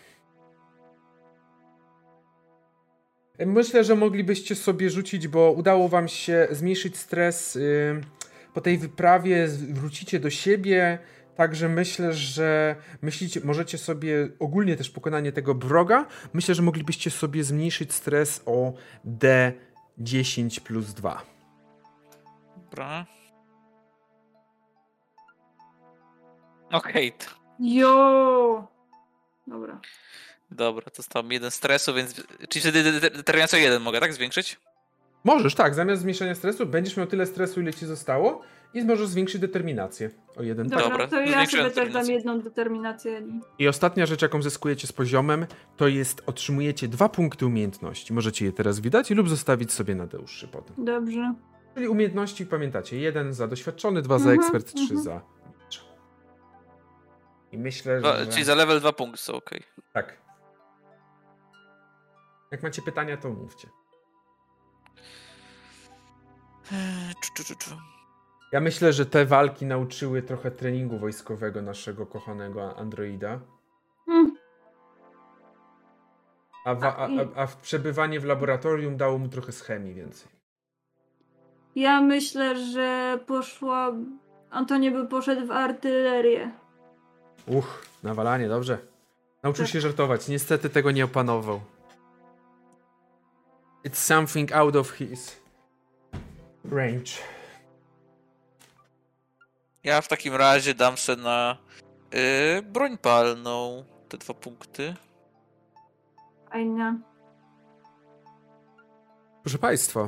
Myślę, 3.47 3.85
że 3.85 3.95
moglibyście 3.97 4.55
sobie 4.55 4.91
rzucić, 4.91 5.29
bo 5.29 5.53
udało 5.53 5.89
wam 5.89 6.09
się 6.09 6.49
zmniejszyć 6.51 6.97
stres 6.97 7.55
yy, 7.55 8.01
po 8.55 8.61
tej 8.61 8.79
wyprawie, 8.79 9.49
wrócicie 9.49 10.21
do 10.21 10.31
siebie, 10.31 10.99
także 11.41 11.69
myślę, 11.69 12.13
że 12.13 12.77
myślicie, 13.03 13.41
możecie 13.45 13.79
sobie 13.79 14.29
ogólnie 14.39 14.77
też 14.77 14.91
pokonanie 14.91 15.33
tego 15.33 15.55
wroga, 15.55 16.07
myślę, 16.33 16.55
że 16.55 16.63
moglibyście 16.63 17.11
sobie 17.11 17.45
zmniejszyć 17.45 17.93
stres 17.93 18.43
o 18.47 18.73
D10 19.07 20.61
plus 20.61 20.95
2. 20.95 21.23
Dobra. 22.57 23.07
Okej, 26.73 27.13
to- 27.13 27.27
Jo! 27.61 28.69
Dobra. 29.47 29.81
dobra, 30.51 30.91
to 30.91 31.03
tam 31.03 31.33
jeden 31.33 31.51
stresu, 31.51 31.95
więc. 31.95 32.15
Czyli 32.49 32.61
wtedy 32.61 32.83
de- 32.83 33.01
de- 33.01 33.11
determinację 33.11 33.61
jeden 33.61 33.83
mogę, 33.83 34.01
tak? 34.01 34.13
Zwiększyć? 34.15 34.61
Możesz, 35.25 35.55
tak, 35.55 35.75
zamiast 35.75 36.03
zmniejszenia 36.03 36.35
stresu, 36.35 36.67
będziesz 36.67 36.97
miał 36.97 37.07
tyle 37.07 37.27
stresu, 37.27 37.61
ile 37.61 37.75
ci 37.75 37.87
zostało 37.87 38.43
i 38.75 38.85
możesz 38.85 39.09
zwiększyć 39.09 39.41
determinację 39.41 40.11
o 40.37 40.43
jeden 40.43 40.69
Dobra, 40.69 40.89
Dobra, 40.89 41.09
to 41.09 41.21
ja 41.21 41.47
sobie 41.47 41.47
też 41.47 41.53
dam 41.53 41.69
determinację. 41.69 42.15
jedną 42.15 42.41
determinację. 42.41 43.23
I 43.59 43.69
ostatnia 43.69 44.07
rzecz, 44.07 44.23
jaką 44.23 44.43
zyskujecie 44.43 44.87
z 44.87 44.93
poziomem, 44.93 45.47
to 45.77 45.89
jest 45.89 46.23
otrzymujecie 46.27 46.89
dwa 46.89 47.09
punkty 47.09 47.47
umiejętności. 47.47 48.13
Możecie 48.13 48.45
je 48.45 48.53
teraz 48.53 48.81
wydać 48.81 49.11
lub 49.11 49.29
zostawić 49.29 49.73
sobie 49.73 49.95
na 49.95 50.07
dłuższy 50.07 50.49
potem. 50.49 50.85
Dobrze. 50.85 51.35
Czyli 51.75 51.89
umiejętności 51.89 52.47
pamiętacie, 52.47 52.99
jeden 52.99 53.33
za 53.33 53.49
doświadczony, 53.49 54.03
dwa 54.03 54.19
za 54.19 54.31
Mhm, 54.31 54.41
ekspert, 54.41 54.75
trzy 54.75 54.95
mhm. 54.95 55.03
za. 55.03 55.21
I 57.53 57.59
myślę, 57.59 58.01
że... 58.01 58.27
Czyli 58.27 58.45
za 58.45 58.55
level 58.55 58.81
dwa 58.81 58.93
punkty 58.93 59.19
są, 59.23 59.35
okej. 59.35 59.63
Tak. 59.93 60.19
Jak 62.51 62.63
macie 62.63 62.83
pytania, 62.83 63.17
to 63.17 63.31
mówcie. 63.31 63.69
Eee, 66.73 67.15
czu, 67.23 67.33
czu, 67.35 67.45
czu, 67.45 67.55
czu. 67.59 67.77
Ja 68.53 68.61
myślę, 68.61 68.93
że 68.93 69.07
te 69.07 69.27
walki 69.27 69.67
nauczyły 69.67 70.23
trochę 70.23 70.51
treningu 70.51 70.99
wojskowego 70.99 71.63
naszego 71.63 72.07
kochanego 72.07 72.77
androida. 72.79 73.41
Mm, 74.09 74.37
A, 76.65 76.75
wa- 76.75 76.97
a, 76.97 77.05
A, 77.37 77.43
a, 77.43 77.47
w 77.47 77.57
przebywanie 77.57 78.21
w 78.21 78.25
laboratorium 78.25 78.97
dało 78.97 79.19
mu 79.19 79.29
trochę 79.29 79.53
z 79.53 79.61
chemii 79.63 79.95
więcej. 79.95 80.29
Ja 81.75 82.01
myślę, 82.01 82.57
że 82.73 83.19
poszła... 83.27 83.93
Antonio 84.51 84.91
by 84.91 85.07
poszedł 85.09 85.47
w 85.47 85.51
artylerię. 85.51 86.51
Uch, 87.47 87.87
nawalanie, 88.03 88.49
dobrze. 88.49 88.79
Nauczył 89.43 89.65
Tak. 89.65 89.73
się 89.73 89.81
żartować. 89.81 90.29
Niestety 90.29 90.71
tego 90.71 90.91
nie 90.91 91.05
opanował. 91.05 91.61
It's 93.85 93.95
something 93.97 94.53
out 94.53 94.77
of 94.77 94.91
his 94.91 95.41
range. 96.73 97.11
Ja 99.85 100.01
w 100.01 100.09
takim 100.09 100.35
razie 100.35 100.75
dam 100.75 100.97
se 100.97 101.17
na 101.17 101.57
yy, 102.13 102.63
broń 102.63 102.99
palną 102.99 103.85
te 104.09 104.19
dwa 104.19 104.35
punkty. 104.35 104.95
Fajna. 106.51 106.99
Proszę 109.43 109.59
Państwa, 109.59 110.05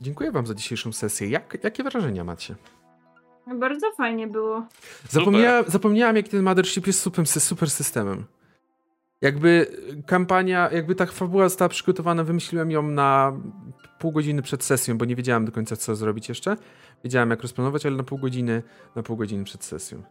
dziękuję 0.00 0.32
Wam 0.32 0.46
za 0.46 0.54
dzisiejszą 0.54 0.92
sesję. 0.92 1.28
Jak, 1.28 1.58
jakie 1.64 1.82
wrażenia 1.82 2.24
macie? 2.24 2.54
Bardzo 3.54 3.92
fajnie 3.96 4.26
było. 4.26 4.66
Zapomniałem, 5.08 5.64
zapomniałem, 5.68 6.16
jak 6.16 6.28
ten 6.28 6.42
Mothership 6.42 6.86
jest 6.86 7.00
super, 7.00 7.26
super 7.26 7.70
systemem. 7.70 8.24
Jakby 9.20 9.66
kampania, 10.06 10.70
jakby 10.72 10.94
ta 10.94 11.06
fabuła 11.06 11.48
została 11.48 11.68
przygotowana, 11.68 12.24
wymyśliłem 12.24 12.70
ją 12.70 12.82
na 12.82 13.32
pół 13.98 14.12
godziny 14.12 14.42
przed 14.42 14.64
sesją, 14.64 14.98
bo 14.98 15.04
nie 15.04 15.16
wiedziałem 15.16 15.44
do 15.44 15.52
końca, 15.52 15.76
co 15.76 15.96
zrobić 15.96 16.28
jeszcze. 16.28 16.56
Wiedziałem, 17.04 17.30
jak 17.30 17.42
rozplanować, 17.42 17.86
ale 17.86 17.96
na 17.96 18.02
pół 18.02 18.18
godziny, 18.18 18.62
na 18.96 19.02
pół 19.02 19.16
godziny 19.16 19.44
przed 19.44 19.64
sesją. 19.64 20.02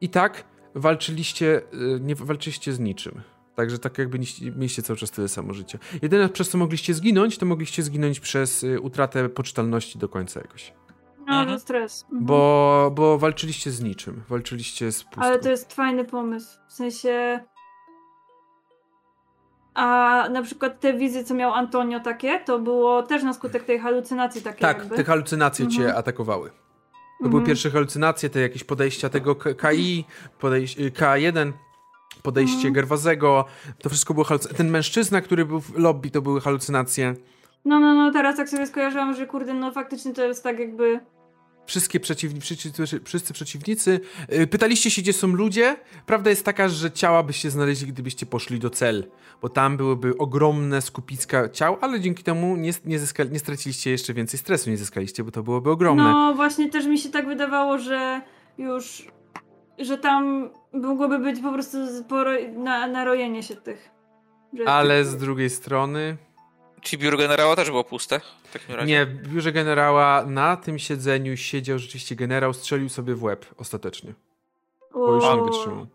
I 0.00 0.08
tak, 0.08 0.44
walczyliście, 0.74 1.62
y, 1.96 2.00
nie 2.00 2.14
walczyliście 2.14 2.72
z 2.72 2.78
niczym. 2.80 3.20
Także 3.54 3.78
tak 3.78 3.98
jakby 3.98 4.18
mieliście 4.56 4.82
cały 4.82 4.96
czas 4.96 5.10
tyle 5.10 5.28
samo 5.28 5.54
życia. 5.54 5.78
Jedyne 6.02 6.28
przez 6.28 6.48
co 6.48 6.58
mogliście 6.58 6.94
zginąć, 6.94 7.38
to 7.38 7.46
mogliście 7.46 7.82
zginąć 7.82 8.20
przez 8.20 8.64
y, 8.64 8.80
utratę 8.80 9.28
poczytalności 9.28 9.98
do 9.98 10.08
końca 10.08 10.40
jakoś. 10.40 10.72
No, 11.18 11.34
Mhm. 11.40 11.48
że 11.48 11.58
stres. 11.60 12.02
Mhm. 12.04 12.24
Bo, 12.26 12.90
bo 12.94 13.18
walczyliście 13.18 13.70
z 13.70 13.80
niczym. 13.80 14.22
Walczyliście 14.28 14.92
z 14.92 15.04
pustką. 15.04 15.22
Ale 15.22 15.38
to 15.38 15.50
jest 15.50 15.72
fajny 15.74 16.04
pomysł. 16.04 16.58
W 16.68 16.72
sensie. 16.72 17.40
A 19.78 20.28
na 20.32 20.42
przykład 20.42 20.80
te 20.80 20.94
wizje, 20.94 21.24
co 21.24 21.34
miał 21.34 21.52
Antonio 21.54 22.00
takie, 22.00 22.40
to 22.40 22.58
było 22.58 23.02
też 23.02 23.22
na 23.22 23.32
skutek 23.32 23.64
tej 23.64 23.78
halucynacji 23.78 24.42
takiej 24.42 24.60
Tak, 24.60 24.78
jakby. 24.78 24.96
te 24.96 25.04
halucynacje 25.04 25.68
cię 25.68 25.80
Mhm. 25.80 25.98
atakowały. 25.98 26.48
To 26.50 26.54
Mhm. 27.24 27.30
były 27.30 27.42
pierwsze 27.42 27.70
halucynacje, 27.70 28.30
te 28.30 28.40
jakieś 28.40 28.64
podejścia 28.64 29.08
tego 29.08 29.34
KI, 29.36 30.04
podejś- 30.40 30.78
y, 30.80 30.90
K1, 30.90 31.52
podejście 32.22 32.56
Mhm. 32.56 32.74
Gerwazego, 32.74 33.44
to 33.82 33.88
wszystko 33.88 34.14
było 34.14 34.24
halucynacje. 34.24 34.56
Ten 34.58 34.70
mężczyzna, 34.70 35.20
który 35.20 35.44
był 35.44 35.60
w 35.60 35.78
lobby, 35.78 36.10
to 36.10 36.22
były 36.22 36.40
halucynacje. 36.40 37.14
No, 37.64 37.80
no, 37.80 37.94
no, 37.94 38.12
teraz 38.12 38.36
tak 38.36 38.48
sobie 38.48 38.66
skojarzyłam, 38.66 39.14
że 39.14 39.26
kurde, 39.26 39.54
no 39.54 39.72
faktycznie 39.72 40.14
to 40.14 40.24
jest 40.24 40.42
tak 40.42 40.58
jakby. 40.58 41.00
Wszystkie 41.68 42.00
przeciwni, 42.00 42.40
wszyscy, 42.40 42.72
wszyscy 43.04 43.32
przeciwnicy. 43.32 44.00
Y, 44.32 44.46
Pytaliście 44.46 44.90
się, 44.90 45.02
gdzie 45.02 45.12
są 45.12 45.28
ludzie. 45.28 45.76
Prawda 46.06 46.30
jest 46.30 46.44
taka, 46.44 46.68
że 46.68 46.90
ciała 46.90 47.22
byście 47.22 47.50
znaleźli, 47.50 47.86
gdybyście 47.92 48.26
poszli 48.26 48.58
do 48.58 48.70
cel, 48.70 49.10
bo 49.42 49.48
tam 49.48 49.76
byłyby 49.76 50.18
ogromne 50.18 50.82
skupiska 50.82 51.48
ciał, 51.48 51.78
ale 51.80 52.00
dzięki 52.00 52.22
temu 52.22 52.56
nie, 52.56 52.70
nie, 52.84 52.98
zyska, 52.98 53.24
nie 53.24 53.38
straciliście 53.38 53.90
jeszcze 53.90 54.14
więcej 54.14 54.38
stresu, 54.40 54.70
nie 54.70 54.76
zyskaliście, 54.76 55.24
bo 55.24 55.30
to 55.30 55.42
byłoby 55.42 55.70
ogromne. 55.70 56.02
No, 56.02 56.34
właśnie 56.34 56.70
też 56.70 56.86
mi 56.86 56.98
się 56.98 57.08
tak 57.08 57.26
wydawało, 57.26 57.78
że 57.78 58.20
już. 58.58 59.06
że 59.78 59.98
tam 59.98 60.50
mogłoby 60.72 61.18
być 61.18 61.40
po 61.40 61.52
prostu 61.52 61.78
sporo 61.98 62.30
na, 62.56 62.86
narojenie 62.86 63.42
się 63.42 63.56
tych. 63.56 63.90
rzeczy. 64.52 64.70
Ale 64.70 65.04
z 65.04 65.16
drugiej 65.16 65.50
strony, 65.50 66.16
Czy 66.80 66.98
biuro 66.98 67.16
generała 67.18 67.56
też 67.56 67.70
było 67.70 67.84
puste? 67.84 68.20
Nie, 68.86 69.06
w 69.06 69.28
biurze 69.28 69.52
generała 69.52 70.24
na 70.26 70.56
tym 70.56 70.78
siedzeniu 70.78 71.36
siedział 71.36 71.78
rzeczywiście 71.78 72.16
generał, 72.16 72.52
strzelił 72.52 72.88
sobie 72.88 73.14
w 73.14 73.22
łeb 73.22 73.46
ostatecznie, 73.56 74.14
bo 74.94 75.14
już 75.14 75.24
nie 75.24 75.42
wytrzymał. 75.42 75.86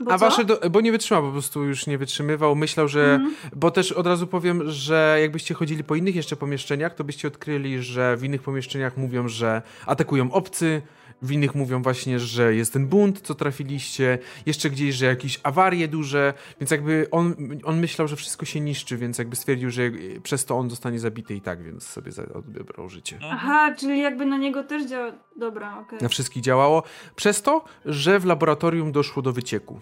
bo 0.00 0.12
A 0.12 0.18
co? 0.18 0.24
wasze, 0.24 0.44
do, 0.44 0.60
bo 0.70 0.80
nie 0.80 0.92
wytrzymał, 0.92 1.22
po 1.22 1.30
prostu 1.32 1.64
już 1.64 1.86
nie 1.86 1.98
wytrzymywał. 1.98 2.56
Myślał, 2.56 2.88
że. 2.88 3.14
Mhm. 3.14 3.34
Bo 3.56 3.70
też 3.70 3.92
od 3.92 4.06
razu 4.06 4.26
powiem, 4.26 4.70
że 4.70 5.18
jakbyście 5.20 5.54
chodzili 5.54 5.84
po 5.84 5.94
innych 5.94 6.16
jeszcze 6.16 6.36
pomieszczeniach, 6.36 6.94
to 6.94 7.04
byście 7.04 7.28
odkryli, 7.28 7.82
że 7.82 8.16
w 8.16 8.24
innych 8.24 8.42
pomieszczeniach 8.42 8.96
mówią, 8.96 9.28
że 9.28 9.62
atakują 9.86 10.32
obcy. 10.32 10.82
W 11.22 11.32
innych 11.32 11.54
mówią 11.54 11.82
właśnie, 11.82 12.18
że 12.18 12.54
jest 12.54 12.72
ten 12.72 12.86
bunt, 12.86 13.20
co 13.20 13.34
trafiliście, 13.34 14.18
jeszcze 14.46 14.70
gdzieś, 14.70 14.94
że 14.94 15.06
jakieś 15.06 15.40
awarie 15.42 15.88
duże, 15.88 16.34
więc 16.60 16.70
jakby 16.70 17.08
on, 17.10 17.34
on 17.64 17.80
myślał, 17.80 18.08
że 18.08 18.16
wszystko 18.16 18.46
się 18.46 18.60
niszczy, 18.60 18.96
więc 18.96 19.18
jakby 19.18 19.36
stwierdził, 19.36 19.70
że 19.70 19.82
przez 20.22 20.44
to 20.44 20.58
on 20.58 20.70
zostanie 20.70 20.98
zabity 20.98 21.34
i 21.34 21.40
tak, 21.40 21.62
więc 21.62 21.82
sobie 21.82 22.10
odebrał 22.34 22.88
życie. 22.88 23.16
Mhm. 23.16 23.32
Aha, 23.34 23.74
czyli 23.78 24.00
jakby 24.00 24.26
na 24.26 24.36
niego 24.36 24.64
też 24.64 24.86
działa. 24.86 25.12
Dobra, 25.36 25.78
okej. 25.78 25.98
Na 26.02 26.08
wszystkich 26.08 26.42
działało, 26.42 26.82
przez 27.16 27.42
to, 27.42 27.64
że 27.84 28.20
w 28.20 28.24
laboratorium 28.24 28.92
doszło 28.92 29.22
do 29.22 29.32
wycieku 29.32 29.80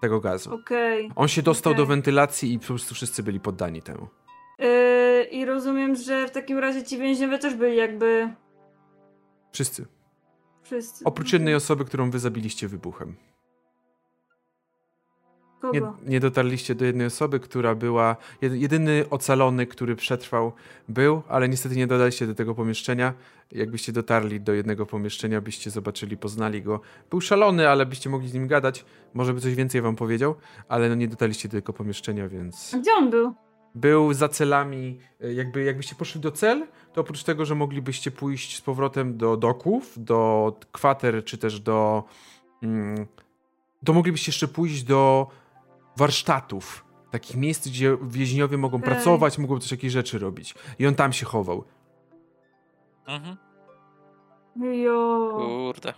tego 0.00 0.20
gazu. 0.20 0.54
Okej. 0.54 1.10
On 1.16 1.28
się 1.28 1.42
dostał 1.42 1.74
do 1.74 1.82
Okej. 1.82 1.96
wentylacji 1.96 2.52
i 2.52 2.58
po 2.58 2.66
prostu 2.66 2.94
wszyscy 2.94 3.22
byli 3.22 3.40
poddani 3.40 3.82
temu. 3.82 4.08
Yy, 4.58 5.24
I 5.24 5.44
rozumiem, 5.44 5.96
że 5.96 6.28
w 6.28 6.30
takim 6.30 6.58
razie 6.58 6.82
ci 6.82 6.98
więźniowie 6.98 7.38
też 7.38 7.54
byli 7.54 7.76
jakby 7.76 8.28
Wszyscy. 9.52 9.86
Wszyscy. 10.72 11.04
Oprócz 11.04 11.32
jednej 11.32 11.54
osoby, 11.54 11.84
którą 11.84 12.10
wy 12.10 12.18
zabiliście 12.18 12.68
wybuchem. 12.68 13.16
Kogo? 15.60 15.72
Nie, 16.04 16.10
nie 16.10 16.20
dotarliście 16.20 16.74
do 16.74 16.84
jednej 16.84 17.06
osoby, 17.06 17.40
która 17.40 17.74
była. 17.74 18.16
jed- 18.42 18.54
Jedyny 18.54 19.04
ocalony, 19.10 19.66
który 19.66 19.96
przetrwał, 19.96 20.52
był, 20.88 21.22
ale 21.28 21.48
niestety 21.48 21.76
nie 21.76 21.86
dodaliście 21.86 22.26
do 22.26 22.34
tego 22.34 22.54
pomieszczenia. 22.54 23.14
Jakbyście 23.52 23.92
dotarli 23.92 24.40
do 24.40 24.52
jednego 24.52 24.86
pomieszczenia, 24.86 25.40
byście 25.40 25.70
zobaczyli, 25.70 26.16
poznali 26.16 26.62
go. 26.62 26.80
Był 27.10 27.20
szalony, 27.20 27.68
ale 27.68 27.86
byście 27.86 28.10
mogli 28.10 28.28
z 28.28 28.34
nim 28.34 28.46
gadać. 28.48 28.84
Może 29.14 29.34
by 29.34 29.40
coś 29.40 29.54
więcej 29.54 29.82
wam 29.82 29.96
powiedział, 29.96 30.34
ale 30.68 30.88
no 30.88 30.94
nie 30.94 31.08
dotarliście 31.08 31.48
do 31.48 31.52
tego 31.52 31.72
pomieszczenia, 31.72 32.28
więc. 32.28 32.74
A 32.74 32.78
Gdzie 32.78 32.90
on 32.92 33.10
był? 33.10 33.34
Był 33.74 34.12
za 34.12 34.28
celami. 34.28 34.98
y, 35.24 35.34
Jakby, 35.34 35.62
jakbyście 35.62 35.94
poszli 35.94 36.20
do 36.20 36.30
cel, 36.30 36.66
to 36.92 37.00
oprócz 37.00 37.22
tego, 37.24 37.44
że 37.44 37.54
moglibyście 37.54 38.10
pójść 38.10 38.56
z 38.56 38.60
powrotem 38.60 39.16
do 39.16 39.36
doków, 39.36 39.92
do 39.96 40.52
kwater, 40.72 41.24
czy 41.24 41.38
też 41.38 41.60
do. 41.60 42.04
Mm, 42.62 43.06
to 43.84 43.92
moglibyście 43.92 44.30
jeszcze 44.30 44.48
pójść 44.48 44.82
do 44.82 45.26
warsztatów. 45.96 46.84
Takich 47.10 47.36
miejsc, 47.36 47.68
gdzie 47.68 47.96
więźniowie 48.02 48.56
mogą 48.56 48.76
Okej. 48.76 48.88
pracować, 48.90 49.38
mogą 49.38 49.58
też 49.58 49.70
jakieś 49.70 49.92
rzeczy 49.92 50.18
robić. 50.18 50.54
I 50.78 50.86
on 50.86 50.94
tam 50.94 51.12
się 51.12 51.26
chował. 51.26 51.64
Mhm. 53.06 53.36
Jo. 54.82 55.32
Kurde. 55.36 55.94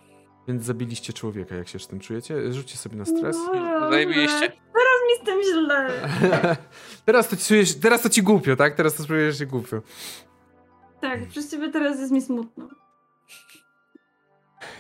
Więc 0.48 0.62
zabiliście 0.62 1.12
człowieka, 1.12 1.54
jak 1.54 1.68
się 1.68 1.78
z 1.78 1.86
tym 1.88 2.00
czujecie. 2.00 2.52
Rzućcie 2.52 2.76
sobie 2.76 2.96
na 2.96 3.04
stres. 3.04 3.36
No, 3.54 3.90
Zajebiście. 3.90 4.40
Teraz 4.48 5.00
mi 5.08 5.22
z 5.22 5.24
tym 5.24 5.38
źle. 5.42 5.90
teraz, 7.04 7.28
to 7.28 7.36
ci 7.36 7.44
czujesz, 7.48 7.74
teraz 7.74 8.02
to 8.02 8.08
ci 8.08 8.22
głupio, 8.22 8.56
tak? 8.56 8.74
Teraz 8.74 8.94
to 8.94 9.06
czujesz 9.06 9.38
się 9.38 9.46
głupio. 9.46 9.82
Tak, 11.00 11.28
przez 11.28 11.50
ciebie 11.50 11.70
teraz 11.70 11.98
jest 12.00 12.12
mi 12.12 12.22
smutno. 12.22 12.68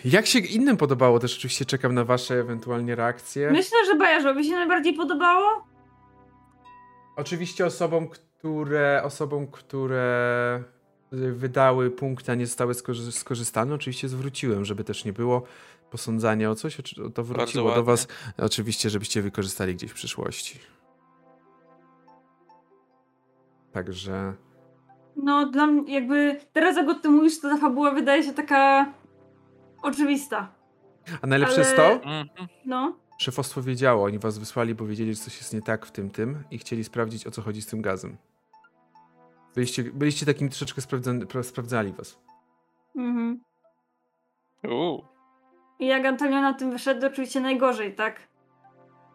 Jak 0.04 0.26
się 0.26 0.38
innym 0.38 0.76
podobało, 0.76 1.18
też 1.18 1.36
oczywiście 1.36 1.64
czekam 1.64 1.94
na 1.94 2.04
wasze 2.04 2.34
ewentualnie 2.34 2.94
reakcje. 2.94 3.50
Myślę, 3.50 3.78
że 3.86 3.94
Bajarzowi 3.94 4.44
się 4.44 4.52
najbardziej 4.52 4.94
podobało. 4.94 5.66
Oczywiście 7.16 7.66
osobom, 7.66 8.08
które, 8.08 9.02
osobom, 9.04 9.46
które 9.46 10.62
y, 11.12 11.32
wydały 11.32 11.90
punkty, 11.90 12.32
a 12.32 12.34
nie 12.34 12.46
zostały 12.46 12.74
skorzy- 12.74 13.12
skorzystane, 13.12 13.74
oczywiście 13.74 14.08
zwróciłem, 14.08 14.64
żeby 14.64 14.84
też 14.84 15.04
nie 15.04 15.12
było 15.12 15.42
posądzania 15.90 16.50
o 16.50 16.54
coś, 16.54 16.76
to 17.14 17.24
wróciło 17.24 17.74
do 17.74 17.84
was, 17.84 18.08
oczywiście, 18.38 18.90
żebyście 18.90 19.22
wykorzystali 19.22 19.74
gdzieś 19.74 19.90
w 19.90 19.94
przyszłości. 19.94 20.58
Także 23.74 24.34
No, 25.16 25.46
dla 25.46 25.66
mnie 25.66 25.94
jakby 25.94 26.40
teraz 26.52 26.76
jak 26.76 26.88
o 26.88 26.94
tym 26.94 27.12
mówisz, 27.12 27.40
to 27.40 27.48
ta 27.48 27.56
fabuła 27.56 27.90
wydaje 27.90 28.22
się 28.22 28.32
taka 28.32 28.92
oczywista. 29.82 30.52
A 31.22 31.26
najlepsze 31.26 31.54
Ale- 31.54 31.64
jest 31.64 31.76
to, 31.76 31.92
Mhm. 31.92 32.28
No. 32.64 32.96
szefostwo 33.18 33.62
wiedziało, 33.62 34.04
oni 34.04 34.18
was 34.18 34.38
wysłali, 34.38 34.74
bo 34.74 34.86
wiedzieli, 34.86 35.14
że 35.14 35.20
coś 35.20 35.36
jest 35.38 35.54
nie 35.54 35.62
tak 35.62 35.86
w 35.86 35.90
tym 35.90 36.10
tym 36.10 36.44
i 36.50 36.58
chcieli 36.58 36.84
sprawdzić, 36.84 37.26
o 37.26 37.30
co 37.30 37.42
chodzi 37.42 37.62
z 37.62 37.66
tym 37.66 37.82
gazem. 37.82 38.16
Byliście, 39.54 39.82
byliście 39.84 40.26
takimi 40.26 40.50
troszeczkę 40.50 40.80
sprawdzani, 40.80 41.24
sprawdzali 41.42 41.92
was. 41.92 42.18
Mhm. 42.96 43.40
Uuu. 44.70 45.04
I 45.78 45.86
jak 45.86 46.04
Antonio 46.04 46.40
na 46.40 46.54
tym 46.54 46.70
wyszedł, 46.70 47.06
oczywiście 47.06 47.40
najgorzej, 47.40 47.94
tak? 47.94 48.20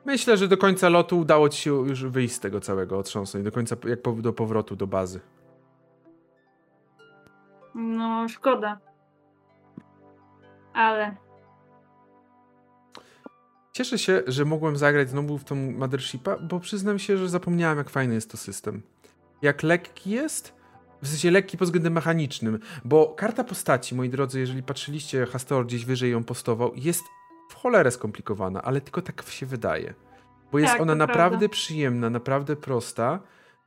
Myślę, 0.05 0.37
że 0.37 0.47
do 0.47 0.57
końca 0.57 0.89
lotu 0.89 1.19
udało 1.19 1.49
ci 1.49 1.61
się 1.61 1.71
już 1.71 2.03
wyjść 2.03 2.35
z 2.35 2.39
tego 2.39 2.61
całego 2.61 2.97
otrząsnąć, 2.97 3.45
do 3.45 3.51
końca, 3.51 3.75
jak 3.87 4.01
po, 4.01 4.11
do 4.11 4.33
powrotu 4.33 4.75
do 4.75 4.87
bazy. 4.87 5.19
No, 7.75 8.29
szkoda. 8.29 8.79
Ale. 10.73 11.15
Cieszę 13.73 13.97
się, 13.97 14.23
że 14.27 14.45
mogłem 14.45 14.77
zagrać 14.77 15.09
znowu 15.09 15.37
w 15.37 15.43
tą 15.43 15.55
Mothershipa, 15.55 16.37
bo 16.37 16.59
przyznam 16.59 16.99
się, 16.99 17.17
że 17.17 17.29
zapomniałem, 17.29 17.77
jak 17.77 17.89
fajny 17.89 18.13
jest 18.13 18.31
to 18.31 18.37
system. 18.37 18.81
Jak 19.41 19.63
lekki 19.63 20.09
jest, 20.09 20.53
w 21.01 21.07
sensie 21.07 21.31
lekki 21.31 21.57
pod 21.57 21.67
względem 21.67 21.93
mechanicznym, 21.93 22.59
bo 22.85 23.07
karta 23.07 23.43
postaci, 23.43 23.95
moi 23.95 24.09
drodzy, 24.09 24.39
jeżeli 24.39 24.63
patrzyliście, 24.63 25.25
Hastor 25.25 25.65
gdzieś 25.65 25.85
wyżej 25.85 26.11
ją 26.11 26.23
postował, 26.23 26.71
jest 26.75 27.03
cholerę 27.61 27.91
skomplikowana, 27.91 28.61
ale 28.61 28.81
tylko 28.81 29.01
tak 29.01 29.23
się 29.29 29.45
wydaje. 29.45 29.93
Bo 30.51 30.59
jest 30.59 30.71
Tak, 30.71 30.81
ona 30.81 30.95
naprawdę 30.95 31.37
prawda. 31.39 31.53
przyjemna, 31.53 32.09
naprawdę 32.09 32.55
prosta, 32.55 33.19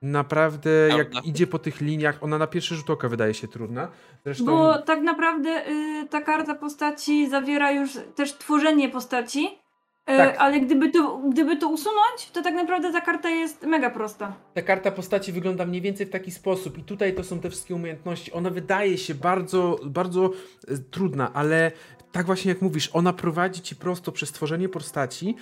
naprawdę 0.02 0.70
jak 0.98 1.26
idzie 1.26 1.46
po 1.46 1.58
tych 1.58 1.80
liniach, 1.80 2.18
ona 2.20 2.38
na 2.38 2.46
pierwszy 2.46 2.74
rzut 2.74 2.90
oka 2.90 3.08
wydaje 3.08 3.34
się 3.34 3.48
trudna. 3.48 3.88
Zresztą... 4.24 4.44
Bo 4.44 4.78
tak 4.78 5.00
naprawdę 5.00 5.68
y, 5.68 6.06
ta 6.10 6.20
karta 6.20 6.54
postaci 6.54 7.30
zawiera 7.30 7.72
już 7.72 7.90
też 8.14 8.32
tworzenie 8.38 8.88
postaci. 8.88 9.46
y, 9.46 10.16
Tak. 10.16 10.36
Ale 10.38 10.60
gdyby 10.60 10.90
to, 10.90 11.18
gdyby 11.32 11.56
to 11.56 11.68
usunąć, 11.68 12.30
to 12.32 12.42
tak 12.42 12.54
naprawdę 12.54 12.92
ta 12.92 13.00
karta 13.00 13.30
jest 13.30 13.62
mega 13.62 13.90
prosta. 13.90 14.34
Ta 14.54 14.62
karta 14.62 14.90
postaci 14.90 15.32
wygląda 15.32 15.66
mniej 15.66 15.80
więcej 15.80 16.06
w 16.06 16.10
taki 16.10 16.30
sposób 16.30 16.78
i 16.78 16.82
tutaj 16.84 17.14
to 17.14 17.24
są 17.24 17.40
te 17.40 17.50
wszystkie 17.50 17.74
umiejętności. 17.74 18.32
Ona 18.32 18.50
wydaje 18.50 18.98
się 18.98 19.14
bardzo, 19.14 19.78
bardzo 19.84 20.30
e, 20.68 20.78
trudna, 20.90 21.32
ale 21.32 21.72
tak 22.12 22.26
właśnie 22.26 22.48
jak 22.48 22.62
mówisz, 22.62 22.90
ona 22.92 23.12
prowadzi 23.12 23.60
ci 23.62 23.76
prosto 23.76 24.12
przez 24.12 24.32
tworzenie 24.32 24.68
postaci, 24.68 25.34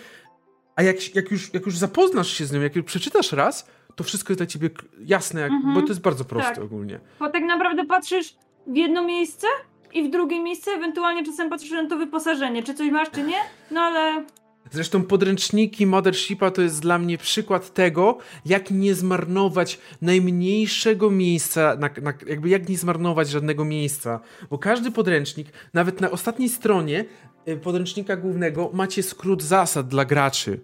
a 0.77 0.83
jak, 0.83 1.15
jak, 1.15 1.31
już, 1.31 1.55
jak 1.55 1.67
już 1.67 1.79
zapoznasz 1.79 2.29
się 2.31 2.47
z 2.47 2.53
nią, 2.53 2.61
jak 2.61 2.77
już 2.77 2.85
przeczytasz 2.85 3.33
raz, 3.33 3.67
to 3.97 4.05
wszystko 4.05 4.33
jest 4.33 4.41
dla 4.41 4.47
ciebie 4.47 4.71
jasne, 5.07 5.41
jak, 5.41 5.53
Mhm. 5.53 5.75
bo 5.75 5.83
to 5.83 5.89
jest 5.89 6.01
bardzo 6.01 6.25
proste 6.25 6.55
Tak. 6.55 6.65
ogólnie. 6.65 7.01
Bo 7.19 7.29
tak 7.31 7.43
naprawdę 7.43 7.85
patrzysz 7.87 8.35
w 8.67 8.77
jedno 8.77 9.03
miejsce 9.05 9.47
i 9.93 10.03
w 10.09 10.11
drugie 10.11 10.41
miejsce 10.43 10.71
ewentualnie 10.71 11.25
czasem 11.27 11.51
patrzę 11.51 11.83
na 11.83 11.89
to 11.89 11.97
wyposażenie, 11.97 12.63
czy 12.63 12.75
coś 12.75 12.91
masz, 12.91 13.11
czy 13.11 13.23
nie, 13.23 13.37
no 13.71 13.81
ale 13.81 14.25
Zresztą 14.73 15.03
podręczniki 15.03 15.87
Mothershipa 15.87 16.51
to 16.51 16.63
jest 16.63 16.83
dla 16.83 16.99
mnie 16.99 17.19
przykład 17.19 17.75
tego, 17.75 18.19
jak 18.47 18.71
nie 18.71 18.95
zmarnować 18.95 19.79
najmniejszego 20.03 21.11
miejsca, 21.11 21.77
na, 21.77 21.91
na, 22.03 22.13
jakby 22.27 22.49
jak 22.49 22.69
nie 22.69 22.79
zmarnować 22.79 23.29
żadnego 23.29 23.65
miejsca. 23.65 24.21
Bo 24.51 24.59
każdy 24.59 24.91
podręcznik, 24.91 25.49
nawet 25.75 26.01
na 26.01 26.11
ostatniej 26.11 26.49
stronie 26.49 27.05
y, 27.49 27.57
podręcznika 27.57 28.17
głównego, 28.17 28.71
macie 28.73 29.03
skrót 29.03 29.43
zasad 29.43 29.89
dla 29.89 30.05
graczy. 30.05 30.61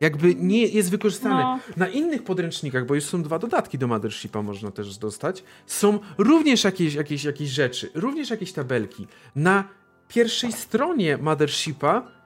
Jakby 0.00 0.34
nie 0.34 0.66
jest 0.66 0.90
wykorzystany. 0.90 1.42
No. 1.42 1.58
Na 1.76 1.88
innych 1.88 2.22
podręcznikach, 2.22 2.86
bo 2.86 2.94
już 2.94 3.04
są 3.04 3.22
dwa 3.22 3.38
dodatki 3.38 3.78
do 3.78 3.86
Mothershipa, 3.86 4.42
można 4.42 4.70
też 4.70 4.98
dostać, 4.98 5.44
są 5.66 5.98
również 6.18 6.64
jakieś, 6.64 6.94
jakieś, 6.94 7.24
jakieś 7.24 7.48
rzeczy, 7.48 7.90
również 7.94 8.30
jakieś 8.30 8.52
tabelki. 8.52 9.06
Na 9.36 9.64
pierwszej 10.08 10.52
stronie 10.52 11.18
Mothershipa 11.18 12.17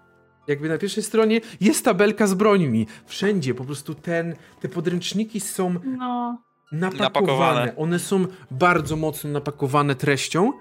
jakby 0.46 0.68
na 0.68 0.78
pierwszej 0.78 1.02
stronie 1.02 1.40
jest 1.60 1.84
tabelka 1.84 2.26
z 2.26 2.34
brońmi. 2.34 2.86
Wszędzie 3.06 3.54
po 3.54 3.64
prostu 3.64 3.94
ten, 3.94 4.34
te 4.60 4.68
podręczniki 4.68 5.40
są 5.40 5.74
no. 5.84 6.38
napakowane. 6.72 6.98
Napakowane. 7.00 7.76
One 7.76 7.98
są 7.98 8.26
bardzo 8.50 8.96
mocno 8.96 9.30
napakowane 9.30 9.94
treścią. 9.94 10.52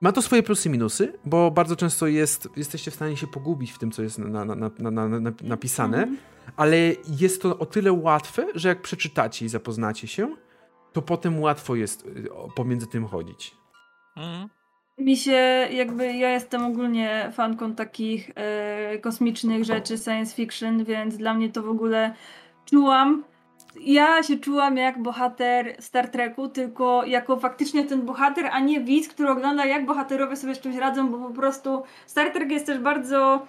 Ma 0.00 0.12
to 0.12 0.22
swoje 0.22 0.42
plusy 0.42 0.68
i 0.68 0.72
minusy, 0.72 1.12
bo 1.24 1.50
bardzo 1.50 1.76
często 1.76 2.06
jest, 2.06 2.48
jesteście 2.56 2.90
w 2.90 2.94
stanie 2.94 3.16
się 3.16 3.26
pogubić 3.26 3.72
w 3.72 3.78
tym, 3.78 3.90
co 3.90 4.02
jest 4.02 4.18
na, 4.18 4.44
na, 4.44 4.54
na, 4.54 4.70
na, 4.78 4.90
na, 4.90 5.20
na, 5.20 5.32
napisane, 5.42 5.98
Mhm. 5.98 6.16
ale 6.56 6.76
jest 7.18 7.42
to 7.42 7.58
o 7.58 7.66
tyle 7.66 7.92
łatwe, 7.92 8.46
że 8.54 8.68
jak 8.68 8.82
przeczytacie 8.82 9.46
i 9.46 9.48
zapoznacie 9.48 10.06
się, 10.06 10.36
to 10.92 11.02
potem 11.02 11.40
łatwo 11.40 11.74
jest 11.74 12.06
y, 12.06 12.28
pomiędzy 12.56 12.86
tym 12.86 13.06
chodzić. 13.06 13.56
Mhm. 14.16 14.48
Mi 14.98 15.16
się 15.16 15.68
jakby, 15.70 16.12
ja 16.12 16.30
jestem 16.30 16.64
ogólnie 16.64 17.30
fanką 17.32 17.74
takich 17.74 18.30
e, 18.34 18.98
kosmicznych 18.98 19.64
rzeczy, 19.64 19.98
science 19.98 20.34
fiction, 20.36 20.84
więc 20.84 21.16
dla 21.16 21.34
mnie 21.34 21.48
to 21.48 21.62
w 21.62 21.68
ogóle 21.68 22.14
czułam, 22.64 23.24
ja 23.80 24.22
się 24.22 24.36
czułam 24.36 24.76
jak 24.76 25.02
bohater 25.02 25.76
Star 25.78 26.08
Treku, 26.08 26.48
tylko 26.48 27.04
jako 27.04 27.36
faktycznie 27.36 27.84
ten 27.84 28.02
bohater, 28.02 28.46
a 28.52 28.60
nie 28.60 28.80
widz, 28.80 29.08
który 29.08 29.28
ogląda 29.28 29.66
jak 29.66 29.86
bohaterowie 29.86 30.36
sobie 30.36 30.54
z 30.54 30.60
czymś 30.60 30.76
radzą, 30.76 31.08
bo 31.08 31.18
po 31.28 31.34
prostu 31.34 31.82
Star 32.06 32.30
Trek 32.30 32.50
jest 32.50 32.66
też 32.66 32.78
bardzo 32.78 33.46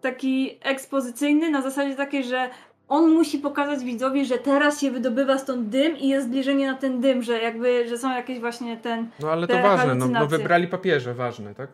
taki 0.00 0.58
ekspozycyjny, 0.62 1.50
na 1.50 1.62
zasadzie 1.62 1.94
takiej, 1.94 2.24
że 2.24 2.50
on 2.90 3.10
musi 3.10 3.38
pokazać 3.38 3.84
widzowi, 3.84 4.24
że 4.24 4.38
teraz 4.38 4.80
się 4.80 4.90
wydobywa 4.90 5.38
stąd 5.38 5.68
dym 5.68 5.98
i 5.98 6.08
jest 6.08 6.26
zbliżenie 6.26 6.66
na 6.66 6.78
ten 6.78 7.00
dym, 7.00 7.22
że 7.22 7.42
jakby, 7.42 7.88
że 7.88 7.98
są 7.98 8.10
jakieś 8.10 8.40
właśnie 8.40 8.76
ten 8.76 9.08
No 9.20 9.30
ale 9.30 9.46
to 9.46 9.62
ważne, 9.62 9.94
no, 9.94 10.08
no 10.08 10.26
wybrali 10.26 10.68
papieże, 10.68 11.14
ważne, 11.14 11.54
tak? 11.54 11.70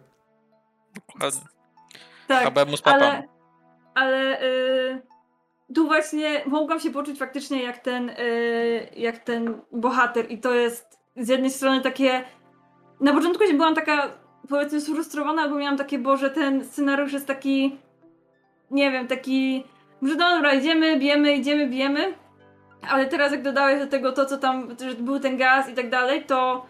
Dokładnie. 0.94 1.40
Tak, 2.28 2.52
ale, 2.84 3.22
ale 3.94 4.42
y, 4.42 5.02
tu 5.74 5.86
właśnie 5.86 6.42
mogłam 6.46 6.80
się 6.80 6.90
poczuć 6.90 7.18
faktycznie 7.18 7.62
jak 7.62 7.78
ten, 7.78 8.10
y, 8.10 8.88
jak 8.96 9.18
ten 9.18 9.60
bohater 9.72 10.30
i 10.30 10.38
to 10.38 10.54
jest 10.54 10.98
z 11.16 11.28
jednej 11.28 11.50
strony 11.50 11.80
takie 11.80 12.24
na 13.00 13.12
początku 13.12 13.46
się 13.46 13.54
byłam 13.54 13.74
taka 13.74 14.10
powiedzmy 14.48 14.80
sfrustrowana, 14.80 15.48
bo 15.48 15.54
miałam 15.54 15.76
takie, 15.76 15.98
Boże, 15.98 16.30
ten 16.30 16.64
scenariusz 16.64 17.12
jest 17.12 17.26
taki 17.26 17.78
nie 18.70 18.90
wiem, 18.90 19.06
taki 19.06 19.64
no 20.02 20.16
dobra, 20.16 20.54
idziemy, 20.54 20.98
bijemy, 20.98 21.36
idziemy, 21.36 21.68
bijemy 21.68 22.14
ale 22.88 23.06
teraz 23.06 23.32
jak 23.32 23.42
dodałeś 23.42 23.80
do 23.80 23.86
tego 23.86 24.12
to, 24.12 24.26
co 24.26 24.38
tam, 24.38 24.76
że 24.80 24.94
był 24.94 25.20
ten 25.20 25.36
gaz 25.36 25.68
i 25.68 25.74
tak 25.74 25.90
dalej, 25.90 26.24
to 26.24 26.66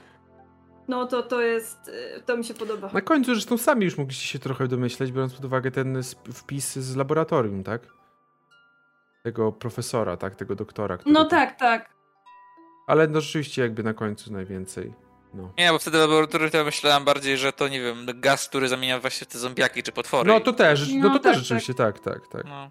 no 0.89 1.07
to 1.07 1.23
to 1.23 1.41
jest, 1.41 1.89
y, 2.19 2.23
to 2.27 2.37
mi 2.37 2.45
się 2.45 2.55
podoba. 2.55 2.91
Na 2.93 3.01
końcu 3.01 3.35
zresztą 3.35 3.59
sami 3.59 3.85
już 3.85 3.99
mogliście 3.99 4.27
się 4.27 4.39
trochę 4.39 4.69
domyśleć, 4.69 5.13
biorąc 5.13 5.35
pod 5.35 5.45
uwagę 5.45 5.71
ten 5.71 6.03
wpis 6.35 6.77
z 6.77 6.97
laboratorium, 6.97 7.65
tak? 7.65 7.83
Tego 9.23 9.53
profesora, 9.53 10.17
tak? 10.17 10.37
Tego 10.37 10.55
doktora. 10.55 10.97
Który 10.97 11.13
No 11.13 11.25
tam- 11.25 11.31
tak, 11.31 11.59
tak. 11.59 11.91
Ale 12.87 13.07
no 13.07 13.21
rzeczywiście 13.21 13.63
jakby 13.63 13.83
na 13.83 13.95
końcu 13.95 14.33
najwięcej. 14.33 14.95
No. 15.35 15.53
Nie, 15.59 15.71
bo 15.71 15.79
wtedy 15.79 15.99
laboratorium 15.99 16.51
to 16.51 16.65
myślałem 16.65 17.05
bardziej, 17.05 17.37
że 17.37 17.53
to 17.53 17.69
nie 17.69 17.81
wiem, 17.81 18.07
gaz, 18.15 18.49
który 18.49 18.69
zamienia 18.69 19.01
właśnie 19.01 19.27
w 19.27 19.31
te 19.31 19.39
zombiaki 19.39 19.83
czy 19.83 19.93
potwory. 19.93 20.29
no 20.29 20.41
to 20.41 20.53
też, 20.53 20.93
no, 20.93 20.99
No 20.99 21.09
to 21.09 21.15
tak, 21.15 21.23
też 21.23 21.43
rzeczywiście, 21.43 21.75
tak, 21.75 21.99
tak, 22.01 22.29
tak. 22.29 22.45
No. 22.45 22.71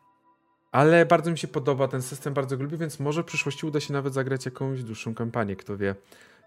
Ale 0.76 1.06
bardzo 1.06 1.32
mi 1.32 1.38
się 1.38 1.48
podoba 1.48 1.88
ten 1.88 2.02
system, 2.02 2.34
bardzo 2.34 2.56
lubię, 2.56 2.78
więc 2.78 3.00
może 3.00 3.24
w 3.24 3.26
przyszłości 3.26 3.66
uda 3.66 3.80
się 3.80 3.94
nawet 3.94 4.14
zagrać 4.14 4.46
jakąś 4.46 4.84
dłuższą 4.84 5.14
kampanię, 5.14 5.56
kto 5.56 5.78
wie. 5.78 5.96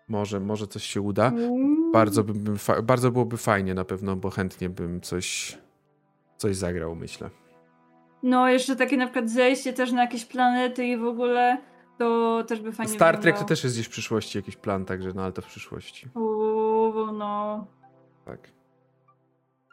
Może, 0.08 0.40
może 0.40 0.66
coś 0.66 0.84
się 0.84 1.00
uda. 1.00 1.28
Mm. 1.28 1.92
Bardzo, 1.92 2.24
bym, 2.24 2.56
bardzo 2.82 3.10
byłoby 3.10 3.36
fajnie 3.36 3.74
na 3.74 3.84
pewno, 3.84 4.16
bo 4.16 4.30
chętnie 4.30 4.68
bym 4.68 5.00
coś, 5.00 5.58
coś 6.36 6.56
zagrał, 6.56 6.94
myślę. 6.94 7.30
No, 8.22 8.48
jeszcze 8.48 8.76
takie 8.76 8.96
na 8.96 9.06
przykład 9.06 9.30
zejście 9.30 9.72
też 9.72 9.92
na 9.92 10.02
jakieś 10.02 10.24
planety 10.24 10.86
i 10.86 10.96
w 10.96 11.04
ogóle, 11.04 11.58
to 11.98 12.44
też 12.48 12.60
by 12.60 12.72
fajnie 12.72 12.92
Star 12.92 13.18
Trek 13.18 13.38
to 13.38 13.44
też 13.44 13.64
jest 13.64 13.76
gdzieś 13.76 13.86
w 13.86 13.90
przyszłości 13.90 14.38
jakiś 14.38 14.56
plan, 14.56 14.84
także 14.84 15.12
no 15.14 15.22
ale 15.22 15.32
to 15.32 15.42
w 15.42 15.46
przyszłości. 15.46 16.08
Uuu, 16.14 17.12
no. 17.12 17.66
Tak. 18.24 18.57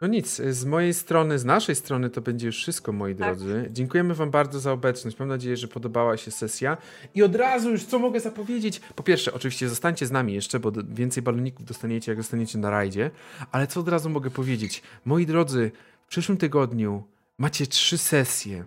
No 0.01 0.07
nic, 0.07 0.35
z 0.35 0.65
mojej 0.65 0.93
strony, 0.93 1.39
z 1.39 1.45
naszej 1.45 1.75
strony 1.75 2.09
to 2.09 2.21
będzie 2.21 2.47
już 2.47 2.57
wszystko, 2.57 2.91
moi 2.91 3.15
Tak. 3.15 3.27
drodzy. 3.27 3.69
Dziękujemy 3.71 4.13
wam 4.13 4.31
bardzo 4.31 4.59
za 4.59 4.71
obecność. 4.71 5.19
Mam 5.19 5.27
nadzieję, 5.27 5.57
że 5.57 5.67
podobała 5.67 6.17
się 6.17 6.31
sesja. 6.31 6.77
I 7.13 7.23
od 7.23 7.35
razu 7.35 7.71
już 7.71 7.83
co 7.83 7.99
mogę 7.99 8.19
zapowiedzieć? 8.19 8.79
Po 8.79 9.03
pierwsze, 9.03 9.33
oczywiście 9.33 9.69
zostańcie 9.69 10.05
z 10.05 10.11
nami 10.11 10.33
jeszcze, 10.33 10.59
bo 10.59 10.71
więcej 10.89 11.23
baloników 11.23 11.65
dostaniecie, 11.65 12.11
jak 12.11 12.19
zostaniecie 12.21 12.57
na 12.57 12.69
rajdzie. 12.69 13.11
Ale 13.51 13.67
co 13.67 13.79
od 13.79 13.87
razu 13.89 14.09
mogę 14.09 14.29
powiedzieć? 14.29 14.83
Moi 15.05 15.25
drodzy, 15.25 15.71
w 16.05 16.07
przyszłym 16.07 16.37
tygodniu 16.37 17.03
macie 17.37 17.67
trzy 17.67 17.97
sesje. 17.97 18.65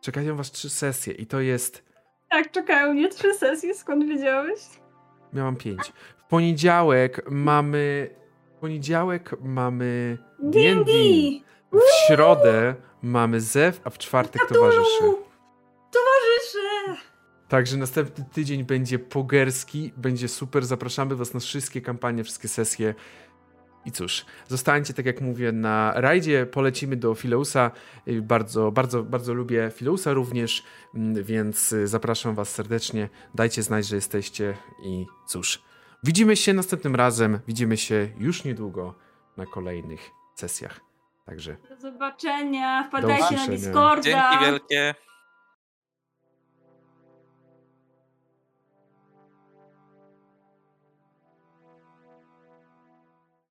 Czekają 0.00 0.36
was 0.36 0.50
trzy 0.50 0.70
sesje 0.70 1.12
i 1.14 1.26
to 1.26 1.40
jest... 1.40 1.82
Tak, 2.30 2.50
czekają 2.50 2.94
mnie 2.94 3.08
trzy 3.08 3.34
sesje, 3.34 3.74
skąd 3.74 4.04
wiedziałeś? 4.06 4.60
Miałam 5.32 5.56
pięć. 5.56 5.92
W 6.18 6.28
poniedziałek 6.28 7.30
mamy... 7.30 8.10
W 8.56 8.60
poniedziałek 8.60 9.34
mamy 9.42 10.18
D&D! 10.38 10.92
W 11.72 12.06
środę 12.06 12.74
mamy 13.02 13.40
Zew, 13.40 13.80
a 13.84 13.90
w 13.90 13.98
czwartek 13.98 14.48
towarzyszy. 14.48 15.02
Towarzysze! 15.92 17.02
Także 17.48 17.76
następny 17.76 18.24
tydzień 18.32 18.64
będzie 18.64 18.98
pogerski, 18.98 19.92
będzie 19.96 20.28
super. 20.28 20.66
Zapraszamy 20.66 21.16
Was 21.16 21.34
na 21.34 21.40
wszystkie 21.40 21.80
kampanie, 21.80 22.24
wszystkie 22.24 22.48
sesje. 22.48 22.94
I 23.84 23.92
cóż, 23.92 24.24
zostańcie, 24.48 24.94
tak 24.94 25.06
jak 25.06 25.20
mówię, 25.20 25.52
na 25.52 25.92
rajdzie. 25.96 26.46
Polecimy 26.46 26.96
do 26.96 27.14
Fileusa. 27.14 27.70
Y, 28.08 28.22
Bardzo, 28.22 28.72
bardzo, 28.72 29.02
bardzo 29.02 29.34
lubię 29.34 29.70
Fileusa 29.74 30.12
również, 30.12 30.64
mm, 30.94 31.24
więc 31.24 31.72
y, 31.72 31.86
zapraszam 31.86 32.34
Was 32.34 32.50
serdecznie. 32.50 33.08
Dajcie 33.34 33.62
znać, 33.62 33.86
że 33.86 33.96
jesteście. 33.96 34.56
I 34.84 35.06
cóż, 35.26 35.62
widzimy 36.04 36.36
się 36.36 36.52
następnym 36.52 36.94
razem. 36.96 37.38
Widzimy 37.48 37.76
się 37.76 38.08
już 38.18 38.44
niedługo 38.44 38.94
na 39.36 39.46
kolejnych 39.46 40.17
sesjach. 40.38 40.80
Także 41.26 41.56
Do 41.68 41.76
zobaczenia, 41.76 42.84
wpadajcie 42.88 43.20
na 43.22 43.26
usłyszenia. 43.26 43.56
Discorda. 43.56 44.02
Dzięki 44.02 44.44
wielkie. 44.44 44.94